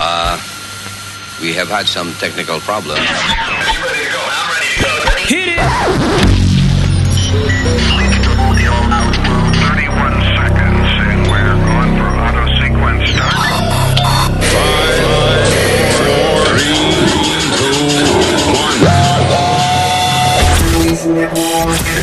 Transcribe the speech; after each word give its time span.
Uh, 0.00 0.36
we 1.40 1.52
have 1.54 1.68
had 1.68 1.86
some 1.86 2.12
technical 2.14 2.60
problems. 2.60 3.00
Hit 5.28 5.48
it! 5.48 6.28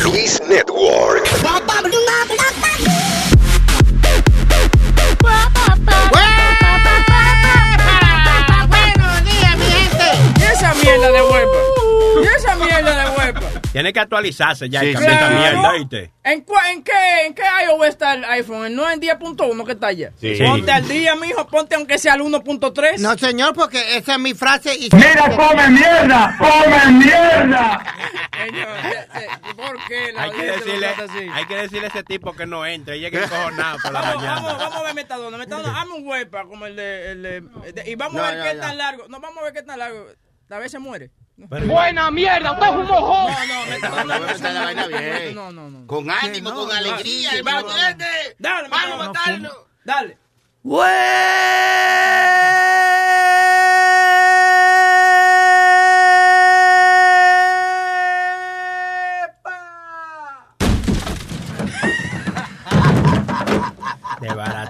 Luis 0.05 0.39
Network. 0.49 1.25
Buenos 1.41 2.04
Tiene 13.85 13.93
que 13.93 13.99
actualizarse 13.99 14.67
ya 14.67 14.83
y 14.83 14.87
Sí, 14.87 14.93
esta 14.97 15.05
claro. 15.05 15.37
mierda. 15.37 15.75
¿En, 16.23 16.43
en 16.73 16.83
qué, 16.83 16.91
¿En 17.27 17.35
qué 17.35 17.43
iOS 17.67 17.87
está 17.87 18.15
el 18.15 18.25
iPhone? 18.25 18.73
¿No 18.75 18.89
en 18.89 18.99
10.1 18.99 19.63
que 19.63 19.73
está 19.73 19.87
allá? 19.87 20.11
Sí. 20.19 20.39
Ponte 20.43 20.71
al 20.71 20.87
día, 20.87 21.15
mijo. 21.15 21.45
Ponte 21.45 21.75
aunque 21.75 21.99
sea 21.99 22.13
al 22.13 22.21
1.3. 22.21 22.97
No, 22.97 23.15
señor, 23.15 23.53
porque 23.53 23.95
esa 23.97 24.13
es 24.13 24.19
mi 24.19 24.33
frase. 24.33 24.73
Y 24.73 24.89
Señor, 24.89 25.07
eh, 28.85 29.07
eh, 29.15 29.27
¿por 29.55 29.77
qué 29.87 30.11
la 30.13 30.23
Hay 30.23 30.31
que, 30.31 30.45
decirle, 30.45 30.87
así? 30.87 31.29
hay 31.31 31.45
que 31.45 31.55
decirle 31.55 31.85
a 31.85 31.89
ese 31.89 32.03
tipo 32.03 32.33
que 32.33 32.45
no 32.47 32.65
entre. 32.65 32.99
Llega 32.99 33.23
encojonado 33.23 33.77
por 33.83 33.91
la 33.93 34.01
Vamos, 34.01 34.15
mañana. 34.15 34.35
vamos, 34.41 34.57
vamos 34.57 34.75
a 34.77 34.83
ver 34.83 34.93
Metadona. 34.95 35.37
Metadona, 35.37 35.79
hazme 35.81 35.93
un 35.93 36.07
huepa 36.07 36.43
como 36.45 36.65
el 36.65 36.75
de, 36.75 37.11
el 37.11 37.21
de- 37.21 37.41
de- 37.73 37.83
Y 37.91 37.95
vamos 37.95 38.15
No, 38.15 38.23
a 38.23 38.31
ver 38.31 38.37
no, 38.39 38.43
qué 38.45 38.53
no. 38.55 38.61
tan 38.61 38.77
largo. 38.77 39.07
No, 39.09 39.19
vamos 39.19 39.37
a 39.39 39.43
ver 39.43 39.53
qué 39.53 39.61
tan 39.61 39.77
largo. 39.79 40.07
A 40.49 40.57
veces 40.59 40.79
muere. 40.79 41.11
Buena 41.37 42.11
mierda, 42.11 42.53
usted 42.53 42.65
es 42.65 42.71
un 42.71 42.87
mojón. 42.87 43.33
No, 43.81 44.03
no, 44.05 44.19
meter 44.19 44.53
la 44.53 44.61
vaina 44.63 44.87
bien. 44.87 45.35
No, 45.35 45.51
no, 45.51 45.69
no. 45.69 45.85
Con 45.87 46.09
ánimo, 46.09 46.53
con 46.53 46.71
alegría. 46.71 47.31
hermano, 47.33 47.67
no, 47.67 47.75
no. 47.75 48.05
Dale, 48.39 48.69
Vamos 48.69 48.91
a 48.93 48.97
matarlo. 49.07 49.67
Dale. 49.83 50.17
De 50.63 50.75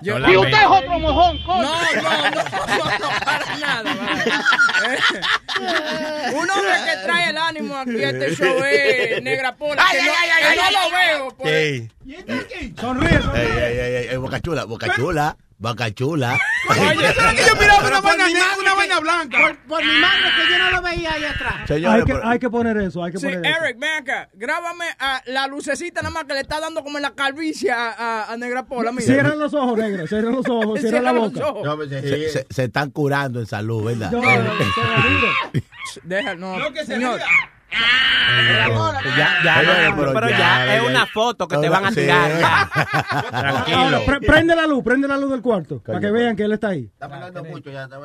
Yo- 0.05 0.19
Y 0.19 0.37
usted 0.37 0.51
es 0.53 0.65
otro 0.67 0.99
mojón, 0.99 1.37
No, 1.39 1.45
coño. 1.45 1.61
no, 1.63 1.71
no, 1.71 2.29
no, 2.31 2.99
no, 2.99 3.09
para 3.25 3.55
nada. 3.57 3.93
vale. 3.95 4.23
Eh, 4.85 6.31
Un 6.33 6.49
hombre 6.49 6.73
que 6.85 6.97
trae 7.03 7.29
el 7.31 7.37
ánimo 7.37 7.75
aquí 7.77 8.03
a 8.03 8.09
este 8.09 8.35
show 8.35 8.63
es 8.63 9.23
Negra 9.23 9.55
Pola, 9.55 9.83
que 9.91 9.97
no, 9.97 10.11
que 10.49 10.55
no 10.55 10.71
lo 10.71 10.91
veo. 10.95 11.35
por- 11.35 11.47
Sí. 11.47 11.89
Sonríe. 12.79 13.19
Ey, 13.35 13.47
ey, 13.57 13.79
ey, 13.79 13.95
ey, 13.95 14.07
ey, 14.09 14.17
boca 15.57 15.91
chula, 15.93 16.37
chula. 16.67 16.93
Yo 17.03 17.55
miraba 17.59 17.87
una 17.87 18.01
vaina, 18.01 18.27
negra, 18.27 18.41
madre 18.41 18.61
una 18.61 18.73
vaina 18.75 18.99
blanca. 18.99 19.37
Por, 19.39 19.57
por 19.67 19.83
mi 19.85 19.99
mano, 19.99 20.27
que 20.35 20.51
yo 20.51 20.59
no 20.59 20.71
lo 20.71 20.81
veía 20.81 21.13
ahí 21.13 21.23
atrás. 21.23 21.55
Hay 21.61 21.67
Señores, 21.67 22.05
que, 22.05 22.19
hay 22.23 22.39
que 22.39 22.49
poner 22.49 22.77
eso, 22.77 23.03
hay 23.03 23.11
que 23.11 23.17
Sí, 23.19 23.25
poner 23.27 23.45
eso. 23.45 23.63
Eric, 23.63 23.79
ven 23.79 23.89
acá. 24.01 24.29
Grábame 24.33 24.85
a 24.99 25.21
la 25.27 25.47
lucecita 25.47 26.01
nada 26.01 26.13
más 26.13 26.25
que 26.25 26.33
le 26.33 26.41
está 26.41 26.59
dando 26.59 26.83
como 26.83 26.97
en 26.97 27.03
la 27.03 27.11
calvicie 27.15 27.71
a, 27.71 27.91
a, 27.91 28.33
a 28.33 28.37
Negra 28.37 28.65
Pola. 28.65 28.91
Mira. 28.91 29.03
Cierran 29.05 29.39
los 29.39 29.53
ojos, 29.53 29.77
negro, 29.77 30.07
cierran 30.07 30.35
los 30.35 30.47
ojos, 30.49 30.79
cierran 30.81 31.03
la 31.03 31.11
boca. 31.13 31.47
ojos. 31.47 31.63
No, 31.63 31.75
pues, 31.77 31.89
sí. 31.89 31.95
se, 32.01 32.29
se- 32.29 32.47
se 32.49 32.63
están 32.65 32.91
curando 32.91 33.39
en 33.39 33.45
salud, 33.45 33.83
¿verdad? 33.85 34.11
No, 34.11 34.21
no, 34.21 34.43
no, 34.43 34.53
digo. 34.53 35.65
Deja, 36.03 36.35
no, 36.35 36.57
señor. 36.85 37.19
Ya, 39.17 39.29
ya, 39.43 39.59
Oye, 39.59 39.89
no, 39.89 39.95
pero 39.95 40.13
pero 40.13 40.29
ya, 40.29 40.37
ya, 40.37 40.65
ya, 40.65 40.75
es 40.75 40.81
una 40.81 41.05
foto 41.05 41.47
que 41.47 41.57
te 41.57 41.69
van 41.69 41.85
a 41.85 41.91
tirar. 41.91 42.31
ya. 42.39 42.61
Ahora, 43.31 43.63
Tranquilo. 43.63 44.01
pre- 44.05 44.19
prende 44.21 44.55
la 44.55 44.67
luz, 44.67 44.83
prende 44.83 45.07
la 45.07 45.17
luz 45.17 45.31
del 45.31 45.41
cuarto, 45.41 45.81
para 45.81 45.99
que 45.99 46.11
vean 46.11 46.35
que 46.35 46.43
él 46.43 46.51
está 46.51 46.69
ahí. 46.69 46.89
Está 46.93 47.05
hablando 47.05 47.43
mucho 47.45 47.69
ya. 47.69 47.83
está- 47.83 47.97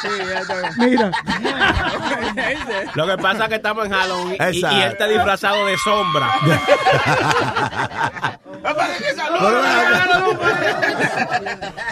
Sí, 0.00 0.08
ya 0.32 0.40
está 0.40 0.54
bien. 0.60 0.72
Mira, 0.78 1.10
Lo 2.94 3.06
que 3.06 3.18
pasa 3.18 3.44
es 3.44 3.48
que 3.50 3.54
estamos 3.56 3.86
en 3.86 3.92
Halloween 3.92 4.36
y, 4.52 4.64
él 4.64 4.92
está 4.92 5.06
disfrazado 5.06 5.66
de 5.66 5.76
sombra. 5.78 6.28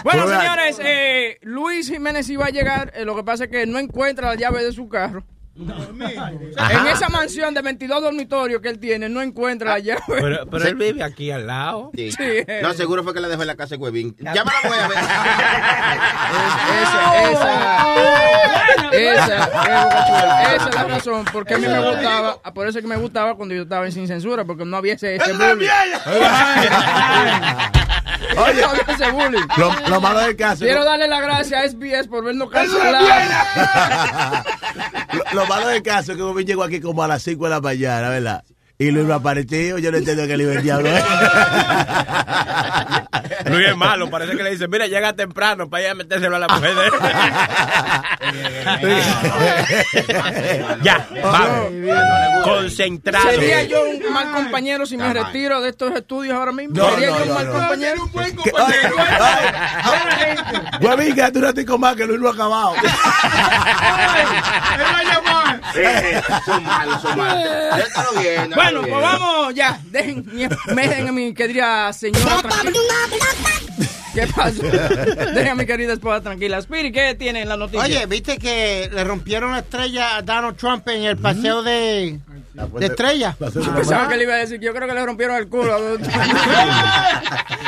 Bueno, 0.03 0.27
señores, 0.27 0.79
eh, 0.83 1.37
Luis 1.41 1.89
Jiménez 1.89 2.29
iba 2.29 2.45
a 2.45 2.49
llegar. 2.49 2.91
eh, 2.95 3.05
lo 3.05 3.15
que 3.15 3.23
pasa 3.23 3.45
es 3.45 3.49
que 3.51 3.65
no 3.65 3.79
encuentra 3.79 4.27
la 4.29 4.35
llave 4.35 4.63
de 4.63 4.71
su 4.73 4.87
carro. 4.89 5.23
En 5.59 6.87
esa 6.87 7.09
mansión 7.09 7.53
de 7.53 7.61
22 7.61 8.01
dormitorios 8.01 8.61
que 8.61 8.69
él 8.69 8.79
tiene, 8.79 9.09
no 9.09 9.21
encuentra 9.21 9.71
la 9.71 9.79
llave. 9.79 10.01
Pero, 10.07 10.45
pero 10.49 10.67
él 10.67 10.75
vive 10.75 11.03
aquí 11.03 11.31
al 11.31 11.47
lado. 11.47 11.91
Sí. 11.95 12.11
Sí. 12.11 12.23
No, 12.61 12.73
seguro 12.73 13.03
fue 13.03 13.13
que 13.13 13.19
le 13.19 13.27
dejó 13.27 13.41
en 13.41 13.47
la 13.47 13.55
casa 13.55 13.75
de 13.75 13.81
Huevín. 13.81 14.15
Llámala, 14.19 14.57
voy 14.63 14.77
a 14.77 14.87
ver. 14.87 14.97
Esa, 16.77 17.31
esa, 17.31 18.89
esa, 18.91 20.55
esa 20.55 20.69
es 20.69 20.75
la 20.75 20.83
razón 20.85 21.25
porque 21.31 21.55
a 21.55 21.57
mí 21.57 21.67
me 21.67 21.79
gustaba, 21.91 22.37
por 22.53 22.67
eso 22.67 22.79
es 22.79 22.83
que 22.83 22.89
me 22.89 22.95
gustaba 22.97 23.35
cuando 23.35 23.53
yo 23.55 23.63
estaba 23.63 23.85
en 23.85 23.91
Sin 23.91 24.07
Censura, 24.07 24.45
porque 24.45 24.65
no 24.65 24.77
había 24.77 24.93
ese, 24.93 25.15
ese 25.15 25.33
bullying. 25.33 25.67
Oye, 28.37 28.61
ese 28.87 29.11
bullying. 29.11 29.45
lo, 29.57 29.71
lo 29.89 30.01
malo 30.01 30.19
del 30.21 30.35
caso. 30.35 30.63
Quiero 30.63 30.83
darle 30.85 31.07
las 31.07 31.21
gracias 31.21 31.61
a 31.63 31.67
SBS 31.67 32.07
por 32.07 32.23
vernos 32.23 32.49
cancelado. 32.49 33.07
Lo, 35.13 35.41
lo 35.41 35.47
malo 35.47 35.67
del 35.67 35.81
caso 35.81 36.11
es 36.11 36.17
que 36.17 36.23
Bobby 36.23 36.45
llegó 36.45 36.63
aquí 36.63 36.79
como 36.79 37.03
a 37.03 37.07
las 37.07 37.23
5 37.23 37.43
de 37.43 37.49
la 37.49 37.61
mañana, 37.61 38.09
¿verdad? 38.09 38.43
Y 38.79 38.91
Luis 38.91 39.05
me 39.07 39.13
apareció, 39.15 39.79
yo 39.79 39.91
no 39.91 39.97
entiendo 39.97 40.27
que 40.27 40.37
le 40.37 40.43
iba 40.43 40.53
el 40.53 40.61
diablo. 40.61 40.87
Luis 43.45 43.67
es 43.69 43.75
malo, 43.75 44.07
parece 44.09 44.37
que 44.37 44.43
le 44.43 44.51
dice, 44.51 44.67
mira, 44.67 44.85
llega 44.85 45.13
temprano 45.13 45.67
para 45.67 45.83
ir 45.83 45.89
a 45.89 45.95
metérselo 45.95 46.35
a 46.35 46.39
la 46.39 46.47
mujer 46.47 46.75
de 46.75 46.85
él. 46.87 46.91
ya, 50.83 51.07
vamos. 51.23 51.71
Concentrado. 52.43 53.31
¿Sería 53.31 53.63
yo 53.63 53.81
un 53.81 54.13
mal 54.13 54.31
compañero 54.31 54.85
si 54.85 54.95
me 54.95 55.11
retiro 55.11 55.59
de 55.61 55.69
estos 55.69 55.95
estudios 55.95 56.35
ahora 56.35 56.51
mismo? 56.51 56.75
No, 56.75 56.89
¿Sería 56.91 57.09
no, 57.09 57.17
yo 57.17 57.23
un 57.23 57.29
no, 57.29 57.33
mal 57.35 57.47
no. 57.47 57.53
compañero? 57.53 58.09
Que- 58.43 58.51
ay, 58.57 58.73
ay, 59.89 60.35
Huevín, 60.85 61.15
quédate 61.15 61.39
un 61.39 61.45
ratico 61.45 61.77
más 61.79 61.95
que 61.95 62.05
Luis 62.05 62.19
no 62.19 62.29
ha 62.29 62.33
acabado. 62.33 62.73
Sí, 65.73 65.81
son 66.45 66.63
malos, 66.63 67.01
son 67.01 67.17
malos. 67.17 67.43
Déjalo 67.75 68.11
bien. 68.21 68.49
déjalo 68.49 68.66
Bueno, 68.71 68.87
pues 68.87 69.01
vamos 69.01 69.55
ya. 69.55 69.81
Dejen, 69.91 70.25
me 70.73 70.87
dejen 70.87 71.07
a 71.07 71.11
mi 71.11 71.33
querida 71.33 71.93
señora 71.93 72.41
tranquila. 72.41 72.79
¿Qué 74.13 74.27
pasó? 74.35 74.63
Dejen 74.63 75.49
a 75.49 75.55
mi 75.55 75.65
querida 75.67 75.93
esposa 75.93 76.21
tranquila. 76.21 76.57
Spirit, 76.57 76.93
¿qué 76.93 77.13
tiene 77.15 77.43
en 77.43 77.49
la 77.49 77.55
noticia? 77.55 77.83
Oye, 77.83 78.05
¿viste 78.07 78.39
que 78.39 78.89
le 78.91 79.03
rompieron 79.03 79.51
la 79.51 79.59
estrella 79.59 80.17
a 80.17 80.23
Donald 80.23 80.57
Trump 80.57 80.87
en 80.87 81.03
el 81.03 81.17
paseo 81.17 81.61
de, 81.61 82.19
de 82.53 82.85
estrella? 82.85 83.37
Yo 83.39 83.75
pensaba 83.75 84.09
que 84.09 84.17
le 84.17 84.23
iba 84.23 84.33
a 84.33 84.37
decir, 84.37 84.59
yo 84.59 84.73
creo 84.73 84.87
que 84.87 84.95
le 84.95 85.05
rompieron 85.05 85.35
el 85.37 85.47
culo. 85.47 85.99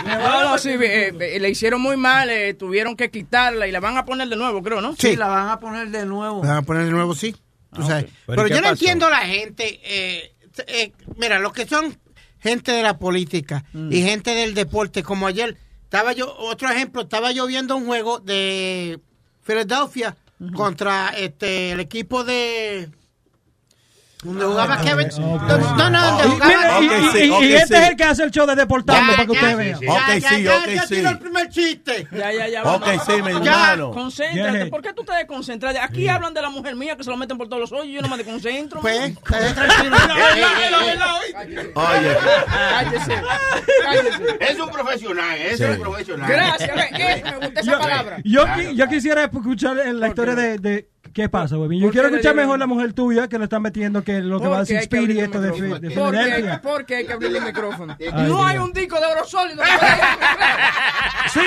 no, 0.06 0.44
no, 0.44 0.58
sí, 0.58 0.70
eh, 0.70 1.14
eh, 1.20 1.40
le 1.40 1.50
hicieron 1.52 1.82
muy 1.82 1.98
mal, 1.98 2.32
eh, 2.32 2.56
tuvieron 2.56 2.96
que 2.96 3.12
quitarla 3.12 3.68
y 3.68 3.72
la 3.72 3.80
van 3.80 3.98
a 3.98 4.06
poner 4.06 4.28
de 4.28 4.36
nuevo, 4.36 4.64
creo, 4.64 4.82
¿no? 4.82 4.96
Sí. 4.98 5.16
la 5.16 5.28
van 5.28 5.50
a 5.50 5.60
poner 5.60 5.90
de 5.90 6.06
nuevo. 6.08 6.42
Van 6.42 6.58
a 6.58 6.62
poner 6.64 6.86
de 6.86 6.92
nuevo, 6.92 7.14
sí. 7.14 7.36
Tú 7.76 7.84
sabes. 7.84 8.06
Pero 8.26 8.44
Pero 8.44 8.48
¿y 8.48 8.50
qué 8.50 8.56
yo 8.56 8.62
no 8.62 8.70
entiendo 8.70 9.06
a 9.06 9.12
la 9.12 9.20
gente. 9.20 9.80
Eh, 10.68 10.92
mira, 11.18 11.40
los 11.40 11.54
que 11.54 11.68
son 11.68 11.98
gente 12.40 12.72
de 12.72 12.84
la 12.84 12.98
política 12.98 13.66
y 13.90 14.02
gente 14.02 14.34
del 14.34 14.54
deporte, 14.54 15.04
como 15.04 15.28
ayer, 15.28 15.58
estaba 15.84 16.14
yo, 16.14 16.34
otro 16.38 16.70
ejemplo, 16.70 17.02
estaba 17.02 17.32
yo 17.32 17.48
viendo 17.48 17.76
un 17.76 17.86
juego 17.86 18.20
de 18.20 19.00
Filadelfia 19.42 20.16
contra 20.56 21.10
este 21.10 21.72
el 21.72 21.80
equipo 21.80 22.24
de. 22.24 22.90
Donde 24.22 24.44
jugaba 24.44 24.82
Kevin. 24.82 25.08
No, 25.18 25.38
no, 25.78 25.90
no, 25.90 26.06
donde 26.18 26.28
Y, 26.28 26.30
jugaba. 26.32 26.82
y- 26.82 27.54
este 27.54 27.68
sí. 27.68 27.74
es 27.84 27.90
el 27.90 27.96
que 27.96 28.04
hace 28.04 28.24
el 28.24 28.32
show 28.32 28.46
de 28.46 28.54
Deportando, 28.56 29.14
para 29.14 29.26
que 29.26 29.32
usted 29.32 29.56
vea. 29.58 29.78
sí. 29.78 29.88
Ok, 29.88 30.00
sí, 30.30 30.44
ya, 30.44 30.58
ok, 30.58 30.68
ya 30.68 30.82
sí. 30.88 30.96
tiró 30.96 31.10
el 31.10 31.20
primer 31.20 31.48
chiste. 31.50 32.08
Ya, 32.12 32.34
ya, 32.34 32.48
ya. 32.50 32.64
Ok, 32.64 32.86
sí, 33.06 33.14
mi 33.22 33.32
Ya, 33.46 33.54
hermano. 33.72 33.92
Concéntrate. 33.92 34.58
Yeah. 34.58 34.70
¿Por 34.70 34.82
qué 34.82 34.92
tú 34.92 35.06
te 35.06 35.14
desconcentras? 35.14 35.74
Aquí 35.82 36.10
hablan 36.10 36.34
de 36.34 36.42
la 36.42 36.50
mujer 36.50 36.76
mía 36.76 36.98
que 36.98 37.04
se 37.06 37.10
lo 37.10 37.16
meten 37.16 37.38
por 37.38 37.48
todos 37.48 37.62
los 37.62 37.72
hoyos 37.72 37.86
y 37.88 37.94
yo 37.94 38.02
no 38.02 38.10
me 38.10 38.18
desconcentro. 38.18 38.82
Pues, 38.82 39.14
quédate 39.26 39.54
tranquilo. 39.54 39.96
Oye, 41.76 42.18
Cállese. 42.72 43.22
Es 44.42 44.60
un 44.60 44.70
profesional, 44.70 45.38
es 45.42 45.60
un 45.62 45.80
profesional. 45.80 46.30
Gracias. 46.30 46.70
eh, 47.00 47.24
me 47.24 47.46
gusta 47.46 47.62
esa 47.62 47.80
palabra. 47.80 48.18
yo, 48.26 48.46
qui- 48.48 48.76
yo 48.76 48.88
quisiera 48.90 49.24
escuchar 49.24 49.78
la 49.78 50.08
historia 50.10 50.36
de, 50.36 50.58
de 50.58 50.90
¿Qué 51.14 51.30
pasa, 51.30 51.56
güey? 51.56 51.80
Yo 51.80 51.86
¿Por 51.88 51.92
quiero 51.94 52.10
qué 52.10 52.16
escuchar 52.16 52.36
mejor 52.36 52.60
la 52.60 52.68
mujer 52.68 52.94
tuya 52.94 53.28
que 53.28 53.38
le 53.38 53.46
están 53.46 53.62
metiendo 53.62 54.04
que 54.04 54.20
lo 54.22 54.40
que 54.40 54.48
va 54.48 54.58
a 54.58 54.60
decir 54.62 54.82
Speedy 54.82 55.04
abrirle 55.04 55.24
esto 55.24 55.42
de, 55.42 55.48
el 55.50 55.54
Fi- 55.54 55.62
de 55.62 55.68
micrófono. 55.90 56.04
Porque 56.06 56.18
hay, 56.20 56.26
Filadelfia. 56.26 56.62
porque 56.62 56.96
hay 56.96 57.06
que 57.06 57.14
abrirle 57.14 57.38
el 57.40 57.46
micrófono. 57.46 57.98
No 58.28 58.46
hay 58.46 58.58
un 58.58 58.72
disco 58.74 59.00
de 59.00 59.06
oro 59.06 59.26
sólido. 59.26 59.64
Sí, 61.34 61.40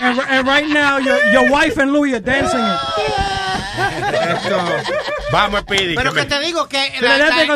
and, 0.00 0.20
and 0.20 0.48
right 0.48 0.66
now 0.68 0.98
your, 0.98 1.18
your 1.32 1.50
wife 1.50 1.80
and 1.80 1.92
Louis 1.92 2.12
are 2.14 2.20
dancing 2.20 2.58
it. 2.58 2.78
Vamos, 5.32 5.60
Speedy. 5.62 5.94
Pero 5.94 6.12
que 6.12 6.20
que 6.20 6.26
me- 6.26 6.30
te 6.30 6.40
digo 6.46 6.68
que 6.68 6.78
la, 6.78 7.14
Filadelfia 7.14 7.46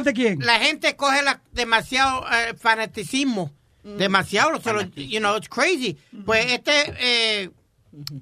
gente 0.60 0.96
coge 0.96 1.22
la- 1.22 1.40
demasiado 1.52 2.24
eh, 2.32 2.54
fanaticismo. 2.58 3.52
Demasiado. 3.82 4.60
se 4.60 4.72
lo- 4.72 4.82
you 4.94 5.20
know, 5.20 5.36
it's 5.36 5.48
crazy. 5.48 5.96
Pues 6.26 6.52
este 6.52 6.72
eh, 6.98 7.50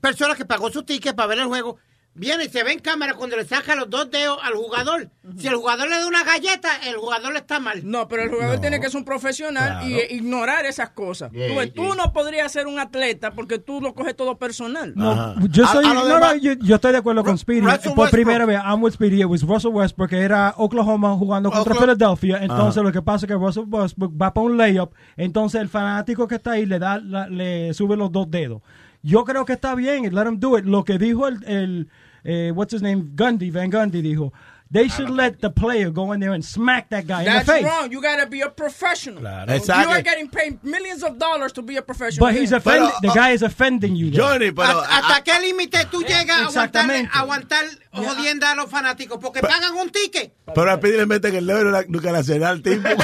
persona 0.00 0.34
que 0.34 0.44
pagó 0.44 0.70
su 0.70 0.82
ticket 0.84 1.16
para 1.16 1.26
ver 1.28 1.38
el 1.38 1.46
juego 1.46 1.78
viene 2.18 2.44
y 2.44 2.48
se 2.48 2.62
ve 2.64 2.72
en 2.72 2.80
cámara 2.80 3.14
cuando 3.14 3.36
le 3.36 3.44
saca 3.44 3.74
los 3.74 3.88
dos 3.88 4.10
dedos 4.10 4.38
al 4.42 4.54
jugador. 4.54 5.08
Si 5.38 5.46
el 5.46 5.54
jugador 5.56 5.88
le 5.88 5.96
da 5.98 6.06
una 6.06 6.24
galleta, 6.24 6.68
el 6.86 6.96
jugador 6.96 7.36
está 7.36 7.60
mal. 7.60 7.80
No, 7.84 8.08
pero 8.08 8.22
el 8.24 8.30
jugador 8.30 8.60
tiene 8.60 8.80
que 8.80 8.88
ser 8.90 8.98
un 8.98 9.04
profesional 9.04 9.88
y 9.88 9.98
ignorar 10.14 10.66
esas 10.66 10.90
cosas. 10.90 11.30
Yeah, 11.32 11.66
tú, 11.66 11.72
tú 11.88 11.94
no 11.94 12.12
podrías 12.12 12.50
ser 12.50 12.66
un 12.66 12.78
atleta 12.78 13.30
porque 13.32 13.58
tú 13.58 13.80
lo 13.80 13.94
coges 13.94 14.16
todo 14.16 14.36
personal. 14.38 14.92
No, 14.96 15.34
yo, 15.48 15.66
soy, 15.66 15.84
a 15.84 15.88
lo 15.94 15.94
no, 15.94 16.08
no, 16.08 16.14
demás- 16.14 16.40
yo, 16.40 16.52
yo 16.54 16.74
estoy 16.76 16.92
de 16.92 16.98
acuerdo 16.98 17.22
con 17.24 17.38
Speedy. 17.38 17.60
Russell 17.60 17.78
Por 17.94 18.04
Westbrook. 18.04 18.10
primera 18.10 18.46
vez, 18.46 18.58
I'm 18.64 18.82
with 18.82 18.92
Speedy. 18.92 19.20
It 19.20 19.26
was 19.26 19.42
Russell 19.42 19.70
Westbrook, 19.72 20.10
que 20.10 20.18
era 20.20 20.54
Oklahoma 20.56 21.14
jugando 21.16 21.50
contra 21.50 21.72
Oklahoma. 21.74 21.94
Philadelphia. 21.94 22.38
Entonces, 22.42 22.82
lo 22.82 22.90
que 22.92 23.02
pasa 23.02 23.26
es 23.26 23.28
que 23.28 23.34
Russell 23.34 23.64
Westbrook 23.68 24.12
va 24.20 24.34
para 24.34 24.46
un 24.46 24.56
layup. 24.56 24.92
Entonces, 25.16 25.60
el 25.60 25.68
fanático 25.68 26.26
que 26.26 26.34
está 26.36 26.52
ahí 26.52 26.66
le 26.66 26.78
da 26.78 26.98
la- 26.98 27.28
le 27.28 27.72
sube 27.74 27.96
los 27.96 28.10
dos 28.10 28.30
dedos. 28.30 28.62
Yo 29.02 29.24
creo 29.24 29.44
que 29.44 29.52
está 29.52 29.74
bien. 29.76 30.12
Let 30.14 30.26
him 30.26 30.40
do 30.40 30.58
it. 30.58 30.64
Lo 30.64 30.84
que 30.84 30.98
dijo 30.98 31.28
el, 31.28 31.44
el 31.46 31.88
eh, 32.24 32.50
what's 32.50 32.72
his 32.72 32.82
name, 32.82 33.12
Gundy, 33.14 33.50
Van 33.50 33.70
Gundy 33.70 34.02
dijo. 34.02 34.32
They 34.70 34.88
should 34.88 35.08
let 35.08 35.40
the 35.40 35.48
player 35.48 35.88
go 35.90 36.12
in 36.12 36.20
there 36.20 36.34
and 36.34 36.44
smack 36.44 36.90
that 36.90 37.06
guy 37.06 37.20
in 37.20 37.24
the 37.24 37.30
That's 37.30 37.48
face. 37.50 37.64
wrong. 37.64 37.90
You 37.90 38.02
gotta 38.02 38.26
be 38.26 38.42
a 38.42 38.50
professional. 38.50 39.20
Claro. 39.20 39.54
You 39.54 39.88
are 39.90 40.02
getting 40.02 40.28
paid 40.28 40.62
millions 40.62 41.02
of 41.02 41.16
dollars 41.18 41.52
to 41.54 41.62
be 41.62 41.76
a 41.78 41.82
professional. 41.82 42.26
But 42.26 42.34
he's 42.36 42.50
player. 42.50 42.58
offending, 42.58 42.90
Pero, 42.90 43.00
the 43.00 43.08
uh, 43.08 43.14
guy 43.14 43.30
is 43.30 43.42
offending 43.42 43.96
you. 43.96 44.10
there. 44.10 44.20
Johnny, 44.20 44.50
pero. 44.52 44.80
¿Hasta, 44.82 44.98
hasta 44.98 45.24
qué 45.24 45.40
límite 45.40 45.86
tú 45.90 46.02
llegas 46.02 46.28
a 46.30 46.46
aguantar, 46.48 46.48
Exactamente. 46.48 47.10
a 47.14 47.20
aguantar 47.20 47.64
jodienda 47.92 48.50
a 48.50 48.54
los 48.56 48.68
fanáticos? 48.70 49.18
Porque 49.22 49.40
pagan 49.40 49.74
un 49.74 49.88
ticket. 49.88 50.34
Pero 50.54 50.70
a 50.70 50.76
Speedy 50.76 50.96
le 50.98 51.06
meten 51.06 51.34
el 51.34 51.46
dedo 51.46 51.60
y 51.62 51.64
no- 51.72 51.82
nunca 51.88 52.12
la 52.12 52.22
será 52.22 52.50
al 52.50 52.60
tipo. 52.62 52.86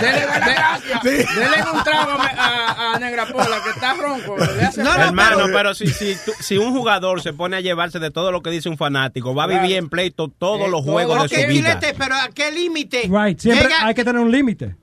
Dele, 0.00 0.20
de- 0.20 0.58
Sí. 1.02 1.10
dele 1.34 1.56
un 1.72 1.82
trago 1.84 2.12
a, 2.12 2.26
a, 2.26 2.94
a 2.94 2.98
Negra 2.98 3.26
Pola 3.26 3.60
que 3.62 3.70
está 3.70 3.94
ronco. 3.94 4.36
Le 4.36 4.64
hace 4.64 4.82
No, 4.82 4.96
no, 4.96 5.04
Hermano, 5.04 5.36
pero- 5.44 5.52
pero, 5.52 5.74
si, 5.74 5.86
si, 5.88 6.16
tú- 6.24 6.32
si 6.40 6.56
un 6.58 6.72
jugador 6.72 7.20
se 7.22 7.32
pone 7.32 7.56
a 7.56 7.60
llevarse 7.60 7.98
de 7.98 8.10
todo 8.10 8.32
lo 8.32 8.42
que 8.42 8.50
dice 8.50 8.68
un 8.68 8.76
fanático, 8.76 9.34
va 9.34 9.44
a 9.44 9.46
vivir 9.48 9.76
en 9.76 9.88
pleito 9.88 10.28
todos 10.28 10.66
Eh, 10.66 10.70
los 10.70 10.82
juegos 10.84 11.16
lo 11.16 11.22
de 11.24 11.28
su 11.28 11.34
vida. 11.48 11.80
Pero 11.98 12.14
¿a 12.14 12.28
qué 12.28 12.50
límite? 12.52 13.02
Right, 13.10 13.38
siempre 13.38 13.64
llega- 13.68 13.86
hay 13.86 13.94
que 13.94 14.04
tener 14.04 14.20
un 14.20 14.30
límite. 14.30 14.76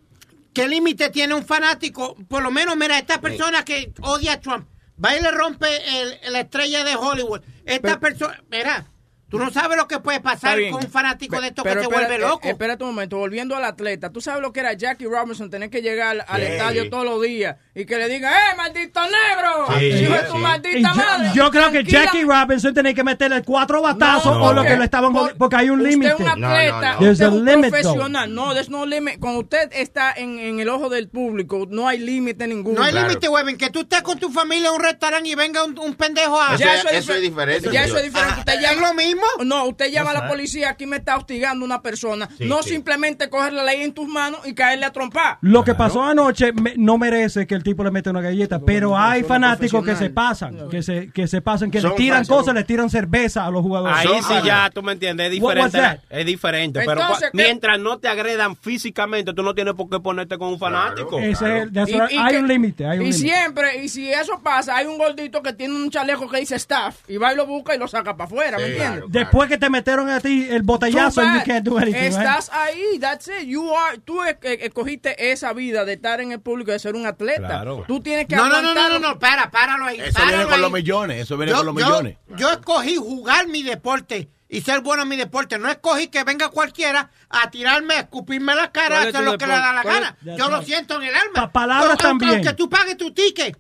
¿Qué 0.53 0.67
límite 0.67 1.09
tiene 1.09 1.33
un 1.33 1.45
fanático? 1.45 2.15
Por 2.27 2.41
lo 2.41 2.49
menos, 2.51 2.75
mira, 2.77 2.97
esta 2.97 3.19
persona 3.19 3.63
que 3.65 3.91
odia 4.01 4.33
a 4.33 4.39
Trump, 4.39 4.65
va 5.03 5.15
y 5.17 5.21
le 5.21 5.29
rompe 5.31 5.67
el- 5.67 6.31
la 6.33 6.39
estrella 6.41 6.83
de 6.83 6.95
Hollywood. 6.95 7.41
Esta 7.65 7.99
persona, 7.99 8.41
mira, 8.49 8.85
tú 9.29 9.39
no 9.39 9.49
sabes 9.51 9.77
lo 9.77 9.87
que 9.87 9.99
puede 9.99 10.19
pasar 10.21 10.57
con 10.71 10.83
un 10.85 10.89
fanático 10.91 11.39
de 11.41 11.47
esto 11.47 11.63
Pero 11.63 11.81
que 11.81 11.87
se 11.87 11.93
vuelve 11.93 12.19
loco. 12.19 12.47
Espérate 12.47 12.83
un 12.83 12.91
momento, 12.91 13.17
volviendo 13.17 13.55
al 13.55 13.65
atleta. 13.65 14.09
¿Tú 14.11 14.21
sabes 14.21 14.41
lo 14.41 14.53
que 14.53 14.59
era 14.61 14.73
Jackie 14.73 15.05
Robinson 15.05 15.49
tener 15.49 15.69
que 15.69 15.81
llegar 15.81 16.25
al 16.27 16.41
Sí. 16.41 16.47
estadio 16.47 16.89
todos 16.89 17.05
los 17.05 17.21
días 17.21 17.57
y 17.73 17.85
que 17.85 17.97
le 17.97 18.07
diga, 18.07 18.31
¡eh, 18.31 18.55
maldito 18.55 19.01
negro! 19.01 19.77
Sí, 19.79 19.85
¡Hijo 19.85 20.13
de 20.13 20.19
sí. 20.19 20.25
tu 20.31 20.35
Y 20.37 20.39
maldita 20.39 20.89
yo, 20.89 20.95
madre! 20.95 21.31
yo 21.33 21.51
creo 21.51 21.71
que 21.71 21.83
Jackie 21.83 22.23
Robinson 22.23 22.73
tenía 22.73 22.93
que 22.93 23.03
meterle 23.03 23.41
cuatro 23.43 23.81
batazos 23.81 24.37
No, 24.37 24.45
o 24.45 24.53
lo 24.53 24.63
que 24.63 24.75
le 24.77 24.83
estaban 24.85 25.11
por- 25.13 25.35
porque 25.37 25.55
hay 25.57 25.69
un 25.69 25.79
usted 25.79 25.91
límite. 25.91 26.13
es 26.13 26.19
un 26.19 26.27
atleta, 26.27 26.71
No, 26.71 26.81
no, 26.81 26.93
no. 26.93 26.99
There's 26.99 27.11
usted 27.13 27.25
es 27.25 27.31
a 27.31 27.35
un 27.35 27.45
limit, 27.45 27.69
profesional. 27.71 28.33
No, 28.33 28.53
there's 28.53 28.69
no 28.69 28.85
limit. 28.85 29.19
Cuando 29.19 29.39
usted 29.41 29.69
está 29.73 30.13
en, 30.15 30.39
en 30.39 30.59
el 30.59 30.69
ojo 30.69 30.89
del 30.89 31.09
público, 31.09 31.65
no 31.69 31.87
hay 31.87 31.97
límite 31.99 32.47
ninguno. 32.47 32.79
no 32.79 32.85
hay 32.85 32.91
Claro. 32.91 33.07
límite, 33.09 33.27
Webin, 33.27 33.57
que 33.57 33.69
tú 33.69 33.81
estés 33.81 34.01
con 34.01 34.17
tu 34.19 34.29
familia 34.31 34.69
en 34.69 34.75
un 34.75 34.81
restaurante 34.83 35.27
y 35.29 35.35
venga 35.35 35.63
un, 35.65 35.77
un 35.77 35.95
pendejo 35.95 36.39
a... 36.41 36.55
Eso 36.55 36.63
Ya 36.63 36.75
es- 36.75 36.85
eso 36.91 37.13
es 37.13 37.21
diferente, 37.21 37.69
Ya 37.71 37.83
eso 37.83 37.97
es 37.97 38.03
diferente. 38.05 38.39
Usted 38.39 38.53
¿Es 38.53 38.61
llama- 38.61 38.87
lo 38.87 38.93
mismo? 38.93 39.24
No, 39.45 39.65
usted 39.65 39.91
llama 39.91 40.11
a 40.11 40.13
la 40.13 40.27
policía, 40.27 40.69
aquí 40.71 40.85
me 40.85 40.97
está 40.97 41.17
hostigando 41.17 41.65
una 41.65 41.81
persona. 41.81 42.29
Sí, 42.37 42.45
no 42.45 42.63
sí. 42.63 42.69
simplemente 42.69 43.29
coger 43.29 43.53
la 43.53 43.63
ley 43.63 43.81
en 43.81 43.93
tus 43.93 44.07
manos 44.07 44.41
y 44.45 44.53
caerle 44.53 44.85
a 44.85 44.91
trompar. 44.91 45.37
Lo 45.41 45.63
que 45.63 45.75
pasó 45.75 46.03
anoche 46.03 46.51
me- 46.53 46.73
no 46.77 46.97
merece 46.97 47.47
que 47.47 47.55
el 47.55 47.63
tipo 47.63 47.83
le 47.83 47.91
meta 47.91 48.09
una 48.11 48.21
galleta, 48.21 48.59
pero 48.59 48.97
hay 48.97 49.23
fanáticos 49.23 49.83
que 49.85 49.95
se 49.95 50.09
pasan, 50.09 50.69
que 50.69 50.81
se, 50.83 51.09
que 51.11 51.27
se 51.27 51.41
pasan, 51.41 51.71
que 51.71 51.81
le 51.81 51.91
tiran 51.91 52.25
cosas, 52.25 52.53
le 52.53 52.63
tiran 52.63 52.89
cerveza 52.89 53.45
a 53.45 53.51
los 53.51 53.61
jugadores. 53.61 53.95
Ahí 53.97 54.07
sí 54.21 54.33
ya, 54.45 54.69
tú 54.69 54.81
me 54.83 54.93
entiendes, 54.93 55.27
es 55.27 55.31
diferente. 55.33 55.99
Es 56.09 56.25
diferente. 56.25 56.81
pero 56.85 57.01
Entonces, 57.01 57.29
cua- 57.29 57.31
¿qué? 57.31 57.43
mientras 57.43 57.79
no 57.79 57.97
te 57.99 58.07
agredan 58.07 58.55
físicamente, 58.55 59.33
tú 59.33 59.43
no 59.43 59.53
tienes 59.53 59.73
por 59.73 59.89
qué 59.89 59.99
ponerte 59.99 60.37
con 60.37 60.49
un 60.49 60.59
fanático. 60.59 61.19
Ese 61.19 61.31
es 61.59 61.63
el- 61.63 61.71
Y- 61.75 62.15
y 62.15 62.17
hay 62.17 62.31
que- 62.31 62.39
un 62.39 62.47
límite, 62.47 62.85
hay 62.85 62.99
un 62.99 63.05
Y 63.07 63.13
siempre, 63.13 63.83
y 63.83 63.89
si 63.89 64.09
eso 64.11 64.39
pasa, 64.43 64.75
hay 64.77 64.85
un 64.87 64.97
gordito 64.97 65.41
que 65.41 65.53
tiene 65.53 65.75
un 65.75 65.89
chaleco 65.89 66.27
que 66.29 66.39
dice 66.39 66.55
staff 66.55 66.97
y 67.07 67.17
va 67.17 67.33
y 67.33 67.35
lo 67.35 67.45
busca 67.45 67.75
y 67.75 67.77
lo 67.79 67.87
saca 67.87 68.15
para 68.15 68.25
afuera, 68.25 68.57
¿me 68.57 68.67
entiendes? 68.67 69.03
Claro. 69.09 69.25
Después 69.25 69.49
que 69.49 69.57
te 69.57 69.69
metieron 69.69 70.09
a 70.09 70.19
ti 70.19 70.47
el 70.49 70.63
botellazo, 70.63 71.21
you 71.21 71.43
can't 71.45 71.63
do 71.65 71.77
anything. 71.77 71.99
right? 71.99 72.11
Estás 72.11 72.49
ahí, 72.53 72.99
that's 72.99 73.27
it. 73.27 73.47
You 73.47 73.73
are, 73.75 73.97
tú 73.99 74.23
escogiste 74.23 75.31
esa 75.31 75.53
vida 75.53 75.85
de 75.85 75.93
estar 75.93 76.21
en 76.21 76.31
el 76.31 76.39
público, 76.41 76.71
de 76.71 76.79
ser 76.79 76.95
un 76.95 77.05
atleta. 77.05 77.47
Claro. 77.47 77.83
Tú 77.87 78.01
tienes 78.01 78.27
que 78.27 78.35
No, 78.35 78.49
no, 78.49 78.61
no, 78.61 78.73
no, 78.73 78.89
no, 78.89 78.99
no, 78.99 79.19
para, 79.19 79.49
páralo 79.51 79.85
ahí. 79.85 79.99
Eso 79.99 80.13
páralo 80.13 80.29
viene 80.31 80.43
con 80.45 80.53
ahí. 80.53 80.61
los 80.61 80.71
millones. 80.71 81.21
Eso 81.21 81.37
viene 81.37 81.51
yo, 81.51 81.57
con 81.57 81.65
los 81.67 81.75
millones. 81.75 82.17
yo 82.37 82.49
escogí 82.51 82.95
jugar 82.95 83.47
mi 83.47 83.63
deporte 83.63 84.29
y 84.47 84.61
ser 84.61 84.81
bueno 84.81 85.03
en 85.03 85.09
mi 85.09 85.17
deporte. 85.17 85.57
No 85.57 85.69
escogí 85.69 86.07
que 86.07 86.23
venga 86.23 86.49
cualquiera 86.49 87.09
a 87.29 87.49
tirarme, 87.49 87.95
a 87.95 87.99
escupirme 88.01 88.53
la 88.55 88.71
cara, 88.71 88.85
a 88.85 88.99
¿Cuál 88.99 89.07
es 89.09 89.15
hacer 89.15 89.25
lo 89.25 89.37
que 89.37 89.47
le 89.47 89.53
da 89.53 89.73
la 89.73 89.83
gana. 89.83 90.17
Yo 90.37 90.49
lo 90.49 90.61
siento 90.61 90.95
en 91.01 91.03
el 91.09 91.15
alma. 91.15 91.33
Pa- 91.33 91.51
palabras 91.51 91.97
también. 91.97 92.31
Aunque 92.35 92.53
tú 92.53 92.69
pagues 92.69 92.95
tu 92.97 93.11
ticket. 93.11 93.57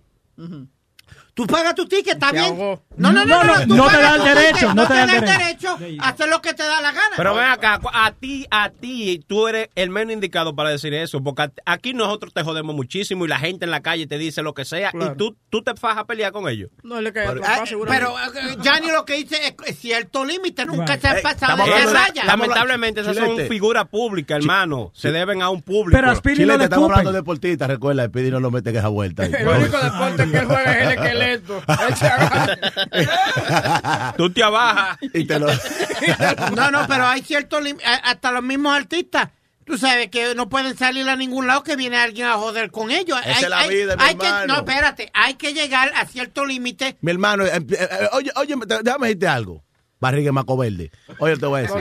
Tú 1.35 1.45
pagas 1.45 1.75
tu 1.75 1.85
ticket, 1.85 2.13
está 2.13 2.31
bien. 2.31 2.57
No, 2.57 3.11
no, 3.11 3.11
no, 3.11 3.25
No, 3.25 3.43
no, 3.43 3.75
no 3.75 3.87
te 3.89 3.97
da 4.01 4.15
el 4.15 4.23
derecho, 4.23 4.53
ticket, 4.57 4.73
no 4.73 4.87
te 4.87 4.93
da 4.93 5.03
el 5.03 5.09
derecho. 5.21 5.77
derecho 5.77 6.01
a 6.01 6.09
hacer 6.09 6.29
lo 6.29 6.41
que 6.41 6.53
te 6.53 6.63
da 6.63 6.79
la 6.79 6.93
gana. 6.93 7.13
Pero 7.17 7.35
ven 7.35 7.43
acá, 7.43 7.79
a 7.93 8.11
ti, 8.13 8.47
a 8.49 8.69
ti, 8.69 9.21
tú 9.27 9.47
eres 9.49 9.67
el 9.75 9.89
menos 9.89 10.13
indicado 10.13 10.55
para 10.55 10.69
decir 10.69 10.93
eso, 10.93 11.21
porque 11.21 11.49
aquí 11.65 11.93
nosotros 11.93 12.33
te 12.33 12.41
jodemos 12.41 12.73
muchísimo 12.73 13.25
y 13.25 13.27
la 13.27 13.37
gente 13.37 13.65
en 13.65 13.71
la 13.71 13.81
calle 13.81 14.07
te 14.07 14.17
dice 14.17 14.41
lo 14.43 14.53
que 14.53 14.63
sea 14.63 14.91
Claro. 14.91 15.11
y 15.13 15.17
tú, 15.17 15.35
tú 15.49 15.61
te 15.61 15.73
vas 15.73 15.97
a 15.97 16.05
pelear 16.05 16.31
con 16.31 16.47
ellos. 16.47 16.69
No 16.83 17.01
le 17.01 17.11
cae 17.11 17.27
pero 17.85 18.15
eh, 18.17 18.55
Gianni 18.61 18.91
lo 18.91 19.03
que 19.03 19.15
dice 19.15 19.35
es 19.45 19.55
es 19.67 19.77
cierto 19.77 20.23
límite, 20.23 20.65
nunca 20.65 20.93
Right. 20.93 21.01
se 21.01 21.07
ha 21.09 21.17
Eh, 21.19 21.21
pasado 21.21 21.65
de 21.65 21.85
raya. 21.93 22.23
Lamentablemente 22.25 23.01
esas 23.01 23.17
son 23.17 23.37
figuras 23.49 23.85
públicas, 23.89 24.37
hermano. 24.37 24.91
Se 24.93 25.11
deben 25.11 25.41
a 25.41 25.49
un 25.49 25.61
público. 25.61 25.97
Pero 25.99 26.11
a 26.11 26.15
Speedy 26.15 26.37
no 26.39 26.43
Chile, 26.43 26.53
le 26.53 26.57
te 26.59 26.63
estamos 26.65 26.89
hablando 26.89 27.11
de 27.11 27.17
deportistas. 27.19 27.67
Recuerda, 27.67 28.05
Speedy 28.07 28.31
no 28.31 28.39
lo 28.39 28.51
mete 28.51 28.71
que 28.71 28.77
esa 28.77 28.87
vuelta. 28.87 29.25
El 29.25 29.45
único 29.47 29.77
deporte 29.77 30.31
que 30.31 30.37
él 30.37 30.45
juega 30.45 30.71
es 30.79 30.85
el 30.85 30.91
esqueleto. 30.93 31.15
Él 31.24 31.24
Tú 34.17 34.29
te 34.31 34.43
abajas. 34.43 34.97
y 35.13 35.25
te 35.25 35.39
lo... 35.39 35.47
No, 36.55 36.71
no, 36.71 36.87
pero 36.87 37.05
hay 37.07 37.21
cierto 37.21 37.59
lim- 37.61 37.79
a- 37.85 38.09
hasta 38.11 38.31
los 38.31 38.43
mismos 38.43 38.75
artistas. 38.75 39.29
Tú 39.65 39.77
sabes 39.79 40.09
que 40.09 40.35
no 40.35 40.47
pueden 40.47 40.77
salir 40.77 41.09
a 41.09 41.15
ningún 41.15 41.47
lado 41.47 41.63
que 41.63 41.75
viene 41.75 41.97
alguien 41.97 42.27
a 42.27 42.33
joder 42.35 42.69
con 42.69 42.91
ellos. 42.91 43.17
Esa 43.25 43.37
hay, 43.37 43.43
es 43.43 43.49
la 43.49 43.57
hay- 43.59 43.69
vida, 43.69 43.95
mi 43.95 44.03
hay 44.03 44.15
que, 44.15 44.27
hermano. 44.27 44.45
No, 44.53 44.59
espérate, 44.59 45.11
hay 45.13 45.33
que 45.33 45.53
llegar 45.53 45.91
a 45.95 46.05
cierto 46.05 46.45
límite. 46.45 46.97
Mi 47.01 47.11
hermano, 47.11 47.45
eh, 47.45 47.51
eh, 47.69 48.09
oye, 48.13 48.31
oye, 48.35 48.55
déjame 48.83 49.07
decirte 49.07 49.27
algo. 49.27 49.64
Barriga 50.05 50.31
Maco 50.31 50.55
Verde. 50.55 50.91
Oye, 51.17 51.35
te 51.35 51.47
voy 51.47 51.59
a 51.59 51.61
decir. 51.63 51.77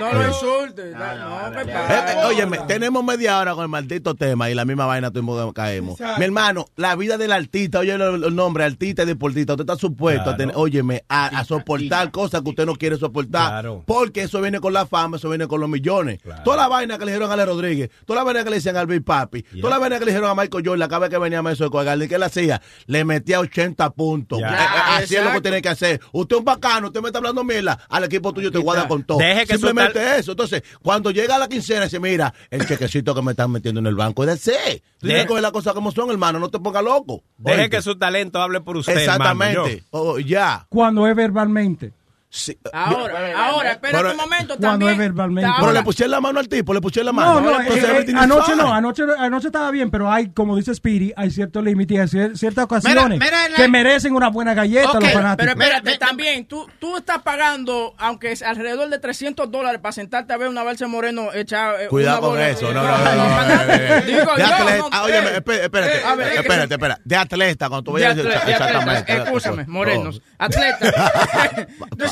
no 0.00 0.12
lo 0.12 0.26
insultes. 0.26 0.92
No, 0.92 1.50
me 1.50 1.62
Eh, 1.62 2.04
eh, 2.08 2.24
óyeme, 2.26 2.58
tenemos 2.66 3.04
media 3.04 3.38
hora 3.38 3.54
con 3.54 3.62
el 3.62 3.68
maldito 3.68 4.16
tema 4.16 4.50
y 4.50 4.54
la 4.54 4.64
misma 4.64 4.86
vaina 4.86 5.12
tuvimos 5.12 5.52
caemos. 5.52 6.00
Mi 6.18 6.24
hermano, 6.24 6.66
la 6.74 6.96
vida 6.96 7.18
del 7.18 7.30
artista, 7.30 7.78
oye 7.78 7.94
el, 7.94 8.34
nombre, 8.34 8.64
artista 8.64 9.04
y 9.04 9.06
deportista, 9.06 9.52
usted 9.52 9.62
está 9.62 9.76
supuesto 9.76 10.30
a 10.30 10.36
tener, 10.36 10.56
óyeme, 10.56 11.04
a, 11.08 11.26
a 11.26 11.44
soportar 11.44 12.10
cosas 12.10 12.42
que 12.42 12.50
usted 12.50 12.66
no 12.66 12.74
quiere 12.74 12.96
soportar. 12.96 13.48
Claro. 13.48 13.84
Porque 13.86 14.22
eso 14.22 14.40
viene 14.40 14.58
con 14.58 14.72
la 14.72 14.84
fama, 14.84 15.18
eso 15.18 15.28
viene 15.28 15.46
con 15.46 15.60
los 15.60 15.68
millones. 15.68 16.18
Toda 16.44 16.56
la 16.56 16.68
vaina 16.68 16.98
que 16.98 17.04
le 17.04 17.12
dijeron 17.12 17.30
a 17.30 17.34
Ale 17.34 17.46
Rodríguez, 17.46 17.90
toda 18.06 18.20
la 18.20 18.24
vaina 18.24 18.42
que 18.42 18.50
le 18.50 18.56
decían 18.56 18.76
al 18.76 18.88
Big 18.88 19.04
Papi, 19.04 19.42
toda 19.42 19.70
la 19.70 19.78
vaina 19.78 20.00
que 20.00 20.04
le 20.04 20.10
dijeron 20.10 20.30
a 20.30 20.34
Michael 20.34 20.64
Jordan, 20.66 20.88
cada 20.88 21.00
vez 21.00 21.10
que 21.10 21.18
venía 21.18 21.38
a 21.38 21.42
Maestro 21.42 21.66
de 21.66 21.70
Coagaldi, 21.70 22.08
¿qué 22.08 22.18
le 22.18 22.24
hacía? 22.24 22.60
Le 22.86 23.04
metía 23.04 23.38
80 23.38 23.90
puntos. 23.90 24.40
Eh, 24.40 24.44
eh, 24.44 24.56
así 24.96 25.14
es 25.14 25.24
lo 25.24 25.30
que 25.32 25.40
tiene 25.40 25.62
que 25.62 25.68
hacer. 25.68 26.00
Usted 26.12 26.36
es 26.36 26.40
un 26.40 26.44
bacano, 26.44 26.88
usted 26.88 27.00
me 27.00 27.08
está 27.08 27.18
hablando 27.18 27.44
mierda, 27.44 27.67
al 27.88 28.04
equipo 28.04 28.32
tuyo 28.32 28.50
te 28.50 28.58
guarda 28.58 28.86
con 28.86 29.02
todo. 29.02 29.18
Deje 29.18 29.46
que 29.46 29.54
Simplemente 29.54 30.18
eso. 30.18 30.32
Entonces, 30.32 30.62
cuando 30.82 31.10
llega 31.10 31.38
la 31.38 31.48
quincena, 31.48 31.84
dice, 31.84 31.98
mira, 31.98 32.32
el 32.50 32.66
chequecito 32.66 33.14
que 33.14 33.22
me 33.22 33.32
están 33.32 33.50
metiendo 33.50 33.80
en 33.80 33.86
el 33.86 33.94
banco 33.94 34.24
es 34.24 34.30
de 34.30 34.36
C. 34.36 34.82
Tú 34.98 35.06
tienes 35.06 35.24
que 35.24 35.28
coger 35.28 35.42
las 35.42 35.52
cosas 35.52 35.74
como 35.74 35.90
son, 35.90 36.10
hermano, 36.10 36.38
no 36.38 36.48
te 36.48 36.58
pongas 36.58 36.84
loco. 36.84 37.22
Deje 37.38 37.68
que 37.68 37.82
su 37.82 37.98
talento 37.98 38.40
hable 38.40 38.60
por 38.60 38.76
usted. 38.76 38.96
Exactamente. 38.96 39.58
hermano. 39.58 39.82
Oh, 39.90 40.18
ya. 40.18 40.66
Cuando 40.68 41.06
es 41.06 41.16
verbalmente. 41.16 41.92
Sí, 42.30 42.58
Ahora, 42.74 43.32
ahora, 43.48 43.70
espera 43.72 43.98
Pero- 44.00 44.10
un 44.10 44.16
momento 44.18 44.56
Cuando 44.58 44.68
también. 44.86 44.90
es 44.92 44.98
verbalmente. 44.98 45.50
Pero 45.58 45.72
le 45.72 45.82
pusieron 45.82 46.10
la 46.10 46.20
mano 46.20 46.38
al 46.40 46.46
tipo, 46.46 46.74
le 46.74 46.80
pusieron 46.82 47.06
la 47.06 47.12
No, 47.24 47.34
mano. 47.34 47.40
no, 47.52 47.60
Entonces, 47.62 47.84
eh, 47.84 48.04
eh, 48.06 48.12
anoche 48.14 48.54
no, 48.54 48.70
anoche, 48.74 49.02
anoche 49.18 49.46
estaba 49.46 49.70
bien, 49.70 49.90
pero 49.90 50.12
hay, 50.12 50.28
como 50.32 50.54
dice 50.54 50.74
Speedy, 50.74 51.10
hay 51.16 51.30
cierto 51.30 51.62
límite 51.62 51.94
y 51.94 51.98
hay 51.98 52.06
cier- 52.06 52.36
ciertas 52.36 52.66
ocasiones 52.66 53.18
mira 53.18 53.46
en 53.46 53.52
la- 53.52 53.56
que 53.56 53.68
merecen 53.68 54.14
una 54.14 54.28
buena 54.28 54.52
galleta 54.52 54.88
Ok, 54.90 54.94
los 54.96 55.04
pero 55.04 55.14
fanáticos. 55.14 55.52
espérate, 55.54 55.90
Mira, 55.90 55.98
también, 56.06 56.44
tú, 56.46 56.66
tú 56.78 56.98
estás 56.98 57.22
pagando, 57.22 57.94
aunque 57.96 58.30
es 58.32 58.42
alrededor 58.42 58.90
de 58.90 58.98
300 58.98 59.50
dólares 59.50 59.80
para 59.80 59.92
sentarte 59.92 60.34
a 60.34 60.36
ver 60.36 60.48
una 60.48 60.62
Balsa 60.62 60.86
Moreno 60.86 61.32
echar 61.32 61.80
eh, 61.80 61.88
Cuidado 61.88 62.20
con 62.20 62.30
bola. 62.32 62.48
eso, 62.50 62.70
no, 62.74 62.82
Eh, 62.82 62.88
no, 62.88 62.98
no, 62.98 63.04
no, 63.04 63.14
no, 63.14 63.24
no, 63.24 63.46
no, 63.48 63.56
no. 63.56 64.00
Digo 64.02 64.24
no, 64.36 65.08
eh, 65.08 65.38
espé- 65.42 65.62
espérate, 65.62 65.96
eh, 65.98 66.02
a 66.04 66.12
espérate, 66.40 66.74
espérate. 66.74 67.00
De 67.06 67.16
atleta, 67.16 67.68
cuando 67.70 67.84
tú 67.84 67.92
vayas 67.92 68.10
atleta, 68.18 68.50
exactamente. 68.50 69.16
escúchame, 69.16 69.64
morenos, 69.66 70.20
atleta. 70.38 71.66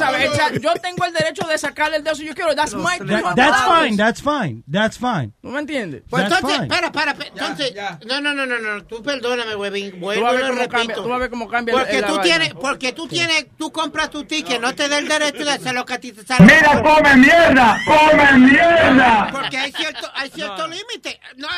Sabes, 0.07 0.31
echa- 0.31 0.61
yo 0.61 0.73
tengo 0.81 1.05
el 1.05 1.13
derecho 1.13 1.47
de 1.47 1.59
sacarle 1.59 1.97
el 1.99 2.05
dedo 2.05 2.15
si 2.15 2.25
yo 2.25 2.35
quiero. 2.35 2.55
That's 2.55 2.75
my 2.75 2.99
That- 2.99 3.35
that's 3.37 3.63
fine, 3.63 3.97
that's 3.97 4.23
fine, 4.23 4.63
that's 4.71 4.99
fine. 4.99 5.33
¿Tú 5.43 5.49
me 5.49 5.61
entiendes? 5.61 6.03
Pues 6.09 6.29
That's 6.29 6.37
entonces, 6.41 6.63
espera, 6.63 6.87
espera, 6.87 7.17
entonces, 7.27 7.75
no, 8.07 8.21
no, 8.21 8.33
no, 8.35 8.47
no, 8.47 8.59
no, 8.59 8.85
tú 8.85 9.03
perdóname, 9.03 9.55
huevín, 9.57 10.01
vuelvo 10.01 10.33
y 10.35 10.37
repito. 10.37 10.69
cambia, 10.69 10.97
tú 10.97 11.09
vas 11.09 11.17
a 11.17 11.19
ver 11.19 11.31
cómo 11.31 11.49
cambia 11.49 11.75
Porque 11.75 12.03
tú 12.03 12.19
tienes, 12.21 12.55
porque 12.55 12.93
tú 12.93 13.09
tienes, 13.09 13.47
tú 13.57 13.71
compras 13.73 14.11
tu 14.11 14.25
ticket, 14.25 14.61
no 14.61 14.75
te 14.75 14.89
da 14.89 14.99
el 14.99 15.09
derecho 15.09 15.45
de 15.45 15.51
hacer 15.53 15.75
lo 15.75 15.85
que 15.85 15.95
a 15.95 16.01
ti 16.01 16.13
te 16.13 16.25
sale. 16.25 16.45
Mira, 16.45 16.83
come 16.83 17.17
mierda, 17.17 17.81
come 17.87 18.39
mierda. 18.51 19.29
Porque 19.33 19.57
hay 19.59 19.73
cierto, 19.73 20.11
hay 20.15 20.31
cierto 20.31 20.67
límite. 20.67 21.21
No. 21.37 21.49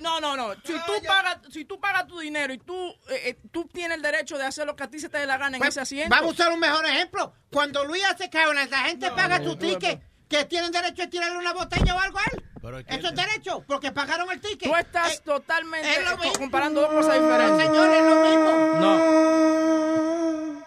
No, 0.00 0.20
no, 0.20 0.36
no. 0.36 0.54
Si 0.64 0.72
tú 0.72 0.92
pagas, 1.06 1.38
si 1.50 1.64
tú 1.64 1.80
pagas 1.80 2.06
tu 2.06 2.18
dinero 2.18 2.52
y 2.52 2.58
tú, 2.58 2.74
eh, 3.08 3.20
eh, 3.30 3.38
tú 3.50 3.68
tienes 3.72 3.96
el 3.96 4.02
derecho 4.02 4.38
de 4.38 4.44
hacer 4.44 4.66
lo 4.66 4.76
que 4.76 4.84
a 4.84 4.90
ti 4.90 4.98
se 4.98 5.08
te 5.08 5.18
dé 5.18 5.26
la 5.26 5.36
gana 5.36 5.56
en 5.56 5.60
Pues, 5.60 5.70
ese 5.70 5.80
asiento. 5.80 6.10
Vamos 6.10 6.30
a 6.30 6.32
usar 6.32 6.52
un 6.52 6.60
mejor 6.60 6.84
ejemplo. 6.86 7.32
Cuando 7.50 7.75
Luis 7.84 8.02
hace 8.04 8.28
cabrón, 8.30 8.56
la 8.70 8.78
gente 8.84 9.10
paga 9.12 9.40
tu 9.40 9.56
ticket, 9.56 10.00
que 10.28 10.44
tienen 10.46 10.72
derecho 10.72 11.02
a 11.04 11.06
tirarle 11.08 11.38
una 11.38 11.52
botella 11.52 11.94
o 11.94 12.00
algo 12.00 12.18
a 12.18 12.22
él. 12.32 12.42
Pero 12.60 12.82
¿quién- 12.84 12.98
Eso 12.98 13.08
es 13.08 13.14
derecho, 13.14 13.64
porque 13.66 13.92
pagaron 13.92 14.28
el 14.30 14.40
ticket. 14.40 14.68
Tú 14.68 14.74
estás 14.76 15.12
Eh, 15.14 15.20
totalmente 15.24 15.88
es 15.88 16.04
lo 16.04 16.16
co- 16.16 16.22
mismo. 16.24 16.38
comparando 16.38 16.80
dos 16.80 16.90
cosas 16.90 17.14
diferentes. 17.14 17.66
señor, 17.66 17.88
es 17.94 18.02
lo 18.02 18.16
mismo. 18.24 18.50
No. 18.80 20.62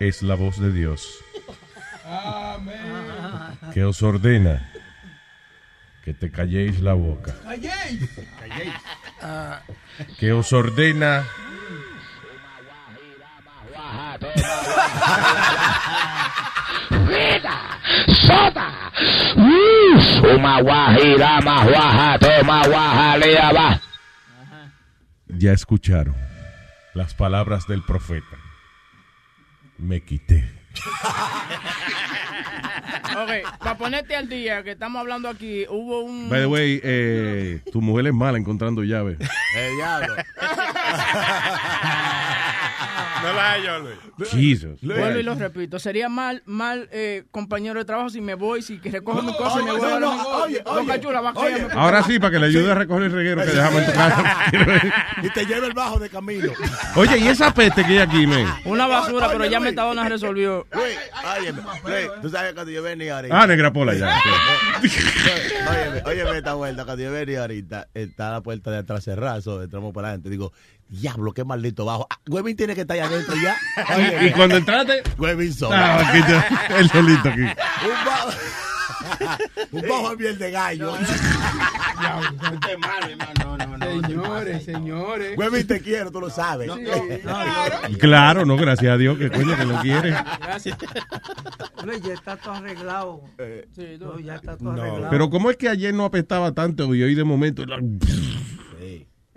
Es 0.00 0.22
la 0.22 0.34
voz 0.34 0.58
de 0.60 0.72
Dios. 0.72 1.18
Que 3.72 3.84
os 3.84 4.02
ordena 4.02 4.70
que 6.04 6.12
te 6.14 6.30
calléis 6.32 6.80
la 6.80 6.94
boca. 6.94 7.34
Que 10.18 10.32
os 10.32 10.52
ordena 10.52 11.24
Sota. 18.26 18.92
Suma 20.20 20.60
guajira, 20.62 21.40
mahuaja, 21.40 22.18
toma 22.18 22.66
guajalea, 22.66 23.52
va. 23.52 23.80
Ya 25.28 25.52
escucharon 25.52 26.14
las 26.94 27.14
palabras 27.14 27.66
del 27.66 27.82
profeta. 27.82 28.36
Me 29.78 30.02
quité. 30.02 30.48
Ok, 33.10 33.58
para 33.58 33.76
ponerte 33.76 34.16
al 34.16 34.28
día, 34.28 34.62
que 34.62 34.72
estamos 34.72 35.00
hablando 35.00 35.28
aquí, 35.28 35.66
hubo 35.68 36.00
un... 36.00 36.30
By 36.30 36.40
the 36.40 36.46
way, 36.46 36.80
eh, 36.82 37.60
tu 37.72 37.80
mujer 37.80 38.06
es 38.06 38.14
mala 38.14 38.38
encontrando 38.38 38.84
llaves. 38.84 39.18
El 39.20 39.76
diablo. 39.76 40.14
No 43.22 43.32
la 43.34 43.52
hallo, 43.52 43.78
Luis. 43.80 44.30
Jesus. 44.30 44.80
Vuelvo 44.82 45.18
y 45.18 45.22
lo 45.22 45.34
repito, 45.34 45.78
sería 45.78 46.08
mal, 46.08 46.42
mal 46.46 46.88
eh, 46.92 47.24
compañero 47.30 47.78
de 47.78 47.84
trabajo 47.84 48.10
si 48.10 48.20
me 48.20 48.34
voy, 48.34 48.62
si 48.62 48.78
que 48.78 48.90
recojo 48.90 49.22
mi 49.22 49.36
cosa 49.36 49.60
y 49.60 49.64
me 49.64 49.70
oye, 49.72 49.80
voy 49.80 49.92
a 49.92 50.00
no, 50.00 50.10
dormir. 50.10 50.26
oye, 50.42 50.62
oye, 50.64 50.86
Cachula, 50.86 51.20
va 51.20 51.30
a 51.30 51.32
oye. 51.32 51.52
callarme. 51.52 51.74
Ahora 51.80 52.02
sí, 52.02 52.18
para 52.18 52.30
que 52.32 52.38
le 52.38 52.46
ayude 52.46 52.70
a 52.70 52.74
recoger 52.74 53.02
el 53.04 53.12
reguero 53.12 53.42
que 53.42 53.50
dejamos 53.50 53.80
en 53.82 53.86
tu 53.86 53.92
casa. 53.92 54.36
y 55.22 55.30
te 55.30 55.44
lleva 55.46 55.66
el 55.66 55.72
bajo 55.74 55.98
de 55.98 56.08
camino. 56.10 56.52
Oye, 56.96 57.18
¿y 57.18 57.28
esa 57.28 57.52
peste 57.52 57.84
que 57.84 57.92
hay 57.92 57.98
aquí, 57.98 58.26
men? 58.26 58.46
Una 58.64 58.86
basura, 58.86 59.26
Oye, 59.28 59.36
pero 59.36 59.50
ya. 59.50 59.60
Metadona 59.60 60.08
resolvió. 60.08 60.66
Tú 62.22 62.28
sabes 62.30 62.48
que 62.50 62.54
cuando 62.54 62.72
yo 62.72 62.82
venía 62.82 63.16
ahorita. 63.16 63.42
Ah, 63.42 63.46
negra 63.46 63.72
pola 63.72 63.94
ya. 63.94 64.18
Óyeme, 64.80 66.02
óyeme 66.06 66.38
esta 66.38 66.54
vuelta, 66.54 66.84
cuando 66.84 67.02
yo 67.04 67.12
venía 67.12 67.40
ahorita, 67.42 67.88
está 67.94 68.30
la 68.32 68.40
puerta 68.40 68.70
de 68.70 68.78
atrás 68.78 69.04
cerrada, 69.04 69.40
entramos 69.62 69.92
para 69.92 70.08
adelante. 70.08 70.30
Digo, 70.30 70.52
diablo, 70.90 71.32
qué 71.32 71.44
maldito 71.44 71.84
bajo. 71.84 72.06
Ah, 72.10 72.18
Webin 72.28 72.56
tiene 72.56 72.74
que 72.74 72.82
estar 72.82 72.96
allá 72.96 73.06
adentro 73.06 73.34
ya. 73.42 73.56
Y, 74.22 74.26
y 74.26 74.30
cuando 74.32 74.56
entraste, 74.56 75.02
Webin 75.18 75.52
solo. 75.54 75.74
ah, 75.76 76.00
aquí 76.08 76.18
está, 76.18 76.66
el 76.78 76.88
solito 76.90 77.28
aquí. 77.28 77.40
Un 77.40 78.04
bajo. 78.04 78.30
Un 79.72 79.82
bajo 79.88 80.10
de 80.10 80.16
miel 80.16 80.38
de 80.38 80.50
gallo. 80.50 80.94
Señores, 83.80 84.64
señores. 84.64 85.36
Webin 85.38 85.66
te 85.66 85.80
quiero, 85.80 86.10
tú 86.10 86.20
lo 86.20 86.30
sabes. 86.30 86.70
Claro, 87.98 88.44
no, 88.44 88.56
gracias 88.56 88.92
a 88.92 88.96
Dios, 88.96 89.18
que 89.18 89.30
coño 89.30 89.56
que 89.56 89.64
lo 89.64 89.80
quiere. 89.80 90.10
Gracias. 90.40 90.76
Luis, 91.84 92.02
ya 92.02 92.14
está 92.14 92.36
todo 92.36 92.54
arreglado. 92.54 93.22
Sí, 93.74 93.96
No, 94.00 94.10
tú- 94.12 94.20
ya 94.20 94.34
está 94.36 94.56
todo 94.56 94.72
No. 94.72 94.82
arreglado. 94.82 95.10
Pero 95.10 95.30
¿cómo 95.30 95.50
es 95.50 95.56
que 95.56 95.68
ayer 95.68 95.94
no 95.94 96.04
apestaba 96.04 96.52
tanto 96.52 96.94
y 96.94 97.02
hoy 97.02 97.14
de 97.14 97.24
momento 97.24 97.64
la- 97.66 97.78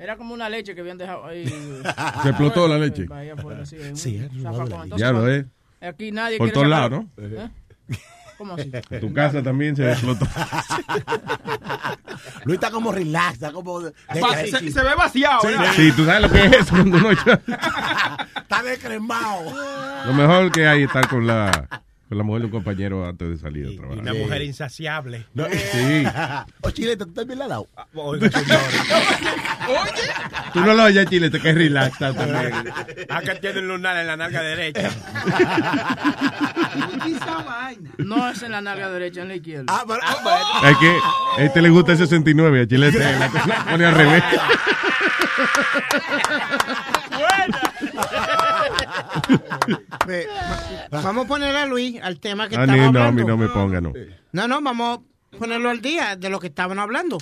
Era 0.04 0.18
como 0.18 0.34
una 0.34 0.50
leche 0.50 0.76
que 0.76 0.82
habían 0.82 0.98
dejado 0.98 1.26
ahí. 1.26 1.48
Se 2.24 2.30
explotó 2.30 2.68
la 2.68 2.78
leche. 2.78 3.06
Afuera, 3.32 3.66
sí, 3.66 3.78
Sí, 3.96 4.18
un 4.36 4.44
la 4.44 4.50
Entonces, 4.50 4.98
Ya 4.98 5.12
lo 5.14 5.30
es. 5.30 5.46
Aquí 5.80 6.12
nadie 6.12 6.38
Por 6.38 6.52
todos 6.52 6.68
lados, 6.68 6.92
¿no? 6.92 7.10
¿Eh? 7.18 7.50
¿Cómo 8.38 8.56
así? 8.56 8.70
En 8.90 9.00
tu 9.00 9.14
casa 9.14 9.42
también 9.42 9.78
se 9.78 9.90
explotó. 9.90 10.28
Luis 12.44 12.56
está 12.56 12.70
como 12.70 12.92
relax, 12.92 13.36
está 13.36 13.54
como. 13.54 13.80
de- 13.80 13.94
se, 14.52 14.72
se 14.72 14.84
ve 14.84 14.94
vaciado, 14.96 15.40
Sí, 15.42 15.48
¿verdad? 15.48 15.72
Sí, 15.74 15.92
tú 15.94 16.04
sabes 16.04 16.22
lo 16.24 16.30
que 16.32 16.46
es 16.48 16.52
eso 16.52 16.76
cuando 16.76 16.98
uno 16.98 17.12
echa- 17.12 17.40
Está 18.42 18.62
descremado. 18.64 19.54
Lo 20.06 20.14
mejor 20.14 20.52
que 20.52 20.68
hay 20.68 20.82
es 20.82 20.88
estar 20.88 21.08
con 21.08 21.26
la, 21.26 21.70
con 22.14 22.18
la 22.20 22.24
mujer 22.24 22.42
de 22.42 22.46
un 22.46 22.52
compañero 22.52 23.06
antes 23.08 23.28
de 23.30 23.38
salir 23.38 23.66
a 23.68 23.72
Y 23.72 23.78
trabajar. 23.78 24.02
una 24.04 24.14
mujer 24.14 24.42
insaciable. 24.44 25.26
No. 25.34 25.46
Sí. 25.50 26.04
O 26.62 26.70
Chilete, 26.72 27.06
tú 27.06 27.12
también 27.14 27.40
la 27.40 27.46
has 27.46 27.50
dado. 27.50 27.68
Oiga, 27.96 28.30
señor. 28.30 28.60
Tú 30.54 30.60
no 30.62 30.74
lo 30.74 30.84
oyes, 30.84 31.06
Chile, 31.10 31.30
te 31.32 31.40
quedas 31.40 31.56
relax 31.56 31.98
también. 31.98 32.54
Acá 33.10 33.36
tiene 33.40 33.60
un 33.60 33.68
lunar 33.70 33.98
en 33.98 34.06
la 34.08 34.16
nalga 34.18 34.42
derecha. 34.44 34.88
Esa 37.08 37.38
vaina. 37.44 37.90
No 37.98 38.30
es 38.30 38.42
en 38.44 38.52
la 38.52 38.62
nalga 38.62 38.90
derecha, 38.92 39.22
en 39.24 39.28
la 39.30 39.36
izquierda. 39.36 39.66
Ah, 39.68 39.84
pero. 39.88 40.00
ah, 40.04 40.70
Es 40.70 40.78
que 40.78 40.98
a 41.42 41.46
este 41.46 41.62
le 41.62 41.70
gusta 41.70 41.94
el 41.94 41.98
69, 41.98 42.62
a 42.62 42.68
Chile 42.68 42.92
te 42.92 43.00
la, 43.00 43.12
la 43.20 43.66
pone 43.70 43.86
al 43.86 43.96
revés. 43.96 44.24
Ve, 50.08 50.28
va- 50.94 51.02
Vamos 51.02 51.26
a 51.26 51.28
poner 51.28 51.56
a 51.56 51.66
Luis 51.66 52.02
al 52.02 52.20
tema 52.20 52.48
que 52.50 52.56
A 52.56 52.62
estaba 52.62 52.74
mí 52.74 52.80
no, 52.80 52.86
a 52.86 52.88
hablando. 53.08 53.22
mí 53.22 53.28
no 53.28 53.38
me 53.38 53.48
ponga, 53.48 53.82
no. 53.82 53.94
No, 54.32 54.48
no, 54.48 54.62
vamos 54.62 55.00
a 55.00 55.38
ponerlo 55.38 55.70
al 55.70 55.82
día 55.82 56.16
de 56.16 56.30
lo 56.30 56.40
que 56.40 56.48
estaban 56.48 56.80
hablando. 56.80 57.18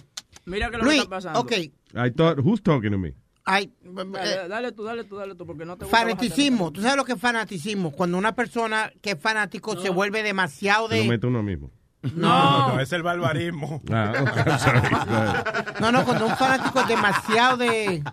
Mira 0.46 0.70
que 0.72 0.78
lo 0.78 0.84
que 0.86 0.98
está 0.98 1.10
pasando. 1.10 1.40
ok, 1.40 1.52
I 1.52 2.12
thought, 2.16 2.40
who's 2.40 2.62
talking 2.64 2.92
to 2.92 2.98
me? 2.98 3.14
hay, 3.44 3.74
Dale, 3.84 4.34
eh, 4.34 4.48
dale 4.48 4.72
tú, 4.72 4.84
dale 4.84 5.04
tú, 5.04 5.16
dale 5.18 5.36
tú, 5.36 5.46
porque 5.46 5.66
no 5.66 5.76
te 5.78 5.86
gusta 5.86 5.98
fanaticismo. 5.98 6.72
¿Tú 6.72 6.82
sabes 6.82 6.96
lo 6.98 7.06
que 7.06 7.14
es 7.14 7.20
fanaticismo? 7.20 7.92
Cuando 7.92 8.18
una 8.18 8.34
persona 8.36 8.92
que 9.02 9.12
es 9.12 9.20
fanático 9.20 9.80
se 9.80 9.90
vuelve 9.90 10.22
demasiado 10.24 10.88
Se 10.90 10.98
lo 10.98 11.04
de... 11.04 11.10
mete 11.10 11.28
uno 11.28 11.42
mismo. 11.44 11.72
No. 12.16 12.70
No, 12.76 12.80
es 12.82 12.92
el 12.94 13.04
barbarismo. 13.04 13.82
Ah, 13.92 14.58
sorry. 14.60 15.82
No, 15.82 15.92
no, 15.92 16.06
cuando 16.06 16.28
un 16.28 16.36
fanático 16.38 16.82
es 16.82 16.88
demasiado 16.88 17.58
de... 17.58 18.04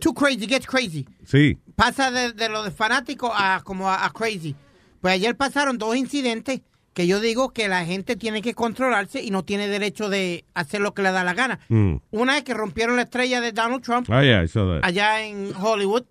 Too 0.00 0.14
crazy, 0.14 0.46
gets 0.46 0.66
crazy. 0.66 1.06
Sí. 1.24 1.58
Pasa 1.74 2.10
de, 2.10 2.32
de 2.32 2.48
lo 2.48 2.62
de 2.62 2.70
fanático 2.70 3.32
a 3.34 3.60
como 3.64 3.88
a, 3.88 4.04
a 4.04 4.10
crazy. 4.10 4.54
Pues 5.00 5.14
ayer 5.14 5.36
pasaron 5.36 5.78
dos 5.78 5.96
incidentes 5.96 6.60
que 6.94 7.06
yo 7.06 7.20
digo 7.20 7.50
que 7.50 7.68
la 7.68 7.84
gente 7.84 8.16
tiene 8.16 8.40
que 8.40 8.54
controlarse 8.54 9.22
y 9.22 9.30
no 9.30 9.44
tiene 9.44 9.68
derecho 9.68 10.08
de 10.08 10.46
hacer 10.54 10.80
lo 10.80 10.94
que 10.94 11.02
le 11.02 11.12
da 11.12 11.24
la 11.24 11.34
gana. 11.34 11.60
Mm. 11.68 11.96
Una 12.10 12.38
es 12.38 12.44
que 12.44 12.54
rompieron 12.54 12.96
la 12.96 13.02
estrella 13.02 13.40
de 13.42 13.52
Donald 13.52 13.82
Trump 13.82 14.06
yeah, 14.08 14.42
I 14.42 14.48
saw 14.48 14.66
that. 14.66 14.80
allá 14.82 15.20
en 15.22 15.52
Hollywood. 15.54 16.04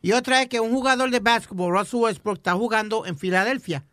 Y 0.00 0.12
otra 0.12 0.40
es 0.42 0.48
que 0.48 0.60
un 0.60 0.70
jugador 0.70 1.10
de 1.10 1.18
básquetbol, 1.18 1.72
Russell 1.76 1.98
Westbrook, 2.00 2.36
está 2.38 2.54
jugando 2.54 3.04
en 3.04 3.18
Filadelfia. 3.18 3.84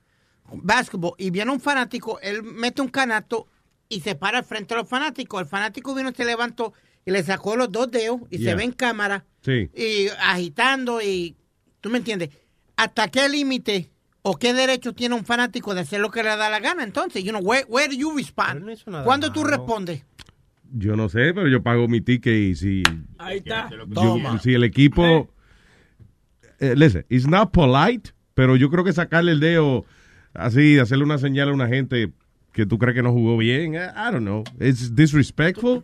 Básquetbol. 0.52 1.14
Y 1.18 1.32
viene 1.32 1.52
un 1.52 1.60
fanático, 1.60 2.20
él 2.22 2.44
mete 2.44 2.82
un 2.84 2.90
canasto 2.90 3.48
y 3.90 4.02
se 4.02 4.14
para 4.16 4.40
al 4.40 4.46
frente 4.46 4.76
de 4.76 4.82
los 4.82 4.90
fanáticos. 4.90 5.42
El 5.42 5.48
fanático 5.48 5.96
vino, 5.96 6.12
se 6.16 6.26
levantó 6.26 6.74
y 7.06 7.12
le 7.12 7.24
sacó 7.24 7.56
los 7.56 7.72
dos 7.72 7.90
dedos 7.92 8.22
y 8.30 8.38
Yeah. 8.38 8.52
se 8.52 8.56
ve 8.56 8.64
en 8.66 8.72
cámara 8.72 9.26
Sí. 9.46 9.70
y 9.76 10.08
agitando 10.20 11.02
y 11.02 11.36
tú 11.80 11.90
me 11.92 12.00
entiendes 12.00 12.30
hasta 12.76 13.08
qué 13.10 13.30
límite 13.30 13.92
o 14.24 14.36
qué 14.38 14.54
derecho 14.56 14.94
tiene 14.94 15.14
un 15.14 15.24
fanático 15.24 15.76
de 15.76 15.82
hacer 15.82 16.02
lo 16.02 16.10
que 16.10 16.24
le 16.24 16.30
da 16.30 16.50
la 16.50 16.60
gana 16.60 16.84
entonces 16.84 17.24
you 17.24 17.30
know 17.32 17.42
where, 17.44 17.64
where 17.70 17.88
do 17.88 17.94
you 17.94 18.16
respond 18.18 18.64
no 18.88 19.04
cuando 19.04 19.32
tú 19.32 19.42
malo. 19.44 19.56
respondes 19.58 20.04
Yo 20.74 20.96
no 20.96 21.08
sé, 21.10 21.32
pero 21.34 21.48
yo 21.48 21.62
pago 21.62 21.88
mi 21.88 22.02
ticket 22.02 22.34
y 22.34 22.56
si, 22.56 22.84
Ahí 23.20 23.38
está. 23.38 23.70
yo- 23.70 24.40
si 24.42 24.54
el 24.56 24.64
equipo... 24.64 25.30
Eh, 26.60 26.74
listen, 26.76 27.06
it's 27.10 27.28
not 27.28 27.52
polite, 27.52 28.12
pero 28.34 28.56
yo 28.56 28.70
creo 28.70 28.84
que 28.84 28.94
sacarle 28.94 29.32
el 29.34 29.40
dedo 29.40 29.86
así, 30.34 30.80
hacerle 30.80 31.04
una 31.04 31.18
señal 31.18 31.50
a 31.50 31.54
una 31.54 31.68
gente 31.68 32.12
que 32.52 32.66
tú 32.66 32.78
crees 32.78 32.96
que 32.96 33.04
no 33.04 33.12
jugó 33.12 33.38
bien. 33.38 33.74
I, 33.76 33.78
I 33.78 34.12
don't 34.12 34.22
know. 34.26 34.44
It's 34.60 34.96
disrespectful. 34.96 35.84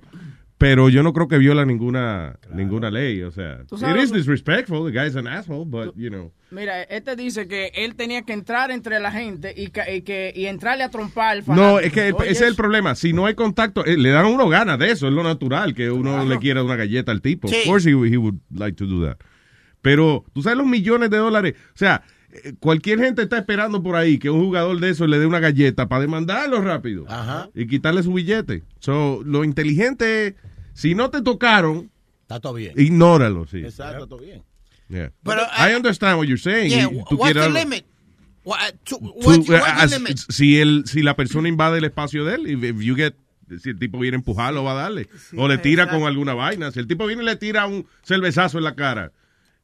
Pero 0.62 0.89
yo 0.89 1.01
no 1.01 1.12
creo 1.12 1.27
que 1.27 1.39
viola 1.39 1.65
ninguna 1.65 2.38
ninguna 2.53 2.91
ley, 2.91 3.24
o 3.24 3.32
sea, 3.32 3.62
it 3.72 3.98
is 3.98 4.12
disrespectful, 4.12 4.86
the 4.86 4.91
guy's 4.91 5.15
an 5.15 5.25
asshole, 5.25 5.65
but 5.65 5.96
you 5.96 6.12
know. 6.12 6.32
Mira, 6.51 6.84
este 6.84 7.15
dice 7.15 7.48
que 7.48 7.72
él 7.74 7.96
tenía 7.96 8.22
que 8.22 8.34
entrar 8.34 8.70
entre 8.70 9.00
la 9.00 9.12
gente 9.12 9.56
y, 9.58 9.70
que 9.70 10.32
y 10.36 10.46
entrarle 10.46 10.84
a 10.84 10.89
trompar 10.89 11.38
al 11.38 11.44
No, 11.48 11.80
es 11.80 11.91
que 11.91 12.12
Oye, 12.13 12.30
ese 12.30 12.44
es 12.44 12.50
el 12.50 12.56
problema. 12.56 12.94
Si 12.94 13.12
no 13.12 13.25
hay 13.25 13.34
contacto, 13.34 13.84
eh, 13.86 13.98
le 13.98 14.12
dan 14.12 14.25
a 14.25 14.27
uno 14.27 14.50
ganas 14.50 14.77
de 14.77 14.91
eso. 14.91 15.08
Es 15.08 15.13
lo 15.13 15.24
natural 15.24 15.74
que 15.74 15.89
uno 15.89 16.12
Claro. 16.12 16.30
le 16.30 16.38
quiera 16.38 16.63
una 16.63 16.75
galleta 16.75 17.12
al 17.12 17.24
tipo. 17.24 17.48
Sí. 17.48 17.56
Of 17.56 17.65
course 17.65 17.89
he, 17.89 17.94
he 17.94 18.18
would 18.18 18.38
like 18.51 18.77
to 18.77 18.86
do 18.86 19.03
that. 19.03 19.18
Pero, 19.82 20.25
tú 20.32 20.44
sabes 20.44 20.60
los 20.60 20.68
millones 20.68 21.10
de 21.10 21.18
dólares. 21.18 21.56
O 21.74 21.77
sea, 21.77 22.03
eh, 22.32 22.53
cualquier 22.60 23.00
gente 23.00 23.24
está 23.24 23.38
esperando 23.39 23.82
por 23.82 23.96
ahí 23.96 24.20
que 24.20 24.30
un 24.30 24.46
jugador 24.46 24.80
de 24.80 24.89
eso 24.91 25.08
le 25.08 25.18
dé 25.18 25.25
una 25.25 25.39
galleta 25.39 25.89
para 25.89 26.01
demandarlo 26.01 26.62
rápido. 26.62 27.06
Y 27.56 27.65
quitarle 27.65 28.03
su 28.03 28.13
billete. 28.13 28.63
So, 28.80 29.22
lo 29.25 29.44
inteligente 29.44 30.27
es, 30.27 30.36
si 30.74 30.96
no 30.96 31.10
te 31.10 31.22
tocaron, 31.22 31.92
Está 32.22 32.40
todo 32.40 32.54
bien. 32.54 32.74
ignóralo, 32.78 33.46
sí. 33.48 33.60
Exacto, 33.60 34.08
todo 34.08 34.20
bien. 34.20 34.44
Yeah. 34.90 35.12
Pero, 35.24 35.42
I 35.58 35.74
understand 35.75 36.18
what 36.18 36.28
you're 36.28 36.38
saying. 36.42 36.70
Yeah, 36.70 36.90
Y 36.92 37.04
tú 37.10 37.16
what's 37.16 37.34
the 37.34 37.40
algo- 37.40 37.54
limit? 37.54 37.86
What, 38.44 38.58
to- 38.86 38.98
what's, 38.98 39.48
eh, 39.50 39.54
what's 39.54 39.66
the 39.66 39.84
as- 39.84 39.92
limit? 39.92 40.18
si 40.30 40.60
el 40.60 40.84
si 40.88 41.01
la 41.01 41.16
persona 41.16 41.48
invade 41.48 41.78
el 41.78 41.86
espacio 41.86 42.25
de 42.25 42.36
él, 42.36 42.48
if, 42.48 42.63
if 42.63 42.82
you 42.82 42.96
get 42.96 43.13
si 43.62 43.70
el 43.70 43.80
tipo 43.80 44.00
viene 44.00 44.16
a 44.16 44.20
empujarlo, 44.20 44.63
va 44.63 44.72
a 44.72 44.75
darle. 44.84 45.08
o 45.38 45.48
le 45.48 45.58
tira 45.60 45.84
exacto. 45.84 46.00
con 46.00 46.08
alguna 46.08 46.34
vaina. 46.34 46.72
Si 46.72 46.80
el 46.80 46.88
tipo 46.88 47.06
viene 47.06 47.22
y 47.24 47.25
le 47.25 47.36
tira 47.36 47.66
un 47.68 47.86
cervezazo 48.04 48.58
en 48.58 48.63
la 48.63 48.75
cara 48.75 49.12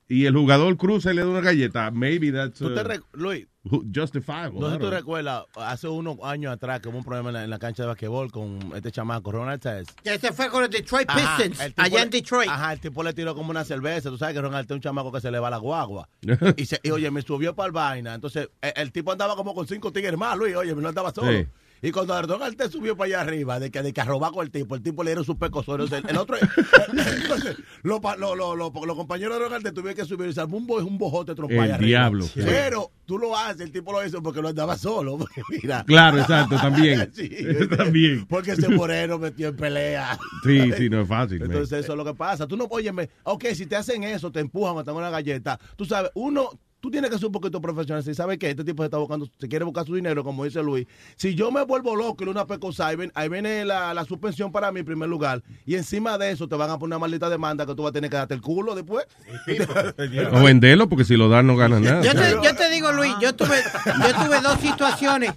y 0.09 0.25
el 0.25 0.33
jugador 0.35 0.77
cruza 0.77 1.11
y 1.11 1.15
le 1.15 1.21
da 1.21 1.27
una 1.27 1.41
galleta, 1.41 1.91
maybe 1.91 2.31
that's 2.31 2.59
¿Tú 2.59 2.73
te 2.73 2.81
uh, 2.81 3.01
Luis, 3.13 3.45
ju- 3.65 3.83
justifiable. 3.93 4.59
no 4.59 4.67
sé 4.69 4.75
I 4.75 4.77
si 4.77 4.83
tú 4.85 4.89
recuerdas, 4.89 5.43
hace 5.55 5.87
unos 5.89 6.17
años 6.23 6.53
atrás 6.53 6.79
que 6.79 6.87
hubo 6.87 6.97
un 6.97 7.03
problema 7.03 7.29
en 7.29 7.33
la, 7.33 7.43
en 7.43 7.49
la 7.49 7.59
cancha 7.59 7.83
de 7.83 7.87
basquetbol 7.87 8.31
con 8.31 8.71
este 8.75 8.91
chamaco, 8.91 9.31
Ronald 9.31 9.61
Test. 9.61 9.91
Que 10.01 10.13
ese 10.13 10.31
fue 10.31 10.49
con 10.49 10.61
los 10.61 10.69
Detroit 10.69 11.09
Ajá, 11.09 11.37
Pistons, 11.37 11.59
el 11.59 11.73
tipo 11.73 11.81
allá 11.81 11.97
le- 11.97 12.03
en 12.03 12.09
Detroit. 12.09 12.49
Ajá, 12.49 12.73
el 12.73 12.79
tipo 12.79 13.03
le 13.03 13.13
tiró 13.13 13.35
como 13.35 13.51
una 13.51 13.65
cerveza. 13.65 14.09
Tú 14.09 14.17
sabes 14.17 14.33
que 14.35 14.41
Ronald 14.41 14.65
es 14.69 14.75
un 14.75 14.81
chamaco 14.81 15.11
que 15.11 15.19
se 15.19 15.29
le 15.29 15.39
va 15.39 15.49
la 15.49 15.57
guagua. 15.57 16.07
y, 16.57 16.65
se- 16.65 16.79
y, 16.83 16.91
oye, 16.91 17.11
me 17.11 17.21
subió 17.21 17.53
para 17.53 17.67
el 17.67 17.73
vaina. 17.73 18.13
Entonces, 18.13 18.49
el, 18.61 18.73
el 18.77 18.91
tipo 18.93 19.11
andaba 19.11 19.35
como 19.35 19.53
con 19.53 19.67
cinco 19.67 19.91
tigres 19.91 20.17
más, 20.17 20.37
Luis. 20.37 20.55
Oye, 20.55 20.73
no 20.73 20.87
andaba 20.87 21.11
solo. 21.13 21.31
Sí. 21.31 21.45
Y 21.81 21.91
cuando 21.91 22.19
Ronald 22.21 22.55
te 22.57 22.69
subió 22.69 22.97
para 22.97 23.07
allá 23.07 23.21
arriba, 23.21 23.59
de 23.59 23.69
que, 23.71 23.81
de 23.81 23.93
que 23.93 24.01
a 24.01 24.05
robar 24.05 24.31
con 24.31 24.43
el 24.45 24.51
tipo, 24.51 24.75
el 24.75 24.81
tipo 24.81 25.03
le 25.03 25.11
dieron 25.11 25.23
sus 25.25 25.35
pecosorios. 25.35 25.91
El, 25.91 26.03
el 26.09 26.17
otro, 26.17 26.35
entonces, 26.87 27.57
los 27.83 28.01
lo- 28.19 28.35
lo- 28.55 28.95
compañeros 28.95 29.37
de 29.37 29.43
Ronald 29.43 29.63
te 29.63 29.71
tuvieron 29.71 29.95
que 29.95 30.05
subir. 30.05 30.29
Y 30.29 30.33
se 30.33 30.41
armó 30.41 30.57
un, 30.57 30.65
bo- 30.67 30.77
un 30.83 30.97
bojote 30.97 31.35
trompa 31.35 31.53
El 31.55 31.59
allá 31.61 31.75
arriba. 31.75 31.87
diablo, 31.87 32.25
sí. 32.25 32.39
Pero 32.43 32.91
tú 33.05 33.17
lo 33.17 33.37
haces, 33.37 33.61
el 33.61 33.71
tipo 33.71 33.91
lo 33.91 34.05
hizo 34.05 34.21
porque 34.23 34.41
lo 34.41 34.49
andaba 34.49 34.77
solo. 34.77 35.17
porque 35.17 35.41
mira. 35.49 35.83
Claro, 35.85 36.19
exacto, 36.19 36.55
también. 36.55 37.11
Sí, 37.17 37.29
También. 37.75 38.25
Porque 38.27 38.51
ese 38.51 38.67
moreno 38.69 39.17
metió 39.17 39.49
en 39.49 39.55
pelea. 39.55 40.17
Sí, 40.43 40.71
sí, 40.77 40.89
no 40.89 41.01
es 41.01 41.07
fácil. 41.07 41.39
man. 41.39 41.51
Entonces 41.51 41.83
eso 41.83 41.93
es 41.93 41.97
lo 41.97 42.05
que 42.05 42.13
pasa. 42.13 42.47
Tú 42.47 42.57
no, 42.57 42.65
óyeme, 42.65 43.09
ok, 43.23 43.45
si 43.53 43.65
te 43.65 43.75
hacen 43.75 44.03
eso, 44.03 44.31
te 44.31 44.39
empujan 44.39 44.77
te 44.83 44.83
dan 44.91 44.95
una 44.97 45.09
galleta, 45.09 45.59
tú 45.75 45.85
sabes, 45.85 46.11
uno, 46.15 46.49
tú 46.87 46.91
tienes 46.91 47.09
que 47.11 47.17
ser 47.17 47.25
un 47.25 47.33
poquito 47.33 47.59
profesional. 47.59 48.01
Si 48.01 48.13
sabes 48.15 48.37
que 48.37 48.49
este 48.49 48.63
tipo 48.63 48.81
se 48.81 48.85
está 48.85 48.97
buscando, 48.97 49.27
se 49.37 49.47
quiere 49.49 49.65
buscar 49.65 49.85
su 49.85 49.93
dinero, 49.93 50.23
como 50.23 50.45
dice 50.45 50.63
Luis. 50.63 50.87
Si 51.17 51.35
yo 51.35 51.51
me 51.51 51.63
vuelvo 51.65 51.95
loco 51.97 52.15
y 52.23 52.25
le 52.25 52.25
doy 52.31 52.31
una 52.39 52.47
pecosa, 52.47 52.87
ahí, 52.87 52.95
ven- 52.95 53.11
ahí 53.13 53.27
viene 53.27 53.65
la, 53.65 53.93
la 53.93 54.05
suspensión 54.05 54.51
para 54.53 54.71
mí 54.71 54.79
en 54.79 54.85
primer 54.85 55.09
lugar. 55.09 55.43
Y 55.65 55.75
encima 55.75 56.17
de 56.17 56.31
eso 56.31 56.47
te 56.47 56.55
van 56.55 56.69
a 56.69 56.79
poner 56.79 56.95
una 56.95 56.99
maldita 56.99 57.29
demanda 57.29 57.65
que 57.65 57.75
tú 57.75 57.83
vas 57.83 57.89
a 57.89 57.93
tener 57.93 58.09
que 58.09 58.15
darte 58.15 58.33
el 58.33 58.41
culo 58.41 58.73
después. 58.73 59.05
O 60.31 60.43
venderlo, 60.43 60.87
porque 60.87 61.03
si 61.03 61.17
lo 61.17 61.27
dan 61.29 61.45
no 61.47 61.55
ganan 61.57 61.83
nada. 61.83 62.01
Yo 62.01 62.13
te, 62.13 62.31
yo 62.43 62.55
te 62.55 62.69
digo, 62.69 62.91
Luis, 62.93 63.13
yo 63.21 63.35
tuve, 63.35 63.61
yo 63.85 64.25
tuve 64.25 64.39
dos 64.41 64.59
situaciones. 64.59 65.33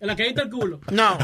En 0.00 0.08
la 0.08 0.16
que 0.16 0.26
el 0.28 0.50
culo. 0.50 0.80
No. 0.90 1.16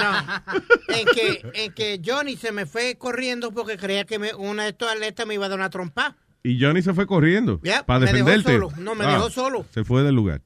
no. 0.00 0.42
En 0.88 1.06
que, 1.06 1.50
en 1.54 1.72
que 1.72 2.00
Johnny 2.04 2.36
se 2.36 2.52
me 2.52 2.64
fue 2.66 2.96
corriendo 2.96 3.52
porque 3.52 3.76
creía 3.76 4.04
que 4.04 4.18
me, 4.18 4.34
una 4.34 4.62
de 4.64 4.70
estos 4.70 4.88
atletas 4.90 5.26
me 5.26 5.34
iba 5.34 5.46
a 5.46 5.48
dar 5.48 5.58
una 5.58 5.70
trompa. 5.70 6.16
Y 6.44 6.60
Johnny 6.60 6.82
se 6.82 6.92
fue 6.92 7.06
corriendo 7.06 7.60
Yeah, 7.62 7.84
para 7.86 8.00
me 8.00 8.06
dejó 8.12 8.16
defenderte. 8.28 8.52
solo. 8.52 8.70
No, 8.78 8.94
me 8.94 9.06
dejó 9.06 9.30
solo. 9.30 9.64
Se 9.72 9.84
fue 9.84 10.02
del 10.02 10.14
lugar. 10.14 10.42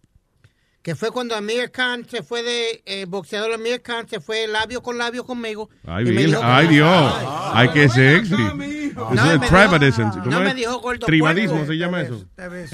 Que 0.83 0.95
fue 0.95 1.11
cuando 1.11 1.35
Amir 1.35 1.73
Khan 1.73 2.07
se 2.09 2.23
fue 2.23 2.45
de 2.45 2.83
eh, 2.87 3.07
boxeador 3.09 3.53
Amir 3.53 3.83
Khan 3.83 4.07
se 4.09 4.21
fue 4.21 4.47
labio 4.47 4.83
con 4.83 4.99
labio 4.99 5.25
conmigo. 5.25 5.69
Ay, 5.85 6.09
y 6.09 6.13
me 6.13 6.27
dijo- 6.27 6.41
Ay, 6.45 6.69
Dios. 6.69 7.15
Ay, 7.53 7.71
qué 7.75 7.89
sexy. 7.89 8.35
Eso 8.35 8.47
No, 9.15 9.33
es 9.33 9.41
me 9.41 9.47
tribalism. 9.49 10.03
dijo- 10.11 10.23
¿Cómo 10.23 10.31
no 10.31 10.39
es? 10.39 10.45
me 10.45 10.55
dijo 10.55 10.79
gordo 10.79 11.05
Tribalismo 11.07 11.57
puerco. 11.57 11.73
se 11.73 11.79
llama 11.79 12.03
eso. 12.03 12.25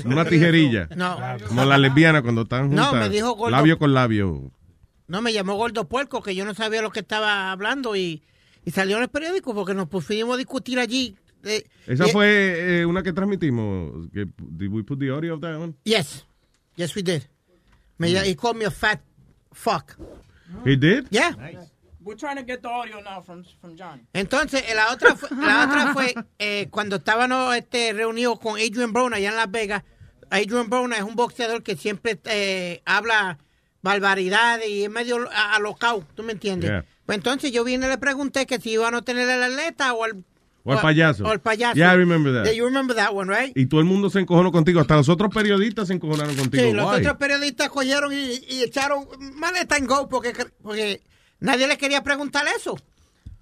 Una 0.05 0.25
tijerilla. 0.27 0.89
No. 0.95 1.19
Como 1.49 1.65
la 1.65 1.79
lesbiana 1.79 2.21
cuando 2.23 2.43
están 2.43 2.71
No, 2.75 2.85
juntas. 2.87 3.09
me 3.09 3.15
dijo 3.15 3.33
gordo. 3.35 3.51
Labio 3.51 3.79
con 3.79 3.95
labio. 3.95 4.51
No, 5.07 5.23
me 5.23 5.33
llamó 5.33 5.55
gordo 5.55 5.89
puerco 5.89 6.23
que 6.23 6.35
yo 6.35 6.45
no 6.45 6.53
sabía 6.55 6.83
lo 6.83 6.91
que 6.91 7.01
estaba 7.01 7.51
hablando 7.51 7.97
y, 7.97 8.23
y 8.65 8.71
salió 8.73 8.99
en 8.99 9.05
el 9.05 9.09
periódico 9.09 9.55
porque 9.55 9.73
nos 9.75 9.89
pusimos 9.89 10.35
a 10.35 10.37
discutir 10.39 10.79
allí. 10.79 11.17
Eh, 11.45 11.65
Esa 11.87 12.07
y- 12.09 12.13
fue 12.13 12.81
eh, 12.81 12.87
una 12.87 13.03
que 13.03 13.13
transmitimos. 13.13 14.09
Que, 14.13 14.27
did 14.39 14.69
we 14.71 14.83
put 14.83 14.99
the 14.99 15.11
audio 15.11 15.35
of 15.35 15.41
that 15.41 15.57
one? 15.59 15.75
Yes. 15.85 16.25
Yes, 16.77 16.95
we 16.95 17.03
did. 17.03 17.23
Me, 17.99 18.13
Mm. 18.15 18.25
He 18.25 18.35
called 18.35 18.57
me 18.57 18.65
a 18.65 18.71
fat 18.71 19.01
fuck. 19.53 19.97
He 20.65 20.77
did? 20.77 21.07
Yeah. 21.11 21.33
We're 22.05 22.17
trying 22.17 22.37
to 22.37 22.43
get 22.43 22.63
the 22.63 22.69
audio 22.69 23.01
now 23.01 23.21
from, 23.23 23.45
from 23.61 23.77
Johnny. 23.77 24.03
Entonces, 24.13 24.63
eh, 24.69 24.75
la 24.75 24.93
otra 24.93 25.15
fue, 25.15 25.29
la 25.37 25.65
otra 25.69 25.93
fue 25.93 26.15
eh, 26.39 26.67
cuando 26.71 26.97
estábamos 26.97 27.55
este, 27.57 27.93
reunidos 27.93 28.41
con 28.41 28.55
Adrian 28.59 28.93
Brown 28.93 29.15
allá 29.15 29.29
en 29.31 29.37
Las 29.37 29.51
Vegas. 29.51 29.85
Adrian 30.31 30.69
Brown 30.69 30.93
es 30.95 31.03
un 31.03 31.15
boxeador 31.15 31.63
que 31.63 31.77
siempre 31.77 32.19
eh, 32.25 32.83
habla 32.87 33.39
barbaridades 33.83 34.69
y 34.69 34.85
es 34.85 34.91
medio 34.91 35.29
alocado, 35.33 36.05
¿tú 36.15 36.23
me 36.23 36.33
entiendes? 36.33 36.71
Yeah. 36.71 36.85
Pues 37.07 37.19
entonces 37.19 37.53
yo 37.53 37.63
vine 37.65 37.87
y 37.87 37.89
le 37.89 37.99
pregunté 37.99 38.47
que 38.47 38.59
si 38.61 38.71
iban 38.73 38.95
a 38.95 39.03
tener 39.03 39.29
el 39.29 39.43
atleta 39.43 39.93
o 39.93 40.05
el... 40.07 40.25
O 40.65 40.73
el 40.73 40.79
payaso. 40.81 41.25
O 41.25 41.33
el 41.33 41.41
payaso. 41.41 41.75
Yeah, 41.75 41.93
I 41.93 41.97
remember 41.97 42.33
that. 42.33 42.45
Yeah, 42.45 42.53
you 42.53 42.65
remember 42.65 42.95
that 42.95 43.13
one, 43.13 43.29
right? 43.29 43.57
Y 43.57 43.67
todo 43.67 43.81
el 43.81 43.87
mundo 43.87 44.11
se 44.11 44.21
encojonó 44.21 44.53
contigo. 44.53 44.81
Hasta 44.81 44.97
los 44.97 45.09
otros 45.09 45.33
periodistas 45.35 45.89
se 45.89 45.95
encojonaron 45.95 46.37
contigo. 46.37 46.63
Sí, 46.63 46.73
los 46.73 46.87
Why? 46.87 47.01
otros 47.01 47.17
periodistas 47.17 47.69
cogieron 47.69 48.13
y, 48.13 48.41
y 48.49 48.63
echaron 48.63 49.07
maleta 49.35 49.77
en 49.77 49.87
go 49.87 50.09
porque, 50.09 50.33
porque 50.63 51.03
nadie 51.41 51.67
le 51.67 51.77
quería 51.79 52.03
preguntar 52.03 52.47
eso. 52.57 52.77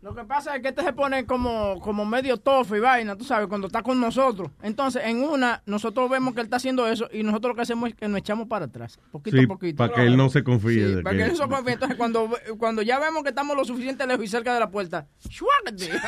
Lo 0.02 0.14
que 0.14 0.24
pasa 0.24 0.56
es 0.56 0.62
que 0.62 0.68
este 0.68 0.82
se 0.82 0.94
pone 0.94 1.26
como, 1.26 1.78
como 1.80 2.06
medio 2.06 2.38
tofo 2.38 2.74
y 2.74 2.80
vaina, 2.80 3.16
tú 3.16 3.24
sabes, 3.24 3.48
cuando 3.48 3.66
está 3.66 3.82
con 3.82 4.00
nosotros. 4.00 4.50
Entonces, 4.62 5.02
en 5.04 5.18
una, 5.22 5.62
nosotros 5.66 6.08
vemos 6.08 6.32
que 6.32 6.40
él 6.40 6.46
está 6.46 6.56
haciendo 6.56 6.86
eso 6.88 7.06
y 7.12 7.22
nosotros 7.22 7.50
lo 7.50 7.54
que 7.56 7.60
hacemos 7.62 7.90
es 7.90 7.94
que 7.94 8.08
nos 8.08 8.18
echamos 8.18 8.48
para 8.48 8.64
atrás, 8.64 8.98
poquito 9.12 9.36
Sí, 9.36 9.44
a 9.44 9.46
poquito. 9.46 9.76
para 9.76 9.92
que 9.92 10.06
él 10.06 10.16
no 10.16 10.30
se 10.30 10.42
confíe. 10.42 10.86
Sí, 10.88 10.94
de 10.94 11.02
para 11.02 11.16
que- 11.18 11.24
él 11.24 11.30
no 11.32 11.36
se 11.36 11.48
confíe. 11.48 11.72
Entonces, 11.74 11.98
cuando, 11.98 12.30
cuando 12.58 12.80
ya 12.80 12.98
vemos 12.98 13.22
que 13.22 13.28
estamos 13.28 13.54
lo 13.54 13.64
suficiente 13.66 14.06
lejos 14.06 14.24
y 14.24 14.28
cerca 14.28 14.54
de 14.54 14.60
la 14.60 14.70
puerta, 14.70 15.06
¡shuácate! 15.28 15.90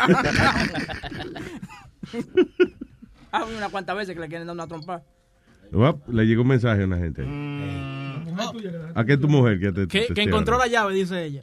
Ah, 3.34 3.46
una 3.46 3.70
cuantas 3.70 3.96
veces 3.96 4.14
que 4.14 4.20
le 4.20 4.28
quieren 4.28 4.46
dar 4.46 4.54
una 4.54 4.66
trompa. 4.66 5.02
Uap, 5.72 6.06
le 6.10 6.26
llegó 6.26 6.42
un 6.42 6.48
mensaje 6.48 6.82
a 6.82 6.84
una 6.84 6.98
gente. 6.98 7.22
¿A 8.94 9.04
qué 9.04 9.16
tu 9.16 9.28
mujer 9.28 9.58
que 9.60 9.72
te, 9.72 9.86
Que, 9.88 10.00
te- 10.02 10.06
que 10.08 10.14
te- 10.14 10.22
encontró 10.22 10.58
la 10.58 10.66
llave, 10.66 10.94
dice 10.94 11.24
ella. 11.24 11.42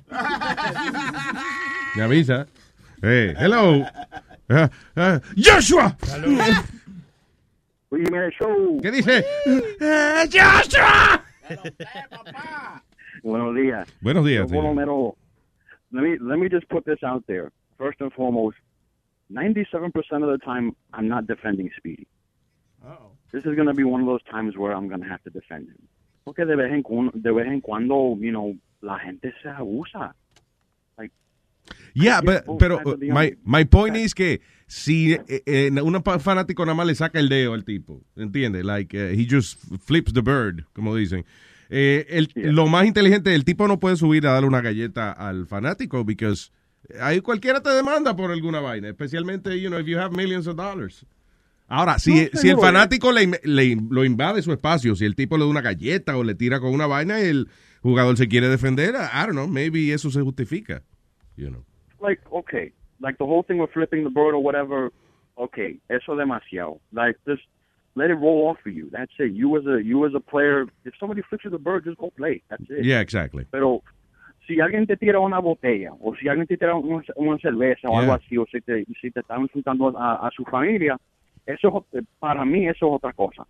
Me 1.95 2.03
avisa. 2.03 2.47
Hey, 3.01 3.33
hello. 3.37 3.85
Ah, 4.49 4.69
ah, 4.95 5.19
Joshua. 5.37 5.95
Oye, 7.91 8.03
mira 8.11 8.25
el 8.25 8.31
show. 8.33 8.79
¿Qué 8.81 8.91
dice? 8.91 9.23
Joshua. 10.31 11.23
Buenos 13.23 13.55
días. 13.55 13.87
Buenos 14.01 14.25
días. 14.25 14.51
Romero, 14.51 15.15
let 15.91 16.01
me 16.03 16.17
let 16.19 16.37
me 16.37 16.47
just 16.49 16.67
put 16.69 16.83
this 16.85 17.03
out 17.03 17.23
there. 17.27 17.51
First 17.77 18.01
and 18.01 18.11
foremost, 18.13 18.57
97% 19.31 19.93
of 20.23 20.29
the 20.29 20.37
time, 20.43 20.75
I'm 20.93 21.07
not 21.07 21.25
defending 21.27 21.69
Speedy. 21.77 22.07
This 23.31 23.45
is 23.45 23.55
going 23.55 23.67
to 23.67 23.73
be 23.73 23.83
one 23.83 24.01
of 24.01 24.07
those 24.07 24.23
times 24.31 24.57
where 24.57 24.73
I'm 24.73 24.87
going 24.87 25.01
to 25.01 25.07
have 25.07 25.21
to 25.23 25.29
defend 25.29 25.67
him. 25.69 25.87
Porque 26.29 26.45
de 26.45 26.55
vez 26.55 26.71
en 26.71 26.83
cuando, 26.83 27.11
de 27.15 27.31
vez 27.31 27.47
en 27.47 27.59
cuando, 27.59 28.15
you 28.21 28.29
know, 28.29 28.55
la 28.81 28.99
gente 28.99 29.33
se 29.41 29.49
abusa. 29.49 30.13
Like, 30.95 31.11
Yeah, 31.95 32.21
but- 32.21 32.59
pero 32.59 32.77
the 32.99 33.11
my, 33.11 33.35
my 33.43 33.65
point 33.65 33.95
is 33.95 34.13
que 34.13 34.39
si 34.67 35.13
eh, 35.13 35.41
eh, 35.47 35.71
un 35.81 36.03
fanático 36.19 36.63
nada 36.67 36.75
más 36.75 36.85
le 36.85 36.93
saca 36.93 37.19
el 37.19 37.29
dedo 37.29 37.55
al 37.55 37.65
tipo, 37.65 38.03
¿entiendes? 38.15 38.63
Like, 38.63 38.95
eh, 38.95 39.15
he 39.19 39.25
just 39.27 39.59
flips 39.87 40.13
the 40.13 40.21
bird, 40.21 40.65
como 40.73 40.95
dicen. 40.95 41.25
Eh, 41.71 42.05
el- 42.09 42.29
Lo 42.53 42.67
más 42.67 42.85
inteligente, 42.85 43.33
el 43.33 43.43
tipo 43.43 43.67
no 43.67 43.79
puede 43.79 43.95
subir 43.95 44.27
a 44.27 44.33
darle 44.33 44.47
una 44.49 44.61
galleta 44.61 45.11
al 45.11 45.47
fanático, 45.47 46.03
because 46.05 46.51
ahí 47.01 47.21
cualquiera 47.21 47.59
te 47.63 47.71
demanda 47.71 48.15
por 48.15 48.29
alguna 48.31 48.59
vaina, 48.59 48.87
especialmente, 48.87 49.59
you 49.59 49.69
know, 49.69 49.79
if 49.79 49.87
you 49.87 49.97
have 49.97 50.15
millions 50.15 50.45
of 50.45 50.55
dollars. 50.57 51.07
Ahora, 51.69 51.99
si, 51.99 52.11
No, 52.33 52.39
si 52.39 52.49
el 52.49 52.57
fanático 52.57 53.11
le, 53.11 53.27
le- 53.43 53.77
lo 53.89 54.03
invade 54.03 54.41
su 54.41 54.51
espacio, 54.51 54.95
si 54.95 55.05
el 55.05 55.15
tipo 55.15 55.37
le 55.37 55.43
da 55.45 55.49
una 55.51 55.61
galleta 55.61 56.17
o 56.17 56.23
le 56.23 56.33
tira 56.35 56.59
con 56.59 56.73
una 56.73 56.87
vaina 56.87 57.19
y 57.21 57.25
el 57.25 57.47
jugador 57.81 58.17
se 58.17 58.27
quiere 58.27 58.49
defender, 58.49 58.95
I 58.95 59.21
don't 59.25 59.33
know, 59.33 59.47
maybe 59.47 59.93
eso 59.93 60.09
se 60.09 60.21
justifica, 60.21 60.81
you 61.37 61.49
know. 61.49 61.63
like 62.01 62.21
okay, 62.31 62.71
like 63.01 63.17
the 63.19 63.25
whole 63.25 63.43
thing 63.43 63.59
with 63.59 63.69
flipping 63.71 64.03
the 64.03 64.09
bird 64.09 64.33
or 64.33 64.41
whatever. 64.43 64.91
Okay, 65.37 65.79
eso 65.89 66.15
demasiado. 66.15 66.79
Like 66.91 67.17
this, 67.25 67.39
let 67.95 68.09
it 68.09 68.15
roll 68.15 68.47
off 68.49 68.57
for 68.63 68.69
you. 68.71 68.89
That's 68.91 69.11
it. 69.19 69.33
You 69.33 69.55
as 69.57 69.65
a 69.67 69.81
you 69.83 70.05
as 70.05 70.13
a 70.15 70.19
player, 70.19 70.65
if 70.85 70.93
somebody 70.99 71.21
flips 71.29 71.43
you 71.45 71.51
the 71.51 71.59
bird, 71.59 71.83
just 71.85 71.97
go 71.97 72.09
play. 72.17 72.41
That's 72.49 72.63
it. 72.69 72.83
Yeah, 72.83 72.99
exactly. 73.01 73.45
Pero 73.51 73.83
si 74.47 74.59
alguien 74.59 74.87
te 74.87 74.97
tira 74.97 75.19
una 75.19 75.39
botella 75.39 75.91
o 76.01 76.15
si 76.15 76.27
alguien 76.27 76.47
te 76.47 76.57
tira 76.57 76.75
una, 76.75 77.03
una 77.15 77.37
cerveza 77.37 77.87
o 77.87 77.91
Yeah. 77.91 77.99
algo 78.01 78.13
así 78.13 78.37
o 78.37 78.45
si 78.51 78.59
te, 78.61 78.83
si 78.99 79.11
te 79.11 79.19
están 79.21 79.41
insultando 79.41 79.97
a, 79.97 80.27
a 80.27 80.31
su 80.31 80.43
familia, 80.45 80.97
eso 81.53 81.85
es- 81.93 82.03
para 82.19 82.45
mí 82.45 82.65
eso 82.67 82.87
es 82.87 82.93
otra 82.95 83.13
cosa. 83.13 83.45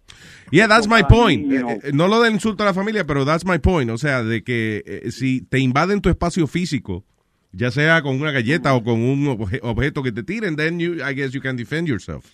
Yeah, 0.51 0.67
that's 0.67 0.87
my 0.87 1.03
point. 1.03 1.45
mí, 1.47 1.53
you 1.55 1.59
know, 1.59 1.69
Eh, 1.71 1.79
eh, 1.85 1.91
No 1.93 2.07
lo 2.07 2.21
del 2.21 2.33
insulto 2.33 2.63
a 2.63 2.65
la 2.67 2.73
familia, 2.73 3.05
pero 3.05 3.25
that's 3.25 3.45
my 3.45 3.59
point. 3.59 3.89
O 3.91 3.97
sea, 3.97 4.23
de 4.23 4.43
que 4.43 4.83
eh, 4.85 5.11
si 5.11 5.41
te 5.41 5.59
invaden 5.59 6.01
tu 6.01 6.09
espacio 6.09 6.47
físico, 6.47 7.03
ya 7.51 7.71
sea 7.71 8.01
con 8.01 8.19
una 8.21 8.31
galleta 8.31 8.73
o 8.75 8.83
con 8.83 9.01
un 9.01 9.25
obje- 9.27 9.59
objeto 9.63 10.03
que 10.03 10.11
te 10.11 10.23
tiren, 10.23 10.55
then 10.55 10.79
you, 10.79 10.95
I 10.95 11.13
guess 11.15 11.31
you 11.31 11.41
can 11.41 11.55
defend 11.57 11.87
yourself. 11.87 12.25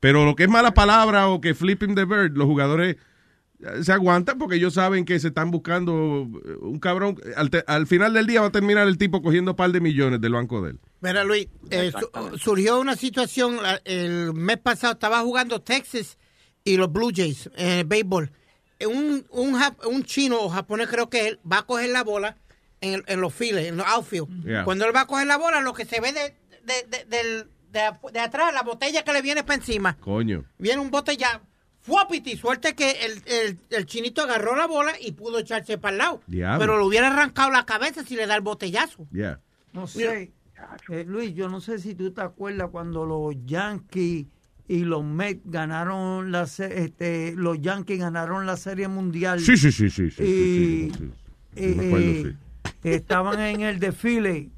Pero 0.00 0.24
lo 0.24 0.34
que 0.34 0.44
es 0.44 0.48
mala 0.48 0.72
palabra 0.74 1.28
o 1.28 1.40
que 1.40 1.54
flipping 1.54 1.94
the 1.94 2.04
bird, 2.04 2.36
los 2.36 2.46
jugadores 2.46 2.96
se 3.82 3.92
aguantan 3.92 4.38
porque 4.38 4.56
ellos 4.56 4.74
saben 4.74 5.04
que 5.04 5.18
se 5.20 5.28
están 5.28 5.50
buscando 5.50 6.28
eh, 6.44 6.54
un 6.60 6.78
cabrón. 6.78 7.16
Al, 7.36 7.50
te- 7.50 7.64
al 7.66 7.86
final 7.86 8.12
del 8.14 8.26
día 8.26 8.40
va 8.40 8.48
a 8.48 8.52
terminar 8.52 8.86
el 8.88 8.98
tipo 8.98 9.22
cogiendo 9.22 9.52
un 9.52 9.56
par 9.56 9.70
de 9.72 9.80
millones 9.80 10.20
del 10.20 10.32
banco 10.32 10.62
de 10.62 10.70
él. 10.72 10.80
Mira, 11.00 11.24
Luis, 11.24 11.48
eh, 11.70 11.92
su- 11.98 12.38
surgió 12.38 12.80
una 12.80 12.96
situación 12.96 13.58
el 13.84 14.32
mes 14.34 14.58
pasado, 14.58 14.92
estaba 14.94 15.20
jugando 15.20 15.60
Texas 15.60 16.18
y 16.64 16.76
los 16.76 16.92
Blue 16.92 17.10
Jays 17.14 17.50
en 17.56 17.68
el 17.78 17.84
béisbol. 17.84 18.30
Eh, 18.78 18.86
Un, 18.86 19.24
un, 19.30 19.56
un 19.88 20.02
chino 20.04 20.40
o 20.40 20.48
japonés 20.48 20.88
creo 20.88 21.08
que 21.08 21.28
él 21.28 21.40
va 21.50 21.58
a 21.58 21.66
coger 21.66 21.90
la 21.90 22.02
bola 22.04 22.36
en, 22.80 22.94
el- 22.94 23.04
en 23.06 23.20
los 23.20 23.32
files, 23.32 23.66
en 23.68 23.76
los 23.76 23.86
outfield. 23.86 24.44
Yeah. 24.44 24.64
Cuando 24.64 24.84
él 24.86 24.94
va 24.94 25.02
a 25.02 25.06
coger 25.06 25.26
la 25.26 25.38
bola, 25.38 25.60
lo 25.60 25.72
que 25.72 25.84
se 25.84 26.00
ve 26.00 26.12
de, 26.12 26.34
de, 26.64 27.04
de, 27.08 27.46
de 28.12 28.20
atrás, 28.20 28.52
la 28.52 28.62
botella 28.62 29.02
que 29.04 29.12
le 29.12 29.22
viene 29.22 29.44
para 29.44 29.54
encima, 29.60 29.96
Coño. 29.98 30.44
viene 30.58 30.80
un 30.80 30.90
botella. 30.90 31.40
Fuapiti, 31.82 32.36
suerte 32.36 32.74
que 32.74 32.90
el, 33.04 33.22
el, 33.26 33.58
el 33.70 33.86
chinito 33.86 34.22
agarró 34.22 34.54
la 34.56 34.66
bola 34.66 34.92
y 35.00 35.12
pudo 35.12 35.38
echarse 35.40 35.78
para 35.78 35.92
el 35.92 35.98
lado. 35.98 36.22
Diablo. 36.28 36.58
Pero 36.60 36.78
le 36.78 36.84
hubiera 36.84 37.08
arrancado 37.08 37.50
la 37.50 37.66
cabeza 37.66 38.04
si 38.04 38.14
le 38.14 38.26
da 38.26 38.36
el 38.36 38.40
botellazo. 38.42 39.06
Yeah. 39.12 39.40
No 39.72 39.86
sé, 39.88 40.30
eh, 40.90 41.04
Luis, 41.08 41.34
yo 41.34 41.48
no 41.48 41.60
sé 41.60 41.78
si 41.78 41.94
tú 41.96 42.12
te 42.12 42.20
acuerdas 42.20 42.68
cuando 42.70 43.04
los 43.04 43.34
Yankees 43.46 44.26
y 44.68 44.84
los 44.84 45.02
Mets 45.02 45.40
ganaron 45.44 46.30
la 46.30 46.42
este, 46.44 47.34
los 47.36 47.60
Yankees 47.60 47.98
ganaron 47.98 48.46
la 48.46 48.56
Serie 48.56 48.86
Mundial. 48.86 49.40
Sí, 49.40 49.56
sí, 49.56 49.72
sí, 49.72 49.90
sí. 49.90 50.10
sí, 50.10 50.22
y, 50.22 50.90
sí, 50.90 50.92
sí, 50.98 51.10
sí. 51.56 51.64
y- 51.64 51.74
Me 51.74 51.86
acuerdo, 51.88 52.06
y 52.06 52.22
sí. 52.22 52.36
estaban 52.84 53.40
en 53.40 53.60
el 53.62 53.80
desfile. 53.80 54.50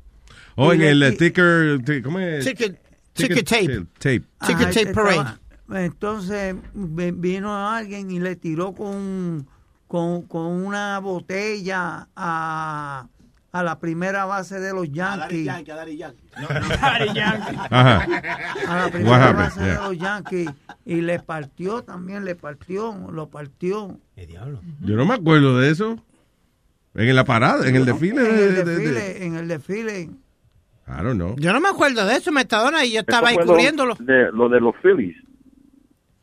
O 0.56 0.72
Y 0.74 0.76
en 0.76 0.82
el 0.82 1.02
eh, 1.04 1.12
ticker, 1.12 1.82
ti- 1.84 2.02
¿cómo 2.02 2.20
es? 2.20 2.44
Ticket- 2.46 2.78
ticket 3.14 3.48
tape. 3.48 3.86
tape. 3.98 4.22
Ajá, 4.40 4.70
estaba- 4.70 5.40
Entonces 5.72 6.54
vi- 6.74 7.10
vino 7.12 7.68
alguien 7.68 8.10
y 8.10 8.20
le 8.20 8.36
tiró 8.36 8.72
con, 8.74 9.46
con, 9.88 10.22
con 10.22 10.46
una 10.46 10.98
botella 10.98 12.08
a, 12.14 13.06
a 13.52 13.62
la 13.62 13.78
primera 13.78 14.24
base 14.26 14.60
de 14.60 14.72
los 14.74 14.90
Yankees. 14.92 15.44
Yankee, 15.44 15.70
a 15.70 15.76
Daddy 15.76 15.96
Yankee. 15.96 17.56
Ajá. 17.70 18.06
A 18.68 18.76
la 18.76 18.90
primera 18.90 19.32
base 19.32 19.60
de 19.60 19.74
los 19.74 19.98
Yankees. 19.98 20.50
Y 20.84 21.00
le 21.00 21.18
partió 21.20 21.82
también, 21.82 22.24
le 22.24 22.34
partió, 22.34 22.94
lo 23.10 23.28
partió. 23.28 23.98
Yo 24.82 24.96
no 24.96 25.06
me 25.06 25.14
acuerdo 25.14 25.58
de 25.58 25.70
eso. 25.70 25.96
En 26.94 27.16
la 27.16 27.24
parada, 27.24 27.66
en 27.66 27.74
el 27.74 27.84
desfile. 27.86 28.20
En 28.20 28.36
de- 28.36 28.44
el 28.46 28.54
de- 28.54 28.64
de- 28.64 28.76
desfile, 28.76 29.24
en 29.24 29.34
el 29.36 29.48
desfile. 29.48 30.00
I 30.86 31.02
don't 31.02 31.14
know. 31.14 31.34
Yo 31.38 31.52
no 31.54 31.60
me 31.60 31.68
acuerdo 31.70 32.04
de 32.06 32.16
eso, 32.16 32.30
Metadona, 32.30 32.84
y 32.84 32.92
yo 32.92 33.00
estaba 33.00 33.28
ahí 33.30 33.36
cubriéndolo. 33.54 33.96
De, 33.98 34.30
lo 34.32 34.48
de 34.50 34.60
los 34.60 34.74
Phillies. 34.82 35.16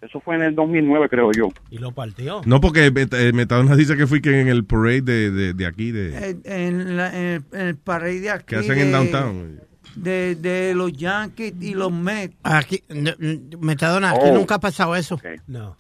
Eso 0.01 0.19
fue 0.19 0.35
en 0.35 0.41
el 0.41 0.55
2009, 0.55 1.09
creo 1.09 1.31
yo. 1.31 1.49
Y 1.69 1.77
lo 1.77 1.91
partió. 1.91 2.41
No, 2.45 2.59
porque 2.59 2.91
Met- 2.91 3.13
eh, 3.15 3.33
Metadona 3.33 3.75
dice 3.75 3.95
que 3.95 4.07
fui 4.07 4.19
que 4.21 4.41
en 4.41 4.47
el 4.47 4.65
parade 4.65 5.01
de, 5.01 5.31
de, 5.31 5.53
de 5.53 5.65
aquí, 5.67 5.91
de, 5.91 6.29
En, 6.29 6.41
en 6.45 6.97
la- 6.97 7.15
en 7.15 7.25
el, 7.25 7.43
en 7.53 7.67
el 7.67 7.75
parade 7.75 8.19
de 8.19 8.29
aquí. 8.31 8.45
que 8.47 8.55
hacen 8.55 8.79
en 8.79 8.87
de- 8.87 8.91
downtown. 8.91 9.59
De, 9.95 10.35
de 10.35 10.73
los 10.73 10.91
Yankees 10.93 11.53
y 11.59 11.73
los 11.75 11.91
Mets. 11.91 12.35
Aquí, 12.43 12.81
Metadona, 13.59 14.11
aquí 14.11 14.19
Oh. 14.23 14.33
nunca 14.33 14.55
ha 14.55 14.59
pasado 14.59 14.95
eso. 14.95 15.19
No. 15.47 15.77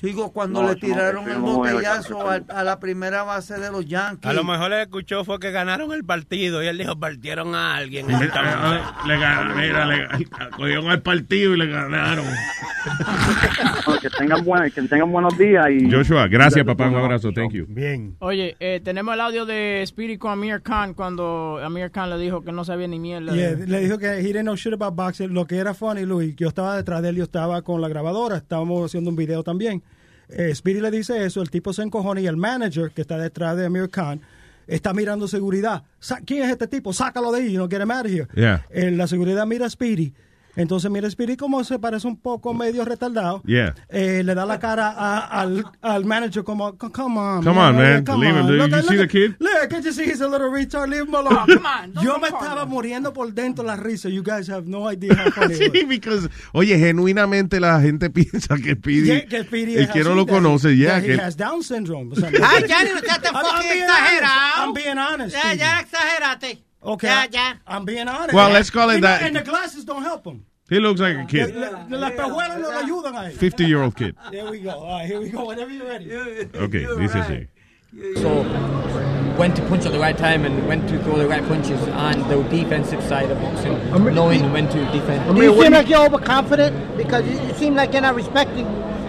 Chico, 0.00 0.32
cuando 0.32 0.62
No, 0.62 0.68
le 0.68 0.74
no, 0.74 0.78
tiraron 0.80 1.28
el 1.28 1.38
botellazo 1.38 2.30
a, 2.30 2.34
a 2.48 2.62
la 2.62 2.78
primera 2.78 3.24
base 3.24 3.58
de 3.58 3.72
los 3.72 3.84
Yankees. 3.84 4.30
A 4.30 4.32
lo 4.32 4.44
mejor 4.44 4.70
le 4.70 4.82
escuchó 4.82 5.24
fue 5.24 5.40
que 5.40 5.50
ganaron 5.50 5.92
el 5.92 6.04
partido 6.04 6.62
y 6.62 6.68
él 6.68 6.78
dijo, 6.78 6.96
partieron 6.96 7.56
a 7.56 7.74
alguien. 7.74 8.06
Le, 8.18 8.28
ganaron, 8.28 9.56
mira, 9.56 9.86
le, 9.86 10.06
cogieron 10.56 10.88
al 10.90 11.02
partido 11.02 11.54
y 11.54 11.58
le 11.58 11.66
ganaron. 11.66 12.26
Que 14.00 14.10
tengan 14.10 14.44
buena, 14.44 14.70
que 14.70 14.82
tengan 14.82 15.10
buenos 15.10 15.36
días 15.36 15.66
y 15.70 15.90
Joshua, 15.90 16.28
gracias 16.28 16.64
papá, 16.64 16.88
un 16.88 16.94
abrazo, 16.96 17.32
thank 17.32 17.52
you. 17.52 17.64
Bien. 17.68 18.14
Oye, 18.20 18.56
eh, 18.60 18.80
tenemos 18.84 19.14
el 19.14 19.20
audio 19.20 19.44
de 19.46 19.82
Spirit 19.82 20.18
con 20.20 20.30
Amir 20.32 20.60
Khan 20.62 20.94
cuando 20.94 21.58
Amir 21.62 21.90
Khan 21.90 22.10
le 22.10 22.18
dijo 22.18 22.42
que 22.42 22.52
no 22.52 22.64
sabía 22.64 22.86
ni 22.86 22.98
mierda. 22.98 23.34
Yeah, 23.34 23.54
de- 23.54 23.66
le 23.66 23.80
dijo 23.80 23.98
que 23.98 24.06
he 24.06 24.22
didn't 24.22 24.42
know 24.42 24.54
shit 24.56 24.72
about 24.74 24.94
boxing. 24.94 25.32
Lo 25.34 25.46
que 25.46 25.56
era 25.56 25.74
funny, 25.74 26.04
Luis, 26.04 26.36
yo 26.36 26.48
estaba 26.48 26.76
detrás 26.76 27.02
de 27.02 27.08
él, 27.08 27.16
yo 27.16 27.24
estaba 27.24 27.62
con 27.62 27.80
la 27.80 27.88
grabadora, 27.88 28.36
estábamos 28.36 28.84
haciendo 28.84 29.10
un 29.10 29.16
video 29.16 29.42
también. 29.42 29.82
Eh, 30.28 30.54
Speedy 30.54 30.80
le 30.80 30.90
dice 30.90 31.24
eso, 31.24 31.40
el 31.42 31.50
tipo 31.50 31.72
se 31.72 31.82
encojona 31.82 32.20
y 32.20 32.26
el 32.26 32.36
manager 32.36 32.90
que 32.90 33.00
está 33.00 33.16
detrás 33.18 33.56
de 33.56 33.66
Amir 33.66 33.88
Khan 33.90 34.20
está 34.66 34.92
mirando 34.92 35.26
seguridad. 35.26 35.82
Sa- 35.98 36.20
¿Quién 36.24 36.44
es 36.44 36.50
este 36.50 36.66
tipo? 36.68 36.92
Sácalo 36.92 37.32
de 37.32 37.40
ahí, 37.40 37.56
no 37.56 37.68
get 37.68 37.80
him 37.80 37.90
out 37.90 38.04
of 38.04 38.12
here. 38.12 38.28
Yeah. 38.34 38.64
Eh, 38.70 38.90
la 38.90 39.06
seguridad 39.06 39.46
mira 39.46 39.66
a 39.66 39.70
Speedy. 39.70 40.12
Entonces 40.58 40.90
mira 40.90 41.08
como 41.38 41.62
se 41.64 41.78
parece 41.78 42.06
un 42.06 42.16
poco 42.20 42.52
medio 42.52 42.84
retardado. 42.84 43.42
Yeah. 43.46 43.74
Eh, 43.88 44.22
le 44.24 44.34
da 44.34 44.44
la 44.44 44.58
cara 44.58 44.88
a- 44.90 45.40
al, 45.40 45.64
al 45.82 46.04
manager 46.04 46.42
como, 46.42 46.72
"C- 46.72 46.90
come 46.92 47.18
on, 47.18 47.44
Come 47.44 47.58
on, 47.60 47.76
man. 47.76 48.04
come 48.04 48.26
Leave 48.26 48.36
him. 48.36 48.44
on. 48.44 48.50
Did 48.50 48.58
Look 48.58 48.70
you 48.70 48.76
at- 48.76 48.84
see 48.84 48.96
look 48.96 49.08
the 49.08 49.08
kid? 49.08 49.36
Look, 49.38 49.70
can't 49.70 49.84
you 49.84 49.92
see 49.92 50.04
he's 50.04 50.20
a 50.20 50.28
little 50.28 50.50
retard? 50.50 50.88
Leave 50.90 51.06
him 51.06 51.14
alone. 51.14 51.46
come 51.46 51.64
on, 51.66 51.92
Yo 52.02 52.18
me 52.18 52.28
estaba 52.28 52.66
man. 52.66 52.68
muriendo 52.70 53.12
por 53.12 53.32
dentro 53.32 53.64
la 53.64 53.76
risa. 53.76 54.08
You 54.10 54.22
guys 54.22 54.48
have 54.48 54.66
no 54.66 54.88
idea 54.90 55.14
how 55.14 55.30
funny 55.30 55.54
it 55.54 55.58
Sí, 55.72 55.80
was. 55.82 55.88
because, 55.88 56.28
oye, 56.52 56.76
genuinamente 56.78 57.60
la 57.60 57.80
gente 57.80 58.10
piensa 58.10 58.56
que 58.56 58.74
Speedy, 58.74 59.06
Yeah, 59.06 59.26
que 59.26 59.44
Speedy 59.44 59.76
el 59.76 59.88
que 59.90 60.02
no 60.02 60.14
lo 60.14 60.26
conoce, 60.26 60.76
ya. 60.76 60.94
that 60.94 61.02
que 61.04 61.14
he 61.14 61.20
has 61.20 61.36
Down 61.36 61.62
syndrome. 61.62 62.12
O 62.12 62.16
sea, 62.16 62.28
Ay, 62.32 62.32
no 62.32 62.42
I'm- 62.42 62.64
I'm 62.66 63.44
fucking 63.44 63.70
being 63.70 63.82
exagerado. 63.84 64.22
honest. 64.26 64.58
I'm 64.58 64.72
being 64.74 64.98
honest, 64.98 65.36
Ya, 65.36 65.52
ya 65.54 65.80
exageraste. 65.80 66.64
Okay, 66.80 67.08
Ya, 67.08 67.26
ya. 67.30 67.60
I'm 67.66 67.84
being 67.84 68.08
honest. 68.08 68.32
Well, 68.32 68.50
let's 68.52 68.70
call 68.70 68.90
it 68.90 69.00
that. 69.02 69.22
And 69.22 69.34
the 69.36 69.42
glasses 69.42 69.84
don't 69.84 70.02
help 70.04 70.24
him. 70.26 70.44
He 70.68 70.78
looks 70.80 71.00
like 71.00 71.16
a 71.16 71.24
kid. 71.24 71.54
La- 71.54 71.70
la- 71.70 71.98
Las 71.98 72.12
pejuelas 72.12 72.58
no 72.60 72.70
ayudan 72.70 73.26
a 73.26 73.30
50 73.30 73.64
year 73.66 73.82
old 73.82 73.96
kid. 73.96 74.14
There 74.30 74.50
we 74.50 74.60
go. 74.60 74.70
All 74.70 74.98
right, 74.98 75.06
here 75.06 75.20
we 75.20 75.28
go. 75.30 75.46
Whenever 75.46 75.70
you're 75.70 75.86
ready. 75.86 76.10
Okay, 76.54 76.84
dice 76.84 77.14
así. 77.14 77.46
So 78.20 78.42
when 79.38 79.54
to 79.54 79.62
punch 79.68 79.86
at 79.86 79.92
the 79.92 79.98
right 79.98 80.16
time 80.16 80.44
and 80.44 80.66
when 80.68 80.86
to 80.88 81.02
throw 81.04 81.16
the 81.16 81.26
right 81.26 81.42
punches 81.48 81.80
on 81.88 82.28
the 82.28 82.42
defensive 82.50 83.02
side 83.04 83.30
of 83.30 83.40
boxing, 83.40 83.74
knowing 84.14 84.52
when 84.52 84.68
to 84.68 84.78
defend. 84.92 85.34
Do 85.34 85.42
you 85.42 85.54
seem 85.62 85.72
like 85.72 85.88
you're 85.88 86.04
overconfident? 86.04 86.96
Because 86.98 87.24
you, 87.26 87.40
you 87.40 87.54
seem 87.54 87.74
like 87.74 87.92
you're 87.92 88.02
not 88.02 88.14
respecting 88.14 88.66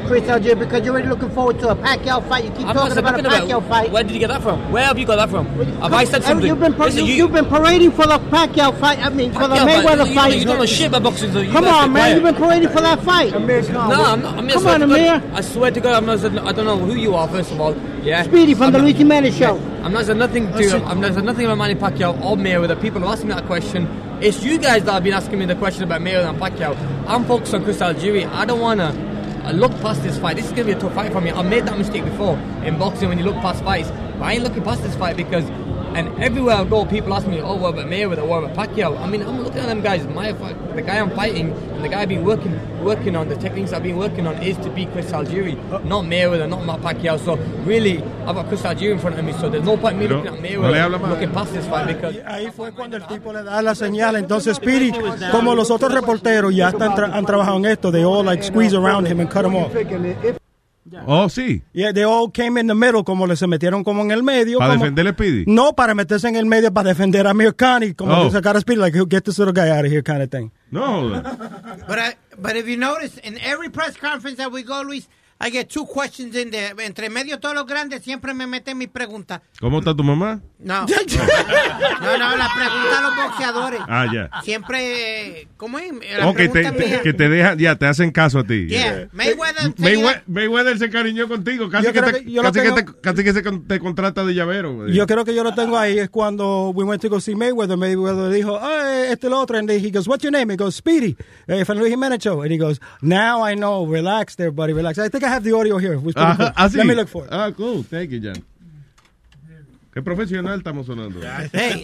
Chris 0.09 0.27
Algier 0.27 0.55
because 0.55 0.83
you're 0.83 0.93
already 0.95 1.07
looking 1.07 1.29
forward 1.29 1.59
to 1.59 1.69
a 1.69 1.75
Pacquiao 1.75 2.27
fight. 2.27 2.43
You 2.43 2.49
keep 2.49 2.65
I'm 2.65 2.75
talking 2.75 2.97
about 2.97 3.19
a 3.19 3.23
Pacquiao 3.23 3.57
about 3.57 3.69
fight. 3.69 3.91
where 3.91 4.01
did 4.01 4.11
you 4.13 4.17
get 4.19 4.29
that 4.29 4.41
from? 4.41 4.71
Where 4.71 4.83
have 4.83 4.97
you 4.97 5.05
got 5.05 5.17
that 5.17 5.29
from? 5.29 5.45
Have 5.45 5.93
I 5.93 6.03
said 6.03 6.23
something? 6.23 6.47
You've 6.47 6.59
been, 6.59 6.73
par- 6.73 6.87
Listen, 6.87 7.05
you, 7.05 7.27
have 7.27 7.31
been 7.31 7.45
parading 7.45 7.91
for 7.91 8.07
the 8.07 8.17
Pacquiao 8.17 8.75
fight. 8.79 8.97
I 9.05 9.09
mean, 9.09 9.31
for 9.31 9.47
the 9.47 9.53
Pacquiao 9.53 9.65
fight, 9.65 9.85
Mayweather 9.85 10.09
you, 10.09 10.15
fight. 10.15 10.33
You, 10.33 10.39
you 10.39 10.45
don't 10.45 10.57
know 10.57 10.65
shit 10.65 10.87
about 10.87 11.03
boxing, 11.03 11.31
so 11.31 11.41
you 11.41 11.51
Come 11.51 11.65
on, 11.65 11.93
man. 11.93 12.15
You've 12.15 12.23
been 12.23 12.33
parading 12.33 12.69
for 12.69 12.81
that 12.81 13.03
fight. 13.03 13.31
No, 13.33 13.37
I'm 13.37 14.21
not. 14.23 14.35
I'm 14.39 14.49
Come 14.49 14.65
on, 14.65 14.81
Amir. 14.81 15.21
I 15.31 15.41
swear 15.41 15.69
to 15.69 15.79
God, 15.79 15.93
I'm 15.93 16.07
not. 16.07 16.25
I 16.25 16.53
don't 16.53 16.65
know 16.65 16.79
who 16.79 16.95
you 16.95 17.13
are. 17.13 17.27
First 17.27 17.51
of 17.51 17.61
all, 17.61 17.77
yeah. 18.01 18.23
Speedy 18.23 18.55
from 18.55 18.63
I'm 18.63 18.71
the 18.71 18.79
not- 18.79 18.85
Luigi 18.85 19.03
Manny 19.03 19.29
show. 19.29 19.57
I'm 19.83 19.93
not 19.93 20.05
saying 20.05 20.17
nothing 20.17 20.51
to. 20.51 20.83
I'm 20.85 20.99
not 21.01 21.13
saying 21.13 21.25
nothing 21.25 21.45
about 21.45 21.59
Manny 21.59 21.75
Pacquiao 21.75 22.19
or 22.25 22.35
Mayweather. 22.35 22.81
People 22.81 23.03
are 23.05 23.11
asking 23.13 23.27
me 23.27 23.35
that 23.35 23.45
question. 23.45 23.87
It's 24.21 24.43
you 24.43 24.57
guys 24.57 24.85
that 24.85 24.91
have 24.91 25.03
been 25.03 25.13
asking 25.13 25.37
me 25.37 25.45
the 25.45 25.55
question 25.55 25.83
about 25.83 26.01
Mayweather 26.01 26.29
and 26.31 26.39
Pacquiao. 26.39 26.75
I'm 27.07 27.25
focused 27.25 27.53
on 27.53 27.63
Chris 27.63 27.77
Algieri. 27.77 28.27
I 28.27 28.45
don't 28.45 28.59
wanna 28.59 28.91
uh, 29.49 29.53
look 29.53 29.71
past 29.81 30.03
this 30.03 30.17
fight. 30.17 30.35
This 30.35 30.45
is 30.45 30.51
gonna 30.51 30.65
be 30.65 30.71
a 30.73 30.79
tough 30.79 30.93
fight 30.93 31.11
for 31.11 31.21
me. 31.21 31.31
I 31.31 31.41
made 31.41 31.65
that 31.65 31.77
mistake 31.77 32.05
before 32.05 32.37
in 32.63 32.77
boxing 32.77 33.09
when 33.09 33.17
you 33.17 33.25
look 33.25 33.35
past 33.37 33.63
fights. 33.63 33.89
But 33.89 34.25
I 34.25 34.33
ain't 34.33 34.43
looking 34.43 34.63
past 34.63 34.83
this 34.83 34.95
fight 34.95 35.17
because. 35.17 35.45
And 35.95 36.07
everywhere 36.23 36.55
I 36.55 36.63
go, 36.65 36.85
people 36.85 37.13
ask 37.13 37.27
me, 37.27 37.41
"Oh, 37.41 37.55
what 37.55 37.73
about 37.73 37.87
Mayweather? 37.87 38.25
What 38.25 38.43
about 38.43 38.55
Pacquiao?" 38.55 38.99
I 38.99 39.07
mean, 39.07 39.21
I'm 39.21 39.41
looking 39.43 39.59
at 39.59 39.67
them 39.67 39.81
guys. 39.81 40.05
My 40.07 40.31
the 40.31 40.81
guy 40.81 40.99
I'm 40.99 41.09
fighting, 41.11 41.51
and 41.51 41.83
the 41.83 41.89
guy 41.89 42.01
I've 42.01 42.09
been 42.09 42.23
working 42.23 42.59
working 42.83 43.15
on, 43.15 43.27
the 43.27 43.35
techniques 43.35 43.73
I've 43.73 43.83
been 43.83 43.97
working 43.97 44.27
on, 44.27 44.35
is 44.41 44.55
to 44.57 44.69
beat 44.69 44.91
Chris 44.91 45.11
Algieri, 45.11 45.55
not 45.85 46.05
Mayweather, 46.05 46.47
not 46.47 46.65
Matt 46.65 46.81
Pacquiao. 46.81 47.19
So 47.19 47.35
really, 47.65 48.01
I've 48.25 48.35
got 48.35 48.47
Chris 48.47 48.61
Algieri 48.63 48.91
in 48.93 48.99
front 48.99 49.17
of 49.19 49.25
me. 49.25 49.33
So 49.33 49.49
there's 49.49 49.65
no 49.65 49.77
point 49.77 49.93
in 49.95 49.99
me 49.99 50.07
looking 50.07 50.27
at 50.27 50.41
no 50.41 50.47
Mayweather, 50.47 50.99
más. 50.99 51.09
looking 51.09 51.31
past 51.31 51.53
this 51.53 51.65
fight 51.67 51.87
because. 51.87 52.15
Ahí 52.25 52.51
fue 52.51 52.71
cuando 52.71 52.97
el 52.97 53.03
tipo 53.07 53.33
le 53.33 53.43
da 53.43 53.61
la 53.61 53.73
señal. 53.75 54.15
Entonces, 54.15 54.57
Speedy, 54.57 54.91
como 55.31 55.55
los 55.55 55.71
otros 55.71 55.93
reporteros 55.93 56.55
ya 56.55 56.69
están 56.69 56.95
tra- 56.95 57.11
han 57.13 57.25
trabajado 57.25 57.57
en 57.57 57.65
esto, 57.65 57.91
they 57.91 58.03
oh, 58.03 58.19
all 58.19 58.25
like 58.25 58.43
squeeze 58.43 58.73
around 58.75 59.07
him 59.07 59.19
and 59.19 59.29
cut 59.29 59.45
him 59.45 59.55
off. 59.55 59.71
Oh, 61.07 61.27
sí. 61.29 61.61
Yeah, 61.73 61.91
they 61.93 62.03
all 62.03 62.31
came 62.31 62.57
in 62.59 62.67
the 62.67 62.75
middle, 62.75 63.03
como 63.03 63.27
le 63.27 63.35
se 63.35 63.47
metieron 63.47 63.83
como 63.83 64.01
en 64.03 64.11
el 64.11 64.23
medio. 64.23 64.59
¿Para 64.59 64.73
como- 64.73 64.83
defender 64.85 65.07
a 65.07 65.11
Speedy? 65.13 65.43
No, 65.47 65.73
para 65.73 65.93
meterse 65.93 66.27
en 66.27 66.35
el 66.35 66.45
medio 66.45 66.71
para 66.73 66.89
defender 66.89 67.27
a 67.27 67.31
Amir 67.31 67.55
Khan 67.55 67.83
y 67.83 67.93
como 67.93 68.13
Oh. 68.13 68.31
sacar 68.31 68.55
a 68.57 68.61
Speedy, 68.61 68.79
like, 68.81 68.97
get 69.09 69.23
this 69.23 69.37
little 69.39 69.53
guy 69.53 69.69
out 69.69 69.85
of 69.85 69.91
here 69.91 70.01
kind 70.03 70.21
of 70.21 70.29
thing. 70.29 70.51
No. 70.71 71.09
But 71.87 71.97
I, 71.99 72.15
but 72.37 72.55
if 72.55 72.67
you 72.67 72.77
notice, 72.77 73.17
in 73.23 73.37
every 73.39 73.69
press 73.69 73.97
conference 73.97 74.37
that 74.37 74.51
we 74.51 74.63
go, 74.63 74.81
Luis, 74.83 75.07
I 75.41 75.49
get 75.51 75.69
two 75.69 75.85
questions 75.85 76.35
in 76.35 76.51
there. 76.51 76.73
Entre 76.83 77.09
medio 77.09 77.39
todos 77.39 77.55
los 77.55 77.65
grandes 77.65 78.03
siempre 78.03 78.33
me 78.33 78.45
meten 78.45 78.77
mis 78.77 78.89
preguntas. 78.89 79.39
¿Cómo 79.61 79.79
está 79.79 79.95
tu 79.95 80.03
mamá? 80.03 80.41
No. 80.59 80.85
no, 82.01 82.17
no, 82.17 82.35
la 82.37 82.49
pregunta 82.53 82.97
a 82.97 83.01
los 83.01 83.15
boxeadores. 83.15 83.79
Ah, 83.87 84.05
ya. 84.13 84.29
Siempre, 84.43 85.39
eh, 85.41 85.47
¿cómo 85.55 85.79
es? 85.79 85.93
La 86.17 86.27
O 86.27 86.33
que 86.33 86.49
te, 86.49 87.01
que 87.01 87.13
dejan, 87.13 87.57
ya, 87.57 87.75
te 87.77 87.85
hacen 87.85 88.11
caso 88.11 88.39
a 88.39 88.43
ti. 88.43 88.67
Yeah, 88.67 89.07
Mayweather. 89.13 89.73
Maywe- 89.75 90.23
Mayweather 90.27 90.77
se 90.77 90.89
cariñó 90.89 91.29
contigo, 91.29 91.69
casi, 91.69 91.93
que 91.93 92.01
te, 92.01 92.23
que 92.25 92.31
yo 92.31 92.43
lo 92.43 92.51
casi, 92.51 92.59
que 92.67 92.71
tengo- 92.73 92.93
te, 92.93 92.99
casi 93.01 93.23
que 93.23 93.31
se 93.33 93.41
con- 93.41 93.65
te 93.65 93.79
contrata 93.79 94.25
de 94.25 94.33
llavero. 94.33 94.73
güey. 94.75 94.93
Yo 94.93 95.07
creo 95.07 95.23
que 95.23 95.33
yo 95.33 95.43
lo 95.45 95.53
tengo 95.53 95.77
ahí. 95.77 95.97
Es 95.99 96.09
cuando 96.09 96.71
we 96.71 96.83
went 96.83 97.01
to 97.01 97.09
go 97.09 97.21
see 97.21 97.35
Mayweather. 97.35 97.77
Mayweather 97.77 98.29
dijo, 98.29 98.59
ah, 98.61 99.05
este 99.07 99.27
el 99.27 99.33
otro. 99.33 99.57
And 99.57 99.69
he 99.69 99.89
goes, 99.91 100.07
what's 100.07 100.23
your 100.23 100.33
name? 100.33 100.51
He 100.51 100.57
goes, 100.57 100.75
Speedy. 100.75 101.15
Eh, 101.47 101.63
Luis 101.75 101.89
Jimenez 101.91 102.19
Show. 102.21 102.41
And 102.41 102.51
he 102.51 102.57
goes, 102.57 102.81
now 103.01 103.41
I 103.49 103.55
know. 103.55 103.85
Relax 103.85 104.35
there, 104.35 104.51
buddy. 104.51 104.73
Relax. 104.73 104.99
I 104.99 105.07
think 105.09 105.23
I 105.23 105.28
have 105.29 105.43
the 105.43 105.53
audio 105.53 105.77
here. 105.77 105.95
Was 105.97 106.13
pretty 106.13 106.19
Ajá, 106.19 106.37
cool. 106.37 106.53
ah, 106.55 106.69
sí. 106.69 106.77
Let 106.77 106.85
me 106.85 106.95
look 106.95 107.07
for 107.07 107.23
it. 107.25 107.29
Ah, 107.31 107.51
cool. 107.55 107.83
Thank 107.83 108.09
you, 108.11 108.19
Jan. 108.21 108.43
Qué 109.93 110.01
profesional 110.01 110.57
estamos 110.59 110.85
sonando. 110.85 111.19
Hey. 111.51 111.83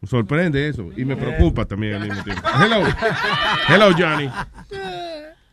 Me 0.00 0.08
sorprende 0.08 0.68
eso. 0.68 0.90
Y 0.96 1.04
me 1.04 1.16
preocupa 1.16 1.64
también 1.64 1.94
al 1.94 2.08
mismo 2.08 2.22
tiempo. 2.22 2.42
Hello. 2.60 2.86
Hello, 3.68 3.90
Johnny. 3.98 4.30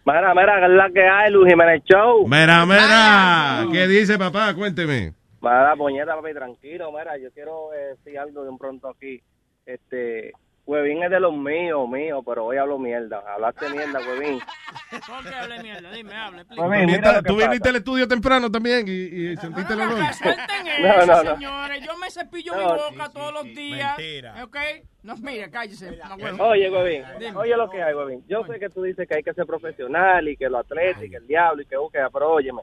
Mira, 0.05 0.33
mira, 0.35 0.59
que 0.59 0.65
es 0.65 0.71
la 0.71 0.89
que 0.91 1.07
hay, 1.07 1.31
Luis 1.31 1.49
Jiménez 1.49 1.81
Show. 1.85 2.27
Mira, 2.27 2.65
mira. 2.65 3.65
¿Qué 3.71 3.87
dice 3.87 4.17
papá? 4.19 4.53
Cuénteme. 4.53 5.13
Mira, 5.41 5.73
puñeta, 5.77 6.15
papi, 6.15 6.33
tranquilo. 6.33 6.91
Mira, 6.91 7.17
yo 7.17 7.31
quiero 7.31 7.73
eh, 7.73 7.95
decir 7.95 8.19
algo 8.19 8.43
de 8.43 8.49
un 8.49 8.57
pronto 8.57 8.89
aquí. 8.89 9.21
Este, 9.65 10.33
Huevín 10.65 11.03
es 11.03 11.09
de 11.09 11.19
los 11.19 11.33
míos, 11.33 11.89
míos, 11.89 12.23
pero 12.25 12.45
hoy 12.45 12.55
hablo 12.57 12.79
mierda. 12.79 13.21
Hablaste 13.33 13.69
mierda, 13.69 13.99
Huevín. 13.99 14.39
¿Por 15.07 15.29
qué 15.29 15.35
hablé 15.35 15.61
mierda? 15.61 15.91
Dime, 15.91 16.15
hable. 16.15 16.45
Huevín, 16.55 16.85
mira 16.85 17.21
Tú 17.21 17.35
viniste 17.35 17.67
al 17.69 17.75
estudio 17.75 18.07
temprano 18.07 18.49
también 18.49 18.87
y, 18.87 18.91
y 18.91 19.35
sentiste 19.37 19.73
el 19.73 19.81
olor. 19.81 20.13
Suelten 20.13 20.65
No, 20.81 20.87
eso, 20.87 21.05
no, 21.05 21.23
no. 21.23 21.31
señores. 21.35 21.83
Yo 21.85 21.97
me 21.97 22.09
cepillo 22.09 22.55
No, 22.55 22.73
mi 22.75 22.79
sí, 22.79 22.95
boca 22.95 23.09
todos 23.11 23.33
los 23.33 23.43
días. 23.43 23.97
Mentira. 23.97 24.43
¿Ok? 24.45 24.57
No, 25.03 25.17
mire, 25.17 25.51
cállese. 25.51 25.99
no. 26.37 26.45
Oye, 26.45 26.69
Huevín, 26.69 27.03
Dime. 27.19 27.35
oye 27.37 27.57
lo 27.57 27.69
que 27.69 27.83
hay, 27.83 27.93
Huevín. 27.93 28.23
Yo 28.29 28.45
sé 28.45 28.57
que 28.57 28.69
tú 28.69 28.83
dices 28.83 29.05
que 29.05 29.15
hay 29.15 29.23
que 29.23 29.33
ser 29.33 29.45
profesional 29.45 30.25
y 30.29 30.37
que 30.37 30.47
lo 30.47 30.59
atleta 30.59 31.03
y 31.03 31.09
que 31.09 31.17
el 31.17 31.27
diablo 31.27 31.61
y 31.61 31.65
que 31.65 31.75
busca, 31.75 32.09
pero 32.09 32.31
óyeme, 32.31 32.61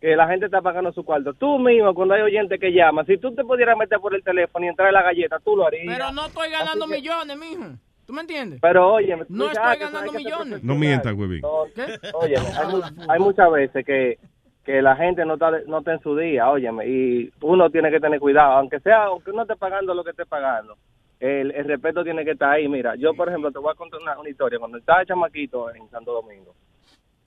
que 0.00 0.14
la 0.16 0.28
gente 0.28 0.46
está 0.46 0.60
pagando 0.62 0.92
su 0.92 1.04
cuarto. 1.04 1.34
Tú 1.34 1.58
mismo, 1.58 1.92
cuando 1.94 2.14
hay 2.14 2.22
oyente 2.22 2.58
que 2.58 2.72
llama, 2.72 3.04
si 3.04 3.18
tú 3.18 3.34
te 3.34 3.42
pudieras 3.44 3.76
meter 3.76 3.98
por 3.98 4.14
el 4.14 4.22
teléfono 4.22 4.64
y 4.64 4.68
entrar 4.68 4.88
en 4.88 4.94
la 4.94 5.02
galleta, 5.02 5.38
tú 5.44 5.56
lo 5.56 5.66
harías. 5.66 5.96
Pero 5.96 6.12
no 6.12 6.26
estoy 6.26 6.50
ganando 6.50 6.86
que- 6.86 6.94
millones, 6.94 7.36
mijo. 7.38 7.64
¿Tú 8.06 8.12
me 8.14 8.20
entiendes? 8.22 8.58
Pero 8.62 8.92
oye, 8.94 9.16
No 9.28 9.50
estoy 9.50 9.76
ganando 9.78 10.12
millones. 10.12 10.64
No 10.64 10.74
mientas, 10.76 11.12
huevín. 11.14 11.42
Oye, 11.44 12.36
hay, 12.36 12.66
mu- 12.68 12.82
hay 13.08 13.18
muchas 13.20 13.50
veces 13.52 13.84
que, 13.84 14.18
que 14.64 14.80
la 14.80 14.96
gente 14.96 15.24
no 15.26 15.34
está, 15.34 15.50
no 15.66 15.78
está 15.80 15.92
en 15.92 16.00
su 16.00 16.16
día, 16.16 16.48
óyeme, 16.48 16.86
y 16.88 17.30
uno 17.42 17.68
tiene 17.68 17.90
que 17.90 18.00
tener 18.00 18.18
cuidado, 18.20 18.52
aunque 18.52 18.80
sea, 18.80 19.04
aunque 19.04 19.30
uno 19.30 19.42
esté 19.42 19.56
pagando 19.56 19.92
lo 19.94 20.04
que 20.04 20.10
esté 20.10 20.24
pagando, 20.24 20.76
el, 21.20 21.50
el 21.50 21.64
respeto 21.66 22.02
tiene 22.04 22.24
que 22.24 22.30
estar 22.30 22.50
ahí. 22.50 22.66
Mira, 22.68 22.94
yo, 22.94 23.12
por 23.12 23.28
ejemplo, 23.28 23.50
te 23.50 23.58
voy 23.58 23.72
a 23.72 23.74
contar 23.74 24.00
una, 24.00 24.18
una 24.18 24.28
historia. 24.30 24.58
Cuando 24.58 24.78
estaba 24.78 25.04
chamaquito 25.04 25.74
en 25.74 25.90
Santo 25.90 26.12
Domingo, 26.12 26.54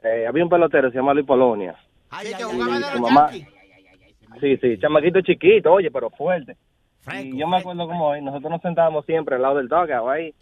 eh, 0.04 0.26
había 0.28 0.44
un 0.44 0.50
pelotero, 0.50 0.90
se 0.90 0.98
llama 0.98 1.14
Luis 1.14 1.28
Polonia. 1.28 1.76
Sí, 2.22 2.34
que 2.36 2.44
jugaba 2.44 2.76
de 2.78 2.84
su 2.84 2.92
los 2.94 3.02
mamá- 3.12 3.32
Yankees. 3.32 3.54
Sí, 4.40 4.58
sí, 4.58 4.78
chamaquito 4.80 5.22
chiquito, 5.22 5.72
oye, 5.74 5.92
pero 5.92 6.10
fuerte. 6.10 6.56
y 7.34 7.38
yo 7.38 7.48
me 7.48 7.58
acuerdo 7.58 7.88
como 7.88 8.08
hoy, 8.10 8.22
nosotros 8.22 8.52
nos 8.52 8.62
sentábamos 8.62 9.06
siempre 9.06 9.36
al 9.36 9.42
lado 9.42 9.58
del 9.58 9.68
dugout 9.68 10.10
ahí, 10.10 10.34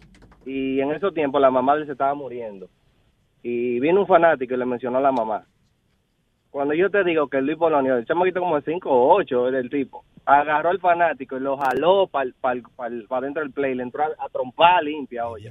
y 0.46 0.80
en 0.80 0.92
esos 0.92 1.12
tiempos 1.14 1.40
la 1.40 1.50
mamá 1.50 1.74
de 1.74 1.80
él 1.82 1.86
se 1.86 1.92
estaba 1.92 2.14
muriendo. 2.14 2.68
Y 3.42 3.80
vino 3.80 4.00
un 4.02 4.06
fanático 4.06 4.54
y 4.54 4.56
le 4.58 4.66
mencionó 4.66 4.98
a 4.98 5.00
la 5.00 5.12
mamá. 5.12 5.44
Cuando 6.50 6.74
yo 6.74 6.90
te 6.90 7.02
digo 7.04 7.28
que 7.28 7.40
Luis 7.40 7.56
Polonio, 7.56 7.96
el 7.96 8.04
chamaquito 8.06 8.40
como 8.40 8.56
de 8.60 8.62
5 8.70 8.90
o 8.90 9.14
8 9.14 9.46
es 9.48 9.52
del 9.54 9.70
tipo, 9.70 10.04
agarró 10.26 10.68
al 10.70 10.80
fanático 10.80 11.36
y 11.36 11.40
lo 11.40 11.56
jaló 11.56 12.06
para 12.08 12.30
dentro 13.20 13.42
del 13.42 13.52
play, 13.52 13.74
le 13.74 13.82
entró 13.84 14.02
a, 14.02 14.08
a 14.18 14.28
trompar 14.28 14.82
limpia, 14.84 15.26
oye. 15.28 15.50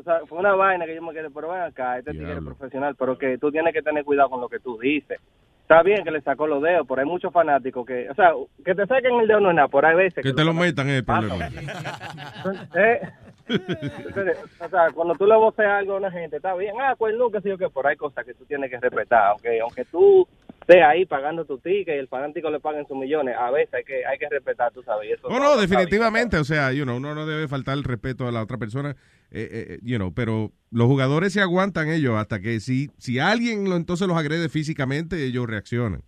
Tú 0.00 0.04
sabes, 0.04 0.26
fue 0.30 0.38
una 0.38 0.54
vaina 0.54 0.86
que 0.86 0.94
yo 0.94 1.02
me 1.02 1.12
quedé, 1.12 1.28
pero 1.28 1.50
ven 1.50 1.60
acá, 1.60 1.98
este 1.98 2.12
tigre 2.12 2.32
es 2.32 2.42
profesional, 2.42 2.96
pero 2.98 3.18
que 3.18 3.36
tú 3.36 3.52
tienes 3.52 3.74
que 3.74 3.82
tener 3.82 4.02
cuidado 4.02 4.30
con 4.30 4.40
lo 4.40 4.48
que 4.48 4.58
tú 4.58 4.78
dices. 4.78 5.20
Está 5.60 5.82
bien 5.82 6.02
que 6.02 6.10
le 6.10 6.22
sacó 6.22 6.46
los 6.46 6.62
dedos, 6.62 6.86
pero 6.88 7.02
hay 7.02 7.06
muchos 7.06 7.30
fanáticos 7.30 7.84
que, 7.86 8.08
o 8.08 8.14
sea, 8.14 8.32
que 8.64 8.74
te 8.74 8.86
saquen 8.86 9.20
el 9.20 9.28
dedo 9.28 9.40
no 9.40 9.50
es 9.50 9.56
nada, 9.56 9.68
por 9.68 9.84
ahí 9.84 9.94
veces. 9.94 10.24
Que 10.24 10.32
te 10.32 10.42
lo 10.42 10.54
metan 10.54 10.88
es 10.88 10.94
el 11.00 11.04
problema. 11.04 11.50
Eh, 12.74 13.00
entonces, 13.50 14.36
o 14.60 14.68
sea, 14.68 14.90
cuando 14.94 15.14
tú 15.14 15.26
le 15.26 15.36
voceas 15.36 15.80
algo 15.80 15.94
a 15.94 15.98
una 15.98 16.10
gente, 16.10 16.36
está 16.36 16.54
bien, 16.54 16.74
ah, 16.80 16.94
pues 16.98 17.14
no, 17.16 17.30
que 17.30 17.40
sí 17.40 17.50
o 17.50 17.58
que, 17.58 17.68
pero 17.70 17.88
hay 17.88 17.96
cosas 17.96 18.24
que 18.24 18.34
tú 18.34 18.44
tienes 18.44 18.70
que 18.70 18.78
respetar, 18.78 19.28
aunque 19.28 19.60
aunque 19.60 19.84
tú 19.84 20.26
estés 20.60 20.82
ahí 20.84 21.04
pagando 21.06 21.44
tu 21.44 21.58
ticket 21.58 21.88
y 21.96 21.98
el 21.98 22.08
fanático 22.08 22.50
le 22.50 22.60
paguen 22.60 22.86
sus 22.86 22.96
millones, 22.96 23.34
a 23.38 23.50
veces 23.50 23.74
hay 23.74 23.84
que 23.84 24.04
hay 24.06 24.18
que 24.18 24.28
respetar, 24.28 24.72
tú 24.72 24.82
sabes. 24.82 25.10
eso 25.18 25.28
No, 25.28 25.38
no, 25.40 25.56
definitivamente. 25.56 26.36
O 26.36 26.44
sea, 26.44 26.72
you 26.72 26.84
know, 26.84 26.96
uno 26.96 27.14
no 27.14 27.26
debe 27.26 27.48
faltar 27.48 27.76
el 27.76 27.84
respeto 27.84 28.26
a 28.28 28.32
la 28.32 28.42
otra 28.42 28.58
persona, 28.58 28.94
eh, 29.30 29.48
eh, 29.52 29.78
you 29.82 29.96
know, 29.96 30.12
pero 30.14 30.52
los 30.70 30.86
jugadores 30.86 31.32
se 31.32 31.40
aguantan 31.40 31.88
ellos 31.88 32.16
hasta 32.16 32.40
que 32.40 32.60
si, 32.60 32.90
si 32.98 33.18
alguien 33.18 33.68
lo, 33.68 33.76
entonces 33.76 34.06
los 34.06 34.16
agrede 34.16 34.48
físicamente, 34.48 35.24
ellos 35.24 35.46
reaccionan. 35.48 36.02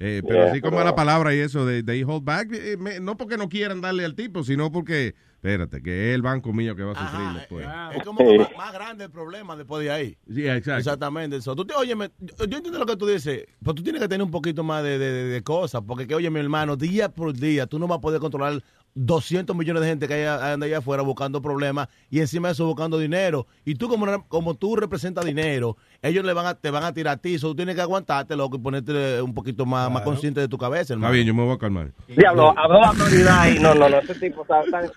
Eh, 0.00 0.22
pero 0.24 0.42
Yeah, 0.42 0.50
así 0.52 0.60
como 0.60 0.76
pero- 0.76 0.84
la 0.84 0.94
palabra 0.94 1.34
y 1.34 1.40
eso 1.40 1.66
de 1.66 1.82
they 1.82 2.04
hold 2.04 2.24
back, 2.24 2.52
eh, 2.52 2.76
me- 2.78 3.00
no 3.00 3.16
porque 3.16 3.36
no 3.36 3.48
quieran 3.48 3.80
darle 3.80 4.04
al 4.04 4.14
tipo, 4.14 4.44
sino 4.44 4.70
porque, 4.70 5.14
espérate, 5.38 5.80
que 5.82 6.10
es 6.10 6.14
el 6.16 6.22
banco 6.22 6.52
mío 6.52 6.74
que 6.74 6.82
va 6.82 6.92
a 6.92 7.08
sufrir 7.10 7.28
después. 7.38 7.66
Es 7.94 8.02
como 8.04 8.18
que 8.18 8.38
más, 8.38 8.48
más 8.56 8.72
grande 8.72 9.04
el 9.04 9.10
problema 9.10 9.56
después 9.56 9.84
de 9.84 9.90
ahí. 9.90 10.18
Sí, 10.32 10.46
exacto. 10.48 10.78
Exactamente. 10.78 11.36
Eso. 11.36 11.54
Tú 11.54 11.64
te, 11.64 11.74
óyeme, 11.74 12.10
yo, 12.18 12.44
yo 12.46 12.56
entiendo 12.56 12.78
lo 12.78 12.86
que 12.86 12.96
tú 12.96 13.06
dices, 13.06 13.46
pero 13.62 13.74
tú 13.74 13.82
tienes 13.82 14.02
que 14.02 14.08
tener 14.08 14.24
un 14.24 14.30
poquito 14.32 14.64
más 14.64 14.82
de, 14.82 14.98
de- 14.98 15.12
de- 15.12 15.24
de 15.24 15.42
cosas, 15.42 15.82
porque 15.86 16.06
que, 16.06 16.14
oye, 16.14 16.28
mi 16.30 16.40
hermano, 16.40 16.76
día 16.76 17.08
por 17.08 17.32
día, 17.32 17.66
tú 17.66 17.78
no 17.78 17.86
vas 17.86 17.98
a 17.98 18.00
poder 18.00 18.20
controlar 18.20 18.62
200 18.94 19.54
millones 19.54 19.82
de 19.82 19.88
gente 19.88 20.08
que 20.08 20.14
hay, 20.14 20.24
anda 20.52 20.66
allá 20.66 20.78
afuera 20.78 21.02
buscando 21.02 21.40
problemas 21.40 21.88
y 22.10 22.18
encima 22.18 22.48
de 22.48 22.52
eso 22.52 22.66
buscando 22.66 22.98
dinero. 22.98 23.46
Y 23.64 23.76
tú, 23.76 23.88
como, 23.88 24.26
como 24.26 24.54
tú 24.54 24.74
representas 24.74 25.24
dinero, 25.24 25.76
ellos 26.02 26.24
le 26.24 26.32
van 26.32 26.46
a, 26.46 26.54
te 26.54 26.70
van 26.70 26.84
a 26.84 26.92
tirar 26.92 27.14
a 27.14 27.16
ti, 27.16 27.34
eso 27.34 27.48
tú 27.48 27.56
tienes 27.56 27.74
que 27.74 27.80
aguantarte, 27.80 28.36
loco, 28.36 28.56
y 28.56 28.60
ponerte 28.60 29.20
un 29.20 29.34
poquito 29.34 29.66
más, 29.66 29.90
más 29.90 30.02
consciente 30.02 30.40
de 30.40 30.48
tu 30.48 30.56
cabeza, 30.58 30.82
Está 30.82 30.94
hermano. 30.94 31.12
bien, 31.12 31.26
yo 31.26 31.34
me 31.34 31.42
voy 31.44 31.54
a 31.54 31.58
calmar. 31.58 31.92
Diablo, 32.08 32.54
habló 32.56 32.80
la 32.80 32.88
autoridad 32.88 33.48
y 33.50 33.58
no, 33.58 33.74
no, 33.74 33.88
no, 33.88 33.98
ese 33.98 34.14
tipo 34.14 34.42
está 34.42 34.62
tan 34.70 34.84
en 34.84 34.90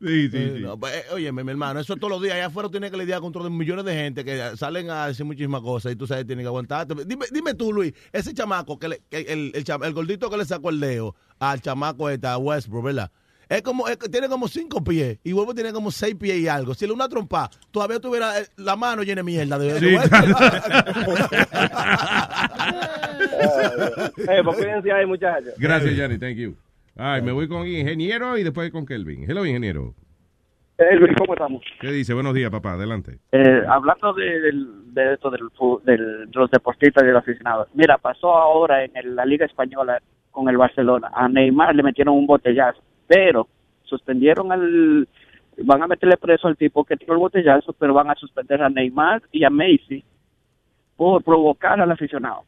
Sí, 0.00 0.28
sí, 0.28 0.36
Eh, 0.36 0.58
no, 0.60 0.78
pues, 0.78 0.94
eh, 0.96 1.04
óyeme, 1.14 1.44
mi 1.44 1.50
hermano, 1.52 1.80
eso 1.80 1.96
todos 1.96 2.10
los 2.10 2.20
días. 2.20 2.34
Allá 2.34 2.46
afuera 2.46 2.68
tienes 2.68 2.90
que 2.90 2.96
lidiar 2.98 3.20
con 3.20 3.30
otros 3.30 3.50
millones 3.50 3.86
de 3.86 3.94
gente 3.94 4.22
que 4.22 4.54
salen 4.56 4.90
a 4.90 5.06
decir 5.06 5.24
muchísimas 5.24 5.62
cosas 5.62 5.92
y 5.92 5.96
tú 5.96 6.06
sabes, 6.06 6.26
tienes 6.26 6.42
que 6.44 6.48
aguantarte. 6.48 6.94
Dime, 7.06 7.24
dime 7.32 7.54
tú, 7.54 7.72
Luis, 7.72 7.94
ese 8.12 8.34
chamaco, 8.34 8.78
que 8.78 8.88
le- 8.88 9.02
que 9.08 9.20
el, 9.20 9.52
el, 9.54 9.64
cham- 9.64 9.82
el 9.84 9.94
gordito 9.94 10.28
que 10.28 10.36
le 10.36 10.44
sacó 10.44 10.68
el 10.68 10.78
dedo 10.80 11.14
al 11.38 11.62
chamaco 11.62 12.10
este, 12.10 12.26
a 12.26 12.36
Westbrook, 12.36 12.84
¿verdad? 12.84 13.10
Es 13.56 13.62
como, 13.62 13.86
es- 13.88 13.98
tiene 13.98 14.28
como 14.28 14.48
cinco 14.48 14.82
pies 14.82 15.18
y 15.24 15.32
vuelvo 15.32 15.54
tiene 15.54 15.72
como 15.72 15.90
seis 15.90 16.14
pies 16.14 16.36
y 16.38 16.48
algo. 16.48 16.74
Si 16.74 16.86
le 16.86 16.92
una 16.92 17.08
trompa, 17.08 17.48
todavía 17.70 18.00
tuviera 18.00 18.38
eh, 18.40 18.46
la 18.56 18.76
mano 18.76 19.02
llena 19.02 19.20
de 19.20 19.24
mierda. 19.24 19.58
De, 19.58 19.74
de 19.74 19.80
Sí, 19.80 19.96
Eh, 24.28 24.40
pues 24.44 24.56
cuídense 24.56 24.92
ahí, 24.92 25.06
muchachos. 25.06 25.54
Gracias, 25.58 25.94
Johnny, 25.98 26.18
thank 26.18 26.36
you. 26.36 26.54
Ay, 26.96 27.22
me 27.22 27.32
voy 27.32 27.48
con 27.48 27.66
ingeniero 27.66 28.38
y 28.38 28.42
después 28.44 28.70
con 28.70 28.86
Kelvin. 28.86 29.28
Hello, 29.28 29.44
ingeniero. 29.44 29.94
Eh, 30.78 30.96
Luis, 30.96 31.12
¿cómo 31.18 31.34
estamos? 31.34 31.62
¿Qué 31.80 31.88
dice? 31.92 32.14
Buenos 32.14 32.34
días, 32.34 32.50
papá, 32.50 32.72
adelante. 32.72 33.18
Eh, 33.32 33.62
hablando 33.68 34.12
de, 34.12 34.48
esto 35.12 35.30
del, 35.30 35.42
del- 35.84 36.30
de 36.30 36.38
los 36.38 36.50
deportistas 36.50 37.02
y 37.02 37.06
de 37.06 37.12
los 37.12 37.22
aficionados. 37.22 37.68
Mira, 37.74 37.98
pasó 37.98 38.34
ahora 38.34 38.84
en 38.84 38.96
el- 38.96 39.14
la 39.14 39.24
Liga 39.24 39.46
Española 39.46 40.00
con 40.30 40.48
el 40.48 40.56
Barcelona. 40.56 41.10
A 41.14 41.28
Neymar 41.28 41.74
le 41.76 41.82
metieron 41.84 42.16
un 42.16 42.26
botellazo, 42.26 42.80
pero 43.06 43.48
suspendieron 43.84 44.50
al... 44.52 45.08
Van 45.58 45.82
a 45.82 45.86
meterle 45.86 46.16
preso 46.16 46.48
al 46.48 46.56
tipo 46.56 46.84
que 46.84 46.96
tiró 46.96 47.12
el 47.12 47.20
botellazo, 47.20 47.72
pero 47.74 47.94
van 47.94 48.10
a 48.10 48.14
suspender 48.16 48.60
a 48.60 48.68
Neymar 48.68 49.22
y 49.30 49.44
a 49.44 49.50
Messi 49.50 50.02
por 50.96 51.22
provocar 51.22 51.80
al 51.80 51.90
aficionado. 51.92 52.42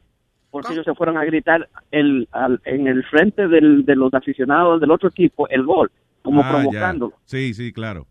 Porque 0.51 0.73
ellos 0.73 0.85
se 0.85 0.93
fueron 0.93 1.17
a 1.17 1.23
gritar 1.25 1.69
el, 1.91 2.27
al- 2.31 2.61
en 2.65 2.87
el 2.87 3.03
frente 3.05 3.47
del- 3.47 3.85
de 3.85 3.95
los 3.95 4.13
aficionados 4.13 4.81
del 4.81 4.91
otro 4.91 5.09
equipo 5.09 5.47
el 5.49 5.63
gol, 5.63 5.91
como 6.21 6.41
Ah, 6.41 6.51
ya. 6.51 6.51
provocándolo. 6.57 7.13
Sí, 7.25 7.53
sí, 7.53 7.71
claro. 7.71 8.05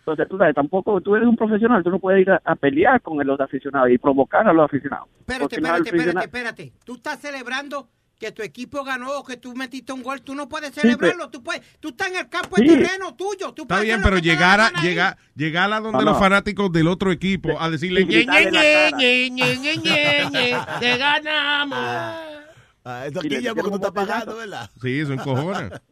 Entonces, 0.00 0.28
tú 0.28 0.38
sabes, 0.38 0.54
tampoco, 0.54 1.00
tú 1.00 1.16
eres 1.16 1.26
un 1.28 1.36
profesional, 1.36 1.82
tú 1.82 1.90
no 1.90 1.98
puedes 1.98 2.20
ir 2.22 2.30
a, 2.30 2.40
a 2.44 2.54
pelear 2.54 3.00
con 3.02 3.24
los 3.26 3.40
aficionados 3.40 3.90
y 3.90 3.98
provocar 3.98 4.46
a 4.46 4.52
los 4.52 4.64
aficionados. 4.66 5.08
Espérate, 5.18 5.56
espérate, 5.56 5.88
espérate, 5.88 6.24
espérate. 6.24 6.72
Tú 6.84 6.94
estás 6.94 7.18
celebrando 7.20 7.88
que 8.18 8.32
tu 8.32 8.42
equipo 8.42 8.82
ganó 8.82 9.18
o 9.18 9.24
que 9.24 9.36
tú 9.36 9.54
metiste 9.54 9.92
un 9.92 10.02
gol. 10.02 10.22
Tú 10.22 10.34
no 10.34 10.48
puedes 10.48 10.72
celebrarlo. 10.72 11.28
Tú, 11.30 11.42
puedes, 11.42 11.62
tú 11.80 11.88
estás 11.90 12.08
en 12.08 12.16
el 12.16 12.28
campo, 12.28 12.56
es 12.56 12.62
Sí. 12.62 12.68
terreno 12.78 13.14
tuyo. 13.14 13.52
Tú 13.52 13.62
Está 13.62 13.80
bien, 13.80 14.00
pero 14.02 14.18
llegar 14.18 14.60
a, 14.60 14.70
llegar, 14.82 15.16
llegar 15.34 15.72
a 15.72 15.80
donde 15.80 15.98
No, 15.98 16.04
los 16.12 16.18
fanáticos 16.18 16.72
del 16.72 16.88
otro 16.88 17.12
equipo 17.12 17.60
a 17.60 17.68
decirle 17.70 18.04
ñe, 18.04 18.24
ñe, 18.24 18.42
en 18.42 18.50
ñe, 18.50 18.60
cara. 18.90 18.96
ñe, 18.96 19.30
ñe, 19.30 19.56
ñe, 19.56 19.76
ñe, 19.76 20.24
ñe, 20.30 20.56
te 20.80 20.96
ganamos. 20.96 21.78
Ah, 22.88 23.04
esto 23.06 23.20
aquí 23.20 23.42
ya 23.42 23.54
porque 23.54 23.70
tú 23.70 23.76
estás 23.76 23.92
pagando, 23.92 24.36
¿verdad? 24.36 24.70
Sí, 24.80 25.00
eso 25.00 25.12
encojona. 25.12 25.82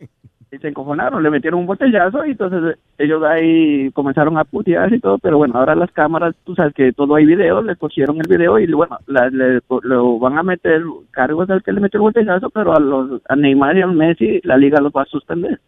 y 0.55 0.59
se 0.59 0.69
encojonaron, 0.69 1.23
le 1.23 1.31
metieron 1.31 1.61
un 1.61 1.67
botellazo 1.67 2.25
y 2.27 2.31
entonces 2.33 2.77
ellos 2.99 3.23
ahí 3.25 3.91
comenzaron 3.93 4.39
a 4.39 4.45
putear 4.45 4.93
y 4.95 5.01
todo, 5.01 5.19
pero 5.19 5.39
bueno, 5.39 5.59
ahora 5.59 5.75
las 5.75 5.91
cámaras, 5.93 6.35
tú 6.45 6.55
sabes 6.55 6.73
que 6.75 6.93
todo 6.93 7.15
hay 7.17 7.27
video, 7.27 7.63
le 7.63 7.77
cogieron 7.77 8.17
el 8.19 8.29
video 8.29 8.59
y 8.59 8.71
bueno, 8.73 8.99
la- 9.07 9.31
le, 9.31 9.61
lo 9.83 10.19
van 10.19 10.39
a 10.39 10.43
meter 10.43 10.83
cargos 11.11 11.51
al 11.51 11.63
que 11.63 11.73
le 11.73 11.81
metió 11.81 11.99
el 11.99 12.03
botellazo, 12.03 12.51
pero 12.51 12.75
a 12.75 12.81
los 12.81 13.21
a 13.29 13.37
Neymar 13.37 13.77
y 13.77 13.83
a 13.83 13.87
Messi 13.87 14.41
la 14.45 14.57
liga 14.57 14.81
los 14.81 14.93
va 14.93 15.03
a 15.03 15.07
suspender 15.07 15.61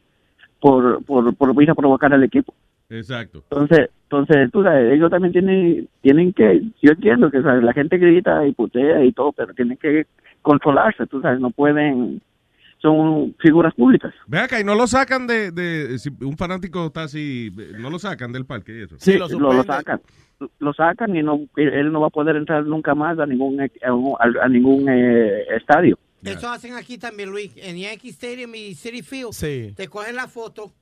por 0.61 1.05
por 1.05 1.35
por 1.35 1.63
ir 1.63 1.71
a 1.71 1.75
provocar 1.75 2.13
al 2.13 2.25
equipo. 2.25 2.55
Exacto. 2.89 3.43
Entonces, 3.51 3.91
entonces 4.05 4.51
tú 4.53 4.63
sabes, 4.63 4.93
ellos 4.93 5.11
también 5.11 5.33
tienen 5.33 5.89
tienen 6.03 6.33
que, 6.33 6.63
yo 6.83 6.93
entiendo 6.93 7.31
que 7.31 7.43
¿sabes? 7.43 7.63
la 7.65 7.73
gente 7.73 7.99
grita 7.99 8.47
y 8.47 8.53
putea 8.53 9.05
y 9.05 9.13
todo, 9.13 9.33
pero 9.33 9.53
tienen 9.55 9.77
que 9.77 10.07
controlarse, 10.43 11.07
tú 11.09 11.21
sabes, 11.21 11.41
no 11.41 11.51
pueden, 11.51 12.21
son 12.79 13.35
figuras 13.41 13.75
públicas. 13.75 14.13
Ve 14.27 14.39
acá, 14.39 14.61
y 14.61 14.65
no 14.65 14.75
lo 14.75 14.87
sacan 14.87 15.27
de, 15.27 15.51
de 15.51 15.99
si 15.99 16.11
un 16.21 16.37
fanático 16.37 16.87
está 16.87 17.05
así, 17.05 17.51
no 17.79 17.91
lo 17.91 17.99
sacan 17.99 18.33
del 18.33 18.45
parque 18.47 18.79
y 18.79 18.83
eso. 18.83 18.97
Sí, 18.99 19.15
lo, 19.19 19.29
lo 19.29 19.63
sacan. 19.65 20.01
Lo 20.59 20.75
sacan 20.75 21.17
y 21.17 21.23
no 21.23 21.41
él 21.57 21.91
no 21.93 22.01
va 22.03 22.09
a 22.09 22.11
poder 22.11 22.37
entrar 22.37 22.65
nunca 22.67 22.95
más 22.95 23.19
a 23.19 23.25
ningún 23.27 23.59
a, 23.61 23.65
a- 23.65 24.45
a 24.45 24.49
ningún 24.49 24.87
eh, 24.89 25.45
estadio. 25.57 25.99
Eso 26.23 26.49
hacen 26.51 26.75
aquí 26.75 26.99
también, 26.99 27.31
Luis. 27.31 27.53
En 27.57 27.77
Yankee 27.79 28.09
Stadium 28.11 28.55
y 28.55 28.75
City 28.75 29.03
Field. 29.03 29.33
Sí. 29.33 29.73
Te 29.77 29.87
cogen 29.89 30.17
la 30.17 30.27
foto 30.27 30.73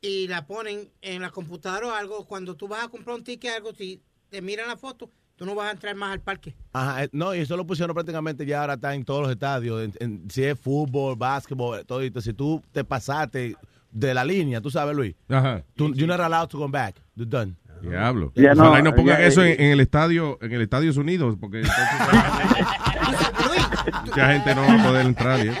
y 0.00 0.28
la 0.28 0.46
ponen 0.46 0.88
en 1.02 1.20
la 1.22 1.30
computadora 1.30 1.88
o 1.88 1.92
algo. 1.94 2.24
Cuando 2.26 2.54
tú 2.54 2.68
vas 2.68 2.84
a 2.84 2.88
comprar 2.88 3.16
un 3.16 3.24
ticket 3.24 3.50
algo, 3.56 3.72
si 3.74 4.00
te 4.30 4.40
miran 4.40 4.68
la 4.68 4.76
foto, 4.76 5.10
tú 5.38 5.46
no 5.46 5.54
vas 5.54 5.68
a 5.68 5.70
entrar 5.70 5.94
más 5.94 6.12
al 6.12 6.20
parque. 6.20 6.54
Ajá, 6.72 7.04
eh, 7.04 7.08
no, 7.12 7.34
y 7.34 7.38
eso 7.38 7.56
lo 7.56 7.64
pusieron 7.66 7.94
prácticamente 7.94 8.44
ya 8.44 8.60
ahora 8.60 8.74
está 8.74 8.94
en 8.94 9.04
todos 9.04 9.22
los 9.22 9.30
estadios, 9.30 9.82
en- 9.82 9.94
en- 10.00 10.30
si 10.30 10.44
es 10.44 10.58
fútbol, 10.58 11.16
básquetbol, 11.16 11.86
todo. 11.86 12.00
Si 12.20 12.32
tú 12.34 12.60
te 12.72 12.82
pasaste 12.84 13.56
de 13.92 14.14
la 14.14 14.24
línea, 14.24 14.60
tú 14.60 14.70
sabes, 14.70 14.94
Luis, 14.96 15.14
Ajá. 15.28 15.62
tú, 15.76 15.94
you're 15.94 16.06
not 16.08 16.20
allowed 16.20 16.48
to 16.48 16.58
come 16.58 16.72
back. 16.72 16.96
You're 17.14 17.30
done. 17.30 17.54
Diablo. 17.80 18.32
Ya 18.34 18.54
no, 18.54 18.64
Ojalá 18.64 18.80
y 18.80 18.82
no 18.82 18.92
pongan 18.94 19.18
ya, 19.20 19.26
eso 19.26 19.42
eh, 19.44 19.52
en, 19.54 19.66
en 19.66 19.72
el 19.74 19.80
estadio, 19.80 20.36
en 20.42 20.52
el 20.52 20.62
Estados 20.62 20.96
Unidos, 20.96 21.36
porque 21.40 21.58
entonces 21.60 21.86
mucha 24.04 24.32
gente 24.32 24.54
no 24.56 24.62
va 24.66 24.74
a 24.74 24.84
poder 24.84 25.06
entrar. 25.06 25.40
¿eh? 25.40 25.52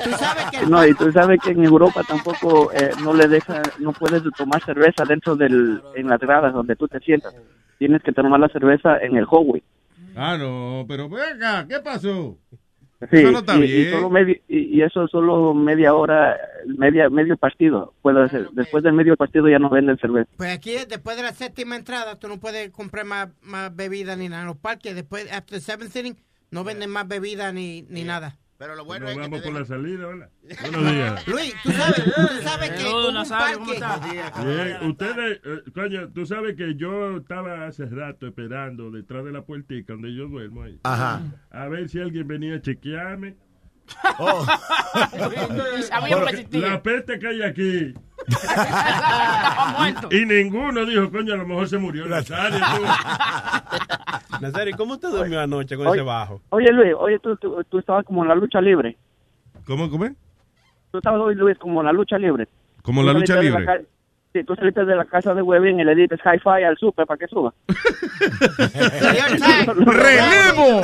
No, 0.68 0.84
y 0.84 0.94
tú 0.94 1.12
sabes 1.12 1.38
que 1.42 1.52
en 1.52 1.64
Europa 1.64 2.02
tampoco 2.06 2.72
eh, 2.72 2.90
no 3.02 3.14
le 3.14 3.28
deja, 3.28 3.62
no 3.78 3.92
puedes 3.92 4.22
tomar 4.36 4.62
cerveza 4.64 5.04
dentro 5.04 5.36
del, 5.36 5.80
en 5.94 6.08
las 6.08 6.18
gradas 6.20 6.52
donde 6.52 6.74
tú 6.76 6.88
te 6.88 6.98
sientas. 7.00 7.34
Tienes 7.78 8.02
que 8.02 8.12
tomar 8.12 8.40
la 8.40 8.48
cerveza 8.48 8.98
en 8.98 9.16
el 9.16 9.26
hallway. 9.26 9.62
Ah, 10.16 10.36
no, 10.36 10.84
pero 10.88 11.08
venga, 11.08 11.66
¿qué 11.68 11.78
pasó? 11.80 12.36
Sí, 13.12 13.18
Eso 13.18 13.30
no 13.30 13.38
está 13.38 13.56
y, 13.56 13.62
y 13.62 13.66
bien. 13.84 13.90
solo 13.92 14.10
medio- 14.10 14.40
y, 14.48 14.76
y 14.76 14.82
eso 14.82 15.06
solo 15.06 15.54
media 15.54 15.94
hora, 15.94 16.36
media 16.66 17.08
medio 17.08 17.36
partido 17.36 17.94
puede 18.02 18.24
hacer. 18.24 18.48
Después 18.50 18.82
del 18.82 18.94
medio 18.94 19.16
partido 19.16 19.48
ya 19.48 19.60
no 19.60 19.70
venden 19.70 19.96
cerveza. 19.98 20.28
Pues 20.36 20.50
aquí, 20.52 20.72
después 20.88 21.16
de 21.16 21.22
la 21.22 21.32
séptima 21.32 21.76
entrada, 21.76 22.18
tú 22.18 22.26
no 22.26 22.40
puedes 22.40 22.70
comprar 22.70 23.04
más, 23.04 23.28
más 23.42 23.74
bebida 23.76 24.16
ni 24.16 24.28
nada. 24.28 24.42
En 24.42 24.48
los 24.48 24.56
parques, 24.56 24.96
después, 24.96 25.30
after 25.32 25.58
the 25.58 25.60
seventh 25.60 25.94
inning, 25.94 26.16
no 26.50 26.64
venden 26.64 26.90
más 26.90 27.06
bebida 27.06 27.52
ni, 27.52 27.82
ni 27.82 28.02
nada. 28.02 28.36
Pero 28.58 28.74
lo 28.74 28.84
bueno 28.84 29.06
Nos 29.06 29.12
es 29.12 29.16
que 29.16 29.22
vamos 29.22 29.40
por 29.42 29.52
la 29.52 29.64
salida, 29.64 30.06
¿verdad? 30.08 30.30
Buenos 30.62 30.92
días. 30.92 31.28
Luis, 31.28 31.54
tú 31.62 31.70
sabes, 31.70 32.04
tú 32.04 32.42
sabes 32.42 32.70
que 32.70 32.76
Saludos, 32.78 33.08
un 33.08 33.14
Nazario, 33.14 33.58
¿cómo 33.60 33.78
parque... 33.78 34.18
estás? 34.18 34.44
Bien, 34.44 34.90
ustedes, 34.90 35.40
eh, 35.44 35.70
coño, 35.72 36.08
tú 36.12 36.26
sabes 36.26 36.56
que 36.56 36.74
yo 36.74 37.18
estaba 37.18 37.66
hace 37.68 37.86
rato 37.86 38.26
esperando 38.26 38.90
detrás 38.90 39.24
de 39.24 39.30
la 39.30 39.42
puertica 39.42 39.92
donde 39.92 40.12
yo 40.12 40.26
duermo 40.26 40.64
ahí. 40.64 40.80
Ajá. 40.82 41.22
A 41.50 41.68
ver 41.68 41.88
si 41.88 42.00
alguien 42.00 42.26
venía 42.26 42.56
a 42.56 42.60
chequearme. 42.60 43.36
Oh. 44.18 44.46
La 46.52 46.82
peste 46.82 47.18
que 47.18 47.26
hay 47.28 47.42
aquí. 47.42 47.94
Y 50.10 50.24
ninguno 50.26 50.84
dijo, 50.84 51.10
coño, 51.10 51.34
a 51.34 51.36
lo 51.36 51.46
mejor 51.46 51.68
se 51.68 51.78
murió 51.78 52.06
Nazario. 52.06 52.58
Nazario, 54.40 54.76
¿cómo 54.76 54.94
usted 54.94 55.08
durmió 55.10 55.40
anoche 55.40 55.76
con 55.76 55.86
Oye, 55.86 56.00
ese 56.00 56.04
bajo? 56.06 56.40
Oye 56.50 56.70
Luis, 56.72 56.94
oye 56.98 57.18
tú, 57.20 57.36
tú, 57.36 57.62
tú 57.68 57.78
estabas 57.78 58.04
como 58.04 58.22
en 58.22 58.28
la 58.28 58.34
lucha 58.34 58.60
libre. 58.60 58.96
¿Cómo, 59.66 59.88
cómo? 59.90 60.08
Tú 60.90 60.98
estabas 60.98 61.20
hoy 61.20 61.34
Luis 61.34 61.56
como 61.58 61.80
en 61.80 61.86
la 61.86 61.92
lucha 61.92 62.18
libre. 62.18 62.48
Como 62.82 63.02
la 63.02 63.12
lucha 63.12 63.36
la 63.36 63.42
libre. 63.42 63.64
ca- 63.64 63.80
Sí, 64.34 64.44
tú 64.44 64.54
saliste 64.54 64.84
de 64.84 64.94
la 64.94 65.06
casa 65.06 65.32
de 65.32 65.40
Webin 65.40 65.80
y 65.80 65.84
le 65.84 65.94
diste 65.94 66.16
hi-fi 66.16 66.62
al 66.62 66.76
super 66.76 67.06
para 67.06 67.16
que 67.16 67.26
suba. 67.28 67.54
¡Relevo! 69.86 70.82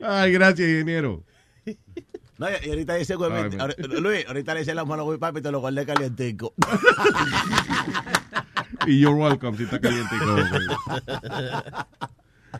Ay, 0.00 0.32
gracias, 0.32 0.68
ingeniero. 0.68 1.24
No, 2.38 2.46
y 2.48 2.68
ahorita 2.68 2.94
dice, 2.94 3.16
güey, 3.16 3.30
Luis, 4.00 4.24
ahorita 4.28 4.54
le 4.54 4.60
dice 4.60 4.74
la 4.74 4.84
mano, 4.84 5.04
güey, 5.04 5.18
papi, 5.18 5.42
te 5.42 5.50
lo 5.50 5.60
guardé 5.60 5.84
calientico. 5.84 6.54
Y 8.86 9.00
you're 9.00 9.14
welcome 9.14 9.56
si 9.56 9.64
está 9.64 9.80
caliente. 9.80 10.14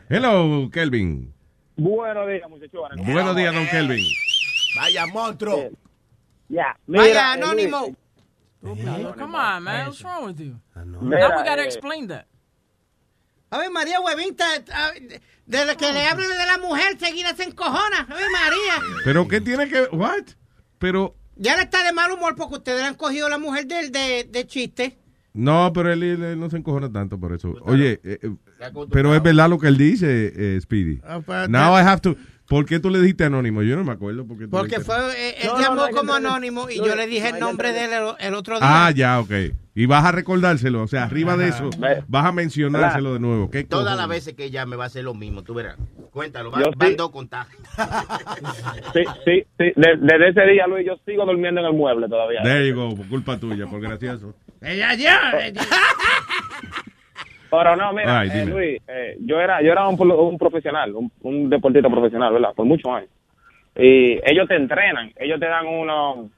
Hello, 0.09 0.69
Kelvin. 0.71 1.33
Buenos 1.77 2.27
días, 2.27 2.49
muchachones. 2.49 3.05
Buenos 3.05 3.35
días, 3.35 3.53
don 3.53 3.65
Kelvin. 3.67 4.05
Vaya 4.75 5.07
monstruo. 5.07 5.69
Ya, 6.49 6.77
Vaya, 6.87 7.13
eh, 7.13 7.33
anónimo. 7.33 7.95
Come 8.61 9.35
on, 9.37 9.63
man. 9.63 9.87
What's 9.87 10.03
wrong 10.03 10.25
with 10.25 10.39
you? 10.39 10.59
Now 10.75 10.99
we 11.01 11.43
gotta 11.43 11.61
eh, 11.61 11.65
explain 11.65 12.07
that. 12.07 12.25
A 13.51 13.57
ver, 13.57 13.71
María 13.71 13.97
está- 14.17 14.91
desde 15.45 15.75
que 15.77 15.91
le 15.91 16.05
hablan 16.05 16.29
de 16.29 16.45
la 16.45 16.57
mujer, 16.59 16.97
seguida 16.99 17.35
se 17.35 17.43
encojona. 17.43 18.01
A 18.07 18.13
ver, 18.13 18.27
María. 18.31 19.01
¿Pero 19.03 19.27
qué 19.27 19.41
tiene 19.41 19.67
que...? 19.67 19.83
What? 19.91 20.23
Pero... 20.77 21.15
Ya 21.35 21.55
le 21.55 21.63
está 21.63 21.83
de 21.83 21.93
mal 21.93 22.11
humor 22.11 22.35
porque 22.35 22.55
ustedes 22.55 22.81
le 22.81 22.87
han 22.87 22.95
cogido 22.95 23.27
a 23.27 23.29
la 23.29 23.37
mujer 23.37 23.65
del 23.65 23.91
de, 23.91 24.27
de 24.29 24.45
chiste. 24.45 24.99
No, 25.33 25.71
pero 25.73 25.91
él, 25.93 26.03
él 26.03 26.39
no 26.39 26.49
se 26.49 26.57
encojona 26.57 26.91
tanto 26.91 27.19
por 27.19 27.33
eso. 27.33 27.55
Oye, 27.61 28.01
eh, 28.03 28.19
eh, 28.21 28.31
pero 28.91 29.15
es 29.15 29.23
verdad 29.23 29.49
lo 29.49 29.57
que 29.57 29.67
él 29.67 29.77
dice, 29.77 30.33
eh, 30.35 30.59
Speedy. 30.61 30.99
Ah, 31.03 31.21
pues, 31.25 31.49
Now 31.49 31.77
I 31.77 31.81
have 31.81 32.01
to... 32.01 32.15
¿Por 32.49 32.65
qué 32.65 32.79
tú 32.79 32.89
le 32.89 32.99
dijiste 32.99 33.25
anónimo? 33.25 33.61
Yo 33.61 33.75
no 33.75 33.83
me 33.83 33.91
acuerdo. 33.91 34.25
Porque 34.25 34.45
tú 34.45 34.49
Porque 34.49 34.79
fue, 34.79 34.95
dijiste- 34.95 35.29
eh, 35.29 35.35
él 35.43 35.49
No, 35.53 35.59
llamó 35.61 35.87
no, 35.87 35.95
como 35.95 36.13
anónimo 36.15 36.67
y 36.69 36.79
No, 36.79 36.87
yo 36.87 36.95
le 36.95 37.05
dije 37.05 37.29
el 37.29 37.39
nombre 37.39 37.71
de 37.71 37.85
él 37.85 37.91
el, 37.93 38.03
el 38.27 38.33
otro 38.33 38.59
día. 38.59 38.87
Ah, 38.87 38.89
ya, 38.91 39.19
ok. 39.19 39.31
Y 39.75 39.85
vas 39.85 40.03
a 40.03 40.11
recordárselo. 40.11 40.81
O 40.81 40.87
sea, 40.87 41.03
arriba 41.03 41.37
de 41.37 41.49
eso, 41.49 41.69
vas 42.07 42.25
a 42.25 42.31
mencionárselo 42.31 43.13
de 43.13 43.19
nuevo. 43.19 43.51
¿Qué 43.51 43.63
Todas 43.65 43.95
las 43.95 44.07
veces 44.07 44.33
que 44.33 44.45
ella 44.45 44.65
me 44.65 44.75
va 44.75 44.85
a 44.85 44.87
hacer 44.87 45.03
lo 45.03 45.13
mismo, 45.13 45.43
tú 45.43 45.53
verás. 45.53 45.77
Cuéntalo, 46.11 46.49
va, 46.49 46.61
van 46.75 46.89
sí. 46.89 46.95
dos 46.95 47.11
contagios. 47.11 47.61
Sí, 48.93 49.03
sí, 49.25 49.43
sí. 49.59 49.65
De- 49.75 49.97
Desde 50.01 50.29
ese 50.29 50.41
día, 50.51 50.65
Luis, 50.65 50.87
yo 50.87 50.95
sigo 51.05 51.25
durmiendo 51.27 51.61
en 51.61 51.67
el 51.67 51.73
mueble 51.73 52.09
todavía. 52.09 52.41
There 52.41 52.67
you 52.67 52.73
go, 52.75 52.95
por 52.95 53.07
culpa 53.07 53.37
tuya, 53.37 53.67
por 53.67 53.79
gracioso. 53.79 54.33
Ella 54.59 54.95
ya. 54.95 55.21
Pero 57.49 57.75
no, 57.75 57.93
mira, 57.93 58.19
Ay, 58.19 58.29
eh. 58.33 58.45
Luis, 58.45 58.81
eh, 58.87 59.17
yo 59.21 59.39
era 59.39 59.61
yo 59.61 59.71
era 59.71 59.87
un, 59.87 59.97
pro- 59.97 60.23
un 60.23 60.37
profesional, 60.37 60.93
un, 60.95 61.11
un 61.21 61.49
deportista 61.49 61.89
profesional, 61.89 62.33
¿verdad? 62.33 62.53
Por 62.55 62.65
muchos 62.65 62.91
años. 62.91 63.09
Y 63.75 64.19
ellos 64.29 64.47
te 64.47 64.55
entrenan, 64.55 65.11
ellos 65.17 65.39
te 65.39 65.45
dan 65.47 65.65
uno, 65.67 66.29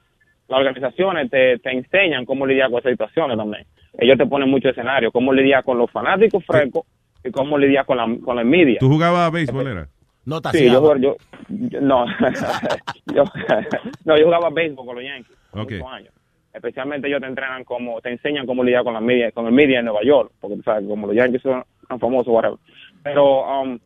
las 0.48 0.58
organizaciones 0.60 1.30
te, 1.30 1.58
te 1.60 1.72
enseñan 1.72 2.26
cómo 2.26 2.46
lidiar 2.46 2.70
con 2.70 2.80
esas 2.80 2.92
situaciones 2.92 3.38
también. 3.38 3.66
Ellos 3.98 4.18
te 4.18 4.26
ponen 4.26 4.50
muchos 4.50 4.72
escenarios, 4.72 5.12
cómo 5.12 5.34
lidiar 5.34 5.64
con 5.64 5.78
los 5.78 5.90
fanáticos 5.92 6.46
frescos 6.46 6.84
y 7.24 7.32
cómo 7.32 7.58
lidiar 7.58 7.86
con 7.86 7.98
la, 7.98 8.08
con 8.24 8.36
la 8.36 8.42
envidia. 8.44 8.78
¿Tú 8.80 8.88
jugabas 8.90 9.28
a 9.28 9.30
béisbol, 9.32 9.68
era? 9.68 9.88
No 10.26 10.40
Sí, 10.52 10.70
yo, 10.72 10.80
jugaba- 10.80 11.00
yo, 11.00 11.16
yo- 11.50 11.82
no, 11.82 12.06
yo, 13.14 13.24
no, 14.06 14.18
yo 14.18 14.26
jugaba 14.26 14.50
béisbol 14.52 14.86
con 14.86 14.96
los 14.96 15.04
Yankees 15.04 15.38
por 15.52 15.62
Ok. 15.62 15.72
muchos 15.72 15.88
años. 15.92 16.14
Especialmente 16.54 17.08
ellos 17.08 17.22
te 17.22 17.28
entrenan 17.28 17.64
como, 17.64 18.02
te 18.02 18.10
enseñan 18.12 18.46
cómo 18.46 18.64
lidiar 18.64 18.84
con 18.84 18.94
la 18.94 19.00
media, 19.02 19.32
con 19.32 19.46
el 19.46 19.54
media 19.54 19.80
en 19.80 19.86
Nueva 19.86 20.02
York, 20.04 20.32
porque 20.40 20.58
tú 20.58 20.64
sabes, 20.64 20.86
como 20.88 21.08
los 21.08 21.16
Yankees 21.16 21.42
son 21.42 21.64
tan 21.88 22.00
famosos, 22.00 22.28
whatever. 22.28 22.58
Pero 23.04 23.62
um, 23.62 23.80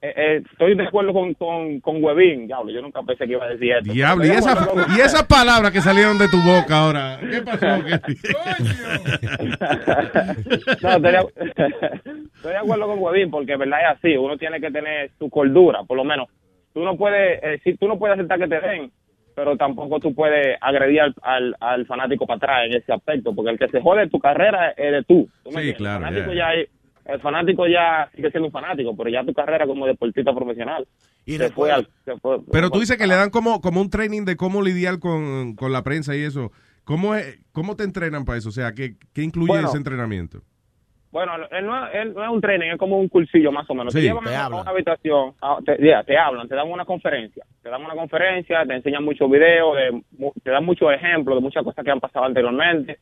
eh, 0.00 0.14
eh, 0.16 0.42
estoy 0.50 0.74
de 0.76 0.84
acuerdo 0.86 1.12
con, 1.12 1.34
con, 1.34 1.80
con 1.80 2.02
Webin, 2.02 2.46
diablo, 2.46 2.70
yo 2.70 2.80
nunca 2.80 3.02
pensé 3.02 3.26
que 3.26 3.32
iba 3.32 3.44
a 3.44 3.48
decir 3.48 3.72
esto. 3.72 3.92
Diablo, 3.92 4.24
y, 4.24 4.30
esa, 4.30 4.54
con- 4.64 4.78
y 4.96 5.00
esas 5.00 5.24
palabras 5.24 5.72
que 5.72 5.80
salieron 5.80 6.16
de 6.18 6.28
tu 6.28 6.40
boca 6.40 6.78
ahora. 6.78 7.18
¿Qué 7.20 7.42
pasó? 7.42 7.66
no, 10.82 10.82
estoy 10.92 11.12
de, 11.12 11.18
estoy 12.36 12.52
de 12.52 12.56
acuerdo 12.56 12.86
con 12.86 12.98
Webin 13.00 13.30
porque 13.30 13.52
en 13.52 13.58
verdad 13.58 13.80
es 13.80 13.98
así. 13.98 14.16
Uno 14.16 14.36
tiene 14.36 14.60
que 14.60 14.70
tener 14.70 15.10
su 15.18 15.28
cordura, 15.28 15.82
por 15.82 15.96
lo 15.96 16.04
menos. 16.04 16.28
Tú 16.72 16.84
no 16.84 16.96
puedes, 16.96 17.42
eh, 17.42 17.60
si 17.64 17.74
tú 17.76 17.88
no 17.88 17.98
puedes 17.98 18.14
aceptar 18.14 18.38
que 18.38 18.46
te 18.46 18.60
den, 18.60 18.92
pero 19.38 19.56
tampoco 19.56 20.00
tú 20.00 20.12
puedes 20.14 20.56
agredir 20.60 21.00
al, 21.00 21.14
al, 21.22 21.56
al 21.60 21.86
fanático 21.86 22.26
para 22.26 22.38
atrás 22.38 22.66
en 22.66 22.72
ese 22.74 22.92
aspecto, 22.92 23.32
porque 23.36 23.52
el 23.52 23.58
que 23.58 23.68
se 23.68 23.80
jode 23.80 24.08
tu 24.08 24.18
carrera 24.18 24.72
eres 24.76 25.06
tú. 25.06 25.28
¿tú 25.44 25.52
Sí, 25.52 25.74
claro, 25.74 25.98
El 25.98 26.04
fanático, 26.12 26.32
yeah. 26.32 26.54
ya 26.54 26.60
es- 26.60 26.68
el 27.04 27.20
fanático 27.20 27.66
ya 27.68 28.10
sigue 28.16 28.30
siendo 28.32 28.48
un 28.48 28.52
fanático, 28.52 28.96
pero 28.96 29.08
ya 29.10 29.24
tu 29.24 29.32
carrera 29.32 29.66
como 29.66 29.86
deportista 29.86 30.34
profesional 30.34 30.86
se 31.24 31.50
fue 31.50 31.70
al, 31.70 31.88
se 32.04 32.16
fue- 32.18 32.38
Pero 32.50 32.68
tú 32.70 32.80
dices 32.80 32.96
que 32.98 33.06
le 33.06 33.14
dan 33.14 33.30
como, 33.30 33.60
como 33.60 33.80
un 33.80 33.90
training 33.90 34.24
de 34.24 34.36
cómo 34.36 34.60
lidiar 34.60 34.98
con, 34.98 35.54
con 35.54 35.72
la 35.72 35.82
prensa 35.84 36.16
y 36.16 36.22
eso. 36.22 36.50
¿Cómo, 36.84 37.14
es, 37.14 37.38
¿Cómo 37.52 37.76
te 37.76 37.84
entrenan 37.84 38.24
para 38.24 38.38
eso? 38.38 38.48
O 38.48 38.52
sea, 38.52 38.72
¿qué, 38.72 38.96
qué 39.14 39.22
incluye 39.22 39.48
Bueno. 39.52 39.68
ese 39.68 39.76
entrenamiento? 39.78 40.40
Bueno, 41.10 41.32
él 41.50 41.66
no, 41.66 41.86
es- 41.86 41.94
él 41.94 42.12
no 42.14 42.22
es 42.22 42.30
un 42.30 42.40
training, 42.40 42.68
es 42.72 42.76
como 42.78 42.98
un 42.98 43.08
cursillo 43.08 43.50
más 43.50 43.68
o 43.70 43.74
menos. 43.74 43.92
Sí, 43.94 44.00
te 44.00 44.06
llevan 44.06 44.24
te 44.24 44.34
a 44.34 44.44
hablan. 44.44 44.60
una 44.60 44.70
habitación, 44.70 45.32
a- 45.40 45.58
te, 45.64 46.18
hablan, 46.18 46.48
te 46.48 46.54
dan 46.54 46.70
una 46.70 46.84
conferencia. 46.84 47.44
Te 47.62 47.70
dan 47.70 47.82
una 47.82 47.94
conferencia, 47.94 48.64
te 48.66 48.74
enseñan 48.74 49.04
muchos 49.04 49.30
videos, 49.30 49.74
de, 49.76 50.02
te 50.42 50.50
dan 50.50 50.64
muchos 50.64 50.92
ejemplos 50.92 51.36
de 51.38 51.42
muchas 51.42 51.64
cosas 51.64 51.84
que 51.84 51.90
han 51.90 52.00
pasado 52.00 52.26
anteriormente. 52.26 52.98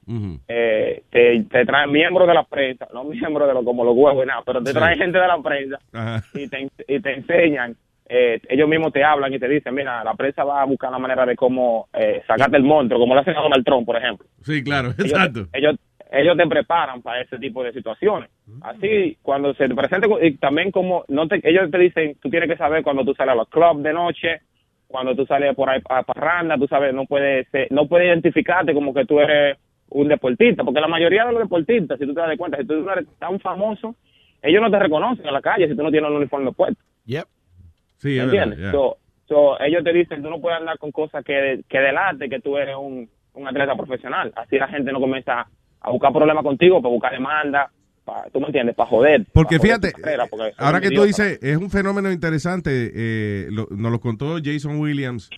Eh, 0.48 1.02
te, 1.10 1.42
te 1.50 1.64
traen 1.66 1.90
miembros 1.90 2.28
de 2.28 2.34
la 2.34 2.44
prensa, 2.44 2.86
no 2.94 3.04
miembros 3.04 3.48
de 3.48 3.54
lo, 3.54 3.64
como 3.64 3.84
los 3.84 3.96
huevos 3.96 4.24
y 4.24 4.28
nada, 4.28 4.42
pero 4.46 4.62
te 4.62 4.70
Sí. 4.72 4.76
traen 4.78 4.98
gente 4.98 5.18
de 5.18 5.26
la 5.26 5.38
prensa 5.42 5.78
Ajá. 5.92 6.22
y 6.34 6.48
te, 6.48 6.68
y 6.88 7.00
te 7.00 7.12
enseñan. 7.14 7.74
eh, 8.08 8.40
ellos 8.48 8.68
mismos 8.68 8.92
te 8.92 9.02
hablan 9.02 9.34
y 9.34 9.38
te 9.40 9.48
dicen, 9.48 9.74
mira, 9.74 10.04
la 10.04 10.14
prensa 10.14 10.44
va 10.44 10.62
a 10.62 10.64
buscar 10.64 10.92
la 10.92 10.98
manera 11.00 11.26
de 11.26 11.34
cómo 11.34 11.88
eh, 11.92 12.22
sacarte 12.24 12.56
el 12.56 12.62
monstruo, 12.62 13.00
como 13.00 13.14
lo 13.16 13.20
hacen 13.20 13.36
a 13.36 13.40
Donald 13.40 13.64
Trump, 13.64 13.84
por 13.84 13.96
ejemplo 13.96 14.28
Sí, 14.42 14.62
claro, 14.62 14.90
ellos, 14.96 15.10
exacto. 15.10 15.46
ellos 15.52 15.74
ellos 16.10 16.36
te 16.36 16.46
preparan 16.46 17.02
para 17.02 17.20
ese 17.20 17.38
tipo 17.38 17.62
de 17.64 17.72
situaciones. 17.72 18.30
Así, 18.62 19.18
cuando 19.22 19.54
se 19.54 19.68
te 19.68 19.74
presente, 19.74 20.08
y 20.22 20.36
también 20.36 20.70
como 20.70 21.04
no 21.08 21.26
te, 21.28 21.40
ellos 21.48 21.70
te 21.70 21.78
dicen, 21.78 22.16
tú 22.22 22.30
tienes 22.30 22.48
que 22.48 22.56
saber 22.56 22.82
cuando 22.82 23.04
tú 23.04 23.14
sales 23.14 23.32
a 23.32 23.36
los 23.36 23.48
clubs 23.48 23.82
de 23.82 23.92
noche, 23.92 24.40
cuando 24.86 25.16
tú 25.16 25.26
sales 25.26 25.54
por 25.56 25.68
ahí 25.68 25.80
a 25.88 26.02
parranda, 26.04 26.56
tú 26.56 26.66
sabes, 26.68 26.94
no 26.94 27.06
puedes 27.06 27.48
ser- 27.50 27.66
no 27.72 27.86
puedes 27.88 28.06
identificarte 28.06 28.72
como 28.72 28.94
que 28.94 29.04
tú 29.04 29.18
eres 29.20 29.58
un 29.90 30.08
deportista, 30.08 30.62
porque 30.64 30.80
la 30.80 30.88
mayoría 30.88 31.24
de 31.26 31.32
los 31.32 31.42
deportistas, 31.42 31.98
si 31.98 32.06
tú 32.06 32.14
te 32.14 32.20
das 32.20 32.36
cuenta, 32.38 32.58
si 32.58 32.66
tú 32.66 32.74
no 32.82 32.92
eres 32.92 33.06
tan 33.18 33.38
famoso, 33.40 33.94
ellos 34.42 34.62
no 34.62 34.70
te 34.70 34.78
reconocen 34.78 35.26
en 35.26 35.32
la 35.32 35.40
calle 35.40 35.68
si 35.68 35.76
tú 35.76 35.82
no 35.82 35.90
tienes 35.90 36.08
el 36.10 36.16
uniforme 36.16 36.52
puesto. 36.52 36.80
Sí, 37.98 38.08
¿Me 38.08 38.12
es 38.14 38.26
verdad, 38.26 38.34
entiendes? 38.44 38.58
yeah. 38.60 38.72
So- 38.72 38.96
so, 39.28 39.60
ellos 39.60 39.82
te 39.82 39.92
dicen, 39.92 40.22
tú 40.22 40.30
no 40.30 40.40
puedes 40.40 40.60
andar 40.60 40.78
con 40.78 40.92
cosas 40.92 41.24
que, 41.24 41.62
que 41.68 41.78
delate 41.80 42.28
que 42.28 42.40
tú 42.40 42.56
eres 42.56 42.76
un, 42.76 43.08
un 43.34 43.48
atleta 43.48 43.74
profesional. 43.74 44.32
Así 44.36 44.56
la 44.58 44.68
gente 44.68 44.92
no 44.92 45.00
comienza 45.00 45.46
a 45.86 45.90
buscar 45.90 46.12
problemas 46.12 46.42
contigo, 46.44 46.82
para 46.82 46.92
buscar 46.92 47.12
demanda, 47.12 47.70
para, 48.04 48.28
tú 48.30 48.40
me 48.40 48.46
entiendes, 48.46 48.74
para 48.76 48.88
joder. 48.90 49.26
Porque 49.32 49.58
para 49.58 49.68
joder 49.74 49.80
fíjate, 49.80 49.92
tu 49.92 50.02
carrera, 50.02 50.26
porque 50.26 50.52
son 50.56 50.64
ahora 50.66 50.80
que 50.80 50.88
tú 50.88 51.04
idiotas. 51.04 51.16
dices, 51.16 51.38
es 51.42 51.56
un 51.56 51.70
fenómeno 51.70 52.12
interesante, 52.12 52.92
eh, 52.94 53.48
lo- 53.50 53.68
nos 53.70 53.90
lo 53.92 54.00
contó 54.00 54.36
Jason 54.44 54.78
Williams, 54.78 55.30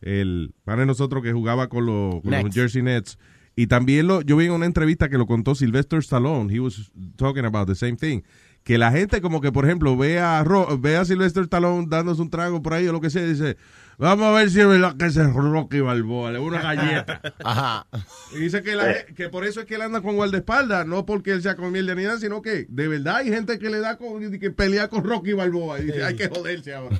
el 0.00 0.52
padre 0.64 0.80
de 0.80 0.86
nosotros 0.86 1.22
que 1.22 1.32
jugaba 1.32 1.68
con, 1.68 1.86
los- 1.86 2.20
con 2.22 2.30
los 2.30 2.44
Nets. 2.44 2.54
Jersey 2.54 2.82
Nets, 2.82 3.18
y 3.56 3.66
también 3.66 4.06
lo, 4.06 4.22
yo 4.22 4.36
vi 4.36 4.46
en 4.46 4.52
una 4.52 4.66
entrevista 4.66 5.08
que 5.08 5.18
lo 5.18 5.26
contó 5.26 5.54
Sylvester 5.54 5.98
Stallone, 5.98 6.52
he 6.54 6.60
was 6.60 6.90
talking 7.16 7.44
about 7.44 7.68
the 7.68 7.74
same 7.74 7.96
thing, 7.96 8.22
que 8.64 8.78
la 8.78 8.90
gente 8.92 9.20
como 9.20 9.40
que, 9.40 9.52
por 9.52 9.64
ejemplo, 9.64 9.96
ve 9.96 10.18
a, 10.20 10.42
Ro- 10.44 10.78
ve 10.78 10.96
a 10.96 11.04
Sylvester 11.04 11.42
Stallone 11.44 11.86
dándose 11.88 12.22
un 12.22 12.30
trago 12.30 12.62
por 12.62 12.74
ahí 12.74 12.86
o 12.88 12.92
lo 12.92 13.00
que 13.00 13.10
sea, 13.10 13.22
y 13.22 13.28
dice, 13.30 13.56
vamos 14.00 14.26
a 14.26 14.32
ver 14.32 14.50
si 14.50 14.60
es 14.60 14.66
verdad 14.66 14.96
que 14.96 15.06
ese 15.06 15.22
es 15.22 15.32
Rocky 15.32 15.80
Balboa, 15.80 16.30
le 16.32 16.38
da 16.38 16.44
una 16.44 16.60
galleta. 16.60 17.20
Ajá. 17.44 17.86
Y 18.34 18.38
dice 18.38 18.62
que, 18.62 18.74
la- 18.74 19.04
que 19.16 19.28
por 19.28 19.44
eso 19.44 19.60
es 19.60 19.66
que 19.66 19.76
él 19.76 19.82
anda 19.82 20.00
con 20.00 20.16
guardaespaldas, 20.16 20.86
no 20.86 21.06
porque 21.06 21.32
él 21.32 21.42
sea 21.42 21.54
con 21.54 21.70
mierda 21.72 21.94
ni 21.94 22.02
nada, 22.04 22.18
sino 22.18 22.42
que 22.42 22.66
de 22.68 22.88
verdad 22.88 23.16
hay 23.18 23.28
gente 23.28 23.58
que 23.58 23.70
le 23.70 23.78
da 23.80 23.96
con, 23.96 24.38
que 24.38 24.50
pelea 24.50 24.88
con 24.88 25.04
Rocky 25.04 25.32
Balboa 25.34 25.78
y 25.80 25.84
dice, 25.84 26.04
hay 26.04 26.16
que 26.16 26.28
joderse 26.28 26.74
ahora. 26.74 26.96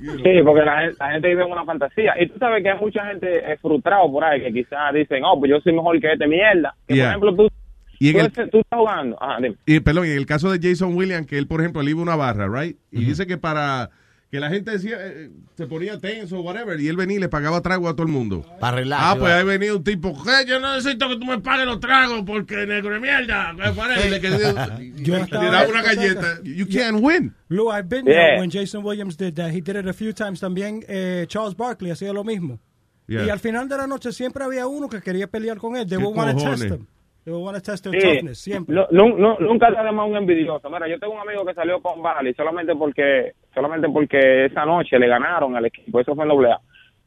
Sí, 0.00 0.42
porque 0.44 0.62
la, 0.64 0.90
la 0.98 1.12
gente 1.12 1.28
vive 1.28 1.44
en 1.44 1.52
una 1.52 1.64
fantasía. 1.64 2.14
Y 2.20 2.28
tú 2.28 2.38
sabes 2.38 2.62
que 2.62 2.70
hay 2.70 2.78
mucha 2.80 3.06
gente 3.06 3.52
eh, 3.52 3.56
frustrada 3.62 4.02
por 4.10 4.24
ahí 4.24 4.42
que 4.42 4.52
quizás 4.52 4.92
dicen, 4.92 5.22
oh, 5.24 5.38
pues 5.38 5.50
yo 5.50 5.60
soy 5.60 5.72
mejor 5.72 6.00
que 6.00 6.12
este 6.12 6.26
mierda. 6.26 6.74
Que 6.88 6.94
Yeah. 6.96 7.14
por 7.18 7.28
ejemplo 7.28 7.36
tú, 7.48 7.54
Y 8.00 8.08
en 8.18 8.32
tú, 8.32 8.40
el- 8.40 8.50
tú 8.50 8.58
estás 8.58 8.78
jugando. 8.78 9.22
Ajá, 9.22 9.36
dime. 9.40 9.54
Y 9.66 9.78
perdón, 9.80 10.06
en 10.06 10.16
el 10.16 10.26
caso 10.26 10.50
de 10.50 10.58
Jason 10.68 10.96
Williams, 10.96 11.26
que 11.28 11.38
él, 11.38 11.46
por 11.46 11.60
ejemplo, 11.60 11.82
él 11.82 11.88
iba 11.90 12.00
a 12.00 12.02
una 12.02 12.16
barra, 12.16 12.48
right? 12.48 12.76
Y 12.90 13.04
dice 13.04 13.26
que 13.28 13.38
para 13.38 13.90
que 14.30 14.38
la 14.38 14.48
gente 14.48 14.70
decía, 14.70 14.96
eh, 15.00 15.28
se 15.56 15.66
ponía 15.66 15.98
tenso 15.98 16.38
o 16.38 16.42
whatever, 16.42 16.78
y 16.80 16.86
él 16.86 16.96
venía 16.96 17.16
y 17.16 17.20
le 17.20 17.28
pagaba 17.28 17.60
trago 17.62 17.88
a 17.88 17.94
todo 17.94 18.04
el 18.06 18.12
mundo. 18.12 18.46
Para 18.60 18.76
relax. 18.76 19.02
Ah, 19.04 19.16
pues 19.18 19.32
ahí 19.32 19.44
venía 19.44 19.74
un 19.74 19.82
tipo, 19.82 20.10
"Eh, 20.10 20.44
yo 20.46 20.60
no 20.60 20.74
necesito 20.76 21.08
que 21.08 21.16
tú 21.16 21.26
me 21.26 21.38
pagues 21.40 21.66
los 21.66 21.80
tragos 21.80 22.22
porque 22.24 22.64
negro 22.66 22.94
de 22.94 23.00
mierda. 23.00 23.50
eh, 23.58 23.72
whatever", 23.76 24.20
que 24.20 24.30
le- 24.30 24.38
Yo 25.02 25.16
le 25.16 25.22
estaba- 25.22 25.50
daba 25.50 25.68
una 25.68 25.82
galleta. 25.82 26.40
You 26.44 26.66
can't 26.68 27.00
win. 27.02 27.34
Lou, 27.48 27.70
I've 27.72 27.88
been 27.88 28.04
Yeah. 28.06 28.14
there 28.14 28.40
when 28.40 28.50
Jason 28.50 28.84
Williams 28.84 29.16
did 29.16 29.34
that. 29.34 29.50
He 29.50 29.60
did 29.60 29.74
it 29.76 29.86
a 29.88 29.92
few 29.92 30.12
times. 30.12 30.38
También 30.40 30.84
eh, 30.86 31.24
Charles 31.28 31.56
Barkley 31.56 31.90
hacía 31.90 32.12
lo 32.12 32.22
mismo. 32.22 32.60
Yeah. 33.08 33.24
Y 33.26 33.30
al 33.30 33.40
final 33.40 33.68
de 33.68 33.76
la 33.76 33.88
noche 33.88 34.12
siempre 34.12 34.44
había 34.44 34.68
uno 34.68 34.88
que 34.88 35.00
quería 35.00 35.26
pelear 35.26 35.58
con 35.58 35.74
él. 35.74 35.88
They 35.88 35.98
¿Qué 35.98 36.04
would 36.04 36.16
want 36.16 36.38
to 36.38 36.44
test 36.50 36.62
him. 36.64 36.86
They 37.30 37.36
would 37.36 37.44
want 37.44 37.56
to 37.56 37.62
test 37.62 37.84
their 37.84 37.94
Sí. 37.94 38.16
toughness, 38.18 38.38
siempre. 38.40 38.74
No, 38.74 38.88
no, 38.90 39.16
no, 39.16 39.36
nunca 39.38 39.70
te 39.70 39.78
además 39.78 40.08
un 40.10 40.16
envidioso. 40.16 40.68
Mira, 40.68 40.88
yo 40.88 40.98
tengo 40.98 41.14
un 41.14 41.20
amigo 41.20 41.44
que 41.44 41.54
salió 41.54 41.80
con 41.80 42.02
Bali 42.02 42.34
solamente 42.34 42.74
porque 42.74 43.34
solamente 43.54 43.88
porque 43.88 44.46
esa 44.46 44.64
noche 44.66 44.98
le 44.98 45.06
ganaron 45.06 45.54
al 45.54 45.64
equipo. 45.66 46.00
Eso 46.00 46.16
fue 46.16 46.24
en 46.24 46.28
doble 46.30 46.50
A. 46.50 46.58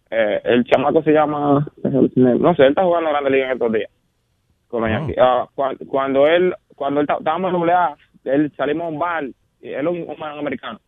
Eh, 0.10 0.42
el 0.46 0.64
chamaco 0.64 1.04
se 1.04 1.12
llama, 1.12 1.68
no 1.84 2.56
sé, 2.56 2.62
él 2.64 2.70
está 2.70 2.84
jugando 2.84 3.10
Grande 3.10 3.32
Liga 3.32 3.48
en 3.48 3.52
estos 3.52 3.74
días. 3.74 3.90
Con. 4.70 4.86
Ah, 5.20 5.46
cuan- 5.54 5.76
cuando, 5.90 6.26
él, 6.26 6.56
cuando 6.74 7.02
él 7.02 7.08
estábamos 7.10 7.52
en 7.54 7.60
doble 7.60 7.74
A, 7.74 7.96
él 8.24 8.50
salimos 8.56 8.86
a 8.86 8.90
un 8.90 9.00
bar, 9.00 9.26
y 9.62 9.70
él 9.74 9.86
es 9.86 9.88
un, 9.88 10.10
un 10.10 10.18
man 10.18 10.38
americano. 10.40 10.80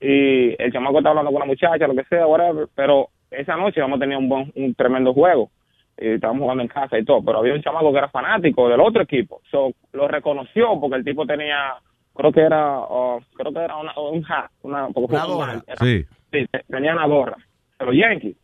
Y 0.00 0.54
el 0.62 0.72
chamaco 0.72 0.98
estaba 0.98 1.10
hablando 1.18 1.32
con 1.32 1.36
una 1.42 1.46
muchacha, 1.46 1.86
lo 1.88 1.96
que 1.96 2.04
sea, 2.04 2.28
whatever. 2.28 2.68
Pero 2.76 3.08
esa 3.32 3.56
noche 3.56 3.80
hemos 3.80 3.98
tenido 3.98 4.20
un, 4.20 4.28
buen, 4.28 4.52
un 4.54 4.72
tremendo 4.76 5.12
juego. 5.12 5.50
Y 5.98 6.08
estábamos 6.08 6.42
jugando 6.42 6.62
en 6.62 6.68
casa 6.68 6.98
y 6.98 7.04
todo. 7.04 7.22
Pero 7.24 7.38
había 7.38 7.54
un 7.54 7.62
chamaco 7.62 7.92
que 7.92 7.98
era 7.98 8.08
fanático 8.08 8.68
del 8.68 8.80
otro 8.80 9.02
equipo. 9.02 9.40
So, 9.50 9.72
lo 9.92 10.08
reconoció 10.08 10.78
porque 10.80 10.96
el 10.96 11.04
tipo 11.04 11.24
tenía, 11.26 11.74
creo 12.14 12.32
que 12.32 12.40
era, 12.40 12.78
oh, 12.80 13.20
creo 13.36 13.52
que 13.52 13.60
era 13.60 13.76
una, 13.76 13.92
un 13.98 14.24
hat, 14.30 14.50
una, 14.62 14.86
Una 14.86 15.24
gorra. 15.24 15.62
Era- 15.66 15.76
Sí. 15.76 16.04
Sí, 16.32 16.46
te- 16.50 16.64
tenía 16.68 16.92
una 16.94 17.06
gorra. 17.06 17.36
De 17.78 17.86
los 17.86 17.94
Yankees. 17.94 18.36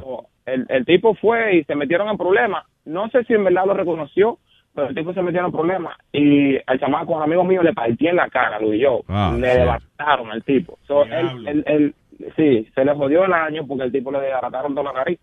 So, 0.00 0.26
el, 0.46 0.66
el 0.68 0.84
tipo 0.84 1.14
fue 1.14 1.56
y 1.56 1.64
se 1.64 1.74
metieron 1.76 2.08
en 2.08 2.16
problemas. 2.18 2.64
No 2.84 3.08
sé 3.10 3.22
si 3.24 3.34
en 3.34 3.44
verdad 3.44 3.66
lo 3.66 3.74
reconoció, 3.74 4.38
pero 4.74 4.88
el 4.88 4.94
tipo 4.94 5.12
se 5.12 5.22
metió 5.22 5.44
en 5.44 5.52
problemas. 5.52 5.96
Y 6.12 6.56
al 6.66 6.80
chamaco, 6.80 7.14
un 7.16 7.22
amigo 7.22 7.44
mío, 7.44 7.62
le 7.62 7.74
partí 7.74 8.08
en 8.08 8.16
la 8.16 8.28
cara, 8.28 8.58
Luis 8.58 8.76
y 8.80 8.82
yo. 8.82 9.02
Ah, 9.08 9.32
le 9.38 9.52
sí. 9.52 9.58
devastaron 9.58 10.30
al 10.32 10.42
tipo. 10.42 10.78
So, 10.86 11.04
él, 11.04 11.46
él- 11.46 11.64
él- 11.66 11.94
sí, 12.34 12.66
se 12.74 12.84
le 12.84 12.94
jodió 12.94 13.24
el 13.24 13.32
año 13.32 13.66
porque 13.68 13.84
el 13.84 13.92
tipo 13.92 14.10
le 14.10 14.20
desbarataron 14.20 14.74
toda 14.74 14.92
la 14.92 14.98
nariz. 15.00 15.20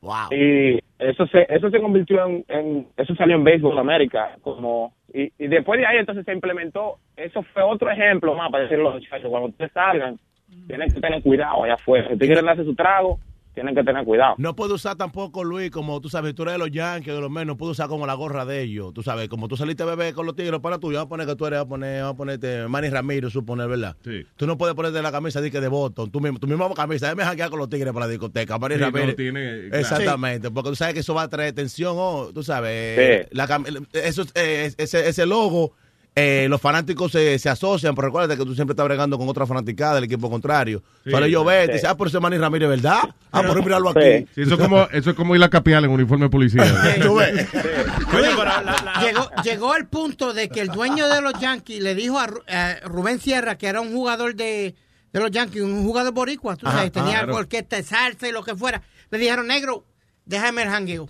Wow. 0.00 0.30
Y 0.32 0.78
eso 0.98 1.26
se, 1.26 1.46
eso 1.48 1.70
se 1.70 1.80
convirtió 1.80 2.24
en, 2.26 2.44
en- 2.48 2.86
eso 2.96 3.14
salió 3.16 3.36
en 3.36 3.44
Béisbol 3.44 3.78
América, 3.78 4.36
como, 4.42 4.94
y, 5.12 5.32
y 5.38 5.48
después 5.48 5.80
de 5.80 5.86
ahí 5.86 5.98
entonces 5.98 6.24
se 6.24 6.32
implementó, 6.32 6.98
eso 7.16 7.42
fue 7.52 7.62
otro 7.62 7.90
ejemplo 7.90 8.34
más 8.34 8.50
para 8.50 8.64
decirle 8.64 8.84
a 8.86 8.90
los 8.90 9.02
muchachos, 9.02 9.28
cuando 9.30 9.48
ustedes 9.48 9.72
salgan, 9.72 10.18
tienen 10.66 10.90
que 10.92 11.00
tener 11.00 11.22
cuidado 11.22 11.64
allá 11.64 11.74
afuera. 11.74 12.06
Si 12.08 12.12
ustedes 12.14 12.28
quieren 12.30 12.46
darse 12.46 12.64
su 12.64 12.74
trago, 12.74 13.18
tienen 13.58 13.74
que 13.74 13.82
tener 13.84 14.04
cuidado. 14.04 14.34
No 14.38 14.54
puedo 14.54 14.74
usar 14.74 14.96
tampoco, 14.96 15.42
Luis, 15.44 15.70
como 15.70 16.00
tú 16.00 16.08
sabes, 16.08 16.34
tú 16.34 16.42
eres 16.42 16.54
de 16.54 16.58
los 16.58 16.70
Yankees, 16.70 17.14
de 17.14 17.20
los 17.20 17.30
menos, 17.30 17.46
no 17.48 17.56
puedo 17.56 17.72
usar 17.72 17.88
como 17.88 18.06
la 18.06 18.14
gorra 18.14 18.44
de 18.44 18.62
ellos. 18.62 18.92
Tú 18.94 19.02
sabes, 19.02 19.28
como 19.28 19.48
tú 19.48 19.56
saliste 19.56 19.82
a 19.82 19.86
beber 19.86 20.14
con 20.14 20.26
los 20.26 20.36
tigres 20.36 20.60
para 20.60 20.78
tuyo, 20.78 20.98
vamos 20.98 21.06
a 21.06 21.08
poner 21.08 21.26
que 21.26 21.36
tú 21.36 21.46
eres, 21.46 21.58
vamos 21.58 21.66
a 21.66 21.68
poner, 21.70 22.00
vamos 22.02 22.14
a 22.14 22.16
ponerte 22.16 22.68
Manny 22.68 22.88
Ramírez, 22.90 23.32
suponer, 23.32 23.68
¿verdad? 23.68 23.96
Sí. 24.04 24.24
Tú 24.36 24.46
no 24.46 24.56
puedes 24.56 24.74
ponerte 24.76 25.02
la 25.02 25.10
camisa 25.12 25.40
de 25.40 25.50
que 25.50 25.60
de 25.60 25.68
Boston, 25.68 26.10
tú 26.10 26.20
mismo, 26.20 26.38
tu 26.38 26.46
misma 26.46 26.72
camisa, 26.74 27.06
déjame 27.06 27.24
hackear 27.24 27.50
con 27.50 27.58
los 27.58 27.68
tigres 27.68 27.92
para 27.92 28.06
la 28.06 28.10
discoteca, 28.10 28.58
Manny 28.58 28.74
Sí, 28.76 28.80
no, 28.80 28.86
Ramírez. 28.90 29.16
tiene- 29.16 29.68
claro. 29.68 29.76
Exactamente, 29.78 30.50
porque 30.50 30.70
tú 30.70 30.76
sabes 30.76 30.94
que 30.94 31.00
eso 31.00 31.14
va 31.14 31.22
a 31.22 31.28
traer 31.28 31.52
tensión, 31.52 31.94
oh, 31.98 32.30
tú 32.32 32.42
sabes, 32.42 33.26
Sí. 33.26 33.28
la 33.32 33.46
cam- 33.48 33.86
eso, 33.92 34.22
eh, 34.34 34.72
ese, 34.78 35.08
ese 35.08 35.26
logo. 35.26 35.72
Eh, 36.20 36.46
los 36.48 36.60
fanáticos 36.60 37.12
se, 37.12 37.38
se 37.38 37.48
asocian, 37.48 37.94
pero 37.94 38.08
recuerda 38.08 38.36
que 38.36 38.44
tú 38.44 38.54
siempre 38.54 38.72
estás 38.72 38.84
bregando 38.86 39.16
con 39.18 39.28
otra 39.28 39.46
fanaticada 39.46 39.96
del 39.96 40.04
equipo 40.04 40.28
contrario. 40.30 40.82
Sí, 41.04 41.10
Solo 41.10 41.26
yo 41.26 41.40
sí. 41.42 41.46
ve, 41.48 41.66
Sí. 41.66 41.72
dice, 41.74 41.86
ah, 41.86 41.96
por 41.96 42.08
ese 42.08 42.18
Manny 42.20 42.38
Ramírez, 42.38 42.68
¿verdad? 42.68 43.00
Ah, 43.30 43.42
por 43.42 43.62
mirarlo 43.64 43.90
aquí. 43.90 44.26
Sí, 44.34 44.42
eso, 44.42 44.54
es 44.54 44.60
como, 44.60 44.82
eso 44.90 45.10
es 45.10 45.16
como 45.16 45.36
ir 45.36 45.42
a 45.42 45.48
capial 45.48 45.84
en 45.84 45.90
uniforme 45.90 46.24
de 46.26 46.30
policía. 46.30 46.64
Tú 47.02 47.14
ves. 47.16 47.46
Oye, 47.54 48.28
pero 48.36 48.44
la- 48.44 48.62
la- 48.62 49.00
Llegó, 49.02 49.30
llegó 49.44 49.76
el 49.76 49.86
punto 49.86 50.32
de 50.34 50.48
que 50.48 50.60
el 50.60 50.68
dueño 50.68 51.08
de 51.08 51.20
los 51.20 51.34
Yankees 51.40 51.82
le 51.82 51.94
dijo 51.94 52.18
a, 52.18 52.24
a 52.48 52.80
Rubén 52.86 53.20
Sierra, 53.20 53.56
que 53.58 53.66
era 53.68 53.80
un 53.80 53.92
jugador 53.92 54.34
de, 54.34 54.74
de 55.12 55.20
los 55.20 55.30
Yankees, 55.30 55.62
un 55.62 55.84
jugador 55.84 56.12
boricua, 56.12 56.56
tú 56.56 56.66
Ajá, 56.66 56.88
tenía 56.90 57.18
claro. 57.20 57.36
orquesta 57.36 57.76
de 57.76 57.82
salsa 57.82 58.28
y 58.28 58.32
lo 58.32 58.42
que 58.42 58.56
fuera. 58.56 58.82
Le 59.10 59.18
dijeron, 59.18 59.46
negro, 59.46 59.84
déjame 60.24 60.62
el 60.62 60.68
jangueo. 60.70 61.08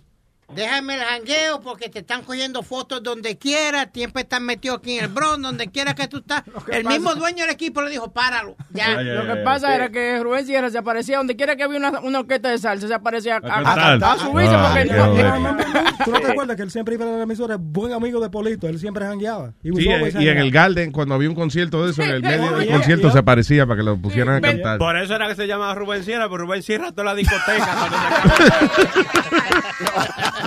Déjame 0.55 0.95
el 0.95 1.01
jangueo 1.03 1.61
porque 1.61 1.91
te 1.91 1.99
están 1.99 2.23
cogiendo 2.23 2.63
fotos 2.63 3.03
donde 3.03 3.37
quiera, 3.37 3.91
siempre 3.93 4.23
están 4.23 4.45
metidos 4.45 4.79
aquí 4.79 4.97
en 4.99 5.05
el 5.05 5.11
Bronx, 5.11 5.43
donde 5.43 5.69
quiera 5.69 5.95
que 5.95 6.09
tú 6.09 6.19
estás. 6.19 6.43
El 6.73 6.85
pasa- 6.85 6.97
mismo 6.97 7.15
dueño 7.15 7.45
del 7.45 7.51
equipo 7.53 7.83
le 7.83 7.91
dijo, 7.91 8.11
páralo, 8.13 8.57
ya. 8.71 9.01
Lo 9.03 9.27
que 9.27 9.37
pasa 9.43 9.75
era 9.75 9.91
que 9.91 10.19
Rubén 10.23 10.47
Sierra 10.47 10.71
se 10.71 10.79
aparecía 10.79 11.19
donde 11.19 11.37
quiera 11.37 11.55
que 11.55 11.65
había 11.65 11.77
una, 11.79 12.01
una 12.01 12.21
orquesta 12.21 12.49
de 12.49 12.57
salsa, 12.59 12.89
se 12.89 12.95
aparecía 12.95 13.41
a, 13.43 13.59
a- 13.59 13.93
a 13.95 14.19
subirse 14.19 14.55
Ah, 14.55 14.75
porque. 14.75 16.05
¿Tú 16.05 16.11
no 16.13 16.21
te 16.21 16.31
acuerdas 16.33 16.57
que 16.57 16.63
él 16.63 16.71
siempre 16.71 16.95
iba 16.95 17.05
a 17.05 17.09
la 17.09 17.23
emisora? 17.25 17.57
Buen 17.61 17.93
amigo 17.93 18.19
de 18.21 18.31
Polito, 18.31 18.69
él 18.69 18.79
siempre 18.79 19.05
jangueaba. 19.05 19.53
Was 19.65 19.83
Sí, 19.85 19.89
y 20.19 20.29
en 20.29 20.39
el. 20.39 20.51
Garden, 20.51 20.93
cuando 20.93 21.15
había 21.15 21.29
un 21.29 21.35
concierto 21.35 21.85
de 21.85 21.91
eso, 21.91 22.03
en 22.03 22.11
el 22.11 22.23
medio 22.23 22.57
del 22.57 22.69
concierto 22.71 23.11
se 23.11 23.19
aparecía 23.19 23.67
para 23.67 23.77
que 23.77 23.83
lo 23.85 23.99
pusieran 23.99 24.37
a 24.37 24.41
cantar. 24.41 24.79
Por 24.79 24.97
eso 24.97 25.15
era 25.15 25.29
que 25.29 25.35
se 25.35 25.47
llamaba 25.47 25.75
Rubén 25.75 26.03
Sierra, 26.05 26.25
pero 26.31 26.45
Rubén 26.47 26.63
Sierra 26.63 26.91
toda 26.93 27.05
la 27.05 27.15
discoteca. 27.15 27.69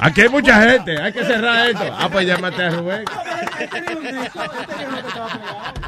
Aquí 0.00 0.20
hay 0.20 0.28
mucha 0.28 0.62
gente, 0.70 1.00
hay 1.00 1.12
que 1.12 1.24
cerrar 1.24 1.70
esto. 1.70 1.84
Ah, 1.98 2.08
pues 2.10 2.26
llámate 2.26 2.62
a 2.62 2.70
Rubén. 2.70 3.04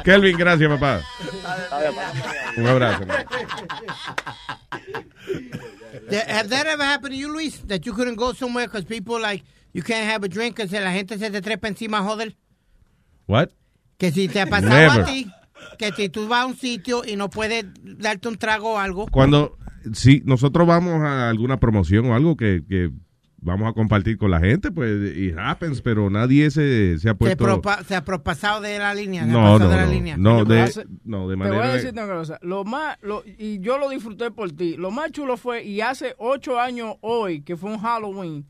Kelvin, 0.03 0.37
gracias, 0.37 0.69
papá. 0.69 1.01
Un 2.57 2.67
abrazo. 2.67 3.05
Have 6.27 6.49
that 6.49 6.65
ever 6.65 6.83
happened 6.83 7.13
to 7.13 7.17
you, 7.17 7.31
Luis? 7.31 7.61
That 7.67 7.85
you 7.85 7.93
couldn't 7.93 8.15
go 8.15 8.33
somewhere 8.33 8.65
because 8.65 8.85
people 8.85 9.19
like, 9.19 9.43
you 9.73 9.83
can't 9.83 10.09
have 10.09 10.23
a 10.23 10.27
drink 10.27 10.55
because 10.55 10.71
la 10.71 10.91
gente 10.91 11.17
se 11.19 11.29
te 11.29 11.41
trepa 11.41 11.67
encima, 11.67 12.01
joder. 12.01 12.35
What? 13.27 13.49
Que 13.99 14.11
si 14.11 14.27
te 14.27 14.41
ha 14.41 14.47
pasado 14.47 14.69
Never. 14.69 15.01
a 15.01 15.05
ti, 15.05 15.31
que 15.77 15.91
si 15.91 16.09
tú 16.09 16.27
vas 16.27 16.43
a 16.43 16.45
un 16.47 16.57
sitio 16.57 17.03
y 17.05 17.15
no 17.15 17.29
puedes 17.29 17.65
darte 17.83 18.27
un 18.27 18.37
trago 18.37 18.73
o 18.73 18.77
algo. 18.79 19.05
Cuando, 19.11 19.57
si 19.93 20.21
nosotros 20.25 20.67
vamos 20.67 21.01
a 21.01 21.29
alguna 21.29 21.59
promoción 21.59 22.05
o 22.07 22.15
algo 22.15 22.35
que, 22.37 22.63
que 22.67 22.91
vamos 23.41 23.69
a 23.69 23.73
compartir 23.73 24.17
con 24.17 24.31
la 24.31 24.39
gente, 24.39 24.71
pues 24.71 25.15
it 25.17 25.33
happens, 25.37 25.81
pero 25.81 26.09
nadie 26.09 26.51
se, 26.51 26.99
se 26.99 27.07
ha 27.09 27.13
Se, 27.13 27.15
puesto... 27.15 27.45
propa- 27.45 27.83
se 27.83 27.95
ha 27.95 28.03
propasado 28.03 28.59
de 28.61 28.77
la 28.79 28.93
línea. 28.93 29.23
se 29.23 29.29
ha 29.29 29.33
No, 29.33 29.39
pasado 29.53 29.59
no, 29.59 29.69
de 29.69 29.75
la 29.77 29.85
no, 29.85 29.91
línea. 29.91 30.17
no, 30.17 30.45
de, 30.45 30.61
Hace- 30.61 30.85
no, 31.05 31.27
de 31.29 31.35
Te 31.35 31.39
voy 31.43 31.47
a 31.47 31.49
manera... 31.51 31.73
decir 31.73 31.91
una 31.93 32.07
cosa. 32.07 32.37
Lo 32.41 32.65
más, 32.65 32.97
lo- 33.01 33.23
y 33.25 33.59
yo 33.59 33.77
lo 33.77 33.89
disfruté 33.89 34.29
por 34.31 34.51
ti. 34.51 34.75
Lo 34.77 34.91
más 34.91 35.11
chulo 35.11 35.37
fue, 35.37 35.63
y 35.63 35.79
hace 35.81 36.15
ocho 36.17 36.59
años 36.59 36.95
hoy, 37.01 37.41
que 37.41 37.55
fue 37.55 37.71
un 37.71 37.79
Halloween, 37.79 38.45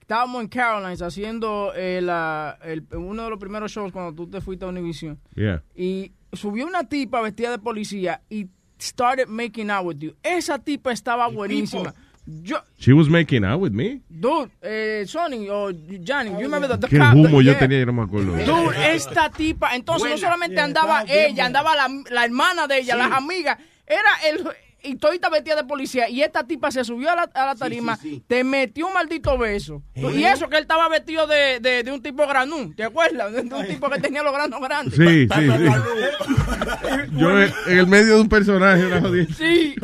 estábamos 0.00 0.42
en 0.42 0.48
Carolines 0.48 1.00
haciendo 1.00 1.72
eh, 1.74 2.00
la- 2.02 2.58
el- 2.64 2.84
uno 2.94 3.24
de 3.24 3.30
los 3.30 3.38
primeros 3.38 3.72
shows 3.72 3.92
cuando 3.92 4.14
tú 4.14 4.28
te 4.28 4.42
fuiste 4.42 4.66
a 4.66 4.68
Univision. 4.68 5.18
Yeah. 5.34 5.62
Y 5.74 6.12
subió 6.34 6.66
una 6.66 6.84
tipa 6.86 7.22
vestida 7.22 7.50
de 7.50 7.58
policía 7.60 8.20
y 8.28 8.48
started 8.84 9.28
making 9.28 9.70
out 9.70 9.84
with 9.86 10.00
you. 10.02 10.14
Esa 10.22 10.58
tipa 10.58 10.92
estaba 10.92 11.28
buenísima. 11.28 11.94
Yo, 12.26 12.56
She 12.78 12.92
was 12.94 13.08
making 13.10 13.44
out 13.44 13.60
with 13.60 13.72
me. 13.72 14.00
dude, 14.08 14.50
eh, 14.62 15.04
Sonny 15.06 15.46
o 15.50 15.70
Johnny, 16.02 16.30
you 16.30 16.38
remember 16.48 16.66
the, 16.68 16.78
the 16.78 16.88
Qué 16.88 16.98
cop, 16.98 17.12
humo 17.14 17.42
yo 17.42 17.52
yeah. 17.52 17.58
tenía 17.58 17.82
y 17.82 17.84
no 17.86 17.92
me 17.92 18.02
acuerdo. 18.02 18.32
Dude, 18.32 18.94
esta 18.94 19.28
tipa, 19.28 19.74
entonces 19.74 20.10
no 20.10 20.16
solamente 20.16 20.58
andaba 20.58 21.04
ella, 21.06 21.44
andaba 21.44 21.74
la, 21.76 21.86
la 22.10 22.24
hermana 22.24 22.66
de 22.66 22.78
ella, 22.78 22.94
Sí. 22.94 22.98
las 22.98 23.12
amigas, 23.12 23.58
era 23.86 24.10
el 24.26 24.42
y 24.84 24.96
todita 24.96 25.28
vestida 25.30 25.56
de 25.56 25.64
policía 25.64 26.08
y 26.08 26.22
esta 26.22 26.44
tipa 26.44 26.70
se 26.70 26.84
subió 26.84 27.10
a 27.10 27.16
la, 27.16 27.22
a 27.34 27.46
la 27.46 27.54
tarima, 27.54 27.98
te 28.26 28.44
metió 28.44 28.86
un 28.86 28.92
maldito 28.94 29.36
beso. 29.38 29.82
¿Eh? 29.94 30.06
Y 30.14 30.24
eso 30.24 30.48
que 30.48 30.56
él 30.56 30.62
estaba 30.62 30.88
vestido 30.88 31.26
de, 31.26 31.58
de, 31.60 31.82
de 31.82 31.92
un 31.92 32.02
tipo 32.02 32.26
granú, 32.26 32.72
¿te 32.74 32.84
acuerdas? 32.84 33.32
De, 33.32 33.42
de 33.42 33.54
un 33.54 33.66
tipo 33.66 33.88
que 33.90 34.00
tenía 34.00 34.22
los 34.22 34.32
granos 34.32 34.60
grandes. 34.60 34.94
Sí, 34.94 35.26
sí, 35.28 35.50
sí. 35.50 37.08
Yo 37.16 37.40
en 37.40 37.52
en 37.66 37.78
el 37.78 37.86
medio 37.86 38.14
de 38.16 38.20
un 38.20 38.28
personaje, 38.28 38.86
una 38.86 39.00
jodida. 39.00 39.34
Sí. 39.34 39.74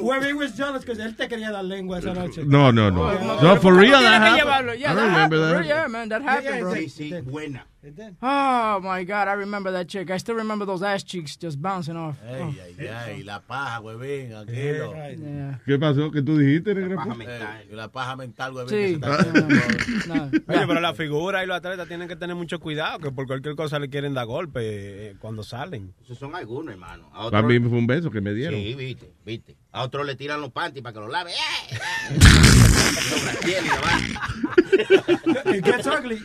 Webby 0.00 0.32
was 0.32 0.54
jealous 0.56 0.80
because 0.84 1.00
él 1.02 1.14
te 1.16 1.28
quería 1.28 1.50
dar 1.50 1.64
lengua 1.64 1.98
esa 1.98 2.12
noche. 2.14 2.42
No, 2.44 2.72
no, 2.72 2.90
no. 2.90 3.12
No, 3.18 3.40
No, 3.42 3.56
for 3.60 3.72
¿cómo 3.74 3.80
real, 3.80 4.02
that 4.02 4.22
happened. 4.22 4.70
I 4.70 4.76
Yeah, 4.78 4.94
don't 4.94 4.96
that 4.96 5.30
remember 5.30 5.36
happened, 5.38 5.58
that. 5.58 5.66
Yeah, 5.66 5.88
man, 5.88 6.08
that 6.08 6.22
happened, 6.22 6.60
bro. 6.60 6.74
Sí, 6.74 6.88
sí, 6.88 7.12
buena. 7.24 7.66
Oh 8.22 8.80
my 8.82 9.04
God, 9.04 9.28
I 9.28 9.34
remember 9.34 9.70
that 9.72 9.86
chick. 9.86 10.10
I 10.10 10.18
still 10.18 10.34
remember 10.34 10.66
those 10.66 10.82
ass 10.82 11.02
cheeks 11.04 11.36
just 11.36 11.60
bouncing 11.60 11.96
off. 11.96 12.16
Ay, 12.26 12.40
Oh. 12.42 12.54
ay, 12.80 12.86
ay, 12.88 13.22
la 13.22 13.40
paja, 13.40 13.80
huevín, 13.80 14.34
aquello. 14.34 14.92
Yeah. 14.94 15.60
¿Qué 15.64 15.78
pasó? 15.78 16.10
¿Qué 16.10 16.22
tú 16.22 16.36
dijiste, 16.38 16.74
negra? 16.74 16.96
Paja 16.96 17.14
mental, 17.14 17.64
la 17.70 17.88
paja 17.88 18.16
mental, 18.16 18.52
huevín. 18.54 18.68
Sí. 18.68 18.76
se 18.76 18.92
está 18.94 19.14
haciendo. 19.14 20.24
Oye, 20.48 20.66
pero 20.66 20.80
la 20.80 20.94
figura 20.94 21.44
y 21.44 21.46
los 21.46 21.56
atletas 21.56 21.86
tienen 21.88 22.08
que 22.08 22.16
tener 22.16 22.34
mucho 22.36 22.58
cuidado, 22.60 22.98
que 22.98 23.10
por 23.12 23.26
cualquier 23.26 23.54
cosa 23.54 23.78
le 23.78 23.88
quieren 23.88 24.14
dar 24.14 24.26
golpe 24.26 24.60
eh, 25.10 25.14
cuando 25.18 25.42
salen. 25.42 25.94
Esos 26.02 26.18
son 26.18 26.34
algunos, 26.34 26.72
hermano. 26.72 27.06
A 27.12 27.30
Para 27.30 27.46
otros- 27.46 27.46
mí 27.46 27.60
fue 27.68 27.78
un 27.78 27.86
beso 27.86 28.10
que 28.10 28.20
me 28.20 28.32
dieron. 28.34 28.58
Sí, 28.60 28.74
viste, 28.74 29.12
viste. 29.24 29.56
A 29.72 29.82
otros 29.82 30.06
le 30.06 30.16
tiran 30.16 30.40
los 30.40 30.50
panties 30.52 30.82
para 30.82 30.94
que 30.94 31.00
los 31.00 31.10
lave. 31.10 31.32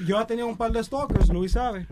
Yo 0.05 0.19
he 0.21 0.25
tenido 0.25 0.47
un 0.47 0.57
par 0.57 0.71
de 0.71 0.83
stalkers, 0.83 1.29
Luis 1.29 1.51
sabe. 1.51 1.87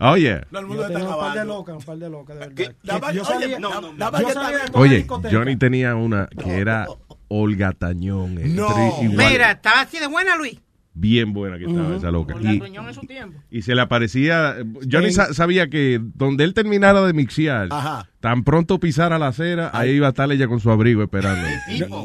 Oh, 0.00 0.16
yeah. 0.16 0.46
Yo 0.76 0.86
un 1.14 1.18
par 1.18 1.34
de 1.34 1.44
locas, 1.44 1.74
un 1.76 1.82
par 1.82 1.96
de 1.98 2.08
locas, 2.10 2.38
de 2.38 2.46
verdad. 2.46 2.74
Nada 2.84 3.00
Que 3.00 3.06
más- 3.06 3.14
Yo 3.14 3.22
oye, 3.36 3.58
no, 3.58 3.80
no, 3.80 3.92
salía 4.32 4.58
de. 4.58 5.30
Johnny 5.32 5.56
tenía 5.56 5.94
una 5.96 6.28
que 6.28 6.58
era 6.58 6.86
Olga 7.28 7.72
Tañón. 7.72 8.38
eh, 8.38 8.44
No. 8.46 8.68
Mira, 9.02 9.50
estaba 9.52 9.80
así 9.80 9.98
de 9.98 10.06
buena, 10.06 10.36
Luis. 10.36 10.60
Bien 11.00 11.32
buena 11.32 11.58
que 11.58 11.66
estaba 11.66 11.96
esa 11.96 12.10
loca. 12.10 12.34
Y, 12.40 12.46
en 12.60 12.94
su 12.94 13.00
tiempo. 13.02 13.38
y 13.50 13.62
se 13.62 13.74
le 13.74 13.82
aparecía. 13.82 14.56
Johnny 14.90 15.12
sa- 15.12 15.32
sabía 15.32 15.68
que 15.68 16.00
donde 16.14 16.42
él 16.44 16.54
terminara 16.54 17.00
de 17.06 17.12
mixear, 17.12 17.68
Ajá. 17.70 18.08
tan 18.18 18.42
pronto 18.42 18.80
pisara 18.80 19.16
la 19.18 19.28
acera, 19.28 19.70
ahí 19.72 19.90
iba 19.92 20.08
a 20.08 20.10
estar 20.10 20.30
ella 20.32 20.48
con 20.48 20.58
su 20.58 20.70
abrigo 20.70 21.02
esperando. 21.02 21.46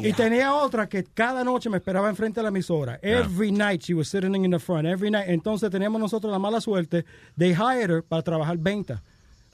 Y 0.02 0.12
tenía 0.12 0.54
otra 0.54 0.88
que 0.88 1.02
cada 1.02 1.42
noche 1.42 1.68
me 1.70 1.78
esperaba 1.78 2.08
enfrente 2.08 2.38
de 2.38 2.42
la 2.44 2.50
emisora. 2.50 2.98
Every 3.02 3.50
night 3.50 3.82
she 3.82 3.94
was 3.94 4.06
sitting 4.08 4.34
in 4.44 4.50
the 4.52 4.60
front. 4.60 4.86
Every 4.86 5.10
night. 5.10 5.24
Entonces 5.28 5.70
teníamos 5.70 6.00
nosotros 6.00 6.30
la 6.32 6.38
mala 6.38 6.60
suerte. 6.60 7.04
They 7.36 7.52
hired 7.52 7.90
her 7.90 8.02
para 8.04 8.22
trabajar 8.22 8.58
venta. 8.58 9.02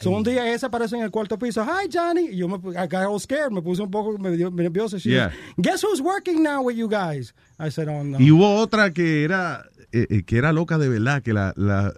So 0.00 0.10
un 0.10 0.22
día 0.22 0.50
ella 0.52 0.66
aparece 0.66 0.96
en 0.96 1.02
el 1.02 1.10
cuarto 1.10 1.38
piso. 1.38 1.62
Hi, 1.64 1.88
Johnny. 1.92 2.28
Y 2.32 2.36
yo 2.38 2.48
me 2.48 2.56
I 2.72 2.86
got 2.88 3.04
all 3.06 3.20
scared. 3.20 3.52
Me 3.52 3.60
puse 3.60 3.82
un 3.82 3.90
poco 3.90 4.16
me 4.18 4.30
dio- 4.36 4.50
nervioso. 4.50 4.98
She 4.98 5.10
Yeah. 5.10 5.30
Guess 5.58 5.84
who's 5.84 6.00
working 6.00 6.42
now 6.42 6.62
with 6.62 6.76
you 6.76 6.88
guys? 6.88 7.34
I 7.58 7.70
said, 7.70 7.88
oh, 7.88 8.02
no. 8.02 8.18
Y 8.18 8.30
hubo 8.30 8.56
otra 8.56 8.92
que 8.92 9.24
era 9.24 9.64
eh, 9.92 10.06
eh, 10.08 10.22
que 10.24 10.38
era 10.38 10.52
loca 10.52 10.78
de 10.78 10.88
verdad, 10.88 11.22
que 11.22 11.32
la, 11.34 11.52
la 11.56 11.92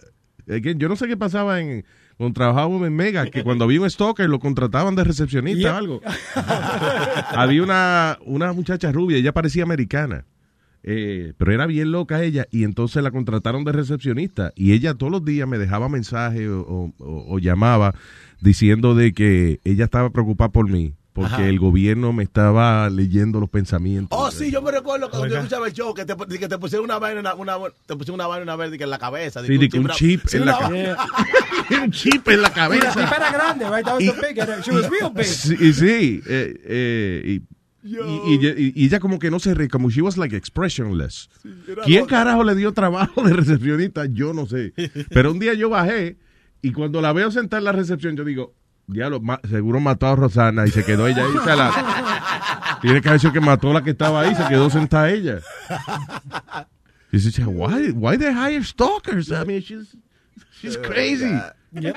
que 0.46 0.74
yo 0.76 0.88
no 0.88 0.96
sé 0.96 1.06
qué 1.06 1.16
pasaba 1.16 1.60
en 1.60 1.84
cuando 2.16 2.34
trabajábamos 2.34 2.86
en 2.86 2.94
Mega, 2.96 3.26
que 3.30 3.42
cuando 3.44 3.64
había 3.64 3.80
un 3.80 3.88
stalker 3.88 4.28
lo 4.28 4.40
contrataban 4.40 4.96
de 4.96 5.04
recepcionista 5.04 5.60
Yeah. 5.60 5.74
o 5.74 5.76
algo. 5.76 6.00
había 7.36 7.62
una, 7.62 8.18
una 8.26 8.52
muchacha 8.52 8.90
rubia, 8.92 9.16
ella 9.18 9.32
parecía 9.32 9.62
americana. 9.62 10.24
Eh, 10.84 11.32
pero 11.38 11.52
era 11.52 11.66
bien 11.66 11.92
loca 11.92 12.22
ella 12.22 12.46
y 12.50 12.64
entonces 12.64 13.02
la 13.02 13.10
contrataron 13.10 13.64
de 13.64 13.72
recepcionista 13.72 14.52
y 14.56 14.72
ella 14.72 14.94
todos 14.94 15.12
los 15.12 15.24
días 15.24 15.46
me 15.48 15.58
dejaba 15.58 15.88
mensajes 15.88 16.48
o, 16.48 16.60
o- 16.60 16.92
o- 16.98 17.34
o 17.34 17.38
llamaba 17.38 17.94
diciendo 18.40 18.94
de 18.94 19.12
que 19.12 19.60
ella 19.64 19.84
estaba 19.84 20.10
preocupada 20.10 20.50
por 20.50 20.68
mí 20.68 20.94
porque 21.12 21.34
Ajá. 21.34 21.46
el 21.46 21.58
gobierno 21.58 22.14
me 22.14 22.22
estaba 22.22 22.88
leyendo 22.88 23.38
los 23.38 23.50
pensamientos. 23.50 24.18
Oh, 24.18 24.30
sí, 24.30 24.50
yo 24.50 24.62
me 24.62 24.70
recuerdo 24.72 25.10
cuando 25.10 25.26
Oiga. 25.26 25.34
yo 25.36 25.40
escuchaba 25.42 25.66
el 25.66 25.74
show 25.74 25.92
que 25.92 26.06
te, 26.06 26.16
que 26.38 26.48
te 26.48 26.56
pusieron 26.56 26.86
una 26.86 26.98
vaina, 26.98 27.20
una, 27.34 27.34
una- 27.34 27.68
te 27.84 27.94
pusieron 27.96 28.14
una 28.14 28.26
vaina 28.26 28.44
una 28.44 28.56
vez 28.56 28.72
en 28.80 28.88
la 28.90 28.98
cabeza. 28.98 29.44
Sí, 29.44 29.58
de 29.58 29.68
que 29.68 29.78
un 29.78 29.88
chip 29.88 30.22
en 30.32 30.46
la 30.46 30.58
cabeza. 30.58 30.96
un 31.84 31.90
chip 31.90 32.26
en 32.28 32.40
la 32.40 32.48
Y 32.48 32.50
la 32.50 32.54
cabeza. 32.54 32.92
tipa 32.94 33.16
era 33.16 33.30
grande, 33.30 33.64
right? 33.66 33.84
That 33.84 33.94
was 33.96 34.02
Y- 34.04 34.06
big. 34.06 34.62
She 34.64 34.70
was 34.72 34.88
real 34.88 35.12
big. 35.14 35.24
Sí, 35.26 35.54
y 35.60 35.72
sí, 35.74 36.22
eh, 36.26 36.54
eh, 36.64 37.22
y, 37.26 37.42
y, 37.84 37.96
y- 37.96 38.46
y- 38.46 38.72
y 38.76 38.84
ella 38.86 39.00
como 39.00 39.18
que 39.18 39.30
no 39.30 39.38
se 39.40 39.54
ríe, 39.54 39.68
como 39.68 39.90
she 39.90 40.02
was 40.02 40.16
like 40.16 40.36
expressionless. 40.36 41.28
¿Quién 41.84 42.02
loca. 42.02 42.16
carajo 42.18 42.44
le 42.44 42.54
dio 42.54 42.72
trabajo 42.72 43.22
de 43.22 43.32
recepcionista? 43.32 44.06
Yo 44.06 44.32
no 44.32 44.46
sé. 44.46 44.72
Pero 45.10 45.32
un 45.32 45.38
día 45.38 45.54
yo 45.54 45.68
bajé 45.70 46.16
y 46.62 46.72
cuando 46.72 47.00
la 47.00 47.12
veo 47.12 47.30
sentada 47.30 47.58
en 47.58 47.64
la 47.64 47.72
recepción, 47.72 48.16
yo 48.16 48.24
digo, 48.24 48.54
diablo, 48.86 49.20
ma- 49.20 49.40
seguro 49.48 49.80
mató 49.80 50.06
a 50.06 50.14
Rosana 50.16 50.66
y 50.66 50.70
se 50.70 50.84
quedó 50.84 51.06
ella 51.08 51.24
ahí. 51.24 51.56
La- 51.56 52.78
tiene 52.80 53.00
que 53.00 53.08
haber 53.08 53.20
sido 53.20 53.32
que 53.32 53.40
mató 53.40 53.70
a 53.70 53.74
la 53.74 53.82
que 53.84 53.90
estaba 53.90 54.20
ahí, 54.22 54.34
se 54.34 54.46
quedó 54.48 54.70
sentada 54.70 55.10
ella. 55.10 55.40
Y 57.12 57.18
dice, 57.18 57.44
why, 57.44 57.90
why 57.90 58.16
they 58.16 58.32
hire 58.32 58.64
stalkers? 58.64 59.28
I 59.28 59.44
mean, 59.46 59.60
she's, 59.60 59.96
she's 60.60 60.78
crazy. 60.78 61.30
Yo, 61.72 61.90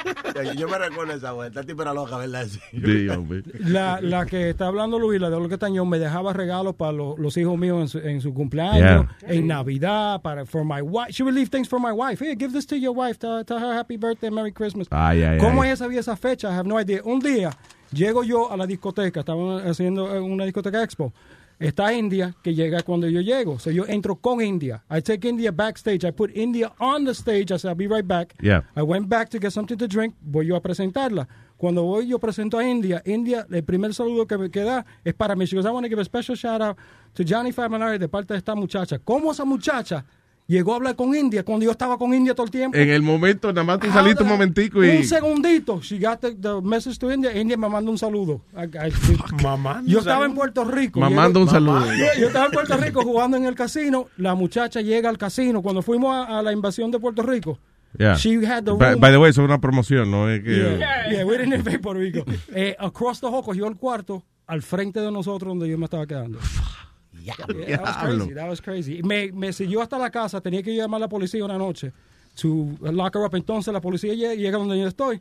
yo 0.56 0.68
me 0.70 0.78
recuerdo 0.78 1.14
esa 1.14 1.34
vuelta. 1.34 1.60
El 1.60 1.66
tipo 1.66 1.82
era 1.82 1.94
loca, 1.94 2.18
¿verdad? 2.18 2.46
Sí. 2.48 2.60
Sí, 2.72 3.10
hombre. 3.10 3.44
La, 3.60 4.00
la 4.02 4.26
que 4.26 4.50
está 4.50 4.68
hablando 4.68 4.98
Luis, 5.00 5.20
la 5.20 5.30
de 5.30 5.36
Olga 5.36 5.58
Tañón, 5.58 5.90
me 5.90 6.00
dejaba 6.00 6.32
regalos 6.34 6.76
para 6.76 6.92
lo- 6.94 7.18
los 7.18 7.36
hijos 7.38 7.58
míos 7.58 7.82
en 7.82 7.88
su, 7.90 7.98
en 8.00 8.22
su 8.22 8.34
cumpleaños, 8.34 9.08
en 9.24 9.48
Navidad, 9.48 10.22
para 10.22 10.46
for 10.46 10.64
my 10.64 10.82
wife. 10.82 11.12
She 11.12 11.24
would 11.24 11.36
leave 11.36 11.50
things 11.50 11.68
for 11.68 11.80
my 11.80 11.92
wife. 11.92 12.24
Hey, 12.24 12.36
give 12.40 12.54
this 12.54 12.66
to 12.68 12.76
your 12.78 12.96
wife. 12.96 13.20
Tell, 13.20 13.44
tell 13.44 13.60
her 13.60 13.74
happy 13.78 13.98
birthday, 13.98 14.30
Merry 14.32 14.52
Christmas. 14.54 14.88
Ay, 14.92 15.24
ay, 15.24 15.38
¿Cómo 15.40 15.62
ay. 15.64 15.70
ella 15.70 15.76
sabía 15.78 16.00
esa 16.00 16.16
fecha? 16.16 16.50
I 16.50 16.54
have 16.58 16.68
no 16.68 16.80
idea. 16.80 17.02
Un 17.04 17.20
día 17.20 17.52
llego 17.92 18.24
yo 18.24 18.52
a 18.52 18.58
la 18.58 18.66
discoteca, 18.66 19.20
estaban 19.22 19.68
haciendo 19.68 20.14
eh, 20.16 20.20
una 20.20 20.46
discoteca 20.46 20.82
expo. 20.84 21.14
Está 21.60 21.94
India, 21.94 22.36
que 22.44 22.54
llega 22.54 22.82
cuando 22.82 23.08
yo 23.08 23.22
llego. 23.22 23.60
So 23.60 23.72
yo 23.72 23.86
entro 23.88 24.16
con 24.16 24.42
India. 24.42 24.84
I 24.90 25.02
take 25.02 25.28
India 25.28 25.52
backstage. 25.52 26.04
I 26.06 26.12
put 26.12 26.36
India 26.36 26.72
on 26.80 27.06
the 27.06 27.14
stage. 27.14 27.52
I 27.52 27.58
said, 27.58 27.70
I'll 27.70 27.76
be 27.76 27.88
right 27.88 28.06
back. 28.06 28.34
Yeah. 28.42 28.64
I 28.76 28.82
went 28.82 29.08
back 29.08 29.30
to 29.30 29.40
get 29.40 29.52
something 29.52 29.78
to 29.78 29.88
drink. 29.88 30.16
Voy 30.22 30.48
yo 30.48 30.56
a 30.56 30.62
presentarla. 30.62 31.28
Cuando 31.58 31.84
voy 31.84 32.08
yo 32.08 32.20
presento 32.20 32.58
a 32.58 32.68
India, 32.68 33.02
India, 33.06 33.48
el 33.50 33.64
primer 33.64 33.94
saludo 33.94 34.28
que 34.28 34.38
me 34.38 34.50
queda 34.50 34.86
es 35.06 35.14
para 35.14 35.36
mí. 35.36 35.46
She 35.46 35.56
goes, 35.56 35.66
I 35.66 35.70
want 35.70 35.86
to 35.86 35.90
give 35.90 36.00
a 36.00 36.04
special 36.04 36.36
shout 36.36 36.62
out 36.62 36.78
to 37.14 37.24
Johnny 37.24 37.54
Faminari 37.54 37.98
de 37.98 38.10
parte 38.10 38.34
de 38.34 38.40
esta 38.40 38.56
muchacha. 38.56 39.00
¿Cómo 39.00 39.32
esa 39.32 39.46
muchacha 39.46 40.04
llegó 40.48 40.74
a 40.74 40.76
hablar 40.78 40.96
con 40.96 41.16
India 41.16 41.44
cuando 41.44 41.66
yo 41.66 41.72
estaba 41.72 41.98
con 41.98 42.14
India 42.14 42.34
todo 42.36 42.46
el 42.46 42.52
tiempo? 42.52 42.78
En 42.78 42.90
el 42.90 43.02
momento, 43.02 43.50
nada 43.52 43.64
más 43.64 43.80
tú 43.80 43.88
saliste 43.92 44.24
un 44.24 44.30
momentico 44.30 44.84
y... 44.84 44.90
Un 44.98 45.04
segundito. 45.04 45.80
She 45.82 45.98
got 46.00 46.20
the, 46.20 46.36
the 46.36 46.62
message 46.62 46.98
to 47.00 47.12
India. 47.12 47.36
India 47.36 47.58
me 47.58 47.68
manda 47.70 47.90
un 47.90 47.98
saludo. 47.98 48.42
I- 48.56 48.66
I- 48.66 49.42
Mamando 49.44 49.90
yo 49.90 50.00
estaba 50.00 50.18
saludo. 50.18 50.30
en 50.30 50.36
Puerto 50.36 50.64
Rico. 50.66 51.00
Mamando 51.00 51.40
un 51.42 51.50
saludo. 51.50 51.86
Yo, 51.86 52.06
yo 52.20 52.28
estaba 52.28 52.46
en 52.46 52.52
Puerto 52.52 52.78
Rico 52.78 53.02
jugando 53.04 53.38
en 53.38 53.46
el 53.46 53.56
casino. 53.56 54.08
La 54.18 54.36
muchacha 54.36 54.82
llega 54.82 55.10
al 55.10 55.18
casino. 55.18 55.62
Cuando 55.62 55.82
fuimos 55.82 56.16
a, 56.16 56.40
a 56.40 56.42
la 56.42 56.52
invasión 56.52 56.92
de 56.92 57.00
Puerto 57.00 57.22
Rico, 57.24 57.58
Yeah. 57.98 58.16
she 58.18 58.46
had 58.46 58.64
the 58.66 58.72
By, 58.74 58.92
room- 58.92 59.00
by 59.00 59.12
the 59.14 59.18
way, 59.18 59.30
eso 59.30 59.42
es 59.42 59.46
una 59.46 59.62
promoción, 59.62 60.12
no 60.12 60.30
es 60.30 60.44
que... 60.44 60.54
Yeah, 60.78 61.10
yeah, 61.12 61.26
we 61.26 61.38
didn't 61.38 61.54
invade 61.54 61.80
Puerto 61.80 62.02
Rico. 62.02 62.26
Eh, 62.54 62.76
across 62.78 63.22
the 63.22 63.28
hall 63.28 63.42
cogió 63.42 63.68
el 63.68 63.78
cuarto 63.78 64.22
al 64.48 64.62
frente 64.64 65.00
de 65.00 65.10
nosotros 65.14 65.48
donde 65.52 65.70
yo 65.70 65.78
me 65.78 65.86
estaba 65.86 66.06
quedando. 66.06 66.40
Yeah, 67.26 67.36
that 67.38 67.82
was 67.82 67.96
Diablo. 67.96 68.18
crazy. 68.18 68.34
That 68.34 68.50
was 68.50 68.62
crazy. 68.62 69.02
Me, 69.02 69.32
me 69.32 69.48
siguió 69.50 69.82
hasta 69.82 69.98
la 69.98 70.10
casa. 70.10 70.42
Tenía 70.42 70.64
que 70.64 70.76
llamar 70.76 70.98
a 70.98 71.06
la 71.06 71.08
policía 71.08 71.44
una 71.44 71.58
noche 71.58 71.92
to 72.36 72.78
lock 72.82 73.16
her 73.16 73.26
up. 73.26 73.34
Entonces 73.34 73.74
la 73.74 73.82
policía 73.82 74.14
llega 74.14 74.58
donde 74.58 74.78
yo 74.78 74.88
estoy. 74.88 75.20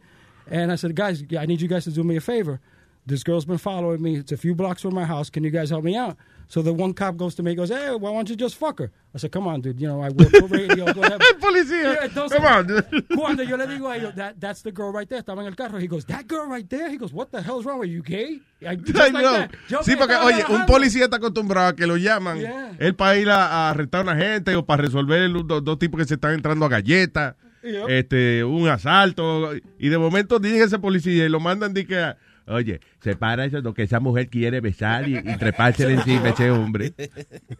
And 0.50 0.70
I 0.70 0.76
said, 0.76 0.94
guys, 0.94 1.24
I 1.38 1.46
need 1.46 1.60
you 1.60 1.68
guys 1.68 1.84
to 1.84 1.90
do 1.90 2.04
me 2.04 2.16
a 2.16 2.20
favor. 2.20 2.60
this 3.06 3.22
girl's 3.22 3.44
been 3.44 3.58
following 3.58 4.00
me. 4.02 4.16
It's 4.16 4.32
a 4.32 4.36
few 4.36 4.54
blocks 4.54 4.82
from 4.82 4.94
my 4.94 5.04
house. 5.04 5.30
Can 5.30 5.44
you 5.44 5.50
guys 5.50 5.70
help 5.70 5.84
me 5.84 5.96
out? 5.96 6.16
So 6.48 6.62
the 6.62 6.72
one 6.72 6.92
cop 6.94 7.16
goes 7.16 7.34
to 7.36 7.42
me, 7.42 7.54
goes, 7.54 7.70
hey, 7.70 7.94
why 7.98 8.12
don't 8.12 8.28
you 8.28 8.36
just 8.36 8.56
fuck 8.56 8.78
her? 8.78 8.90
I 9.14 9.18
said, 9.18 9.32
come 9.32 9.46
on, 9.48 9.60
dude. 9.60 9.80
You 9.80 9.88
know, 9.88 10.00
I 10.02 10.08
work 10.10 10.28
for 10.30 10.46
radio. 10.46 10.92
Go 10.92 11.02
ahead. 11.02 11.20
Policía. 11.40 11.94
Yeah, 11.94 12.04
entonces, 12.06 12.36
Come 12.36 12.46
on, 12.46 12.66
dude. 12.66 12.84
cuando 13.14 13.42
yo 13.44 13.56
le 13.56 13.66
digo 13.66 13.88
a 13.90 13.96
ellos, 13.96 14.14
that, 14.16 14.34
that's 14.38 14.62
the 14.62 14.70
girl 14.72 14.92
right 14.92 15.08
there. 15.08 15.20
Estaba 15.20 15.40
en 15.40 15.46
el 15.46 15.54
carro. 15.56 15.78
He 15.78 15.86
goes, 15.86 16.04
that 16.06 16.26
girl 16.28 16.46
right 16.46 16.68
there? 16.68 16.90
He 16.90 16.96
goes, 16.98 17.12
what 17.12 17.30
the 17.30 17.40
hell's 17.42 17.64
wrong 17.64 17.78
with 17.78 17.88
you, 17.90 18.02
gay? 18.02 18.40
I, 18.66 18.76
just 18.76 18.96
I 18.98 19.08
like 19.08 19.22
know. 19.24 19.32
that. 19.38 19.50
Yo 19.68 19.82
Sí, 19.82 19.96
porque, 19.96 20.14
oye, 20.16 20.44
un 20.48 20.66
policía 20.66 21.04
está 21.04 21.16
acostumbrado 21.16 21.68
a 21.68 21.74
que 21.76 21.86
lo 21.86 21.96
llaman. 21.96 22.38
Yeah. 22.40 22.72
Él 22.78 22.94
para 22.94 23.16
ir 23.16 23.30
a, 23.30 23.46
a 23.46 23.70
arrestar 23.70 24.00
a 24.00 24.12
una 24.12 24.16
gente 24.16 24.54
o 24.56 24.64
para 24.66 24.82
resolver 24.82 25.28
los 25.30 25.46
dos, 25.46 25.64
dos 25.64 25.78
tipos 25.78 25.98
que 25.98 26.04
se 26.06 26.14
están 26.14 26.34
entrando 26.34 26.66
a 26.66 26.68
galletas, 26.68 27.34
Yep. 27.62 27.88
este, 27.88 28.44
un 28.44 28.68
asalto. 28.68 29.52
Y 29.78 29.88
de 29.88 29.96
momento 29.96 30.38
llega 30.38 30.66
ese 30.66 30.78
policía 30.78 31.24
y 31.24 31.28
lo 31.30 31.40
mandan 31.40 31.72
de 31.72 31.86
que, 31.86 31.98
a- 31.98 32.16
oye, 32.46 32.80
separa 33.00 33.44
eso, 33.44 33.60
lo 33.60 33.74
que 33.74 33.82
esa 33.84 34.00
mujer 34.00 34.28
quiere 34.28 34.60
besar 34.60 35.08
y, 35.08 35.16
y 35.18 35.36
trepársele 35.36 35.94
encima 35.94 36.26
a 36.26 36.30
ese 36.30 36.50
hombre. 36.50 36.92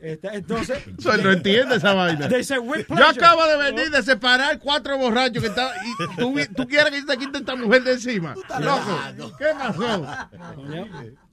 Entonces, 0.00 0.78
Eso 0.98 1.16
no 1.18 1.32
entiende 1.32 1.76
esa 1.76 1.94
vaina. 1.94 2.28
Yo 2.28 3.06
acabo 3.08 3.46
de 3.46 3.56
venir 3.72 3.90
de 3.90 4.02
separar 4.02 4.58
cuatro 4.58 4.96
borrachos 4.98 5.42
que 5.42 5.48
estaban. 5.48 5.74
Y 5.84 6.16
tú, 6.16 6.34
tú 6.56 6.66
quieres 6.68 6.90
que 6.90 7.00
yo 7.00 7.06
te 7.06 7.16
quite 7.16 7.38
esta 7.38 7.56
mujer 7.56 7.82
de 7.84 7.92
encima. 7.92 8.34
Loco, 8.60 9.36
¿qué 9.38 9.46
pasó? 9.58 10.06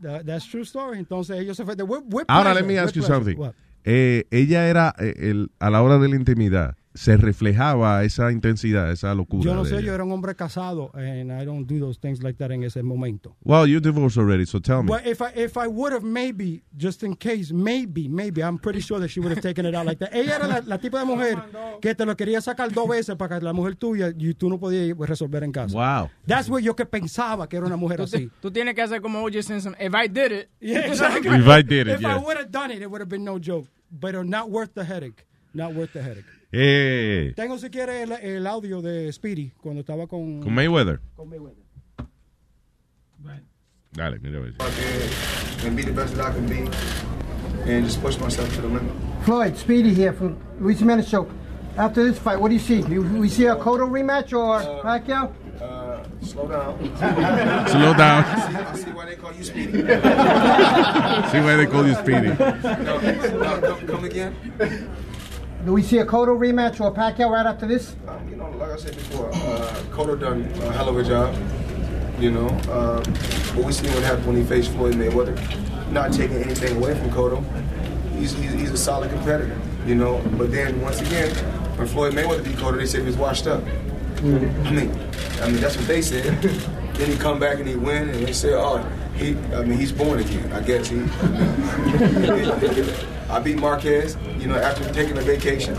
That- 0.02 0.26
that's 0.26 0.47
true 0.49 0.64
story. 0.64 0.99
Entonces 0.99 1.39
ellos 1.39 1.58
se 1.58 1.66
fue 1.66 1.76
de 1.76 1.84
with 1.84 2.26
Ahora, 2.28 2.54
let 2.54 2.64
me 2.64 2.78
ask 2.80 2.93
you 2.95 3.04
something. 3.04 3.38
Eh, 3.84 4.26
ella 4.30 4.68
era, 4.68 4.93
eh, 4.99 5.14
el, 5.18 5.52
a 5.60 5.70
la 5.72 5.82
hora 5.82 5.97
de 5.97 6.08
la 6.08 6.16
intimidad, 6.16 6.76
se 6.93 7.15
reflejaba 7.17 8.03
esa 8.03 8.31
intensidad, 8.31 8.91
esa 8.91 9.13
locura. 9.15 9.43
Yo 9.43 9.55
no 9.55 9.63
sé, 9.65 9.75
ella. 9.75 9.87
yo 9.87 9.93
era 9.93 10.03
un 10.03 10.11
hombre 10.11 10.35
casado 10.35 10.91
and 10.93 11.31
I 11.31 11.45
don't 11.45 11.65
do 11.65 11.79
those 11.79 11.99
things 11.99 12.21
like 12.21 12.37
that 12.39 12.51
en 12.51 12.63
ese 12.63 12.83
momento. 12.83 13.35
Well, 13.43 13.65
you 13.67 13.79
divorced 13.79 14.17
already, 14.17 14.45
so 14.45 14.59
tell 14.59 14.83
me. 14.83 14.89
But 14.89 15.05
if 15.05 15.21
I 15.21 15.31
if 15.35 15.57
I 15.57 15.67
would 15.67 15.93
have 15.93 16.03
maybe 16.03 16.63
just 16.77 17.03
in 17.03 17.15
case 17.15 17.53
maybe 17.53 18.09
maybe 18.09 18.41
I'm 18.43 18.57
pretty 18.57 18.81
sure 18.81 18.99
that 18.99 19.09
she 19.09 19.19
would 19.19 19.31
have 19.31 19.41
taken 19.41 19.65
it 19.65 19.73
out 19.75 19.85
like 19.85 19.99
that. 19.99 20.13
Ella 20.13 20.35
era 20.35 20.47
la, 20.47 20.61
la 20.65 20.77
tipo 20.77 20.97
de 20.97 21.05
mujer 21.05 21.37
que 21.81 21.95
te 21.95 22.05
lo 22.05 22.15
quería 22.15 22.41
sacar 22.41 22.71
dos 22.73 22.87
veces 22.89 23.15
para 23.15 23.39
que 23.39 23.45
la 23.45 23.53
mujer 23.53 23.75
tuya 23.75 24.13
y 24.17 24.33
tú 24.33 24.49
no 24.49 24.59
podías 24.59 24.97
resolver 24.97 25.43
en 25.43 25.51
casa. 25.51 25.73
Wow. 25.73 26.09
That's 26.25 26.49
what 26.49 26.61
yo 26.61 26.75
que 26.75 26.85
pensaba 26.85 27.47
que 27.47 27.57
era 27.57 27.65
una 27.65 27.77
mujer 27.77 27.97
Tú, 27.97 28.03
así. 28.03 28.29
tú 28.41 28.51
tienes 28.51 28.75
que 28.75 28.81
hacer 28.81 29.01
como 29.01 29.23
O.J. 29.23 29.41
Simpson. 29.43 29.75
If 29.79 29.93
I 29.93 30.07
did 30.07 30.31
it. 30.31 30.49
Yeah, 30.59 30.79
exactly. 30.87 31.29
If 31.37 31.47
I 31.47 31.61
did 31.61 31.87
it, 31.87 31.95
If 31.95 32.01
yeah. 32.01 32.15
I 32.15 32.19
would 32.19 32.37
have 32.37 32.51
done 32.51 32.71
it, 32.71 32.81
it 32.81 32.89
would 32.89 33.01
have 33.01 33.09
been 33.09 33.23
no 33.23 33.39
joke. 33.39 33.67
But 33.91 34.15
not 34.25 34.49
worth 34.49 34.73
the 34.73 34.83
headache. 34.83 35.25
Not 35.53 35.73
worth 35.73 35.93
the 35.93 36.01
headache. 36.01 36.25
Eh, 36.54 37.34
Tengo 37.36 37.58
si 37.58 37.70
quiere 37.70 38.04
el, 38.04 38.12
el 38.12 38.45
audio 38.47 38.82
de 38.82 39.12
Speedy 39.14 39.54
cuando 39.62 39.82
estaba 39.82 40.08
con 40.08 40.41
con 40.41 40.54
Mayweather. 40.54 40.99
con 41.16 41.30
Mayweather. 41.30 41.62
Dale, 43.93 44.20
mira 44.20 44.38
a 44.38 44.41
ver. 44.41 44.54
and 45.66 45.76
be 45.76 45.84
the 45.84 45.91
best 45.91 46.16
that 46.16 46.28
I 46.28 46.32
can 46.34 46.47
be 46.47 46.62
and 47.70 47.84
just 47.86 48.02
push 48.02 48.18
myself 48.20 48.49
to 48.56 48.62
the 48.62 48.68
limit. 48.68 48.91
Floyd, 49.24 49.58
Speedy 49.58 49.93
here 49.93 50.14
from 50.14 50.38
Luis 50.62 50.80
Jimenez 50.80 51.08
Show. 51.10 51.28
After 51.78 52.04
this 52.04 52.18
fight, 52.18 52.39
what 52.39 52.47
do 52.49 52.54
you 52.56 52.60
see? 52.60 52.82
You, 52.82 53.02
we 53.20 53.28
see 53.30 53.47
a 53.47 53.56
Cotto 53.56 53.88
rematch 53.89 54.32
or 54.34 54.62
Pacquiao? 54.82 55.32
Uh, 55.62 56.04
slow 56.24 56.47
down. 56.47 56.78
Slow 57.68 57.93
down. 57.93 58.24
I 58.26 58.76
see 58.76 58.91
why 58.91 59.06
they 59.06 59.16
call 59.16 59.34
you 59.34 59.43
Speedy. 59.43 59.72
See 61.32 61.39
why 61.39 61.56
they 61.58 61.66
call 61.68 61.86
you 61.86 61.93
Speedy. 61.95 62.30
No, 62.30 62.97
no, 62.99 63.62
come, 63.62 63.88
come 63.88 64.04
again. 64.06 64.36
Do 65.66 65.74
we 65.74 65.84
see 65.84 65.99
a 65.99 66.05
Cotto 66.05 66.36
rematch 66.36 66.82
or 66.82 66.88
a 66.88 66.91
Pacquiao 66.91 67.30
right 67.30 67.45
after 67.45 67.68
this? 67.68 67.95
Um, 68.07 68.28
you 68.28 68.36
know, 68.36 68.49
like 68.51 68.72
I 68.72 68.78
said 68.78 68.95
before, 68.95 69.30
uh, 69.30 69.84
Cotto 69.91 70.20
done 70.20 70.41
a 70.64 70.72
hell 70.72 70.89
of 70.89 70.97
a 70.97 71.03
job. 71.03 71.36
You 72.20 72.32
know, 72.32 72.47
uh, 72.72 73.03
what 73.53 73.68
we 73.68 73.72
see 73.72 73.88
what 73.89 74.01
happened 74.01 74.26
when 74.26 74.38
he 74.38 74.43
faced 74.43 74.72
Floyd 74.72 74.95
Mayweather. 74.95 75.38
Not 75.91 76.14
taking 76.14 76.38
anything 76.38 76.78
away 76.78 76.95
from 76.95 77.12
Cotto. 77.12 77.43
He's, 78.18 78.34
he's, 78.34 78.53
he's 78.53 78.72
a 78.72 78.78
solid 78.78 79.12
competitor. 79.12 79.55
You 79.86 79.93
know, 79.93 80.24
but 80.36 80.51
then 80.51 80.82
once 80.82 80.99
again, 80.99 81.30
when 81.78 81.88
Floyd 81.88 82.14
Mayweather 82.14 82.43
beat 82.43 82.55
Cotto, 82.55 82.78
they 82.78 82.88
said 82.88 83.01
he 83.01 83.05
was 83.05 83.18
washed 83.18 83.45
up. 83.45 83.64
I 84.18 84.22
mean, 84.22 84.91
I 85.41 85.47
mean 85.47 85.62
that's 85.62 85.78
what 85.78 85.88
they 85.88 86.01
said. 86.01 86.41
then 86.93 87.12
he 87.12 87.18
come 87.18 87.39
back 87.39 87.59
and 87.59 87.68
he 87.68 87.76
win, 87.76 88.09
and 88.09 88.26
they 88.26 88.34
say, 88.34 88.55
oh, 88.55 88.80
he, 89.16 89.38
I 89.53 89.64
mean, 89.64 89.78
he's 89.78 89.91
born 89.91 90.20
again. 90.20 90.51
I 90.53 90.62
guess 90.62 90.88
he. 90.88 91.01
I 93.30 93.39
beat 93.43 93.57
Marquez, 93.57 94.18
you 94.41 94.47
know, 94.47 94.55
after 94.55 94.83
taking 94.93 95.17
a 95.17 95.21
vacation. 95.21 95.75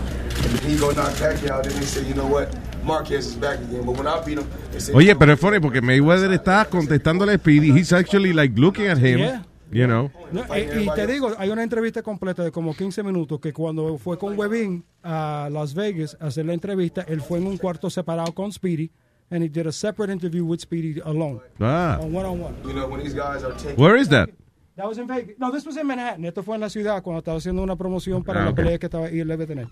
He 0.67 0.77
go 0.77 0.91
knock 0.93 1.13
Pacquiao, 1.15 1.63
then 1.63 1.75
they 1.75 1.85
say, 1.85 2.07
you 2.07 2.15
know 2.15 2.27
what, 2.27 2.49
Marquez 2.85 3.27
is 3.27 3.35
back 3.35 3.59
again. 3.59 3.85
But 3.85 3.97
when 3.97 4.07
I 4.07 4.21
beat 4.25 4.39
him, 4.39 4.49
they 4.71 4.81
say, 4.81 4.95
Oye, 4.95 5.15
pero 5.17 5.33
es 5.33 5.41
funny 5.41 5.61
porque 5.61 5.81
Mayweather 5.83 6.33
está 6.33 6.65
contestándole 6.67 7.35
a 7.35 7.39
Speedy. 7.39 7.73
He's 7.73 7.93
actually 7.93 8.33
like 8.33 8.57
looking 8.57 8.87
at 8.87 8.99
him. 8.99 9.19
Yeah. 9.19 9.43
You 9.71 9.87
know. 9.87 10.11
No, 10.31 10.45
eh, 10.55 10.85
y 10.85 10.95
te 10.95 11.07
digo, 11.07 11.33
hay 11.39 11.49
una 11.49 11.63
entrevista 11.63 12.03
completa 12.03 12.45
de 12.45 12.53
como 12.53 12.75
15 12.75 13.03
minutos 13.03 13.41
que 13.41 13.55
cuando 13.55 13.97
fue 13.97 14.19
con 14.19 14.39
Webin 14.39 14.85
a 15.03 15.49
Las 15.51 15.73
Vegas 15.73 16.15
a 16.21 16.27
hacer 16.27 16.45
la 16.45 16.53
entrevista, 16.53 17.07
él 17.09 17.23
fue 17.23 17.39
en 17.39 17.47
un 17.47 17.57
cuarto 17.57 17.89
separado 17.89 18.35
con 18.35 18.53
Speedy 18.53 18.91
and 19.31 19.43
he 19.43 19.49
did 19.49 19.67
a 19.67 19.73
separate 19.73 20.11
interview 20.11 20.45
with 20.45 20.61
Speedy 20.61 21.01
alone. 21.01 21.41
Ah. 21.59 21.99
On 22.01 22.13
one 22.13 22.27
on 22.27 22.39
one. 22.39 22.55
You 22.67 22.75
know, 22.75 22.87
when 22.87 23.03
these 23.03 23.15
guys 23.15 23.43
are 23.43 23.53
taking. 23.53 23.77
Where 23.77 23.97
is 23.97 24.09
that? 24.11 24.29
That 24.77 24.87
was 24.87 24.97
in 24.99 25.07
Vegas. 25.07 25.37
No, 25.39 25.51
this 25.53 25.67
was 25.67 25.77
in 25.77 25.87
Manhattan. 25.87 26.25
Esto 26.25 26.43
fue 26.43 26.55
en 26.55 26.63
la 26.63 26.71
ciudad 26.71 27.03
cuando 27.03 27.19
estaba 27.19 27.39
haciendo 27.39 27.63
una 27.63 27.77
promoción 27.77 28.25
para 28.25 28.43
Ah, 28.43 28.47
la 28.47 28.55
pelea 28.55 28.79
que 28.79 28.87
estaba 28.87 29.11
y 29.11 29.21
él 29.21 29.29
debe 29.29 29.47
tener. 29.47 29.69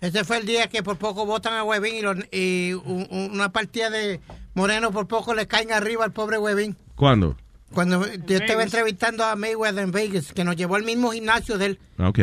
Ese 0.00 0.22
fue 0.24 0.36
el 0.38 0.46
día 0.46 0.68
que 0.68 0.82
por 0.82 0.96
poco 0.96 1.26
votan 1.26 1.54
a 1.54 1.64
Webin 1.64 1.94
y, 1.96 2.02
los- 2.02 2.16
y 2.30 2.72
un- 2.74 3.06
un- 3.10 3.30
una 3.32 3.50
partida 3.50 3.90
de 3.90 4.20
Moreno 4.54 4.92
por 4.92 5.08
poco 5.08 5.34
le 5.34 5.46
caen 5.46 5.72
arriba 5.72 6.04
al 6.04 6.12
pobre 6.12 6.38
Webin. 6.38 6.76
¿Cuándo? 6.94 7.36
Cuando 7.72 8.06
yo 8.06 8.36
estaba 8.36 8.62
entrevistando 8.62 9.24
a 9.24 9.34
Mayweather 9.34 9.82
en 9.84 9.90
Vegas, 9.92 10.32
que 10.32 10.44
nos 10.44 10.56
llevó 10.56 10.76
al 10.76 10.84
mismo 10.84 11.10
gimnasio 11.10 11.58
de 11.58 11.66
él. 11.66 11.78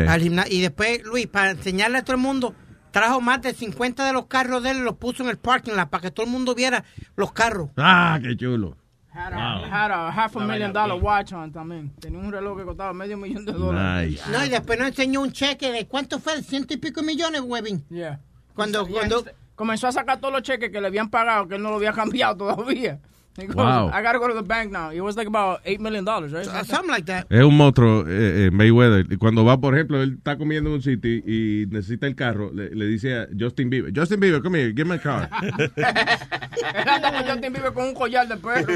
Al 0.08 0.20
gimna- 0.22 0.46
y 0.48 0.60
después, 0.60 1.02
Luis, 1.04 1.26
para 1.26 1.50
enseñarle 1.52 1.98
a 1.98 2.02
todo 2.04 2.16
el 2.16 2.22
mundo, 2.22 2.54
trajo 2.92 3.20
más 3.20 3.42
de 3.42 3.52
50 3.52 4.06
de 4.06 4.12
los 4.12 4.26
carros 4.26 4.62
de 4.62 4.70
él 4.70 4.78
y 4.78 4.80
los 4.80 4.96
puso 4.96 5.22
en 5.22 5.28
el 5.28 5.36
parking 5.38 5.72
lot 5.74 5.88
para 5.90 6.02
que 6.02 6.10
todo 6.10 6.24
el 6.26 6.32
mundo 6.32 6.54
viera 6.54 6.82
los 7.14 7.32
carros. 7.32 7.68
Ah, 7.76 8.18
qué 8.22 8.36
chulo. 8.36 8.76
Had 9.16 9.32
a, 9.32 9.66
had 9.66 9.90
a 9.90 10.10
half 10.10 10.36
a 10.36 10.40
million 10.40 10.72
dollar 10.72 10.96
watch 11.00 11.32
on 11.32 11.50
también. 11.50 11.90
Tenía 11.98 12.18
un 12.18 12.30
reloj 12.30 12.58
que 12.58 12.64
costaba 12.64 12.92
medio 12.92 13.16
millón 13.16 13.46
de 13.46 13.52
dólares. 13.52 14.20
No, 14.30 14.44
y 14.44 14.50
después 14.50 14.78
nos 14.78 14.88
enseñó 14.88 15.22
un 15.22 15.32
cheque 15.32 15.72
de 15.72 15.86
cuánto 15.86 16.18
fue, 16.18 16.42
ciento 16.42 16.74
y 16.74 16.76
pico 16.76 17.02
millones, 17.02 17.40
Webin. 17.40 17.82
Yeah. 17.88 18.20
Cuando, 18.54 18.86
Yeah, 18.86 18.98
cuando, 18.98 19.24
comenzó 19.54 19.86
a 19.88 19.92
sacar 19.92 20.20
todos 20.20 20.34
los 20.34 20.42
cheques 20.42 20.70
que 20.70 20.80
le 20.82 20.88
habían 20.88 21.08
pagado, 21.08 21.48
que 21.48 21.54
él 21.54 21.62
no 21.62 21.70
lo 21.70 21.76
había 21.76 21.92
cambiado 21.94 22.36
todavía. 22.36 23.00
He 23.38 23.46
goes, 23.46 23.54
Wow. 23.56 23.90
I 23.92 24.02
gotta 24.02 24.18
go 24.18 24.28
to 24.28 24.34
the 24.34 24.42
bank 24.42 24.72
now. 24.72 24.90
It 24.90 25.00
was 25.00 25.16
like 25.16 25.26
about 25.28 25.62
$8 25.64 25.78
million, 25.80 26.04
right? 26.06 26.46
Something 26.66 26.88
like 26.90 27.04
that. 27.06 27.26
Es 27.30 27.42
un 27.44 27.54
monstruo, 27.56 28.04
eh, 28.08 28.46
eh, 28.46 28.50
Mayweather. 28.50 29.18
Cuando 29.18 29.44
va, 29.44 29.58
por 29.60 29.74
ejemplo, 29.74 30.02
él 30.02 30.14
está 30.18 30.38
comiendo 30.38 30.70
en 30.70 30.76
un 30.76 30.82
sitio 30.82 31.10
y 31.10 31.66
necesita 31.70 32.06
el 32.06 32.14
carro, 32.14 32.50
le, 32.54 32.70
le 32.74 32.86
dice 32.86 33.14
a 33.14 33.28
Justin 33.38 33.68
Bieber, 33.68 33.92
Justin 33.94 34.20
Bieber, 34.20 34.40
come 34.42 34.58
here, 34.58 34.72
give 34.74 34.86
me 34.86 34.94
a 34.94 34.98
car. 34.98 35.28
Él 35.76 36.88
anda 36.88 37.12
con 37.12 37.24
Justin 37.30 37.52
Bieber 37.52 37.72
con 37.72 37.84
un 37.84 37.94
collar 37.94 38.26
de 38.26 38.36
perro. 38.36 38.72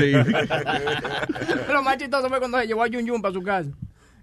Sí. 0.00 0.12
Lo 1.72 1.82
más 1.82 1.96
chistoso 1.98 2.28
fue 2.28 2.38
cuando 2.38 2.58
se 2.60 2.66
llevó 2.66 2.82
a 2.84 2.88
Jun 2.88 3.06
Jun 3.08 3.20
para 3.22 3.34
su 3.34 3.42
casa. 3.42 3.70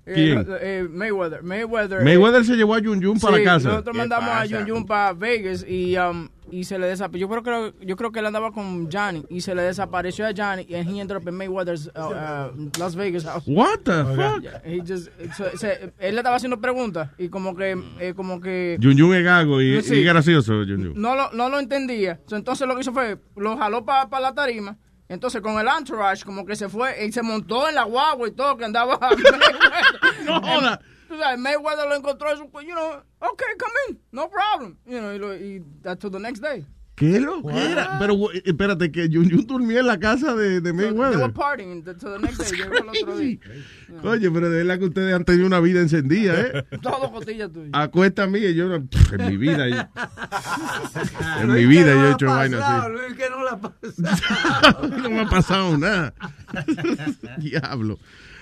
Eh, 0.06 0.14
¿Quién? 0.16 0.46
eh, 0.62 0.88
Mayweather. 0.90 1.44
Mayweather. 1.44 2.02
eh, 2.02 2.04
Mayweather 2.04 2.44
se 2.46 2.56
llevó 2.56 2.76
a 2.76 2.80
Jun 2.80 3.02
Jun 3.02 3.20
para 3.20 3.38
sí, 3.38 3.44
casa. 3.44 3.70
Nosotros 3.70 3.96
mandamos 3.96 4.30
a 4.30 4.46
Jun 4.48 4.68
Jun 4.68 4.86
para 4.86 5.14
Vegas 5.14 5.66
y, 5.68 5.96
um, 5.98 6.28
y 6.60 6.64
se 6.66 6.78
le 6.78 6.88
desapareció. 6.88 7.28
Yo 7.28 7.42
creo, 7.42 7.74
que, 7.74 7.86
yo 7.86 7.96
creo 7.96 8.12
que 8.12 8.20
él 8.20 8.26
andaba 8.26 8.52
con 8.52 8.90
Johnny 8.92 9.26
y 9.30 9.42
se 9.42 9.56
le 9.56 9.64
desapareció 9.64 10.26
a 10.28 10.32
Johnny 10.36 10.66
y 10.70 10.76
he 10.76 10.80
ended 10.80 11.16
up 11.18 11.28
in 11.28 11.36
Mayweather's 11.36 11.88
uh, 11.96 12.00
uh, 12.54 12.70
Las 12.80 12.96
Vegas 12.96 13.24
house. 13.24 13.44
What 13.48 13.80
the 13.86 14.04
fuck? 14.16 14.42
Yeah, 14.44 14.62
he 14.64 14.80
just, 14.82 15.10
so- 15.36 15.58
se- 15.58 15.94
él 16.00 16.16
le 16.16 16.18
estaba 16.22 16.36
haciendo 16.36 16.60
preguntas 16.62 17.10
y 17.18 17.30
como 17.30 17.56
que, 17.56 17.76
eh, 18.00 18.14
como 18.16 18.40
que 18.40 18.78
Jun 18.82 18.98
Jun 19.00 19.16
es 19.16 19.24
gago 19.24 19.62
y, 19.62 19.82
Sí. 19.82 19.96
y 19.96 20.04
gracioso, 20.04 20.54
Jun 20.66 20.84
Jun. 20.86 20.94
no 21.02 21.16
lo, 21.16 21.32
no 21.34 21.50
lo 21.50 21.60
entendía. 21.60 22.20
Entonces 22.32 22.68
lo 22.68 22.76
que 22.76 22.82
hizo 22.82 22.94
fue, 22.94 23.18
lo 23.36 23.58
jaló 23.58 23.84
para 23.86 24.20
la 24.20 24.34
tarima. 24.34 24.78
Entonces 25.10 25.42
con 25.42 25.60
el 25.60 25.68
entourage 25.68 26.24
como 26.24 26.46
que 26.46 26.56
se 26.56 26.70
fue 26.70 27.06
y 27.06 27.12
se 27.12 27.22
montó 27.22 27.68
en 27.68 27.76
la 27.76 27.84
guagua 27.84 28.28
y 28.28 28.32
todo 28.32 28.58
que 28.58 28.66
andaba. 28.66 28.98
No 30.26 30.42
joda. 30.42 30.80
Tú 31.14 31.20
sabes, 31.20 31.38
Mayweather 31.40 31.88
lo 31.88 31.96
encontró 31.96 32.34
y 32.34 32.38
su, 32.38 32.46
you 32.66 32.74
know, 32.74 32.90
okay, 33.20 33.48
come 33.60 33.74
in, 33.90 34.00
no 34.12 34.28
problem. 34.32 34.78
You 34.84 34.98
know, 35.00 35.14
y, 35.14 35.20
lo, 35.20 35.36
y 35.36 35.62
that 35.84 35.98
to 36.00 36.10
the 36.10 36.18
next 36.20 36.42
day. 36.42 36.66
¿Qué 36.96 37.20
loquera? 37.20 37.98
Pero 38.00 38.14
güey, 38.16 38.42
espérate, 38.46 38.92
que 38.92 39.08
Jun 39.12 39.30
Jun 39.30 39.46
durmió 39.48 39.80
en 39.80 39.88
la 39.88 40.00
casa 40.00 40.36
de, 40.36 40.60
de 40.62 40.70
So, 40.70 40.76
Mayweather. 40.76 41.34
partying 41.34 41.84
to 41.84 41.94
the 41.96 42.20
next 42.20 42.40
day. 42.40 42.52
Llegó 42.60 42.74
el 42.78 42.90
otro 42.90 43.18
día. 43.18 43.38
Oye, 44.04 44.32
pero 44.32 44.50
de 44.50 44.58
verdad 44.64 44.80
que 44.80 44.86
ustedes 44.86 45.14
han 45.14 45.24
tenido 45.26 45.46
una 45.48 45.60
vida 45.60 45.82
encendida, 45.82 46.40
¿eh? 46.40 46.64
Todo 46.82 47.12
costilla 47.12 47.48
tuya. 47.50 47.70
Acuesta 47.74 48.24
a 48.24 48.28
mí 48.28 48.40
y 48.40 48.54
yo, 48.56 48.68
no- 48.70 48.86
pff, 48.88 49.14
en 49.14 49.26
mi 49.28 49.38
vida, 49.38 49.68
yo- 49.70 49.88
en 51.42 51.52
mi 51.54 51.66
vida 51.66 51.94
yo 51.94 52.08
he 52.08 52.12
hecho 52.12 52.26
vainas 52.28 52.62
así. 52.62 52.92
Luis, 52.92 53.14
que 53.18 53.30
no 53.30 53.44
la 53.44 53.52
ha 53.52 53.60
pasado. 53.62 54.88
no 54.90 55.10
me 55.10 55.20
ha 55.22 55.30
pasado 55.30 55.78
nada. 55.78 56.14
Diablo. 57.38 57.98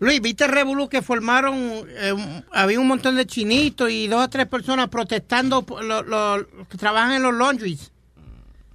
Luis, 0.00 0.20
¿viste 0.20 0.44
el 0.44 0.50
revolú 0.52 0.86
que 0.90 1.00
formaron? 1.00 1.54
eh, 1.88 2.42
había 2.52 2.78
un 2.78 2.88
montón 2.88 3.16
de 3.16 3.24
chinitos 3.26 3.88
y 3.90 4.06
dos 4.06 4.22
o 4.26 4.28
tres 4.28 4.46
personas 4.48 4.88
protestando 4.90 5.62
por 5.62 5.82
lo- 5.82 6.02
lo- 6.02 6.36
los 6.36 6.68
que 6.68 6.76
trabajan 6.76 7.12
en 7.14 7.22
los 7.22 7.32
laundries. 7.34 7.90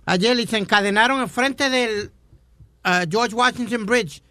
Ayer 0.08 0.40
y 0.40 0.48
se 0.48 0.58
encadenaron 0.58 1.22
enfrente 1.22 1.70
del 1.70 2.10
ah, 2.84 3.04
George 3.08 3.36
Washington 3.36 3.86
Bridge. 3.86 4.24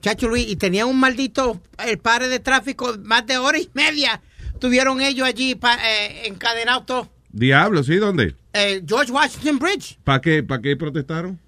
Chacho 0.00 0.26
Luis, 0.26 0.48
y 0.48 0.56
tenían 0.56 0.88
un 0.88 0.98
maldito 0.98 1.60
el 1.86 1.98
padre 1.98 2.26
de 2.26 2.40
tráfico 2.40 2.96
más 3.04 3.24
de 3.28 3.38
hora 3.38 3.60
y 3.60 3.70
media. 3.74 4.20
Tuvieron 4.62 5.00
ellos 5.00 5.26
allí 5.26 5.56
pa- 5.56 5.76
eh, 5.84 6.28
encadenados 6.28 6.86
todos. 6.86 7.08
Diablo, 7.32 7.82
¿sí? 7.82 7.96
¿Dónde? 7.96 8.36
Eh, 8.52 8.80
George 8.86 9.10
Washington 9.10 9.58
Bridge. 9.58 9.98
¿Para 10.04 10.20
qué, 10.20 10.44
¿Para 10.44 10.62
qué 10.62 10.76
protestaron? 10.76 11.40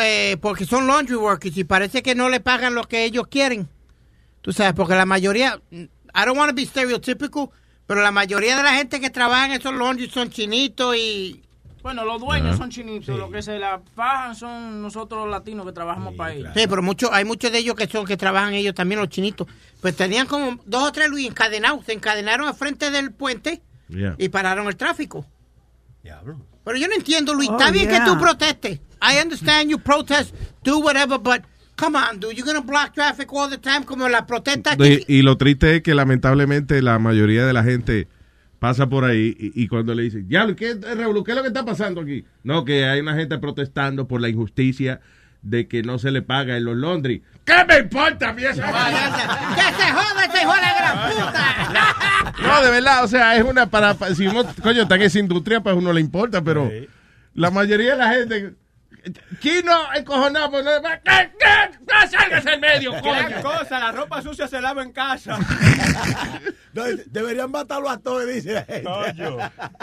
eh, 0.00 0.38
porque 0.40 0.64
son 0.64 0.86
laundry 0.86 1.16
workers 1.16 1.54
y 1.58 1.64
parece 1.64 2.02
que 2.02 2.14
no 2.14 2.30
le 2.30 2.40
pagan 2.40 2.74
lo 2.74 2.84
que 2.88 3.04
ellos 3.04 3.26
quieren. 3.30 3.68
Tú 4.40 4.54
sabes, 4.54 4.72
porque 4.72 4.94
la 4.94 5.04
mayoría, 5.04 5.60
I 5.70 5.86
don't 6.24 6.38
want 6.38 6.48
to 6.48 6.54
be 6.56 6.64
stereotypical, 6.64 7.50
pero 7.86 8.00
la 8.00 8.10
mayoría 8.10 8.56
de 8.56 8.62
la 8.62 8.72
gente 8.74 9.00
que 9.00 9.10
trabaja 9.10 9.44
en 9.44 9.52
esos 9.60 9.74
laundry 9.74 10.08
son 10.08 10.30
chinitos 10.30 10.96
y... 10.96 11.42
Bueno, 11.82 12.04
los 12.04 12.20
dueños 12.20 12.56
son 12.58 12.70
chinitos, 12.70 13.18
los 13.18 13.30
que 13.30 13.40
se 13.42 13.58
la 13.58 13.80
fajan 13.94 14.34
son 14.36 14.82
nosotros 14.82 15.22
los 15.22 15.30
latinos 15.30 15.64
que 15.66 15.72
trabajamos 15.72 16.14
para 16.14 16.34
ellos. 16.34 16.50
Sí, 16.54 16.66
pero 16.68 16.82
muchos, 16.82 17.10
hay 17.12 17.24
muchos 17.24 17.50
de 17.50 17.58
ellos 17.58 17.74
que 17.74 17.86
son 17.86 18.04
que 18.06 18.16
trabajan 18.16 18.52
ellos 18.54 18.74
también, 18.74 19.00
los 19.00 19.08
chinitos. 19.08 19.46
Pues 19.80 19.96
tenían 19.96 20.26
como 20.26 20.60
dos 20.66 20.82
o 20.88 20.92
tres 20.92 21.08
Luis 21.08 21.26
encadenados, 21.28 21.84
se 21.86 21.92
encadenaron 21.92 22.46
al 22.48 22.54
frente 22.54 22.90
del 22.90 23.12
puente 23.12 23.62
Yeah. 23.88 24.14
y 24.18 24.28
pararon 24.28 24.68
el 24.68 24.76
tráfico. 24.76 25.26
Diablo. 26.04 26.38
Pero 26.64 26.78
yo 26.78 26.86
no 26.86 26.94
entiendo, 26.94 27.34
Luis. 27.34 27.48
Oh, 27.48 27.58
Está 27.58 27.72
bien 27.72 27.88
yeah. 27.88 28.04
que 28.04 28.10
tú 28.10 28.18
protestes. 28.20 28.78
I 29.02 29.20
understand 29.20 29.68
you 29.70 29.78
protest, 29.78 30.32
do 30.62 30.78
whatever, 30.78 31.18
but 31.18 31.42
come 31.76 31.96
on, 31.98 32.20
dude. 32.20 32.34
You're 32.36 32.46
gonna 32.46 32.60
block 32.64 32.92
traffic 32.94 33.32
all 33.32 33.48
the 33.50 33.58
time 33.58 33.84
como 33.84 34.08
la 34.08 34.26
protesta 34.26 34.76
que... 34.76 35.04
Y, 35.08 35.16
y 35.18 35.22
lo 35.22 35.36
triste 35.38 35.76
es 35.76 35.82
que 35.82 35.94
lamentablemente 35.94 36.80
la 36.82 36.98
mayoría 37.00 37.44
de 37.46 37.52
la 37.52 37.64
gente 37.64 38.06
pasa 38.60 38.88
por 38.88 39.04
ahí 39.04 39.34
y, 39.36 39.64
y 39.64 39.66
cuando 39.66 39.94
le 39.94 40.04
dicen, 40.04 40.28
ya, 40.28 40.46
¿qué, 40.54 40.74
Raúl, 40.96 41.24
¿qué 41.24 41.32
es 41.32 41.36
lo 41.36 41.42
que 41.42 41.48
está 41.48 41.64
pasando 41.64 42.02
aquí? 42.02 42.24
No, 42.44 42.64
que 42.64 42.84
hay 42.84 43.00
una 43.00 43.16
gente 43.16 43.38
protestando 43.38 44.06
por 44.06 44.20
la 44.20 44.28
injusticia 44.28 45.00
de 45.42 45.66
que 45.66 45.82
no 45.82 45.98
se 45.98 46.10
le 46.10 46.20
paga 46.22 46.56
en 46.58 46.64
los 46.66 46.76
Londres. 46.76 47.22
¿Qué 47.44 47.54
me 47.66 47.78
importa 47.78 48.28
a 48.28 48.32
mí 48.34 48.44
esa? 48.44 48.66
¡Que 48.66 49.82
se 49.82 49.90
joda 49.90 50.24
ese 50.26 50.42
hijo 50.42 50.54
de 50.54 50.60
la 50.60 50.74
gran 50.78 51.10
puta! 51.10 51.56
No, 52.42 52.62
de 52.62 52.70
verdad, 52.70 53.04
o 53.04 53.08
sea, 53.08 53.36
es 53.36 53.42
una 53.42 53.66
para, 53.66 53.94
si 54.14 54.26
uno, 54.26 54.44
coño, 54.62 54.82
está 54.82 54.94
en 54.94 55.02
esa 55.02 55.18
industria, 55.18 55.60
pues 55.60 55.74
a 55.74 55.78
uno 55.78 55.92
le 55.92 56.00
importa, 56.00 56.42
pero 56.42 56.70
la 57.34 57.50
mayoría 57.50 57.92
de 57.92 57.98
la 57.98 58.12
gente, 58.12 58.54
Chino, 59.40 59.72
encojonado, 59.94 60.50
pues, 60.50 60.64
no, 60.64 60.70
¿qué, 60.82 61.30
qué? 61.38 61.78
¡No 61.80 62.10
salgas 62.10 62.44
en 62.46 62.60
medio, 62.60 62.92
coño! 63.00 63.42
cosa, 63.42 63.78
la 63.78 63.92
ropa 63.92 64.20
sucia 64.20 64.46
se 64.46 64.60
lava 64.60 64.82
en 64.82 64.92
casa. 64.92 65.38
No, 66.72 66.84
deberían 67.06 67.50
matarlo 67.50 67.90
a 67.90 67.98
todos, 67.98 68.28
dice 68.28 68.52
la 68.52 68.62
gente. 68.62 68.88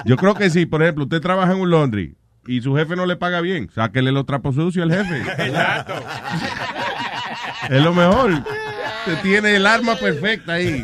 Yo 0.05 0.15
creo 0.15 0.35
que 0.35 0.49
si, 0.49 0.65
por 0.65 0.81
ejemplo, 0.81 1.03
usted 1.03 1.19
trabaja 1.19 1.51
en 1.51 1.59
un 1.59 1.69
laundry 1.69 2.15
y 2.47 2.61
su 2.61 2.73
jefe 2.77 2.95
no 2.95 3.05
le 3.05 3.17
paga 3.17 3.41
bien, 3.41 3.69
sáquele 3.75 4.13
los 4.13 4.25
trapos 4.25 4.55
sucios 4.55 4.89
al 4.89 4.95
jefe. 4.95 5.19
Exacto. 5.47 5.95
Es 7.69 7.83
lo 7.83 7.93
mejor. 7.93 8.31
Usted 8.31 9.21
tiene 9.21 9.57
el 9.57 9.67
arma 9.67 9.97
perfecta 9.97 10.53
ahí. 10.53 10.81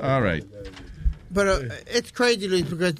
All 0.00 0.22
right. 0.22 0.44
Pero 1.34 1.58
eh, 1.58 1.84
it's 1.96 2.12
crazy, 2.12 2.46
Luis, 2.46 2.64
porque 2.66 2.88
eh, 2.88 2.94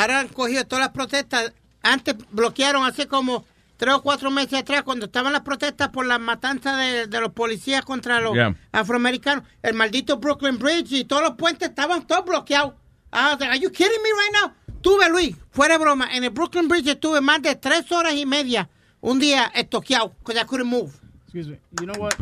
ahora 0.00 0.20
han 0.20 0.28
cogido 0.28 0.64
todas 0.64 0.84
las 0.86 0.92
protestas. 0.92 1.52
Antes 1.82 2.16
bloquearon 2.30 2.84
hace 2.84 3.06
como 3.06 3.44
tres 3.76 3.94
o 3.94 4.02
cuatro 4.02 4.30
meses 4.30 4.54
atrás, 4.60 4.82
cuando 4.82 5.06
estaban 5.06 5.32
las 5.32 5.42
protestas 5.42 5.90
por 5.90 6.06
la 6.06 6.18
matanza 6.18 6.76
de, 6.76 7.06
de 7.06 7.20
los 7.20 7.32
policías 7.32 7.84
contra 7.84 8.20
los 8.20 8.34
Yeah. 8.34 8.54
afroamericanos. 8.72 9.44
El 9.62 9.74
maldito 9.74 10.16
Brooklyn 10.18 10.58
Bridge 10.58 10.92
y 10.92 11.04
todos 11.04 11.22
los 11.22 11.32
puentes 11.36 11.68
estaban 11.68 12.06
todos 12.06 12.24
bloqueados. 12.24 12.74
Like, 13.12 13.44
Are 13.44 13.58
you 13.58 13.70
kidding 13.70 14.02
me 14.02 14.10
right 14.10 14.42
now? 14.42 14.52
Tuve, 14.82 15.08
Luis, 15.10 15.36
fuera 15.50 15.74
de 15.74 15.84
broma, 15.84 16.08
en 16.14 16.24
el 16.24 16.30
Brooklyn 16.30 16.68
Bridge 16.68 16.88
estuve 16.88 17.20
más 17.20 17.40
de 17.42 17.54
tres 17.56 17.90
horas 17.92 18.14
y 18.14 18.24
media 18.26 18.68
un 19.00 19.18
día 19.18 19.50
estoqueado, 19.54 20.14
because 20.20 20.40
I 20.40 20.44
couldn't 20.44 20.68
move. 20.68 20.92
Excuse 21.24 21.48
me. 21.48 21.58
You 21.80 21.86
know 21.86 22.00
what? 22.00 22.14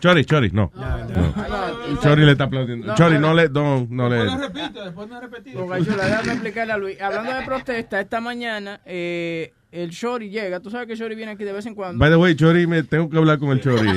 Chori, 0.00 0.24
Chori, 0.24 0.50
no. 0.50 0.72
No. 0.74 2.00
Chori 2.02 2.24
le 2.24 2.32
está 2.32 2.44
aplaudiendo. 2.44 2.94
Chori, 2.94 3.18
no, 3.18 3.34
le, 3.34 3.48
no, 3.48 3.86
no 3.88 4.08
le. 4.08 4.16
Después 4.24 4.38
no 4.38 4.48
repite, 4.48 4.80
después 4.82 5.08
no 5.08 5.20
repite. 5.20 5.52
Porque 5.52 5.84
yo 5.84 5.96
le 5.96 6.04
déjame 6.04 6.32
explicarle 6.32 6.72
a 6.72 6.76
Luis. 6.78 7.00
Hablando 7.00 7.34
de 7.34 7.42
protesta, 7.44 8.00
esta 8.00 8.20
mañana 8.20 8.80
eh, 8.84 9.52
el 9.70 9.90
Shorty 9.90 10.30
llega. 10.30 10.60
Tú 10.60 10.70
sabes 10.70 10.86
que 10.88 10.96
Shorty 10.96 11.14
viene 11.14 11.32
aquí 11.32 11.44
de 11.44 11.52
vez 11.52 11.66
en 11.66 11.74
cuando. 11.74 11.98
By 11.98 12.10
the 12.10 12.16
way, 12.16 12.34
Chori, 12.34 12.66
me 12.66 12.82
tengo 12.82 13.08
que 13.08 13.16
hablar 13.18 13.38
con 13.38 13.50
el 13.50 13.60
Chori. 13.60 13.88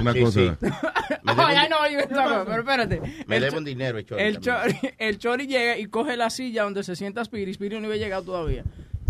Una 0.00 0.12
Sí, 0.12 0.20
cosa. 0.20 0.40
sí. 0.40 0.50
Ay, 1.26 1.56
ay, 1.56 1.68
no, 1.68 1.88
yo 1.90 1.98
estaba- 2.00 2.44
pero 2.44 2.58
espérate. 2.60 3.00
Me 3.26 3.40
Cho- 3.50 3.58
un 3.58 3.64
dinero 3.64 3.98
el 3.98 4.06
Chori 4.06 4.22
El. 4.22 4.40
Chori, 4.40 4.78
el 4.98 5.18
Chori 5.18 5.46
llega 5.46 5.78
y 5.78 5.86
coge 5.86 6.16
la 6.16 6.30
silla 6.30 6.64
donde 6.64 6.82
se 6.82 6.96
sienta 6.96 7.24
Spiri. 7.24 7.52
Spiri 7.54 7.78
no 7.80 7.86
había 7.86 7.98
llegado 7.98 8.22
todavía. 8.24 8.64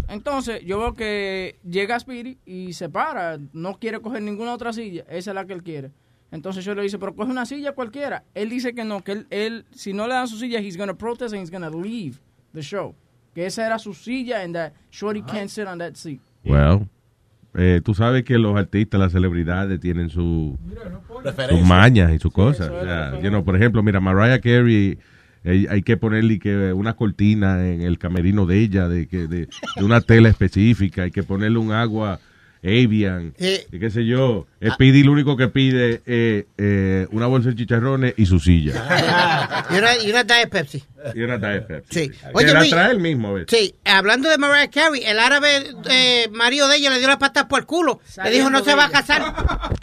Entonces, 0.09 0.64
yo 0.64 0.78
veo 0.78 0.94
que 0.94 1.59
llega 1.68 1.98
Spiri 1.98 2.38
y 2.44 2.72
se 2.72 2.88
para. 2.88 3.38
No 3.53 3.78
quiere 3.78 4.00
coger 4.00 4.22
ninguna 4.22 4.55
otra 4.55 4.72
silla. 4.72 5.05
Esa 5.09 5.30
es 5.30 5.34
la 5.34 5.46
que 5.46 5.53
él 5.53 5.62
quiere. 5.62 5.90
Entonces 6.32 6.64
yo 6.64 6.74
le 6.74 6.82
dice, 6.82 6.98
pero 6.98 7.14
coge 7.14 7.30
una 7.30 7.44
silla 7.44 7.72
cualquiera. 7.72 8.24
Él 8.34 8.48
dice 8.48 8.74
que 8.74 8.84
no, 8.84 9.03
que 9.05 9.12
él, 9.12 9.26
él 9.28 9.64
si 9.70 9.92
no 9.92 10.09
le 10.09 10.14
dan 10.14 10.26
su 10.26 10.38
silla, 10.38 10.61
he's 10.61 10.78
gonna 10.78 10.94
protest 10.94 11.34
and 11.34 11.42
he's 11.42 11.50
gonna 11.50 11.70
leave 11.70 12.18
the 12.55 12.62
show. 12.62 12.94
Que 13.34 13.46
esa 13.46 13.66
era 13.66 13.78
su 13.78 13.92
silla 13.92 14.42
and 14.42 14.55
that 14.55 14.72
Shorty 14.90 15.22
can't 15.22 15.48
sit 15.48 15.66
on 15.66 15.78
that 15.78 15.94
seat. 15.94 16.20
Well, 16.44 16.88
eh, 17.55 17.82
tú 17.84 17.92
sabes 17.92 18.24
que 18.24 18.38
los 18.38 18.57
artistas, 18.57 18.98
las 18.98 19.12
celebridades 19.12 19.78
tienen 19.78 20.09
su, 20.09 20.59
sus 21.50 21.62
mañas 21.62 22.11
y 22.12 22.18
sus 22.18 22.32
cosas. 22.32 22.70
O 22.70 22.82
sea, 22.82 23.20
you 23.20 23.28
know, 23.28 23.44
por 23.44 23.55
ejemplo, 23.55 23.82
mira, 23.82 24.00
Mariah 24.00 24.40
Carey, 24.40 24.98
eh, 25.45 25.66
hay 25.70 25.82
que 25.82 25.97
ponerle 25.97 26.38
que 26.38 26.72
una 26.72 26.95
cortina 26.95 27.66
en 27.66 27.82
el 27.82 27.99
camerino 27.99 28.47
de 28.47 28.59
ella, 28.61 28.88
de, 28.88 29.07
que, 29.09 29.26
de, 29.26 29.49
de 29.76 29.84
una 29.84 30.01
tela 30.01 30.28
específica, 30.28 31.03
hay 31.03 31.11
que 31.11 31.22
ponerle 31.22 31.59
un 31.59 31.72
agua 31.72 32.20
Avian, 32.64 33.34
Eh. 33.40 33.66
y 33.72 33.78
qué 33.80 33.90
sé 33.90 34.07
yo. 34.07 34.47
Speedy 34.64 35.03
lo 35.03 35.11
único 35.11 35.36
que 35.36 35.49
pide 35.49 35.95
es 36.07 36.45
eh, 36.59 37.09
una 37.11 37.26
bolsa 37.26 37.49
de 37.49 37.57
chicharrones 37.57 38.14
y 38.16 38.26
su 38.26 38.38
silla. 38.38 38.72
Y 39.70 39.78
una, 39.78 39.99
y 39.99 40.11
una 40.11 40.22
Diet 40.24 40.49
Pepsi. 40.51 40.84
y 41.14 41.22
una 41.22 41.38
Diet 41.38 41.66
Pepsi. 41.66 41.88
Sí. 42.05 42.09
Que 42.11 42.16
Oye, 42.34 42.53
la 42.53 42.64
trae 42.68 42.93
él 42.93 43.01
mismo, 43.01 43.28
a 43.28 43.32
ver. 43.32 43.47
Sí, 43.49 43.74
hablando 43.84 44.28
de 44.28 44.38
Mariah 44.38 44.68
Carey, 44.70 45.03
el 45.05 45.18
árabe 45.18 45.49
eh, 45.90 46.28
marido 46.32 46.68
de 46.68 46.76
ella 46.76 46.90
le 46.90 46.99
dio 47.01 47.09
la 47.09 47.18
pata 47.18 47.49
por 47.49 47.61
el 47.61 47.66
culo. 47.66 48.01
Le 48.22 48.30
dijo 48.30 48.49
no 48.51 48.62
se 48.62 48.74
va 48.76 48.84
a 48.86 48.90
casar. 48.90 49.22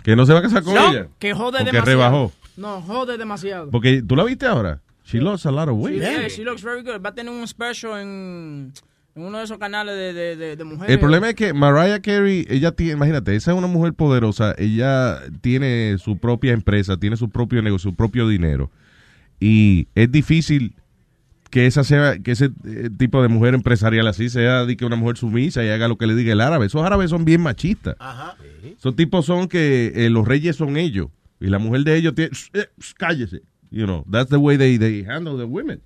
Que 0.03 0.15
no 0.15 0.25
se 0.25 0.31
va 0.33 0.39
a 0.39 0.41
casar 0.43 0.63
con 0.63 0.75
No, 0.75 0.91
ella. 0.91 1.07
que 1.19 1.33
jode 1.33 1.57
Porque 1.59 1.65
demasiado. 1.71 1.85
rebajó. 1.85 2.31
No, 2.55 2.81
jode 2.81 3.17
demasiado. 3.17 3.69
Porque 3.71 4.01
tú 4.07 4.15
la 4.15 4.23
viste 4.23 4.45
ahora. 4.45 4.79
She 5.09 5.19
lost 5.19 5.45
a 5.45 5.51
lot 5.51 5.67
of 5.69 5.75
weight. 5.77 5.99
Yeah, 6.01 6.27
she 6.29 6.43
looks 6.43 6.61
very 6.61 6.83
good. 6.83 7.01
Va 7.03 7.09
a 7.09 7.13
tener 7.15 7.31
un 7.33 7.47
special 7.47 7.99
en, 7.99 8.71
en 9.15 9.23
uno 9.23 9.39
de 9.39 9.43
esos 9.45 9.57
canales 9.57 9.95
de, 9.95 10.13
de, 10.13 10.35
de, 10.35 10.55
de 10.55 10.63
mujeres. 10.63 10.93
El 10.93 10.99
problema 10.99 11.29
es 11.29 11.35
que 11.35 11.51
Mariah 11.51 11.99
Carey, 12.01 12.45
ella 12.47 12.71
tiene, 12.73 12.93
imagínate, 12.93 13.35
esa 13.35 13.51
es 13.51 13.57
una 13.57 13.65
mujer 13.67 13.93
poderosa, 13.93 14.53
ella 14.57 15.19
tiene 15.41 15.95
su 15.97 16.17
propia 16.19 16.51
empresa, 16.53 16.97
tiene 16.97 17.17
su 17.17 17.29
propio 17.29 17.61
negocio, 17.63 17.89
su 17.89 17.95
propio 17.95 18.27
dinero. 18.27 18.69
Y 19.39 19.87
es 19.95 20.11
difícil 20.11 20.75
que 21.49 21.65
esa 21.65 21.83
sea, 21.83 22.19
que 22.19 22.31
ese 22.31 22.51
eh, 22.67 22.89
tipo 22.95 23.23
de 23.23 23.29
mujer 23.29 23.55
empresarial 23.55 24.07
así 24.07 24.29
sea 24.29 24.65
de 24.65 24.77
que 24.77 24.85
una 24.85 24.95
mujer 24.95 25.17
sumisa 25.17 25.63
y 25.65 25.69
haga 25.69 25.87
lo 25.87 25.97
que 25.97 26.05
le 26.05 26.13
diga 26.13 26.33
el 26.33 26.41
árabe. 26.41 26.67
Esos 26.67 26.83
árabes 26.83 27.09
son 27.09 27.25
bien 27.25 27.41
machistas. 27.41 27.95
Esos 28.77 28.95
tipos 28.95 29.25
son 29.25 29.47
que 29.47 29.91
eh, 29.95 30.09
los 30.11 30.27
reyes 30.27 30.55
son 30.55 30.77
ellos. 30.77 31.07
Y 31.39 31.47
la 31.47 31.57
mujer 31.57 31.83
de 31.83 31.95
ellos 31.95 32.13
tiene, 32.13 32.29
"Shh, 32.31 32.49
eh, 32.53 32.67
cállese. 32.97 33.41
You 33.71 33.85
know, 33.85 34.03
that's 34.09 34.29
the 34.29 34.37
way 34.37 34.57
they, 34.57 34.77
they 34.77 35.03
handle 35.03 35.37
the 35.37 35.45
women. 35.45 35.81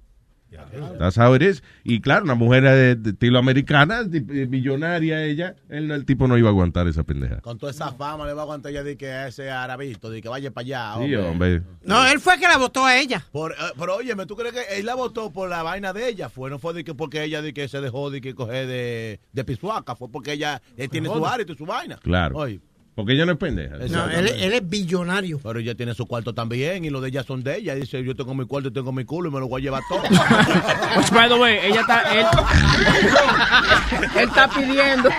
That's 0.99 1.17
how 1.17 1.33
it 1.35 1.41
is. 1.41 1.63
Y 1.83 1.99
claro, 1.99 2.25
una 2.25 2.35
mujer 2.35 2.61
de, 2.63 2.95
de 2.95 3.09
estilo 3.09 3.39
americana, 3.39 4.03
de- 4.03 4.19
de 4.19 4.45
millonaria 4.45 5.23
ella, 5.25 5.55
el, 5.67 5.89
el 5.89 6.05
tipo 6.05 6.27
no 6.27 6.37
iba 6.37 6.47
a 6.49 6.51
aguantar 6.51 6.87
esa 6.87 7.01
pendeja. 7.03 7.41
Con 7.41 7.57
toda 7.57 7.71
esa 7.71 7.91
fama 7.91 8.27
le 8.27 8.33
va 8.33 8.41
a 8.41 8.43
aguantar 8.43 8.71
ya 8.71 8.83
de 8.83 8.95
que 8.95 9.07
a 9.09 9.27
ese 9.29 9.49
arabito, 9.49 10.11
de 10.11 10.21
que 10.21 10.29
vaya 10.29 10.51
para 10.51 10.93
allá. 10.97 11.05
Sí, 11.07 11.15
hombre. 11.15 11.63
No, 11.83 12.05
él 12.07 12.19
fue 12.19 12.37
que 12.37 12.47
la 12.47 12.57
votó 12.59 12.85
a 12.85 12.95
ella. 12.99 13.25
Por, 13.31 13.53
eh, 13.53 13.55
pero 13.79 13.95
óyeme, 13.95 14.27
¿tú 14.27 14.35
crees 14.35 14.53
que 14.53 14.79
él 14.79 14.85
la 14.85 14.93
votó 14.93 15.31
por 15.33 15.49
la 15.49 15.63
vaina 15.63 15.91
de 15.91 16.07
ella? 16.07 16.29
Fue, 16.29 16.51
no 16.51 16.59
fue 16.59 16.75
de 16.75 16.83
que 16.83 16.93
porque 16.93 17.23
ella 17.23 17.41
de 17.41 17.51
que 17.51 17.67
se 17.67 17.81
dejó 17.81 18.11
de 18.11 18.21
que 18.21 18.35
coger 18.35 18.67
de, 18.67 19.19
de 19.31 19.43
pisuaca, 19.43 19.95
fue 19.95 20.09
porque 20.11 20.33
ella 20.33 20.61
eh, 20.77 20.87
tiene 20.87 21.09
su 21.09 21.25
área 21.25 21.45
y 21.49 21.55
su 21.55 21.65
vaina. 21.65 21.97
Claro. 22.03 22.37
Oye, 22.37 22.59
Porque 22.95 23.13
ella 23.13 23.25
no 23.25 23.31
es 23.31 23.37
pendeja. 23.39 23.77
No, 23.89 24.07
él, 24.09 24.27
él 24.27 24.53
es 24.53 24.69
billonario. 24.69 25.39
Pero 25.41 25.59
ella 25.59 25.73
tiene 25.73 25.95
su 25.95 26.05
cuarto 26.05 26.33
también 26.33 26.85
y 26.85 26.91
los 26.91 27.01
de 27.01 27.09
ella 27.09 27.23
son 27.23 27.43
de 27.43 27.57
ella. 27.57 27.73
Dice, 27.73 28.03
yo 28.03 28.15
tengo 28.15 28.35
mi 28.35 28.45
cuarto, 28.45 28.69
yo 28.69 28.73
tengo 28.73 28.91
mi 28.91 29.03
culo 29.03 29.29
y 29.29 29.33
me 29.33 29.39
lo 29.39 29.47
voy 29.47 29.61
a 29.61 29.63
llevar 29.63 29.81
todo. 29.89 30.01
Which, 30.97 31.09
by 31.11 31.27
the 31.27 31.35
way, 31.35 31.57
ella 31.63 31.81
está. 31.81 32.01
Él, 32.13 32.25
él 34.21 34.29
está 34.29 34.47
pidiendo. 34.47 35.09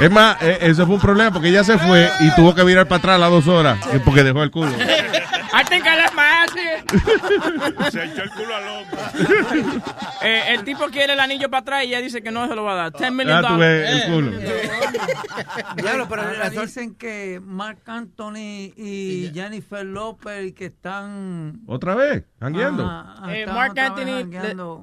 Es 0.00 0.10
más, 0.10 0.42
eh, 0.42 0.58
eso 0.62 0.86
fue 0.86 0.94
un 0.94 1.00
problema 1.00 1.30
porque 1.30 1.48
ella 1.50 1.62
se 1.62 1.76
fue 1.78 2.10
y 2.20 2.34
tuvo 2.34 2.54
que 2.54 2.64
virar 2.64 2.88
para 2.88 2.98
atrás 3.00 3.20
las 3.20 3.30
dos 3.30 3.46
horas 3.48 3.78
eh, 3.92 4.00
porque 4.02 4.24
dejó 4.24 4.42
el 4.42 4.50
culo. 4.50 4.72
I 4.72 5.64
think 5.68 5.84
I 5.86 5.96
left 5.96 6.14
Se 7.90 8.04
echó 8.04 8.22
el 8.22 8.30
culo 8.30 8.54
al 8.54 8.68
hombro. 8.68 8.98
Eh, 10.22 10.54
el 10.54 10.64
tipo 10.64 10.86
quiere 10.86 11.12
el 11.12 11.20
anillo 11.20 11.48
para 11.50 11.60
atrás 11.60 11.84
y 11.84 11.88
ella 11.88 12.00
dice 12.00 12.20
que 12.22 12.30
no 12.32 12.48
se 12.48 12.54
lo 12.56 12.64
va 12.64 12.72
a 12.72 12.76
dar. 12.90 12.92
10 12.92 13.12
million 13.12 13.44
Ah, 13.44 13.48
tú 13.48 13.58
ves 13.58 13.90
el 13.90 14.12
culo. 14.12 14.30
Diablo, 15.76 16.06
pero 16.08 16.22
ahora 16.22 16.50
dicen 16.50 16.94
que 16.94 17.40
Mark 17.44 17.78
Anthony 17.86 18.72
y 18.76 19.30
Jennifer 19.34 19.84
Lopez 19.84 20.52
que 20.54 20.66
están 20.66 21.60
¿Otra 21.66 21.94
vez? 21.94 22.24
¿Jangueando? 22.40 22.84
Ajá, 22.86 23.32
Eh, 23.32 23.40
están 23.40 23.54
Mark 23.54 23.78
Anthony 23.78 24.30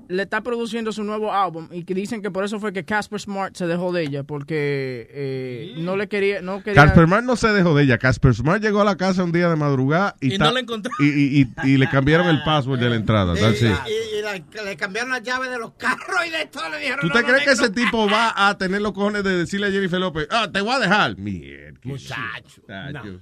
le, 0.07 0.23
está 0.23 0.41
produciendo 0.41 0.91
su 0.91 1.03
nuevo 1.03 1.33
álbum 1.33 1.67
y 1.71 1.83
que 1.83 1.93
dicen 1.93 2.21
que 2.21 2.31
por 2.31 2.43
eso 2.45 2.59
fue 2.59 2.71
que 2.71 2.85
Casper 2.85 3.19
Smart 3.19 3.55
se 3.55 3.67
dejó 3.67 3.91
de 3.91 4.03
ella 4.03 4.23
porque 4.23 5.07
eh, 5.11 5.73
no 5.77 5.97
le 5.97 6.07
quería 6.07 6.41
no 6.41 6.63
quería 6.63 6.85
Casper 6.85 7.05
Smart 7.05 7.23
no 7.25 7.35
se 7.35 7.49
dejó 7.49 7.75
de 7.75 7.83
ella. 7.83 7.97
Casper 7.97 8.33
Smart 8.33 8.61
llegó 8.61 8.81
a 8.81 8.85
la 8.85 8.95
casa 8.95 9.23
un 9.23 9.31
día 9.31 9.49
de 9.49 9.55
madrugada 9.55 10.15
y, 10.21 10.35
Y 10.35 10.37
no 10.37 10.51
la 10.51 10.59
encontró. 10.59 10.91
y, 10.99 11.41
y- 11.41 11.52
y- 11.63 11.77
le 11.77 11.89
cambiaron 11.89 12.27
el 12.27 12.43
password 12.43 12.79
de 12.79 12.89
la 12.89 12.95
entrada. 12.95 13.33
That's 13.35 13.61
it. 13.61 13.71
Y, 13.87 14.17
y 14.17 14.21
la- 14.21 14.63
le 14.63 14.77
cambiaron 14.77 15.11
las 15.11 15.23
llaves 15.23 15.49
de 15.49 15.59
los 15.59 15.73
carros 15.73 16.25
y 16.25 16.29
de 16.29 16.45
todo. 16.47 16.69
Le 16.69 16.77
dijeron, 16.79 16.99
¿Tú 17.01 17.09
te 17.09 17.21
no, 17.21 17.27
crees 17.27 17.43
que 17.45 17.51
ese 17.51 17.69
tipo 17.69 18.09
va 18.09 18.33
a 18.47 18.57
tener 18.57 18.81
los 18.81 18.93
cojones 18.93 19.23
de 19.23 19.35
decirle 19.37 19.67
a 19.67 19.71
Jennifer 19.71 19.99
López, 19.99 20.27
ah, 20.31 20.49
te 20.51 20.61
voy 20.61 20.73
a 20.73 20.79
dejar? 20.79 21.17
Mierda. 21.17 21.79
Muchacho. 21.83 22.61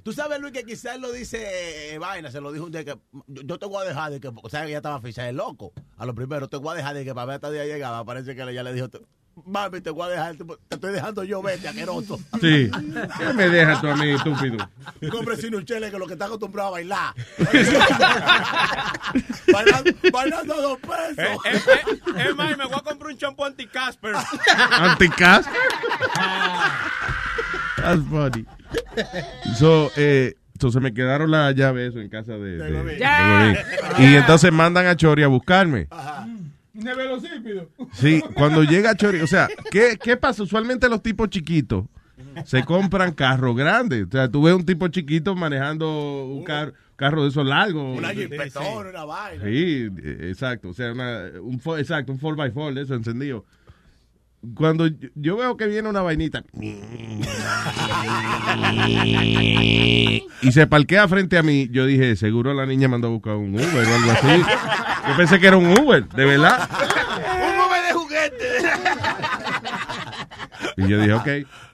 Tú 0.04 0.14
sabes, 0.14 0.40
Luis, 0.40 0.54
que 0.54 0.64
quizás 0.64 1.00
lo 1.00 1.12
dice 1.12 1.94
eh, 1.94 1.98
Vaina, 1.98 2.32
se 2.32 2.42
lo 2.42 2.52
dijo 2.52 2.66
un 2.66 2.72
día 2.72 2.84
que 2.86 2.96
yo, 3.28 3.58
te 3.60 3.66
voy 3.66 3.84
a 3.84 3.88
dejar 3.90 4.12
de 4.12 4.20
que, 4.20 4.30
o 4.34 4.50
sea, 4.50 4.62
que 4.62 4.68
ella 4.70 4.78
estaba 4.78 5.02
ficha 5.02 5.24
de 5.24 5.34
loco. 5.34 5.74
A 5.98 6.06
lo 6.06 6.14
primero, 6.14 6.48
te 6.48 6.58
voy 6.58 6.74
a 6.74 6.78
dejar 6.78 6.96
de 6.96 7.04
que 7.06 7.14
para 7.14 7.26
ver 7.26 7.36
hasta 7.36 7.52
día 7.52 7.66
llegaba. 7.66 8.04
Parece 8.06 8.36
que 8.36 8.42
ella 8.44 8.64
le 8.64 8.74
dijo, 8.74 8.88
mami, 9.46 9.82
te 9.82 9.90
voy 9.90 10.08
a 10.08 10.10
dejar, 10.10 10.36
te, 10.36 10.44
estoy 10.70 10.94
dejando 10.94 11.24
yo, 11.24 11.42
vete, 11.42 11.68
asqueroso. 11.68 12.20
Sí. 12.40 12.70
¿Qué 13.18 13.34
me 13.34 13.50
dejas 13.50 13.82
tú 13.82 13.88
a 13.88 13.96
mí, 13.96 14.12
estúpido? 14.12 14.58
Cómprese 15.10 15.48
un 15.48 15.66
chele 15.66 15.90
que 15.92 15.98
lo 15.98 16.06
que 16.08 16.14
está 16.14 16.26
acostumbrado 16.26 16.70
a 16.70 16.72
bailar. 16.72 17.14
bailando, 19.52 19.92
bailando 20.12 20.54
a 20.54 20.62
dos 20.62 20.78
pesos. 20.80 21.18
Eh, 21.18 21.38
eh, 21.46 21.62
eh, 22.18 22.26
es 22.30 22.36
más, 22.36 22.58
me 22.58 22.66
voy 22.66 22.76
a 22.78 22.82
comprar 22.82 23.12
un 23.12 23.18
champú 23.18 23.46
anti-Casper. 23.46 24.16
Anticas. 24.72 25.46
That's 27.78 28.02
funny. 28.10 28.46
So, 29.58 29.92
eh, 29.96 30.36
entonces 30.54 30.82
me 30.82 30.94
quedaron 30.94 31.32
las 31.32 31.56
llaves 31.56 31.90
eso 31.92 32.00
en 32.00 32.10
casa 32.10 32.34
de, 32.34 32.58
de- 32.58 32.72
de. 32.72 32.84
Godín. 32.84 33.00
Y 33.98 34.16
entonces 34.16 34.52
mandan 34.52 34.86
a 34.86 34.96
Chori 34.96 35.24
a 35.24 35.28
buscarme. 35.28 35.88
Velocípido. 35.90 36.41
Sí, 37.94 38.22
cuando 38.36 38.64
llega 38.64 38.96
Chori, 38.96 39.22
o 39.22 39.28
sea, 39.28 39.48
¿qué, 39.72 39.98
¿qué 40.02 40.18
pasa? 40.18 40.44
Usualmente 40.44 40.90
los 40.90 41.02
tipos 41.02 41.30
chiquitos 41.30 41.86
se 42.46 42.64
compran 42.64 43.14
carros 43.14 43.56
grandes. 43.56 44.06
O 44.08 44.12
sea, 44.12 44.30
tú 44.30 44.44
ves 44.44 44.54
un 44.54 44.66
tipo 44.66 44.88
chiquito 44.88 45.36
manejando 45.36 46.26
un 46.26 46.44
car- 46.44 46.74
carro 46.96 47.24
de 47.24 47.30
esos 47.30 47.46
largos. 47.46 47.98
Una 47.98 48.10
jipetona, 48.14 48.90
una 48.90 49.06
vaina. 49.06 49.44
Sí, 49.44 49.90
exacto. 50.22 50.70
O 50.70 50.74
sea, 50.74 50.92
una, 50.94 51.24
un, 51.42 51.60
exacto, 51.78 52.12
un 52.12 52.20
4x4 52.20 52.74
de 52.74 52.82
eso 52.84 52.94
encendido. 52.96 53.46
Cuando 54.56 54.90
yo, 55.16 55.38
veo 55.38 55.56
que 55.56 55.68
viene 55.68 55.88
una 55.88 56.02
vainita 56.02 56.44
y 60.42 60.52
se 60.52 60.66
parquea 60.66 61.08
frente 61.08 61.38
a 61.38 61.44
mí, 61.44 61.70
yo 61.72 61.86
dije, 61.86 62.16
seguro 62.16 62.54
la 62.56 62.66
niña 62.66 62.88
mandó 62.88 63.08
a 63.08 63.12
buscar 63.12 63.36
un 63.36 63.54
Uber 63.54 63.88
o 63.88 63.96
algo 63.96 64.12
así. 64.12 64.44
Yo 65.08 65.16
pensé 65.18 65.40
que 65.40 65.48
era 65.48 65.58
un 65.58 65.78
Uber, 65.80 66.08
de 66.10 66.26
verdad. 66.26 66.68
Un 67.48 67.58
mover 67.58 67.86
de 67.86 67.94
juguete. 67.94 68.48
Y 70.78 70.88
yo 70.88 71.00
dije, 71.00 71.14
ok. 71.14 71.28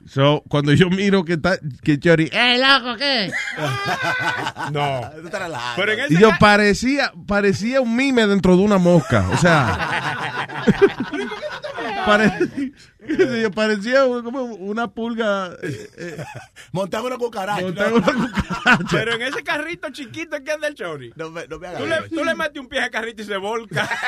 So, 0.06 0.42
cuando 0.48 0.72
yo 0.72 0.88
miro 0.88 1.24
que 1.24 1.34
está, 1.34 1.58
que 1.82 1.98
Chori, 1.98 2.30
¡Eh, 2.32 2.58
loco, 2.58 2.96
qué! 2.96 3.30
No. 4.72 5.02
Pero 5.76 5.92
en 5.92 6.00
ese 6.00 6.14
y 6.14 6.18
yo 6.18 6.30
parecía, 6.40 7.12
parecía 7.26 7.80
un 7.80 7.94
mime 7.94 8.26
dentro 8.26 8.56
de 8.56 8.62
una 8.62 8.78
mosca. 8.78 9.28
O 9.30 9.36
sea, 9.36 10.66
parece. 12.08 12.72
Yo 13.42 13.50
parecía 13.50 14.02
como 14.24 14.42
una 14.44 14.88
pulga. 14.88 15.52
eh, 15.62 15.90
eh, 15.96 16.24
Montaba 16.72 17.06
una 17.06 17.16
cucaracha. 17.16 17.62
montado 17.62 17.96
en 17.96 18.02
una 18.02 18.12
cucaracha. 18.12 18.84
Pero 18.90 19.14
en 19.14 19.22
ese 19.22 19.42
carrito 19.42 19.88
chiquito 19.90 20.36
que 20.44 20.52
es 20.52 20.60
del 20.60 20.74
Chori. 20.74 21.12
No 21.16 21.30
me, 21.30 21.46
no 21.46 21.58
me 21.58 21.68
hagas 21.68 21.80
Tú 21.80 21.86
le, 21.86 21.94
eso. 21.96 22.04
tú 22.10 22.24
le 22.24 22.34
metes 22.34 22.60
un 22.60 22.68
pie 22.68 22.80
al 22.80 22.90
carrito 22.90 23.22
y 23.22 23.24
se 23.24 23.36
volca. 23.36 23.88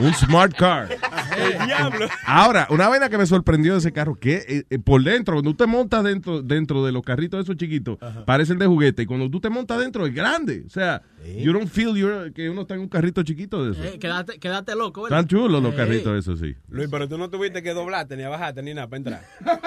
Un 0.00 0.12
smart 0.14 0.54
car. 0.56 0.88
El 1.36 1.66
diablo. 1.66 2.06
Ahora, 2.26 2.66
una 2.70 2.88
vaina 2.88 3.08
que 3.08 3.16
me 3.18 3.26
sorprendió 3.26 3.72
de 3.72 3.78
ese 3.78 3.92
carro, 3.92 4.14
que 4.16 4.44
eh, 4.48 4.64
eh, 4.68 4.78
por 4.78 5.02
dentro, 5.02 5.34
cuando 5.34 5.50
tú 5.52 5.56
te 5.56 5.66
montas 5.66 6.04
dentro, 6.04 6.42
dentro 6.42 6.84
de 6.84 6.92
los 6.92 7.02
carritos 7.02 7.42
esos 7.42 7.56
chiquitos, 7.56 7.98
parecen 8.26 8.58
de 8.58 8.66
juguete, 8.66 9.02
y 9.02 9.06
cuando 9.06 9.30
tú 9.30 9.40
te 9.40 9.48
montas 9.48 9.78
dentro 9.78 10.06
es 10.06 10.14
grande. 10.14 10.64
O 10.66 10.70
sea, 10.70 11.02
you 11.38 11.52
don't 11.52 11.68
feel 11.68 11.94
you're- 11.94 12.32
que 12.32 12.50
uno 12.50 12.62
está 12.62 12.74
en 12.74 12.80
un 12.80 12.88
carrito 12.88 13.22
chiquito 13.22 13.64
de 13.64 13.72
eso. 13.72 13.82
Eh, 13.82 13.98
quédate, 13.98 14.38
quédate 14.38 14.74
loco, 14.76 15.02
¿verdad? 15.02 15.20
Están 15.20 15.28
chulos 15.28 15.62
los 15.62 15.72
Eh, 15.72 15.76
carritos 15.76 16.18
esos, 16.18 16.38
sí. 16.40 16.54
Luis, 16.68 16.88
pero 16.90 17.08
tú 17.08 17.16
no 17.18 17.30
tuviste 17.30 17.55
que 17.62 17.72
doblarte, 17.72 18.16
ni 18.16 18.22
a 18.22 18.28
bajarte, 18.28 18.62
ni 18.62 18.74
nada 18.74 18.88
para 18.88 18.98
entrar. 18.98 19.22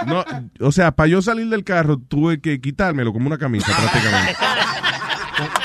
No, 0.05 0.23
o 0.59 0.71
sea, 0.71 0.91
para 0.91 1.07
yo 1.07 1.21
salir 1.21 1.49
del 1.49 1.63
carro 1.63 1.97
tuve 1.97 2.41
que 2.41 2.59
quitármelo 2.61 3.13
como 3.13 3.27
una 3.27 3.37
camisa 3.37 3.67
prácticamente. 3.77 4.35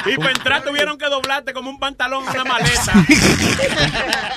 Y 0.06 0.16
para 0.16 0.30
entrar 0.30 0.62
tuvieron 0.62 0.98
que 0.98 1.06
doblarte 1.08 1.52
como 1.52 1.70
un 1.70 1.78
pantalón 1.78 2.24
en 2.24 2.40
una 2.40 2.44
maleta. 2.52 2.92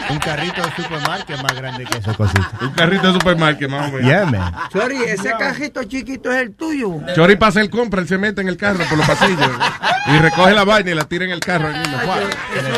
Un 0.09 0.19
carrito 0.19 0.61
de 0.61 0.75
supermarket 0.75 1.41
más 1.41 1.55
grande 1.55 1.85
que 1.85 1.97
esa 1.97 2.13
cosita. 2.13 2.51
Un 2.61 2.69
carrito 2.71 3.07
de 3.07 3.13
supermarket, 3.13 3.69
más 3.69 3.89
o 3.89 3.95
menos. 3.95 4.07
Yeah, 4.07 4.25
man. 4.25 4.53
Chori, 4.71 5.03
ese 5.03 5.31
cajito 5.37 5.83
chiquito 5.83 6.31
es 6.31 6.41
el 6.41 6.53
tuyo. 6.55 6.99
Chori 7.15 7.35
pasa 7.35 7.61
el 7.61 7.69
compra, 7.69 8.01
él 8.01 8.07
se 8.07 8.17
mete 8.17 8.41
en 8.41 8.47
el 8.47 8.57
carro 8.57 8.83
por 8.85 8.97
los 8.97 9.07
pasillos 9.07 9.49
y 10.07 10.17
recoge 10.19 10.53
la 10.53 10.63
vaina 10.63 10.91
y 10.91 10.93
la 10.95 11.03
tira 11.05 11.25
en 11.25 11.31
el 11.31 11.39
carro. 11.39 11.67
ahí 11.67 11.79
mismo. 11.79 11.97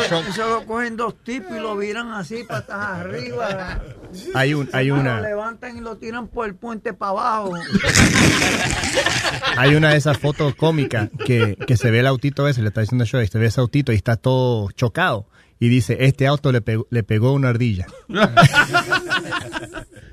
Eso, 0.04 0.24
eso 0.28 0.48
lo 0.48 0.66
cogen 0.66 0.96
dos 0.96 1.14
tipos 1.22 1.52
y 1.56 1.60
lo 1.60 1.76
viran 1.76 2.12
así 2.12 2.44
patas 2.44 2.76
arriba. 3.00 3.80
Hay 4.34 4.54
un, 4.54 4.68
hay 4.72 4.88
Lo 4.88 4.96
una, 4.96 5.20
levantan 5.20 5.76
y 5.76 5.80
lo 5.80 5.96
tiran 5.96 6.26
por 6.26 6.46
el 6.46 6.56
puente 6.56 6.92
para 6.92 7.10
abajo. 7.12 7.54
hay 9.56 9.74
una 9.76 9.90
de 9.90 9.96
esas 9.96 10.18
fotos 10.18 10.54
cómicas 10.56 11.08
que, 11.24 11.56
que 11.66 11.76
se 11.76 11.90
ve 11.90 12.00
el 12.00 12.06
autito 12.08 12.48
ese, 12.50 12.62
le 12.62 12.68
está 12.68 12.80
diciendo 12.82 13.04
yo, 13.04 13.20
y 13.22 13.26
se 13.26 13.38
ve 13.38 13.46
ese 13.46 13.60
autito 13.60 13.92
y 13.92 13.96
está 13.96 14.16
todo 14.16 14.70
chocado. 14.72 15.26
Y 15.58 15.68
dice, 15.68 15.98
este 16.00 16.26
auto 16.26 16.52
le 16.52 16.60
pegó, 16.62 16.86
le 16.90 17.02
pegó 17.02 17.32
una 17.32 17.48
ardilla. 17.50 17.86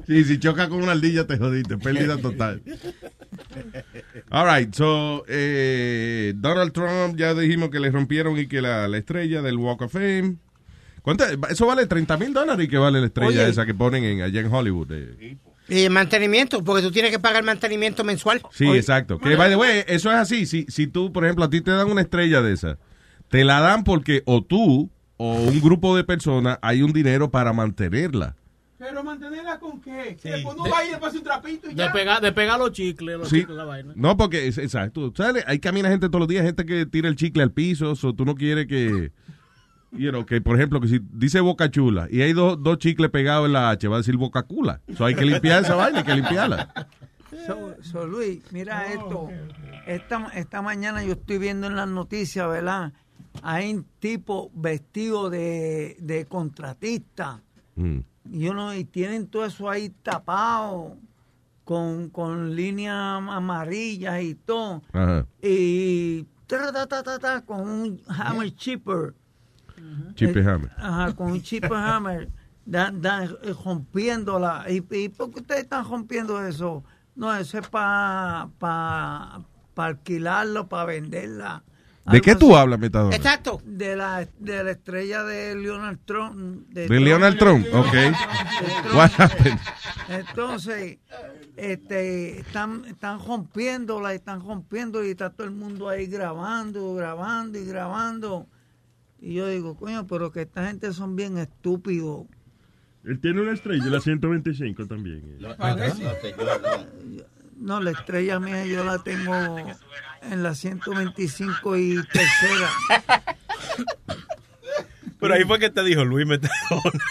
Sí, 0.08 0.24
si 0.24 0.40
choca 0.40 0.70
con 0.70 0.82
una 0.82 0.94
ardilla 0.94 1.28
te 1.28 1.38
jodiste, 1.38 1.78
pérdida 1.78 2.18
total. 2.18 2.62
All 4.30 4.48
right, 4.48 4.74
so 4.74 5.26
eh, 5.28 6.32
Donald 6.38 6.72
Trump 6.72 7.18
ya 7.18 7.34
dijimos 7.34 7.70
que 7.70 7.82
le 7.82 7.92
rompieron 7.92 8.38
y 8.40 8.48
que 8.48 8.62
la, 8.62 8.88
la 8.88 8.98
estrella 9.00 9.42
del 9.42 9.58
Walk 9.58 9.82
of 9.82 9.92
Fame. 9.92 10.38
¿Cuánto? 11.02 11.26
Eso 11.50 11.66
vale 11.68 11.88
30 11.88 12.16
mil 12.18 12.34
dólares 12.34 12.66
y 12.66 12.70
que 12.70 12.78
vale 12.78 13.02
la 13.02 13.08
estrella 13.08 13.28
Oye. 13.42 13.50
esa 13.50 13.66
que 13.66 13.74
ponen 13.74 14.06
en, 14.06 14.22
allá 14.22 14.40
en 14.40 14.54
Hollywood. 14.54 14.92
eh. 14.94 15.38
Y 15.70 15.90
mantenimiento, 15.90 16.64
porque 16.64 16.82
tú 16.82 16.92
tienes 16.92 17.12
que 17.12 17.20
pagar 17.20 17.44
mantenimiento 17.44 18.04
mensual. 18.04 18.42
Sí, 18.52 18.66
Oye, 18.66 18.80
exacto. 18.80 19.20
Que, 19.20 19.36
by 19.36 19.50
the 19.50 19.56
way, 19.58 19.84
eso 19.88 20.10
es 20.12 20.18
así. 20.18 20.46
Si, 20.46 20.66
si 20.70 20.88
tú, 20.88 21.12
por 21.12 21.26
ejemplo, 21.26 21.44
a 21.46 21.50
ti 21.50 21.62
te 21.62 21.72
dan 21.72 21.92
una 21.92 22.02
estrella 22.02 22.42
de 22.42 22.54
esa, 22.54 22.78
te 23.30 23.44
la 23.44 23.60
dan 23.60 23.84
porque 23.84 24.22
o 24.26 24.42
tú 24.44 24.90
o 25.18 25.34
un 25.34 25.60
grupo 25.60 25.96
de 25.98 26.04
personas 26.04 26.58
hay 26.62 26.84
un 26.84 26.94
dinero 26.94 27.30
para 27.32 27.52
mantenerla. 27.52 28.36
Pero 28.80 29.04
mantenerla 29.04 29.60
con 29.60 29.82
qué? 29.82 30.16
Que 30.22 30.30
después 30.30 30.56
no 30.56 30.70
va 30.70 30.86
y 30.86 30.92
le 30.92 30.98
pasa 31.00 31.18
un 31.18 31.24
trapito 31.24 31.66
y 31.66 31.72
De 31.74 31.84
ya. 31.84 31.92
pegar, 31.92 32.22
de 32.22 32.32
pegar 32.32 32.60
los 32.60 32.72
chicles, 32.72 33.18
los 33.18 33.28
Sí. 33.28 33.40
chicles, 33.40 33.58
la 33.58 33.66
vaina. 33.66 33.94
No, 33.96 34.16
porque, 34.16 34.48
es, 34.48 34.60
exacto. 34.60 35.12
¿Sabes? 35.18 35.44
Ahí 35.48 35.58
camina 35.60 35.90
gente 35.90 36.08
todos 36.08 36.20
los 36.20 36.28
días, 36.28 36.46
gente 36.46 36.64
que 36.66 36.86
tira 36.86 37.10
el 37.10 37.16
chicle 37.16 37.42
al 37.42 37.52
piso, 37.52 37.94
o 38.02 38.14
tú 38.14 38.24
no 38.24 38.36
quieres 38.36 38.68
que, 38.68 39.12
you 39.92 40.12
know, 40.12 40.26
que 40.26 40.42
por 40.42 40.56
ejemplo, 40.56 40.80
que 40.82 40.88
si 40.88 41.00
dice 41.12 41.40
boca 41.40 41.70
chula 41.70 42.08
y 42.10 42.22
hay 42.22 42.34
dos, 42.34 42.62
dos 42.62 42.78
chicles 42.78 43.10
pegados 43.12 43.48
en 43.48 43.54
la 43.54 43.70
H, 43.70 43.88
va 43.88 43.96
a 43.96 44.00
decir 44.00 44.18
boca 44.18 44.44
cula. 44.44 44.82
So 44.98 45.06
hay 45.06 45.16
que 45.16 45.26
limpiar 45.26 45.64
esa 45.64 45.76
vaina, 45.76 46.00
hay 46.00 46.06
que 46.06 46.16
limpiarla. 46.16 46.74
So, 47.46 47.76
so, 47.82 48.06
Luis, 48.06 48.42
mira 48.52 48.92
esto. 48.92 49.30
Esta, 49.86 50.28
esta 50.36 50.62
mañana 50.62 51.04
yo 51.04 51.14
estoy 51.14 51.38
viendo 51.38 51.68
en 51.68 51.76
las 51.76 51.88
noticias, 51.88 52.48
¿verdad? 52.50 52.94
Hay 53.42 53.74
un 53.74 53.86
tipo 54.00 54.52
vestido 54.54 55.30
de, 55.30 55.96
de 56.00 56.26
contratista. 56.26 57.42
Mm. 57.76 58.00
Y, 58.32 58.40
yo 58.40 58.54
no, 58.54 58.74
y 58.74 58.84
tienen 58.84 59.28
todo 59.28 59.46
eso 59.46 59.70
ahí 59.70 59.90
tapado 60.04 60.98
con, 61.64 62.10
con 62.10 62.56
líneas 62.56 62.96
amarillas 62.96 64.22
y 64.22 64.36
todo. 64.36 64.82
Ajá. 64.92 65.26
Y 65.42 66.24
ta, 66.48 66.72
ta, 66.72 66.88
ta, 66.88 67.04
ta, 67.04 67.20
ta, 67.20 67.42
con 67.46 67.62
un 67.62 68.02
hammer 68.08 68.54
chipper. 68.56 69.14
Chip 70.16 70.36
Eh, 70.36 70.42
hammer. 70.42 70.72
Ajá, 70.78 71.16
con 71.16 71.32
un 71.32 71.42
chipper 71.42 71.74
hammer. 71.74 72.30
Dan, 72.66 73.02
dan, 73.02 73.30
eh, 73.44 73.54
rompiéndola. 73.64 74.66
¿Y, 74.70 74.84
¿Y 74.96 75.10
por 75.10 75.32
qué 75.32 75.40
ustedes 75.40 75.62
están 75.64 75.88
rompiendo 75.88 76.46
eso? 76.46 76.84
No, 77.16 77.34
eso 77.36 77.58
es 77.60 77.68
para 77.68 78.50
pa, 78.60 79.42
pa 79.74 79.86
alquilarlo, 79.86 80.68
para 80.68 80.86
venderla. 80.86 81.64
¿De 82.12 82.22
qué 82.22 82.36
tú 82.36 82.52
así. 82.52 82.62
hablas, 82.62 82.80
Metadona? 82.80 83.16
Exacto. 83.16 83.62
De 83.66 83.96
la, 83.96 84.26
de 84.40 84.64
la 84.64 84.72
estrella 84.72 85.24
de 85.24 85.56
Leonard 85.56 85.98
Trump. 86.06 86.36
De 86.70 86.88
Leonard 86.88 87.38
Trump, 87.38 87.66
ok. 87.74 87.92
De 87.92 88.12
Trump. 88.12 88.96
What 88.96 89.12
happened? 89.18 89.60
Entonces, 90.08 91.00
este, 91.58 92.40
están, 92.40 92.86
están 92.86 93.20
rompiéndola, 93.26 94.14
están 94.14 94.42
rompiendo 94.42 95.04
y 95.04 95.10
está 95.12 95.32
todo 95.32 95.48
el 95.48 95.54
mundo 95.54 95.90
ahí 95.90 96.06
grabando, 96.08 96.94
grabando 96.96 97.60
y 97.60 97.66
grabando. 97.66 98.48
Y 99.20 99.34
yo 99.34 99.48
digo, 99.48 99.76
coño, 99.76 100.06
pero 100.08 100.32
que 100.32 100.42
esta 100.42 100.68
gente 100.68 100.94
son 100.94 101.16
bien 101.16 101.38
estúpidos. 101.38 102.28
Él 103.04 103.20
tiene 103.20 103.42
una 103.42 103.54
estrella, 103.54 103.86
la 103.86 104.02
125 104.02 104.86
también. 104.86 105.38
No, 107.58 107.80
la 107.82 107.92
estrella 107.92 108.40
mía 108.40 108.66
yo 108.66 108.84
la 108.84 109.00
tengo 109.00 109.34
en 110.22 110.44
la 110.44 110.54
125 110.54 111.78
y 111.78 111.96
tercera. 112.12 112.70
Pero 115.20 115.34
ahí 115.34 115.44
fue 115.46 115.58
que 115.58 115.70
te 115.72 115.84
dijo 115.84 116.06
Luis 116.06 116.28
Metadona. 116.28 117.04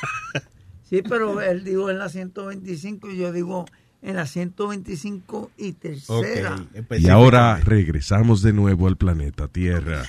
Sí, 0.84 1.02
pero 1.02 1.40
él 1.40 1.64
dijo 1.64 1.90
en 1.90 1.98
la 1.98 2.08
125 2.08 3.10
y 3.10 3.16
yo 3.16 3.32
digo 3.32 3.64
en 4.06 4.14
la 4.14 4.24
125 4.24 5.50
y 5.58 5.72
tercera. 5.72 6.56
Y 6.96 7.08
ahora 7.08 7.56
regresamos 7.56 8.40
de 8.40 8.52
nuevo 8.52 8.86
al 8.86 8.96
planeta 8.96 9.48
Tierra. 9.48 10.04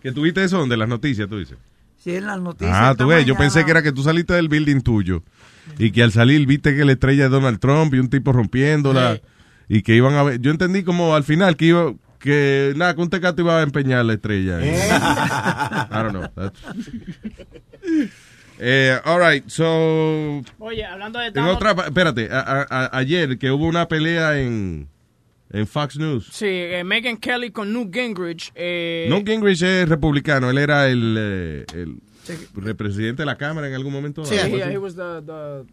¿Que 0.00 0.12
tuviste 0.12 0.44
eso 0.44 0.64
de 0.64 0.76
las 0.76 0.88
noticias, 0.88 1.28
tú 1.28 1.38
dices? 1.38 1.58
Sí, 1.98 2.14
en 2.14 2.26
las 2.26 2.40
noticias. 2.40 2.72
Ah, 2.72 2.94
tú 2.96 3.08
ves, 3.08 3.26
yo 3.26 3.36
pensé 3.36 3.64
que 3.64 3.72
era 3.72 3.82
que 3.82 3.90
tú 3.90 4.04
saliste 4.04 4.32
del 4.32 4.48
building 4.48 4.80
tuyo 4.80 5.24
y 5.76 5.90
que 5.90 6.04
al 6.04 6.12
salir 6.12 6.46
viste 6.46 6.74
que 6.76 6.84
la 6.84 6.92
estrella 6.92 7.24
de 7.24 7.30
Donald 7.30 7.58
Trump 7.58 7.92
y 7.94 7.98
un 7.98 8.08
tipo 8.08 8.32
rompiéndola 8.32 9.20
y 9.68 9.82
que 9.82 9.96
iban 9.96 10.14
a 10.14 10.22
ver. 10.22 10.40
Yo 10.40 10.52
entendí 10.52 10.84
como 10.84 11.16
al 11.16 11.24
final 11.24 11.56
que 11.56 11.64
iba 11.66 11.92
que 12.20 12.74
nada, 12.76 12.94
que 12.94 13.00
un 13.00 13.10
tecato 13.10 13.42
iba 13.42 13.58
a 13.58 13.62
empeñar 13.62 14.04
la 14.04 14.12
estrella. 14.12 14.60
I 14.64 15.88
don't 15.90 16.10
know. 16.12 16.28
That's- 16.36 16.52
Eh, 18.62 18.94
all 19.06 19.20
right, 19.26 19.48
so 19.48 20.42
Oye, 20.58 20.84
hablando 20.84 21.18
de 21.18 21.28
en 21.28 21.38
otra, 21.38 21.70
espérate, 21.86 22.28
a- 22.30 22.40
a- 22.40 22.66
a- 22.68 22.98
ayer 22.98 23.38
que 23.38 23.50
hubo 23.50 23.66
una 23.66 23.88
pelea 23.88 24.38
en 24.38 24.86
en 25.52 25.66
Fox 25.66 25.96
News. 25.98 26.28
Sí, 26.30 26.46
eh, 26.46 26.84
Megan 26.84 27.16
Kelly 27.16 27.50
con 27.50 27.72
Newt 27.72 27.92
Gingrich. 27.92 28.52
Eh, 28.54 29.06
Newt 29.08 29.26
Gingrich 29.26 29.62
es 29.62 29.88
republicano, 29.88 30.50
él 30.50 30.58
era 30.58 30.88
el, 30.88 31.16
eh, 31.18 31.64
el 31.74 32.76
presidente 32.76 33.22
de 33.22 33.26
la 33.26 33.36
Cámara 33.36 33.66
en 33.66 33.74
algún 33.74 33.92
momento. 33.92 34.24
Sí, 34.26 34.34
he, 34.36 34.72
he 34.72 34.78
was 34.78 34.94
the, 34.94 35.22
the, 35.26 35.64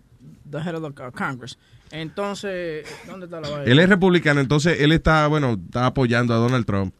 the 0.49 0.57
head 0.59 0.73
of 0.75 0.81
the 0.81 1.03
uh, 1.03 1.11
Congress. 1.11 1.57
Entonces, 1.91 2.85
¿dónde 3.05 3.25
está 3.25 3.39
la 3.41 3.49
vaina? 3.49 3.71
Él 3.71 3.79
es 3.79 3.89
republicano, 3.89 4.39
entonces 4.39 4.79
él 4.81 4.91
está, 4.93 5.27
bueno, 5.27 5.59
está 5.65 5.85
apoyando 5.85 6.33
a 6.33 6.37
Donald 6.37 6.65
Trump. 6.65 6.93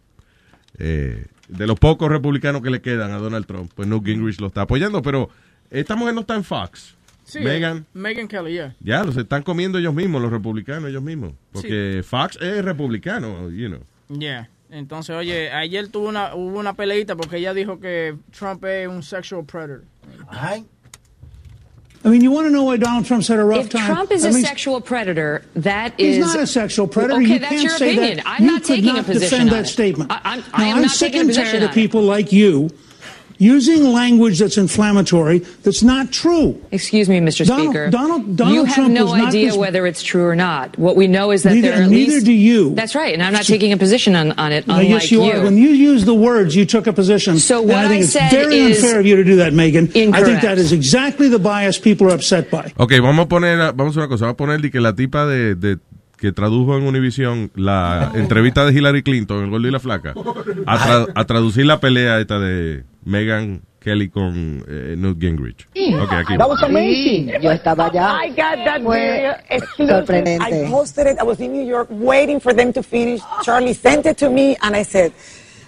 Eh, 0.78 1.26
de 1.48 1.66
los 1.66 1.80
pocos 1.80 2.10
republicanos 2.12 2.62
que 2.62 2.70
le 2.70 2.82
quedan 2.82 3.12
a 3.12 3.18
Donald 3.18 3.46
Trump, 3.46 3.72
pues 3.74 3.88
Newt 3.88 4.06
Gingrich 4.06 4.40
lo 4.42 4.48
está 4.48 4.62
apoyando, 4.64 5.02
pero 5.02 5.30
esta 5.72 5.96
mujer 5.96 6.14
no 6.14 6.22
está 6.22 6.36
en 6.36 6.44
Fox. 6.44 6.96
Sí, 7.26 7.40
Megan, 7.42 7.86
Megan 7.94 8.28
Kelly, 8.30 8.54
yeah. 8.54 8.74
ya, 8.80 9.04
los 9.04 9.18
están 9.18 9.44
comiendo 9.44 9.78
ellos 9.78 9.94
mismos, 9.94 10.22
los 10.22 10.32
republicanos 10.32 10.90
ellos 10.90 11.04
mismos. 11.04 11.34
Porque 11.52 12.02
Fox 12.08 12.38
es 12.42 12.64
republicano, 12.64 13.50
you 13.50 13.68
know. 13.68 13.82
Yeah. 14.18 14.48
Entonces, 14.70 15.14
oye, 15.16 15.52
ayer 15.52 15.90
tuvo 15.90 16.08
una, 16.08 16.36
hubo 16.36 16.58
una 16.60 16.74
peleita 16.74 17.16
porque 17.18 17.38
ella 17.38 17.54
dijo 17.54 17.80
que 17.82 18.16
Trump 18.32 18.64
es 18.66 18.88
un 18.88 19.04
sexual 19.04 19.44
predator. 19.46 19.84
I 22.06 22.10
mean, 22.10 22.22
you 22.22 22.32
want 22.32 22.48
to 22.48 22.52
know 22.52 22.64
why 22.64 22.78
Donald 22.78 23.06
Trump's 23.06 23.28
had 23.28 23.40
a 23.40 23.44
rough 23.44 23.66
If 23.66 23.70
time? 23.72 23.86
Trump 23.86 24.12
is 24.12 24.24
a 24.24 24.32
sexual 24.32 24.80
predator, 24.80 25.44
that 25.56 25.94
He's 25.98 26.18
is 26.18 26.26
not 26.26 26.40
a 26.40 26.48
sexual 26.48 26.88
predator. 26.88 27.16
Okay, 27.22 27.34
you 27.34 27.40
that's 27.40 27.50
can't 27.52 27.64
your 27.64 27.78
say 27.78 27.92
opinion. 27.98 28.18
that. 28.18 28.26
I'm 28.26 28.46
you 28.46 28.52
not 28.52 28.62
could 28.62 28.68
taking 28.68 28.86
not 28.94 29.00
a 29.00 29.04
position 29.04 29.30
defend 29.30 29.50
on 29.50 29.56
that 29.58 29.66
it. 29.66 29.68
statement. 29.74 30.12
I- 30.12 30.22
I'm- 30.24 30.40
now, 30.40 30.46
I 30.54 30.64
am 30.68 30.76
I'm 30.78 30.82
not 30.84 30.92
sick 30.92 31.08
taking 31.12 31.18
a 31.18 31.22
and 31.22 31.30
position 31.30 31.60
tired 31.60 31.70
of 31.70 31.76
people 31.76 32.02
like 32.04 32.32
you 32.32 32.70
using 33.40 33.94
language 33.94 34.40
that's 34.40 34.58
inflammatory 34.58 35.40
that's 35.64 35.84
not 35.84 36.12
true. 36.12 36.60
Excuse 36.72 37.08
me, 37.10 37.20
Mr. 37.20 37.46
Donald- 37.46 37.68
Speaker. 37.70 37.90
Donald- 37.90 38.36
Donald 38.36 38.56
you 38.56 38.66
have 38.66 38.76
Trump 38.76 38.94
no 38.94 39.14
idea 39.14 39.56
whether 39.56 39.86
it's 39.86 40.02
true 40.02 40.26
or 40.26 40.36
not. 40.36 40.78
What 40.80 40.96
we 40.96 41.08
know 41.08 41.32
is 41.32 41.44
that 41.44 41.54
Neither- 41.54 41.68
there 41.70 41.80
are 41.80 41.84
at 41.84 41.90
neither 41.90 42.14
least. 42.14 42.26
do 42.26 42.32
you. 42.34 42.74
That's 42.76 42.96
right, 42.96 43.14
and 43.14 43.22
I'm 43.24 43.34
not 43.34 43.44
taking 43.46 43.72
a 43.74 43.78
position 43.78 44.16
on, 44.16 44.32
on 44.34 44.52
it. 44.52 44.66
Unlike 44.68 44.90
yes, 44.90 45.12
you, 45.12 45.22
are. 45.24 45.44
When 45.44 45.58
you 45.58 45.70
use 45.70 46.06
the 46.06 46.14
words, 46.16 46.56
you 46.56 46.66
took 46.66 46.88
a 46.88 46.94
position. 46.94 47.38
So 47.40 47.60
and 47.60 47.70
what 47.70 47.78
I 47.78 47.88
think 47.88 48.02
I 48.02 48.04
it's 48.06 48.14
said 48.14 48.32
very 48.32 48.58
is 48.60 48.84
unfair 48.84 49.00
of 49.00 49.06
you 49.06 49.16
to 49.18 49.24
do 49.24 49.36
that, 49.38 49.54
Megan. 49.54 49.86
I 49.86 49.88
think 49.88 50.16
incorrect. 50.16 50.42
that 50.44 50.58
is 50.58 50.72
exactly 50.72 51.30
the 51.30 51.40
bias 51.40 51.78
people 51.80 52.08
are 52.08 52.16
upset 52.16 52.50
by. 52.50 52.74
Ok, 52.78 52.94
vamos 53.02 53.26
a 53.26 53.30
poner, 53.30 53.58
vamos 53.76 53.80
a 53.80 53.90
hacer 53.90 54.00
una 54.02 54.08
cosa, 54.10 54.26
vamos 54.26 54.34
a 54.34 54.38
poner 54.38 54.62
de 54.62 54.72
que 54.72 54.80
la 54.82 54.96
tipa 54.96 55.26
de, 55.28 55.56
de- 55.56 55.78
que 56.18 56.32
tradujo 56.32 56.76
en 56.76 56.84
Univision 56.84 57.52
la 57.54 58.12
entrevista 58.16 58.66
de 58.66 58.74
Hillary 58.74 59.04
Clinton, 59.04 59.44
el 59.44 59.50
gordo 59.52 59.68
y 59.68 59.72
la 59.72 59.80
flaca, 59.80 60.14
a, 60.66 60.78
tra- 60.80 61.12
a 61.14 61.26
traducir 61.26 61.68
la 61.68 61.80
pelea 61.80 62.20
esta 62.20 62.40
de 62.40 62.84
Megan 63.08 63.62
Kelly 63.80 64.10
con 64.10 64.66
eh, 64.68 64.96
Newt 64.98 65.18
Gingrich. 65.18 65.66
Ok, 66.02 66.12
aquí. 66.12 66.38
That 66.38 66.50
was 66.50 66.62
amazing. 66.62 67.30
Yo 67.42 67.52
estaba 67.52 67.86
allá. 67.86 68.20
I 68.22 68.30
got 68.30 68.58
that 68.66 68.82
video 68.82 69.34
sorprendente. 69.88 70.44
I 70.44 70.70
posted 70.70 71.08
it. 71.08 71.18
I 71.18 71.24
was 71.24 71.40
in 71.40 71.54
New 71.54 71.66
York 71.66 71.88
waiting 71.90 72.42
for 72.42 72.54
them 72.54 72.74
to 72.74 72.84
finish. 72.84 73.22
Charlie 73.44 73.74
sent 73.74 74.06
it 74.06 74.18
to 74.18 74.30
me, 74.30 74.58
and 74.62 74.76
I 74.76 74.84
said, 74.84 75.14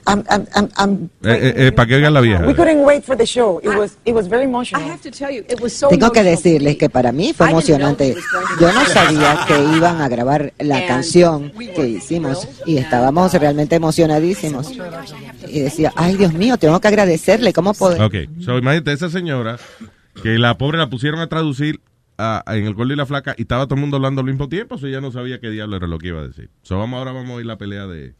I'm, 0.09 0.23
I'm, 0.29 0.47
I'm, 0.55 0.69
I'm 0.77 1.09
Eh, 1.23 1.53
eh, 1.67 1.71
para 1.71 1.87
que 1.87 1.95
oigan 1.95 2.13
la 2.13 2.21
vieja. 2.21 2.45
we 2.45 2.53
couldn't 2.55 2.83
wait 2.83 3.03
for 3.03 3.15
the 3.15 3.25
show. 3.25 3.59
It 3.63 3.69
was, 3.77 3.97
it 4.05 4.13
was 4.13 4.27
very 4.27 4.43
emotional. 4.45 4.83
I 4.83 4.89
have 4.91 5.01
to 5.01 5.11
tell 5.11 5.29
you, 5.31 5.43
it 5.49 5.59
was 5.61 5.73
so 5.73 5.87
Tengo 5.89 6.11
que 6.11 6.23
decirles 6.23 6.77
que 6.77 6.89
para 6.89 7.11
mí 7.11 7.33
fue 7.33 7.49
emocionante. 7.49 8.15
Yo 8.59 8.71
no 8.73 8.85
sabía 8.85 9.39
que 9.47 9.53
iban 9.77 10.01
a 10.01 10.07
grabar 10.09 10.53
la 10.59 10.85
canción 10.87 11.51
que 11.75 11.87
hicimos 11.87 12.47
y 12.65 12.77
estábamos 12.77 13.33
realmente 13.33 13.75
emocionadísimos. 13.75 14.71
Y 15.47 15.59
decía, 15.61 15.91
ay 15.95 16.15
Dios 16.17 16.33
mío, 16.33 16.57
tengo 16.57 16.79
que 16.79 16.87
agradecerle, 16.87 17.53
¿cómo 17.53 17.73
puedo? 17.73 18.05
Ok, 18.05 18.15
so 18.41 18.57
imagínate 18.57 18.93
esa 18.93 19.09
señora 19.09 19.57
que 20.21 20.37
la 20.37 20.57
pobre 20.57 20.77
la 20.77 20.89
pusieron 20.89 21.19
a 21.21 21.27
traducir 21.27 21.79
a- 22.17 22.43
a- 22.45 22.57
en 22.57 22.65
el 22.65 22.73
gordo 22.73 22.91
y 22.93 22.95
la 22.97 23.05
flaca 23.05 23.33
y 23.37 23.43
estaba 23.43 23.65
todo 23.65 23.75
el 23.75 23.81
mundo 23.81 23.95
hablando 23.97 24.21
al 24.21 24.27
mismo 24.27 24.49
tiempo, 24.49 24.77
so 24.77 24.87
ella 24.87 24.99
no 25.01 25.11
sabía 25.11 25.39
qué 25.39 25.49
diablo 25.49 25.77
era 25.77 25.87
lo 25.87 25.97
que 25.97 26.09
iba 26.09 26.19
a 26.19 26.27
decir. 26.27 26.49
So 26.63 26.77
vamos 26.77 26.97
ahora 26.97 27.13
vamos 27.13 27.31
a 27.31 27.33
oír 27.35 27.45
la 27.45 27.57
pelea 27.57 27.87
de... 27.87 28.13